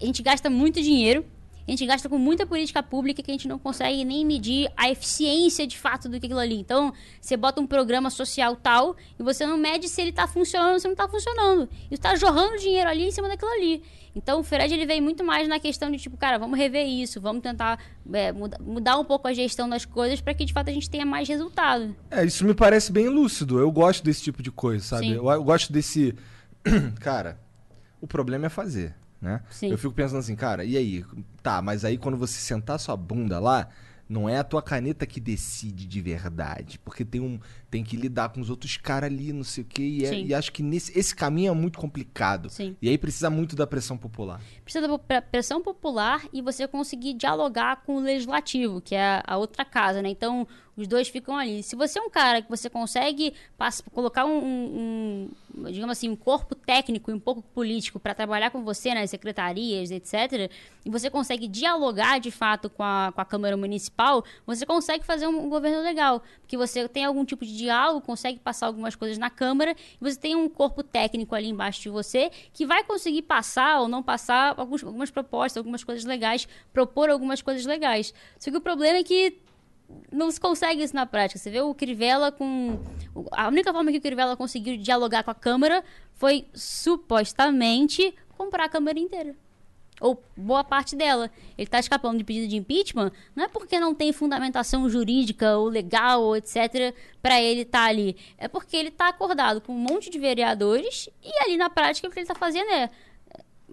a 0.01 0.05
gente 0.05 0.23
gasta 0.23 0.49
muito 0.49 0.81
dinheiro, 0.81 1.25
a 1.67 1.71
gente 1.71 1.85
gasta 1.85 2.07
com 2.07 2.17
muita 2.17 2.45
política 2.45 2.83
pública 2.83 3.23
que 3.23 3.31
a 3.31 3.33
gente 3.33 3.47
não 3.47 3.57
consegue 3.57 4.05
nem 4.05 4.23
medir 4.25 4.69
a 4.77 4.89
eficiência 4.89 5.65
de 5.65 5.77
fato 5.77 6.07
do 6.07 6.19
que 6.19 6.25
aquilo 6.27 6.39
ali. 6.39 6.55
Então, 6.59 6.93
você 7.19 7.35
bota 7.35 7.59
um 7.59 7.65
programa 7.67 8.09
social 8.09 8.55
tal 8.55 8.95
e 9.19 9.23
você 9.23 9.45
não 9.45 9.57
mede 9.57 9.89
se 9.89 9.99
ele 10.01 10.11
está 10.11 10.27
funcionando 10.27 10.73
ou 10.73 10.79
se 10.79 10.85
não 10.85 10.93
está 10.93 11.07
funcionando. 11.07 11.67
E 11.89 11.95
está 11.95 12.15
jorrando 12.15 12.57
dinheiro 12.57 12.89
ali 12.89 13.05
em 13.07 13.11
cima 13.11 13.27
daquilo 13.27 13.51
ali. 13.51 13.81
Então, 14.15 14.39
o 14.39 14.43
Fred 14.43 14.73
ele 14.73 14.85
vem 14.85 15.01
muito 15.01 15.25
mais 15.25 15.47
na 15.47 15.59
questão 15.59 15.91
de 15.91 15.97
tipo, 15.97 16.15
cara, 16.15 16.37
vamos 16.37 16.57
rever 16.57 16.87
isso, 16.87 17.19
vamos 17.19 17.41
tentar 17.41 17.83
é, 18.13 18.31
muda- 18.31 18.57
mudar 18.61 18.97
um 18.97 19.03
pouco 19.03 19.27
a 19.27 19.33
gestão 19.33 19.67
das 19.67 19.83
coisas 19.85 20.21
para 20.21 20.33
que 20.33 20.45
de 20.45 20.53
fato 20.53 20.69
a 20.69 20.73
gente 20.73 20.89
tenha 20.89 21.05
mais 21.05 21.27
resultado. 21.27 21.93
É, 22.09 22.23
isso 22.23 22.45
me 22.45 22.53
parece 22.53 22.91
bem 22.91 23.09
lúcido. 23.09 23.59
Eu 23.59 23.71
gosto 23.71 24.03
desse 24.03 24.21
tipo 24.21 24.41
de 24.41 24.51
coisa, 24.51 24.85
sabe? 24.85 25.11
Eu, 25.11 25.29
eu 25.29 25.43
gosto 25.43 25.73
desse. 25.73 26.15
cara, 27.01 27.39
o 27.99 28.07
problema 28.07 28.45
é 28.45 28.49
fazer, 28.49 28.95
né? 29.25 29.41
Sim. 29.49 29.69
Eu 29.71 29.77
fico 29.77 29.93
pensando 29.93 30.19
assim, 30.19 30.35
cara, 30.35 30.63
e 30.63 30.77
aí? 30.77 31.03
Tá, 31.43 31.61
mas 31.61 31.83
aí 31.83 31.97
quando 31.97 32.15
você 32.17 32.39
sentar 32.39 32.79
sua 32.79 32.95
bunda 32.95 33.39
lá, 33.39 33.67
não 34.07 34.29
é 34.29 34.37
a 34.37 34.43
tua 34.43 34.61
caneta 34.61 35.03
que 35.07 35.19
decide 35.19 35.87
de 35.87 35.99
verdade. 35.99 36.77
Porque 36.79 37.03
tem 37.03 37.19
um. 37.19 37.39
Tem 37.71 37.83
que 37.83 37.97
lidar 37.97 38.29
com 38.29 38.39
os 38.39 38.51
outros 38.51 38.77
caras 38.77 39.09
ali, 39.11 39.33
não 39.33 39.43
sei 39.43 39.63
o 39.63 39.67
quê. 39.67 39.81
E, 39.81 40.05
é- 40.05 40.21
e 40.21 40.33
acho 40.33 40.51
que 40.51 40.61
nesse, 40.61 40.97
esse 40.97 41.13
caminho 41.15 41.51
é 41.51 41.55
muito 41.55 41.79
complicado. 41.79 42.49
Sim. 42.51 42.77
E 42.79 42.87
aí 42.87 42.97
precisa 42.99 43.29
muito 43.31 43.55
da 43.55 43.65
pressão 43.65 43.97
popular. 43.97 44.39
precisa 44.63 44.87
da 44.87 44.97
pre- 44.99 45.21
pressão 45.21 45.59
popular 45.61 46.23
e 46.31 46.39
você 46.41 46.67
conseguir 46.67 47.15
dialogar 47.15 47.77
com 47.77 47.97
o 47.97 47.99
legislativo, 47.99 48.79
que 48.79 48.93
é 48.93 49.23
a 49.25 49.37
outra 49.37 49.65
casa, 49.65 50.01
né? 50.03 50.09
Então, 50.09 50.47
os 50.77 50.87
dois 50.87 51.07
ficam 51.09 51.35
ali. 51.35 51.63
Se 51.63 51.75
você 51.75 51.97
é 51.97 52.01
um 52.03 52.09
cara 52.09 52.41
que 52.43 52.49
você 52.49 52.69
consegue 52.69 53.33
pass- 53.57 53.83
colocar 53.91 54.23
um- 54.25 54.37
um, 54.45 55.29
digamos 55.71 55.97
assim, 55.97 56.09
um 56.09 56.15
corpo 56.15 56.55
técnico 56.55 57.09
e 57.09 57.13
um 57.13 57.19
pouco 57.19 57.41
político 57.41 57.99
para 57.99 58.13
trabalhar 58.13 58.51
com 58.51 58.63
você 58.63 58.93
nas 58.93 59.09
secretarias, 59.09 59.91
etc., 59.91 60.51
e 60.85 60.89
você 60.89 61.09
consegue 61.09 61.47
dialogar 61.47 62.19
de 62.19 62.29
fato 62.29 62.69
com 62.69 62.83
a, 62.83 63.11
com 63.13 63.21
a 63.21 63.25
Câmara 63.25 63.57
Municipal, 63.57 64.23
você 64.45 64.65
consegue 64.65 65.03
fazer 65.03 65.27
um, 65.27 65.45
um 65.45 65.49
governo 65.49 65.81
legal. 65.81 66.21
Porque 66.41 66.55
você 66.55 66.87
tem 66.87 67.05
algum 67.05 67.25
tipo 67.25 67.43
de 67.43 67.57
diálogo, 67.57 68.01
consegue 68.01 68.39
passar 68.39 68.67
algumas 68.67 68.95
coisas 68.95 69.17
na 69.17 69.29
Câmara, 69.29 69.71
e 69.71 69.97
você 69.99 70.19
tem 70.19 70.35
um 70.35 70.47
corpo 70.47 70.83
técnico 70.83 71.33
ali 71.33 71.47
embaixo 71.49 71.81
de 71.81 71.89
você 71.89 72.29
que 72.53 72.65
vai 72.65 72.83
conseguir 72.83 73.23
passar 73.23 73.81
ou 73.81 73.87
não 73.87 74.03
passar 74.03 74.53
alguns- 74.57 74.83
algumas 74.83 75.09
propostas, 75.09 75.57
algumas 75.57 75.83
coisas 75.83 76.05
legais, 76.05 76.47
propor 76.71 77.09
algumas 77.09 77.41
coisas 77.41 77.65
legais. 77.65 78.13
Só 78.39 78.51
que 78.51 78.57
o 78.57 78.61
problema 78.61 78.99
é 78.99 79.03
que 79.03 79.39
não 80.11 80.31
se 80.31 80.39
consegue 80.39 80.83
isso 80.83 80.95
na 80.95 81.05
prática. 81.05 81.39
Você 81.39 81.49
vê 81.49 81.61
o 81.61 81.73
Crivella 81.73 82.31
com. 82.31 82.79
A 83.31 83.47
única 83.47 83.71
forma 83.73 83.91
que 83.91 83.97
o 83.97 84.01
Crivella 84.01 84.35
conseguiu 84.35 84.77
dialogar 84.77 85.23
com 85.23 85.31
a 85.31 85.35
Câmara 85.35 85.83
foi 86.13 86.47
supostamente 86.53 88.13
comprar 88.37 88.65
a 88.65 88.69
Câmara 88.69 88.99
inteira. 88.99 89.35
Ou 90.01 90.21
boa 90.35 90.63
parte 90.63 90.95
dela. 90.95 91.31
Ele 91.57 91.67
está 91.67 91.79
escapando 91.79 92.17
de 92.17 92.23
pedido 92.23 92.49
de 92.49 92.57
impeachment, 92.57 93.11
não 93.33 93.45
é 93.45 93.47
porque 93.47 93.79
não 93.79 93.95
tem 93.95 94.11
fundamentação 94.11 94.89
jurídica 94.89 95.57
ou 95.57 95.69
legal 95.69 96.21
ou 96.21 96.35
etc. 96.35 96.93
para 97.21 97.41
ele 97.41 97.61
estar 97.61 97.85
ali. 97.85 98.17
É 98.37 98.47
porque 98.47 98.75
ele 98.75 98.89
está 98.89 99.07
acordado 99.07 99.61
com 99.61 99.73
um 99.73 99.79
monte 99.79 100.09
de 100.09 100.19
vereadores 100.19 101.09
e 101.23 101.31
ali 101.43 101.55
na 101.55 101.69
prática 101.69 102.07
o 102.07 102.11
que 102.11 102.19
ele 102.19 102.23
está 102.25 102.35
fazendo 102.35 102.69
é. 102.71 102.89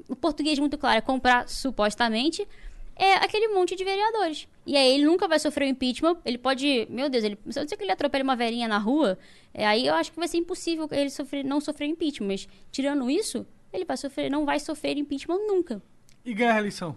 O 0.09 0.17
português 0.17 0.59
muito 0.59 0.79
claro 0.79 0.99
é 0.99 1.01
comprar 1.01 1.49
supostamente 1.49 2.47
é 2.97 3.15
aquele 3.15 3.49
monte 3.49 3.75
de 3.75 3.85
vereadores. 3.85 4.49
E 4.67 4.77
aí 4.77 4.95
ele 4.95 5.05
nunca 5.05 5.27
vai 5.27 5.39
sofrer 5.39 5.67
o 5.67 5.69
impeachment. 5.69 6.19
Ele 6.25 6.39
pode. 6.39 6.87
Meu 6.91 7.09
Deus, 7.09 7.25
ele. 7.25 7.39
Se 7.51 7.59
eu 7.59 7.65
disser 7.65 7.79
que 7.79 7.85
ele 7.85 7.93
atropela 7.93 8.25
uma 8.25 8.37
velhinha 8.37 8.69
na 8.69 8.79
rua, 8.79 9.19
é, 9.53 9.67
aí 9.67 9.87
eu 9.87 9.95
acho 9.95 10.13
que 10.13 10.19
vai 10.19 10.29
ser 10.29 10.39
impossível 10.39 10.89
ele 10.91 11.11
sofrer, 11.11 11.45
não 11.45 11.61
sofrer 11.61 11.87
impeachment. 11.87 12.29
Mas 12.29 12.49
tirando 12.71 13.11
isso, 13.11 13.47
ele 13.73 13.85
vai 13.85 13.97
sofrer, 13.97 14.31
não 14.31 14.45
vai 14.45 14.61
sofrer 14.61 14.97
impeachment 14.97 15.39
nunca. 15.47 15.83
E 16.25 16.35
ganhar 16.35 16.55
a 16.55 16.59
eleição. 16.59 16.97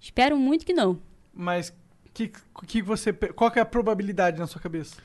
Espero 0.00 0.36
muito 0.36 0.66
que 0.66 0.72
não. 0.72 1.00
Mas 1.32 1.72
que, 2.14 2.30
que 2.66 2.80
você, 2.80 3.12
qual 3.12 3.50
que 3.50 3.58
é 3.58 3.62
a 3.62 3.66
probabilidade 3.66 4.38
na 4.38 4.46
sua 4.46 4.60
cabeça? 4.60 4.96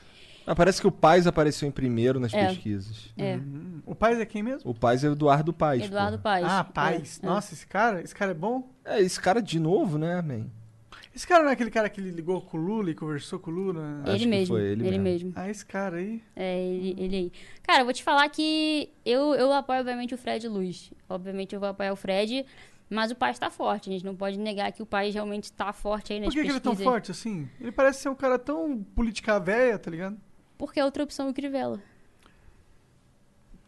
Ah, 0.50 0.54
parece 0.56 0.80
que 0.80 0.86
o 0.88 0.90
Paz 0.90 1.28
apareceu 1.28 1.68
em 1.68 1.70
primeiro 1.70 2.18
nas 2.18 2.34
É. 2.34 2.48
pesquisas. 2.48 3.14
É. 3.16 3.38
O 3.86 3.94
Paz 3.94 4.18
é 4.18 4.26
quem 4.26 4.42
mesmo? 4.42 4.68
O 4.68 4.74
Paz 4.74 5.04
é 5.04 5.08
o 5.08 5.12
Eduardo 5.12 5.52
Paz. 5.52 5.80
Eduardo 5.84 6.16
pô. 6.16 6.24
Paes. 6.24 6.44
Ah, 6.44 6.64
Paz. 6.64 7.20
É, 7.22 7.24
é. 7.24 7.28
Nossa, 7.28 7.54
esse 7.54 7.64
cara, 7.64 8.02
esse 8.02 8.12
cara 8.12 8.32
é 8.32 8.34
bom? 8.34 8.68
É, 8.84 9.00
esse 9.00 9.20
cara 9.20 9.40
de 9.40 9.60
novo, 9.60 9.96
né, 9.96 10.20
man? 10.20 10.46
Esse 11.14 11.24
cara 11.24 11.44
não 11.44 11.50
é 11.50 11.52
aquele 11.52 11.70
cara 11.70 11.88
que 11.88 12.00
ligou 12.00 12.40
com 12.40 12.58
o 12.58 12.60
Lula 12.60 12.90
e 12.90 12.96
conversou 12.96 13.38
com 13.38 13.48
o 13.48 13.54
Lula? 13.54 14.00
Acho 14.02 14.10
ele 14.10 14.18
que 14.18 14.26
mesmo. 14.26 14.56
foi 14.56 14.62
ele 14.64 14.86
ele 14.88 14.98
mesmo. 14.98 15.26
mesmo. 15.28 15.32
Ah, 15.36 15.48
esse 15.48 15.64
cara 15.64 15.98
aí. 15.98 16.20
É, 16.34 16.60
ele, 16.66 16.96
ele 16.98 17.16
aí. 17.16 17.32
Cara, 17.62 17.82
eu 17.82 17.84
vou 17.84 17.94
te 17.94 18.02
falar 18.02 18.28
que 18.28 18.90
eu, 19.06 19.36
eu 19.36 19.52
apoio, 19.52 19.78
obviamente, 19.78 20.16
o 20.16 20.18
Fred 20.18 20.48
Luz. 20.48 20.92
Obviamente, 21.08 21.54
eu 21.54 21.60
vou 21.60 21.68
apoiar 21.68 21.92
o 21.92 21.96
Fred, 21.96 22.44
mas 22.88 23.12
o 23.12 23.14
Paz 23.14 23.38
tá 23.38 23.50
forte. 23.50 23.88
A 23.88 23.92
gente 23.92 24.04
não 24.04 24.16
pode 24.16 24.36
negar 24.36 24.72
que 24.72 24.82
o 24.82 24.86
Paz 24.86 25.14
realmente 25.14 25.52
tá 25.52 25.72
forte 25.72 26.12
aí 26.12 26.18
nas 26.18 26.26
Por 26.28 26.34
que, 26.34 26.40
que 26.42 26.48
ele 26.48 26.56
é 26.56 26.60
tão 26.60 26.74
forte 26.74 27.12
assim? 27.12 27.48
Ele 27.60 27.70
parece 27.70 28.00
ser 28.00 28.08
um 28.08 28.16
cara 28.16 28.36
tão 28.36 28.82
política 28.96 29.38
velha, 29.38 29.78
tá 29.78 29.88
ligado? 29.88 30.18
Porque 30.60 30.78
a 30.78 30.84
outra 30.84 31.02
opção 31.02 31.26
é 31.26 31.30
o 31.30 31.34
Crivella. 31.34 31.80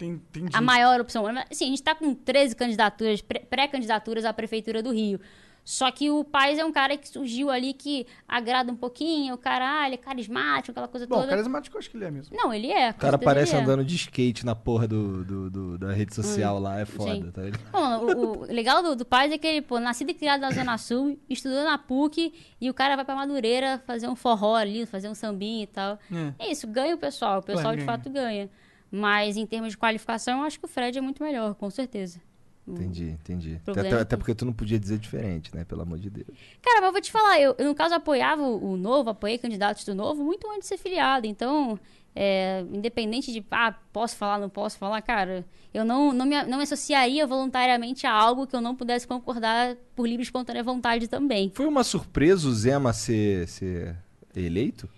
Entendi. 0.00 0.50
A 0.52 0.60
maior 0.60 1.00
opção. 1.00 1.24
Assim, 1.50 1.64
a 1.64 1.68
gente 1.68 1.82
tá 1.82 1.94
com 1.94 2.12
13 2.14 2.54
candidaturas, 2.56 3.20
pré- 3.22 3.40
pré-candidaturas 3.48 4.24
à 4.24 4.32
Prefeitura 4.32 4.82
do 4.82 4.90
Rio. 4.92 5.18
Só 5.64 5.90
que 5.92 6.10
o 6.10 6.24
Paz 6.24 6.58
é 6.58 6.64
um 6.64 6.72
cara 6.72 6.96
que 6.96 7.08
surgiu 7.08 7.48
ali 7.48 7.72
que 7.72 8.04
agrada 8.26 8.72
um 8.72 8.74
pouquinho, 8.76 9.34
o 9.34 9.38
cara, 9.38 9.82
ah, 9.82 9.86
ele 9.86 9.94
é 9.94 9.98
carismático, 9.98 10.72
aquela 10.72 10.88
coisa 10.88 11.06
Bom, 11.06 11.16
toda. 11.16 11.28
carismático 11.28 11.76
eu 11.76 11.78
acho 11.78 11.88
que 11.88 11.96
ele 11.96 12.04
é 12.04 12.10
mesmo. 12.10 12.36
Não, 12.36 12.52
ele 12.52 12.72
é. 12.72 12.90
O 12.90 12.94
cara 12.94 13.16
parece 13.16 13.54
é. 13.54 13.60
andando 13.60 13.84
de 13.84 13.94
skate 13.94 14.44
na 14.44 14.56
porra 14.56 14.88
do, 14.88 15.24
do- 15.24 15.50
do- 15.50 15.78
da 15.78 15.92
rede 15.92 16.14
social 16.14 16.58
lá, 16.58 16.80
é 16.80 16.84
foda, 16.84 17.14
sim. 17.14 17.30
tá 17.30 17.42
ligado? 17.42 17.60
Bom, 17.70 17.98
o, 18.06 18.38
o 18.38 18.44
legal 18.52 18.82
do, 18.82 18.96
do 18.96 19.04
Paz 19.04 19.30
é 19.30 19.38
que 19.38 19.46
ele, 19.46 19.62
pô, 19.62 19.78
nascido 19.78 20.10
e 20.10 20.14
criado 20.14 20.40
na 20.40 20.50
Zona 20.50 20.76
Sul, 20.78 21.16
estudou 21.30 21.62
na 21.62 21.78
PUC 21.78 22.34
e 22.60 22.68
o 22.68 22.74
cara 22.74 22.96
vai 22.96 23.04
pra 23.04 23.14
Madureira 23.14 23.80
fazer 23.86 24.08
um 24.08 24.16
forró 24.16 24.56
ali, 24.56 24.84
fazer 24.84 25.08
um 25.08 25.14
sambinha 25.14 25.62
e 25.62 25.66
tal. 25.68 25.96
É. 26.38 26.46
É 26.46 26.50
isso, 26.50 26.66
ganha 26.66 26.94
o 26.94 26.98
pessoal, 26.98 27.38
o 27.38 27.42
pessoal 27.42 27.70
de 27.76 27.84
ganha. 27.84 27.86
fato 27.86 28.10
ganha. 28.10 28.50
Mas 28.90 29.36
em 29.36 29.46
termos 29.46 29.70
de 29.70 29.78
qualificação, 29.78 30.40
eu 30.40 30.44
acho 30.44 30.58
que 30.58 30.64
o 30.66 30.68
Fred 30.68 30.98
é 30.98 31.00
muito 31.00 31.22
melhor, 31.22 31.54
com 31.54 31.70
certeza. 31.70 32.20
Entendi, 32.66 33.10
entendi. 33.10 33.60
Até, 33.66 33.80
até 33.92 34.04
que- 34.04 34.16
porque 34.16 34.34
tu 34.34 34.44
não 34.44 34.52
podia 34.52 34.78
dizer 34.78 34.96
diferente, 34.98 35.54
né? 35.54 35.64
Pelo 35.64 35.82
amor 35.82 35.98
de 35.98 36.08
Deus. 36.08 36.28
Cara, 36.62 36.80
mas 36.80 36.86
eu 36.88 36.92
vou 36.92 37.00
te 37.00 37.10
falar, 37.10 37.40
eu, 37.40 37.54
eu, 37.58 37.66
no 37.66 37.74
caso 37.74 37.94
apoiava 37.94 38.40
o, 38.42 38.72
o 38.72 38.76
Novo, 38.76 39.10
apoiei 39.10 39.36
candidatos 39.36 39.84
do 39.84 39.94
Novo 39.94 40.22
muito 40.22 40.46
antes 40.48 40.60
de 40.62 40.66
ser 40.68 40.78
filiado. 40.78 41.26
Então, 41.26 41.76
é, 42.14 42.64
independente 42.72 43.32
de, 43.32 43.44
ah, 43.50 43.74
posso 43.92 44.16
falar, 44.16 44.38
não 44.38 44.48
posso 44.48 44.78
falar, 44.78 45.02
cara, 45.02 45.44
eu 45.74 45.84
não, 45.84 46.12
não, 46.12 46.24
me, 46.24 46.40
não 46.44 46.58
me 46.58 46.62
associaria 46.62 47.26
voluntariamente 47.26 48.06
a 48.06 48.12
algo 48.12 48.46
que 48.46 48.54
eu 48.54 48.60
não 48.60 48.76
pudesse 48.76 49.08
concordar 49.08 49.76
por 49.96 50.06
livre 50.06 50.22
e 50.22 50.24
espontânea 50.24 50.62
vontade 50.62 51.08
também. 51.08 51.50
Foi 51.54 51.66
uma 51.66 51.82
surpresa 51.82 52.46
o 52.48 52.52
Zema 52.52 52.92
ser, 52.92 53.48
ser 53.48 53.96
eleito? 54.36 54.88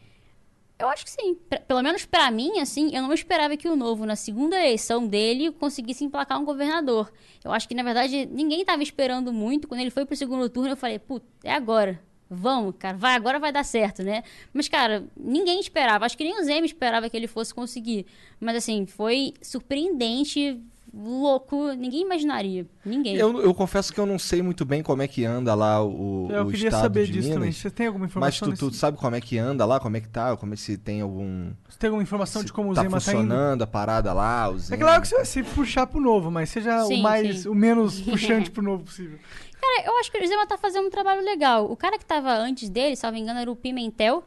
Eu 0.79 0.89
acho 0.89 1.05
que 1.05 1.11
sim. 1.11 1.35
Pra- 1.49 1.61
pelo 1.61 1.83
menos 1.83 2.05
pra 2.05 2.31
mim, 2.31 2.59
assim, 2.61 2.95
eu 2.95 3.03
não 3.03 3.13
esperava 3.13 3.57
que 3.57 3.69
o 3.69 3.77
Novo, 3.77 4.05
na 4.05 4.17
segunda 4.17 4.57
eleição 4.57 5.07
dele, 5.07 5.53
conseguisse 5.53 6.05
emplacar 6.05 6.39
um 6.41 6.45
governador. 6.45 7.13
Eu 7.45 7.53
acho 7.53 7.69
que, 7.69 7.75
na 7.75 7.83
verdade, 7.83 8.27
ninguém 8.27 8.61
estava 8.63 8.83
esperando 8.83 9.33
muito. 9.33 9.69
Quando 9.69 9.81
ele 9.81 9.91
foi 9.91 10.05
pro 10.05 10.17
segundo 10.17 10.49
turno, 10.49 10.71
eu 10.71 10.77
falei, 10.77 10.99
putz, 10.99 11.27
é 11.45 11.53
agora. 11.53 12.01
Vamos, 12.29 12.75
cara, 12.79 12.97
vai, 12.97 13.15
agora 13.15 13.39
vai 13.39 13.53
dar 13.53 13.65
certo, 13.65 14.03
né? 14.03 14.25
Mas, 14.53 14.67
cara, 14.67 15.07
ninguém 15.17 15.61
esperava. 15.61 16.07
Acho 16.07 16.17
que 16.17 16.25
nem 16.25 16.41
o 16.41 16.43
Zema 16.43 16.67
esperava 16.67 17.09
que 17.09 17.17
ele 17.17 17.29
fosse 17.29 17.55
conseguir. 17.55 18.07
Mas, 18.41 18.57
assim, 18.57 18.87
foi 18.87 19.35
surpreendente, 19.43 20.61
louco. 20.97 21.73
Ninguém 21.73 22.03
imaginaria. 22.03 22.67
Ninguém. 22.85 23.17
Eu, 23.17 23.41
eu 23.43 23.53
confesso 23.55 23.93
que 23.93 23.99
eu 23.99 24.07
não 24.07 24.19
sei 24.19 24.43
muito 24.43 24.65
bem 24.65 24.83
como 24.83 25.03
é 25.03 25.09
que 25.09 25.25
anda 25.25 25.55
lá 25.55 25.83
o, 25.85 26.29
Eu 26.31 26.45
o 26.45 26.51
queria 26.51 26.69
estado 26.69 26.83
saber 26.83 27.07
de 27.07 27.13
disso 27.13 27.29
também. 27.29 27.43
Minas. 27.45 27.57
Você 27.57 27.71
tem 27.71 27.87
alguma 27.87 28.05
Mas 28.05 28.11
informação? 28.13 28.49
tu, 28.51 28.57
tu 28.57 28.67
nesse- 28.67 28.79
sabe 28.79 28.97
como 28.99 29.17
é 29.17 29.21
que 29.21 29.37
anda 29.39 29.65
lá, 29.67 29.81
como 29.81 29.97
é 29.97 30.01
que 30.01 30.09
tá, 30.09 30.37
como 30.37 30.53
é 30.55 30.57
que 30.57 30.63
se 30.63 30.79
tem 30.79 31.01
algum... 31.01 31.51
Você 31.69 31.79
tem 31.79 31.89
alguma 31.89 32.03
informação 32.03 32.41
se 32.43 32.47
de 32.47 32.53
como 32.53 32.71
o 32.71 32.75
tá 32.75 32.83
Zema 32.83 33.01
tá 33.01 33.13
indo? 33.13 33.19
funcionando 33.21 33.63
a 33.63 33.67
parada 33.67 34.13
lá, 34.13 34.51
o 34.51 34.55
É 34.55 34.59
Zema... 34.59 34.83
claro 34.85 35.03
que 35.03 35.09
você 35.09 35.17
vai 35.17 35.25
se 35.25 35.43
puxar 35.43 35.87
pro 35.87 36.01
novo, 36.01 36.31
mas 36.31 36.49
seja 36.51 36.85
o 36.85 36.87
Sim, 36.87 37.03
mais, 37.03 37.41
sim. 37.41 37.49
o 37.49 37.55
menos 37.55 38.01
puxante 38.03 38.51
pro 38.51 38.63
novo 38.63 38.85
possível. 38.85 39.19
Cara, 39.61 39.87
eu 39.87 39.99
acho 39.99 40.13
que 40.13 40.23
o 40.23 40.27
Zema 40.27 40.47
tá 40.47 40.57
fazendo 40.59 40.87
um 40.87 40.91
trabalho 40.91 41.25
legal. 41.25 41.71
O 41.71 41.77
cara 41.77 41.99
que 41.99 42.05
tava 42.05 42.33
antes 42.35 42.69
dele, 42.69 42.97
salvo 42.97 43.17
engano, 43.17 43.41
era 43.41 43.51
o 43.51 43.57
Pimentel. 43.57 44.23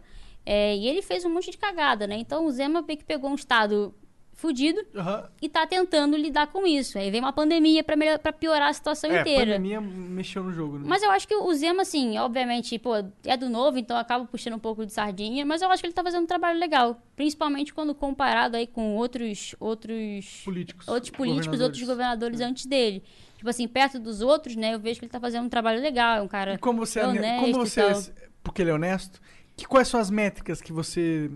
é, 0.45 0.76
e 0.76 0.88
ele 0.88 1.02
fez 1.02 1.23
um 1.26 1.30
monte 1.34 1.52
de 1.52 1.57
cagada, 1.57 2.07
né? 2.07 2.15
Então 2.18 2.45
o 2.45 2.52
Zema 2.52 2.81
meio 2.81 2.98
que 2.98 3.06
pegou 3.06 3.30
um 3.30 3.35
estado 3.35 3.94
fudido 4.40 4.80
Aham. 4.96 5.28
e 5.42 5.50
tá 5.50 5.66
tentando 5.66 6.16
lidar 6.16 6.46
com 6.48 6.66
isso. 6.68 6.98
Aí 7.00 7.10
vem 7.10 7.20
uma 7.20 7.34
pandemia 7.34 7.84
pra, 7.84 7.96
melhor- 7.96 8.20
pra 8.20 8.32
piorar 8.32 8.70
a 8.70 8.74
situação 8.74 9.10
É, 9.12 9.18
a 9.18 9.22
inteira. 9.22 9.46
pandemia 9.56 9.82
mexeu 9.82 10.44
no 10.44 10.54
jogo, 10.54 10.78
né? 10.78 10.86
Mas 10.88 11.02
eu 11.02 11.10
acho 11.10 11.28
que 11.28 11.36
o 11.36 11.54
Zema, 11.56 11.82
assim, 11.82 12.18
obviamente, 12.20 12.78
pô, 12.78 12.92
é 13.26 13.36
do 13.36 13.50
novo, 13.50 13.80
então 13.80 13.98
acaba 13.98 14.26
puxando 14.26 14.54
um 14.54 14.60
pouco 14.60 14.86
de 14.86 14.94
sardinha, 14.94 15.44
mas 15.44 15.64
eu 15.64 15.72
acho 15.72 15.82
que 15.82 15.88
ele 15.88 15.94
tá 15.94 16.04
fazendo 16.04 16.24
um 16.24 16.28
trabalho 16.28 16.60
legal. 16.60 17.02
Principalmente 17.16 17.74
quando 17.74 17.96
comparado 17.96 18.56
aí 18.56 18.68
com 18.68 18.96
outros. 18.96 19.56
outros 19.60 20.42
Políticos. 20.46 20.88
outros 20.88 21.10
políticos, 21.10 21.60
outros 21.60 21.82
governadores. 21.82 21.88
governadores 21.88 22.42
antes 22.42 22.66
dele. 22.68 23.04
Tipo 23.38 23.50
assim, 23.50 23.68
perto 23.68 24.00
dos 24.00 24.22
outros, 24.22 24.56
né, 24.56 24.76
eu 24.76 24.80
vejo 24.80 25.00
que 25.00 25.06
ele 25.06 25.12
tá 25.12 25.20
fazendo 25.20 25.46
um 25.46 25.50
trabalho 25.50 25.82
legal, 25.82 26.18
é 26.18 26.22
um 26.22 26.28
cara 26.28 26.54
E 26.54 26.58
como 26.60 26.86
você, 26.86 27.00
é, 27.00 27.08
honesto 27.08 27.36
como 27.40 27.48
e 27.48 27.54
você 27.54 27.82
tal. 27.82 28.04
porque 28.44 28.62
ele 28.62 28.70
é 28.70 28.74
honesto, 28.74 29.20
que, 29.56 29.66
quais 29.66 29.88
são 29.88 30.00
as 30.00 30.10
métricas 30.12 30.62
que 30.62 30.72
você. 30.72 31.30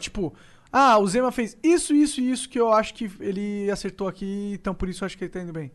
Tipo, 0.00 0.32
ah, 0.72 0.98
o 0.98 1.06
Zema 1.06 1.30
fez 1.30 1.56
isso, 1.62 1.94
isso 1.94 2.20
e 2.20 2.30
isso 2.30 2.48
que 2.48 2.58
eu 2.58 2.72
acho 2.72 2.94
que 2.94 3.10
ele 3.20 3.70
acertou 3.70 4.08
aqui, 4.08 4.52
então 4.54 4.74
por 4.74 4.88
isso 4.88 5.04
eu 5.04 5.06
acho 5.06 5.18
que 5.18 5.24
ele 5.24 5.30
tá 5.30 5.40
indo 5.40 5.52
bem. 5.52 5.70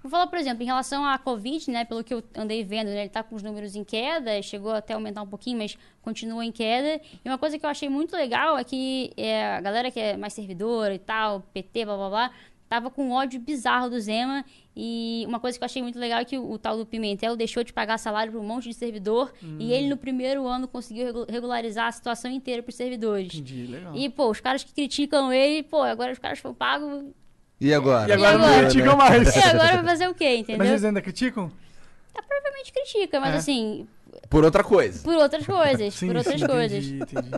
Vou 0.00 0.08
falar, 0.08 0.28
por 0.28 0.38
exemplo, 0.38 0.62
em 0.62 0.66
relação 0.66 1.04
à 1.04 1.18
Covid, 1.18 1.68
né, 1.72 1.84
pelo 1.84 2.04
que 2.04 2.14
eu 2.14 2.22
andei 2.36 2.62
vendo, 2.62 2.86
né, 2.86 3.00
ele 3.00 3.08
tá 3.08 3.24
com 3.24 3.34
os 3.34 3.42
números 3.42 3.74
em 3.74 3.82
queda, 3.82 4.40
chegou 4.42 4.70
até 4.70 4.92
a 4.92 4.96
aumentar 4.96 5.22
um 5.22 5.26
pouquinho, 5.26 5.58
mas 5.58 5.76
continua 6.00 6.44
em 6.44 6.52
queda. 6.52 7.00
E 7.24 7.28
uma 7.28 7.36
coisa 7.36 7.58
que 7.58 7.66
eu 7.66 7.70
achei 7.70 7.88
muito 7.88 8.14
legal 8.14 8.56
é 8.56 8.62
que 8.62 9.12
é, 9.16 9.56
a 9.56 9.60
galera 9.60 9.90
que 9.90 9.98
é 9.98 10.16
mais 10.16 10.34
servidora 10.34 10.94
e 10.94 11.00
tal, 11.00 11.40
PT, 11.52 11.84
blá 11.84 11.96
blá 11.96 12.08
blá, 12.08 12.30
tava 12.68 12.90
com 12.90 13.04
um 13.08 13.12
ódio 13.12 13.40
bizarro 13.40 13.88
do 13.90 14.00
Zema. 14.00 14.44
E 14.76 15.24
uma 15.26 15.40
coisa 15.40 15.58
que 15.58 15.64
eu 15.64 15.66
achei 15.66 15.82
muito 15.82 15.98
legal 15.98 16.20
é 16.20 16.24
que 16.24 16.38
o, 16.38 16.50
o 16.52 16.58
tal 16.58 16.76
do 16.76 16.86
Pimentel 16.86 17.34
deixou 17.36 17.64
de 17.64 17.72
pagar 17.72 17.98
salário 17.98 18.30
para 18.32 18.40
um 18.40 18.44
monte 18.44 18.68
de 18.68 18.74
servidor 18.74 19.32
e 19.58 19.72
ele, 19.72 19.88
no 19.88 19.96
primeiro 19.96 20.46
ano, 20.46 20.68
conseguiu 20.68 21.06
regu- 21.06 21.26
regularizar 21.28 21.86
a 21.88 21.92
situação 21.92 22.30
inteira 22.30 22.62
para 22.62 22.70
os 22.70 22.76
servidores. 22.76 23.34
Entendi, 23.34 23.66
legal. 23.66 23.92
E, 23.96 24.08
pô, 24.08 24.30
os 24.30 24.40
caras 24.40 24.62
que 24.62 24.72
criticam 24.72 25.32
ele, 25.32 25.62
pô, 25.64 25.82
agora 25.82 26.12
os 26.12 26.18
caras 26.18 26.38
foram 26.38 26.54
pagos. 26.54 27.06
E 27.60 27.74
agora? 27.74 28.08
E 28.08 28.12
agora 28.12 28.34
E 28.34 28.38
não 28.38 28.44
agora? 28.46 28.62
criticam 28.66 28.96
mais. 28.96 29.34
E 29.36 29.38
agora 29.40 29.74
vai 29.76 29.84
fazer 29.84 30.08
o 30.08 30.14
quê, 30.14 30.36
entendeu? 30.36 30.58
Mas 30.58 30.68
eles 30.68 30.84
ainda 30.84 31.02
criticam? 31.02 31.50
provavelmente 32.26 32.72
critica, 32.72 33.20
mas 33.20 33.34
É. 33.34 33.36
assim, 33.38 33.86
Por 34.28 34.44
outra 34.44 34.62
coisa. 34.64 35.02
por 35.02 35.14
outras 35.14 35.44
coisas, 35.46 35.94
Sim, 35.98 36.06
por 36.08 36.16
outras 36.16 36.40
sim, 36.40 36.46
coisas. 36.46 36.84
Entendi, 36.84 37.02
entendi. 37.02 37.28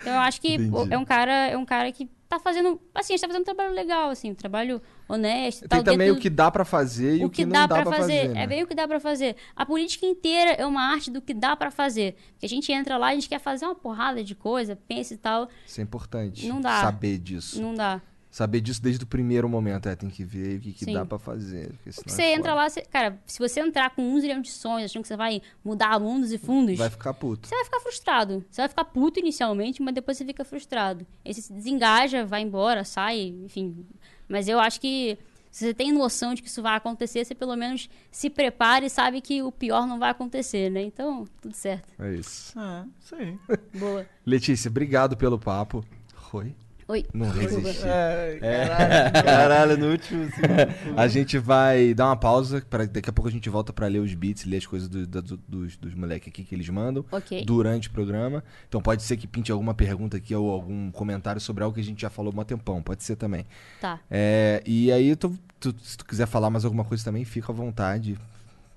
Então 0.00 0.12
eu 0.12 0.18
acho 0.20 0.40
que 0.40 0.58
pô, 0.68 0.80
Entendi. 0.80 0.94
é 0.94 0.98
um 0.98 1.04
cara, 1.04 1.32
é 1.48 1.56
um 1.56 1.64
cara 1.64 1.90
que 1.92 2.08
tá 2.34 2.40
fazendo, 2.40 2.80
assim, 2.94 3.14
a 3.14 3.16
gente 3.16 3.20
tá 3.20 3.26
fazendo 3.28 3.42
um 3.42 3.44
trabalho 3.44 3.72
legal, 3.74 4.10
assim, 4.10 4.30
um 4.30 4.34
trabalho 4.34 4.80
honesto 5.08 5.60
Tem 5.60 5.68
tal, 5.68 5.82
também 5.82 6.08
dentro 6.08 6.18
o 6.18 6.22
que 6.22 6.30
dá 6.30 6.50
pra 6.50 6.64
fazer 6.64 7.16
e 7.18 7.24
o, 7.24 7.30
que 7.30 7.44
não 7.44 7.52
dá 7.52 7.66
dá 7.66 7.82
pra 7.82 7.92
fazer, 7.92 8.28
né? 8.28 8.42
é 8.42 8.46
bem 8.46 8.62
o 8.62 8.66
que 8.66 8.74
dá 8.74 8.88
pra 8.88 9.00
fazer. 9.00 9.36
A 9.54 9.64
política 9.64 10.06
inteira 10.06 10.52
é 10.52 10.66
uma 10.66 10.82
arte 10.82 11.10
do 11.10 11.20
que 11.20 11.34
dá 11.34 11.56
pra 11.56 11.70
fazer. 11.70 12.16
Porque 12.32 12.46
a 12.46 12.48
gente 12.48 12.72
entra 12.72 12.96
lá, 12.96 13.08
a 13.08 13.14
gente 13.14 13.28
quer 13.28 13.38
fazer 13.38 13.64
uma 13.66 13.74
porrada 13.74 14.22
de 14.22 14.34
coisa, 14.34 14.76
pensa 14.88 15.14
e 15.14 15.16
tal, 15.16 15.48
Isso 15.66 15.80
é 15.80 15.82
importante. 15.82 16.46
Não 16.46 16.60
dá. 16.60 16.80
Saber 16.80 17.18
disso. 17.18 17.60
não 17.60 17.74
dá. 17.74 18.00
Saber 18.34 18.60
disso 18.60 18.82
desde 18.82 19.04
o 19.04 19.06
primeiro 19.06 19.48
momento. 19.48 19.88
É, 19.88 19.94
tem 19.94 20.10
que 20.10 20.24
ver 20.24 20.56
o 20.56 20.60
que, 20.60 20.72
que 20.72 20.92
dá 20.92 21.06
pra 21.06 21.20
fazer. 21.20 21.68
porque 21.68 21.92
senão 21.92 22.02
Porque 22.02 22.10
é 22.10 22.14
você 22.14 22.22
entra 22.34 22.52
lá, 22.52 22.68
você- 22.68 22.80
cara, 22.82 23.16
se 23.24 23.38
você 23.38 23.60
entrar 23.60 23.90
com 23.94 24.02
um 24.02 24.18
zilhão 24.18 24.40
de 24.40 24.50
sonhos, 24.50 24.90
achando 24.90 25.02
que 25.02 25.08
você 25.08 25.16
vai 25.16 25.40
mudar 25.64 26.00
mundos 26.00 26.32
e 26.32 26.38
fundos, 26.38 26.76
Vai 26.76 26.90
ficar 26.90 27.14
puto. 27.14 27.46
Você 27.46 27.54
vai 27.54 27.64
ficar 27.64 27.78
frustrado. 27.78 28.44
Você 28.50 28.60
vai 28.60 28.68
ficar 28.68 28.86
puto 28.86 29.20
inicialmente, 29.20 29.80
mas 29.80 29.94
depois 29.94 30.16
você 30.18 30.24
fica 30.24 30.44
frustrado. 30.44 31.06
Aí 31.24 31.32
você 31.32 31.42
se 31.42 31.52
desengaja, 31.52 32.24
vai 32.24 32.42
embora, 32.42 32.82
sai, 32.82 33.20
enfim. 33.44 33.86
Mas 34.28 34.48
eu 34.48 34.58
acho 34.58 34.80
que 34.80 35.16
se 35.48 35.66
você 35.66 35.72
tem 35.72 35.92
noção 35.92 36.34
de 36.34 36.42
que 36.42 36.48
isso 36.48 36.60
vai 36.60 36.76
acontecer, 36.76 37.24
você 37.24 37.36
pelo 37.36 37.54
menos 37.54 37.88
se 38.10 38.28
prepara 38.28 38.84
e 38.84 38.90
sabe 38.90 39.20
que 39.20 39.44
o 39.44 39.52
pior 39.52 39.86
não 39.86 40.00
vai 40.00 40.10
acontecer, 40.10 40.72
né? 40.72 40.82
Então, 40.82 41.24
tudo 41.40 41.54
certo. 41.54 41.86
É 42.00 42.12
isso. 42.14 42.52
Ah, 42.58 42.84
isso 43.00 43.14
aí. 43.14 43.38
Boa. 43.78 44.04
Letícia, 44.26 44.68
obrigado 44.68 45.16
pelo 45.16 45.38
papo. 45.38 45.84
Oi? 46.32 46.52
Oi. 46.86 47.04
Não 47.14 47.30
resisti. 47.30 47.86
É, 47.86 48.38
É. 48.42 48.68
caralho. 48.68 49.12
Caralho, 49.24 49.78
no 49.78 49.90
último. 49.90 50.28
A 50.96 51.08
gente 51.08 51.38
vai 51.38 51.94
dar 51.94 52.06
uma 52.06 52.16
pausa, 52.16 52.60
pra, 52.68 52.84
daqui 52.84 53.08
a 53.08 53.12
pouco 53.12 53.28
a 53.28 53.32
gente 53.32 53.48
volta 53.48 53.72
pra 53.72 53.86
ler 53.86 54.00
os 54.00 54.12
beats, 54.12 54.44
ler 54.44 54.58
as 54.58 54.66
coisas 54.66 54.86
do- 54.88 55.06
do- 55.06 55.36
dos, 55.48 55.76
dos 55.78 55.94
moleques 55.94 56.28
aqui 56.28 56.44
que 56.44 56.54
eles 56.54 56.68
mandam 56.68 57.04
Ok. 57.10 57.42
durante 57.46 57.88
o 57.88 57.90
programa. 57.90 58.44
Então 58.68 58.82
pode 58.82 59.02
ser 59.02 59.16
que 59.16 59.26
pinte 59.26 59.50
alguma 59.50 59.72
pergunta 59.72 60.18
aqui 60.18 60.34
ou 60.34 60.50
algum 60.50 60.90
comentário 60.90 61.40
sobre 61.40 61.64
algo 61.64 61.74
que 61.74 61.80
a 61.80 61.84
gente 61.84 62.02
já 62.02 62.10
falou 62.10 62.32
há 62.36 62.40
um 62.40 62.44
tempão, 62.44 62.82
pode 62.82 63.02
ser 63.02 63.16
também. 63.16 63.46
Tá. 63.80 63.98
É, 64.10 64.62
e 64.66 64.92
aí, 64.92 65.16
tu- 65.16 65.38
tu- 65.58 65.74
se 65.82 65.96
tu 65.96 66.04
quiser 66.04 66.26
falar 66.26 66.50
mais 66.50 66.64
alguma 66.66 66.84
coisa 66.84 67.02
também, 67.02 67.24
fica 67.24 67.50
à 67.50 67.54
vontade 67.54 68.18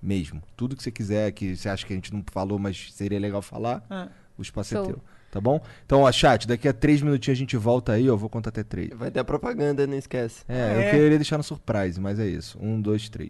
mesmo. 0.02 0.42
Tudo 0.56 0.76
que 0.78 0.84
você 0.84 0.92
quiser, 0.92 1.32
que 1.34 1.58
você 1.58 1.68
acha 1.68 1.86
que 1.86 1.92
a 1.92 1.96
gente 1.96 2.14
não 2.14 2.24
falou, 2.32 2.58
mas 2.58 2.88
seria 2.94 3.20
legal 3.20 3.42
falar, 3.42 3.84
É. 3.90 4.08
o 4.38 4.42
espaço 4.42 4.74
é 4.76 4.78
Show. 4.78 4.86
teu. 4.88 5.02
Tá 5.32 5.41
bom? 5.41 5.62
Então, 5.86 6.02
ó, 6.02 6.12
chat, 6.12 6.48
daqui 6.48 6.68
a 6.68 6.74
três 6.74 7.02
minutinhos 7.02 7.38
a 7.38 7.40
gente 7.40 7.58
volta 7.58 7.91
aí, 7.94 8.10
ó. 8.10 8.14
Eu 8.14 8.18
vou 8.18 8.30
contar 8.30 8.49
até 8.49 8.64
três. 8.64 8.90
Vai 8.95 9.12
ter 9.12 9.20
a 9.20 9.24
propaganda, 9.26 9.86
não 9.86 9.98
esquece. 9.98 10.44
É, 10.48 10.54
É. 10.58 10.88
eu 10.88 10.91
queria 10.91 11.10
deixar 11.18 11.38
no 11.38 11.44
surprise, 11.44 11.99
mas 11.99 12.20
é 12.20 12.26
isso. 12.26 12.58
Um, 12.62 12.80
dois, 12.82 13.10
três. 13.10 13.30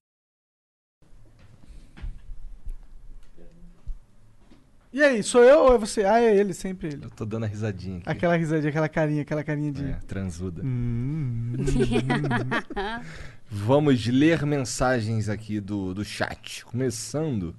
E 4.93 5.01
aí, 5.01 5.23
sou 5.23 5.41
eu 5.41 5.59
ou 5.61 5.75
é 5.75 5.77
você? 5.77 6.03
Ah, 6.03 6.19
é 6.19 6.35
ele, 6.35 6.53
sempre 6.53 6.89
ele. 6.89 7.05
Eu 7.05 7.09
tô 7.09 7.25
dando 7.25 7.45
a 7.45 7.47
risadinha 7.47 7.99
aqui. 7.99 8.09
Aquela 8.09 8.35
risadinha, 8.35 8.69
aquela 8.69 8.89
carinha, 8.89 9.21
aquela 9.21 9.43
carinha 9.43 9.71
de. 9.71 9.85
É, 9.85 9.93
transuda. 10.05 10.61
Hum. 10.65 11.53
Vamos 13.49 14.05
ler 14.05 14.45
mensagens 14.45 15.29
aqui 15.29 15.61
do, 15.61 15.93
do 15.93 16.03
chat. 16.03 16.65
Começando 16.65 17.55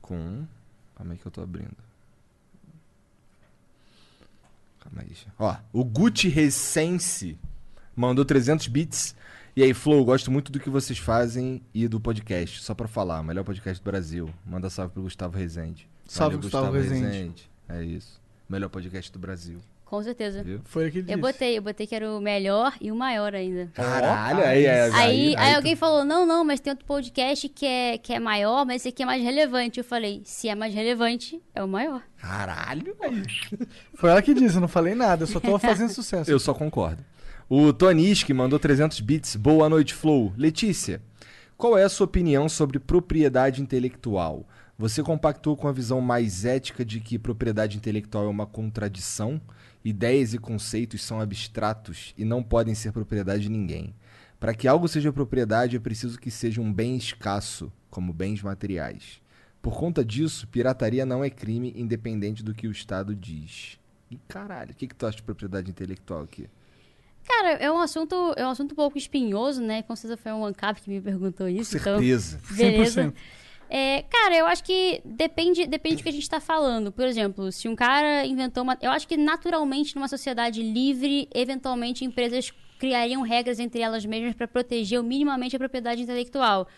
com. 0.00 0.46
Calma 0.94 1.12
aí 1.12 1.18
que 1.18 1.26
eu 1.26 1.30
tô 1.30 1.42
abrindo. 1.42 1.76
Calma 4.80 5.02
aí. 5.02 5.12
Ó, 5.38 5.54
o 5.70 5.84
Gucci 5.84 6.28
Recense 6.28 7.38
mandou 7.94 8.24
300 8.24 8.68
bits. 8.68 9.14
E 9.54 9.62
aí, 9.62 9.74
Flow, 9.74 10.02
gosto 10.02 10.30
muito 10.30 10.50
do 10.50 10.58
que 10.58 10.70
vocês 10.70 10.98
fazem 10.98 11.60
e 11.74 11.86
do 11.86 12.00
podcast. 12.00 12.62
Só 12.62 12.74
pra 12.74 12.88
falar, 12.88 13.22
melhor 13.22 13.44
podcast 13.44 13.82
do 13.82 13.84
Brasil. 13.84 14.30
Manda 14.46 14.70
salve 14.70 14.94
pro 14.94 15.02
Gustavo 15.02 15.36
Rezende. 15.36 15.86
Salve, 16.06 16.36
Gustavo 16.36 16.72
Rezende. 16.72 17.48
É 17.68 17.82
isso. 17.82 18.20
Melhor 18.48 18.68
podcast 18.68 19.12
do 19.12 19.18
Brasil. 19.18 19.58
Com 19.84 20.02
certeza. 20.02 20.42
Viu? 20.42 20.60
Foi 20.64 20.86
aquele 20.86 21.12
Eu 21.12 21.18
botei, 21.18 21.56
eu 21.58 21.62
botei 21.62 21.86
que 21.86 21.94
era 21.94 22.10
o 22.10 22.20
melhor 22.20 22.74
e 22.80 22.90
o 22.90 22.96
maior 22.96 23.32
ainda. 23.36 23.70
Caralho, 23.72 24.40
aí, 24.44 24.64
é, 24.64 24.90
Aí, 24.92 25.36
aí, 25.36 25.52
tu- 25.52 25.56
alguém 25.56 25.76
falou, 25.76 26.04
não, 26.04 26.26
não, 26.26 26.44
mas 26.44 26.58
tem 26.58 26.72
outro 26.72 26.84
podcast 26.84 27.48
que 27.48 27.64
é, 27.64 27.96
que 27.96 28.12
é 28.12 28.18
maior, 28.18 28.66
mas 28.66 28.82
esse 28.82 28.88
aqui 28.88 29.04
é 29.04 29.06
mais 29.06 29.22
relevante. 29.22 29.78
Eu 29.78 29.84
falei, 29.84 30.22
se 30.24 30.48
é 30.48 30.56
mais 30.56 30.74
relevante, 30.74 31.40
é 31.54 31.62
o 31.62 31.68
maior. 31.68 32.02
Caralho. 32.16 32.96
Foi 33.94 34.10
ela 34.10 34.20
que 34.22 34.34
disse, 34.34 34.56
eu 34.56 34.60
não 34.60 34.66
falei 34.68 34.94
nada, 34.96 35.22
eu 35.22 35.26
só 35.28 35.38
tô 35.38 35.56
fazendo 35.58 35.90
sucesso. 35.90 36.28
Eu 36.30 36.40
só 36.40 36.52
concordo. 36.52 37.04
O 37.48 37.72
Toniski 37.72 38.34
mandou 38.34 38.58
300 38.58 38.98
bits. 39.00 39.36
Boa 39.36 39.68
noite, 39.68 39.94
Flow. 39.94 40.32
Letícia, 40.36 41.00
qual 41.56 41.78
é 41.78 41.84
a 41.84 41.88
sua 41.88 42.06
opinião 42.06 42.48
sobre 42.48 42.80
propriedade 42.80 43.62
intelectual? 43.62 44.44
Você 44.78 45.02
compactou 45.02 45.56
com 45.56 45.66
a 45.68 45.72
visão 45.72 46.02
mais 46.02 46.44
ética 46.44 46.84
de 46.84 47.00
que 47.00 47.18
propriedade 47.18 47.78
intelectual 47.78 48.26
é 48.26 48.28
uma 48.28 48.46
contradição? 48.46 49.40
Ideias 49.82 50.34
e 50.34 50.38
conceitos 50.38 51.02
são 51.02 51.18
abstratos 51.18 52.12
e 52.18 52.26
não 52.26 52.42
podem 52.42 52.74
ser 52.74 52.92
propriedade 52.92 53.44
de 53.44 53.48
ninguém. 53.48 53.94
Para 54.38 54.54
que 54.54 54.68
algo 54.68 54.86
seja 54.86 55.10
propriedade, 55.10 55.76
é 55.76 55.80
preciso 55.80 56.18
que 56.18 56.30
seja 56.30 56.60
um 56.60 56.70
bem 56.70 56.94
escasso, 56.94 57.72
como 57.90 58.12
bens 58.12 58.42
materiais. 58.42 59.18
Por 59.62 59.78
conta 59.78 60.04
disso, 60.04 60.46
pirataria 60.48 61.06
não 61.06 61.24
é 61.24 61.30
crime, 61.30 61.72
independente 61.74 62.44
do 62.44 62.52
que 62.52 62.68
o 62.68 62.70
Estado 62.70 63.16
diz. 63.16 63.80
E 64.10 64.18
caralho, 64.28 64.72
o 64.72 64.74
que, 64.74 64.86
que 64.86 64.94
tu 64.94 65.06
acha 65.06 65.16
de 65.16 65.22
propriedade 65.22 65.70
intelectual 65.70 66.22
aqui? 66.22 66.50
Cara, 67.26 67.52
é 67.52 67.72
um 67.72 67.78
assunto, 67.78 68.34
é 68.36 68.46
um 68.46 68.50
assunto 68.50 68.72
um 68.72 68.76
pouco 68.76 68.98
espinhoso, 68.98 69.62
né? 69.62 69.82
Com 69.82 69.96
certeza 69.96 70.18
foi 70.18 70.32
um 70.32 70.44
ANCAP 70.44 70.82
que 70.82 70.90
me 70.90 71.00
perguntou 71.00 71.46
Com 71.46 71.52
isso. 71.52 71.78
Então, 71.78 71.98
certeza. 71.98 72.38
beleza. 72.54 73.02
100%. 73.10 73.14
É, 73.68 74.02
cara, 74.02 74.36
eu 74.36 74.46
acho 74.46 74.62
que 74.62 75.00
depende, 75.04 75.66
depende 75.66 75.96
do 75.96 76.02
que 76.02 76.08
a 76.08 76.12
gente 76.12 76.28
tá 76.28 76.40
falando. 76.40 76.92
Por 76.92 77.04
exemplo, 77.04 77.50
se 77.50 77.68
um 77.68 77.74
cara 77.74 78.24
inventou 78.24 78.62
uma. 78.62 78.78
Eu 78.80 78.90
acho 78.90 79.06
que 79.08 79.16
naturalmente, 79.16 79.94
numa 79.96 80.08
sociedade 80.08 80.62
livre, 80.62 81.28
eventualmente 81.34 82.04
empresas 82.04 82.52
criariam 82.78 83.22
regras 83.22 83.58
entre 83.58 83.80
elas 83.80 84.04
mesmas 84.04 84.34
para 84.34 84.46
proteger 84.46 85.02
minimamente 85.02 85.56
a 85.56 85.58
propriedade 85.58 86.02
intelectual. 86.02 86.68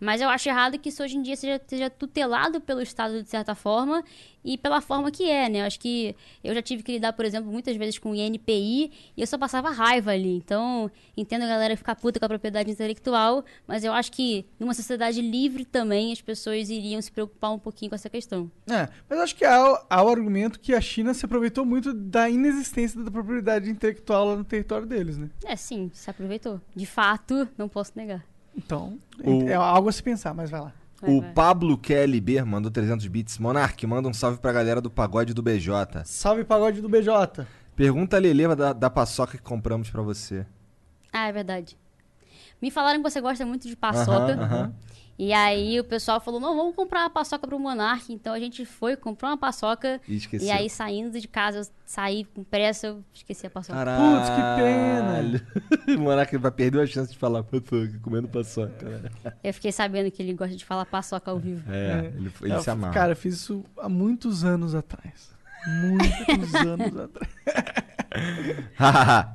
Mas 0.00 0.20
eu 0.20 0.28
acho 0.28 0.48
errado 0.48 0.78
que 0.78 0.88
isso 0.88 1.02
hoje 1.02 1.16
em 1.16 1.22
dia 1.22 1.36
seja, 1.36 1.60
seja 1.66 1.90
tutelado 1.90 2.60
pelo 2.60 2.80
Estado 2.80 3.22
de 3.22 3.28
certa 3.28 3.54
forma 3.54 4.02
e 4.42 4.56
pela 4.56 4.80
forma 4.80 5.10
que 5.10 5.28
é, 5.28 5.48
né? 5.48 5.60
Eu 5.60 5.66
acho 5.66 5.78
que 5.78 6.16
eu 6.42 6.54
já 6.54 6.62
tive 6.62 6.82
que 6.82 6.92
lidar, 6.92 7.12
por 7.12 7.24
exemplo, 7.24 7.52
muitas 7.52 7.76
vezes 7.76 7.98
com 7.98 8.12
o 8.12 8.14
INPI 8.14 8.90
e 9.16 9.20
eu 9.20 9.26
só 9.26 9.36
passava 9.36 9.70
raiva 9.70 10.12
ali. 10.12 10.36
Então, 10.36 10.90
entendo 11.16 11.42
a 11.42 11.46
galera 11.46 11.76
ficar 11.76 11.94
puta 11.94 12.18
com 12.18 12.24
a 12.24 12.28
propriedade 12.28 12.70
intelectual, 12.70 13.44
mas 13.66 13.84
eu 13.84 13.92
acho 13.92 14.10
que 14.12 14.46
numa 14.58 14.72
sociedade 14.72 15.20
livre 15.20 15.64
também 15.64 16.12
as 16.12 16.22
pessoas 16.22 16.70
iriam 16.70 17.00
se 17.02 17.12
preocupar 17.12 17.52
um 17.52 17.58
pouquinho 17.58 17.90
com 17.90 17.94
essa 17.94 18.08
questão. 18.08 18.50
É, 18.70 18.88
mas 19.08 19.20
acho 19.20 19.36
que 19.36 19.44
há, 19.44 19.84
há 19.90 20.02
o 20.02 20.08
argumento 20.08 20.58
que 20.58 20.74
a 20.74 20.80
China 20.80 21.12
se 21.12 21.24
aproveitou 21.24 21.64
muito 21.64 21.92
da 21.92 22.28
inexistência 22.30 23.02
da 23.02 23.10
propriedade 23.10 23.68
intelectual 23.68 24.26
lá 24.26 24.36
no 24.36 24.44
território 24.44 24.86
deles, 24.86 25.18
né? 25.18 25.28
É, 25.44 25.54
sim, 25.56 25.90
se 25.92 26.08
aproveitou. 26.08 26.60
De 26.74 26.86
fato, 26.86 27.46
não 27.58 27.68
posso 27.68 27.92
negar. 27.94 28.24
Então, 28.64 28.98
O- 29.24 29.48
é 29.48 29.54
algo 29.54 29.88
a 29.88 29.92
se 29.92 30.02
pensar, 30.02 30.34
mas 30.34 30.50
vai 30.50 30.60
lá. 30.60 30.72
Vai, 31.00 31.10
o 31.10 31.20
vai. 31.22 31.32
Pablo 31.32 31.78
KLB 31.78 32.42
mandou 32.44 32.70
300 32.70 33.06
bits. 33.06 33.38
Monark, 33.38 33.86
manda 33.86 34.08
um 34.08 34.12
salve 34.12 34.38
pra 34.38 34.52
galera 34.52 34.80
do 34.80 34.90
pagode 34.90 35.32
do 35.32 35.42
BJ. 35.42 36.02
Salve 36.04 36.44
pagode 36.44 36.80
do 36.80 36.88
BJ. 36.88 37.46
Pergunta 37.74 38.16
a 38.16 38.20
Lele 38.20 38.54
da, 38.54 38.72
da 38.74 38.90
paçoca 38.90 39.38
que 39.38 39.42
compramos 39.42 39.88
pra 39.88 40.02
você. 40.02 40.44
Ah, 41.12 41.28
é 41.28 41.32
verdade. 41.32 41.78
Me 42.60 42.70
falaram 42.70 43.02
que 43.02 43.10
você 43.10 43.20
gosta 43.20 43.46
muito 43.46 43.66
de 43.66 43.74
paçoca. 43.74 44.34
Aham, 44.34 44.42
aham. 44.42 44.72
E 45.22 45.34
aí 45.34 45.78
o 45.78 45.84
pessoal 45.84 46.18
falou, 46.18 46.40
não, 46.40 46.56
vamos 46.56 46.74
comprar 46.74 47.00
uma 47.00 47.10
paçoca 47.10 47.46
pro 47.46 47.60
Monark. 47.60 48.10
Então 48.10 48.32
a 48.32 48.38
gente 48.40 48.64
foi, 48.64 48.96
comprou 48.96 49.30
uma 49.30 49.36
paçoca. 49.36 50.00
E. 50.08 50.18
E 50.40 50.50
aí 50.50 50.70
saindo 50.70 51.20
de 51.20 51.28
casa, 51.28 51.58
eu 51.58 51.66
saí 51.84 52.24
com 52.24 52.42
pressa, 52.42 52.86
eu 52.86 53.04
esqueci 53.12 53.46
a 53.46 53.50
paçoca. 53.50 53.74
Caralho. 53.74 54.16
Putz, 54.16 54.30
que 54.30 54.40
pena. 54.62 55.44
o 56.00 56.00
Monark 56.00 56.34
vai 56.38 56.50
perder 56.50 56.80
a 56.80 56.86
chance 56.86 57.12
de 57.12 57.18
falar 57.18 57.42
paçoca, 57.42 58.00
comendo 58.02 58.28
paçoca. 58.28 58.88
né? 58.88 59.10
Eu 59.44 59.52
fiquei 59.52 59.70
sabendo 59.70 60.10
que 60.10 60.22
ele 60.22 60.32
gosta 60.32 60.56
de 60.56 60.64
falar 60.64 60.86
paçoca 60.86 61.30
ao 61.30 61.38
vivo. 61.38 61.70
É, 61.70 62.10
ele, 62.16 62.32
ele 62.40 62.54
Eu- 62.54 62.62
se 62.62 62.70
amarra. 62.70 62.94
Cara, 62.94 63.12
eu 63.12 63.16
fiz 63.16 63.34
isso 63.34 63.62
há 63.76 63.90
muitos 63.90 64.42
anos 64.42 64.74
atrás. 64.74 65.34
Muitos 65.66 66.54
anos 66.64 66.96
atrás. 66.96 67.30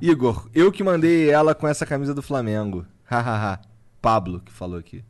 Igor, 0.02 0.49
eu 0.52 0.72
que 0.72 0.84
mandei 0.84 1.30
ela 1.30 1.53
com 1.53 1.68
essa 1.68 1.86
camisa 1.86 2.16
do 2.16 2.24
Flamengo. 2.24 2.88
Hahaha. 3.03 3.62
Pablo 4.02 4.40
que 4.40 4.52
falou 4.52 4.80
aqui. 4.80 5.03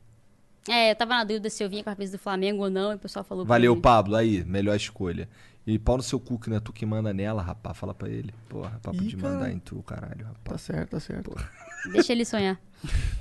É, 0.68 0.92
eu 0.92 0.96
tava 0.96 1.14
na 1.16 1.24
dúvida 1.24 1.50
se 1.50 1.64
eu 1.64 1.70
vinha 1.70 1.84
com 1.84 1.90
a 1.90 1.96
camisa 1.96 2.18
do 2.18 2.22
Flamengo 2.22 2.64
ou 2.64 2.70
não, 2.70 2.92
e 2.92 2.96
o 2.96 3.00
pessoal 3.00 3.24
falou 3.24 3.46
pra 3.46 3.56
Valeu. 3.56 3.80
Pablo. 3.80 4.16
Aí, 4.16 4.44
melhor 4.46 4.76
escolha. 4.76 5.30
E 5.68 5.80
pau 5.80 5.98
no 5.98 6.04
seu 6.04 6.20
cu, 6.20 6.38
que 6.40 6.50
não 6.50 6.58
é 6.58 6.60
tu 6.60 6.72
que 6.72 6.86
manda 6.86 7.12
nela, 7.14 7.42
rapá. 7.42 7.74
Fala 7.74 7.94
pra 7.94 8.08
ele. 8.08 8.34
Porra, 8.50 8.80
papo 8.84 8.98
Ih, 9.02 9.08
de 9.08 9.18
mandar 9.18 9.40
caralho. 9.40 9.56
em 9.56 9.60
tu, 9.60 9.82
caralho, 9.84 10.26
rapá. 10.26 10.52
Tá 10.52 10.58
certo, 10.58 10.90
tá 10.92 11.00
certo. 11.00 11.36
Deixa 11.92 12.12
ele 12.12 12.26
sonhar. 12.26 12.60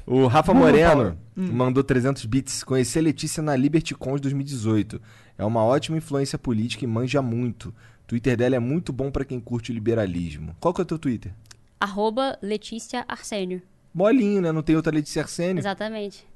O 0.06 0.26
Rafa 0.26 0.52
Boa, 0.52 0.66
Moreno. 0.66 1.18
Hum. 1.36 1.52
mandou 1.52 1.82
300 1.82 2.24
bits. 2.26 2.62
Conheci 2.64 2.98
a 2.98 3.02
Letícia 3.02 3.42
na 3.42 3.56
LibertyCon 3.56 4.16
de 4.16 4.22
2018. 4.22 5.00
É 5.38 5.44
uma 5.44 5.64
ótima 5.64 5.96
influência 5.96 6.38
política 6.38 6.84
e 6.84 6.86
manja 6.86 7.20
muito. 7.22 7.74
Twitter 8.06 8.36
dela 8.36 8.56
é 8.56 8.58
muito 8.58 8.92
bom 8.92 9.10
pra 9.10 9.24
quem 9.24 9.40
curte 9.40 9.70
o 9.72 9.74
liberalismo. 9.74 10.54
Qual 10.60 10.72
que 10.74 10.80
é 10.80 10.84
o 10.84 10.86
teu 10.86 10.98
Twitter? 10.98 11.32
Arroba 11.80 12.38
Letícia 12.42 13.04
Arsênio. 13.08 13.62
Molinho, 13.94 14.42
né? 14.42 14.52
Não 14.52 14.62
tem 14.62 14.76
outra 14.76 14.94
Letícia 14.94 15.22
Arsênio? 15.22 15.60
Exatamente. 15.60 16.26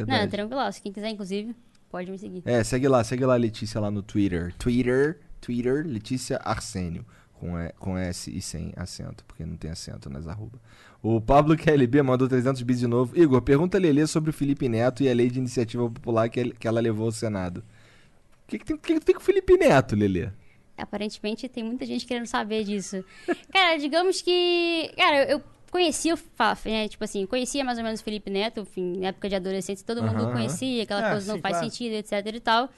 Não, 0.00 0.06
Verdade. 0.06 0.30
tranquilo. 0.30 0.72
Se 0.72 0.80
quem 0.82 0.92
quiser, 0.92 1.08
inclusive, 1.10 1.54
pode 1.90 2.10
me 2.10 2.18
seguir. 2.18 2.42
É, 2.44 2.62
segue 2.64 2.88
lá, 2.88 3.02
segue 3.04 3.24
lá 3.24 3.34
a 3.34 3.36
Letícia 3.36 3.80
lá 3.80 3.90
no 3.90 4.02
Twitter. 4.02 4.54
Twitter, 4.58 5.20
Twitter, 5.40 5.84
Letícia 5.86 6.40
Arsênio. 6.44 7.04
Com, 7.34 7.58
e, 7.58 7.68
com 7.78 7.98
S 7.98 8.30
e 8.34 8.40
sem 8.40 8.72
acento, 8.76 9.24
porque 9.26 9.44
não 9.44 9.56
tem 9.56 9.70
acento 9.70 10.08
nas 10.08 10.26
arroba. 10.26 10.58
O 11.02 11.20
Pablo 11.20 11.56
KLB 11.56 12.00
mandou 12.02 12.26
300 12.28 12.62
bits 12.62 12.80
de 12.80 12.86
novo. 12.86 13.14
Igor, 13.20 13.42
pergunta 13.42 13.76
a 13.76 13.80
Lelê 13.80 14.06
sobre 14.06 14.30
o 14.30 14.32
Felipe 14.32 14.68
Neto 14.68 15.02
e 15.02 15.10
a 15.10 15.14
lei 15.14 15.28
de 15.28 15.40
iniciativa 15.40 15.90
popular 15.90 16.28
que, 16.30 16.40
ele- 16.40 16.52
que 16.58 16.66
ela 16.66 16.80
levou 16.80 17.06
ao 17.06 17.12
Senado. 17.12 17.58
O 17.58 18.48
que, 18.48 18.58
que, 18.58 18.64
tem, 18.64 18.76
que 18.78 18.94
que 18.94 19.00
tem 19.04 19.14
com 19.14 19.20
o 19.20 19.24
Felipe 19.24 19.56
Neto, 19.58 19.94
Lelê? 19.96 20.28
Aparentemente 20.78 21.48
tem 21.48 21.62
muita 21.62 21.84
gente 21.84 22.06
querendo 22.06 22.26
saber 22.26 22.64
disso. 22.64 23.04
Cara, 23.52 23.76
digamos 23.78 24.22
que. 24.22 24.90
Cara, 24.96 25.30
eu 25.30 25.42
conhecia 25.74 26.14
o 26.14 26.16
Faf, 26.16 26.70
né? 26.70 26.86
Tipo 26.86 27.02
assim, 27.02 27.26
conhecia 27.26 27.64
mais 27.64 27.78
ou 27.78 27.82
menos 27.82 27.98
o 28.00 28.04
Felipe 28.04 28.30
Neto, 28.30 28.60
enfim, 28.60 28.96
na 29.00 29.08
época 29.08 29.28
de 29.28 29.34
adolescente, 29.34 29.82
todo 29.82 30.04
mundo 30.04 30.30
conhecia, 30.30 30.84
aquela 30.84 31.04
Ah, 31.04 31.10
coisa 31.10 31.26
não 31.26 31.34
sim, 31.34 31.40
faz 31.42 31.56
claro. 31.56 31.68
sentido, 31.68 31.94
etc 31.94 32.12
e 32.32 32.38
tal. 32.38 32.70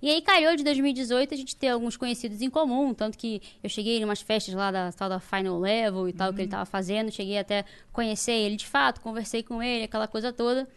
E 0.00 0.08
aí 0.08 0.22
calhou 0.22 0.54
de 0.54 0.62
2018 0.62 1.34
a 1.34 1.36
gente 1.36 1.56
ter 1.56 1.66
alguns 1.70 1.96
conhecidos 1.96 2.40
em 2.40 2.48
comum, 2.48 2.94
tanto 2.94 3.18
que 3.18 3.42
eu 3.60 3.68
cheguei 3.68 3.98
em 3.98 4.04
umas 4.04 4.20
festas 4.20 4.54
lá 4.54 4.70
da 4.70 4.92
tal 4.92 5.08
da 5.08 5.18
Final 5.18 5.58
Level 5.58 6.08
e 6.08 6.12
tal 6.12 6.32
que 6.32 6.42
ele 6.42 6.48
tava 6.48 6.64
fazendo, 6.64 7.10
cheguei 7.10 7.38
até 7.38 7.60
a 7.60 7.64
conhecer 7.92 8.30
ele 8.30 8.54
de 8.54 8.68
fato, 8.68 9.00
conversei 9.00 9.42
com 9.42 9.60
ele, 9.60 9.82
aquela 9.86 10.06
coisa 10.06 10.32
toda. 10.32 10.68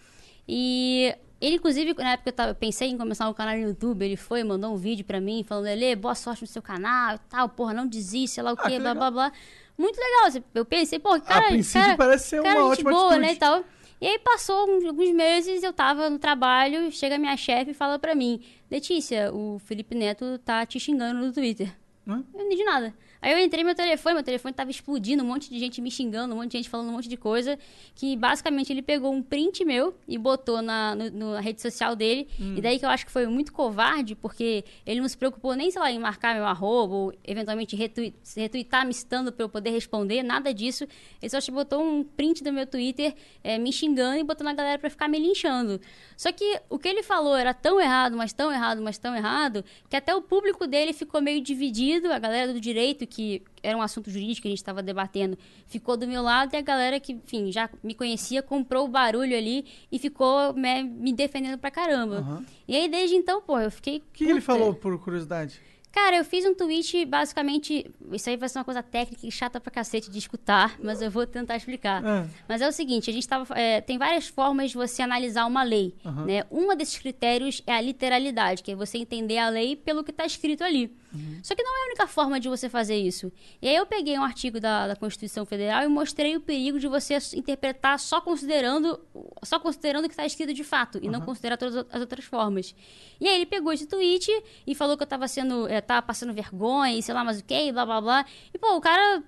E 0.48 1.14
ele, 1.39 1.55
inclusive, 1.57 1.93
na 1.95 2.11
época 2.14 2.30
eu, 2.30 2.34
tava, 2.34 2.51
eu 2.51 2.55
pensei 2.55 2.89
em 2.89 2.97
começar 2.97 3.30
um 3.30 3.34
canal 3.34 3.55
no 3.55 3.61
YouTube, 3.69 4.03
ele 4.03 4.15
foi, 4.15 4.43
mandou 4.43 4.73
um 4.73 4.77
vídeo 4.77 5.05
pra 5.05 5.19
mim, 5.22 5.43
falando, 5.47 5.65
Lele, 5.65 5.95
boa 5.95 6.15
sorte 6.15 6.41
no 6.41 6.47
seu 6.47 6.61
canal 6.61 7.15
e 7.15 7.19
tal, 7.30 7.47
porra, 7.49 7.73
não 7.73 7.88
desiste, 7.88 8.35
sei 8.35 8.43
lá 8.43 8.51
o 8.53 8.55
Ah, 8.57 8.64
quê, 8.64 8.72
que 8.72 8.80
blá, 8.80 8.93
blá, 8.95 9.11
blá. 9.11 9.31
Muito 9.77 9.97
legal, 9.97 10.26
assim, 10.26 10.43
eu 10.55 10.65
pensei, 10.65 10.97
pô, 10.99 11.19
cara, 11.22 11.45
a 11.45 11.49
princípio 11.49 11.81
cara, 11.81 11.97
parece 11.97 12.30
ser 12.30 12.41
cara, 12.41 12.59
uma 12.59 12.69
ótima 12.72 12.89
boa, 12.91 13.03
atitude. 13.11 13.26
né, 13.27 13.34
e 13.34 13.35
tal. 13.35 13.64
E 13.99 14.05
aí 14.07 14.19
passou 14.19 14.69
uns- 14.69 14.85
alguns 14.85 15.11
meses, 15.11 15.64
eu 15.64 15.73
tava 15.73 16.09
no 16.09 16.19
trabalho, 16.19 16.91
chega 16.91 17.18
minha 17.18 17.35
chefe 17.38 17.72
e 17.72 17.73
fala 17.73 17.97
pra 17.99 18.14
mim, 18.15 18.41
Letícia, 18.69 19.31
o 19.34 19.57
Felipe 19.59 19.95
Neto 19.95 20.38
tá 20.39 20.65
te 20.65 20.80
xingando 20.80 21.19
no 21.19 21.31
Twitter. 21.34 21.76
Hã? 22.07 22.23
Eu 22.34 22.39
não 22.39 22.45
entendi 22.45 22.64
nada. 22.64 22.93
Aí 23.22 23.31
eu 23.34 23.39
entrei 23.39 23.64
no 23.64 23.68
meu 23.68 23.76
telefone, 23.76 24.15
meu 24.15 24.23
telefone 24.23 24.53
tava 24.53 24.69
explodindo, 24.72 25.23
um 25.23 25.27
monte 25.27 25.49
de 25.49 25.57
gente 25.60 25.81
me 25.81 25.89
xingando, 25.89 26.34
um 26.34 26.38
monte 26.38 26.52
de 26.52 26.57
gente 26.57 26.69
falando 26.69 26.89
um 26.89 26.94
monte 26.94 27.10
de 27.10 27.18
coisa. 27.18 27.57
Que 27.95 28.15
basicamente 28.15 28.72
ele 28.72 28.81
pegou 28.81 29.11
um 29.14 29.22
print 29.22 29.65
meu 29.65 29.95
e 30.07 30.18
botou 30.18 30.61
na, 30.61 30.95
no- 30.95 31.34
na 31.34 31.39
rede 31.39 31.61
social 31.61 31.95
dele. 31.95 32.27
E 32.57 32.61
daí 32.61 32.77
que 32.80 32.85
eu 32.85 32.89
acho 32.89 33.06
que 33.06 33.11
foi 33.11 33.26
muito 33.27 33.52
covarde, 33.52 34.15
porque 34.15 34.64
ele 34.85 35.02
não 35.02 35.07
se 35.07 35.18
preocupou 35.18 35.56
nem, 35.56 35.72
sei 35.72 35.81
lá, 35.81 35.91
em 35.91 35.99
marcar 35.99 36.35
meu 36.35 36.45
arroba, 36.45 36.94
ou 36.94 37.14
eventualmente 37.23 37.76
retweet, 37.76 38.15
retweetar 38.35 38.85
me 38.85 38.94
citando 38.94 39.31
pra 39.31 39.44
eu 39.45 39.49
poder 39.49 39.72
responder, 39.72 40.22
nada 40.22 40.53
disso. 40.53 40.85
Ele 41.22 41.30
só 41.30 41.39
botou 41.52 41.81
um 41.84 42.03
print 42.03 42.44
do 42.44 42.53
meu 42.53 42.68
Twitter 42.68 43.15
eh, 43.44 43.57
me 43.57 43.72
xingando 43.73 44.18
e 44.19 44.23
botando 44.23 44.49
a 44.49 44.53
galera 44.53 44.77
pra 44.77 44.89
ficar 44.89 45.07
me 45.07 45.18
linchando. 45.18 45.81
Só 46.15 46.31
que 46.31 46.60
o 46.69 46.77
que 46.77 46.88
ele 46.88 47.02
falou 47.02 47.35
era 47.35 47.53
tão 47.53 47.81
errado, 47.81 48.15
mas 48.15 48.31
tão 48.34 48.52
errado, 48.52 48.81
mas 48.81 48.98
tão 48.99 49.15
errado, 49.15 49.64
que 49.89 49.95
até 49.95 50.14
o 50.14 50.22
público 50.22 50.68
dele 50.68 50.94
ficou 50.94 51.22
meio 51.22 51.41
dividido. 51.41 52.11
A 52.11 52.19
galera 52.19 52.53
do 52.53 52.60
direito, 52.61 53.07
que 53.08 53.42
era 53.64 53.78
um 53.78 53.82
assunto 53.82 54.10
jurídico 54.12 54.44
que 54.44 54.48
a 54.48 54.52
gente 54.52 54.60
estava 54.60 54.84
debatendo, 54.84 55.38
ficou 55.68 55.98
do 55.98 56.08
meu 56.08 56.22
lado. 56.22 56.54
E 56.54 56.58
a 56.58 56.62
galera 56.62 57.00
que, 57.00 57.14
enfim, 57.14 57.52
já 57.52 57.70
me 57.84 57.94
conhecia, 57.96 58.44
comprou 58.44 58.86
o 58.86 58.88
barulho 58.88 59.36
ali 59.36 59.66
e 59.92 59.98
ficou 59.98 60.54
né, 60.54 60.84
me 60.84 61.14
defendendo 61.14 61.58
pra 61.58 61.72
caramba. 61.72 62.44
E 62.68 62.76
aí, 62.76 62.88
desde 62.88 63.16
então, 63.16 63.42
pô, 63.42 63.60
eu 63.60 63.72
fiquei. 63.72 63.98
O 63.98 64.04
que 64.14 64.26
ele 64.26 64.42
falou, 64.42 64.74
por 64.74 64.98
curiosidade? 65.00 65.60
Cara, 65.98 66.18
eu 66.18 66.24
fiz 66.24 66.46
um 66.46 66.54
tweet 66.54 67.06
basicamente. 67.06 67.90
Isso 68.12 68.30
aí 68.30 68.38
vai 68.38 68.48
ser 68.48 68.60
uma 68.60 68.66
coisa 68.66 68.84
técnica 68.84 69.26
e 69.26 69.32
chata 69.32 69.60
pra 69.60 69.72
cacete 69.72 70.12
de 70.12 70.20
escutar, 70.20 70.78
mas 70.80 71.02
eu 71.02 71.10
vou 71.10 71.26
tentar 71.26 71.56
explicar. 71.56 72.06
Ah. 72.06 72.28
Mas 72.48 72.62
é 72.62 72.68
o 72.68 72.72
seguinte, 72.72 73.10
a 73.10 73.14
gente 73.14 73.28
tava. 73.28 73.58
é, 73.58 73.82
tem 73.82 73.98
várias 73.98 74.28
formas 74.28 74.70
de 74.70 74.78
você 74.78 75.02
analisar 75.02 75.48
uma 75.48 75.64
lei. 75.64 75.96
Né? 76.26 76.44
Um 76.52 76.76
desses 76.76 77.00
critérios 77.00 77.64
é 77.66 77.74
a 77.74 77.82
literalidade, 77.82 78.62
que 78.62 78.72
é 78.72 78.76
você 78.76 79.00
entender 79.00 79.40
a 79.40 79.50
lei 79.50 79.76
pelo 79.76 80.04
que 80.04 80.12
está 80.12 80.24
escrito 80.24 80.64
ali. 80.64 80.96
Só 81.42 81.56
que 81.56 81.64
não 81.64 81.72
é 81.72 81.84
a 81.84 81.86
única 81.88 82.08
forma 82.08 82.40
de 82.40 82.50
você 82.50 82.68
fazer 82.70 82.96
isso. 82.98 83.32
E 83.62 83.68
aí 83.68 83.76
eu 83.76 83.86
peguei 83.86 84.18
um 84.20 84.24
artigo 84.24 84.60
da, 84.60 84.88
da 84.88 84.96
Constituição 84.96 85.46
Federal 85.46 85.84
e 85.84 85.88
mostrei 85.88 86.36
o 86.36 86.40
perigo 86.42 86.80
de 86.80 86.88
você 86.88 87.18
interpretar 87.36 87.98
só 88.00 88.20
considerando 88.22 89.00
só 89.44 89.60
considerando 89.60 90.06
o 90.06 90.08
que 90.08 90.14
está 90.14 90.26
escrito 90.26 90.54
de 90.54 90.64
fato 90.64 91.00
e 91.02 91.10
não 91.10 91.22
considerar 91.22 91.58
todas 91.58 91.86
as 91.90 92.02
outras 92.02 92.26
formas. 92.26 92.76
E 93.20 93.28
aí 93.28 93.36
ele 93.38 93.46
pegou 93.46 93.72
esse 93.72 93.86
tweet 93.88 94.30
e 94.66 94.76
falou 94.76 94.98
que 94.98 95.04
eu 95.04 95.08
tava 95.08 95.28
sendo, 95.28 95.68
eh, 95.68 95.80
tava 95.82 96.02
passando 96.02 96.34
vergonha 96.34 96.98
e 96.98 97.02
sei 97.02 97.14
lá 97.16 97.24
mais 97.24 97.40
o 97.40 97.44
que, 97.44 97.72
blá 97.72 97.86
blá 97.86 98.02
blá. 98.02 98.26
E 98.54 98.58
pô, 98.58 98.76
o 98.76 98.82
cara 98.82 99.24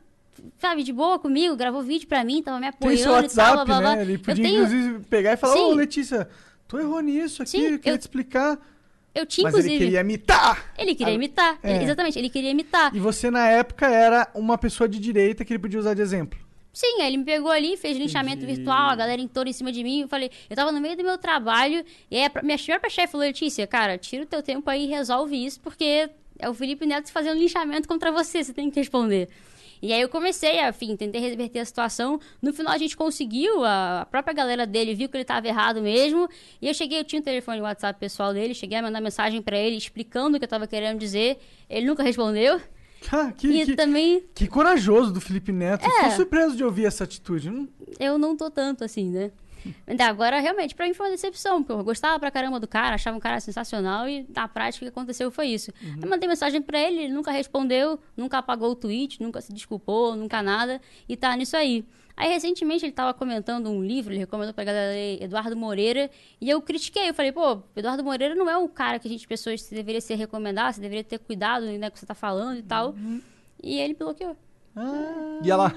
sabe, 0.57 0.83
de 0.83 0.93
boa 0.93 1.17
comigo, 1.19 1.55
gravou 1.55 1.81
vídeo 1.81 2.07
pra 2.07 2.23
mim, 2.23 2.41
tava 2.43 2.57
me 2.59 2.63
Tem 2.63 2.69
apoiando 2.69 3.01
seu 3.01 3.11
e 3.11 3.13
tal, 3.13 3.21
WhatsApp, 3.21 3.55
blá 3.55 3.65
blá 3.65 3.79
blá. 3.81 3.95
né? 3.95 4.01
Ele 4.03 4.13
eu 4.15 4.19
podia, 4.19 4.43
tenho, 4.43 4.63
inclusive, 4.65 4.99
pegar 5.05 5.33
e 5.33 5.37
falar, 5.37 5.55
ô. 5.55 5.73
Letícia, 5.73 6.29
tu 6.67 6.77
errou 6.77 6.99
nisso 7.01 7.41
aqui, 7.41 7.51
Sim, 7.51 7.61
eu 7.63 7.79
queria 7.79 7.93
eu- 7.93 7.97
te 7.97 8.01
explicar. 8.01 8.59
Eu 9.15 9.25
tinha 9.25 9.43
Mas 9.43 9.53
inclusive 9.53 9.75
ele 9.75 9.83
queria 9.85 10.01
imitar! 10.01 10.73
Ele 10.77 10.95
queria 10.95 11.13
imitar. 11.13 11.59
é. 11.63 11.75
Ele- 11.75 11.83
exatamente, 11.85 12.17
ele 12.19 12.29
queria 12.29 12.51
imitar. 12.51 12.95
E 12.95 12.99
você, 12.99 13.29
na 13.31 13.47
época, 13.47 13.87
era 13.87 14.29
uma 14.33 14.57
pessoa 14.57 14.87
de 14.87 14.99
direita 14.99 15.43
que 15.43 15.51
ele 15.53 15.59
podia 15.59 15.79
usar 15.79 15.93
de 15.93 16.01
exemplo. 16.01 16.39
Sim, 16.71 17.01
aí 17.01 17.07
ele 17.07 17.17
me 17.17 17.25
pegou 17.25 17.49
ali, 17.51 17.75
fez 17.75 17.97
linchamento 17.97 18.45
virtual, 18.45 18.89
a 18.91 18.95
galera 18.95 19.19
entrou 19.21 19.45
em 19.45 19.51
cima 19.51 19.71
de 19.71 19.83
mim. 19.83 20.01
Eu 20.01 20.07
falei, 20.07 20.29
eu 20.49 20.55
tava 20.55 20.71
no 20.71 20.79
meio 20.79 20.95
do 20.95 21.03
meu 21.03 21.17
trabalho, 21.17 21.83
e 22.11 22.15
aí 22.17 22.25
a 22.25 22.29
pr- 22.29 22.43
minha 22.45 22.57
própria 22.59 22.89
chefe 22.89 23.11
falou: 23.11 23.25
Letícia, 23.25 23.65
cara, 23.65 23.97
tira 23.97 24.23
o 24.23 24.25
teu 24.25 24.41
tempo 24.43 24.69
aí 24.69 24.85
e 24.85 24.87
resolve 24.87 25.35
isso, 25.35 25.59
porque 25.59 26.09
é 26.37 26.47
o 26.47 26.53
Felipe 26.53 26.85
Neto 26.85 27.11
fazendo 27.11 27.37
linchamento 27.39 27.87
contra 27.87 28.11
você, 28.11 28.43
você 28.43 28.53
tem 28.53 28.69
que 28.69 28.79
responder. 28.79 29.27
E 29.81 29.93
aí 29.93 30.01
eu 30.01 30.09
comecei 30.09 30.59
a, 30.59 30.69
enfim, 30.69 30.95
tentei 30.95 31.21
reverter 31.21 31.59
a 31.59 31.65
situação. 31.65 32.19
No 32.41 32.53
final 32.53 32.73
a 32.73 32.77
gente 32.77 32.95
conseguiu, 32.97 33.63
a 33.63 34.07
própria 34.09 34.33
galera 34.33 34.65
dele 34.67 34.93
viu 34.93 35.07
que 35.09 35.17
ele 35.17 35.25
tava 35.25 35.47
errado 35.47 35.81
mesmo. 35.81 36.27
E 36.61 36.67
eu 36.67 36.73
cheguei, 36.73 36.99
eu 36.99 37.03
tinha 37.03 37.21
o 37.21 37.23
telefone 37.23 37.59
e 37.59 37.61
o 37.61 37.63
WhatsApp 37.63 37.99
pessoal 37.99 38.33
dele, 38.33 38.53
cheguei 38.53 38.77
a 38.77 38.81
mandar 38.81 39.01
mensagem 39.01 39.41
pra 39.41 39.57
ele 39.57 39.77
explicando 39.77 40.35
o 40.35 40.39
que 40.39 40.45
eu 40.45 40.49
tava 40.49 40.67
querendo 40.67 40.99
dizer. 40.99 41.39
Ele 41.69 41.85
nunca 41.85 42.03
respondeu. 42.03 42.59
Ah, 43.13 43.31
que, 43.31 43.47
E 43.47 43.65
que, 43.65 43.75
também 43.77 44.25
que 44.35 44.45
corajoso 44.45 45.13
do 45.13 45.21
Felipe 45.21 45.53
Neto. 45.53 45.85
É. 45.85 46.09
Tô 46.09 46.15
surpreso 46.17 46.53
de 46.57 46.65
ouvir 46.65 46.85
essa 46.85 47.05
atitude. 47.05 47.49
Hum, 47.49 47.65
eu 47.97 48.17
não 48.17 48.35
tô 48.35 48.51
tanto 48.51 48.83
assim, 48.83 49.09
né? 49.09 49.31
Ainda 49.87 50.05
Agora, 50.09 50.39
realmente, 50.39 50.73
pra 50.73 50.87
mim 50.87 50.93
foi 50.93 51.05
uma 51.07 51.11
decepção, 51.11 51.63
porque 51.63 51.79
eu 51.79 51.83
gostava 51.83 52.19
pra 52.19 52.31
caramba 52.31 52.59
do 52.59 52.67
cara, 52.67 52.95
achava 52.95 53.15
um 53.15 53.19
cara 53.19 53.39
sensacional 53.39 54.09
e 54.09 54.25
na 54.35 54.47
prática 54.47 54.83
o 54.83 54.87
que 54.87 54.89
aconteceu 54.89 55.29
foi 55.31 55.47
isso. 55.47 55.71
Eu 56.01 56.09
mandei 56.09 56.27
mensagem 56.27 56.61
pra 56.61 56.79
ele, 56.79 57.03
ele 57.03 57.13
nunca 57.13 57.31
respondeu, 57.31 57.99
nunca 58.17 58.39
apagou 58.39 58.71
o 58.71 58.75
tweet, 58.75 59.21
nunca 59.21 59.39
se 59.39 59.53
desculpou, 59.53 60.15
nunca 60.15 60.41
nada, 60.41 60.81
e 61.07 61.15
tá 61.15 61.35
nisso 61.35 61.55
aí. 61.55 61.85
Aí, 62.17 62.27
recentemente, 62.27 62.83
ele 62.85 62.91
tava 62.91 63.13
comentando 63.13 63.69
um 63.69 63.81
livro, 63.81 64.11
ele 64.11 64.19
recomendou 64.19 64.53
pra 64.53 64.65
galera 64.65 64.91
ler 64.91 65.23
Eduardo 65.23 65.55
Moreira, 65.55 66.11
e 66.41 66.49
eu 66.49 66.61
critiquei, 66.61 67.09
eu 67.09 67.13
falei, 67.13 67.31
pô, 67.31 67.61
Eduardo 67.75 68.03
Moreira 68.03 68.35
não 68.35 68.49
é 68.49 68.57
um 68.57 68.67
cara 68.67 68.99
que 68.99 69.07
a 69.07 69.11
gente, 69.11 69.25
pessoas, 69.25 69.61
se 69.61 69.73
deveria 69.73 70.01
ser 70.01 70.15
recomendado, 70.15 70.73
você 70.73 70.81
deveria 70.81 71.03
ter 71.03 71.19
cuidado 71.19 71.65
né, 71.65 71.79
com 71.79 71.87
o 71.87 71.91
que 71.93 71.99
você 71.99 72.05
tá 72.05 72.15
falando 72.15 72.57
e 72.57 72.63
tal. 72.63 72.93
E 73.63 73.79
ele 73.79 73.93
bloqueou. 73.93 74.35
E 75.43 75.49
ela. 75.49 75.73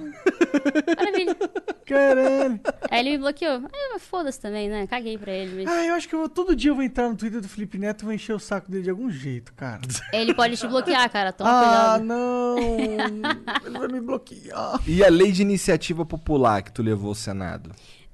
Maravilha. 0.96 1.36
caralho. 1.86 2.60
Aí 2.90 3.00
ele 3.00 3.10
me 3.12 3.18
bloqueou. 3.18 3.62
Eu, 3.92 4.00
foda-se 4.00 4.40
também, 4.40 4.68
né? 4.68 4.86
Caguei 4.86 5.18
pra 5.18 5.32
ele. 5.32 5.64
Mas... 5.64 5.74
Ah, 5.74 5.84
eu 5.84 5.94
acho 5.94 6.08
que 6.08 6.14
eu 6.14 6.28
todo 6.28 6.54
dia 6.56 6.70
eu 6.70 6.74
vou 6.74 6.84
entrar 6.84 7.08
no 7.08 7.16
Twitter 7.16 7.40
do 7.40 7.48
Felipe 7.48 7.78
Neto 7.78 8.02
e 8.02 8.04
vou 8.04 8.14
encher 8.14 8.34
o 8.34 8.38
saco 8.38 8.70
dele 8.70 8.84
de 8.84 8.90
algum 8.90 9.10
jeito, 9.10 9.52
cara. 9.54 9.80
Ele 10.12 10.34
pode 10.34 10.56
te 10.56 10.66
bloquear, 10.66 11.08
cara. 11.10 11.32
Toma 11.32 11.50
ah, 11.50 11.98
cuidado. 11.98 12.04
não. 12.04 12.58
Ele 13.64 13.78
vai 13.78 13.88
me 13.88 14.00
bloquear. 14.00 14.80
E 14.86 15.04
a 15.04 15.08
lei 15.08 15.32
de 15.32 15.42
iniciativa 15.42 16.04
popular 16.04 16.62
que 16.62 16.72
tu 16.72 16.82
levou 16.82 17.08
ao 17.08 17.14
Senado? 17.14 17.70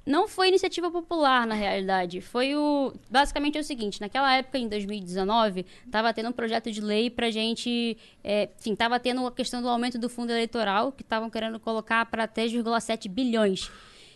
Não 0.09 0.27
foi 0.27 0.47
iniciativa 0.47 0.89
popular, 0.89 1.45
na 1.45 1.53
realidade. 1.53 2.19
Foi 2.19 2.55
o. 2.55 2.91
Basicamente 3.11 3.59
é 3.59 3.61
o 3.61 3.63
seguinte: 3.63 4.01
naquela 4.01 4.33
época, 4.33 4.57
em 4.57 4.67
2019, 4.67 5.67
tava 5.91 6.11
tendo 6.11 6.29
um 6.29 6.31
projeto 6.31 6.71
de 6.71 6.81
lei 6.81 7.11
pra 7.11 7.29
gente. 7.29 7.95
É, 8.23 8.49
enfim, 8.59 8.75
tava 8.75 8.99
tendo 8.99 9.27
a 9.27 9.31
questão 9.31 9.61
do 9.61 9.69
aumento 9.69 9.99
do 9.99 10.09
fundo 10.09 10.31
eleitoral, 10.31 10.91
que 10.91 11.03
estavam 11.03 11.29
querendo 11.29 11.59
colocar 11.59 12.07
para 12.07 12.27
3,7 12.27 13.07
bilhões. 13.07 13.69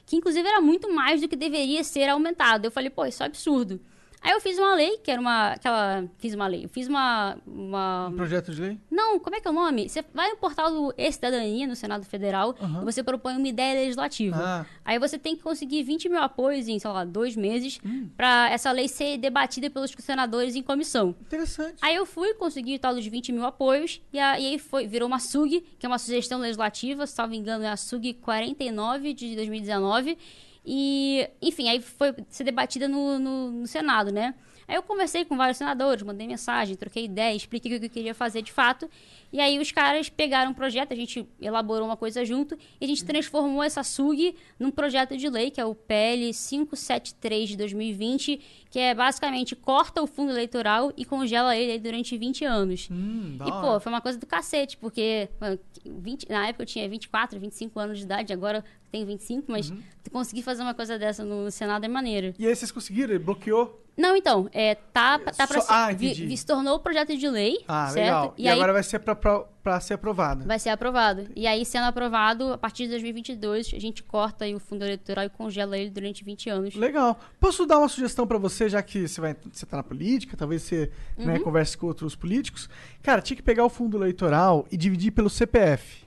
Que 0.07 0.15
inclusive 0.15 0.47
era 0.47 0.59
muito 0.59 0.91
mais 0.91 1.21
do 1.21 1.27
que 1.27 1.35
deveria 1.35 1.83
ser 1.83 2.09
aumentado. 2.09 2.65
Eu 2.65 2.71
falei, 2.71 2.89
pô, 2.89 3.05
isso 3.05 3.21
é 3.21 3.27
absurdo. 3.27 3.79
Aí 4.23 4.31
eu 4.31 4.39
fiz 4.39 4.57
uma 4.57 4.73
lei, 4.73 4.97
que 4.99 5.11
era 5.11 5.19
uma. 5.19 5.49
Aquela. 5.51 6.05
Fiz 6.17 6.33
uma 6.33 6.47
lei. 6.47 6.63
Eu 6.63 6.69
fiz 6.69 6.87
uma. 6.87 7.37
uma 7.45 8.07
Um 8.07 8.15
projeto 8.15 8.53
de 8.53 8.61
lei? 8.61 8.79
Não, 8.89 9.19
como 9.19 9.35
é 9.35 9.41
que 9.41 9.47
é 9.47 9.51
o 9.51 9.53
nome? 9.53 9.89
Você 9.89 10.03
vai 10.13 10.29
no 10.29 10.37
portal 10.37 10.71
do 10.71 10.93
E-Cidadania, 10.97 11.67
no 11.67 11.75
Senado 11.75 12.05
Federal, 12.05 12.55
e 12.81 12.85
você 12.85 13.03
propõe 13.03 13.35
uma 13.35 13.47
ideia 13.47 13.81
legislativa. 13.81 14.37
Ah. 14.39 14.65
Aí 14.85 14.97
você 14.97 15.19
tem 15.19 15.35
que 15.35 15.43
conseguir 15.43 15.83
20 15.83 16.07
mil 16.07 16.21
apoios 16.21 16.69
em, 16.69 16.79
sei 16.79 16.89
lá, 16.89 17.03
dois 17.03 17.35
meses, 17.35 17.79
Hum. 17.85 18.07
pra 18.15 18.49
essa 18.49 18.71
lei 18.71 18.87
ser 18.87 19.17
debatida 19.17 19.69
pelos 19.69 19.91
senadores 19.99 20.55
em 20.55 20.61
comissão. 20.63 21.13
Interessante. 21.21 21.75
Aí 21.81 21.95
eu 21.95 22.05
fui, 22.05 22.33
consegui 22.35 22.75
o 22.75 22.79
tal 22.79 22.95
dos 22.95 23.05
20 23.05 23.33
mil 23.33 23.45
apoios, 23.45 24.01
e, 24.13 24.19
aí 24.19 24.57
foi, 24.57 24.87
virou 24.87 25.07
uma 25.07 25.19
SUG, 25.19 25.61
que 25.77 25.85
é 25.85 25.89
uma 25.89 25.99
sugestão 25.99 26.39
legislativa, 26.39 27.05
se 27.05 27.13
salvo 27.13 27.33
engano, 27.33 27.65
é 27.65 27.69
a 27.69 27.75
SUG 27.75 28.13
49 28.13 29.13
de 29.13 29.35
2019. 29.35 30.17
E, 30.65 31.29
enfim, 31.41 31.67
aí 31.69 31.81
foi 31.81 32.13
ser 32.29 32.43
debatida 32.43 32.87
no, 32.87 33.19
no, 33.19 33.51
no 33.51 33.67
Senado, 33.67 34.11
né? 34.11 34.33
Aí 34.65 34.75
eu 34.75 34.83
conversei 34.83 35.25
com 35.25 35.35
vários 35.35 35.57
senadores, 35.57 36.03
mandei 36.03 36.25
mensagem, 36.25 36.75
troquei 36.75 37.05
ideia, 37.05 37.35
expliquei 37.35 37.75
o 37.75 37.79
que 37.79 37.85
eu 37.85 37.89
queria 37.89 38.15
fazer 38.15 38.41
de 38.41 38.51
fato. 38.51 38.89
E 39.31 39.39
aí 39.39 39.59
os 39.59 39.71
caras 39.71 40.07
pegaram 40.09 40.51
um 40.51 40.53
projeto, 40.53 40.93
a 40.93 40.95
gente 40.95 41.27
elaborou 41.41 41.85
uma 41.85 41.97
coisa 41.97 42.23
junto, 42.23 42.57
e 42.79 42.85
a 42.85 42.87
gente 42.87 43.03
transformou 43.03 43.61
essa 43.61 43.83
SUG 43.83 44.35
num 44.57 44.71
projeto 44.71 45.17
de 45.17 45.29
lei, 45.29 45.51
que 45.51 45.59
é 45.59 45.65
o 45.65 45.75
PL 45.75 46.31
573 46.33 47.49
de 47.49 47.57
2020, 47.57 48.39
que 48.69 48.79
é 48.79 48.95
basicamente 48.95 49.55
corta 49.55 50.01
o 50.01 50.07
fundo 50.07 50.31
eleitoral 50.31 50.93
e 50.95 51.03
congela 51.03 51.55
ele 51.57 51.77
durante 51.79 52.17
20 52.17 52.45
anos. 52.45 52.87
Hum, 52.89 53.37
E, 53.45 53.51
pô, 53.51 53.79
foi 53.79 53.91
uma 53.91 54.01
coisa 54.01 54.17
do 54.17 54.25
cacete, 54.25 54.77
porque 54.77 55.29
mano, 55.41 55.59
20 55.85 56.29
na 56.29 56.47
época 56.47 56.63
eu 56.63 56.67
tinha 56.67 56.87
24, 56.87 57.39
25 57.39 57.79
anos 57.79 57.97
de 57.97 58.05
idade, 58.05 58.31
agora 58.31 58.63
tenho 58.93 59.07
25, 59.07 59.51
mas 59.51 59.71
Uhum. 59.71 59.79
conseguir 60.11 60.43
fazer 60.43 60.61
uma 60.61 60.75
coisa 60.75 60.99
dessa 60.99 61.25
no 61.25 61.49
Senado 61.49 61.83
é 61.83 61.87
maneiro. 61.87 62.33
E 62.37 62.45
aí 62.45 62.55
vocês 62.55 62.71
conseguiram? 62.71 63.17
Bloqueou? 63.19 63.79
Não, 63.95 64.15
então, 64.17 64.49
é, 64.51 64.73
tá, 64.73 65.19
tá 65.19 65.45
pra 65.47 65.61
ser, 65.61 65.71
ah, 65.71 65.87
vi- 65.91 66.07
entendi. 66.07 66.25
vi- 66.25 66.35
se 66.37 66.45
tornou 66.45 66.79
projeto 66.79 67.15
de 67.15 67.29
lei, 67.29 67.59
Ah, 67.67 67.87
certo? 67.89 67.95
legal. 68.05 68.33
E, 68.39 68.47
aí 68.47 68.53
agora 68.55 68.73
vai 68.73 68.81
ser 68.81 68.97
pra 68.97 69.79
ser 69.79 69.93
aprovado. 69.93 70.45
vai 70.45 70.57
ser 70.57 70.69
aprovado. 70.69 71.27
E 71.35 71.45
aí, 71.45 71.63
sendo 71.63 71.83
aprovado, 71.85 72.53
a 72.53 72.57
partir 72.57 72.85
de 72.85 72.89
2022, 72.89 73.71
a 73.75 73.79
gente 73.79 74.01
corta 74.01 74.45
aí 74.45 74.55
o 74.55 74.59
fundo 74.59 74.83
eleitoral 74.83 75.25
e 75.25 75.29
congela 75.29 75.77
ele 75.77 75.91
durante 75.91 76.23
20 76.23 76.49
anos. 76.49 76.73
Legal. 76.73 77.19
Posso 77.39 77.67
dar 77.67 77.77
uma 77.77 77.87
sugestão 77.87 78.25
pra 78.25 78.39
você, 78.39 78.67
já 78.67 78.81
que 78.81 79.07
você, 79.07 79.21
vai, 79.21 79.35
você 79.51 79.63
tá 79.65 79.77
na 79.77 79.83
política, 79.83 80.35
talvez 80.35 80.63
você 80.63 80.89
né, 81.15 81.35
Uhum. 81.37 81.43
converse 81.43 81.77
com 81.77 81.85
outros 81.85 82.15
políticos. 82.15 82.67
Cara, 83.03 83.21
tinha 83.21 83.37
que 83.37 83.43
pegar 83.43 83.63
o 83.63 83.69
fundo 83.69 83.95
eleitoral 83.97 84.65
e 84.71 84.77
dividir 84.77 85.11
pelo 85.11 85.29
CPF. 85.29 86.02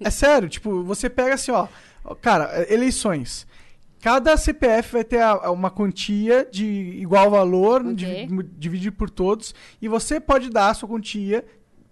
É 0.00 0.10
sério, 0.10 0.48
tipo, 0.48 0.82
você 0.82 1.08
pega 1.10 1.34
assim, 1.34 1.50
ó. 1.50 1.66
Cara, 2.20 2.66
eleições. 2.72 3.46
Cada 4.00 4.36
CPF 4.36 4.92
vai 4.92 5.04
ter 5.04 5.20
a- 5.20 5.50
uma 5.50 5.70
quantia 5.70 6.46
de 6.50 6.64
igual 6.66 7.30
valor, 7.30 7.80
Ok. 7.86 7.94
divi- 7.94 8.50
dividir 8.58 8.90
por 8.92 9.08
todos, 9.08 9.54
e 9.80 9.86
você 9.86 10.18
pode 10.18 10.50
dar 10.50 10.70
a 10.70 10.74
sua 10.74 10.88
quantia 10.88 11.44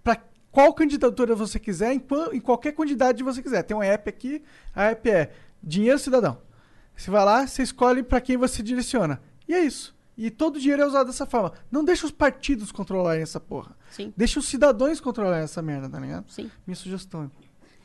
para 0.03 0.21
qual 0.51 0.73
candidatura 0.73 1.33
você 1.35 1.57
quiser, 1.57 1.93
em, 1.93 2.03
em 2.33 2.39
qualquer 2.41 2.73
quantidade 2.73 3.19
que 3.19 3.23
você 3.23 3.41
quiser. 3.41 3.63
Tem 3.63 3.75
um 3.77 3.81
app 3.83 4.09
aqui, 4.09 4.43
a 4.75 4.85
app 4.91 5.09
é 5.09 5.31
Dinheiro 5.63 5.97
Cidadão. 5.99 6.37
Você 6.95 7.09
vai 7.09 7.23
lá, 7.23 7.47
você 7.47 7.63
escolhe 7.63 8.03
pra 8.03 8.19
quem 8.19 8.35
você 8.35 8.61
direciona. 8.61 9.21
E 9.47 9.53
é 9.53 9.59
isso. 9.63 9.95
E 10.17 10.29
todo 10.29 10.57
o 10.57 10.59
dinheiro 10.59 10.81
é 10.83 10.85
usado 10.85 11.07
dessa 11.07 11.25
forma. 11.25 11.53
Não 11.71 11.83
deixa 11.83 12.05
os 12.05 12.11
partidos 12.11 12.71
controlarem 12.71 13.23
essa 13.23 13.39
porra. 13.39 13.75
Sim, 13.89 14.13
Deixa 14.15 14.39
os 14.39 14.45
cidadãos 14.47 14.99
controlarem 14.99 15.43
essa 15.43 15.61
merda, 15.61 15.89
tá 15.89 15.99
ligado? 15.99 16.25
sim. 16.29 16.49
Minha 16.67 16.75
sugestão. 16.75 17.31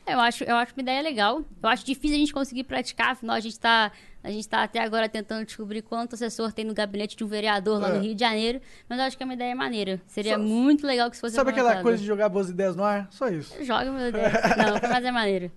Eu 0.07 0.21
acho, 0.21 0.45
eu 0.45 0.55
acho 0.55 0.73
uma 0.73 0.83
ideia 0.83 1.03
legal. 1.03 1.43
Eu 1.61 1.69
acho 1.69 1.85
difícil 1.85 2.17
a 2.17 2.21
gente 2.21 2.33
conseguir 2.33 2.63
praticar, 2.63 3.11
afinal 3.13 3.35
a 3.35 3.41
gente 3.41 3.59
tá, 3.59 3.91
a 4.23 4.31
gente 4.31 4.47
tá 4.49 4.63
até 4.63 4.79
agora 4.81 5.09
tentando 5.09 5.45
descobrir 5.45 5.83
quanto 5.83 6.15
assessor 6.15 6.53
tem 6.53 6.65
no 6.65 6.73
gabinete 6.75 7.17
de 7.17 7.25
um 7.25 7.27
vereador 7.27 7.81
lá 7.81 7.89
É. 7.89 7.93
no 7.95 8.01
Rio 8.05 8.15
de 8.15 8.21
Janeiro. 8.21 8.61
Mas 8.89 8.99
eu 9.01 9.05
acho 9.05 9.17
que 9.17 9.23
é 9.25 9.27
uma 9.27 9.35
ideia 9.35 9.57
maneira. 9.57 10.01
Seria 10.07 10.37
Só- 10.37 10.43
muito 10.43 10.87
legal 10.87 11.09
que 11.11 11.17
isso 11.17 11.21
fosse 11.23 11.35
Sabe 11.35 11.51
aquela 11.51 11.83
coisa 11.83 11.99
de 11.99 12.07
jogar 12.07 12.29
boas 12.29 12.49
ideias 12.49 12.77
no 12.77 12.85
ar? 12.85 13.09
Só 13.11 13.29
isso. 13.29 13.53
Joga, 13.65 13.91
meu 13.91 14.13
Deus. 14.13 14.33
Não, 14.33 14.89
mas 14.91 15.05
é 15.05 15.11
maneiro. 15.11 15.51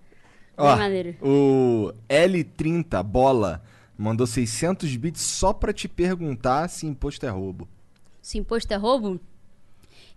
Ó, 0.58 0.76
maneiro. 0.76 1.16
o 1.22 1.94
L30 2.10 3.04
Bola 3.04 3.62
mandou 4.00 4.26
600 4.26 4.96
bits 4.96 5.22
só 5.22 5.52
pra 5.52 5.74
te 5.74 5.90
perguntar 5.90 6.70
se 6.70 6.88
imposto 6.88 7.26
é 7.26 7.30
roubo. 7.30 7.68
Se 8.22 8.38
imposto 8.38 8.74
é 8.74 8.78
roubo? 8.78 9.20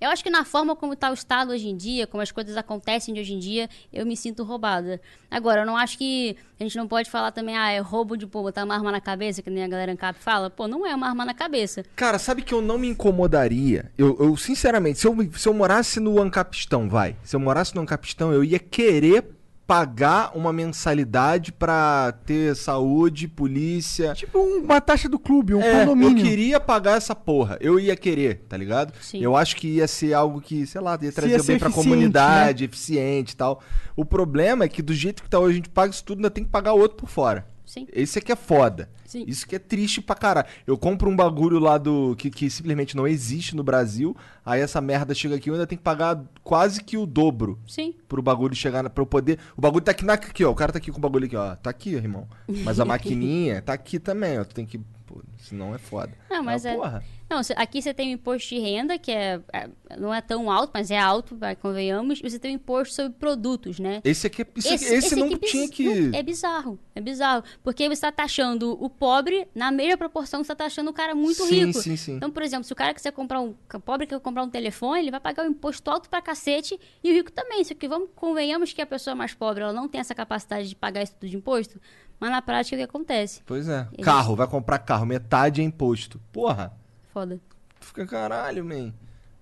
Eu 0.01 0.11
acho 0.11 0.23
que 0.23 0.31
na 0.31 0.45
forma 0.45 0.75
como 0.75 0.93
está 0.93 1.11
o 1.11 1.15
Estado 1.15 1.53
hoje 1.53 1.69
em 1.69 1.77
dia, 1.77 2.07
como 2.07 2.23
as 2.23 2.33
coisas 2.33 2.57
acontecem 2.57 3.13
de 3.15 3.21
hoje 3.21 3.35
em 3.35 3.39
dia, 3.39 3.69
eu 3.93 4.05
me 4.07 4.17
sinto 4.17 4.43
roubada. 4.43 5.01
Agora, 5.31 5.63
eu 5.63 5.67
não 5.67 5.77
acho 5.77 5.99
que 5.99 6.37
a 6.59 6.63
gente 6.63 6.77
não 6.77 6.89
pode 6.89 7.11
falar 7.11 7.31
também, 7.31 7.57
ah, 7.57 7.71
é 7.71 7.79
roubo 7.79 8.17
de, 8.17 8.27
pô, 8.27 8.43
botar 8.43 8.65
uma 8.65 8.75
arma 8.75 8.91
na 8.91 9.01
cabeça, 9.01 9.43
que 9.43 9.51
nem 9.51 9.63
a 9.63 9.69
galera 9.69 9.93
ANCAP 9.93 10.19
fala. 10.19 10.51
Pô, 10.51 10.67
não 10.67 10.87
é 10.87 10.95
uma 10.95 11.09
arma 11.09 11.25
na 11.25 11.35
cabeça. 11.35 11.85
Cara, 11.95 12.19
sabe 12.19 12.43
que 12.43 12.53
eu 12.53 12.61
não 12.61 12.79
me 12.79 12.89
incomodaria? 12.89 13.93
Eu, 13.97 14.17
eu, 14.19 14.37
sinceramente, 14.37 14.99
se 14.99 15.07
eu, 15.07 15.17
se 15.33 15.49
eu 15.49 15.55
morasse 15.55 16.01
no 16.01 16.21
Ancapistão, 16.21 16.89
vai. 16.89 17.17
Se 17.23 17.37
eu 17.37 17.41
morasse 17.41 17.75
no 17.75 17.83
Ancapistão, 17.83 18.33
eu 18.33 18.43
ia 18.43 18.59
querer 18.59 19.25
pagar 19.73 20.33
uma 20.37 20.53
mensalidade 20.53 21.51
pra 21.51 22.13
ter 22.27 22.55
saúde, 22.55 23.27
polícia. 23.27 24.13
Tipo 24.13 24.39
um- 24.39 24.65
uma 24.65 24.83
taxa 24.83 25.09
do 25.09 25.19
clube, 25.19 25.55
um 25.55 25.63
É, 25.63 25.83
eu 25.85 25.87
condomínio. 25.87 26.23
queria 26.23 26.61
pagar 26.61 26.99
essa 26.99 27.15
porra. 27.15 27.57
Eu 27.59 27.81
ia 27.81 27.97
querer, 27.97 28.45
tá 28.51 28.55
ligado? 28.55 28.93
Sim. 29.01 29.23
Eu 29.23 29.35
acho 29.35 29.57
que 29.57 29.67
ia 29.77 29.89
ser 29.89 30.13
algo 30.13 30.43
que, 30.43 30.67
sei 30.67 30.81
lá, 30.83 30.99
ia 31.01 31.11
trazer 31.11 31.33
ia 31.33 31.39
ser 31.39 31.53
bem 31.53 31.59
pra 31.59 31.71
comunidade, 31.71 32.65
eficiente 32.65 33.33
e 33.33 33.37
tal. 33.37 33.63
O 33.97 34.05
problema 34.05 34.65
é 34.65 34.69
que 34.69 34.83
do 34.83 34.93
jeito 34.93 35.23
que 35.23 35.31
tá 35.31 35.39
hoje, 35.39 35.53
a 35.53 35.57
gente 35.57 35.71
paga 35.71 35.91
isso 35.91 36.05
tudo, 36.05 36.19
ainda 36.19 36.31
tem 36.31 36.45
que 36.45 36.51
pagar 36.51 36.75
o 36.75 36.79
outro 36.79 36.99
por 36.99 37.09
fora. 37.09 37.47
Sim. 37.73 37.87
Esse 37.91 38.19
aqui 38.19 38.31
é 38.31 38.37
foda. 38.37 38.87
Sim. 39.07 39.25
Isso 39.27 39.49
que 39.49 39.57
é 39.57 39.59
triste 39.59 40.03
pra 40.03 40.15
caralho. 40.15 40.47
Eu 40.67 40.77
compro 40.77 41.09
um 41.09 41.17
bagulho 41.17 41.59
lá 41.59 41.79
do. 41.79 42.15
Que, 42.17 42.31
que 42.31 42.51
simplesmente 42.51 42.95
não 42.95 43.09
existe 43.09 43.57
no 43.57 43.65
Brasil. 43.65 44.15
Aí 44.45 44.61
essa 44.61 44.79
merda 44.79 45.15
chega 45.15 45.37
aqui, 45.37 45.49
eu 45.49 45.55
ainda 45.55 45.67
tenho 45.67 45.79
que 45.79 45.83
pagar 45.83 46.23
quase 46.45 46.85
que 46.85 46.99
o 46.99 47.07
dobro 47.07 47.59
Sim. 47.67 47.95
pro 48.07 48.21
bagulho 48.21 48.55
chegar 48.55 48.83
na, 48.83 48.91
pra 48.91 49.01
eu 49.01 49.07
poder. 49.07 49.39
O 49.57 49.61
bagulho 49.63 49.83
tá 49.83 49.93
aqui 49.93 50.05
na 50.05 50.13
aqui, 50.13 50.45
ó. 50.45 50.51
O 50.51 50.55
cara 50.55 50.71
tá 50.71 50.77
aqui 50.77 50.93
com 50.93 50.99
o 50.99 51.01
bagulho 51.01 51.25
aqui, 51.25 51.35
ó. 51.35 51.57
Tá 51.57 51.71
aqui, 51.71 51.95
irmão. 51.95 52.29
Mas 52.47 52.79
a 52.79 52.85
maquininha 52.85 53.63
tá 53.63 53.73
aqui 53.73 53.99
também, 53.99 54.39
ó. 54.39 54.45
Tu 54.45 54.55
tem 54.55 54.67
que. 54.67 54.79
Pô, 55.13 55.21
senão 55.39 55.75
é 55.75 55.79
foda. 55.79 56.13
Não, 56.31 56.43
mas 56.43 56.65
é- 56.65 56.75
Porra. 56.75 57.05
Não, 57.29 57.41
aqui 57.57 57.81
você 57.81 57.95
tem 57.95 58.11
o 58.11 58.13
imposto 58.13 58.51
de 58.51 58.59
renda, 58.61 58.99
que 58.99 59.11
é, 59.11 59.41
é- 59.55 59.69
não 59.99 60.13
é 60.13 60.21
tão 60.21 60.51
alto, 60.51 60.71
mas 60.75 60.91
é 60.91 60.99
alto, 60.99 61.35
convenhamos. 61.63 62.21
E 62.23 62.29
você 62.31 62.39
tem 62.39 62.53
o 62.53 62.57
imposto 62.57 62.95
sobre 62.95 63.13
produtos, 63.19 63.79
né? 63.79 64.03
Esse 64.05 64.27
aqui, 64.27 64.43
é- 64.43 64.47
isso 64.55 64.75
aqui- 64.75 64.85
esse, 64.85 65.17
não 65.17 65.29
aqui 65.29 65.39
tinha 65.47 65.69
que. 65.69 66.15
é 66.15 66.23
bizarro, 66.23 66.79
é 66.95 67.01
bizarro. 67.01 67.43
Porque 67.63 67.85
você 67.87 67.93
está 67.95 68.13
taxando 68.13 68.77
o 68.83 68.89
pobre 68.91 69.49
na 69.55 69.71
mesma 69.71 69.97
proporção 69.97 70.41
que 70.41 70.47
você 70.47 70.53
está 70.53 70.65
taxando 70.65 70.91
o 70.91 70.93
cara 70.93 71.15
muito 71.15 71.45
Sim, 71.47 71.67
rico. 71.67 71.81
sim, 71.81 71.97
sim. 71.97 72.17
Então, 72.17 72.31
por 72.31 72.43
exemplo, 72.43 72.65
se 72.65 72.73
o 72.73 72.77
cara 72.77 72.93
quiser 72.93 73.13
comprar 73.13 73.41
um. 73.41 73.55
O 73.75 73.81
pobre 73.81 74.07
quer 74.07 74.21
comprar 74.21 74.43
um 74.43 74.51
telefone, 74.51 75.01
ele 75.01 75.11
vai 75.11 75.21
pagar 75.21 75.45
um 75.45 75.51
imposto 75.51 75.91
alto 75.91 76.11
pra 76.11 76.21
cacete 76.21 76.79
e 77.03 77.11
o 77.11 77.15
rico 77.15 77.33
também. 77.33 77.65
Só 77.65 77.75
que 77.75 77.89
vamos, 77.89 78.11
convenhamos 78.15 78.75
que 78.75 78.83
a 78.83 78.87
pessoa 78.87 79.15
mais 79.17 79.33
pobre 79.33 79.63
ela 79.63 79.73
não 79.73 79.89
tem 79.89 80.01
essa 80.03 80.15
capacidade 80.15 80.69
de 80.69 80.77
pagar 80.77 81.03
isso 81.03 81.15
tudo 81.19 81.31
de 81.31 81.37
imposto, 81.37 81.81
mas 82.23 82.31
na 82.31 82.41
prática 82.41 82.77
o 82.77 82.79
que 82.79 82.85
acontece? 82.85 83.43
Pois 83.45 83.67
é. 83.69 83.89
E 83.99 84.01
a 84.01 84.05
Carro, 84.05 84.37
vai 84.37 84.47
comprar 84.47 84.79
carro, 84.79 85.05
metade 85.05 85.61
é 85.61 85.65
imposto. 85.65 86.21
Porra. 86.31 86.73
Foda. 87.13 87.41
Tu 87.81 87.87
fica, 87.89 88.07
caralho, 88.07 88.65
man. 88.65 88.93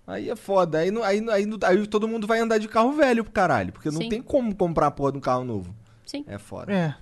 Aí 0.07 0.31
é 0.31 0.35
foda. 0.35 0.78
Aí, 0.78 0.90
não- 0.90 1.02
aí, 1.02 1.23
aí, 1.28 1.47
aí 1.62 1.86
todo 1.86 2.09
mundo 2.09 2.27
vai 2.27 2.40
andar 2.40 2.57
de 2.57 2.66
carro 2.69 2.93
velho 2.94 3.23
pro 3.23 3.35
caralho. 3.35 3.70
Porque 3.70 3.90
não 3.90 4.01
Sim. 4.01 4.09
tem 4.09 4.23
como 4.23 4.57
comprar 4.57 4.86
a 4.86 4.90
porra 4.90 5.12
de 5.12 5.19
um 5.19 5.20
carro 5.20 5.44
novo. 5.44 5.77
Sim. 6.07 6.24
É 6.27 6.39
foda. 6.39 6.73
É. 6.73 6.94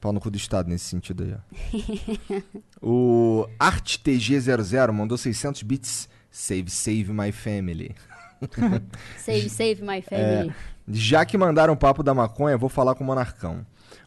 Pau 0.00 0.12
no 0.12 0.20
cu 0.20 0.30
do 0.30 0.36
Estado 0.36 0.68
nesse 0.68 0.84
sentido 0.84 1.24
aí, 1.24 1.34
ó. 1.34 2.38
o 2.80 3.48
ArtTG00 3.58 4.92
mandou 4.92 5.18
600 5.18 5.60
bits. 5.62 6.08
Save, 6.30 6.70
save 6.70 7.12
my 7.12 7.32
family. 7.32 7.96
Save, 9.18 9.48
save 9.48 9.82
my 9.82 10.00
family. 10.02 10.54
Já 10.86 11.24
que 11.24 11.36
mandaram 11.36 11.74
o 11.74 11.76
papo 11.76 12.04
da 12.04 12.14
maconha, 12.14 12.56
vou 12.56 12.68
falar 12.68 12.94
com 12.94 13.02
o 13.02 13.06
Monarcão. 13.08 13.66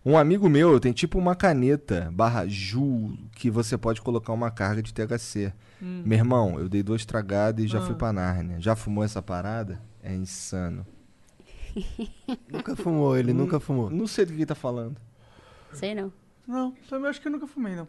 Um 0.10 0.18
amigo 0.18 0.50
meu 0.50 0.80
tem 0.80 0.92
tipo 0.92 1.20
uma 1.20 1.36
caneta 1.36 2.10
barra 2.12 2.48
Ju 2.48 3.16
que 3.36 3.48
você 3.48 3.78
pode 3.78 4.02
colocar 4.02 4.34
uma 4.34 4.50
carga 4.50 4.82
de 4.82 4.92
THC. 4.92 5.54
Meu 5.80 6.18
irmão, 6.18 6.60
eu 6.60 6.68
dei 6.68 6.82
duas 6.82 7.06
tragadas 7.06 7.64
e 7.64 7.68
já 7.68 7.80
fui 7.80 7.94
pra 7.94 8.12
Nárnia. 8.12 8.60
Já 8.60 8.76
fumou 8.76 9.04
essa 9.04 9.22
parada? 9.22 9.80
É 10.02 10.12
insano. 10.12 10.84
Nunca 12.52 12.76
fumou, 12.76 13.16
ele 13.16 13.34
nunca 13.34 13.60
fumou. 13.60 13.92
Não 13.92 14.08
sei 14.08 14.26
do 14.26 14.30
que 14.30 14.40
ele 14.40 14.46
tá 14.48 14.56
falando. 14.56 15.00
Sei 15.74 15.94
não. 15.94 16.12
Não, 16.48 16.74
também 16.90 17.08
acho 17.08 17.22
que 17.22 17.28
eu 17.28 17.32
nunca 17.32 17.46
fumei, 17.46 17.76
não. 17.76 17.88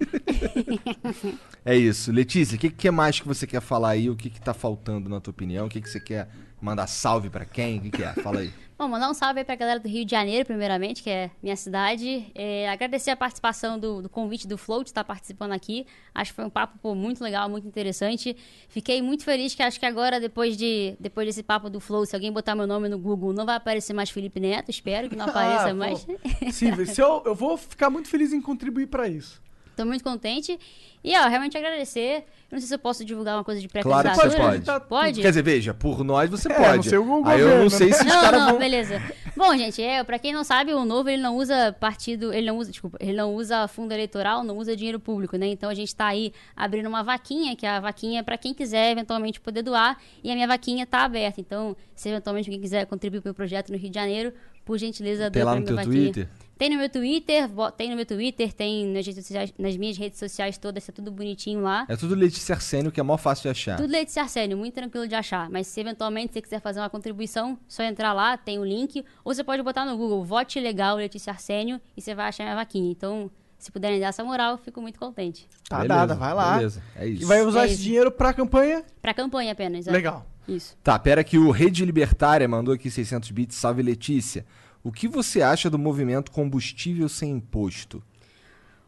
É 1.64 1.76
isso. 1.76 2.12
Letícia, 2.12 2.56
o 2.56 2.58
que, 2.58 2.68
que 2.68 2.90
mais 2.90 3.20
que 3.20 3.26
você 3.26 3.46
quer 3.46 3.62
falar 3.62 3.90
aí? 3.90 4.10
O 4.10 4.16
que, 4.16 4.28
que 4.28 4.40
tá 4.40 4.52
faltando 4.52 5.08
na 5.08 5.20
tua 5.20 5.30
opinião? 5.30 5.66
O 5.66 5.68
que, 5.68 5.80
que 5.80 5.88
você 5.88 6.00
quer 6.00 6.28
mandar 6.60 6.88
salve 6.88 7.30
pra 7.30 7.46
quem? 7.46 7.78
O 7.78 7.82
que, 7.82 7.90
que 7.90 8.02
é? 8.02 8.12
Fala 8.14 8.40
aí. 8.40 8.52
Bom, 8.82 8.88
mandar 8.88 9.08
um 9.08 9.14
salve 9.14 9.38
aí 9.38 9.44
pra 9.44 9.54
galera 9.54 9.78
do 9.78 9.86
Rio 9.88 10.04
de 10.04 10.10
Janeiro, 10.10 10.44
primeiramente, 10.44 11.04
que 11.04 11.08
é 11.08 11.30
minha 11.40 11.54
cidade. 11.54 12.26
É, 12.34 12.68
agradecer 12.68 13.12
a 13.12 13.16
participação 13.16 13.78
do, 13.78 14.02
do 14.02 14.08
convite 14.08 14.44
do 14.48 14.58
Flow 14.58 14.82
de 14.82 14.90
estar 14.90 15.04
participando 15.04 15.52
aqui. 15.52 15.86
Acho 16.12 16.32
que 16.32 16.34
foi 16.34 16.44
um 16.44 16.50
papo 16.50 16.76
pô, 16.82 16.92
muito 16.92 17.22
legal, 17.22 17.48
muito 17.48 17.64
interessante. 17.64 18.36
Fiquei 18.68 19.00
muito 19.00 19.22
feliz 19.22 19.54
que 19.54 19.62
acho 19.62 19.78
que 19.78 19.86
agora, 19.86 20.18
depois, 20.18 20.56
de, 20.56 20.96
depois 20.98 21.28
desse 21.28 21.44
papo 21.44 21.70
do 21.70 21.78
Flow, 21.78 22.04
se 22.04 22.16
alguém 22.16 22.32
botar 22.32 22.56
meu 22.56 22.66
nome 22.66 22.88
no 22.88 22.98
Google, 22.98 23.32
não 23.32 23.46
vai 23.46 23.54
aparecer 23.54 23.92
mais 23.92 24.10
Felipe 24.10 24.40
Neto. 24.40 24.68
Espero 24.68 25.08
que 25.08 25.14
não 25.14 25.26
apareça 25.30 25.68
Ah, 25.68 25.74
mais. 25.74 26.04
Sim, 26.50 26.84
se 26.84 27.00
eu, 27.00 27.22
eu 27.24 27.36
vou 27.36 27.56
ficar 27.56 27.88
muito 27.88 28.08
feliz 28.08 28.32
em 28.32 28.40
contribuir 28.40 28.88
pra 28.88 29.06
isso. 29.06 29.40
Tô 29.76 29.84
muito 29.84 30.04
contente. 30.04 30.58
E, 31.04 31.16
ó, 31.18 31.26
realmente 31.28 31.56
agradecer. 31.56 32.18
Eu 32.50 32.56
não 32.56 32.58
sei 32.58 32.68
se 32.68 32.74
eu 32.74 32.78
posso 32.78 33.04
divulgar 33.04 33.36
uma 33.36 33.42
coisa 33.44 33.60
de 33.60 33.66
Claro 33.68 34.08
que 34.08 34.14
pré-candidatura. 34.14 34.60
você 34.60 34.60
pode. 34.70 34.88
Pode? 34.88 35.20
Quer 35.22 35.28
dizer, 35.30 35.42
veja, 35.42 35.72
por 35.74 36.04
nós 36.04 36.28
você 36.30 36.52
É, 36.52 36.54
pode. 36.54 36.76
não 36.76 36.82
sei 36.82 36.98
o 36.98 37.26
aí 37.26 37.40
eu 37.40 37.58
não 37.62 37.70
sei 37.70 37.92
se 37.92 38.04
os 38.06 38.12
caras 38.12 38.40
não, 38.40 38.50
vão. 38.50 38.58
beleza. 38.58 39.02
Bom, 39.34 39.56
gente, 39.56 39.82
é, 39.82 40.04
pra 40.04 40.18
quem 40.18 40.32
não 40.32 40.44
sabe, 40.44 40.74
o 40.74 40.84
Novo 40.84 41.08
ele 41.08 41.22
não 41.22 41.36
usa 41.38 41.74
partido, 41.80 42.32
ele 42.32 42.46
não 42.46 42.58
usa, 42.58 42.70
desculpa, 42.70 42.98
ele 43.00 43.14
não 43.16 43.34
usa 43.34 43.66
fundo 43.66 43.92
eleitoral, 43.92 44.44
não 44.44 44.58
usa 44.58 44.76
dinheiro 44.76 45.00
público, 45.00 45.36
né? 45.38 45.46
Então 45.46 45.70
a 45.70 45.74
gente 45.74 45.96
tá 45.96 46.06
aí 46.06 46.32
abrindo 46.54 46.86
uma 46.88 47.02
vaquinha, 47.02 47.56
que 47.56 47.64
a 47.66 47.80
vaquinha 47.80 48.20
é 48.20 48.22
pra 48.22 48.36
quem 48.36 48.52
quiser 48.52 48.92
eventualmente 48.92 49.40
poder 49.40 49.62
doar, 49.62 49.96
e 50.22 50.30
a 50.30 50.34
minha 50.34 50.46
vaquinha 50.46 50.86
tá 50.86 50.98
aberta. 51.04 51.40
Então, 51.40 51.74
se 51.96 52.10
eventualmente 52.10 52.48
alguém 52.50 52.60
quiser 52.60 52.84
contribuir 52.86 53.22
pro 53.22 53.32
projeto 53.32 53.70
no 53.72 53.78
Rio 53.78 53.88
de 53.90 53.94
Janeiro, 53.98 54.32
por 54.64 54.78
gentileza, 54.78 55.30
Tem 55.30 55.42
doa 55.42 55.52
lá 55.52 55.52
pra 55.52 55.60
no 55.60 55.66
teu 55.66 55.76
vaquinha. 55.76 55.94
Twitter? 56.12 56.28
Tem 56.58 56.70
no 56.70 56.76
meu 56.76 56.88
Twitter, 56.88 57.48
tem 57.76 57.90
no 57.90 57.96
meu 57.96 58.06
Twitter, 58.06 58.52
tem 58.52 58.86
nas, 58.86 59.04
redes 59.04 59.24
sociais- 59.26 59.52
nas 59.58 59.76
minhas 59.76 59.96
redes 59.98 60.18
sociais 60.18 60.56
todas, 60.58 60.86
tá 60.86 60.92
tudo 60.92 61.10
bonitinho 61.10 61.60
lá. 61.60 61.84
É 61.88 61.96
tudo 61.96 62.14
Letícia 62.14 62.54
Arsênio, 62.54 62.92
que 62.92 63.00
é 63.00 63.02
mó 63.02 63.16
fácil 63.16 63.42
de 63.44 63.48
achar. 63.48 63.76
Tudo 63.76 63.90
Letícia 63.90 64.22
Arsênio, 64.22 64.56
muito 64.56 64.74
tranquilo 64.74 65.08
de 65.08 65.14
achar. 65.14 65.50
Mas 65.50 65.66
se 65.66 65.80
eventualmente 65.80 66.32
você 66.32 66.40
quiser 66.40 66.60
fazer 66.60 66.78
uma 66.80 66.88
contribuição, 66.90 67.58
só 67.66 67.82
entrar 67.82 68.12
lá, 68.12 68.36
tem 68.36 68.58
o 68.60 68.64
link. 68.64 69.04
Ou 69.24 69.34
você 69.34 69.42
pode 69.42 69.62
botar 69.62 69.84
no 69.84 69.96
Google 69.96 70.24
Vote 70.24 70.60
Legal 70.60 70.96
Letícia 70.96 71.32
Arsênio 71.32 71.80
e 71.96 72.00
você 72.00 72.14
vai 72.14 72.28
achar 72.28 72.44
minha 72.44 72.54
vaquinha. 72.54 72.92
Então, 72.92 73.28
se 73.58 73.72
puderem 73.72 73.98
dar 73.98 74.08
essa 74.08 74.22
moral, 74.22 74.52
eu 74.52 74.58
fico 74.58 74.80
muito 74.80 74.98
contente. 75.00 75.48
Tá 75.68 75.78
Beleza, 75.80 75.94
dada, 75.94 76.14
vai 76.14 76.34
lá. 76.34 76.56
Beleza, 76.58 76.82
é 76.94 77.08
isso. 77.08 77.22
E 77.22 77.24
vai 77.24 77.42
usar 77.42 77.62
É 77.62 77.64
esse 77.64 77.74
isso. 77.74 77.82
dinheiro 77.82 78.10
pra 78.12 78.32
campanha? 78.32 78.84
Pra 79.00 79.12
campanha 79.12 79.50
apenas. 79.52 79.86
é. 79.88 79.90
Legal. 79.90 80.26
Isso. 80.46 80.76
Tá, 80.82 80.98
pera 80.98 81.22
que 81.24 81.38
o 81.38 81.50
Rede 81.50 81.84
Libertária 81.84 82.46
mandou 82.48 82.74
aqui 82.74 82.90
600 82.90 83.30
bits. 83.30 83.56
Salve 83.56 83.82
Letícia. 83.82 84.44
O 84.84 84.90
que 84.90 85.06
você 85.06 85.40
acha 85.40 85.70
do 85.70 85.78
movimento 85.78 86.32
combustível 86.32 87.08
sem 87.08 87.30
imposto? 87.30 88.02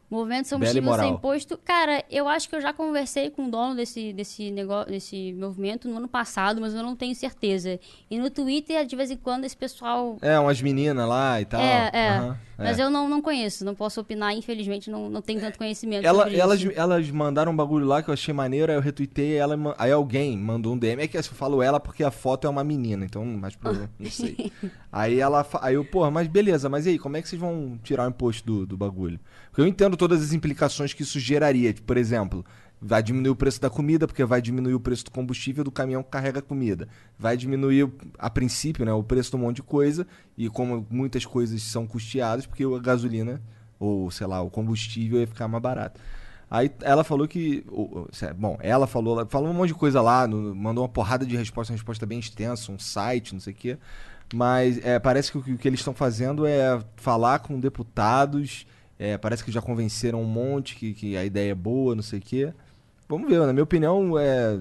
Movimento 0.09 0.45
Bela 0.57 0.71
e 0.71 0.81
combustível 0.81 0.93
sem 0.93 1.13
imposto. 1.13 1.57
Cara, 1.57 2.03
eu 2.09 2.27
acho 2.27 2.47
que 2.47 2.55
eu 2.55 2.61
já 2.61 2.71
conversei 2.71 3.29
com 3.29 3.47
o 3.47 3.51
dono 3.51 3.75
desse, 3.75 4.13
desse 4.13 4.51
negócio, 4.51 4.91
desse 4.91 5.33
movimento 5.33 5.87
no 5.89 5.97
ano 5.97 6.07
passado, 6.07 6.61
mas 6.61 6.73
eu 6.73 6.83
não 6.83 6.95
tenho 6.95 7.15
certeza. 7.15 7.79
E 8.09 8.17
no 8.19 8.29
Twitter, 8.29 8.85
de 8.85 8.95
vez 8.95 9.09
em 9.09 9.17
quando, 9.17 9.45
esse 9.45 9.57
pessoal 9.57 10.17
É, 10.21 10.39
umas 10.39 10.61
meninas 10.61 11.07
lá 11.07 11.41
e 11.41 11.45
tal. 11.45 11.59
É, 11.59 11.89
é. 11.93 12.09
Aham, 12.09 12.37
Mas 12.57 12.79
é. 12.79 12.83
eu 12.83 12.89
não, 12.89 13.09
não 13.09 13.21
conheço, 13.21 13.65
não 13.65 13.73
posso 13.75 13.99
opinar, 13.99 14.33
infelizmente, 14.35 14.89
não, 14.89 15.09
não 15.09 15.21
tenho 15.21 15.39
tanto 15.41 15.57
conhecimento. 15.57 16.05
Ela- 16.05 16.31
elas, 16.31 16.63
elas 16.75 17.09
mandaram 17.09 17.51
um 17.51 17.55
bagulho 17.55 17.85
lá 17.85 18.01
que 18.03 18.09
eu 18.09 18.13
achei 18.13 18.33
maneiro, 18.33 18.71
aí 18.71 18.77
eu 18.77 18.81
retuitei, 18.81 19.35
ela, 19.35 19.57
aí 19.77 19.91
alguém 19.91 20.37
mandou 20.37 20.73
um 20.73 20.77
DM. 20.77 21.01
É 21.03 21.07
que 21.07 21.17
eu 21.17 21.23
falo 21.23 21.61
ela 21.61 21.79
porque 21.79 22.03
a 22.03 22.11
foto 22.11 22.45
é 22.47 22.49
uma 22.49 22.63
menina, 22.63 23.03
então 23.05 23.25
mais 23.25 23.55
problema, 23.55 23.89
não 23.99 24.09
sei. 24.09 24.51
Aí 24.91 25.19
ela, 25.19 25.45
aí 25.61 25.75
eu, 25.75 25.83
porra, 25.83 26.09
mas 26.09 26.25
beleza, 26.25 26.69
mas 26.69 26.85
e 26.85 26.91
aí, 26.91 26.97
como 26.97 27.17
é 27.17 27.21
que 27.21 27.27
vocês 27.27 27.41
vão 27.41 27.77
tirar 27.83 28.05
o 28.05 28.09
imposto 28.09 28.45
do, 28.45 28.65
do 28.65 28.77
bagulho? 28.77 29.19
Porque 29.55 29.61
eu 29.61 29.67
entendo 29.67 29.95
todas 29.95 30.21
as 30.21 30.33
implicações 30.33 30.91
que 30.91 31.01
isso 31.01 31.17
geraria. 31.17 31.71
Tipo, 31.71 31.87
por 31.87 31.95
exemplo, 31.95 32.45
vai 32.81 33.01
diminuir 33.01 33.29
o 33.29 33.35
preço 33.37 33.61
da 33.61 33.69
comida, 33.69 34.05
porque 34.05 34.25
vai 34.25 34.41
diminuir 34.41 34.73
o 34.73 34.81
preço 34.81 35.05
do 35.05 35.11
combustível 35.11 35.63
do 35.63 35.71
caminhão 35.71 36.03
que 36.03 36.09
carrega 36.09 36.41
comida. 36.41 36.89
Vai 37.17 37.37
diminuir, 37.37 37.89
a 38.19 38.29
princípio, 38.29 38.83
né, 38.83 38.91
o 38.91 39.01
preço 39.01 39.29
de 39.29 39.37
um 39.37 39.39
monte 39.39 39.55
de 39.55 39.63
coisa, 39.63 40.05
e 40.37 40.49
como 40.49 40.85
muitas 40.89 41.25
coisas 41.25 41.63
são 41.63 41.87
custeadas, 41.87 42.45
porque 42.45 42.65
a 42.65 42.79
gasolina 42.79 43.41
Ou, 43.79 44.11
sei 44.11 44.27
lá, 44.27 44.41
o 44.41 44.49
combustível 44.49 45.21
ia 45.21 45.27
ficar 45.27 45.47
mais 45.47 45.63
barato. 45.63 46.01
Aí 46.51 46.69
ela 46.81 47.05
falou 47.05 47.25
que. 47.25 47.65
Bom, 48.37 48.57
ela 48.59 48.87
falou, 48.87 49.19
ela 49.19 49.29
falou 49.29 49.49
um 49.49 49.53
monte 49.53 49.69
de 49.69 49.75
coisa 49.75 50.01
lá, 50.01 50.27
mandou 50.27 50.83
uma 50.83 50.89
porrada 50.89 51.25
de 51.25 51.37
resposta, 51.37 51.71
uma 51.71 51.77
resposta 51.77 52.05
bem 52.05 52.19
extensa, 52.19 52.73
um 52.73 52.77
site, 52.77 53.31
não 53.31 53.39
sei 53.39 53.53
o 53.53 53.55
quê. 53.55 53.77
Mas 54.33 54.83
é, 54.83 54.99
parece 54.99 55.31
que 55.31 55.37
o 55.37 55.57
que 55.57 55.65
eles 55.65 55.79
estão 55.79 55.93
fazendo 55.93 56.45
é 56.45 56.77
falar 56.97 57.39
com 57.39 57.57
deputados. 57.57 58.67
É, 58.97 59.17
parece 59.17 59.43
que 59.43 59.51
já 59.51 59.61
convenceram 59.61 60.21
um 60.21 60.25
monte 60.25 60.75
que, 60.75 60.93
que 60.93 61.17
a 61.17 61.25
ideia 61.25 61.51
é 61.51 61.55
boa, 61.55 61.95
não 61.95 62.03
sei 62.03 62.19
o 62.19 62.21
quê. 62.21 62.53
Vamos 63.07 63.29
ver, 63.29 63.39
na 63.39 63.53
minha 63.53 63.63
opinião, 63.63 64.17
é, 64.17 64.59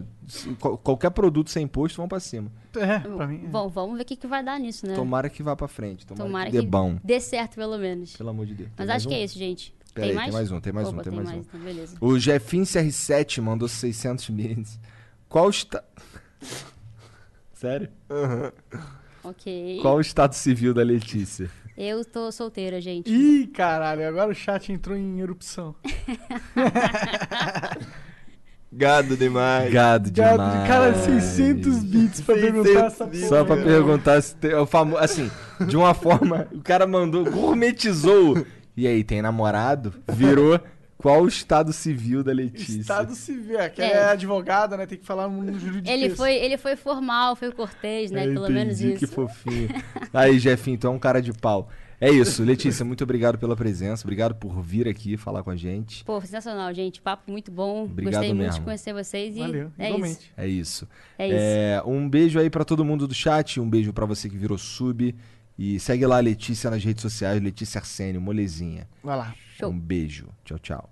qualquer 0.83 1.11
produto 1.11 1.49
sem 1.51 1.65
imposto 1.65 1.97
vão 1.97 2.07
pra 2.07 2.21
cima. 2.21 2.51
É, 2.77 2.99
pra 2.99 3.27
mim. 3.27 3.43
é. 3.45 3.49
Bom, 3.49 3.69
vamos 3.69 3.97
ver 3.97 4.03
o 4.03 4.05
que, 4.05 4.17
que 4.17 4.27
vai 4.27 4.45
dar 4.45 4.59
nisso, 4.61 4.87
né? 4.87 4.95
Tomara 4.95 5.31
que 5.31 5.43
vá 5.43 5.57
pra 5.57 5.67
frente. 5.69 6.05
Tomara, 6.07 6.27
Tomara 6.29 6.47
que 6.51 6.57
dê 6.57 6.63
que 6.63 6.69
bom. 6.69 6.99
dê 7.03 7.21
certo, 7.21 7.55
pelo 7.55 7.79
menos. 7.79 8.17
Pelo 8.17 8.29
amor 8.31 8.45
de 8.45 8.55
Deus. 8.55 8.71
Mas 8.77 8.87
Tem 8.87 8.97
acho 8.97 9.07
mais 9.07 9.07
que 9.07 9.15
um? 9.15 9.17
é 9.17 9.25
isso, 9.25 9.39
gente. 9.39 9.75
Pera 9.95 10.09
tem 10.09 10.11
aí, 10.11 10.15
mais? 10.17 10.27
tem 10.27 10.35
mais 10.35 10.51
um, 10.51 10.61
tem 10.61 10.73
mais 10.73 10.89
Opa, 10.89 10.99
um, 10.99 11.03
tem 11.05 11.13
mais 11.13 11.31
um. 11.31 11.35
então 11.37 11.61
beleza. 11.61 11.97
O 12.01 12.19
Jefinho 12.19 12.65
CR7 12.65 13.41
mandou 13.41 13.67
600 13.69 14.29
bits. 14.29 14.79
Qual 15.29 15.49
está... 15.49 15.83
Sério? 17.55 17.89
Ok. 19.23 19.79
Qual 19.81 19.97
o 19.97 20.01
estado 20.01 20.35
civil 20.35 20.75
da 20.75 20.83
Letícia? 20.83 21.49
Eu 21.77 22.05
tô 22.05 22.31
solteira, 22.31 22.81
gente. 22.81 23.11
Ih, 23.11 23.49
caralho, 23.49 24.07
agora 24.07 24.31
o 24.31 24.35
chat 24.35 24.73
entrou 24.73 24.97
em 24.97 25.21
erupção. 25.21 25.75
Gado 28.73 29.17
demais. 29.17 29.73
Gado 29.73 30.11
Gado 30.11 30.39
demais. 30.39 30.63
de 30.63 30.69
cara, 30.69 30.95
600 30.95 31.85
bits 31.85 32.21
pra 32.21 32.35
600 32.35 32.53
perguntar 32.63 32.87
essa 32.87 33.07
porra. 33.07 33.29
Só 33.29 33.45
pra 33.45 33.57
perguntar 33.57 34.21
se 34.21 34.35
tem... 34.37 34.55
O 34.55 34.67
famo... 34.67 34.97
Assim, 34.97 35.31
de 35.69 35.77
uma 35.77 35.95
forma... 35.95 36.49
O 36.53 36.61
cara 36.61 36.87
mandou... 36.87 37.25
Gourmetizou. 37.25 38.45
E 38.77 38.89
aí, 38.89 39.05
tem 39.05 39.23
namorado? 39.23 39.95
Virou... 40.13 40.61
Qual 41.05 41.23
o 41.23 41.29
estado 41.29 41.71
civil 41.71 42.25
da 42.25 42.33
Letícia? 42.33 42.81
Estado 42.81 43.15
civil, 43.15 43.61
é 43.61 43.69
que 43.69 43.83
É. 43.83 43.93
é 43.93 44.05
advogada, 44.07 44.75
né? 44.75 44.87
Tem 44.87 44.97
que 44.97 45.05
falar 45.05 45.29
no 45.29 45.59
jurídico. 45.59 45.87
Ele 45.95 46.09
foi, 46.09 46.33
ele 46.35 46.57
foi 46.57 46.77
formal, 46.77 47.37
foi 47.37 47.53
cortês, 47.53 48.11
né? 48.11 48.27
Eu 48.27 48.33
Pelo 48.33 48.49
menos 48.49 48.81
entendi, 48.81 48.95
isso. 48.95 49.07
Que 49.07 49.15
fofinho. 49.15 49.69
Aí, 50.15 50.39
Jefinho, 50.39 50.79
tu 50.79 50.87
é 50.87 50.91
um 50.91 50.99
cara 50.99 51.21
de 51.21 51.31
pau. 51.35 51.69
É 52.01 52.11
isso, 52.11 52.43
Letícia, 52.43 52.87
muito 52.87 53.05
obrigado 53.05 53.37
pela 53.37 53.55
presença. 53.55 54.03
Obrigado 54.03 54.35
por 54.35 54.63
vir 54.63 54.89
aqui 54.89 55.19
falar 55.19 55.43
com 55.43 55.51
a 55.51 55.57
gente. 55.57 56.03
Pô, 56.05 56.19
sensacional, 56.23 56.73
gente. 56.73 57.03
Papo 57.03 57.31
muito 57.31 57.51
bom. 57.53 57.85
Obrigado 57.85 58.15
Gostei 58.15 58.29
muito 58.33 58.43
mesmo. 58.47 58.59
de 58.61 58.65
conhecer 58.65 58.95
vocês 58.95 59.37
e 59.37 59.41
Valeu, 59.41 59.71
é 59.79 59.85
isso. 59.85 59.95
igualmente. 59.97 60.33
É 60.39 60.49
isso. 60.49 60.89
É 61.19 61.27
isso. 61.29 61.37
É, 61.39 61.83
um 61.85 62.09
beijo 62.09 62.39
aí 62.39 62.49
pra 62.49 62.65
todo 62.65 62.83
mundo 62.83 63.07
do 63.07 63.13
chat, 63.15 63.61
um 63.61 63.69
beijo 63.69 63.93
pra 63.93 64.07
você 64.07 64.27
que 64.31 64.39
virou 64.39 64.57
sub. 64.57 65.15
E 65.59 65.79
segue 65.79 66.07
lá 66.07 66.17
a 66.17 66.21
Letícia 66.21 66.71
nas 66.71 66.83
redes 66.83 67.03
sociais, 67.03 67.41
Letícia 67.43 67.79
Arsênio, 67.79 68.21
molezinha. 68.23 68.89
Vai 69.05 69.17
lá. 69.19 69.35
Show. 69.55 69.71
Um 69.71 69.79
beijo. 69.79 70.35
Tchau, 70.45 70.59
tchau. 70.59 70.91